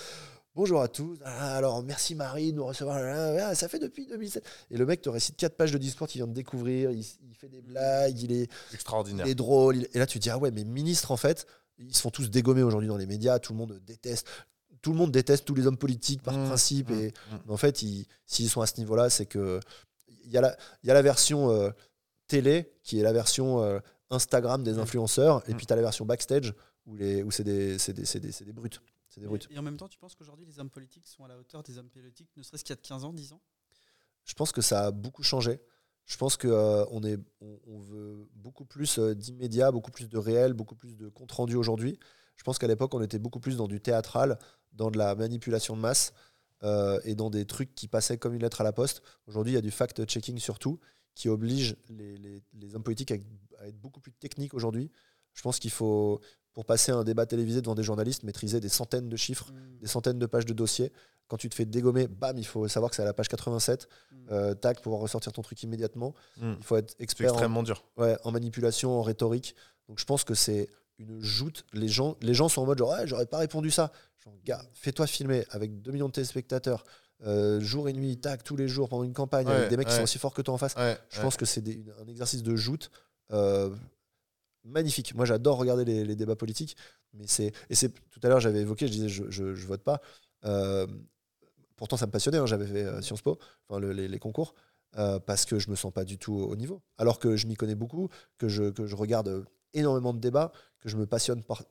bonjour 0.56 0.81
à 0.81 0.88
tous, 0.88 1.19
Ah, 1.23 1.56
alors 1.57 1.84
merci 1.84 2.15
Marie 2.15 2.52
de 2.52 2.57
nous 2.57 2.65
recevoir, 2.65 2.98
Ah, 2.98 3.53
ça 3.53 3.68
fait 3.68 3.77
depuis 3.77 4.07
2007. 4.07 4.44
Et 4.72 4.77
le 4.77 4.86
mec 4.88 5.02
te 5.02 5.10
récite 5.10 5.36
quatre 5.38 5.56
pages 5.56 5.72
de 5.72 5.77
discours 5.77 6.07
qu'il 6.07 6.19
vient 6.19 6.27
de 6.27 6.34
découvrir, 6.34 6.90
il, 6.90 7.06
il 7.22 7.36
fait 7.36 7.49
des 7.49 7.61
blagues, 7.61 8.19
il 8.19 8.31
est, 8.31 8.52
Extraordinaire. 8.73 9.27
il 9.27 9.30
est 9.30 9.36
drôle, 9.36 9.77
il- 9.77 9.88
et 9.94 9.99
là 9.99 10.07
tu 10.07 10.18
te 10.18 10.23
dis, 10.23 10.31
ah 10.31 10.40
ouais, 10.40 10.49
mais 10.49 10.64
ministre 10.64 11.11
en 11.11 11.18
fait, 11.18 11.45
ils 11.77 11.95
se 11.95 12.02
font 12.02 12.10
tous 12.10 12.31
dégommer 12.31 12.64
aujourd'hui 12.64 12.88
dans 12.90 12.98
les 12.98 13.06
médias, 13.06 13.38
tout 13.38 13.53
le 13.53 13.60
monde 13.60 13.80
déteste. 13.86 14.27
Tout 14.81 14.91
le 14.91 14.98
monde 14.98 15.11
déteste 15.11 15.45
tous 15.45 15.53
les 15.56 15.68
hommes 15.68 15.77
politiques 15.77 16.23
par 16.23 16.36
Mmh, 16.36 16.45
principe. 16.48 16.90
mmh, 16.90 16.94
et 16.99 17.14
mmh. 17.48 17.52
en 17.52 17.57
fait, 17.57 17.84
ils- 17.84 18.07
s'ils 18.26 18.49
sont 18.49 18.61
à 18.61 18.65
ce 18.65 18.77
niveau-là, 18.80 19.10
c'est 19.11 19.26
que 19.27 19.60
il 20.23 20.31
y, 20.31 20.38
a 20.38 20.41
la- 20.41 20.57
il 20.84 20.88
y 20.88 20.91
a 20.91 20.94
la 20.95 21.02
version 21.03 21.52
euh, 21.52 21.69
télé 22.27 22.72
qui 22.84 22.99
est 22.99 23.03
la 23.03 23.11
version 23.14 23.61
euh, 23.64 23.80
Instagram 24.10 24.64
des 24.64 24.77
influenceurs, 24.80 25.48
et 25.49 25.53
Mm. 25.53 25.57
puis 25.57 25.65
tu 25.65 25.73
as 25.73 25.76
la 25.76 25.81
version 25.81 26.06
backstage 26.06 26.53
où, 26.86 26.95
les, 26.95 27.23
où 27.23 27.31
c'est 27.31 27.44
des, 27.44 27.77
c'est 27.77 27.94
des, 27.94 28.06
c'est 28.06 28.19
des, 28.19 28.31
c'est 28.31 28.45
des 28.45 28.53
brutes. 28.53 28.81
C'est 29.10 29.19
des 29.22 29.27
brutes. 29.27 29.48
Et, 29.52 29.56
et 29.56 29.60
en 29.60 29.61
même 29.64 29.77
temps, 29.77 29.88
tu 29.88 29.98
penses 29.98 30.15
qu'aujourd'hui, 30.15 30.45
les 30.45 30.60
hommes 30.60 30.69
politiques 30.69 31.07
sont 31.07 31.23
à 31.26 31.27
la 31.27 31.38
hauteur 31.38 31.64
des 31.64 31.77
hommes 31.77 31.90
politiques, 31.90 32.30
ne 32.38 32.44
serait-ce 32.44 32.64
qu'il 32.64 32.72
y 32.73 32.77
a 32.77 32.81
de 32.81 32.88
15 32.88 33.06
ans, 33.06 33.14
10 33.14 33.34
ans? 33.34 33.41
Je 34.26 34.34
pense 34.34 34.52
que 34.52 34.61
ça 34.61 34.86
a 34.88 34.91
beaucoup 34.91 35.23
changé. 35.23 35.60
Je 36.06 36.18
pense 36.18 36.38
qu'on 36.38 36.88
on 36.91 37.03
est, 37.03 37.18
on, 37.41 37.60
on 37.68 37.80
veut 37.80 38.27
beaucoup 38.34 38.65
plus 38.65 38.98
euh, 38.98 39.14
d'immédiat, 39.14 39.72
beaucoup 39.72 39.91
plus 39.91 40.10
de 40.10 40.18
réel, 40.18 40.53
beaucoup 40.53 40.76
plus 40.76 40.95
de 40.95 41.07
compte 41.07 41.31
rendu 41.31 41.56
aujourd'hui. 41.56 41.99
Je 42.36 42.44
pense 42.44 42.57
qu'à 42.57 42.68
l'époque, 42.68 42.94
on 42.95 43.02
était 43.02 43.19
beaucoup 43.19 43.40
plus 43.40 43.57
dans 43.57 43.68
du 43.68 43.80
théâtral, 43.80 44.40
dans 44.73 44.90
de 44.91 44.98
la 44.98 45.14
manipulation 45.14 45.76
de 45.76 45.81
masse 45.81 46.14
euh, 46.64 46.99
et 47.03 47.14
dans 47.15 47.30
des 47.30 47.45
trucs 47.45 47.76
qui 47.76 47.88
passaient 47.88 48.18
comme 48.18 48.34
une 48.34 48.41
lettre 48.41 48.61
à 48.61 48.64
la 48.64 48.73
poste. 48.73 49.02
Aujourd'hui, 49.27 49.53
il 49.53 49.56
y 49.56 49.60
a 49.60 49.61
du 49.61 49.72
fact-checking 49.72 50.38
surtout 50.40 50.80
qui 51.15 51.30
oblige 51.30 51.76
les, 51.90 52.18
les- 52.18 52.41
les 52.53 52.76
hommes 52.76 52.84
politiques 52.84 53.11
à, 53.11 53.15
être- 53.15 53.26
à 53.60 53.68
être 53.68 53.80
beaucoup 53.80 53.99
plus 53.99 54.11
techniques 54.14 54.53
aujourd'hui. 54.53 54.91
Je 55.34 55.41
pense 55.41 55.60
qu'il 55.60 55.72
faut, 55.72 56.19
pour 56.53 56.65
passer 56.65 56.91
un 56.91 57.03
débat 57.03 57.26
télévisé 57.26 57.61
devant 57.61 57.76
des 57.76 57.84
journalistes, 57.84 58.23
maîtriser 58.23 58.60
des 58.60 58.69
centaines 58.69 59.10
de 59.10 59.15
chiffres, 59.18 59.52
des 59.81 59.88
centaines 59.88 60.19
de 60.19 60.26
pages 60.26 60.45
de 60.45 60.53
dossiers. 60.53 60.91
Quand 61.27 61.38
tu 61.38 61.48
te 61.48 61.53
fais 61.56 61.65
dégommer, 61.65 62.07
bam, 62.07 62.38
il 62.38 62.45
faut 62.45 62.68
savoir 62.68 62.90
que 62.90 62.95
c'est 62.95 63.03
à 63.03 63.06
la 63.06 63.14
page 63.14 63.27
87. 63.27 63.88
Mm. 64.11 64.15
Euh, 64.31 64.53
tac, 64.56 64.81
pouvoir 64.81 64.99
ressortir 65.02 65.31
ton 65.31 65.41
truc 65.44 65.61
immédiatement. 65.61 66.15
Mm. 66.38 66.53
Il 66.57 66.64
faut 66.64 66.76
être 66.77 66.95
expert 66.99 67.30
en, 67.30 67.34
extrêmement 67.34 67.64
dur. 67.64 67.86
ouais, 67.98 68.18
en 68.23 68.31
manipulation, 68.31 68.98
en 68.98 69.03
rhétorique. 69.03 69.56
Donc 69.88 69.99
je 69.99 70.06
pense 70.06 70.23
que 70.23 70.34
c'est 70.34 70.68
une 70.98 71.22
joute. 71.22 71.65
Les 71.73 71.88
gens, 71.88 72.18
les 72.22 72.34
gens 72.34 72.49
sont 72.49 72.61
en 72.64 72.65
mode 72.65 72.80
genre, 72.80 72.91
ouais, 72.91 73.06
j'aurais 73.07 73.27
pas 73.27 73.38
répondu 73.38 73.69
ça. 73.72 73.91
Genre, 74.23 74.34
gars, 74.44 74.65
fais-toi 74.73 75.06
filmer 75.07 75.45
avec 75.52 75.81
2 75.81 75.91
millions 75.91 76.07
de 76.07 76.14
téléspectateurs, 76.14 76.84
euh, 77.26 77.60
jour 77.60 77.90
et 77.90 77.94
nuit, 77.94 78.18
tac, 78.18 78.44
tous 78.44 78.56
les 78.56 78.68
jours 78.68 78.90
pendant 78.90 79.04
une 79.04 79.14
campagne, 79.14 79.48
Ouais, 79.48 79.54
avec 79.58 79.70
des 79.70 79.78
mecs 79.78 79.88
qui 79.88 79.94
sont 79.94 80.04
aussi 80.04 80.18
forts 80.20 80.34
que 80.34 80.41
toi 80.41 80.54
en 80.54 80.58
face. 80.58 80.76
Ouais, 80.78 80.98
Je 81.10 81.20
pense 81.22 81.36
que 81.38 81.46
c'est 81.46 81.62
des- 81.62 81.84
un 82.02 82.08
exercice 82.08 82.44
de 82.44 82.56
joute 82.56 82.91
euh, 83.32 83.70
magnifique. 84.64 85.16
Moi, 85.16 85.26
j'adore 85.26 85.58
regarder 85.58 85.86
les, 85.86 86.04
les 86.06 86.16
débats 86.16 86.36
politiques, 86.36 86.76
mais 87.14 87.26
c'est 87.28 87.52
et 87.70 87.76
c'est 87.76 87.90
tout 88.10 88.20
à 88.24 88.28
l'heure 88.30 88.40
j'avais 88.40 88.62
évoqué, 88.62 88.88
je 88.88 88.91
disais 88.91 89.10
je, 89.10 89.30
je, 89.30 89.56
je 89.56 89.68
vote 89.68 89.84
pas. 89.84 90.02
Euh, 90.46 90.88
pourtant, 91.76 91.98
ça 91.98 92.06
me 92.06 92.12
passionnait. 92.12 92.38
hein, 92.38 92.46
j'avais 92.46 92.68
fait 92.68 93.02
Sciences 93.02 93.22
Po, 93.22 93.38
enfin 93.68 93.80
le- 93.80 93.91
les, 93.94 94.08
les 94.08 94.20
concours, 94.20 94.54
parce 95.26 95.46
que 95.46 95.60
je 95.60 95.70
me 95.70 95.76
sens 95.76 95.94
pas 95.94 96.04
du 96.06 96.18
tout 96.18 96.34
au 96.36 96.56
niveau. 96.56 96.82
Alors 96.98 97.20
que 97.20 97.36
je 97.36 97.48
m'y 97.48 97.56
connais 97.56 97.76
beaucoup, 97.76 98.10
que 98.38 98.48
je 98.48 98.70
que 98.72 98.86
je 98.86 98.96
regarde 98.96 99.46
énormément 99.74 100.14
de 100.14 100.20
débats, 100.20 100.52
que 100.80 100.90
je 100.90 100.98
me 100.98 101.06
passionne 101.06 101.44
par, 101.44 101.64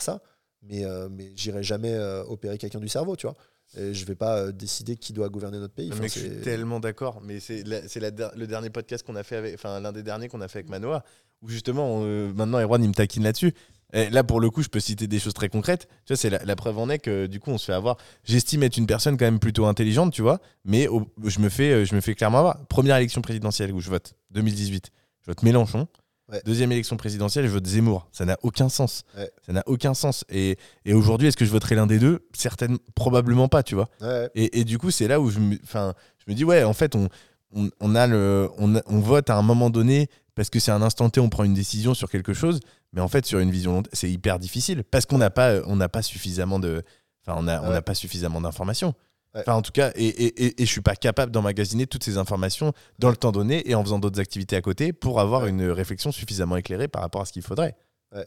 ça, 0.00 0.22
mais 0.62 0.84
mais 1.10 1.32
j'irai 1.36 1.62
jamais 1.62 1.96
opérer 2.26 2.58
quelqu'un 2.58 2.80
du 2.80 2.88
cerveau, 2.88 3.16
tu 3.16 3.26
vois. 3.26 3.36
Et 3.76 3.92
je 3.94 4.04
vais 4.06 4.14
pas 4.14 4.36
euh, 4.38 4.52
décider 4.52 4.96
qui 4.96 5.12
doit 5.12 5.28
gouverner 5.28 5.58
notre 5.58 5.74
pays. 5.74 5.90
Enfin, 5.92 6.02
je 6.04 6.08
suis 6.20 6.28
tellement 6.42 6.80
d'accord. 6.80 7.20
Mais 7.22 7.40
c'est 7.40 7.62
le 7.64 8.46
dernier 8.46 8.70
podcast 8.70 9.04
qu'on 9.06 9.16
a 9.16 9.22
fait 9.22 9.36
avec, 9.36 9.54
enfin 9.54 9.80
l'un 9.80 9.92
des 9.92 10.02
derniers 10.02 10.28
qu'on 10.28 10.40
a 10.40 10.48
fait 10.48 10.60
avec 10.60 10.68
Manoa, 10.70 11.04
où 11.42 11.48
justement 11.48 12.00
euh, 12.02 12.32
maintenant 12.34 12.60
Erwan 12.60 12.82
il 12.82 12.88
me 12.88 12.94
taquine 12.94 13.22
là-dessus. 13.24 13.52
Et 13.92 14.10
là 14.10 14.24
pour 14.24 14.40
le 14.40 14.50
coup, 14.50 14.62
je 14.62 14.68
peux 14.68 14.80
citer 14.80 15.06
des 15.06 15.18
choses 15.20 15.34
très 15.34 15.48
concrètes. 15.48 15.86
Tu 16.04 16.12
vois, 16.12 16.16
c'est 16.16 16.30
la, 16.30 16.44
la 16.44 16.56
preuve 16.56 16.78
en 16.78 16.88
est 16.90 16.98
que 16.98 17.26
du 17.26 17.38
coup 17.40 17.50
on 17.50 17.58
se 17.58 17.66
fait 17.66 17.72
avoir. 17.72 17.96
J'estime 18.24 18.62
être 18.64 18.76
une 18.76 18.86
personne 18.86 19.16
quand 19.16 19.24
même 19.24 19.38
plutôt 19.38 19.66
intelligente, 19.66 20.12
tu 20.12 20.22
vois, 20.22 20.40
mais 20.64 20.88
au- 20.88 21.06
je 21.24 21.38
me 21.40 21.48
fais, 21.48 21.70
euh, 21.72 21.84
je 21.84 21.94
me 21.94 22.00
fais 22.00 22.14
clairement 22.14 22.38
avoir. 22.38 22.66
Première 22.66 22.96
élection 22.96 23.22
présidentielle 23.22 23.72
où 23.72 23.80
je 23.80 23.90
vote, 23.90 24.14
2018, 24.30 24.90
je 25.22 25.30
vote 25.30 25.42
Mélenchon. 25.44 25.86
Ouais. 26.34 26.42
Deuxième 26.44 26.72
élection 26.72 26.96
présidentielle, 26.96 27.46
je 27.46 27.50
vote 27.50 27.66
Zemmour. 27.66 28.08
Ça 28.12 28.24
n'a 28.24 28.36
aucun 28.42 28.68
sens. 28.68 29.04
Ouais. 29.16 29.30
Ça 29.46 29.52
n'a 29.52 29.62
aucun 29.66 29.94
sens. 29.94 30.24
Et, 30.28 30.56
et 30.84 30.92
aujourd'hui, 30.92 31.28
est-ce 31.28 31.36
que 31.36 31.44
je 31.44 31.50
voterai 31.50 31.74
l'un 31.76 31.86
des 31.86 31.98
deux? 31.98 32.26
Certainement, 32.34 32.78
probablement 32.94 33.48
pas, 33.48 33.62
tu 33.62 33.74
vois. 33.74 33.88
Ouais, 34.00 34.28
Et, 34.34 34.60
et 34.60 34.64
du 34.64 34.78
coup, 34.78 34.90
c'est 34.90 35.08
là 35.08 35.20
où 35.20 35.30
je 35.30 35.38
me, 35.38 35.56
je 35.56 36.30
me 36.30 36.34
dis, 36.34 36.44
ouais, 36.44 36.64
en 36.64 36.72
fait, 36.72 36.96
on, 36.96 37.08
on, 37.54 37.70
on 37.80 37.94
a 37.94 38.06
le, 38.06 38.50
on, 38.58 38.74
on 38.86 38.98
vote 39.00 39.30
à 39.30 39.36
un 39.36 39.42
moment 39.42 39.70
donné 39.70 40.08
parce 40.34 40.50
que 40.50 40.58
c'est 40.58 40.72
un 40.72 40.82
instant 40.82 41.08
T, 41.10 41.20
on 41.20 41.28
prend 41.28 41.44
une 41.44 41.54
décision 41.54 41.94
sur 41.94 42.10
quelque 42.10 42.34
chose, 42.34 42.58
mais 42.92 43.00
en 43.00 43.08
fait, 43.08 43.24
sur 43.24 43.38
une 43.38 43.52
vision 43.52 43.72
longue, 43.74 43.86
c'est 43.92 44.10
hyper 44.10 44.40
difficile 44.40 44.82
parce 44.90 45.06
qu'on 45.06 45.18
n'a 45.18 45.30
pas, 45.30 45.62
on 45.66 45.76
n'a 45.76 45.88
pas 45.88 46.02
suffisamment 46.02 46.58
de, 46.58 46.82
enfin, 47.24 47.38
on 47.38 47.42
n'a 47.44 47.82
pas 47.82 47.94
suffisamment 47.94 48.40
d'informations. 48.40 48.94
Ouais. 49.34 49.40
Enfin, 49.40 49.54
en 49.54 49.62
tout 49.62 49.72
cas, 49.72 49.90
et, 49.96 50.06
et, 50.06 50.44
et, 50.46 50.62
et 50.62 50.66
je 50.66 50.70
suis 50.70 50.80
pas 50.80 50.94
capable 50.96 51.32
d'emmagasiner 51.32 51.86
toutes 51.86 52.04
ces 52.04 52.18
informations 52.18 52.72
dans 52.98 53.10
le 53.10 53.16
temps 53.16 53.32
donné 53.32 53.68
et 53.68 53.74
en 53.74 53.82
faisant 53.82 53.98
d'autres 53.98 54.20
activités 54.20 54.54
à 54.56 54.60
côté 54.60 54.92
pour 54.92 55.20
avoir 55.20 55.42
Ouais. 55.42 55.50
une 55.50 55.68
réflexion 55.70 56.12
suffisamment 56.12 56.56
éclairée 56.56 56.86
par 56.88 57.02
rapport 57.02 57.22
à 57.22 57.24
ce 57.24 57.32
qu'il 57.32 57.42
faudrait. 57.42 57.74
Ouais. 58.14 58.26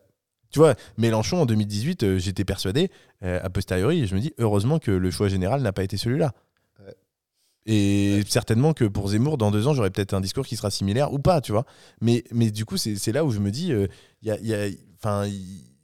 Tu 0.52 0.60
vois, 0.60 0.76
Mélenchon 0.98 1.42
en 1.42 1.46
2018, 1.46 2.04
euh, 2.04 2.20
j'étais 2.20 2.44
persuadé, 2.46 2.90
euh, 3.24 3.40
a 3.42 3.50
posteriori, 3.50 4.06
je 4.08 4.16
me 4.16 4.20
dis 4.20 4.34
heureusement 4.38 4.80
que 4.80 4.92
le 4.92 5.12
choix 5.12 5.28
général 5.30 5.62
n'a 5.62 5.72
pas 5.74 5.84
été 5.84 5.96
celui-là. 5.98 6.34
Et 7.70 8.22
certainement 8.30 8.74
que 8.74 8.86
pour 8.86 9.10
Zemmour, 9.10 9.38
dans 9.38 9.52
deux 9.52 9.68
ans, 9.68 9.74
j'aurai 9.74 9.90
peut-être 9.90 10.14
un 10.14 10.22
discours 10.22 10.46
qui 10.48 10.56
sera 10.56 10.72
similaire 10.72 11.12
ou 11.12 11.20
pas, 11.20 11.42
tu 11.42 11.52
vois. 11.52 11.66
Mais, 12.00 12.24
mais 12.32 12.50
du 12.50 12.64
coup, 12.64 12.78
c'est 12.78 13.12
là 13.12 13.26
où 13.26 13.32
je 13.32 13.40
me 13.40 13.52
dis, 13.52 13.74
euh, 13.74 13.88
y 14.22 14.32
a, 14.32 14.40
y 14.40 14.54
a- 14.54 14.70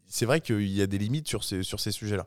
c'est 0.07 0.25
vrai 0.25 0.39
qu'il 0.39 0.65
y 0.71 0.81
a 0.81 0.87
des 0.87 0.97
limites 0.97 1.27
sur 1.27 1.43
ces, 1.43 1.61
sur 1.61 1.81
ces 1.81 1.91
sujets-là. 1.91 2.25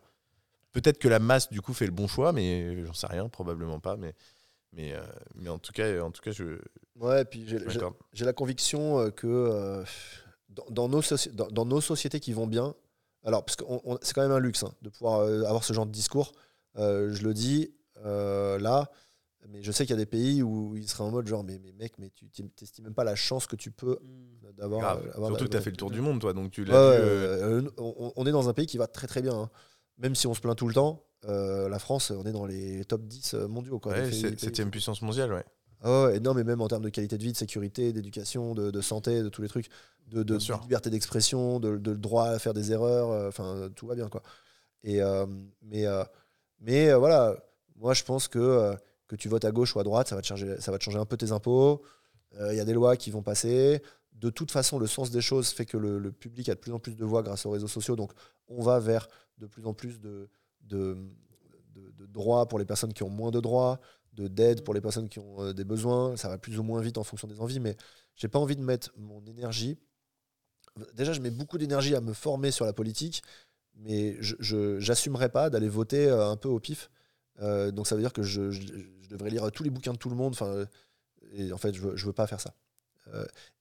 Peut-être 0.76 0.98
que 0.98 1.08
la 1.08 1.18
masse, 1.18 1.48
du 1.50 1.62
coup, 1.62 1.72
fait 1.72 1.86
le 1.86 1.92
bon 1.92 2.06
choix, 2.06 2.32
mais 2.32 2.84
j'en 2.84 2.92
sais 2.92 3.06
rien, 3.06 3.28
probablement 3.30 3.80
pas. 3.80 3.96
Mais, 3.96 4.14
mais, 4.72 4.92
euh, 4.94 5.00
mais 5.34 5.48
en 5.48 5.58
tout 5.58 5.72
cas, 5.72 6.00
en 6.02 6.10
tout 6.10 6.20
cas 6.20 6.32
je, 6.32 6.58
Ouais, 7.00 7.24
puis 7.24 7.46
j'ai- 7.46 8.24
la 8.24 8.32
conviction 8.32 8.98
euh, 9.00 9.10
que 9.10 9.26
euh, 9.26 9.84
dans, 10.50 10.66
dans 10.70 10.88
nos 10.88 11.00
dans, 11.32 11.48
dans 11.48 11.64
nos 11.64 11.80
sociétés 11.80 12.20
qui 12.20 12.32
vont 12.34 12.46
bien, 12.46 12.74
alors 13.24 13.44
parce 13.44 13.56
que 13.56 13.64
c'est 14.02 14.14
quand 14.14 14.22
même 14.22 14.32
un 14.32 14.38
luxe 14.38 14.64
hein, 14.64 14.74
de 14.82 14.90
pouvoir 14.90 15.20
euh, 15.20 15.44
avoir 15.44 15.64
ce 15.64 15.72
genre 15.72 15.86
de 15.86 15.92
discours. 15.92 16.32
euh, 16.76 17.12
je 17.12 17.22
le 17.22 17.32
dis 17.34 17.74
euh, 18.04 18.58
là, 18.58 18.90
mais 19.48 19.62
je 19.62 19.72
sais 19.72 19.84
qu'il 19.86 19.94
y 19.94 19.98
a 19.98 20.02
des 20.02 20.06
pays 20.06 20.42
où 20.42 20.76
ils 20.76 20.88
seraient 20.88 21.04
en 21.04 21.10
mode 21.10 21.26
genre 21.26 21.42
mais, 21.44 21.58
mais 21.58 21.72
mec, 21.72 21.94
mais 21.98 22.10
tu 22.10 22.28
t'im- 22.28 22.48
t'estimes 22.54 22.84
même 22.84 22.94
pas 22.94 23.04
la 23.04 23.14
chance 23.14 23.46
que 23.46 23.56
tu 23.56 23.70
peux 23.70 23.98
Hmm. 24.02 24.52
d'avoir. 24.56 24.98
Euh, 24.98 25.12
Surtout 25.26 25.48
tu 25.48 25.56
as 25.56 25.60
fait 25.60 25.70
le 25.70 25.76
tour 25.76 25.90
du 25.90 26.00
monde, 26.00 26.20
toi, 26.20 26.32
donc 26.32 26.50
tu 26.50 26.64
l'as 26.64 26.74
ouais, 26.74 26.78
vu. 26.78 26.86
euh, 27.02 27.60
euh, 27.62 27.70
on, 27.78 28.12
on 28.14 28.26
est 28.26 28.32
dans 28.32 28.48
un 28.48 28.52
pays 28.54 28.66
qui 28.66 28.78
va 28.78 28.86
très 28.86 29.06
très 29.06 29.22
bien. 29.22 29.34
hein. 29.34 29.50
Même 29.98 30.14
si 30.14 30.27
on 30.27 30.35
se 30.35 30.40
plaint 30.40 30.56
tout 30.56 30.68
le 30.68 30.74
temps, 30.74 31.02
euh, 31.24 31.68
la 31.68 31.78
France, 31.78 32.10
on 32.10 32.24
est 32.24 32.32
dans 32.32 32.47
les 32.47 32.85
top 32.85 33.02
10 33.06 33.35
mondiaux. 33.48 33.78
Quoi, 33.78 33.93
ouais, 33.93 34.10
pays- 34.10 34.39
septième 34.39 34.70
puissance 34.70 35.02
mondiale, 35.02 35.32
ouais. 35.32 35.44
ah 35.82 36.05
ouais, 36.05 36.16
et 36.16 36.20
non, 36.20 36.35
mais 36.35 36.44
même 36.44 36.60
en 36.60 36.68
termes 36.68 36.82
de 36.85 36.90
qualité 36.90 37.16
de 37.18 37.23
vie, 37.23 37.32
de 37.32 37.36
sécurité, 37.36 37.93
d'éducation, 37.93 38.55
de, 38.55 38.70
de 38.70 38.81
santé, 38.81 39.23
de 39.23 39.28
tous 39.28 39.43
les 39.43 39.48
trucs, 39.48 39.68
de, 40.09 40.23
liberté 40.62 40.90
d'expression, 40.90 41.59
de, 41.59 41.77
droit 41.94 42.28
à 42.28 42.39
faire 42.39 42.55
des 42.55 42.70
erreurs, 42.73 43.10
euh, 43.10 43.28
enfin, 43.28 43.68
tout 43.74 43.86
va 43.86 43.94
bien, 43.94 44.09
quoi. 44.09 44.23
Et, 44.85 45.02
euh, 45.02 45.27
mais 45.62 45.86
euh, 45.86 46.05
mais 46.60 46.90
euh, 46.90 46.98
voilà, 46.98 47.36
moi, 47.77 47.93
je 47.94 48.05
pense 48.05 48.28
que, 48.28 48.39
euh, 48.39 48.74
que 49.09 49.16
tu 49.16 49.28
votes 49.28 49.44
à 49.44 49.51
gauche 49.51 49.74
ou 49.74 49.81
à 49.81 49.82
droite, 49.85 50.09
ça 50.09 50.14
va 50.16 50.23
te 50.23 50.27
changer, 50.27 50.60
ça 50.60 50.70
va 50.70 50.78
te 50.78 50.85
changer 50.85 50.98
un 50.98 51.05
peu 51.06 51.16
tes 51.16 51.32
impôts. 51.32 51.82
Euh, 52.40 52.52
Il 52.52 52.56
y 52.56 52.60
a 52.60 52.64
des 52.64 52.73
lois 52.74 52.97
qui 52.97 53.10
vont 53.10 53.23
passer. 53.23 53.82
De 54.12 54.31
toute 54.31 54.51
façon, 54.51 54.78
le 54.78 54.86
sens 54.86 55.10
des 55.10 55.20
choses 55.20 55.48
fait 55.51 55.66
que 55.66 55.77
le, 55.77 55.98
le 55.98 56.12
public 56.12 56.48
a 56.48 56.55
de 56.55 56.60
plus 56.60 56.73
en 56.73 56.78
plus 56.78 56.97
de 56.97 57.05
voix 57.05 57.23
grâce 57.23 57.44
aux 57.47 57.51
réseaux 57.51 57.68
sociaux. 57.68 57.97
Donc, 57.97 58.12
on 58.48 58.62
va 58.62 58.78
vers 58.78 59.09
de 59.38 59.46
plus 59.46 59.66
en 59.66 59.74
plus 59.74 60.00
de, 60.00 60.28
de, 60.62 60.96
de- 61.74 62.06
droits 62.06 62.48
pour 62.48 62.58
les 62.58 62.64
personnes 62.64 62.92
qui 62.92 63.02
ont 63.02 63.10
moins 63.10 63.30
de 63.30 63.40
droits, 63.40 63.80
de 64.14 64.28
d'aide 64.28 64.64
pour 64.64 64.72
les 64.72 64.80
personnes 64.80 65.08
qui 65.08 65.18
ont 65.18 65.42
euh, 65.42 65.52
des 65.52 65.64
besoins. 65.64 66.16
Ça 66.16 66.28
va 66.28 66.38
plus 66.38 66.58
ou 66.58 66.62
moins 66.62 66.80
vite 66.80 66.98
en 66.98 67.04
fonction 67.04 67.28
des 67.28 67.40
envies, 67.40 67.60
mais 67.60 67.76
j'ai 68.14 68.28
pas 68.28 68.38
envie 68.38 68.56
de 68.56 68.62
mettre 68.62 68.92
mon 68.96 69.24
énergie. 69.26 69.78
Déjà, 70.94 71.12
je 71.12 71.20
mets 71.20 71.30
beaucoup 71.30 71.58
d'énergie 71.58 71.94
à 71.94 72.00
me 72.00 72.12
former 72.12 72.50
sur 72.50 72.64
la 72.64 72.72
politique, 72.72 73.22
mais 73.74 74.16
je 74.20 74.78
n'assumerai 74.86 75.28
pas 75.28 75.50
d'aller 75.50 75.68
voter 75.68 76.06
euh, 76.06 76.28
un 76.28 76.36
peu 76.36 76.48
au 76.48 76.60
pif. 76.60 76.90
Euh, 77.40 77.70
donc, 77.70 77.86
ça 77.86 77.94
veut 77.94 78.02
dire 78.02 78.12
que 78.12 78.22
je, 78.22 78.50
devrais 79.08 79.30
lire 79.30 79.50
tous 79.52 79.62
les 79.62 79.70
bouquins 79.70 79.92
de 79.92 79.98
tout 79.98 80.10
le 80.10 80.16
monde. 80.16 80.36
Et 81.32 81.52
en 81.52 81.58
fait, 81.58 81.74
je 81.74 81.80
veux, 81.80 81.94
veux 81.94 82.12
pas 82.12 82.26
faire 82.26 82.40
ça. 82.40 82.54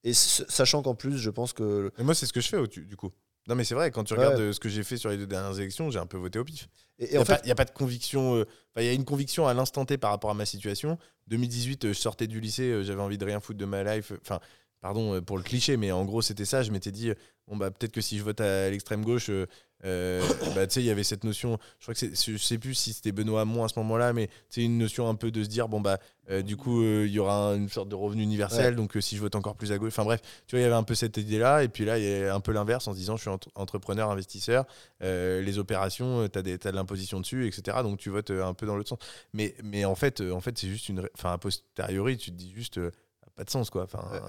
Et 0.03 0.13
sachant 0.13 0.81
qu'en 0.81 0.95
plus, 0.95 1.17
je 1.17 1.29
pense 1.29 1.53
que 1.53 1.91
Mais 1.97 2.03
moi, 2.03 2.15
c'est 2.15 2.25
ce 2.25 2.33
que 2.33 2.41
je 2.41 2.49
fais, 2.49 2.67
du 2.67 2.97
coup. 2.97 3.11
Non, 3.47 3.55
mais 3.55 3.63
c'est 3.63 3.75
vrai, 3.75 3.91
quand 3.91 4.03
tu 4.03 4.13
Ouais. 4.13 4.19
regardes 4.25 4.39
euh, 4.41 4.53
ce 4.53 4.59
que 4.59 4.69
j'ai 4.69 4.83
fait 4.83 4.97
sur 4.97 5.09
les 5.09 5.17
deux 5.17 5.27
dernières 5.27 5.57
élections, 5.59 5.91
j'ai 5.91 5.99
un 5.99 6.05
peu 6.07 6.17
voté 6.17 6.39
au 6.39 6.43
pif. 6.43 6.67
et, 6.97 7.03
et 7.05 7.07
Il 7.09 7.11
n'y 7.13 7.17
en 7.19 7.21
a, 7.21 7.25
fait, 7.25 7.41
pas- 7.41 7.47
y 7.47 7.51
a 7.51 7.55
pas 7.55 7.65
de 7.65 7.71
conviction. 7.71 8.35
euh, 8.37 8.41
enfin, 8.41 8.81
Il 8.81 8.85
y 8.85 8.89
a 8.89 8.93
une 8.93 9.05
conviction 9.05 9.47
à 9.47 9.53
l'instant 9.53 9.85
T 9.85 9.97
par 9.97 10.11
rapport 10.11 10.31
à 10.31 10.33
ma 10.33 10.45
situation. 10.45 10.97
2018, 11.27 11.85
euh, 11.85 11.87
je 11.89 11.99
sortais 11.99 12.27
du 12.27 12.39
lycée, 12.39 12.83
j'avais 12.83 13.01
envie 13.01 13.17
de 13.17 13.25
rien 13.25 13.39
foutre 13.39 13.59
de 13.59 13.65
ma 13.65 13.83
life. 13.83 14.13
Enfin, 14.21 14.39
pardon 14.81 15.21
pour 15.21 15.37
le 15.37 15.43
cliché, 15.43 15.77
mais 15.77 15.91
en 15.91 16.05
gros, 16.05 16.21
c'était 16.21 16.45
ça. 16.45 16.63
Je 16.63 16.71
m'étais 16.71 16.91
dit, 16.91 17.11
bon, 17.47 17.57
bah, 17.57 17.71
peut-être 17.71 17.91
que 17.91 18.01
si 18.01 18.17
je 18.17 18.23
vote 18.23 18.41
à 18.41 18.69
l'extrême 18.69 19.03
gauche, 19.03 19.29
euh, 19.29 19.45
euh, 19.83 20.21
bah, 20.55 20.65
tu 20.65 20.73
sais, 20.75 20.81
il 20.81 20.85
y 20.85 20.89
avait 20.89 21.03
cette 21.03 21.23
notion. 21.23 21.59
Je 21.79 21.85
crois 21.85 21.93
que 21.93 21.99
c'est, 21.99 22.15
je 22.15 22.37
sais 22.37 22.57
plus 22.57 22.73
si 22.73 22.93
c'était 22.93 23.11
Benoît 23.11 23.41
Hamon 23.41 23.63
à 23.63 23.67
ce 23.67 23.77
moment-là, 23.79 24.13
mais 24.13 24.29
c'est 24.49 24.63
une 24.63 24.77
notion 24.77 25.07
un 25.09 25.15
peu 25.15 25.29
de 25.31 25.43
se 25.43 25.49
dire, 25.49 25.67
bon, 25.67 25.79
bah, 25.81 25.99
euh, 26.31 26.41
du 26.41 26.57
coup, 26.57 26.81
euh, 26.81 27.05
il 27.05 27.11
y 27.13 27.19
aura 27.19 27.49
un- 27.49 27.55
une 27.55 27.69
sorte 27.69 27.89
de 27.89 27.93
revenu 27.95 28.23
universel. 28.23 28.71
Ouais. 28.71 28.75
Donc, 28.75 28.97
si 28.99 29.15
je 29.15 29.21
vote 29.21 29.35
encore 29.35 29.55
plus 29.55 29.71
à 29.71 29.77
gauche, 29.77 29.89
enfin 29.93 30.05
bref, 30.05 30.21
tu 30.47 30.55
vois, 30.55 30.59
il 30.61 30.63
y 30.63 30.65
avait 30.65 30.73
un 30.73 30.81
peu 30.83 30.95
cette 30.95 31.17
idée-là. 31.17 31.63
Et 31.63 31.67
puis 31.67 31.85
là, 31.85 31.99
il 31.99 32.03
y 32.05 32.23
a 32.23 32.33
un 32.33 32.39
peu 32.39 32.51
l'inverse 32.51 32.87
en 32.87 32.93
se 32.93 32.97
disant, 32.97 33.15
je 33.15 33.21
suis 33.21 33.29
entre- 33.29 33.49
entrepreneur, 33.53 34.09
investisseur. 34.09 34.65
Les 35.01 35.57
opérations, 35.59 36.27
tu 36.29 36.39
as, 36.39 36.41
de 36.41 36.69
l'imposition 36.71 37.19
dessus, 37.19 37.45
etc. 37.45 37.77
Donc 37.83 37.99
tu 37.99 38.09
votes 38.09 38.31
un 38.31 38.53
peu 38.55 38.65
dans 38.65 38.75
l'autre 38.75 38.89
sens. 38.89 38.99
Mais, 39.33 39.53
mais 39.63 39.85
en 39.85 39.93
fait, 39.95 40.21
en 40.21 40.41
fait 40.41 40.57
c'est 40.57 40.67
juste 40.69 40.89
une. 40.89 41.07
Enfin, 41.15 41.33
a 41.33 41.37
posteriori, 41.37 42.17
tu 42.17 42.31
te 42.31 42.35
dis 42.35 42.51
juste. 42.55 42.79
pas 43.35 43.43
de 43.43 43.49
sens, 43.51 43.69
quoi. 43.69 43.83
Enfin. 43.83 44.03
Ouais. 44.11 44.19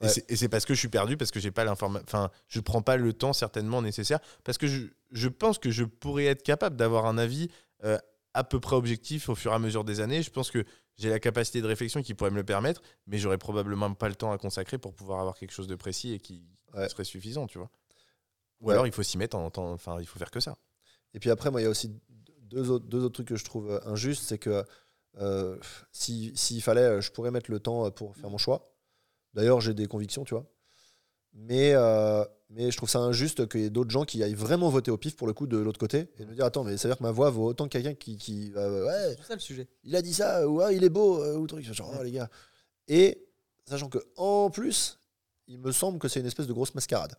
Et 0.00 0.04
Ouais. 0.04 0.10
c'est- 0.10 0.30
Et 0.30 0.36
c'est 0.36 0.48
parce 0.48 0.64
que 0.64 0.74
je 0.74 0.78
suis 0.78 0.88
perdu, 0.88 1.16
parce 1.16 1.30
que 1.30 1.40
j'ai 1.40 1.50
pas 1.50 1.64
l'information. 1.64 2.04
Enfin, 2.06 2.30
je 2.46 2.60
prends 2.60 2.82
pas 2.82 2.96
le 2.96 3.12
temps 3.12 3.32
certainement 3.32 3.82
nécessaire, 3.82 4.20
parce 4.44 4.56
que 4.58 4.66
je, 4.68 4.86
je 5.10 5.28
pense 5.28 5.58
que 5.58 5.70
je 5.70 5.84
pourrais 5.84 6.26
être 6.26 6.42
capable 6.42 6.76
d'avoir 6.76 7.06
un 7.06 7.18
avis 7.18 7.48
euh, 7.84 7.98
à 8.34 8.44
peu 8.44 8.60
près 8.60 8.76
objectif 8.76 9.28
au 9.28 9.34
fur 9.34 9.50
et 9.52 9.54
à 9.54 9.58
mesure 9.58 9.82
des 9.84 10.00
années. 10.00 10.22
Je 10.22 10.30
pense 10.30 10.50
que 10.50 10.64
j'ai 10.96 11.10
la 11.10 11.18
capacité 11.18 11.60
de 11.62 11.66
réflexion 11.66 12.02
qui 12.02 12.14
pourrait 12.14 12.30
me 12.30 12.36
le 12.36 12.44
permettre, 12.44 12.82
mais 13.06 13.18
j'aurais 13.18 13.38
probablement 13.38 13.92
pas 13.94 14.08
le 14.08 14.14
temps 14.14 14.30
à 14.32 14.38
consacrer 14.38 14.78
pour 14.78 14.94
pouvoir 14.94 15.20
avoir 15.20 15.36
quelque 15.36 15.52
chose 15.52 15.66
de 15.68 15.74
précis 15.76 16.12
et 16.12 16.18
qui 16.20 16.42
Ouais. 16.74 16.88
serait 16.88 17.04
suffisant, 17.04 17.46
tu 17.46 17.58
vois. 17.58 17.70
Ou 18.60 18.66
Ouais. 18.68 18.74
alors 18.74 18.86
il 18.86 18.92
faut 18.92 19.02
s'y 19.02 19.16
mettre 19.18 19.36
en 19.36 19.50
temps. 19.50 19.72
Enfin, 19.72 19.98
il 20.00 20.06
faut 20.06 20.18
faire 20.18 20.30
que 20.30 20.40
ça. 20.40 20.56
Et 21.14 21.18
puis 21.20 21.30
après, 21.30 21.50
moi, 21.50 21.60
il 21.60 21.64
y 21.64 21.66
a 21.66 21.70
aussi 21.70 21.90
deux 22.42 22.70
autres, 22.70 22.86
deux 22.86 23.02
autres 23.02 23.14
trucs 23.14 23.28
que 23.28 23.36
je 23.36 23.44
trouve 23.44 23.70
euh, 23.70 23.80
injustes. 23.86 24.22
C'est 24.24 24.38
que 24.38 24.64
euh, 25.20 25.58
si- 25.92 26.32
s'il 26.36 26.62
fallait, 26.62 26.82
euh, 26.82 27.00
je 27.00 27.10
pourrais 27.10 27.30
mettre 27.30 27.50
le 27.50 27.58
temps 27.60 27.90
pour 27.90 28.14
faire 28.16 28.30
mon 28.30 28.38
choix. 28.38 28.70
D'ailleurs, 29.34 29.60
j'ai 29.60 29.74
des 29.74 29.86
convictions, 29.86 30.24
tu 30.24 30.34
vois. 30.34 30.46
Mais, 31.34 31.72
euh, 31.74 32.24
mais 32.50 32.70
je 32.70 32.76
trouve 32.76 32.88
ça 32.88 32.98
injuste 33.00 33.48
qu'il 33.48 33.60
y 33.60 33.64
ait 33.64 33.70
d'autres 33.70 33.90
gens 33.90 34.04
qui 34.04 34.22
aillent 34.22 34.34
vraiment 34.34 34.70
voter 34.70 34.90
au 34.90 34.96
pif 34.96 35.14
pour 35.16 35.26
le 35.26 35.32
coup 35.34 35.46
de 35.46 35.56
l'autre 35.58 35.78
côté 35.78 36.08
et 36.18 36.24
me 36.24 36.34
dire 36.34 36.44
Attends, 36.46 36.64
mais 36.64 36.76
ça 36.76 36.88
veut 36.88 36.94
dire 36.94 36.98
que 36.98 37.02
ma 37.04 37.10
voix 37.12 37.30
vaut 37.30 37.46
autant 37.46 37.64
que 37.64 37.70
quelqu'un 37.70 37.94
qui. 37.94 38.16
qui 38.16 38.52
euh, 38.56 38.86
ouais, 38.86 39.14
C'est 39.18 39.26
ça 39.26 39.34
le 39.34 39.40
sujet. 39.40 39.68
il 39.84 39.94
a 39.94 40.02
dit 40.02 40.14
ça, 40.14 40.48
ou 40.48 40.60
ah, 40.62 40.72
il 40.72 40.82
est 40.84 40.88
beau, 40.88 41.22
euh, 41.22 41.36
ou 41.36 41.46
truc. 41.46 41.64
Genre, 41.72 41.94
oh, 41.98 42.02
les 42.02 42.12
gars. 42.12 42.28
Et 42.88 43.26
sachant 43.66 43.88
que 43.88 43.98
en 44.16 44.50
plus, 44.50 44.98
il 45.46 45.58
me 45.58 45.70
semble 45.72 45.98
que 45.98 46.08
c'est 46.08 46.20
une 46.20 46.26
espèce 46.26 46.46
de 46.46 46.52
grosse 46.52 46.74
mascarade. 46.74 47.14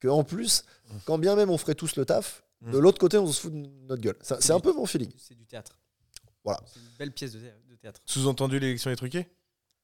Que 0.00 0.08
en 0.08 0.24
plus, 0.24 0.64
quand 1.06 1.18
bien 1.18 1.36
même 1.36 1.50
on 1.50 1.56
ferait 1.56 1.74
tous 1.76 1.96
le 1.96 2.04
taf, 2.04 2.42
de 2.60 2.78
Mm. 2.78 2.80
l'autre 2.80 2.98
côté, 2.98 3.16
on 3.18 3.26
se 3.26 3.40
fout 3.40 3.52
de 3.52 3.68
notre 3.86 4.02
gueule. 4.02 4.16
C'est 4.22 4.50
un 4.52 4.60
peu 4.60 4.72
mon 4.72 4.86
feeling. 4.86 5.10
C'est 5.18 5.34
du 5.34 5.46
théâtre. 5.46 5.78
Voilà. 6.42 6.60
C'est 6.66 6.80
une 6.80 6.86
belle 6.98 7.12
pièce 7.12 7.32
de 7.32 7.38
thé- 7.38 7.52
de 7.70 7.74
théâtre. 7.76 8.00
Sous-entendu, 8.04 8.58
l'élection 8.58 8.90
est 8.90 8.96
truquée? 8.96 9.26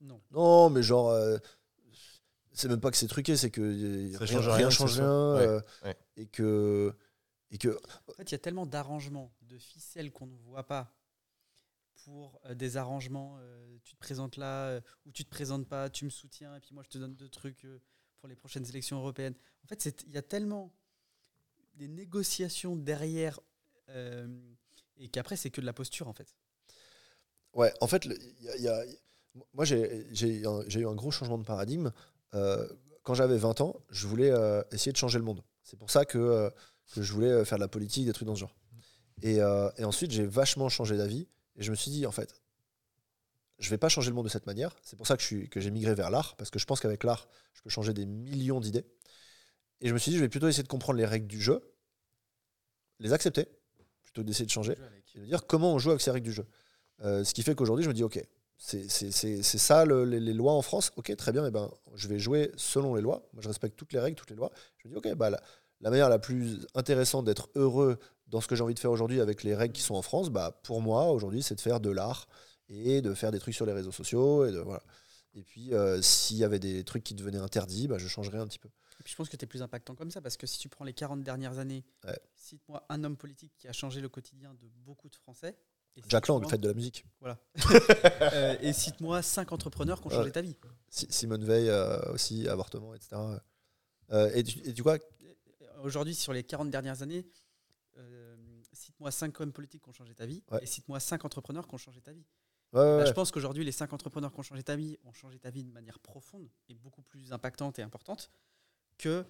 Non. 0.01 0.21
Non, 0.31 0.71
mais 0.71 0.83
genre, 0.83 1.11
euh, 1.11 1.37
c'est 2.53 2.69
même 2.69 2.81
pas 2.81 2.91
que 2.91 2.97
c'est 2.97 3.07
truqué, 3.09 3.37
c'est 3.37 3.51
que 3.51 4.13
Ça 4.13 4.19
rien, 4.25 4.27
change 4.27 4.49
rien 4.49 4.71
change 4.71 5.01
euh, 5.01 5.61
ouais. 5.85 5.97
Et 6.17 6.27
que. 6.27 6.95
Et 7.53 7.59
que 7.59 7.77
En 8.09 8.13
fait, 8.13 8.31
il 8.31 8.33
y 8.33 8.35
a 8.37 8.39
tellement 8.39 8.67
d'arrangements, 8.67 9.33
de 9.43 9.59
ficelles 9.59 10.13
qu'on 10.13 10.27
ne 10.27 10.37
voit 10.37 10.67
pas 10.67 10.95
pour 12.05 12.41
euh, 12.47 12.55
des 12.55 12.77
arrangements. 12.77 13.37
euh, 13.41 13.79
tu 13.85 13.95
te 13.95 13.99
présentes 13.99 14.37
là 14.37 14.69
euh, 14.69 14.81
ou 15.07 15.11
tu 15.13 15.25
te 15.25 15.31
présentes 15.31 15.69
pas, 15.69 15.91
tu 15.91 16.05
me 16.05 16.11
soutiens 16.11 16.55
et 16.57 16.61
puis 16.61 16.75
moi 16.75 16.83
je 16.85 16.89
te 16.91 16.99
donne 16.99 17.15
deux 17.17 17.29
trucs 17.29 17.65
euh, 17.65 17.81
pour 18.19 18.29
les 18.29 18.37
prochaines 18.37 18.67
élections 18.69 18.99
européennes. 18.99 19.35
En 19.65 19.67
fait, 19.69 19.81
c'est- 19.83 20.03
il 20.07 20.13
y 20.13 20.19
a 20.19 20.23
tellement 20.23 20.73
des 21.75 21.89
négociations 21.89 22.77
derrière 22.77 23.41
euh, 23.89 24.29
et 24.97 25.09
qu'après 25.09 25.37
c'est 25.37 25.51
que 25.51 25.61
de 25.61 25.67
la 25.67 25.73
posture 25.73 26.07
en 26.09 26.13
fait. 26.13 26.37
Ouais, 27.55 27.73
en 27.81 27.87
fait, 27.89 28.05
il 28.05 28.45
y 28.45 28.49
a- 28.49 28.57
y 28.59 28.69
a- 28.69 28.85
moi 29.55 29.65
j'ai 29.65 30.07
j'ai 30.13 30.47
un- 30.47 30.63
j'ai 30.69 30.81
eu 30.81 30.87
un 30.87 30.95
gros 30.95 31.11
changement 31.11 31.39
de 31.39 31.45
paradigme. 31.45 31.91
Euh, 32.35 32.69
quand 33.03 33.15
j'avais 33.15 33.37
20 33.37 33.61
ans, 33.61 33.77
je 33.91 34.07
voulais 34.07 34.31
euh, 34.31 34.63
essayer 34.73 34.93
de 34.93 34.97
changer 34.97 35.19
le 35.19 35.25
monde. 35.25 35.43
C'est 35.63 35.79
pour 35.79 35.91
ça 35.91 36.05
que, 36.05 36.19
euh, 36.19 36.51
que 36.95 37.03
je 37.03 37.13
voulais 37.13 37.45
faire 37.45 37.59
de 37.59 37.63
la 37.63 37.69
politique, 37.69 38.07
des 38.07 38.13
trucs 38.13 38.27
dans 38.27 38.35
ce 38.35 38.41
genre. 38.41 38.57
Et, 39.23 39.37
et 39.37 39.85
ensuite, 39.85 40.11
j'ai 40.13 40.25
vachement 40.25 40.69
changé 40.71 40.97
d'avis. 40.97 41.29
Et 41.57 41.63
je 41.63 41.71
me 41.71 41.77
suis 41.77 41.91
dit, 41.91 42.07
en 42.07 42.11
fait, 42.13 42.41
je 43.59 43.69
vais 43.69 43.77
pas 43.77 43.91
changer 43.91 44.09
le 44.09 44.15
monde 44.15 44.25
de 44.25 44.31
cette 44.31 44.47
manière. 44.47 44.75
C'est 44.83 44.97
pour 44.97 45.07
ça 45.07 45.17
que 45.17 45.23
je 45.23 45.27
suis- 45.27 45.49
que 45.51 45.61
j'ai 45.61 45.71
migré 45.71 45.95
vers 45.95 46.11
l'art, 46.11 46.37
parce 46.37 46.49
que 46.51 46.59
je 46.59 46.65
pense 46.65 46.81
qu'avec 46.81 47.05
l'art, 47.05 47.29
je 47.53 47.61
peux 47.61 47.69
changer 47.69 47.93
des 47.93 48.07
millions 48.07 48.61
d'idées. 48.61 48.87
Et 49.83 49.89
je 49.89 49.93
me 49.93 49.99
suis 49.99 50.11
dit, 50.11 50.17
je 50.17 50.23
vais 50.23 50.31
plutôt 50.31 50.49
essayer 50.49 50.63
de 50.63 50.69
comprendre 50.69 50.97
les 50.99 51.05
règles 51.05 51.27
du 51.27 51.41
jeu, 51.41 51.61
les 52.99 53.13
accepter, 53.13 53.47
plutôt 54.03 54.23
que 54.23 54.27
d'essayer 54.27 54.47
de 54.47 54.51
changer 54.51 54.77
et 55.15 55.21
de 55.21 55.25
dire 55.27 55.47
comment 55.47 55.75
on 55.75 55.79
joue 55.79 55.91
avec 55.91 56.01
ces 56.01 56.11
règles 56.11 56.27
du 56.27 56.33
jeu. 56.33 56.47
Ce 57.03 57.33
qui 57.35 57.43
fait 57.43 57.55
qu'aujourd'hui, 57.55 57.85
je 57.85 57.89
me 57.89 57.95
dis, 57.95 58.03
OK, 58.05 58.23
c'est 58.63 59.43
ça 59.59 59.85
le- 59.87 60.05
les, 60.05 60.21
les 60.21 60.35
lois 60.35 60.53
en 60.53 60.63
France. 60.63 60.93
OK, 60.97 61.15
très 61.17 61.33
bien, 61.33 61.47
et 61.47 61.51
ben, 61.51 61.71
je 61.95 62.09
vais 62.09 62.19
jouer 62.19 62.53
selon 62.57 62.95
les 62.95 63.03
lois. 63.03 63.27
Moi, 63.33 63.43
je 63.43 63.49
respecte 63.49 63.77
toutes 63.77 63.93
les 63.93 63.99
règles, 64.01 64.17
toutes 64.17 64.31
les 64.31 64.37
lois. 64.37 64.51
Je 64.79 64.89
me 64.89 64.93
dis, 64.93 64.99
OK, 64.99 65.15
bah, 65.17 65.31
la, 65.31 65.41
la 65.81 65.91
manière 65.91 66.09
la 66.11 66.19
plus 66.19 66.67
intéressante 66.75 67.25
d'être 67.25 67.49
heureux 67.55 67.99
dans 68.29 68.41
ce 68.41 68.47
que 68.47 68.55
j'ai 68.55 68.63
envie 68.63 68.75
de 68.75 68.79
faire 68.79 68.91
aujourd'hui 68.93 69.21
avec 69.21 69.43
les 69.43 69.55
règles 69.57 69.73
qui 69.73 69.83
sont 69.83 69.95
en 69.95 70.03
France, 70.03 70.29
bah, 70.31 70.61
pour 70.63 70.81
moi, 70.83 71.11
aujourd'hui, 71.11 71.43
c'est 71.43 71.55
de 71.55 71.61
faire 71.61 71.81
de 71.81 71.91
l'art 71.91 72.29
et 72.69 73.01
de 73.01 73.15
faire 73.15 73.33
des 73.33 73.39
trucs 73.41 73.55
sur 73.55 73.67
les 73.67 73.73
réseaux 73.73 73.93
sociaux. 73.93 74.45
Et, 74.47 74.53
de, 74.53 74.59
voilà. 74.59 74.83
et 75.35 75.43
puis, 75.43 75.73
euh, 75.75 76.01
s'il 76.03 76.37
y 76.37 76.45
avait 76.45 76.59
des 76.61 76.85
trucs 76.85 77.03
qui 77.03 77.15
devenaient 77.15 77.39
interdits, 77.39 77.89
bah, 77.89 77.97
je 77.99 78.07
changerais 78.09 78.39
un 78.39 78.47
petit 78.47 78.59
peu. 78.59 78.69
Et 78.69 79.03
puis 79.03 79.13
je 79.13 79.17
pense 79.17 79.31
que 79.31 79.37
tu 79.39 79.45
es 79.45 79.49
plus 79.49 79.63
impactant 79.63 79.95
comme 79.95 80.11
ça 80.11 80.21
parce 80.21 80.37
que 80.37 80.47
si 80.47 80.59
tu 80.59 80.69
prends 80.69 80.85
les 80.85 80.93
40 80.93 81.23
dernières 81.23 81.59
années, 81.59 81.85
Ouais. 82.05 82.19
cite-moi 82.37 82.85
un 82.91 83.03
homme 83.03 83.17
politique 83.17 83.51
qui 83.57 83.67
a 83.67 83.73
changé 83.73 84.03
le 84.03 84.11
quotidien 84.11 84.53
de 84.61 84.69
beaucoup 84.85 85.09
de 85.09 85.17
Français. 85.17 85.57
Jack 86.09 86.29
Lang, 86.29 86.39
cite-moi- 86.39 86.51
faites 86.51 86.61
de 86.61 86.69
la 86.69 86.75
musique. 86.75 87.05
Voilà. 87.21 87.39
Euh, 88.33 88.57
et 88.61 88.73
cite-moi 88.73 89.23
cinq 89.23 89.53
entrepreneurs 89.53 90.01
qui 90.01 90.07
ont 90.07 90.11
changé 90.11 90.25
Ouais. 90.27 90.31
ta 90.33 90.41
vie. 90.43 90.57
Si- 90.89 91.07
Simone 91.11 91.45
Veil 91.45 91.69
euh, 91.69 91.99
aussi, 92.13 92.47
avortement, 92.49 92.95
etc. 92.95 93.17
Euh, 94.13 94.31
et, 94.35 94.43
tu 94.45 94.83
vois, 94.83 94.99
Aujourd'hui, 95.83 96.15
sur 96.15 96.33
les 96.35 96.43
40 96.45 96.71
dernières 96.71 97.01
années, 97.03 97.27
cite-moi 98.73 99.11
cinq 99.11 99.41
hommes 99.41 99.53
politiques 99.53 99.83
qui 99.83 99.89
ont 99.89 99.93
changé 99.93 100.15
ta 100.15 100.27
vie 100.27 100.43
Ouais. 100.51 100.61
et 100.63 100.67
cite-moi 100.67 101.01
cinq 101.01 101.25
entrepreneurs 101.25 101.67
qui 101.67 101.75
ont 101.75 101.79
changé 101.79 102.01
ta 102.01 102.13
vie. 102.13 102.25
Ouais, 102.73 102.99
Là, 102.99 103.05
je 103.05 103.13
pense 103.13 103.31
qu'aujourd'hui, 103.33 103.65
les 103.65 103.73
5 103.73 103.93
entrepreneurs 103.93 104.33
qui 104.33 104.39
ont 104.39 104.45
changé 104.45 104.63
ta 104.63 104.77
vie 104.77 104.97
ont 105.05 105.13
changé 105.13 105.41
ta 105.41 105.51
vie 105.51 105.65
de 105.65 105.73
manière 105.73 105.99
profonde 105.99 106.49
et 106.69 106.75
beaucoup 106.75 107.03
plus 107.03 107.33
impactante 107.33 107.81
et 107.81 107.83
importante 107.83 108.31
que, 108.97 109.25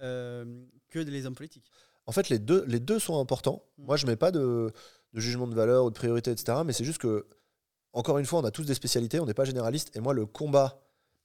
euh, 0.00 0.64
que 0.88 0.98
les 1.00 1.26
hommes 1.26 1.34
politiques. 1.34 1.70
En 2.06 2.12
fait, 2.12 2.30
les 2.30 2.38
deux, 2.38 2.64
les 2.66 2.80
deux 2.80 2.98
sont 2.98 3.20
importants. 3.20 3.62
Mm. 3.76 3.84
Moi, 3.84 3.96
je 3.98 4.06
mets 4.06 4.16
pas 4.16 4.30
de, 4.30 4.72
de 5.16 5.20
jugement 5.20 5.48
de 5.48 5.54
valeur 5.54 5.84
ou 5.86 5.90
de 5.90 5.94
priorité, 5.96 6.30
etc. 6.30 6.58
Mais 6.64 6.72
c'est 6.72 6.84
juste 6.84 6.98
que, 6.98 7.26
encore 7.92 8.18
une 8.18 8.26
fois, 8.26 8.38
on 8.40 8.44
a 8.44 8.50
tous 8.52 8.64
des 8.64 8.74
spécialités, 8.74 9.18
on 9.18 9.26
n'est 9.26 9.34
pas 9.34 9.44
généraliste. 9.46 9.96
Et 9.96 10.00
moi, 10.00 10.12
le 10.14 10.26
combat 10.26 10.80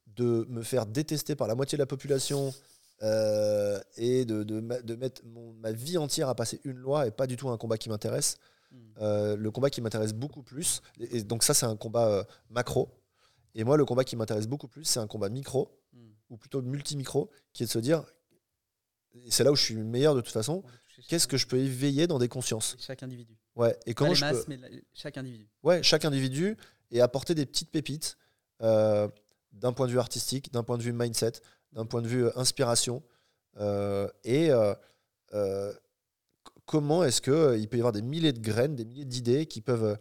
de 0.08 0.46
me 0.50 0.64
faire 0.64 0.86
détester 0.88 1.36
par 1.36 1.48
la 1.48 1.54
moitié 1.56 1.78
de 1.78 1.82
la 1.82 1.86
population 1.86 2.54
euh, 3.04 3.80
et 3.98 4.26
de, 4.26 4.44
de, 4.44 4.60
de 4.82 4.96
mettre 4.96 5.22
mon- 5.26 5.54
ma 5.54 5.72
vie 5.72 5.98
entière 5.98 6.30
à 6.30 6.36
passer 6.36 6.60
une 6.64 6.78
loi 6.78 7.06
est 7.08 7.12
pas 7.12 7.28
du 7.28 7.36
tout 7.36 7.50
un 7.50 7.58
combat 7.58 7.78
qui 7.78 7.90
m'intéresse. 7.90 8.38
Mm. 8.72 8.78
Euh, 9.02 9.36
le 9.36 9.52
combat 9.52 9.70
qui 9.70 9.82
m'intéresse 9.82 10.14
beaucoup 10.14 10.44
plus, 10.44 10.82
et, 11.00 11.18
et 11.18 11.24
donc 11.24 11.44
ça, 11.44 11.54
c'est 11.54 11.66
un 11.66 11.76
combat 11.76 12.08
euh, 12.08 12.24
macro. 12.50 12.90
Et 13.56 13.64
moi, 13.66 13.76
le 13.76 13.84
combat 13.86 14.04
qui 14.06 14.16
m'intéresse 14.16 14.48
beaucoup 14.48 14.68
plus, 14.70 14.86
c'est 14.86 15.00
un 15.00 15.08
combat 15.08 15.30
micro, 15.30 15.78
Mm. 15.94 16.00
ou 16.30 16.38
plutôt 16.38 16.62
multi-micro, 16.62 17.30
qui 17.52 17.64
est 17.64 17.66
de 17.66 17.72
se 17.72 17.80
dire, 17.80 18.06
et 19.14 19.30
c'est 19.32 19.44
là 19.44 19.52
où 19.52 19.56
je 19.58 19.64
suis 19.64 19.76
meilleur 19.76 20.16
de 20.16 20.22
toute 20.22 20.32
façon, 20.32 20.64
qu'est-ce 21.10 21.28
que 21.28 21.36
je 21.36 21.46
peux 21.48 21.58
éveiller 21.58 22.08
dans 22.08 22.18
des 22.20 22.30
consciences? 22.30 22.78
Chaque 22.80 23.04
individu. 23.04 23.36
Ouais, 23.56 23.78
et 23.86 23.94
Pas 23.94 24.14
je 24.14 24.26
peux... 24.34 24.46
mais 24.48 24.58
la- 24.58 24.70
chaque 24.94 25.18
individu. 25.18 25.48
Ouais, 25.64 25.84
chaque 25.84 26.06
individu 26.06 26.58
et 26.92 27.02
apporter 27.02 27.36
des 27.36 27.46
petites 27.46 27.70
pépites 27.72 28.18
euh, 28.62 29.08
d'un 29.52 29.74
point 29.74 29.88
de 29.88 29.92
vue 29.92 30.00
artistique, 30.00 30.52
d'un 30.54 30.64
point 30.64 30.78
de 30.78 30.84
vue 30.84 30.94
mindset, 30.94 31.34
d'un 31.74 31.86
point 31.86 32.02
de 32.02 32.08
vue 32.08 32.26
euh, 32.26 32.32
inspiration. 32.38 33.04
euh, 33.58 34.08
et 34.24 34.50
euh, 34.52 35.74
comment 36.66 37.04
est-ce 37.04 37.22
qu'il 37.22 37.68
peut 37.70 37.78
y 37.78 37.80
avoir 37.82 37.92
des 37.94 38.02
milliers 38.02 38.34
de 38.34 38.40
graines, 38.40 38.76
des 38.76 38.86
milliers 38.86 39.06
d'idées 39.06 39.46
qui 39.46 39.62
peuvent 39.62 39.98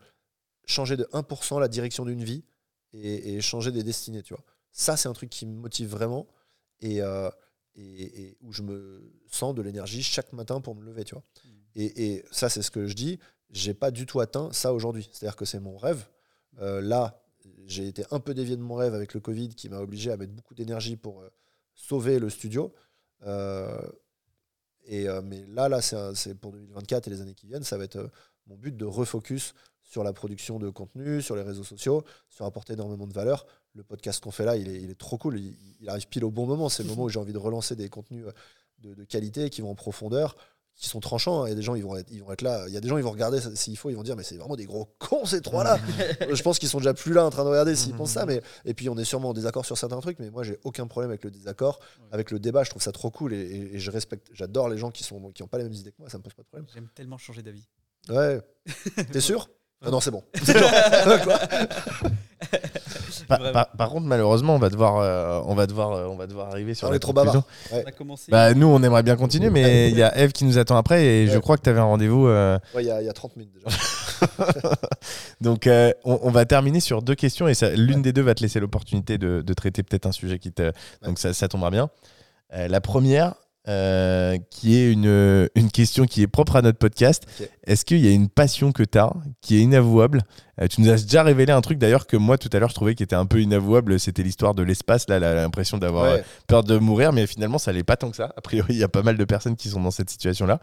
changer 0.66 0.96
de 0.96 1.04
1% 1.12 1.58
la 1.60 1.68
direction 1.68 2.04
d'une 2.04 2.22
vie 2.22 2.44
et, 2.92 3.34
et 3.34 3.40
changer 3.40 3.72
des 3.72 3.82
destinées, 3.82 4.22
tu 4.22 4.34
vois. 4.34 4.44
Ça, 4.72 4.96
c'est 4.96 5.08
un 5.08 5.12
truc 5.12 5.30
qui 5.30 5.46
me 5.46 5.54
motive 5.54 5.88
vraiment 5.88 6.28
et, 6.80 6.98
et, 7.76 8.22
et 8.22 8.36
où 8.40 8.52
je 8.52 8.62
me 8.62 9.12
sens 9.30 9.54
de 9.54 9.62
l'énergie 9.62 10.02
chaque 10.02 10.32
matin 10.32 10.60
pour 10.60 10.74
me 10.76 10.84
lever, 10.84 11.04
tu 11.04 11.14
vois. 11.14 11.24
Et, 11.74 12.14
et 12.14 12.24
ça, 12.30 12.48
c'est 12.48 12.62
ce 12.62 12.70
que 12.70 12.86
je 12.86 12.94
dis. 12.94 13.18
J'ai 13.50 13.74
pas 13.74 13.90
du 13.90 14.06
tout 14.06 14.20
atteint 14.20 14.52
ça 14.52 14.72
aujourd'hui. 14.72 15.08
C'est-à-dire 15.12 15.36
que 15.36 15.44
c'est 15.44 15.60
mon 15.60 15.76
rêve. 15.76 16.06
Euh, 16.60 16.80
là, 16.80 17.22
j'ai 17.66 17.88
été 17.88 18.04
un 18.10 18.20
peu 18.20 18.34
dévié 18.34 18.56
de 18.56 18.62
mon 18.62 18.74
rêve 18.74 18.94
avec 18.94 19.14
le 19.14 19.20
Covid 19.20 19.50
qui 19.50 19.68
m'a 19.68 19.80
obligé 19.80 20.10
à 20.10 20.16
mettre 20.16 20.32
beaucoup 20.32 20.54
d'énergie 20.54 20.96
pour 20.96 21.20
euh, 21.20 21.30
sauver 21.74 22.18
le 22.18 22.30
studio. 22.30 22.72
Euh, 23.26 23.80
et, 24.84 25.06
mais 25.24 25.44
là, 25.46 25.68
là 25.68 25.82
c'est 25.82 26.34
pour 26.34 26.52
2024 26.52 27.06
et 27.06 27.10
les 27.10 27.20
années 27.20 27.34
qui 27.34 27.46
viennent, 27.46 27.62
ça 27.62 27.76
va 27.76 27.84
être 27.84 28.10
mon 28.46 28.56
but 28.56 28.76
de 28.76 28.84
refocus 28.84 29.54
sur 29.82 30.02
la 30.02 30.12
production 30.12 30.58
de 30.58 30.70
contenu, 30.70 31.20
sur 31.20 31.36
les 31.36 31.42
réseaux 31.42 31.64
sociaux, 31.64 32.02
sur 32.28 32.44
apporter 32.44 32.72
énormément 32.72 33.06
de 33.06 33.12
valeur. 33.12 33.46
Le 33.74 33.84
podcast 33.84 34.22
qu'on 34.22 34.30
fait 34.30 34.44
là, 34.44 34.56
il 34.56 34.68
est, 34.68 34.80
il 34.80 34.90
est 34.90 34.98
trop 34.98 35.18
cool. 35.18 35.38
Il, 35.38 35.56
il 35.80 35.88
arrive 35.88 36.08
pile 36.08 36.24
au 36.24 36.30
bon 36.30 36.46
moment. 36.46 36.68
C'est 36.68 36.82
le 36.82 36.88
moment 36.90 37.04
où 37.04 37.08
j'ai 37.08 37.20
envie 37.20 37.32
de 37.32 37.38
relancer 37.38 37.76
des 37.76 37.88
contenus 37.88 38.24
de, 38.78 38.94
de 38.94 39.04
qualité 39.04 39.50
qui 39.50 39.60
vont 39.60 39.70
en 39.70 39.74
profondeur, 39.74 40.36
qui 40.80 40.88
sont 40.88 40.98
tranchants. 41.00 41.44
Il 41.46 41.50
y 41.50 41.52
a 41.52 41.54
des 41.54 41.62
gens, 41.62 41.74
ils 41.74 41.84
vont 41.84 41.94
être, 41.96 42.08
ils 42.10 42.22
vont 42.22 42.32
être 42.32 42.40
là. 42.42 42.64
Il 42.66 42.72
y 42.72 42.76
a 42.76 42.80
des 42.80 42.88
gens, 42.88 42.96
ils 42.96 43.04
vont 43.04 43.10
regarder 43.10 43.38
s'il 43.54 43.76
faut, 43.76 43.90
ils 43.90 43.94
vont 43.96 44.02
dire, 44.02 44.16
mais 44.16 44.22
c'est 44.22 44.36
vraiment 44.36 44.56
des 44.56 44.64
gros 44.64 44.88
cons 44.98 45.26
ces 45.26 45.42
trois-là. 45.42 45.78
Je 46.32 46.42
pense 46.42 46.58
qu'ils 46.58 46.70
sont 46.70 46.78
déjà 46.78 46.94
plus 46.94 47.12
là 47.12 47.24
en 47.26 47.30
train 47.30 47.44
de 47.44 47.50
regarder 47.50 47.76
s'ils 47.76 47.94
pensent 47.94 48.12
ça. 48.12 48.24
Mais 48.26 48.40
et 48.64 48.72
puis 48.74 48.88
on 48.88 48.96
est 48.96 49.04
sûrement 49.04 49.28
en 49.28 49.32
désaccord 49.34 49.66
sur 49.66 49.76
certains 49.76 50.00
trucs, 50.00 50.18
mais 50.18 50.30
moi 50.30 50.42
j'ai 50.42 50.58
aucun 50.64 50.86
problème 50.86 51.10
avec 51.10 51.22
le 51.22 51.30
désaccord, 51.30 51.78
Ouais. 52.00 52.06
avec 52.12 52.30
le 52.30 52.38
débat. 52.40 52.64
Je 52.64 52.70
trouve 52.70 52.82
ça 52.82 52.92
trop 52.92 53.10
cool 53.10 53.34
et, 53.34 53.36
et- 53.40 53.74
et 53.76 53.78
je 53.78 53.90
respecte, 53.90 54.28
j'adore 54.32 54.68
les 54.70 54.78
gens 54.78 54.90
qui 54.90 55.04
sont 55.04 55.30
qui 55.32 55.42
ont 55.42 55.48
pas 55.48 55.58
les 55.58 55.64
mêmes 55.64 55.72
idées 55.74 55.90
que 55.92 55.96
moi. 55.98 56.08
Ça 56.08 56.16
me 56.18 56.22
pose 56.22 56.32
pas 56.34 56.42
de 56.42 56.48
problème. 56.48 56.66
J'aime 56.72 56.88
tellement 56.94 57.18
changer 57.18 57.42
d'avis. 57.42 57.68
Ouais. 58.08 58.40
T'es 59.12 59.20
sûr? 59.20 59.48
Ah 59.82 59.90
non, 59.90 59.98
c'est 59.98 60.10
bon. 60.10 60.22
Vraiment. 60.34 61.38
par- 63.26 63.70
par 63.70 63.88
contre, 63.90 64.06
malheureusement, 64.06 64.54
on 64.54 64.58
va 64.58 64.68
devoir, 64.70 64.96
euh, 64.98 65.40
on 65.46 65.54
va 65.54 65.66
devoir, 65.66 65.92
euh, 65.92 66.06
on 66.08 66.16
va 66.16 66.26
devoir 66.26 66.48
arriver 66.50 66.74
sur 66.74 66.88
On 66.88 66.90
la 66.90 66.96
est 66.96 67.00
trop 67.00 67.12
bavard. 67.12 67.42
On 67.72 67.78
a 67.78 67.92
commencé. 67.92 68.30
Bah, 68.30 68.54
nous, 68.54 68.66
on 68.66 68.82
aimerait 68.82 69.02
bien 69.02 69.16
continuer, 69.16 69.50
mais 69.50 69.90
il 69.90 69.96
y 69.98 70.02
a 70.02 70.16
Eve 70.18 70.32
qui 70.32 70.44
nous 70.44 70.58
attend 70.58 70.76
après 70.76 71.04
et 71.04 71.26
je 71.28 71.38
crois 71.38 71.56
que 71.56 71.62
tu 71.62 71.68
avais 71.70 71.80
un 71.80 71.84
rendez-vous. 71.84 72.26
euh, 72.26 72.58
Ouais, 72.74 72.82
il 72.84 72.86
y, 72.86 72.90
a- 72.90 73.00
il 73.02 73.06
y 73.06 73.10
a 73.10 73.12
30 73.12 73.36
minutes 73.36 73.52
déjà. 73.54 73.66
Donc, 75.40 75.66
euh, 75.66 75.92
on, 76.04 76.18
on 76.22 76.30
va 76.30 76.44
terminer 76.44 76.80
sur 76.80 77.02
deux 77.02 77.14
questions 77.14 77.48
et 77.48 77.52
l'une 77.76 78.02
des 78.02 78.12
deux 78.12 78.22
va 78.22 78.34
te 78.34 78.42
laisser 78.42 78.60
l'opportunité 78.60 79.18
de, 79.18 79.42
de 79.42 79.54
traiter 79.54 79.82
peut-être 79.82 80.06
un 80.06 80.12
sujet 80.12 80.38
qui 80.38 80.52
te. 80.52 80.72
Donc, 81.02 81.18
ça, 81.18 81.32
ça 81.32 81.48
tombera 81.48 81.70
bien. 81.70 81.88
Euh, 82.52 82.68
la 82.68 82.80
première, 82.80 83.34
euh, 83.68 84.38
qui 84.50 84.76
est 84.76 84.90
une, 84.90 85.48
une 85.54 85.70
question 85.70 86.06
qui 86.06 86.22
est 86.22 86.26
propre 86.26 86.56
à 86.56 86.62
notre 86.62 86.78
podcast. 86.78 87.24
Est-ce 87.66 87.84
qu'il 87.84 87.98
y 88.04 88.08
a 88.08 88.10
une 88.10 88.28
passion 88.28 88.72
que 88.72 88.82
tu 88.82 88.98
as 88.98 89.12
qui 89.42 89.56
est 89.56 89.60
inavouable 89.60 90.22
Euh, 90.60 90.66
Tu 90.66 90.80
nous 90.80 90.88
as 90.90 90.96
déjà 91.02 91.22
révélé 91.22 91.52
un 91.52 91.60
truc 91.60 91.78
d'ailleurs 91.78 92.06
que 92.06 92.16
moi 92.16 92.38
tout 92.38 92.48
à 92.52 92.58
l'heure 92.58 92.70
je 92.70 92.74
trouvais 92.74 92.94
qui 92.94 93.02
était 93.02 93.16
un 93.16 93.26
peu 93.26 93.40
inavouable. 93.40 94.00
C'était 94.00 94.22
l'histoire 94.22 94.54
de 94.54 94.62
l'espace. 94.62 95.08
Là, 95.08 95.18
l'impression 95.18 95.76
d'avoir 95.78 96.04
euh, 96.04 96.16
Ouais. 96.16 96.24
peur 96.46 96.64
de 96.64 96.78
mourir, 96.78 97.12
mais 97.12 97.26
finalement 97.26 97.58
ça 97.58 97.70
l'est 97.72 97.84
pas 97.84 97.96
tant 97.96 98.10
que 98.10 98.16
ça. 98.16 98.32
A 98.36 98.40
priori, 98.40 98.72
il 98.74 98.78
y 98.78 98.84
a 98.84 98.88
pas 98.88 99.02
mal 99.02 99.16
de 99.18 99.24
personnes 99.24 99.56
qui 99.56 99.68
sont 99.68 99.80
dans 99.82 99.90
cette 99.90 100.10
situation-là. 100.10 100.58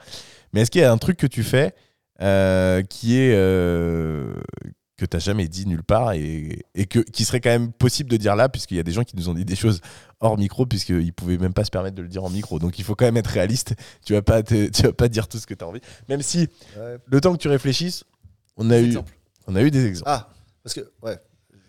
Mais 0.54 0.62
est-ce 0.62 0.72
qu'il 0.72 0.82
y 0.82 0.84
a 0.86 0.92
un 0.92 0.98
truc 0.98 1.18
que 1.18 1.28
tu 1.28 1.44
fais 1.44 1.74
euh, 2.22 2.82
qui 2.84 3.16
est 3.18 3.36
que 4.98 5.06
t'as 5.06 5.20
jamais 5.20 5.48
dit 5.48 5.66
nulle 5.68 5.84
part 5.84 6.14
et, 6.14 6.66
et 6.76 6.86
que 6.88 7.00
qui 7.00 7.24
serait 7.24 7.40
quand 7.40 7.50
même 7.52 7.72
possible 7.72 8.10
de 8.10 8.18
dire 8.18 8.36
là, 8.36 8.50
puisqu'il 8.50 8.78
y 8.78 8.80
a 8.80 8.84
des 8.84 8.92
gens 8.92 9.04
qui 9.04 9.16
nous 9.16 9.30
ont 9.30 9.34
dit 9.36 9.46
des 9.46 9.56
choses 9.56 9.80
hors 10.20 10.38
micro, 10.38 10.66
puisqu'ils 10.66 11.14
pouvaient 11.14 11.38
même 11.38 11.54
pas 11.54 11.64
se 11.64 11.70
permettre 11.70 11.96
de 11.96 12.02
le 12.02 12.08
dire 12.08 12.24
en 12.24 12.30
micro. 12.32 12.58
Donc 12.60 12.80
il 12.80 12.84
faut 12.84 12.96
quand 12.96 13.06
même 13.06 13.18
être 13.18 13.28
réaliste. 13.28 13.76
Tu 14.04 14.14
vas 14.14 14.22
pas, 14.24 14.42
te- 14.44 14.70
tu 14.70 14.82
vas 14.82 14.94
pas 14.94 15.08
dire 15.08 15.28
tout 15.28 15.38
ce 15.38 15.46
que 15.46 15.54
tu 15.54 15.64
as 15.64 15.68
envie. 15.68 15.82
Même 16.10 16.22
si 16.24 16.48
Ouais. 16.78 16.98
le 17.06 17.22
temps 17.22 17.32
que 17.34 17.38
tu 17.38 17.48
réfléchisses, 17.48 18.04
on 18.58 18.70
a 18.72 18.76
Des 18.78 18.84
eu, 18.84 18.88
exemples. 18.88 19.14
on 19.46 19.56
a 19.56 19.62
eu 19.62 19.70
des 19.72 19.86
exemples. 19.86 20.10
Ah, 20.12 20.30
parce 20.64 20.74
que 20.74 20.92
ouais. 21.04 21.18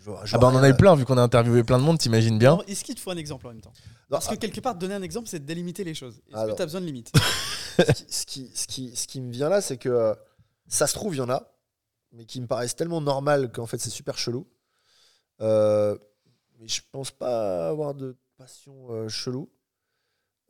Je 0.01 0.05
vois- 0.09 0.25
je 0.25 0.35
Ah 0.35 0.39
bah 0.39 0.49
on 0.51 0.55
en 0.55 0.63
a 0.63 0.69
eu 0.69 0.73
plein 0.75 0.95
vu 0.95 1.05
qu'on 1.05 1.17
a 1.17 1.21
interviewé 1.21 1.63
plein 1.63 1.77
de 1.77 1.83
monde, 1.83 1.99
t'imagines 1.99 2.39
bien. 2.39 2.57
Est-ce 2.67 2.83
qu'il 2.83 2.95
te 2.95 2.99
faut 3.01 3.11
un 3.11 3.17
exemple 3.17 3.45
en 3.45 3.49
même 3.51 3.61
temps 3.61 3.73
Non, 4.09 4.17
Parce 4.17 4.27
que 4.27 4.35
quelque 4.35 4.59
part, 4.61 4.73
donner 4.73 4.95
un 4.95 5.01
exemple, 5.03 5.27
c'est 5.27 5.39
de 5.39 5.45
délimiter 5.45 5.83
les 5.83 5.93
choses. 5.93 6.19
Est-ce 6.33 6.51
que 6.51 6.55
tu 6.55 6.61
as 6.61 6.65
besoin 6.65 6.81
de 6.81 6.85
limites 6.87 7.11
ce 7.77 7.93
qui, 7.93 8.05
ce 8.09 8.25
qui, 8.25 8.51
ce 8.55 8.67
qui- 8.67 8.91
ce 8.95 9.07
qui 9.07 9.21
me 9.21 9.31
vient 9.31 9.49
là, 9.49 9.61
c'est 9.61 9.77
que 9.77 9.89
euh, 9.89 10.15
ça 10.67 10.87
se 10.87 10.93
trouve, 10.93 11.13
il 11.15 11.19
y 11.19 11.21
en 11.21 11.29
a, 11.29 11.51
mais 12.11 12.25
qui 12.25 12.41
me 12.41 12.47
paraissent 12.47 12.75
tellement 12.75 13.01
normales 13.01 13.51
qu'en 13.51 13.65
fait 13.65 13.77
c'est 13.79 13.89
super 13.89 14.17
chelou. 14.17 14.47
Euh, 15.41 15.97
mais 16.59 16.67
je 16.67 16.81
pense 16.91 17.11
pas 17.11 17.69
avoir 17.69 17.93
de 17.95 18.17
passion 18.37 18.91
euh, 18.91 19.07
chelou. 19.07 19.49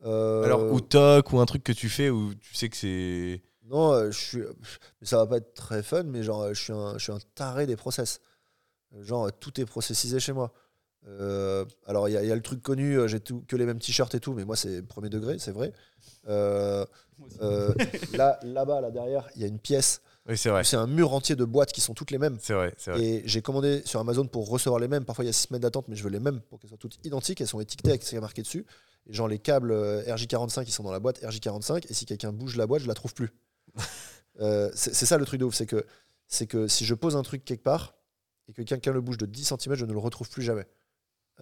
Euh, 0.04 0.44
Alors 0.44 0.72
ou 0.72 0.80
toc 0.80 1.32
ou 1.32 1.40
un 1.40 1.46
truc 1.46 1.62
que 1.62 1.72
tu 1.72 1.88
fais 1.88 2.10
où 2.10 2.34
tu 2.34 2.54
sais 2.54 2.68
que 2.68 2.76
c'est. 2.76 3.42
Non, 3.64 3.92
euh, 3.92 4.10
je 4.10 4.18
suis. 4.18 4.42
Ça 5.02 5.18
va 5.18 5.26
pas 5.26 5.36
être 5.36 5.54
très 5.54 5.82
fun, 5.82 6.04
mais 6.04 6.22
genre, 6.22 6.48
je 6.52 6.60
suis 6.60 6.72
un, 6.72 6.94
je 6.98 7.04
suis 7.04 7.12
un 7.12 7.18
taré 7.34 7.66
des 7.66 7.76
process. 7.76 8.20
Genre, 9.00 9.30
tout 9.38 9.60
est 9.60 9.66
processisé 9.66 10.18
chez 10.18 10.32
moi. 10.32 10.52
Euh, 11.06 11.64
alors, 11.86 12.08
il 12.08 12.12
y, 12.12 12.16
a- 12.16 12.22
il 12.22 12.28
y 12.28 12.32
a 12.32 12.34
le 12.34 12.42
truc 12.42 12.62
connu, 12.62 12.98
j'ai 13.08 13.20
tout- 13.20 13.42
que 13.46 13.56
les 13.56 13.64
mêmes 13.66 13.78
t-shirts 13.78 14.14
et 14.14 14.20
tout, 14.20 14.32
mais 14.34 14.44
moi, 14.44 14.56
c'est 14.56 14.82
premier 14.82 15.08
degré, 15.10 15.38
c'est 15.38 15.52
vrai. 15.52 15.72
Euh, 16.28 16.84
euh, 17.42 17.72
là, 18.14 18.40
là-bas, 18.42 18.80
là 18.80 18.90
derrière, 18.90 19.28
il 19.36 19.42
y 19.42 19.44
a 19.44 19.48
une 19.48 19.60
pièce. 19.60 20.02
Oui 20.28 20.36
c'est 20.36 20.50
vrai. 20.50 20.60
où 20.60 20.64
C'est 20.64 20.76
un 20.76 20.86
mur 20.86 21.12
entier 21.12 21.36
de 21.36 21.44
boîtes 21.44 21.72
qui 21.72 21.80
sont 21.80 21.94
toutes 21.94 22.10
les 22.10 22.18
mêmes. 22.18 22.38
C'est 22.40 22.52
vrai, 22.54 22.74
c'est 22.76 22.92
vrai. 22.92 23.02
Et 23.02 23.22
j'ai 23.24 23.42
commandé 23.42 23.82
sur 23.84 24.00
Amazon 24.00 24.26
pour 24.26 24.48
recevoir 24.48 24.80
les 24.80 24.88
mêmes. 24.88 25.04
Parfois, 25.04 25.24
il 25.24 25.28
y 25.28 25.30
a 25.30 25.32
six 25.32 25.48
semaines 25.48 25.62
d'attente, 25.62 25.88
mais 25.88 25.96
je 25.96 26.02
veux 26.02 26.10
les 26.10 26.20
mêmes 26.20 26.40
pour 26.48 26.58
qu'elles 26.58 26.68
soient 26.68 26.78
toutes 26.78 27.04
identiques. 27.04 27.40
Elles 27.40 27.48
sont 27.48 27.60
étiquetées 27.60 27.90
avec 27.90 28.02
ce 28.02 28.10
qui 28.10 28.16
est 28.16 28.20
marqué 28.20 28.42
dessus. 28.42 28.66
Et 29.08 29.12
genre, 29.12 29.28
les 29.28 29.38
câbles 29.38 29.72
euh, 29.72 30.02
RJ45, 30.04 30.64
ils 30.66 30.72
sont 30.72 30.82
dans 30.82 30.92
la 30.92 31.00
boîte 31.00 31.22
RJ45. 31.22 31.86
Et 31.88 31.94
si 31.94 32.04
quelqu'un 32.04 32.32
bouge 32.32 32.56
la 32.56 32.66
boîte, 32.66 32.82
je 32.82 32.88
la 32.88 32.94
trouve 32.94 33.14
plus. 33.14 33.30
Euh, 34.38 34.70
c'est 34.74 34.94
ça 34.94 35.18
le 35.18 35.26
truc 35.26 35.38
de 35.38 35.44
ouf. 35.44 35.54
C'est 35.54 35.66
que, 35.66 35.84
c'est 36.26 36.46
que 36.46 36.66
si 36.66 36.86
je 36.86 36.94
pose 36.94 37.14
un 37.14 37.22
truc 37.22 37.44
quelque 37.44 37.62
part 37.62 37.94
et 38.48 38.54
que 38.54 38.62
quelqu'un 38.62 38.92
le 38.92 39.02
bouge 39.02 39.18
de 39.18 39.26
10 39.26 39.44
cm, 39.44 39.74
je 39.74 39.84
ne 39.84 39.92
le 39.92 39.98
retrouve 39.98 40.30
plus 40.30 40.40
jamais. 40.40 40.66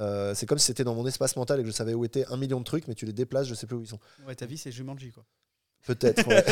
Euh, 0.00 0.34
c'est 0.34 0.46
comme 0.46 0.58
si 0.58 0.66
c'était 0.66 0.84
dans 0.84 0.94
mon 0.94 1.06
espace 1.06 1.36
mental 1.36 1.60
et 1.60 1.62
que 1.62 1.68
je 1.68 1.74
savais 1.74 1.94
où 1.94 2.04
étaient 2.04 2.26
un 2.26 2.36
million 2.36 2.58
de 2.58 2.64
trucs, 2.64 2.88
mais 2.88 2.94
tu 2.94 3.06
les 3.06 3.12
déplaces, 3.12 3.46
je 3.46 3.54
sais 3.54 3.66
plus 3.66 3.76
où 3.76 3.82
ils 3.82 3.88
sont. 3.88 4.00
Ouais, 4.26 4.34
ta 4.34 4.46
vie, 4.46 4.58
c'est 4.58 4.72
Jumanji, 4.72 5.12
quoi. 5.12 5.24
Peut-être. 5.86 6.26
ouais. 6.28 6.44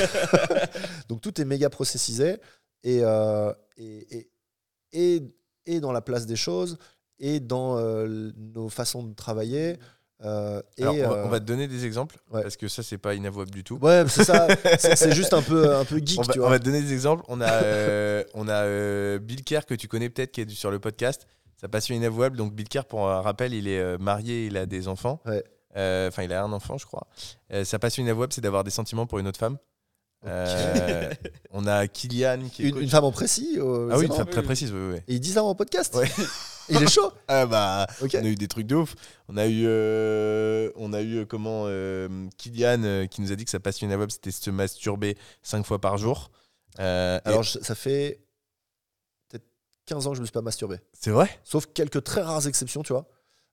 Donc 1.08 1.20
tout 1.20 1.40
est 1.40 1.44
méga 1.44 1.68
processisé 1.70 2.36
et, 2.82 3.00
euh, 3.02 3.52
et, 3.76 4.16
et, 4.18 4.30
et, 4.92 5.22
et 5.66 5.80
dans 5.80 5.92
la 5.92 6.00
place 6.00 6.26
des 6.26 6.36
choses 6.36 6.78
et 7.18 7.40
dans 7.40 7.76
euh, 7.78 8.30
nos 8.36 8.68
façons 8.68 9.02
de 9.02 9.14
travailler. 9.14 9.78
euh, 10.24 10.62
et, 10.78 10.82
Alors, 10.82 10.94
on, 10.94 11.08
va, 11.08 11.24
on 11.26 11.28
va 11.28 11.40
te 11.40 11.44
donner 11.44 11.66
des 11.68 11.84
exemples 11.84 12.16
ouais. 12.30 12.42
parce 12.42 12.56
que 12.56 12.68
ça 12.68 12.82
c'est 12.82 12.98
pas 12.98 13.14
inavouable 13.14 13.50
du 13.50 13.64
tout. 13.64 13.78
Ouais, 13.82 14.04
c'est 14.08 14.24
ça. 14.24 14.46
c'est 14.78 15.12
juste 15.14 15.32
un 15.34 15.42
peu, 15.42 15.74
un 15.74 15.84
peu 15.84 15.98
geek, 15.98 16.18
on, 16.18 16.22
va, 16.22 16.32
tu 16.32 16.38
on 16.38 16.42
vois. 16.42 16.50
va 16.50 16.58
te 16.58 16.64
donner 16.64 16.80
des 16.82 16.92
exemples. 16.92 17.24
On 17.28 17.40
a, 17.42 18.22
on 18.34 18.48
a 18.48 19.18
Bill 19.18 19.42
Kerr 19.44 19.66
que 19.66 19.74
tu 19.74 19.88
connais 19.88 20.08
peut-être 20.08 20.32
qui 20.32 20.42
est 20.42 20.50
sur 20.50 20.70
le 20.70 20.78
podcast. 20.78 21.26
Sa 21.60 21.68
passion 21.68 21.94
inavouable. 21.94 22.36
Donc 22.36 22.54
Bill 22.54 22.68
Kerr, 22.68 22.84
pour 22.84 23.08
un 23.08 23.20
rappel, 23.22 23.54
il 23.54 23.66
est 23.66 23.98
marié, 23.98 24.46
il 24.46 24.56
a 24.58 24.66
des 24.66 24.88
enfants. 24.88 25.20
Ouais. 25.26 25.42
Euh, 25.76 26.08
Enfin, 26.08 26.22
il 26.22 26.32
a 26.32 26.42
un 26.42 26.52
enfant, 26.52 26.78
je 26.78 26.86
crois. 26.86 27.06
Euh, 27.52 27.64
sa 27.64 27.78
passion 27.78 28.02
inavouable, 28.02 28.32
c'est 28.32 28.40
d'avoir 28.40 28.64
des 28.64 28.70
sentiments 28.70 29.06
pour 29.06 29.18
une 29.18 29.26
autre 29.28 29.38
femme. 29.38 29.58
Euh, 30.24 31.12
on 31.52 31.66
a 31.66 31.86
Kylian 31.86 32.48
qui 32.50 32.64
est 32.66 32.68
Une, 32.70 32.88
femme 32.88 33.04
en 33.04 33.12
précis. 33.12 33.58
euh, 33.58 33.90
Ah 33.92 33.98
oui, 33.98 34.06
une 34.06 34.12
femme 34.12 34.26
très 34.28 34.42
précise. 34.42 34.72
oui, 34.72 34.94
oui. 34.94 34.98
Et 35.08 35.14
il 35.14 35.20
dit 35.20 35.30
ça 35.32 35.44
en 35.44 35.54
podcast. 35.54 35.94
Ouais. 35.94 36.08
il 36.68 36.82
est 36.82 36.88
chaud. 36.90 37.12
Ah 37.28 37.44
bah, 37.46 37.86
on 38.02 38.06
a 38.06 38.22
eu 38.24 38.34
des 38.34 38.48
trucs 38.48 38.66
de 38.66 38.74
ouf. 38.76 38.94
On 39.28 39.36
a 39.36 39.46
eu, 39.46 39.64
euh, 39.66 40.70
on 40.76 40.92
a 40.92 41.02
eu 41.02 41.26
comment 41.26 41.64
euh, 41.66 42.08
Kylian 42.38 42.82
euh, 42.84 43.06
qui 43.06 43.20
nous 43.20 43.30
a 43.30 43.36
dit 43.36 43.44
que 43.44 43.50
sa 43.50 43.60
passion 43.60 43.86
inavouable 43.86 44.10
c'était 44.12 44.30
se 44.30 44.50
masturber 44.50 45.16
cinq 45.42 45.64
fois 45.66 45.80
par 45.80 45.98
jour. 45.98 46.30
Euh, 46.80 47.18
et- 47.24 47.28
Alors 47.28 47.42
je- 47.42 47.58
ça 47.60 47.74
fait 47.74 48.20
peut-être 49.28 49.44
15 49.86 50.06
ans 50.06 50.10
que 50.10 50.16
je 50.16 50.20
me 50.22 50.26
suis 50.26 50.32
pas 50.32 50.40
masturbé. 50.42 50.78
C'est 50.92 51.10
vrai? 51.10 51.28
Sauf 51.44 51.66
quelques 51.66 52.02
très 52.02 52.22
rares 52.22 52.46
exceptions, 52.48 52.82
tu 52.82 52.92
vois. 52.92 53.06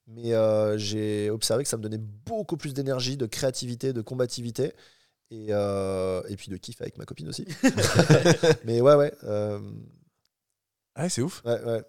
Mais 0.07 0.33
euh, 0.33 0.77
j'ai 0.77 1.29
observé 1.29 1.63
que 1.63 1.69
ça 1.69 1.77
me 1.77 1.83
donnait 1.83 1.97
beaucoup 1.97 2.57
plus 2.57 2.73
d'énergie, 2.73 3.15
de 3.17 3.25
créativité, 3.25 3.93
de 3.93 4.01
combativité. 4.01 4.73
Et, 5.31 5.47
euh, 5.49 6.21
et 6.27 6.35
puis 6.35 6.49
de 6.51 6.57
kiff 6.57 6.79
avec 6.81 6.97
ma 6.97 7.05
copine 7.05 7.27
aussi. 7.29 7.45
Mais 8.65 8.81
ouais, 8.81 8.95
ouais. 8.95 9.13
euh, 9.23 9.59
Ah, 10.95 11.09
c'est 11.09 11.21
ouf. 11.21 11.41
ouais, 11.45 11.59
ouais. 11.63 11.81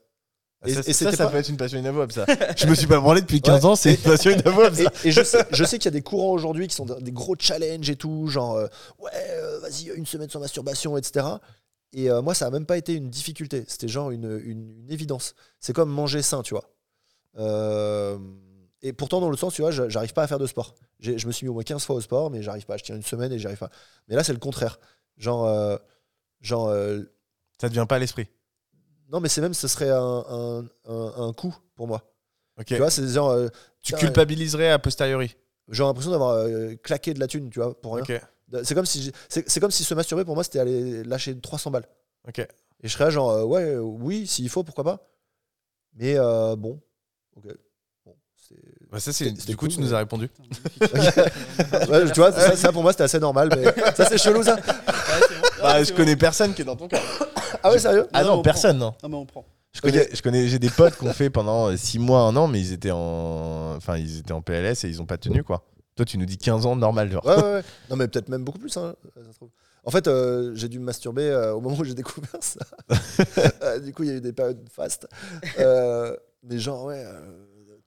Ah, 0.62 0.68
Et- 0.68 0.72
ça, 0.74 0.80
et 0.80 0.82
ça, 0.84 0.92
c'était 0.92 1.16
ça 1.16 1.24
pas- 1.26 1.30
peut 1.32 1.36
être 1.36 1.48
une 1.50 1.58
passion 1.58 1.78
inavouable, 1.78 2.12
ça. 2.12 2.24
je 2.56 2.66
me 2.66 2.74
suis 2.74 2.86
pas 2.86 2.98
branlé 3.00 3.20
depuis 3.20 3.42
15 3.42 3.64
Ouais. 3.64 3.70
ans, 3.70 3.76
c'est 3.76 3.94
une 3.94 4.00
passion 4.00 4.30
inavouable, 4.30 4.76
ça. 4.76 4.90
et 5.04 5.10
je 5.10 5.22
sais, 5.22 5.44
je 5.50 5.62
sais 5.64 5.76
qu'il 5.78 5.86
y 5.86 5.88
a 5.88 5.90
des 5.98 6.00
courants 6.02 6.30
aujourd'hui 6.32 6.68
qui 6.68 6.74
sont 6.74 6.86
des 6.86 7.12
gros 7.12 7.36
challenges 7.38 7.90
et 7.90 7.96
tout, 7.96 8.28
genre 8.28 8.54
euh, 8.56 8.66
ouais, 8.98 9.10
euh, 9.14 9.58
vas-y, 9.60 9.88
une 9.94 10.06
semaine 10.06 10.30
sans 10.30 10.40
masturbation, 10.40 10.96
etc. 10.96 11.26
Et 11.92 12.10
euh, 12.10 12.22
moi, 12.22 12.32
ça 12.34 12.46
a 12.46 12.50
même 12.50 12.64
pas 12.64 12.78
été 12.78 12.94
une 12.94 13.10
difficulté, 13.10 13.64
c'était 13.68 13.88
genre 13.88 14.10
une, 14.10 14.40
une- 14.42 14.70
une 14.80 14.90
évidence. 14.90 15.34
C'est 15.60 15.74
comme 15.74 15.90
manger 15.90 16.22
sain, 16.22 16.42
tu 16.42 16.54
vois. 16.54 16.64
Euh, 17.38 18.18
et 18.82 18.92
pourtant, 18.92 19.20
dans 19.20 19.30
le 19.30 19.36
sens, 19.36 19.54
tu 19.54 19.62
vois, 19.62 19.70
j'a- 19.70 19.88
j'arrive 19.88 20.12
pas 20.12 20.22
à 20.22 20.26
faire 20.26 20.38
de 20.38 20.46
sport. 20.46 20.74
Je 21.00 21.26
me 21.26 21.32
suis 21.32 21.46
mis 21.46 21.50
au 21.50 21.54
moins 21.54 21.62
15 21.62 21.84
fois 21.84 21.96
au 21.96 22.00
sport, 22.00 22.30
mais 22.30 22.42
j'arrive 22.42 22.66
pas. 22.66 22.76
Je 22.76 22.84
tiens 22.84 22.96
une 22.96 23.02
semaine 23.02 23.32
et 23.32 23.38
j'y 23.38 23.46
arrive 23.46 23.58
pas. 23.58 23.70
Mais 24.08 24.14
là, 24.16 24.22
c'est 24.24 24.32
le 24.32 24.38
contraire. 24.38 24.78
Genre, 25.16 25.46
euh, 25.46 25.76
genre 26.40 26.68
euh, 26.68 27.00
Ça 27.60 27.68
te 27.68 27.72
vient 27.72 27.86
pas 27.86 27.96
à 27.96 27.98
l'esprit. 27.98 28.28
non, 29.10 29.20
mais 29.20 29.28
c'est 29.28 29.40
même, 29.40 29.54
ce 29.54 29.68
serait 29.68 29.90
un, 29.90 30.24
un, 30.28 30.64
un- 30.86 31.12
un 31.28 31.32
coup 31.32 31.54
pour 31.76 31.86
moi. 31.86 32.02
Tu 32.76 32.80
vois, 32.80 32.90
c'est 32.90 33.06
genre, 33.08 33.30
euh, 33.30 33.48
tu 33.82 33.92
culpabiliserais 34.00 34.70
a 34.70 34.78
posteriori. 34.78 35.36
j'ai 35.70 35.82
l'impression 35.82 36.10
d'avoir 36.10 36.46
claqué 36.82 37.14
de 37.14 37.20
la 37.20 37.26
thune, 37.26 37.50
tu 37.50 37.60
vois, 37.60 37.80
pour 37.80 37.94
rien. 37.94 38.04
C'est 38.62 38.74
comme 38.74 38.86
si 38.86 39.10
c'est 39.28 39.60
comme 39.60 39.70
si 39.70 39.82
se 39.84 39.94
masturber 39.94 40.24
pour 40.24 40.34
moi 40.34 40.44
c'était 40.44 40.60
aller 40.60 41.02
lâcher 41.04 41.36
300 41.40 41.70
balles. 41.72 41.88
Et 42.82 42.88
je 42.88 42.92
serais 42.92 43.10
genre 43.10 43.46
ouais 43.48 43.76
oui 43.76 44.26
s'il 44.26 44.48
faut 44.50 44.62
pourquoi 44.62 44.84
pas. 44.84 45.08
Mais 45.94 46.14
bon 46.56 46.80
ok 47.36 47.44
bon 48.06 48.12
c'est 48.36 48.54
Bah, 48.90 49.00
ça, 49.00 49.12
c'est. 49.12 49.30
Du 49.30 49.56
coup, 49.56 49.66
cool, 49.66 49.74
tu 49.74 49.80
nous 49.80 49.94
as 49.94 49.98
répondu. 49.98 50.28
Putain, 50.28 50.88
magnifique. 50.92 51.20
Ouais, 51.90 52.10
tu 52.12 52.20
vois 52.20 52.32
ça, 52.32 52.56
ça, 52.56 52.72
pour 52.72 52.82
moi 52.82 52.92
c'était 52.92 53.04
assez 53.04 53.18
normal 53.20 53.48
mais 53.56 53.64
ça 53.94 54.04
c'est 54.06 54.18
chelou 54.18 54.42
ça. 54.42 54.56
Ouais, 54.56 54.62
c'est 54.66 55.34
bon. 55.34 55.40
Bah, 55.62 55.70
Ah, 55.74 55.82
je 55.84 55.92
connais 55.92 56.14
bon. 56.14 56.20
personne 56.20 56.52
qui 56.54 56.62
est 56.62 56.64
dans 56.66 56.76
ton 56.76 56.88
cas. 56.88 57.00
Ah 57.62 57.70
ouais 57.70 57.78
sérieux? 57.78 58.06
Ah 58.12 58.22
Non, 58.22 58.30
non, 58.34 58.38
on 58.40 58.42
personne, 58.42 58.78
non. 58.78 58.94
Ah, 59.02 59.08
mais 59.08 59.14
on 59.16 59.24
prend. 59.26 59.44
Je 59.72 59.80
connais, 59.80 60.08
je 60.12 60.22
connais, 60.22 60.46
j'ai 60.46 60.58
des 60.60 60.70
potes 60.70 60.96
qui 60.96 61.04
ont 61.04 61.12
fait 61.12 61.30
pendant 61.30 61.74
6 61.76 61.98
mois, 61.98 62.20
un 62.20 62.36
an, 62.36 62.46
mais 62.46 62.60
ils 62.60 62.72
étaient 62.72 62.92
en, 62.92 63.74
enfin, 63.76 63.96
ils 63.96 64.18
étaient 64.20 64.32
en 64.32 64.40
PLS 64.42 64.84
et 64.84 64.88
ils 64.88 65.00
ont 65.02 65.06
pas 65.06 65.16
tenu 65.18 65.42
quoi. 65.42 65.64
Toi, 65.96 66.04
tu 66.04 66.18
nous 66.18 66.26
dis 66.26 66.36
15 66.38 66.66
ans 66.66 66.76
normal, 66.76 67.10
genre. 67.10 67.24
Ouais, 67.26 67.34
ouais, 67.36 67.42
ouais. 67.54 67.62
Non 67.90 67.96
mais 67.96 68.06
peut-être 68.08 68.28
même 68.28 68.44
beaucoup 68.44 68.58
plus 68.58 68.76
hein, 68.76 68.94
ça 69.16 69.32
se 69.32 69.36
trouve. 69.36 69.50
En 69.86 69.90
fait 69.90 70.06
euh, 70.06 70.52
j'ai 70.54 70.68
dû 70.68 70.78
me 70.78 70.84
masturber 70.84 71.24
euh, 71.28 71.54
au 71.54 71.60
moment 71.60 71.76
où 71.78 71.84
j'ai 71.84 71.94
découvert 71.94 72.30
ça. 72.40 72.60
Euh, 73.62 73.78
du 73.80 73.92
coup 73.92 74.02
il 74.04 74.08
y 74.08 74.12
a 74.12 74.14
eu 74.16 74.20
des 74.20 74.32
périodes 74.32 74.66
fastes. 74.70 75.06
Mais 76.44 76.58
genre 76.58 76.84
ouais 76.84 77.02
euh, 77.04 77.20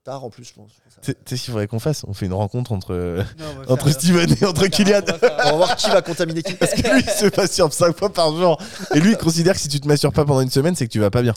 tard 0.04 0.24
en 0.24 0.30
plus 0.30 0.44
je 0.46 0.54
pense. 0.54 0.72
Tu 1.02 1.12
sais- 1.12 1.16
qu'il 1.26 1.38
faudrait 1.52 1.68
qu'on 1.68 1.80
fasse? 1.80 2.04
On 2.08 2.14
fait 2.14 2.26
une 2.26 2.34
rencontre 2.34 2.72
entre, 2.72 3.24
Non, 3.38 3.46
entre 3.68 3.90
Steven 3.92 4.30
et 4.42 4.46
entre 4.46 4.68
Kylian. 4.68 5.02
on 5.02 5.12
va 5.12 5.18
faire- 5.20 5.38
On 5.46 5.50
va 5.52 5.56
voir 5.58 5.76
qui 5.76 5.90
va 5.90 6.02
contaminer 6.02 6.42
qui. 6.44 6.54
Parce 6.54 6.72
que 6.74 6.82
lui, 6.82 7.02
il 7.02 7.10
se 7.10 7.36
masturbe 7.40 7.72
5 7.72 7.96
fois 7.98 8.12
par 8.12 8.36
jour. 8.36 8.60
Et 8.96 9.00
lui, 9.00 9.12
il 9.12 9.18
considère 9.18 9.54
que 9.54 9.60
si 9.60 9.68
tu 9.68 9.80
te 9.80 9.88
masturbes 9.88 10.14
pas 10.16 10.26
pendant 10.26 10.42
une 10.42 10.50
semaine, 10.50 10.76
c'est 10.76 10.88
que 10.88 10.92
tu 10.92 11.00
vas 11.00 11.12
pas 11.12 11.22
bien. 11.22 11.34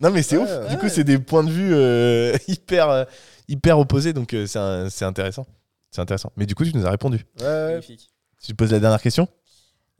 Non, 0.00 0.10
mais 0.10 0.22
c'est 0.22 0.36
Ouais, 0.36 0.44
ouf. 0.44 0.48
ouais. 0.48 0.68
Du 0.70 0.78
coup, 0.78 0.88
c'est 0.88 1.04
des 1.04 1.18
points 1.18 1.42
de 1.44 1.50
vue 1.50 1.74
euh, 1.74 2.36
hyper, 2.48 2.88
euh, 2.88 3.04
hyper 3.48 3.78
opposés. 3.78 4.12
Donc, 4.12 4.32
euh, 4.32 4.46
c'est 4.46 5.04
intéressant. 5.04 5.46
C'est 5.90 6.00
intéressant. 6.00 6.32
Mais 6.36 6.46
du 6.46 6.54
coup, 6.54 6.64
tu 6.64 6.76
nous 6.76 6.86
as 6.86 6.90
répondu. 6.90 7.26
Ouais. 7.40 7.80
Tu 8.40 8.52
te 8.52 8.52
poses 8.52 8.70
la 8.70 8.78
dernière 8.78 9.02
question? 9.02 9.26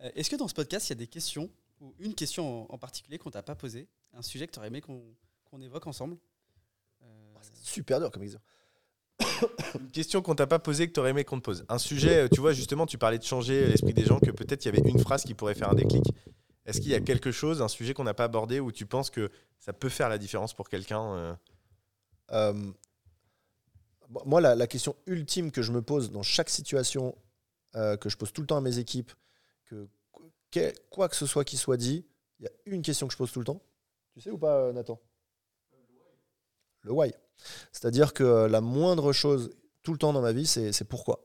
Euh, 0.05 0.09
Est-ce 0.15 0.31
que 0.31 0.37
dans 0.37 0.47
ce 0.47 0.55
podcast, 0.55 0.87
il 0.89 0.91
y 0.91 0.93
a 0.93 0.97
des 0.99 1.09
questions, 1.09 1.51
ou 1.81 1.95
une 1.99 2.15
question 2.15 2.65
en, 2.71 2.75
en 2.75 2.79
particulier 2.79 3.19
qu'on 3.19 3.31
t'a 3.31 3.43
pas 3.43 3.55
posée, 3.55 3.89
un 4.15 4.23
sujet 4.23 4.47
que 4.47 4.53
tu 4.53 4.59
aurais 4.59 4.69
aimé 4.69 4.81
qu'on 4.81 5.03
qu'on 5.45 5.61
évoque 5.63 5.87
ensemble 5.87 6.17
Euh, 7.03 7.07
Super 7.63 8.01
dur 8.01 8.11
comme 8.11 8.23
exemple. 8.23 8.45
Une 9.81 9.91
question 9.91 10.21
qu'on 10.23 10.35
t'a 10.35 10.47
pas 10.47 10.59
posée 10.59 10.87
que 10.89 10.93
t'aurais 10.93 11.11
aimé 11.11 11.25
qu'on 11.25 11.39
te 11.39 11.45
pose. 11.45 11.65
Un 11.69 11.79
sujet, 11.79 12.25
euh, 12.25 12.29
tu 12.29 12.41
vois, 12.41 12.53
justement, 12.53 12.87
tu 12.87 12.99
parlais 12.99 13.19
de 13.19 13.25
changer 13.25 13.67
l'esprit 13.67 13.95
des 13.95 14.05
gens, 14.05 14.19
que 14.21 14.31
peut-être 14.31 14.65
il 14.65 14.75
y 14.75 14.79
avait 14.79 14.89
une 14.89 14.99
phrase 14.99 15.25
qui 15.25 15.35
pourrait 15.35 15.55
faire 15.55 15.71
un 15.71 15.75
déclic. 15.75 16.05
Est-ce 16.67 16.81
qu'il 16.81 16.91
y 16.91 16.95
a 16.95 17.01
quelque 17.01 17.33
chose, 17.33 17.63
un 17.63 17.69
sujet 17.69 17.95
qu'on 17.95 18.05
n'a 18.05 18.15
pas 18.15 18.25
abordé 18.25 18.61
où 18.61 18.71
tu 18.73 18.85
penses 18.85 19.11
que 19.11 19.31
ça 19.59 19.73
peut 19.73 19.89
faire 19.89 20.09
la 20.09 20.19
différence 20.19 20.55
pour 20.55 20.69
quelqu'un 20.69 21.15
euh 21.15 21.35
Euh, 22.31 22.53
bon, 24.11 24.23
moi, 24.27 24.41
la, 24.41 24.55
la 24.55 24.67
question 24.67 24.95
ultime 25.07 25.51
que 25.51 25.63
je 25.63 25.73
me 25.73 25.81
pose 25.81 26.11
dans 26.11 26.23
chaque 26.23 26.51
situation, 26.51 27.17
euh, 27.75 27.97
que 27.97 28.09
je 28.09 28.17
pose 28.17 28.33
tout 28.33 28.43
le 28.43 28.47
temps 28.47 28.59
à 28.59 28.61
mes 28.61 28.79
équipes, 28.79 29.13
que, 29.65 29.89
quoi 30.91 31.09
que 31.09 31.17
ce 31.17 31.27
soit 31.27 31.45
qui 31.45 31.57
soit 31.57 31.77
dit, 31.77 32.07
il 32.41 32.45
y 32.45 32.49
a 32.49 32.51
une 32.67 32.83
question 32.83 33.07
que 33.07 33.13
je 33.13 33.19
pose 33.19 33.33
tout 33.33 33.41
le 33.41 33.45
temps. 33.45 33.63
Tu 34.13 34.21
sais 34.21 34.31
ou 34.31 34.39
pas, 34.39 34.57
euh, 34.57 34.73
Nathan? 34.73 35.01
Le 36.83 36.93
why. 36.93 37.13
C'est-à-dire 37.73 38.13
que 38.13 38.47
la 38.47 38.61
moindre 38.61 39.13
chose, 39.13 39.51
tout 39.83 39.93
le 39.93 39.99
temps 39.99 40.13
dans 40.13 40.23
ma 40.23 40.33
vie, 40.33 40.47
c'est 40.47 40.85
pourquoi. 40.85 41.25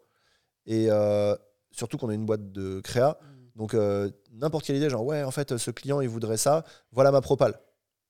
Et 0.66 0.88
euh, 0.90 1.36
surtout 1.72 1.98
qu'on 1.98 2.10
est 2.10 2.16
une 2.16 2.26
boîte 2.26 2.52
de 2.52 2.82
créa, 2.82 3.20
donc 3.56 3.74
euh, 3.74 4.10
n'importe 4.32 4.66
quelle 4.66 4.76
idée, 4.76 4.90
genre 4.90 5.06
ouais, 5.06 5.24
en 5.24 5.32
fait, 5.32 5.58
ce 5.58 5.72
client, 5.72 6.02
il 6.02 6.10
voudrait 6.10 6.38
ça, 6.38 6.64
voilà 6.92 7.12
ma 7.12 7.22
propale. 7.22 7.60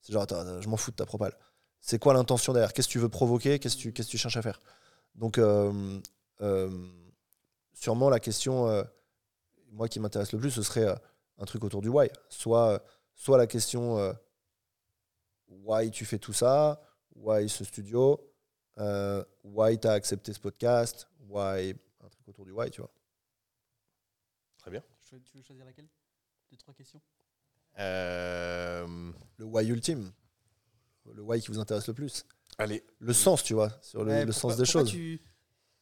C'est 0.01 0.13
genre, 0.13 0.23
attends, 0.23 0.61
je 0.61 0.67
m'en 0.67 0.77
fous 0.77 0.91
de 0.91 0.95
ta 0.95 1.05
propale. 1.05 1.37
C'est 1.79 1.99
quoi 1.99 2.13
l'intention 2.13 2.53
derrière? 2.53 2.73
Qu'est-ce 2.73 2.87
que 2.87 2.93
tu 2.93 2.99
veux 2.99 3.09
provoquer? 3.09 3.59
Qu'est-ce 3.59 3.77
que 3.77 4.01
tu, 4.03 4.17
cherches 4.17 4.37
à 4.37 4.41
faire? 4.41 4.59
Donc, 5.15 5.37
euh, 5.37 5.99
sûrement 7.73 8.09
la 8.09 8.19
question, 8.19 8.85
moi 9.73 9.87
qui 9.89 9.99
m'intéresse 9.99 10.31
le 10.31 10.39
plus, 10.39 10.51
ce 10.51 10.61
serait 10.61 10.85
euh, 10.87 10.95
un 11.39 11.45
truc 11.45 11.63
autour 11.63 11.81
du 11.81 11.89
why. 11.89 12.09
Soit, 12.29 12.69
euh, 12.73 12.79
soit 13.15 13.37
la 13.37 13.47
question 13.47 13.97
euh, 13.97 14.13
why 15.47 15.89
tu 15.91 16.05
fais 16.05 16.19
tout 16.19 16.33
ça 16.33 16.81
Why 17.15 17.47
ce 17.49 17.63
studio 17.63 18.19
euh, 18.77 19.23
Why 19.43 19.79
tu 19.79 19.87
as 19.87 19.91
accepté 19.93 20.31
ce 20.33 20.39
podcast 20.39 21.07
Why 21.27 21.75
un 22.01 22.09
truc 22.09 22.27
autour 22.27 22.45
du 22.45 22.51
why, 22.51 22.69
tu 22.69 22.81
vois. 22.81 22.91
Très 24.57 24.71
bien. 24.71 24.83
Tu 25.03 25.15
veux- 25.15 25.43
choisir 25.43 25.65
laquelle? 25.65 25.87
Deux, 26.51 26.57
trois 26.57 26.73
questions? 26.73 27.01
Euh, 27.79 29.11
Le 29.37 29.45
why 29.45 29.67
ultime. 29.67 30.11
Le 31.13 31.21
why 31.21 31.41
qui 31.41 31.47
vous 31.49 31.59
intéresse 31.59 31.87
le 31.87 31.93
plus. 31.93 32.25
Allez. 32.57 32.83
Le 32.99 33.13
sens, 33.13 33.43
tu 33.43 33.53
vois, 33.53 33.69
sur 33.81 34.03
le, 34.03 34.11
Ouais, 34.11 34.25
le 34.25 34.31
pourquoi- 34.31 34.51
sens 34.51 34.57
des 34.57 34.65
choses. 34.65 34.89
tu- 34.89 35.21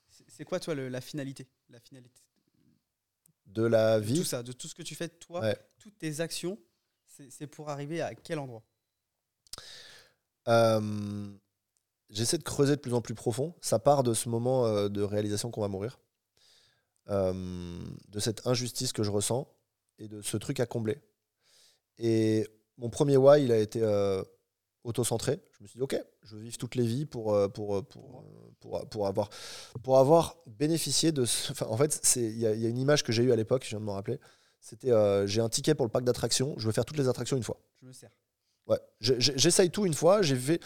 C'est 0.10 0.30
c'est 0.30 0.44
quoi, 0.46 0.60
toi, 0.60 0.74
le- 0.76 0.90
la 0.90 1.02
finalité? 1.02 1.48
La 1.70 1.80
finalité 1.80 2.22
De 3.48 3.64
la 3.64 4.00
de 4.00 4.06
vie. 4.06 4.20
tout 4.20 4.24
ça, 4.26 4.44
de 4.44 4.52
tout 4.52 4.68
ce 4.68 4.76
que 4.76 4.84
tu 4.84 4.96
fais, 4.96 5.10
toi, 5.10 5.42
Ouais. 5.42 5.58
toutes 5.80 5.98
tes 5.98 6.20
actions, 6.22 6.58
c'est 7.30 7.48
pour 7.48 7.70
arriver 7.70 8.02
à 8.02 8.16
quel 8.16 8.40
endroit? 8.40 8.64
Euh, 10.48 11.32
J'essaie 12.10 12.38
de 12.38 12.44
creuser 12.44 12.76
de 12.76 12.82
plus 12.82 12.94
en 12.94 13.02
plus 13.02 13.16
profond. 13.16 13.56
Ça 13.62 13.80
part 13.80 14.04
de 14.04 14.14
ce 14.14 14.28
moment 14.28 14.66
euh, 14.66 14.90
de 14.90 15.02
réalisation 15.02 15.50
qu'on 15.52 15.62
va 15.62 15.68
mourir, 15.70 15.98
Euh, 17.10 17.34
de 18.10 18.20
cette 18.20 18.46
injustice 18.48 18.94
que 18.94 19.02
je 19.04 19.10
ressens 19.12 19.48
et 19.98 20.08
de 20.08 20.22
ce 20.22 20.38
truc 20.38 20.60
à 20.60 20.66
combler. 20.66 21.02
Et 21.98 22.48
mon 22.78 22.90
premier 22.90 23.18
why, 23.18 23.44
il 23.44 23.52
a 23.52 23.58
été 23.58 23.82
auto-centré. 24.84 25.40
Je 25.52 25.64
me 25.64 25.68
suis 25.68 25.78
dit, 25.78 25.84
ok, 25.84 25.96
je 26.24 26.36
veux 26.36 26.42
vivre 26.42 26.58
toutes 26.58 26.76
les 26.76 26.86
vies 26.86 27.06
pour, 27.06 27.34
euh, 27.34 27.48
pour, 27.48 27.76
euh, 27.78 27.82
pour, 27.82 28.20
euh, 28.20 28.54
pour, 28.60 28.90
pour 28.90 29.08
avoir, 29.08 29.30
pour 29.84 29.98
avoir 30.00 30.38
bénéficié 30.48 31.12
de. 31.12 31.26
ce- 31.26 31.52
enfin, 31.52 31.68
en 31.68 31.78
fait, 31.78 32.00
c'est- 32.04 32.22
il 32.22 32.40
y, 32.40 32.46
a 32.48 32.54
il 32.54 32.62
y 32.62 32.66
a 32.66 32.70
une 32.70 32.78
image 32.78 33.04
que 33.04 33.12
j'ai 33.12 33.24
eue 33.24 33.32
à 33.32 33.36
l'époque, 33.36 33.64
je 33.64 33.70
viens 33.70 33.80
de 33.80 33.86
m'en 33.86 33.94
rappeler. 33.94 34.20
C'était 34.60 34.92
euh, 34.92 35.26
j'ai 35.28 35.42
un 35.42 35.50
ticket 35.50 35.74
pour 35.76 35.86
le 35.86 35.92
parc 35.92 36.04
d'attractions, 36.06 36.54
je 36.58 36.66
veux 36.68 36.72
faire 36.72 36.86
toutes 36.86 36.98
les 36.98 37.08
attractions 37.08 37.38
une 37.38 37.44
fois. 37.44 37.60
Je 37.82 37.86
me 37.88 37.94
sers. 37.94 38.12
Ouais, 38.68 38.78
j'essaye 39.00 39.72
tout 39.72 39.86
une 39.88 39.94
fois, 39.96 40.22
j'ai 40.22 40.36
fait 40.36 40.62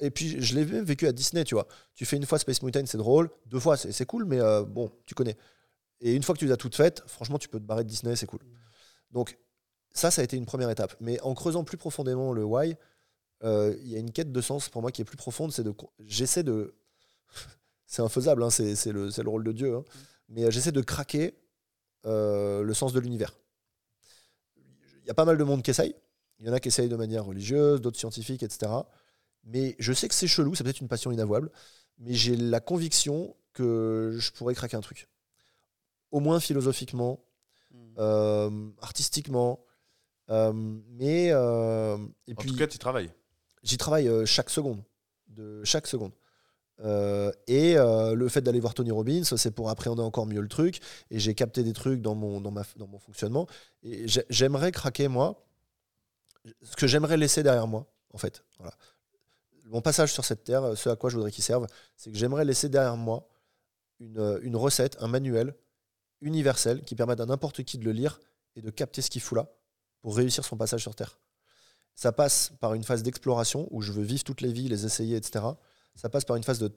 et 0.00 0.10
puis 0.10 0.40
je 0.40 0.54
l'ai 0.54 0.66
même 0.66 0.84
vécu 0.84 1.06
à 1.06 1.12
Disney, 1.12 1.44
tu 1.44 1.54
vois. 1.54 1.66
Tu 1.94 2.04
fais 2.04 2.16
une 2.16 2.26
fois 2.26 2.38
Space 2.38 2.60
Mountain, 2.62 2.84
c'est 2.86 2.98
drôle, 2.98 3.30
deux 3.46 3.58
fois 3.58 3.76
c'est 3.78 3.90
c'est 3.90 4.04
cool, 4.04 4.26
mais 4.26 4.38
euh, 4.38 4.64
bon, 4.64 4.92
tu 5.06 5.14
connais. 5.14 5.36
Et 6.00 6.14
une 6.14 6.22
fois 6.22 6.34
que 6.34 6.40
tu 6.40 6.44
les 6.46 6.52
as 6.52 6.56
toutes 6.58 6.76
faites, 6.76 7.02
franchement, 7.06 7.38
tu 7.38 7.48
peux 7.48 7.58
te 7.58 7.64
barrer 7.64 7.84
de 7.84 7.88
Disney, 7.88 8.14
c'est 8.16 8.26
cool. 8.26 8.40
Donc 9.10 9.38
ça, 9.92 10.10
ça 10.10 10.20
a 10.20 10.24
été 10.24 10.36
une 10.36 10.44
première 10.46 10.70
étape. 10.70 10.94
Mais 11.00 11.18
en 11.22 11.34
creusant 11.34 11.64
plus 11.64 11.78
profondément 11.78 12.32
le 12.32 12.44
why, 12.44 12.76
il 13.42 13.88
y 13.88 13.96
a 13.96 13.98
une 13.98 14.12
quête 14.12 14.32
de 14.32 14.40
sens 14.40 14.68
pour 14.68 14.82
moi 14.82 14.90
qui 14.92 15.02
est 15.02 15.04
plus 15.04 15.16
profonde, 15.16 15.52
c'est 15.52 15.62
de 15.62 15.74
j'essaie 16.00 16.42
de 16.42 16.74
c'est 17.86 18.02
infaisable, 18.02 18.42
hein, 18.42 18.50
c'est 18.50 18.74
c'est 18.74 18.92
le, 18.92 19.10
c'est 19.10 19.22
le 19.22 19.28
rôle 19.28 19.44
de 19.44 19.52
Dieu, 19.52 19.76
hein. 19.76 19.84
mais 20.28 20.44
euh, 20.44 20.50
j'essaie 20.50 20.72
de 20.72 20.80
craquer 20.80 21.34
euh, 22.06 22.62
le 22.62 22.74
sens 22.74 22.92
de 22.92 23.00
l'univers. 23.00 23.38
Il 25.02 25.06
y 25.06 25.10
a 25.10 25.14
pas 25.14 25.24
mal 25.24 25.38
de 25.38 25.44
monde 25.44 25.62
qui 25.62 25.70
essaye. 25.70 25.94
Il 26.38 26.46
y 26.46 26.50
en 26.50 26.52
a 26.52 26.60
qui 26.60 26.68
essayent 26.68 26.88
de 26.88 26.96
manière 26.96 27.24
religieuse, 27.24 27.80
d'autres 27.80 27.98
scientifiques, 27.98 28.42
etc. 28.42 28.70
Mais 29.44 29.74
je 29.78 29.92
sais 29.92 30.06
que 30.06 30.14
c'est 30.14 30.28
chelou, 30.28 30.54
c'est 30.54 30.62
peut-être 30.62 30.80
une 30.80 30.88
passion 30.88 31.10
inavouable, 31.10 31.50
mais 31.98 32.12
j'ai 32.12 32.36
la 32.36 32.60
conviction 32.60 33.34
que 33.54 34.16
je 34.18 34.30
pourrais 34.32 34.54
craquer 34.54 34.76
un 34.76 34.80
truc. 34.80 35.08
Au 36.10 36.20
moins 36.20 36.38
philosophiquement, 36.38 37.24
euh, 37.98 38.70
artistiquement, 38.80 39.64
euh, 40.30 40.52
mais 40.52 41.30
euh, 41.32 41.96
et 42.26 42.32
En 42.32 42.36
puis 42.36 42.50
tout 42.50 42.56
cas, 42.56 42.66
tu 42.66 42.78
travailles. 42.78 43.10
J'y 43.68 43.76
travaille 43.76 44.08
euh, 44.08 44.24
chaque 44.24 44.50
seconde, 44.50 44.82
de 45.28 45.62
chaque 45.64 45.86
seconde. 45.86 46.12
Euh, 46.80 47.32
et 47.48 47.76
euh, 47.76 48.14
le 48.14 48.28
fait 48.28 48.40
d'aller 48.40 48.60
voir 48.60 48.72
Tony 48.72 48.90
Robbins, 48.90 49.24
c'est 49.24 49.50
pour 49.50 49.68
appréhender 49.68 50.02
encore 50.02 50.26
mieux 50.26 50.40
le 50.40 50.48
truc. 50.48 50.80
Et 51.10 51.18
j'ai 51.18 51.34
capté 51.34 51.62
des 51.62 51.72
trucs 51.72 52.00
dans 52.00 52.14
mon, 52.14 52.40
fonctionnement. 52.98 53.46
Et 53.82 54.08
j'ai- 54.08 54.24
j'aimerais 54.30 54.72
craquer, 54.72 55.08
moi. 55.08 55.44
ce 56.62 56.76
que 56.76 56.86
j'aimerais 56.86 57.16
laisser 57.18 57.42
derrière 57.42 57.66
moi, 57.66 57.86
en 58.14 58.18
fait. 58.18 58.42
Voilà. 58.58 58.72
Mon 59.66 59.82
passage 59.82 60.12
sur 60.12 60.24
cette 60.24 60.44
terre, 60.44 60.78
ce 60.78 60.88
à 60.88 60.96
quoi 60.96 61.10
je 61.10 61.16
voudrais 61.16 61.30
qu'il 61.30 61.44
serve, 61.44 61.66
c'est 61.96 62.10
que 62.10 62.16
j'aimerais 62.16 62.44
laisser 62.46 62.70
derrière 62.70 62.96
moi 62.96 63.28
une, 64.00 64.38
une 64.42 64.56
recette, 64.56 64.96
un 65.00 65.08
manuel 65.08 65.54
universel 66.22 66.82
qui 66.84 66.94
permette 66.94 67.20
à 67.20 67.26
n'importe 67.26 67.64
qui 67.64 67.76
de 67.76 67.84
le 67.84 67.92
lire 67.92 68.18
et 68.56 68.62
de 68.62 68.70
capter 68.70 69.02
ce 69.02 69.10
qu'il 69.10 69.20
fout 69.20 69.36
là 69.36 69.52
pour 70.00 70.16
réussir 70.16 70.42
son 70.44 70.56
passage 70.56 70.80
sur 70.80 70.94
Terre. 70.94 71.18
Ça 71.98 72.12
passe 72.12 72.52
par 72.60 72.74
une 72.74 72.84
phase 72.84 73.02
d'exploration 73.02 73.66
où 73.72 73.82
je 73.82 73.90
veux 73.90 74.04
vivre 74.04 74.22
toutes 74.22 74.40
les 74.40 74.52
vies, 74.52 74.68
les 74.68 74.86
essayer, 74.86 75.16
etc. 75.16 75.44
Ça 75.96 76.08
passe 76.08 76.24
par 76.24 76.36
une 76.36 76.44
phase 76.44 76.60
de 76.60 76.70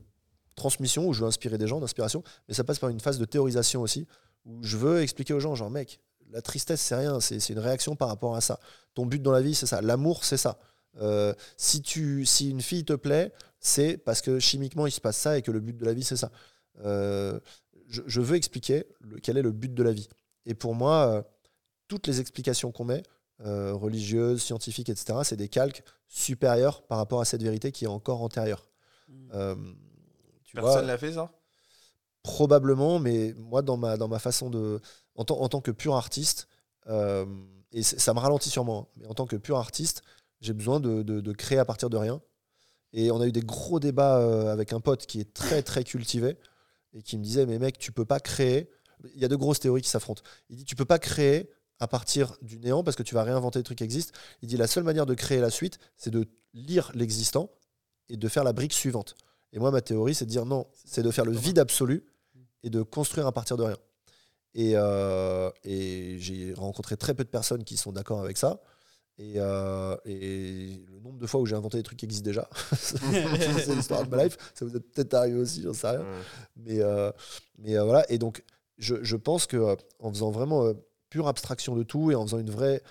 transmission 0.55 1.07
où 1.07 1.13
je 1.13 1.21
veux 1.21 1.27
inspirer 1.27 1.59
des 1.59 1.67
gens, 1.67 1.79
d'inspiration, 1.79 2.23
mais 2.47 2.55
ça 2.55 2.63
passe 2.63 2.79
par 2.79 2.89
une 2.89 2.99
phase 2.99 3.19
de 3.19 3.25
théorisation 3.25 3.83
aussi 3.83 4.07
où 4.45 4.63
je 4.63 4.77
veux 4.77 5.03
expliquer 5.03 5.35
aux 5.35 5.39
gens, 5.39 5.53
genre 5.53 5.69
mec, 5.69 5.99
la 6.31 6.41
tristesse 6.41 6.81
c'est 6.81 6.95
rien, 6.95 7.19
c'est 7.19 7.37
une 7.49 7.59
réaction 7.59 7.95
par 7.95 8.07
rapport 8.07 8.35
à 8.35 8.41
ça. 8.41 8.59
Ton 8.95 9.05
but 9.05 9.21
dans 9.21 9.31
la 9.31 9.43
vie 9.43 9.53
c'est 9.53 9.67
ça, 9.67 9.79
l'amour 9.79 10.25
c'est 10.25 10.37
ça. 10.37 10.57
Euh, 10.99 11.35
si, 11.55 11.83
tu, 11.83 12.25
si 12.25 12.49
une 12.49 12.63
fille 12.63 12.83
te 12.83 12.93
plaît, 12.93 13.31
c'est 13.59 13.97
parce 13.97 14.21
que 14.21 14.39
chimiquement 14.39 14.87
il 14.87 14.91
se 14.91 15.01
passe 15.01 15.17
ça 15.17 15.37
et 15.37 15.43
que 15.43 15.51
le 15.51 15.59
but 15.59 15.77
de 15.77 15.85
la 15.85 15.93
vie 15.93 16.03
c'est 16.03 16.17
ça. 16.17 16.31
Euh, 16.83 17.39
je, 17.87 18.21
veux 18.21 18.37
expliquer 18.37 18.85
quel 19.21 19.37
est 19.37 19.43
le 19.43 19.51
but 19.51 19.71
de 19.71 19.83
la 19.83 19.91
vie. 19.91 20.09
Et 20.47 20.55
pour 20.55 20.73
moi, 20.73 21.07
euh, 21.09 21.21
toutes 21.87 22.07
les 22.07 22.19
explications 22.21 22.71
qu'on 22.71 22.85
met, 22.85 23.03
euh, 23.45 23.73
religieuses, 23.73 24.41
scientifiques, 24.43 24.89
etc., 24.89 25.19
c'est 25.23 25.37
des 25.37 25.49
calques 25.49 25.83
supérieurs 26.07 26.83
par 26.83 26.97
rapport 26.97 27.21
à 27.21 27.25
cette 27.25 27.43
vérité 27.43 27.71
qui 27.71 27.85
est 27.85 27.87
encore 27.89 28.21
antérieure. 28.21 28.67
Mm. 29.07 29.31
Euh, 29.33 29.55
tu 30.43 30.55
Personne 30.55 30.85
vois, 30.85 30.87
l'a 30.87 30.97
fait 30.97 31.13
ça? 31.13 31.31
probablement, 32.23 32.99
mais 32.99 33.33
moi, 33.37 33.61
dans 33.61 33.77
ma, 33.77 33.97
dans 33.97 34.07
ma 34.07 34.19
façon 34.19 34.49
de. 34.49 34.79
En, 35.15 35.25
tant- 35.25 35.39
en 35.41 35.49
tant 35.49 35.61
que 35.61 35.71
pur 35.71 35.95
artiste, 35.95 36.47
euh, 36.87 37.25
et 37.73 37.83
ça 37.83 38.13
me 38.13 38.19
ralentit 38.19 38.49
sûrement, 38.49 38.87
hein, 38.87 38.87
mais 38.97 39.05
en 39.07 39.13
tant 39.13 39.25
que 39.25 39.35
pur 39.35 39.57
artiste, 39.57 40.01
j'ai 40.39 40.53
besoin 40.53 40.79
de, 40.79 41.03
de- 41.03 41.21
de 41.21 41.31
créer 41.33 41.57
à 41.59 41.65
partir 41.65 41.89
de 41.89 41.97
rien. 41.97 42.21
Et 42.93 43.11
on 43.11 43.21
a 43.21 43.27
eu 43.27 43.33
des 43.33 43.41
gros 43.41 43.79
débats 43.79 44.19
euh, 44.19 44.51
avec 44.53 44.73
un 44.73 44.79
pote 44.81 45.05
qui 45.07 45.19
est 45.21 45.33
très, 45.33 45.63
très 45.63 45.83
cultivé 45.83 46.37
et 46.93 47.03
qui 47.03 47.17
me 47.17 47.23
disait 47.23 47.45
Mais 47.45 47.59
mec, 47.59 47.77
tu 47.79 47.91
peux 47.91 48.05
pas 48.05 48.19
créer. 48.19 48.69
Il 49.15 49.21
y 49.21 49.25
a 49.25 49.29
de 49.29 49.35
grosses 49.35 49.59
théories 49.59 49.81
qui 49.83 49.89
s'affrontent. 49.89 50.23
Il 50.49 50.57
dit 50.57 50.65
Tu 50.65 50.75
peux 50.75 50.85
pas 50.85 50.99
créer 50.99 51.51
à 51.81 51.87
partir 51.87 52.37
du 52.43 52.59
néant 52.59 52.83
parce 52.83 52.95
que 52.95 53.03
tu 53.03 53.15
vas 53.15 53.23
réinventer 53.23 53.59
des 53.59 53.63
trucs 53.63 53.79
qui 53.79 53.83
existent. 53.83 54.17
Il 54.43 54.47
dit 54.47 54.55
La 54.55 54.67
seule 54.67 54.83
manière 54.83 55.07
de 55.07 55.15
créer 55.15 55.41
la 55.41 55.49
suite, 55.49 55.79
c'est 55.97 56.11
de 56.11 56.27
lire 56.53 56.91
l'existant 56.93 57.49
et 58.07 58.17
de 58.17 58.27
faire 58.29 58.43
la 58.43 58.53
brique 58.53 58.73
suivante. 58.73 59.15
Et 59.51 59.59
moi, 59.59 59.71
ma 59.71 59.81
théorie, 59.81 60.13
c'est 60.13 60.25
de 60.25 60.29
dire 60.29 60.45
non, 60.45 60.67
c'est 60.85 61.01
de 61.01 61.09
faire 61.11 61.25
le 61.25 61.33
vide 61.33 61.57
absolu 61.59 62.05
et 62.63 62.69
de 62.69 62.83
construire 62.83 63.25
à 63.25 63.31
partir 63.31 63.57
de 63.57 63.63
rien. 63.63 63.77
Et, 64.53 64.73
euh, 64.75 65.49
et 65.63 66.17
j'ai 66.19 66.53
rencontré 66.53 66.97
très 66.97 67.15
peu 67.15 67.23
de 67.23 67.29
personnes 67.29 67.63
qui 67.63 67.77
sont 67.77 67.91
d'accord 67.91 68.21
avec 68.21 68.37
ça. 68.37 68.61
Et, 69.17 69.33
euh, 69.37 69.95
et 70.05 70.83
le 70.87 70.99
nombre 70.99 71.17
de 71.17 71.25
fois 71.25 71.41
où 71.41 71.45
j'ai 71.47 71.55
inventé 71.55 71.77
des 71.77 71.83
trucs 71.83 71.97
qui 71.97 72.05
existent 72.05 72.25
déjà, 72.25 72.47
c'est 72.77 73.73
l'histoire 73.73 74.05
de 74.05 74.15
ma 74.15 74.23
life. 74.23 74.37
Ça 74.53 74.65
vous 74.65 74.75
est 74.75 74.79
peut-être 74.79 75.15
arrivé 75.15 75.39
aussi, 75.39 75.63
j'en 75.63 75.73
sais 75.73 75.89
rien. 75.89 76.01
Ouais. 76.01 76.05
Mais, 76.57 76.79
euh, 76.79 77.11
mais 77.57 77.77
voilà, 77.77 78.05
et 78.11 78.19
donc 78.19 78.43
je, 78.77 78.95
je 79.01 79.15
pense 79.15 79.47
que 79.47 79.75
en 79.99 80.11
faisant 80.11 80.31
vraiment 80.31 80.73
pure 81.11 81.27
abstraction 81.27 81.75
de 81.75 81.83
tout 81.83 82.09
et 82.09 82.15
en 82.15 82.25
faisant 82.25 82.39
une 82.39 82.49
vraie 82.49 82.81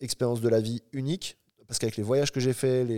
expérience 0.00 0.40
de 0.40 0.48
la 0.48 0.60
vie 0.60 0.82
unique, 0.92 1.36
parce 1.66 1.78
qu'avec 1.78 1.96
les 1.96 2.02
voyages 2.02 2.32
que 2.32 2.40
j'ai 2.40 2.54
faits, 2.54 2.88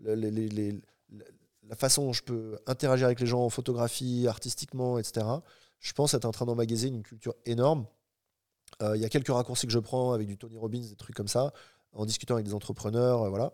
la 0.00 1.76
façon 1.76 2.06
dont 2.06 2.12
je 2.14 2.22
peux 2.22 2.58
interagir 2.66 3.06
avec 3.06 3.20
les 3.20 3.26
gens 3.26 3.44
en 3.44 3.50
photographie, 3.50 4.26
artistiquement, 4.28 4.98
etc., 4.98 5.26
je 5.80 5.92
pense 5.92 6.14
être 6.14 6.24
en 6.24 6.30
train 6.30 6.46
d'emmagasiner 6.46 6.96
une 6.96 7.02
culture 7.02 7.34
énorme. 7.44 7.86
Euh, 8.80 8.96
Il 8.96 9.02
y 9.02 9.04
a 9.04 9.08
quelques 9.10 9.28
raccourcis 9.28 9.66
que 9.66 9.72
je 9.72 9.78
prends 9.80 10.12
avec 10.12 10.28
du 10.28 10.38
Tony 10.38 10.56
Robbins, 10.56 10.80
des 10.80 10.96
trucs 10.96 11.16
comme 11.16 11.28
ça, 11.28 11.52
en 11.92 12.06
discutant 12.06 12.34
avec 12.34 12.46
des 12.46 12.54
entrepreneurs, 12.54 13.22
euh, 13.22 13.28
voilà. 13.28 13.52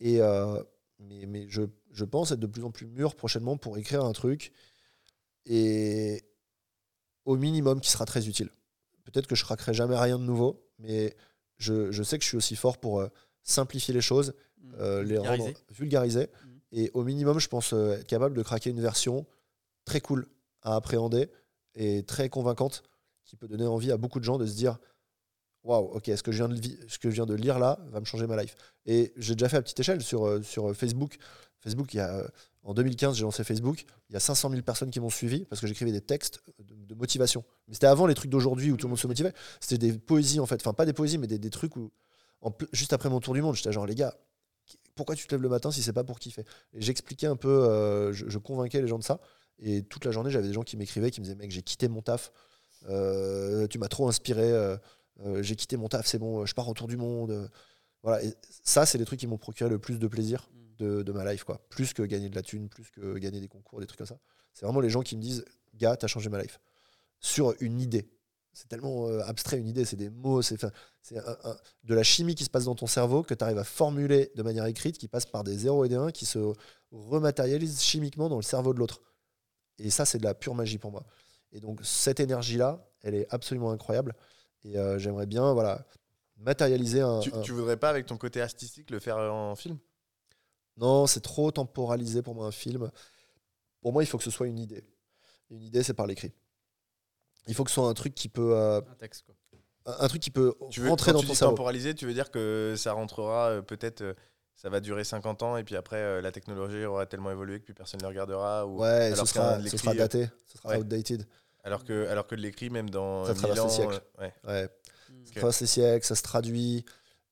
Et, 0.00 0.22
euh, 0.22 0.62
mais 1.00 1.48
je 1.48 2.04
pense 2.04 2.30
être 2.30 2.40
de 2.40 2.46
plus 2.46 2.64
en 2.64 2.70
plus 2.70 2.86
mûr 2.86 3.14
prochainement 3.16 3.56
pour 3.56 3.76
écrire 3.78 4.04
un 4.04 4.12
truc 4.12 4.52
et 5.44 6.22
au 7.24 7.36
minimum 7.36 7.80
qui 7.80 7.90
sera 7.90 8.04
très 8.04 8.28
utile. 8.28 8.50
Peut-être 9.10 9.26
que 9.26 9.34
je 9.34 9.42
craquerai 9.42 9.72
jamais 9.72 9.96
rien 9.96 10.18
de 10.18 10.24
nouveau, 10.24 10.62
mais 10.78 11.16
je, 11.56 11.90
je 11.90 12.02
sais 12.02 12.18
que 12.18 12.24
je 12.24 12.28
suis 12.28 12.36
aussi 12.36 12.56
fort 12.56 12.76
pour 12.76 13.00
euh, 13.00 13.08
simplifier 13.42 13.94
les 13.94 14.02
choses, 14.02 14.34
euh, 14.78 15.02
les 15.02 15.14
Vulgariser. 15.14 15.42
rendre 15.44 15.58
vulgarisées. 15.70 16.28
Mhm. 16.44 16.60
Et 16.72 16.90
au 16.92 17.04
minimum, 17.04 17.38
je 17.38 17.48
pense 17.48 17.72
euh, 17.72 17.94
être 17.94 18.06
capable 18.06 18.36
de 18.36 18.42
craquer 18.42 18.68
une 18.68 18.82
version 18.82 19.26
très 19.86 20.02
cool 20.02 20.26
à 20.60 20.76
appréhender 20.76 21.30
et 21.74 22.02
très 22.02 22.28
convaincante 22.28 22.82
qui 23.24 23.36
peut 23.36 23.48
donner 23.48 23.66
envie 23.66 23.90
à 23.92 23.96
beaucoup 23.96 24.18
de 24.18 24.24
gens 24.24 24.36
de 24.36 24.44
se 24.44 24.54
dire 24.54 24.78
Waouh, 25.64 25.86
ok, 25.86 26.04
ce 26.14 26.22
que, 26.22 26.30
je 26.30 26.44
viens 26.44 26.48
de, 26.54 26.60
ce 26.88 26.98
que 26.98 27.08
je 27.08 27.14
viens 27.14 27.26
de 27.26 27.34
lire 27.34 27.58
là 27.58 27.78
va 27.90 28.00
me 28.00 28.04
changer 28.04 28.26
ma 28.26 28.40
life. 28.40 28.56
Et 28.84 29.14
j'ai 29.16 29.34
déjà 29.34 29.48
fait 29.48 29.56
à 29.56 29.62
petite 29.62 29.80
échelle 29.80 30.02
sur, 30.02 30.44
sur 30.44 30.76
Facebook. 30.76 31.16
Facebook, 31.60 31.92
il 31.94 31.98
y 31.98 32.00
a, 32.00 32.14
euh, 32.14 32.28
en 32.62 32.74
2015, 32.74 33.16
j'ai 33.16 33.22
lancé 33.22 33.44
Facebook. 33.44 33.84
Il 34.10 34.12
y 34.12 34.16
a 34.16 34.20
500 34.20 34.50
000 34.50 34.62
personnes 34.62 34.90
qui 34.90 35.00
m'ont 35.00 35.10
suivi 35.10 35.44
parce 35.44 35.60
que 35.60 35.66
j'écrivais 35.66 35.92
des 35.92 36.00
textes 36.00 36.42
de, 36.58 36.94
motivation. 36.94 37.44
Mais 37.66 37.74
c'était 37.74 37.86
avant 37.86 38.06
les 38.06 38.14
trucs 38.14 38.30
d'aujourd'hui 38.30 38.72
où 38.72 38.76
tout 38.76 38.86
le 38.86 38.90
monde 38.90 38.98
se 38.98 39.06
motivait. 39.06 39.32
C'était 39.60 39.90
des 39.90 39.98
poésies 39.98 40.40
en 40.40 40.46
fait. 40.46 40.56
Enfin, 40.56 40.72
pas 40.72 40.86
des 40.86 40.92
poésies, 40.92 41.18
mais 41.18 41.26
des, 41.26 41.38
des 41.38 41.50
trucs 41.50 41.76
où, 41.76 41.90
juste 42.72 42.92
après 42.92 43.08
mon 43.08 43.20
tour 43.20 43.34
du 43.34 43.42
monde, 43.42 43.54
j'étais 43.54 43.72
genre, 43.72 43.86
les 43.86 43.94
gars, 43.94 44.14
pourquoi 44.94 45.14
tu 45.14 45.26
te 45.26 45.34
lèves 45.34 45.42
le 45.42 45.48
matin 45.48 45.70
si 45.70 45.82
c'est 45.82 45.92
pas 45.92 46.04
pour 46.04 46.18
kiffer? 46.18 46.44
Et 46.72 46.80
j'expliquais 46.80 47.26
un 47.26 47.36
peu, 47.36 47.48
euh, 47.48 48.12
je, 48.12 48.38
convainquais 48.38 48.80
les 48.80 48.88
gens 48.88 48.98
de 48.98 49.04
ça. 49.04 49.20
Et 49.60 49.82
toute 49.82 50.04
la 50.04 50.10
journée, 50.10 50.30
j'avais 50.30 50.48
des 50.48 50.54
gens 50.54 50.62
qui 50.62 50.76
m'écrivaient, 50.76 51.10
qui 51.10 51.20
me 51.20 51.24
disaient, 51.24 51.36
mec, 51.36 51.50
j'ai 51.50 51.62
quitté 51.62 51.88
mon 51.88 52.02
taf. 52.02 52.32
Euh, 52.88 53.66
tu 53.68 53.78
m'as 53.78 53.88
trop 53.88 54.08
inspiré. 54.08 54.52
j'ai 55.40 55.56
quitté 55.56 55.76
mon 55.76 55.88
taf, 55.88 56.06
c'est 56.06 56.18
bon, 56.18 56.46
je 56.46 56.54
pars 56.54 56.68
en 56.68 56.74
tour 56.74 56.88
du 56.88 56.96
monde. 56.96 57.50
Voilà. 58.02 58.22
Et 58.24 58.34
ça, 58.62 58.86
c'est 58.86 58.98
les 58.98 59.04
trucs 59.04 59.20
qui 59.20 59.26
m'ont 59.26 59.38
procuré 59.38 59.70
le 59.70 59.78
plus 59.78 59.98
de 59.98 60.06
plaisir 60.06 60.48
de, 60.78 61.02
de 61.02 61.12
ma 61.12 61.30
life, 61.30 61.44
quoi. 61.44 61.60
Plus 61.68 61.92
que 61.92 62.02
gagner 62.02 62.28
de 62.28 62.34
la 62.34 62.42
thune, 62.42 62.68
plus 62.68 62.90
que 62.90 63.18
gagner 63.18 63.40
des 63.40 63.48
concours, 63.48 63.80
des 63.80 63.86
trucs 63.86 63.98
comme 63.98 64.06
ça. 64.06 64.18
C'est 64.54 64.64
vraiment 64.66 64.80
les 64.80 64.90
gens 64.90 65.02
qui 65.02 65.16
me 65.16 65.22
disent, 65.22 65.44
gars, 65.74 65.96
t'as 65.96 66.06
changé 66.06 66.28
ma 66.30 66.40
life. 66.42 66.60
Sur 67.20 67.54
une 67.60 67.80
idée. 67.80 68.08
C'est 68.52 68.68
tellement 68.68 69.06
euh, 69.08 69.20
abstrait, 69.24 69.58
une 69.58 69.68
idée, 69.68 69.84
c'est 69.84 69.96
des 69.96 70.10
mots, 70.10 70.42
c'est 70.42 70.56
de 71.84 71.94
la 71.94 72.02
chimie 72.02 72.34
qui 72.34 72.44
se 72.44 72.50
passe 72.50 72.64
dans 72.64 72.74
ton 72.74 72.86
cerveau 72.88 73.22
que 73.22 73.34
tu 73.34 73.44
arrives 73.44 73.58
à 73.58 73.64
formuler 73.64 74.32
de 74.34 74.42
manière 74.42 74.64
écrite, 74.66 74.98
qui 74.98 75.06
passe 75.08 75.26
par 75.26 75.44
des 75.44 75.56
0 75.56 75.84
et 75.84 75.88
des 75.88 75.94
1, 75.94 76.10
qui 76.10 76.26
se 76.26 76.38
rematérialisent 76.90 77.82
chimiquement 77.82 78.28
dans 78.28 78.36
le 78.36 78.42
cerveau 78.42 78.72
de 78.74 78.78
l'autre. 78.78 79.00
Et 79.78 79.90
ça, 79.90 80.04
c'est 80.04 80.18
de 80.18 80.24
la 80.24 80.34
pure 80.34 80.54
magie 80.54 80.78
pour 80.78 80.90
moi. 80.90 81.04
Et 81.52 81.60
donc, 81.60 81.80
cette 81.84 82.18
énergie-là, 82.20 82.84
elle 83.02 83.14
est 83.14 83.26
absolument 83.32 83.70
incroyable. 83.70 84.14
Et 84.64 84.76
euh, 84.76 84.98
j'aimerais 84.98 85.26
bien 85.26 85.52
voilà, 85.52 85.86
matérialiser 86.36 87.00
un, 87.00 87.20
Tu, 87.20 87.32
un- 87.32 87.40
tu 87.42 87.52
voudrais 87.52 87.76
pas, 87.76 87.90
avec 87.90 88.06
ton 88.06 88.16
côté 88.16 88.40
artistique, 88.42 88.90
le 88.90 88.98
faire 88.98 89.18
en 89.18 89.54
film? 89.54 89.78
Non, 90.78 91.06
c'est 91.06 91.20
trop 91.20 91.50
temporalisé 91.50 92.22
pour 92.22 92.34
moi 92.34 92.46
un 92.46 92.50
film. 92.52 92.90
Pour 93.80 93.92
moi, 93.92 94.02
il 94.02 94.06
faut 94.06 94.18
que 94.18 94.24
ce 94.24 94.30
soit 94.30 94.46
une 94.46 94.58
idée. 94.58 94.84
Une 95.50 95.62
idée, 95.62 95.82
c'est 95.82 95.94
par 95.94 96.06
l'écrit. 96.06 96.32
Il 97.46 97.54
faut 97.54 97.64
que 97.64 97.70
ce 97.70 97.74
soit 97.74 97.88
un 97.88 97.94
truc 97.94 98.14
qui 98.14 98.28
peut, 98.28 98.54
euh, 98.56 98.80
Un 98.80 98.94
texte, 98.94 99.24
quoi. 99.24 99.34
un 99.86 100.04
un 100.04 100.08
truc 100.08 100.20
qui 100.22 100.30
peut 100.30 100.54
Tu 100.70 100.80
veux, 100.80 100.88
rentrer 100.88 101.12
quand 101.12 101.18
dans 101.18 101.20
tu 101.20 101.26
ton 101.26 101.32
dis 101.32 101.38
cerveau. 101.38 101.52
temporaliser, 101.54 101.94
tu 101.94 102.06
veux 102.06 102.12
dire 102.14 102.30
que 102.30 102.74
ça 102.76 102.92
rentrera 102.92 103.48
euh, 103.48 103.62
peut-être, 103.62 104.02
euh, 104.02 104.14
ça 104.54 104.68
va 104.68 104.80
durer 104.80 105.04
50 105.04 105.42
ans 105.42 105.56
et 105.56 105.64
puis 105.64 105.74
après 105.76 105.96
euh, 105.96 106.20
la 106.20 106.30
technologie 106.32 106.84
aura 106.84 107.06
tellement 107.06 107.30
évolué 107.30 107.60
que 107.60 107.64
plus 107.64 107.74
personne 107.74 107.98
ne 107.98 108.02
le 108.02 108.08
regardera 108.08 108.66
ou 108.66 108.80
Ouais, 108.82 109.12
alors 109.12 109.26
ce 109.26 109.34
sera, 109.34 109.60
ce 109.66 109.76
sera 109.78 109.94
daté, 109.94 110.28
ce 110.46 110.58
sera 110.58 110.68
ouais. 110.70 110.76
outdated. 110.78 111.24
alors 111.64 111.84
que 111.84 112.06
alors 112.08 112.26
que 112.26 112.34
de 112.34 112.40
l'écrit 112.42 112.68
même 112.68 112.90
dans 112.90 113.24
Ça 113.24 113.34
traverse 113.34 113.60
1000 113.60 113.64
les 113.68 113.70
siècles. 113.74 114.02
euh, 114.18 114.22
ouais. 114.22 114.34
Ouais. 114.44 114.64
Mm. 115.10 115.26
Ça 115.26 115.32
traverse 115.36 115.60
les 115.62 115.66
siècles, 115.68 116.06
ça 116.06 116.14
se 116.16 116.22
traduit. 116.22 116.84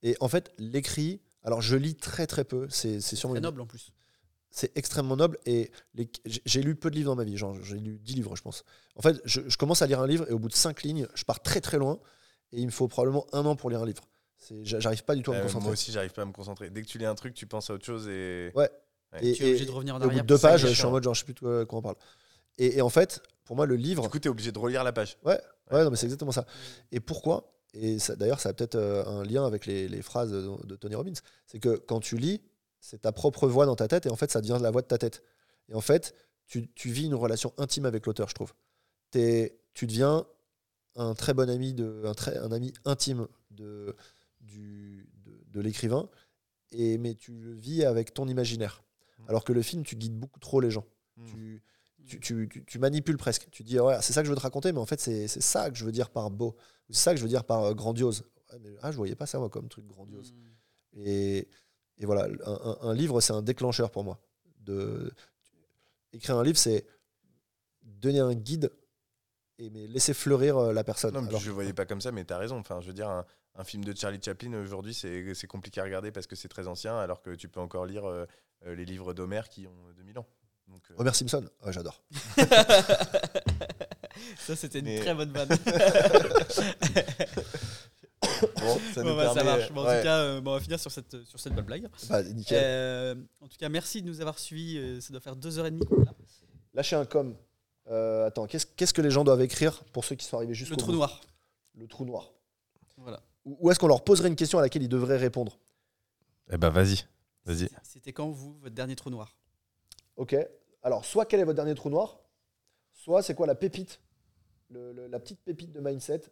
Et 0.02 0.16
en 0.20 0.28
fait, 0.28 0.54
l'écrit, 0.58 1.20
alors 1.46 1.62
je 1.62 1.76
lis 1.76 1.94
très 1.94 2.26
très 2.26 2.44
peu, 2.44 2.66
c'est 2.68 3.00
c'est 3.00 3.16
sûrement 3.16 3.40
noble 3.40 3.60
en 3.62 3.66
plus. 3.66 3.92
c'est 4.50 4.76
extrêmement 4.76 5.16
noble 5.16 5.38
et 5.46 5.70
les- 5.94 6.10
j'ai 6.44 6.62
lu 6.62 6.74
peu 6.76 6.90
de 6.90 6.96
livres 6.96 7.10
dans 7.10 7.16
ma 7.16 7.24
vie, 7.24 7.36
genre 7.36 7.56
j'ai 7.62 7.76
lu 7.78 7.98
10 7.98 8.14
livres 8.14 8.36
je 8.36 8.42
pense. 8.42 8.64
En 8.96 9.02
fait, 9.02 9.16
je, 9.24 9.40
je 9.48 9.56
commence 9.56 9.80
à 9.82 9.86
lire 9.86 10.00
un 10.00 10.06
livre 10.06 10.26
et 10.28 10.32
au 10.32 10.38
bout 10.38 10.48
de 10.48 10.54
5 10.54 10.82
lignes, 10.82 11.06
je 11.14 11.24
pars 11.24 11.40
très 11.40 11.60
très 11.60 11.78
loin 11.78 11.98
et 12.52 12.60
il 12.60 12.66
me 12.66 12.70
faut 12.72 12.88
probablement 12.88 13.26
un 13.32 13.44
an 13.46 13.56
pour 13.56 13.70
lire 13.70 13.80
un 13.82 13.86
livre. 13.86 14.04
J'arrive 14.62 15.02
pas 15.04 15.14
du 15.14 15.22
tout 15.22 15.30
à 15.32 15.34
me 15.34 15.40
Euh, 15.40 15.42
concentrer. 15.44 15.64
moi 15.64 15.72
aussi, 15.72 15.92
j'arrive 15.92 16.12
pas 16.12 16.22
à 16.22 16.26
me 16.26 16.32
concentrer. 16.32 16.68
Dès 16.70 16.82
que 16.82 16.86
tu 16.86 16.98
lis 16.98 17.06
un 17.06 17.14
truc, 17.14 17.32
tu 17.34 17.46
penses 17.46 17.70
à 17.70 17.74
autre 17.74 17.84
chose 17.86 18.06
et 18.08 18.52
Ouais. 18.54 18.70
Et, 19.22 19.32
Tu 19.32 19.42
es 19.42 19.46
et- 19.46 19.50
obligé 19.50 19.64
de 19.66 19.70
revenir 19.70 19.94
en 19.94 19.98
et 19.98 20.02
au 20.02 20.04
bout 20.04 20.08
arrière. 20.08 20.22
de 20.24 20.26
deux 20.28 20.38
pages, 20.38 20.60
je 20.66 20.66
suis 20.74 20.84
en 20.84 20.90
mode 20.90 21.02
genre 21.04 21.14
je 21.14 21.20
sais 21.20 21.24
plus 21.24 21.32
de 21.34 21.64
quoi, 21.64 21.78
on 21.78 21.82
parle. 21.82 21.96
Et, 22.58 22.78
et 22.78 22.82
en 22.82 22.90
fait, 22.90 23.22
pour 23.44 23.56
moi, 23.56 23.64
le 23.66 23.76
livre, 23.76 24.02
du 24.02 24.08
coup, 24.10 24.18
tu 24.18 24.28
es 24.28 24.30
obligé 24.30 24.52
de 24.52 24.58
relire 24.58 24.84
la 24.84 24.92
page. 24.92 25.16
Ouais, 25.24 25.38
non, 25.70 25.90
mais 25.90 25.96
c'est 25.96 26.06
exactement 26.06 26.32
ça. 26.32 26.44
Et 26.92 27.00
pourquoi? 27.00 27.52
Et 27.78 27.98
d'ailleurs, 28.16 28.40
ça 28.40 28.48
a 28.48 28.52
peut-être 28.52 28.76
euh, 28.76 29.04
un 29.04 29.22
lien 29.24 29.46
avec 29.46 29.66
les, 29.66 29.88
les 29.88 30.02
phrases 30.02 30.32
de, 30.32 30.66
de 30.66 30.76
Tony 30.76 30.94
Robbins. 30.94 31.12
C'est 31.46 31.58
que 31.58 31.76
quand 31.76 32.00
tu 32.00 32.16
lis, 32.16 32.40
c'est 32.80 33.02
ta 33.02 33.12
propre 33.12 33.48
voix 33.48 33.66
dans 33.66 33.76
ta 33.76 33.86
tête 33.88 34.06
et 34.06 34.10
en 34.10 34.16
fait, 34.16 34.30
ça 34.30 34.40
devient 34.40 34.58
la 34.60 34.70
voix 34.70 34.82
de 34.82 34.86
ta 34.86 34.98
tête. 34.98 35.22
Et 35.68 35.74
en 35.74 35.80
fait, 35.80 36.14
tu, 36.46 36.70
tu 36.72 36.90
vis 36.90 37.06
une 37.06 37.14
relation 37.14 37.52
intime 37.58 37.84
avec 37.84 38.06
l'auteur, 38.06 38.28
je 38.28 38.34
trouve. 38.34 38.54
Tu 39.12 39.86
deviens 39.86 40.26
un 40.94 41.14
très 41.14 41.34
bon 41.34 41.50
ami, 41.50 41.74
de, 41.74 42.02
un, 42.06 42.14
très, 42.14 42.38
un 42.38 42.52
ami 42.52 42.72
intime 42.84 43.26
de, 43.50 43.94
du, 44.40 45.08
de, 45.24 45.32
de 45.52 45.60
l'écrivain, 45.60 46.08
et, 46.72 46.98
mais 46.98 47.14
tu 47.14 47.32
le 47.32 47.52
vis 47.52 47.84
avec 47.84 48.14
ton 48.14 48.26
imaginaire. 48.28 48.82
Alors 49.28 49.44
que 49.44 49.52
le 49.52 49.62
film, 49.62 49.82
tu 49.82 49.96
guides 49.96 50.16
beaucoup 50.18 50.40
trop 50.40 50.60
les 50.60 50.70
gens. 50.70 50.86
Mm. 51.16 51.26
Tu, 51.26 51.62
tu, 52.06 52.20
tu, 52.20 52.48
tu- 52.48 52.64
tu 52.64 52.78
manipules 52.78 53.16
presque. 53.16 53.48
Tu 53.50 53.64
dis, 53.64 53.80
ouais, 53.80 53.98
c'est 54.00 54.12
ça 54.12 54.22
que 54.22 54.26
je 54.26 54.30
veux 54.30 54.36
te 54.36 54.42
raconter, 54.42 54.72
mais 54.72 54.78
en 54.78 54.86
fait, 54.86 55.00
c'est 55.00 55.26
ça 55.28 55.70
que 55.70 55.76
je 55.76 55.84
veux 55.84 55.92
dire 55.92 56.10
par 56.10 56.30
beau. 56.30 56.56
C'est 56.90 56.96
ça 56.96 57.10
que 57.12 57.16
je 57.18 57.22
veux 57.22 57.28
dire 57.28 57.44
par 57.44 57.62
euh, 57.64 57.74
grandiose. 57.74 58.24
Ah, 58.82 58.92
je 58.92 58.96
voyais 58.96 59.14
pas 59.16 59.26
ça, 59.26 59.38
moi, 59.38 59.48
comme 59.50 59.68
truc 59.68 59.86
grandiose. 59.86 60.32
Mm. 60.32 61.00
Et, 61.00 61.48
et 61.98 62.06
voilà, 62.06 62.28
un, 62.46 62.52
un- 62.52 62.78
un 62.88 62.94
livre, 62.94 63.20
c'est 63.20 63.32
un 63.32 63.42
déclencheur 63.42 63.90
pour 63.90 64.04
moi. 64.04 64.20
De, 64.60 65.12
écrire 66.12 66.36
un 66.36 66.44
livre, 66.44 66.58
c'est 66.58 66.86
donner 67.82 68.20
un 68.20 68.34
guide 68.34 68.72
et 69.58 69.70
mais 69.70 69.86
laisser 69.86 70.12
fleurir 70.14 70.56
euh, 70.58 70.72
la 70.72 70.84
personne. 70.84 71.14
Non, 71.14 71.22
mais 71.22 71.28
Alors- 71.28 71.40
je 71.40 71.48
ne 71.48 71.54
voyais 71.54 71.72
pas 71.72 71.86
comme 71.86 72.00
ça, 72.00 72.12
mais 72.12 72.24
tu 72.24 72.32
as 72.32 72.38
raison. 72.38 72.58
Enfin, 72.58 72.80
je 72.80 72.86
veux 72.88 72.92
dire, 72.94 73.08
un, 73.08 73.24
un 73.56 73.64
film 73.64 73.84
de 73.84 73.94
Charlie 73.96 74.20
Chaplin 74.22 74.52
aujourd'hui, 74.54 74.94
c'est 74.94 75.46
compliqué 75.48 75.80
à 75.80 75.84
regarder 75.84 76.12
parce 76.12 76.26
que 76.26 76.36
c'est 76.36 76.48
très 76.48 76.66
ancien, 76.68 76.96
alors 76.98 77.22
que 77.22 77.30
tu 77.34 77.48
peux 77.48 77.60
encore 77.60 77.86
lire 77.86 78.04
euh, 78.06 78.26
les 78.64 78.84
livres 78.84 79.12
d'Homère 79.14 79.48
qui 79.48 79.66
ont 79.66 79.92
2000 79.96 80.18
ans. 80.18 80.26
Donc, 80.68 80.82
euh, 80.90 80.94
Homer 80.98 81.12
Simpson, 81.14 81.44
Ah, 81.62 81.72
j'adore. 81.72 82.02
Ça, 84.38 84.56
c'était 84.56 84.78
une 84.80 84.84
Mais- 84.86 85.00
très 85.00 85.14
bonne 85.14 85.30
vanne. 85.32 85.48
bon, 88.56 88.78
ça 88.94 89.02
Bon, 89.02 89.16
bah, 89.16 89.28
ça 89.28 89.34
permet- 89.34 89.44
marche. 89.44 89.72
Bon, 89.72 89.82
En 89.82 89.86
ouais. 89.86 89.98
tout 89.98 90.04
cas, 90.04 90.18
euh, 90.18 90.40
bon, 90.40 90.50
on 90.52 90.54
va 90.54 90.60
finir 90.60 90.80
sur 90.80 90.90
cette, 90.90 91.24
sur 91.24 91.38
cette 91.40 91.54
bonne 91.54 91.64
blague. 91.64 91.88
Bah, 92.08 92.22
nickel. 92.22 92.60
Euh, 92.62 93.14
en 93.40 93.48
tout 93.48 93.56
cas, 93.58 93.68
merci 93.68 94.02
de 94.02 94.06
nous 94.08 94.20
avoir 94.20 94.38
suivis. 94.38 94.78
euh, 94.78 95.00
ça 95.00 95.10
doit 95.12 95.20
faire 95.20 95.36
deux 95.36 95.58
heures 95.58 95.66
et 95.66 95.70
demie. 95.70 95.84
là. 96.04 96.12
Lâchez 96.74 96.96
un 96.96 97.04
com. 97.04 97.34
Euh, 97.88 98.26
attends, 98.26 98.46
qu'est-ce 98.46 98.66
qu'est-ce 98.66 98.92
que 98.92 99.00
les 99.02 99.10
gens 99.10 99.22
doivent 99.24 99.40
écrire 99.42 99.84
pour 99.92 100.04
ceux 100.04 100.16
qui 100.16 100.24
sont 100.26 100.36
arrivés 100.36 100.54
jusqu'au 100.54 100.74
Le 100.74 100.78
trou 100.78 100.86
bout 100.92 100.96
noir. 100.98 101.20
Le 101.76 101.86
trou 101.86 102.04
noir. 102.04 102.32
Voilà. 102.96 103.20
Ou 103.44 103.56
ou 103.60 103.70
est-ce 103.70 103.78
qu'on 103.78 103.86
leur 103.86 104.02
poserait 104.02 104.28
une 104.28 104.34
question 104.36 104.58
à 104.58 104.62
laquelle 104.62 104.82
ils 104.82 104.88
devraient 104.88 105.16
répondre 105.18 105.58
Eh 106.52 106.56
ben, 106.56 106.70
vas-y. 106.70 107.04
Vas-y. 107.44 107.68
C'était 107.84 108.12
quand, 108.12 108.28
vous, 108.28 108.56
votre 108.60 108.74
dernier 108.74 108.96
trou 108.96 109.08
noir? 109.10 109.36
Ok. 110.16 110.34
Alors, 110.82 111.04
soit 111.04 111.26
quel 111.26 111.38
est 111.40 111.44
votre 111.44 111.54
dernier 111.56 111.74
trou 111.76 111.90
noir, 111.90 112.18
soit 112.92 113.22
c'est 113.22 113.34
quoi 113.34 113.46
la 113.46 113.54
pépite, 113.54 114.00
le- 114.68 114.92
le- 114.92 115.06
la 115.06 115.20
petite 115.20 115.40
pépite 115.42 115.72
de 115.72 115.80
mindset. 115.80 116.22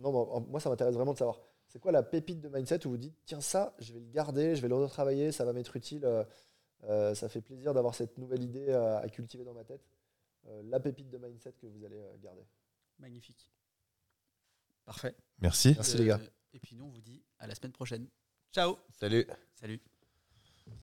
Non, 0.00 0.40
moi, 0.48 0.60
ça 0.60 0.68
m'intéresse 0.70 0.94
vraiment 0.94 1.12
de 1.12 1.18
savoir. 1.18 1.40
C'est 1.68 1.78
quoi 1.78 1.92
la 1.92 2.02
pépite 2.02 2.40
de 2.40 2.48
mindset 2.48 2.86
où 2.86 2.90
vous 2.90 2.96
dites, 2.96 3.16
tiens, 3.24 3.40
ça, 3.40 3.74
je 3.78 3.92
vais 3.92 4.00
le 4.00 4.10
garder, 4.10 4.54
je 4.56 4.62
vais 4.62 4.68
le 4.68 4.74
retravailler, 4.76 5.32
ça 5.32 5.44
va 5.44 5.52
m'être 5.52 5.76
utile. 5.76 6.04
euh, 6.04 6.24
euh, 6.84 7.14
ça 7.14 7.28
fait 7.28 7.40
plaisir 7.40 7.72
d'avoir 7.72 7.94
cette 7.94 8.18
nouvelle 8.18 8.42
idée 8.42 8.68
euh, 8.68 8.98
à 8.98 9.08
cultiver 9.08 9.44
dans 9.44 9.54
ma 9.54 9.64
tête. 9.64 9.82
Euh, 10.46 10.62
la 10.64 10.80
pépite 10.80 11.08
de 11.08 11.16
mindset 11.18 11.52
que 11.52 11.66
vous 11.66 11.84
allez 11.84 12.02
garder. 12.20 12.46
Magnifique. 12.98 13.48
Parfait. 14.84 15.14
Merci. 15.38 15.72
Merci, 15.74 15.96
les 15.96 16.06
gars. 16.06 16.20
Et 16.52 16.60
puis 16.60 16.76
nous, 16.76 16.84
on 16.84 16.90
vous 16.90 17.00
dit 17.00 17.22
à 17.38 17.46
la 17.46 17.54
semaine 17.54 17.72
prochaine. 17.72 18.06
Ciao 18.52 18.76
Salut. 18.90 19.26
Salut 19.54 19.80